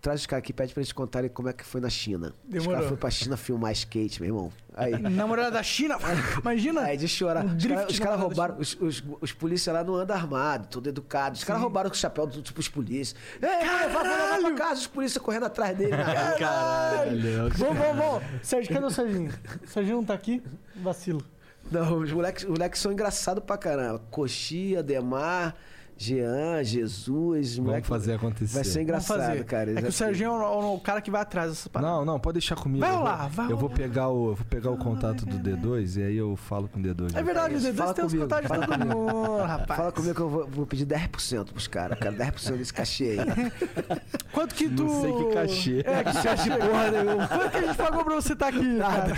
traz 0.01 0.21
os 0.21 0.27
caras 0.27 0.43
aqui, 0.43 0.53
pede 0.53 0.73
pra 0.73 0.81
eles 0.81 0.93
contarem 0.93 1.29
como 1.29 1.49
é 1.49 1.53
que 1.53 1.65
foi 1.65 1.81
na 1.81 1.91
China. 1.91 2.35
Os 2.45 2.51
Demorou. 2.51 2.73
caras 2.73 2.85
foram 2.87 3.01
pra 3.01 3.11
China 3.11 3.37
filmar 3.37 3.73
skate, 3.73 4.21
meu 4.21 4.31
irmão. 4.31 4.53
Aí. 4.75 4.97
Namorada 4.99 5.51
da 5.51 5.63
China, 5.63 5.99
imagina. 6.41 6.83
Aí 6.83 6.97
de 6.97 7.07
chorar. 7.07 7.45
Um 7.45 7.57
os 7.57 7.67
caras 7.67 7.99
cara 7.99 8.17
roubaram, 8.17 8.57
os, 8.59 8.77
os, 8.81 9.03
os 9.21 9.33
polícias 9.33 9.75
lá 9.75 9.85
não 9.85 9.95
andam 9.95 10.17
armados, 10.17 10.69
tudo 10.71 10.89
educado. 10.89 11.37
Os 11.37 11.45
caras 11.45 11.61
roubaram 11.63 11.91
o 11.91 11.95
chapéu 11.95 12.27
do 12.27 12.41
tipo 12.43 12.61
os 12.61 12.69
polícias. 12.69 13.19
Ei, 13.41 13.49
vai, 13.49 13.89
vai, 13.89 14.05
vai 14.05 14.41
pra 14.41 14.55
casa, 14.55 14.81
os 14.81 14.87
polícias 14.87 15.23
correndo 15.23 15.47
atrás 15.47 15.77
dele. 15.77 15.95
rua. 15.95 16.05
Caralho. 16.39 17.51
Vamos, 17.57 17.79
vamos, 17.79 17.97
vamos. 17.97 18.23
Sérgio, 18.43 18.73
cadê 18.73 18.87
o 18.87 18.91
Serginho? 18.91 19.33
O 19.63 19.67
Serginho 19.69 19.97
não 19.97 20.05
tá 20.05 20.15
aqui? 20.15 20.43
Vacilo. 20.77 21.23
Não, 21.71 21.99
os 21.99 22.11
moleques, 22.11 22.45
os 22.45 22.51
moleques 22.51 22.81
são 22.81 22.91
engraçados 22.91 23.45
pra 23.45 23.57
caramba. 23.57 24.01
Coxia, 24.11 24.83
Demar, 24.83 25.55
Jean, 26.03 26.65
Jesus. 26.65 27.51
os 27.51 27.57
Vamos 27.57 27.69
moleque- 27.69 27.87
fazer 27.87 28.15
acontecer. 28.15 28.55
Vai 28.55 28.65
ser 28.65 28.81
engraçado, 28.81 29.19
fazer. 29.21 29.45
cara. 29.45 29.79
é 29.79 29.83
que 29.83 29.89
o 29.89 29.93
Serginho 29.93 30.31
é 30.31 30.33
o, 30.49 30.75
o 30.77 30.81
cara 30.81 31.03
que 31.03 31.11
vai 31.11 31.21
atrás 31.21 31.51
dessa 31.51 31.69
parada. 31.69 31.93
Não, 31.93 32.05
não, 32.07 32.19
pode 32.19 32.35
deixar 32.39 32.57
comigo. 32.57 32.81
Vai 32.81 32.89
Eu 32.91 32.95
vou- 32.95 33.05
rolar, 33.05 33.29
vai 33.29 33.45
Eu 33.47 33.57
vou 33.59 33.69
rolar. 33.69 33.75
pegar 33.77 34.09
o, 34.09 34.31
eu 34.31 34.35
vou 34.35 34.47
pegar 34.49 34.71
o 34.71 34.79
contato 34.79 35.27
do 35.27 35.39
D2 35.39 35.99
e 36.01 36.03
aí 36.03 36.17
eu 36.17 36.35
falo 36.37 36.69
com 36.69 36.81
o 36.81 36.83
D2. 36.83 37.15
É 37.15 37.23
verdade, 37.23 37.55
o 37.55 37.59
isso. 37.59 37.67
D2 37.69 37.77
Fala 37.77 37.93
tem 37.95 38.05
os 38.07 38.15
contatos 38.15 38.43
de 38.43 38.49
fala 38.49 38.67
todo 38.67 38.79
comigo. 38.79 38.99
mundo, 38.99 39.43
rapaz. 39.43 39.77
Fala 39.79 39.93
comigo 39.93 40.15
que 40.15 40.21
eu 40.23 40.29
vou, 40.31 40.47
vou 40.47 40.67
pedir 40.67 40.87
10% 40.87 41.53
pros 41.53 41.69
caras. 41.69 41.99
Cara, 41.99 42.17
10% 42.17 42.57
desse 42.57 42.73
cachê 42.73 43.19
aí. 43.21 43.53
Quanto 44.33 44.55
que 44.55 44.71
tu... 44.71 44.85
Não 44.85 45.03
sei 45.03 45.13
que 45.13 45.35
cachê. 45.35 45.79
É, 45.85 46.05
que 46.05 46.23
cachê 46.23 46.51
porra 46.57 46.91
nenhuma. 46.93 47.29
Quanto 47.29 47.51
que 47.51 47.57
a 47.59 47.61
gente 47.63 47.77
pagou 47.77 48.05
pra 48.07 48.15
você 48.15 48.33
estar 48.33 48.49
aqui, 48.49 48.79
cara? 48.79 49.13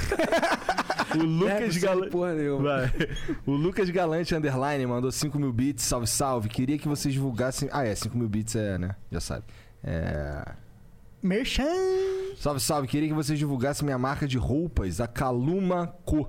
O 1.14 1.22
Lucas 1.22 1.60
10% 1.60 1.68
de 1.70 1.80
Galante. 1.80 2.10
porra 2.10 2.34
nenhuma. 2.34 2.62
Vai. 2.62 2.92
O 3.46 3.52
Lucas 3.52 3.90
Galante 3.90 4.34
Underline 4.34 4.86
mandou 4.86 5.12
5 5.12 5.38
mil 5.38 5.52
bits, 5.52 5.84
salve, 5.84 6.06
salve. 6.06 6.48
Queria 6.48 6.71
que 6.78 6.88
vocês 6.88 7.12
divulgassem. 7.12 7.68
Ah, 7.72 7.84
é, 7.84 7.94
5 7.94 8.16
mil 8.16 8.28
bits 8.28 8.56
é, 8.56 8.78
né? 8.78 8.96
Já 9.10 9.20
sabe. 9.20 9.44
É. 9.82 10.44
Merchan. 11.22 11.64
Salve, 12.36 12.60
salve. 12.60 12.88
Queria 12.88 13.08
que 13.08 13.14
vocês 13.14 13.38
divulgassem 13.38 13.84
minha 13.84 13.98
marca 13.98 14.26
de 14.26 14.38
roupas, 14.38 15.00
a 15.00 15.06
Caluma 15.06 15.94
Co. 16.04 16.28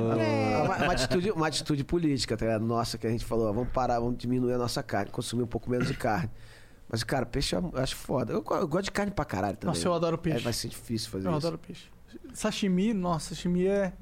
Uma, 0.87 0.93
atitude, 0.95 1.31
uma 1.31 1.47
atitude 1.47 1.85
política, 1.85 2.37
tá 2.37 2.47
ligado? 2.47 2.65
Nossa, 2.65 2.97
que 2.99 3.07
a 3.07 3.11
gente 3.11 3.25
falou, 3.25 3.49
ó, 3.49 3.53
vamos 3.53 3.71
parar, 3.73 4.01
vamos 4.01 4.17
diminuir 4.19 4.55
a 4.55 4.59
nossa 4.59 4.83
carne, 4.83 5.11
consumir 5.11 5.43
um 5.43 5.47
pouco 5.47 5.69
menos 5.71 5.87
de 5.89 5.95
carne. 5.95 6.31
Mas, 6.89 7.03
cara, 7.03 7.27
peixe 7.27 7.55
eu 7.57 7.73
acho 7.75 7.97
foda. 7.97 8.33
Eu, 8.33 8.45
eu 8.49 8.69
gosto 8.69 8.85
de 8.85 8.93
carne 8.93 9.11
pra 9.11 9.25
caralho 9.25 9.57
também. 9.57 9.75
Nossa, 9.75 9.87
eu 9.89 9.93
adoro 9.95 10.17
peixe. 10.17 10.39
É, 10.39 10.41
vai 10.43 10.53
ser 10.53 10.69
difícil 10.69 11.11
fazer 11.11 11.27
Eu 11.27 11.31
isso. 11.33 11.47
adoro 11.47 11.59
peixe. 11.59 11.87
Sashimi, 12.33 12.95
nossa, 12.95 13.35
sashimi 13.35 13.67
é. 13.67 13.93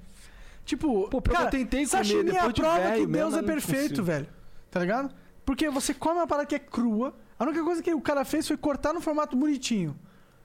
Tipo, 0.65 1.09
Pô, 1.09 1.21
cara, 1.21 1.47
eu 1.47 1.51
tentei 1.51 1.87
comer 1.87 1.89
sashimi 1.89 2.31
é 2.31 2.33
a 2.33 2.35
depois 2.35 2.55
de 2.55 2.61
prova 2.61 2.79
velho 2.79 3.07
que 3.07 3.13
Deus 3.13 3.35
é 3.35 3.39
eu 3.39 3.45
perfeito, 3.45 3.89
consigo. 3.89 4.03
velho. 4.05 4.27
Tá 4.71 4.81
ligado? 4.81 5.15
Porque 5.45 5.69
você 5.71 5.93
come 5.95 6.17
uma 6.21 6.27
parada 6.27 6.47
que 6.47 6.55
é 6.55 6.59
crua, 6.59 7.15
a 7.39 7.45
única 7.45 7.63
coisa 7.63 7.83
que 7.83 7.93
o 7.93 8.01
cara 8.01 8.25
fez 8.25 8.47
foi 8.49 8.57
cortar 8.57 8.93
no 8.93 9.01
formato 9.01 9.37
bonitinho. 9.37 9.95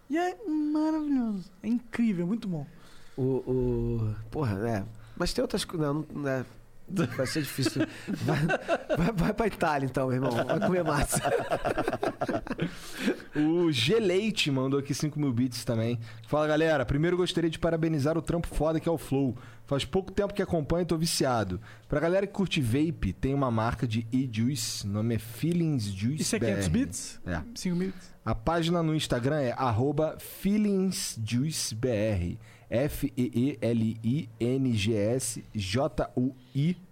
E 0.09 0.18
é 0.18 0.38
maravilhoso. 0.48 1.50
É 1.64 1.68
incrível, 1.68 2.26
é 2.26 2.27
muito 2.27 2.48
bom. 2.48 2.66
O, 3.16 3.22
o... 3.24 4.16
Porra, 4.32 4.58
é. 4.68 4.84
Mas 5.19 5.33
tem 5.33 5.41
outras 5.41 5.64
coisas. 5.65 5.85
Não, 5.85 6.06
não 6.14 6.27
é. 6.30 6.45
Vai 7.15 7.27
ser 7.27 7.43
difícil. 7.43 7.85
Vai, 8.23 8.39
vai, 8.98 9.11
vai 9.14 9.33
pra 9.33 9.45
Itália 9.45 9.85
então, 9.85 10.07
meu 10.07 10.15
irmão. 10.15 10.31
Vai 10.31 10.59
comer 10.59 10.83
massa. 10.83 11.22
O 13.35 13.72
G-Leite 13.72 14.49
mandou 14.51 14.80
aqui 14.80 14.93
5 14.93 15.17
mil 15.19 15.31
bits 15.31 15.64
também. 15.64 15.99
Fala 16.27 16.48
galera, 16.48 16.85
primeiro 16.85 17.15
gostaria 17.15 17.49
de 17.49 17.59
parabenizar 17.59 18.17
o 18.17 18.22
trampo 18.22 18.48
foda 18.48 18.80
que 18.80 18.89
é 18.89 18.91
o 18.91 18.98
Flow. 18.98 19.38
Faz 19.65 19.85
pouco 19.85 20.11
tempo 20.11 20.33
que 20.33 20.41
acompanho 20.41 20.81
e 20.81 20.85
tô 20.85 20.98
viciado. 20.98 21.61
Pra 21.88 21.99
galera 21.99 22.25
que 22.25 22.33
curte 22.33 22.59
vape, 22.59 23.14
tem 23.14 23.33
uma 23.33 23.51
marca 23.51 23.88
de 23.88 24.07
e-juice, 24.11 24.85
o 24.85 24.89
nome 24.89 25.15
é 25.15 25.19
Feelings 25.19 25.83
Juice 25.83 26.23
Isso 26.23 26.35
é 26.35 26.39
500 26.39 26.67
BR. 26.67 26.72
bits? 26.80 27.22
É. 27.25 27.41
5 27.53 27.75
bits? 27.75 28.14
A 28.25 28.33
página 28.35 28.81
no 28.81 28.95
Instagram 28.95 29.39
é 29.39 29.51
arroba 29.51 30.17
feelingsjuicebr. 32.69 34.30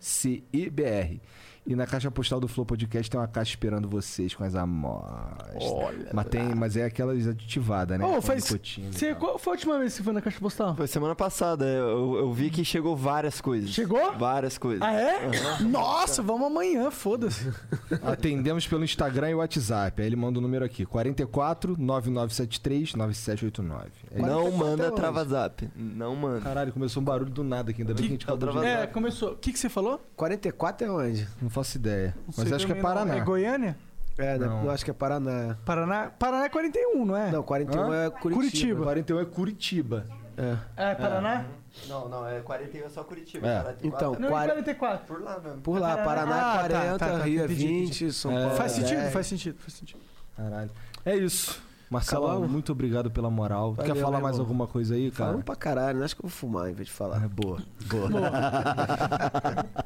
F-E-E-L-I-N-G-S-J-U-I-C-E-B-R. 0.07 1.19
E 1.67 1.75
na 1.75 1.85
caixa 1.85 2.09
postal 2.09 2.39
do 2.39 2.47
Flow 2.47 2.65
Podcast 2.65 3.11
tem 3.11 3.19
uma 3.19 3.27
caixa 3.27 3.49
esperando 3.51 3.89
vocês 3.89 4.33
com 4.33 4.41
as 4.43 4.55
amostras. 4.55 5.63
Olha 5.63 6.09
Mas, 6.13 6.25
tem, 6.27 6.55
mas 6.55 6.77
é 6.77 6.85
aquelas 6.85 7.27
aditivadas, 7.27 7.99
né? 7.99 8.05
Ô, 8.05 8.13
Com 8.13 8.21
faz- 8.21 8.45
Você, 8.91 9.13
qual 9.15 9.37
foi 9.37 9.51
a 9.51 9.55
última 9.55 9.77
vez 9.77 9.91
que 9.91 9.97
você 9.97 10.03
foi 10.03 10.13
na 10.13 10.21
caixa 10.21 10.39
postal? 10.39 10.75
Foi 10.75 10.87
semana 10.87 11.13
passada, 11.13 11.65
eu, 11.65 12.15
eu 12.19 12.31
vi 12.31 12.49
que 12.49 12.63
chegou 12.63 12.95
várias 12.95 13.41
coisas. 13.41 13.69
Chegou? 13.71 14.13
Várias 14.13 14.57
coisas. 14.57 14.81
Ah, 14.81 14.93
é? 14.93 15.29
Nossa, 15.63 16.21
vamos 16.23 16.47
amanhã, 16.47 16.89
foda-se. 16.89 17.51
Atendemos 18.01 18.65
pelo 18.65 18.85
Instagram 18.85 19.31
e 19.31 19.35
WhatsApp. 19.35 20.01
Aí 20.01 20.07
ele 20.07 20.15
manda 20.15 20.39
o 20.39 20.41
número 20.41 20.63
aqui: 20.63 20.85
44 20.85 21.75
9973 21.77 22.95
9789. 22.95 23.89
É 24.11 24.17
isso. 24.19 24.25
Não 24.25 24.51
44 24.51 24.57
manda 24.57 24.91
travazap. 24.91 25.69
Não 25.75 26.15
manda. 26.15 26.41
Caralho, 26.41 26.71
começou 26.71 27.01
um 27.01 27.05
barulho 27.05 27.29
do 27.31 27.43
nada 27.43 27.71
aqui. 27.71 27.81
Ainda 27.81 27.93
bem 27.93 28.03
que 28.03 28.07
a 28.07 28.11
gente 28.11 28.25
o 28.29 28.33
acabou 28.33 28.61
de... 28.61 28.67
É, 28.67 28.87
começou. 28.87 29.33
O 29.33 29.35
que, 29.35 29.51
que 29.51 29.59
você 29.59 29.67
falou? 29.67 29.99
44 30.15 30.87
é 30.87 30.91
onde? 30.91 31.27
Não 31.41 31.49
faço 31.57 31.77
ideia. 31.77 32.13
Não 32.17 32.33
Mas 32.37 32.53
acho 32.53 32.65
que 32.65 32.71
é 32.71 32.75
também 32.75 32.83
não. 32.83 32.89
Paraná. 33.03 33.15
É 33.15 33.19
Goiânia? 33.21 33.77
É? 34.17 34.37
Não. 34.37 34.63
eu 34.65 34.71
acho 34.71 34.83
que 34.83 34.89
é 34.91 34.93
Paraná. 34.93 35.57
Paraná? 35.63 36.11
Paraná 36.17 36.45
é 36.45 36.49
41, 36.49 37.05
não 37.05 37.15
é? 37.15 37.31
Não, 37.31 37.43
41 37.43 37.93
é 37.93 38.09
Curitiba. 38.09 38.35
Curitiba. 38.35 38.83
41 38.83 39.19
é 39.19 39.25
Curitiba. 39.25 40.05
É. 40.37 40.57
É, 40.91 40.95
Paraná? 40.95 41.45
Não, 41.87 42.09
não, 42.09 42.27
é 42.27 42.39
41 42.39 42.85
é 42.85 42.89
só 42.89 43.03
Curitiba. 43.03 43.47
É. 43.47 43.61
44 43.61 43.87
Então, 43.87 44.15
é 44.15 44.19
Não, 44.19 44.29
Quar- 44.29 44.43
é 44.45 44.47
44. 44.53 45.05
por 45.05 45.21
lá 45.23 45.39
mesmo. 45.39 45.61
Por 45.61 45.79
lá, 45.79 45.97
Paraná. 45.97 46.05
Paraná 46.05 46.35
Ah, 46.35 46.65
é 46.65 46.67
tá, 46.67 46.79
40, 46.79 46.97
tá, 46.97 47.17
tá, 47.19 47.23
Rio 47.25 47.41
é 47.41 47.45
entendi, 47.45 47.65
20, 47.67 48.11
São 48.13 48.31
É. 48.31 48.41
Paulo 48.41 48.55
Faz 48.55 48.71
é 48.71 48.75
sentido, 48.75 48.97
10. 49.01 49.13
faz 49.13 49.27
sentido, 49.27 49.57
faz 49.59 49.73
sentido. 49.73 49.99
Caralho. 50.35 50.71
É 51.05 51.15
isso. 51.15 51.61
Marcelo, 51.89 52.25
Acabamos? 52.25 52.51
muito 52.51 52.71
obrigado 52.73 53.09
pela 53.09 53.29
moral. 53.29 53.73
Valeu, 53.73 53.93
Quer 53.93 54.01
falar 54.01 54.19
mais 54.19 54.35
irmão. 54.35 54.45
alguma 54.45 54.67
coisa 54.67 54.95
aí, 54.95 55.09
cara? 55.09 55.29
Falando 55.31 55.45
pra 55.45 55.55
caralho, 55.55 55.99
né? 55.99 56.05
acho 56.05 56.15
que 56.17 56.25
eu 56.25 56.29
vou 56.29 56.37
fumar 56.37 56.69
em 56.69 56.73
vez 56.73 56.87
de 56.87 56.93
falar. 56.93 57.23
É 57.23 57.27
boa. 57.29 57.59
Boa. 57.87 58.09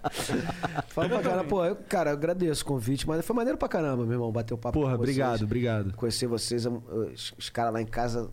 Fala 0.87 1.09
pra 1.09 1.21
caralho, 1.21 1.47
pô, 1.47 1.65
eu, 1.65 1.75
cara, 1.75 2.09
eu 2.09 2.13
agradeço 2.13 2.63
o 2.63 2.65
convite, 2.65 3.07
mas 3.07 3.25
foi 3.25 3.35
maneiro 3.35 3.57
pra 3.57 3.67
caramba, 3.67 4.03
meu 4.03 4.13
irmão, 4.13 4.31
bater 4.31 4.53
o 4.53 4.57
papo 4.57 4.79
Porra, 4.79 4.91
com 4.97 5.03
vocês. 5.03 5.09
obrigado, 5.17 5.43
obrigado. 5.43 5.93
Conhecer 5.95 6.27
vocês, 6.27 6.65
os, 6.65 7.33
os 7.37 7.49
caras 7.49 7.73
lá 7.73 7.81
em 7.81 7.85
casa 7.85 8.29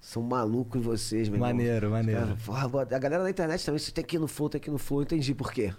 são 0.00 0.22
malucos 0.22 0.80
em 0.80 0.84
vocês, 0.84 1.28
meu 1.28 1.36
irmão. 1.36 1.48
Maneiro, 1.48 1.90
maneiro. 1.90 2.20
Cara, 2.22 2.36
porra, 2.44 2.68
boa- 2.68 2.82
a 2.90 2.98
galera 2.98 3.22
da 3.22 3.30
internet 3.30 3.64
também, 3.64 3.78
você 3.78 3.92
tem 3.92 4.04
que 4.04 4.16
ir 4.16 4.18
no 4.18 4.28
Flow, 4.28 4.48
tem 4.48 4.60
que 4.60 4.70
ir 4.70 4.72
no 4.72 4.78
Flow, 4.78 5.00
eu 5.00 5.04
entendi 5.04 5.34
por 5.34 5.52
quê. 5.52 5.72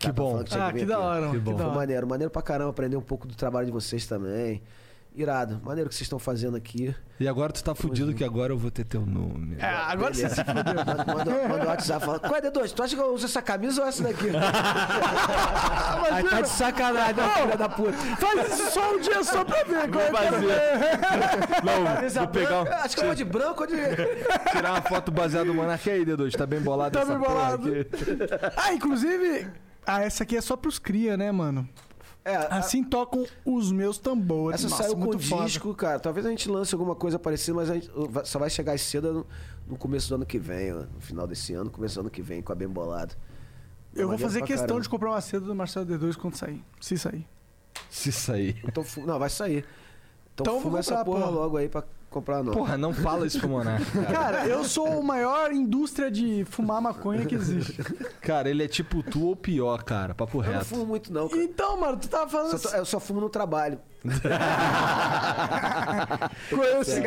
Que 0.00 0.10
bom. 0.10 0.42
tinha 0.44 0.64
Ah, 0.64 0.70
vir 0.70 0.80
que 0.80 0.86
da 0.86 0.98
hora, 0.98 1.20
mano. 1.26 1.32
Que 1.32 1.38
Que 1.40 1.44
bom. 1.52 1.58
Foi 1.58 1.74
maneiro, 1.74 2.06
maneiro 2.06 2.30
pra 2.30 2.40
caramba 2.40 2.70
aprender 2.70 2.96
um 2.96 3.02
pouco 3.02 3.26
do 3.28 3.34
trabalho 3.34 3.66
de 3.66 3.72
vocês 3.72 4.06
também. 4.06 4.62
Irado, 5.16 5.60
maneiro 5.64 5.88
que 5.88 5.94
vocês 5.94 6.06
estão 6.06 6.18
fazendo 6.18 6.56
aqui. 6.56 6.92
E 7.20 7.28
agora 7.28 7.52
tu 7.52 7.62
tá 7.62 7.72
fudido 7.72 8.12
que 8.12 8.24
agora 8.24 8.52
eu 8.52 8.58
vou 8.58 8.68
ter 8.68 8.84
teu 8.84 9.02
nome. 9.06 9.56
É, 9.60 9.64
agora 9.64 10.12
você 10.12 10.28
se 10.28 10.42
fudeu. 10.42 10.64
Manda, 10.64 10.84
manda, 11.14 11.48
manda 11.48 11.64
o 11.64 11.68
WhatsApp 11.68 12.04
fala, 12.04 12.18
qual 12.18 12.34
é, 12.34 12.40
D2? 12.42 12.72
Tu 12.72 12.82
acha 12.82 12.96
que 12.96 13.00
eu 13.00 13.14
uso 13.14 13.26
essa 13.26 13.40
camisa 13.40 13.80
ou 13.82 13.86
essa 13.86 14.02
daqui? 14.02 14.26
Aí 16.10 16.24
tá 16.28 16.40
de 16.40 16.48
sacanagem, 16.48 17.14
né, 17.14 17.28
filha 17.42 17.56
da 17.56 17.68
puta. 17.68 17.92
Faz 17.92 18.52
isso 18.54 18.70
só 18.72 18.92
um 18.92 18.98
dia 19.00 19.22
só 19.22 19.44
pra 19.44 19.62
ver. 19.62 19.84
Vou 19.88 20.02
Não, 21.64 21.84
Camisa 21.94 22.20
vou 22.20 22.28
pegar, 22.28 22.62
um- 22.62 22.72
Acho 22.72 22.96
que 22.96 23.02
eu 23.02 23.06
vou 23.06 23.14
de 23.14 23.24
branco 23.24 23.60
ou 23.62 23.66
de... 23.68 23.76
tirar 24.50 24.72
uma 24.72 24.82
foto 24.82 25.12
baseada 25.12 25.44
no 25.44 25.54
Monark 25.54 25.88
aí, 25.88 26.04
D2. 26.04 26.32
Tá 26.36 26.44
bem 26.46 26.60
bolado 26.60 26.92
Tá 26.94 27.02
essa 27.02 27.12
bem 27.16 27.20
porra 27.22 27.56
bolado. 27.56 27.68
aqui. 27.68 27.86
Ah, 28.56 28.72
inclusive... 28.74 29.46
Ah, 29.86 30.02
essa 30.02 30.22
aqui 30.24 30.36
é 30.36 30.40
só 30.40 30.56
pros 30.56 30.78
cria, 30.78 31.14
né, 31.16 31.30
mano? 31.30 31.68
É, 32.24 32.36
a- 32.36 32.46
Assim 32.58 32.82
tocam 32.82 33.26
os 33.44 33.70
meus 33.70 33.98
tambores. 33.98 34.60
essa 34.60 34.70
Nossa, 34.70 34.82
saiu 34.84 34.94
com 34.96 35.04
muito 35.04 35.26
foda. 35.28 35.44
disco, 35.44 35.74
cara. 35.74 35.98
Talvez 36.00 36.24
a 36.24 36.30
gente 36.30 36.48
lance 36.48 36.74
alguma 36.74 36.94
coisa 36.94 37.18
parecida, 37.18 37.54
mas 37.56 37.70
a 37.70 37.74
gente 37.74 37.90
só 38.24 38.38
vai 38.38 38.48
chegar 38.48 38.78
cedo 38.78 39.12
no, 39.12 39.26
no 39.72 39.76
começo 39.76 40.08
do 40.08 40.14
ano 40.14 40.24
que 40.26 40.38
vem, 40.38 40.72
ó, 40.72 40.84
no 40.92 41.00
final 41.00 41.26
desse 41.26 41.52
ano, 41.52 41.70
começo 41.70 41.96
do 41.96 42.00
ano 42.00 42.10
que 42.10 42.22
vem, 42.22 42.40
com 42.40 42.50
a 42.52 42.54
Bem 42.54 42.68
Bolado. 42.68 43.14
Eu 43.94 44.08
vou 44.08 44.16
fazer 44.18 44.40
questão 44.42 44.66
caramba. 44.66 44.82
de 44.82 44.88
comprar 44.88 45.10
uma 45.10 45.20
seda 45.20 45.44
do 45.46 45.54
Marcelo 45.54 45.86
D2 45.86 46.16
quando 46.16 46.34
sair. 46.36 46.64
Se 46.80 46.96
sair. 46.98 47.26
Se 47.90 48.10
sair. 48.10 48.60
Então, 48.66 48.84
não, 49.06 49.18
vai 49.18 49.28
sair. 49.30 49.64
Então, 50.32 50.44
Então 50.56 50.60
fuma 50.62 50.78
essa 50.80 50.96
comprar, 50.96 51.04
porra 51.04 51.26
porra. 51.26 51.30
logo 51.30 51.56
aí 51.58 51.68
pra 51.68 51.84
comprar 52.14 52.42
não. 52.42 52.52
Porra, 52.52 52.78
não 52.78 52.94
fala 52.94 53.26
isso 53.26 53.38
pro 53.40 53.48
Monark. 53.48 53.84
Cara. 53.84 54.06
Cara, 54.34 54.46
eu 54.46 54.64
sou 54.64 55.00
a 55.00 55.02
maior 55.02 55.52
indústria 55.52 56.10
de 56.10 56.44
fumar 56.48 56.80
maconha 56.80 57.26
que 57.26 57.34
existe. 57.34 57.74
Cara, 58.22 58.48
ele 58.48 58.62
é 58.64 58.68
tipo 58.68 59.02
tu 59.02 59.26
ou 59.26 59.36
pior, 59.36 59.82
cara. 59.82 60.14
Papo 60.14 60.38
eu 60.38 60.44
não 60.44 60.52
reto. 60.52 60.64
fumo 60.64 60.86
muito 60.86 61.12
não, 61.12 61.28
cara. 61.28 61.42
Então, 61.42 61.78
mano, 61.80 61.96
tu 61.98 62.08
tava 62.08 62.30
falando 62.30 62.56
Só 62.58 62.70
tô- 62.70 62.76
eu 62.76 62.84
só 62.84 63.00
fumo 63.00 63.20
no 63.20 63.28
trabalho. 63.28 63.78
cara. 64.04 64.38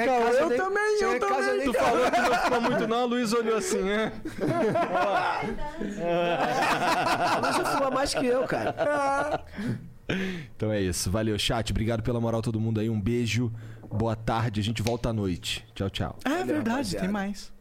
casa, 0.05 0.39
Eu 0.39 0.49
nem- 0.49 0.57
também, 0.57 1.01
eu 1.01 1.19
também. 1.19 1.57
nem- 1.57 1.65
Tu 1.67 1.73
falou 1.73 2.11
que 2.11 2.21
não 2.21 2.35
fuma 2.35 2.59
muito 2.61 2.87
não, 2.87 3.01
a 3.01 3.05
Luiz 3.05 3.33
olhou 3.33 3.57
assim, 3.57 3.81
né? 3.81 4.11
Mas 7.41 7.57
eu 7.59 7.65
fuma 7.65 7.91
mais 7.91 8.13
que 8.13 8.25
eu, 8.25 8.43
cara. 8.45 9.43
Então 10.55 10.71
é 10.71 10.81
isso. 10.81 11.11
Valeu, 11.11 11.37
chat. 11.37 11.71
Obrigado 11.71 12.01
pela 12.01 12.19
moral 12.19 12.41
todo 12.41 12.59
mundo 12.59 12.79
aí. 12.79 12.89
Um 12.89 12.99
beijo. 12.99 13.51
Boa 13.91 14.15
tarde. 14.15 14.59
A 14.59 14.63
gente 14.63 14.81
volta 14.81 15.09
à 15.09 15.13
noite. 15.13 15.65
Tchau, 15.73 15.89
tchau. 15.89 16.19
É 16.25 16.29
Valeu, 16.29 16.45
verdade, 16.47 16.69
rapaziada. 16.69 17.05
tem 17.05 17.11
mais. 17.13 17.51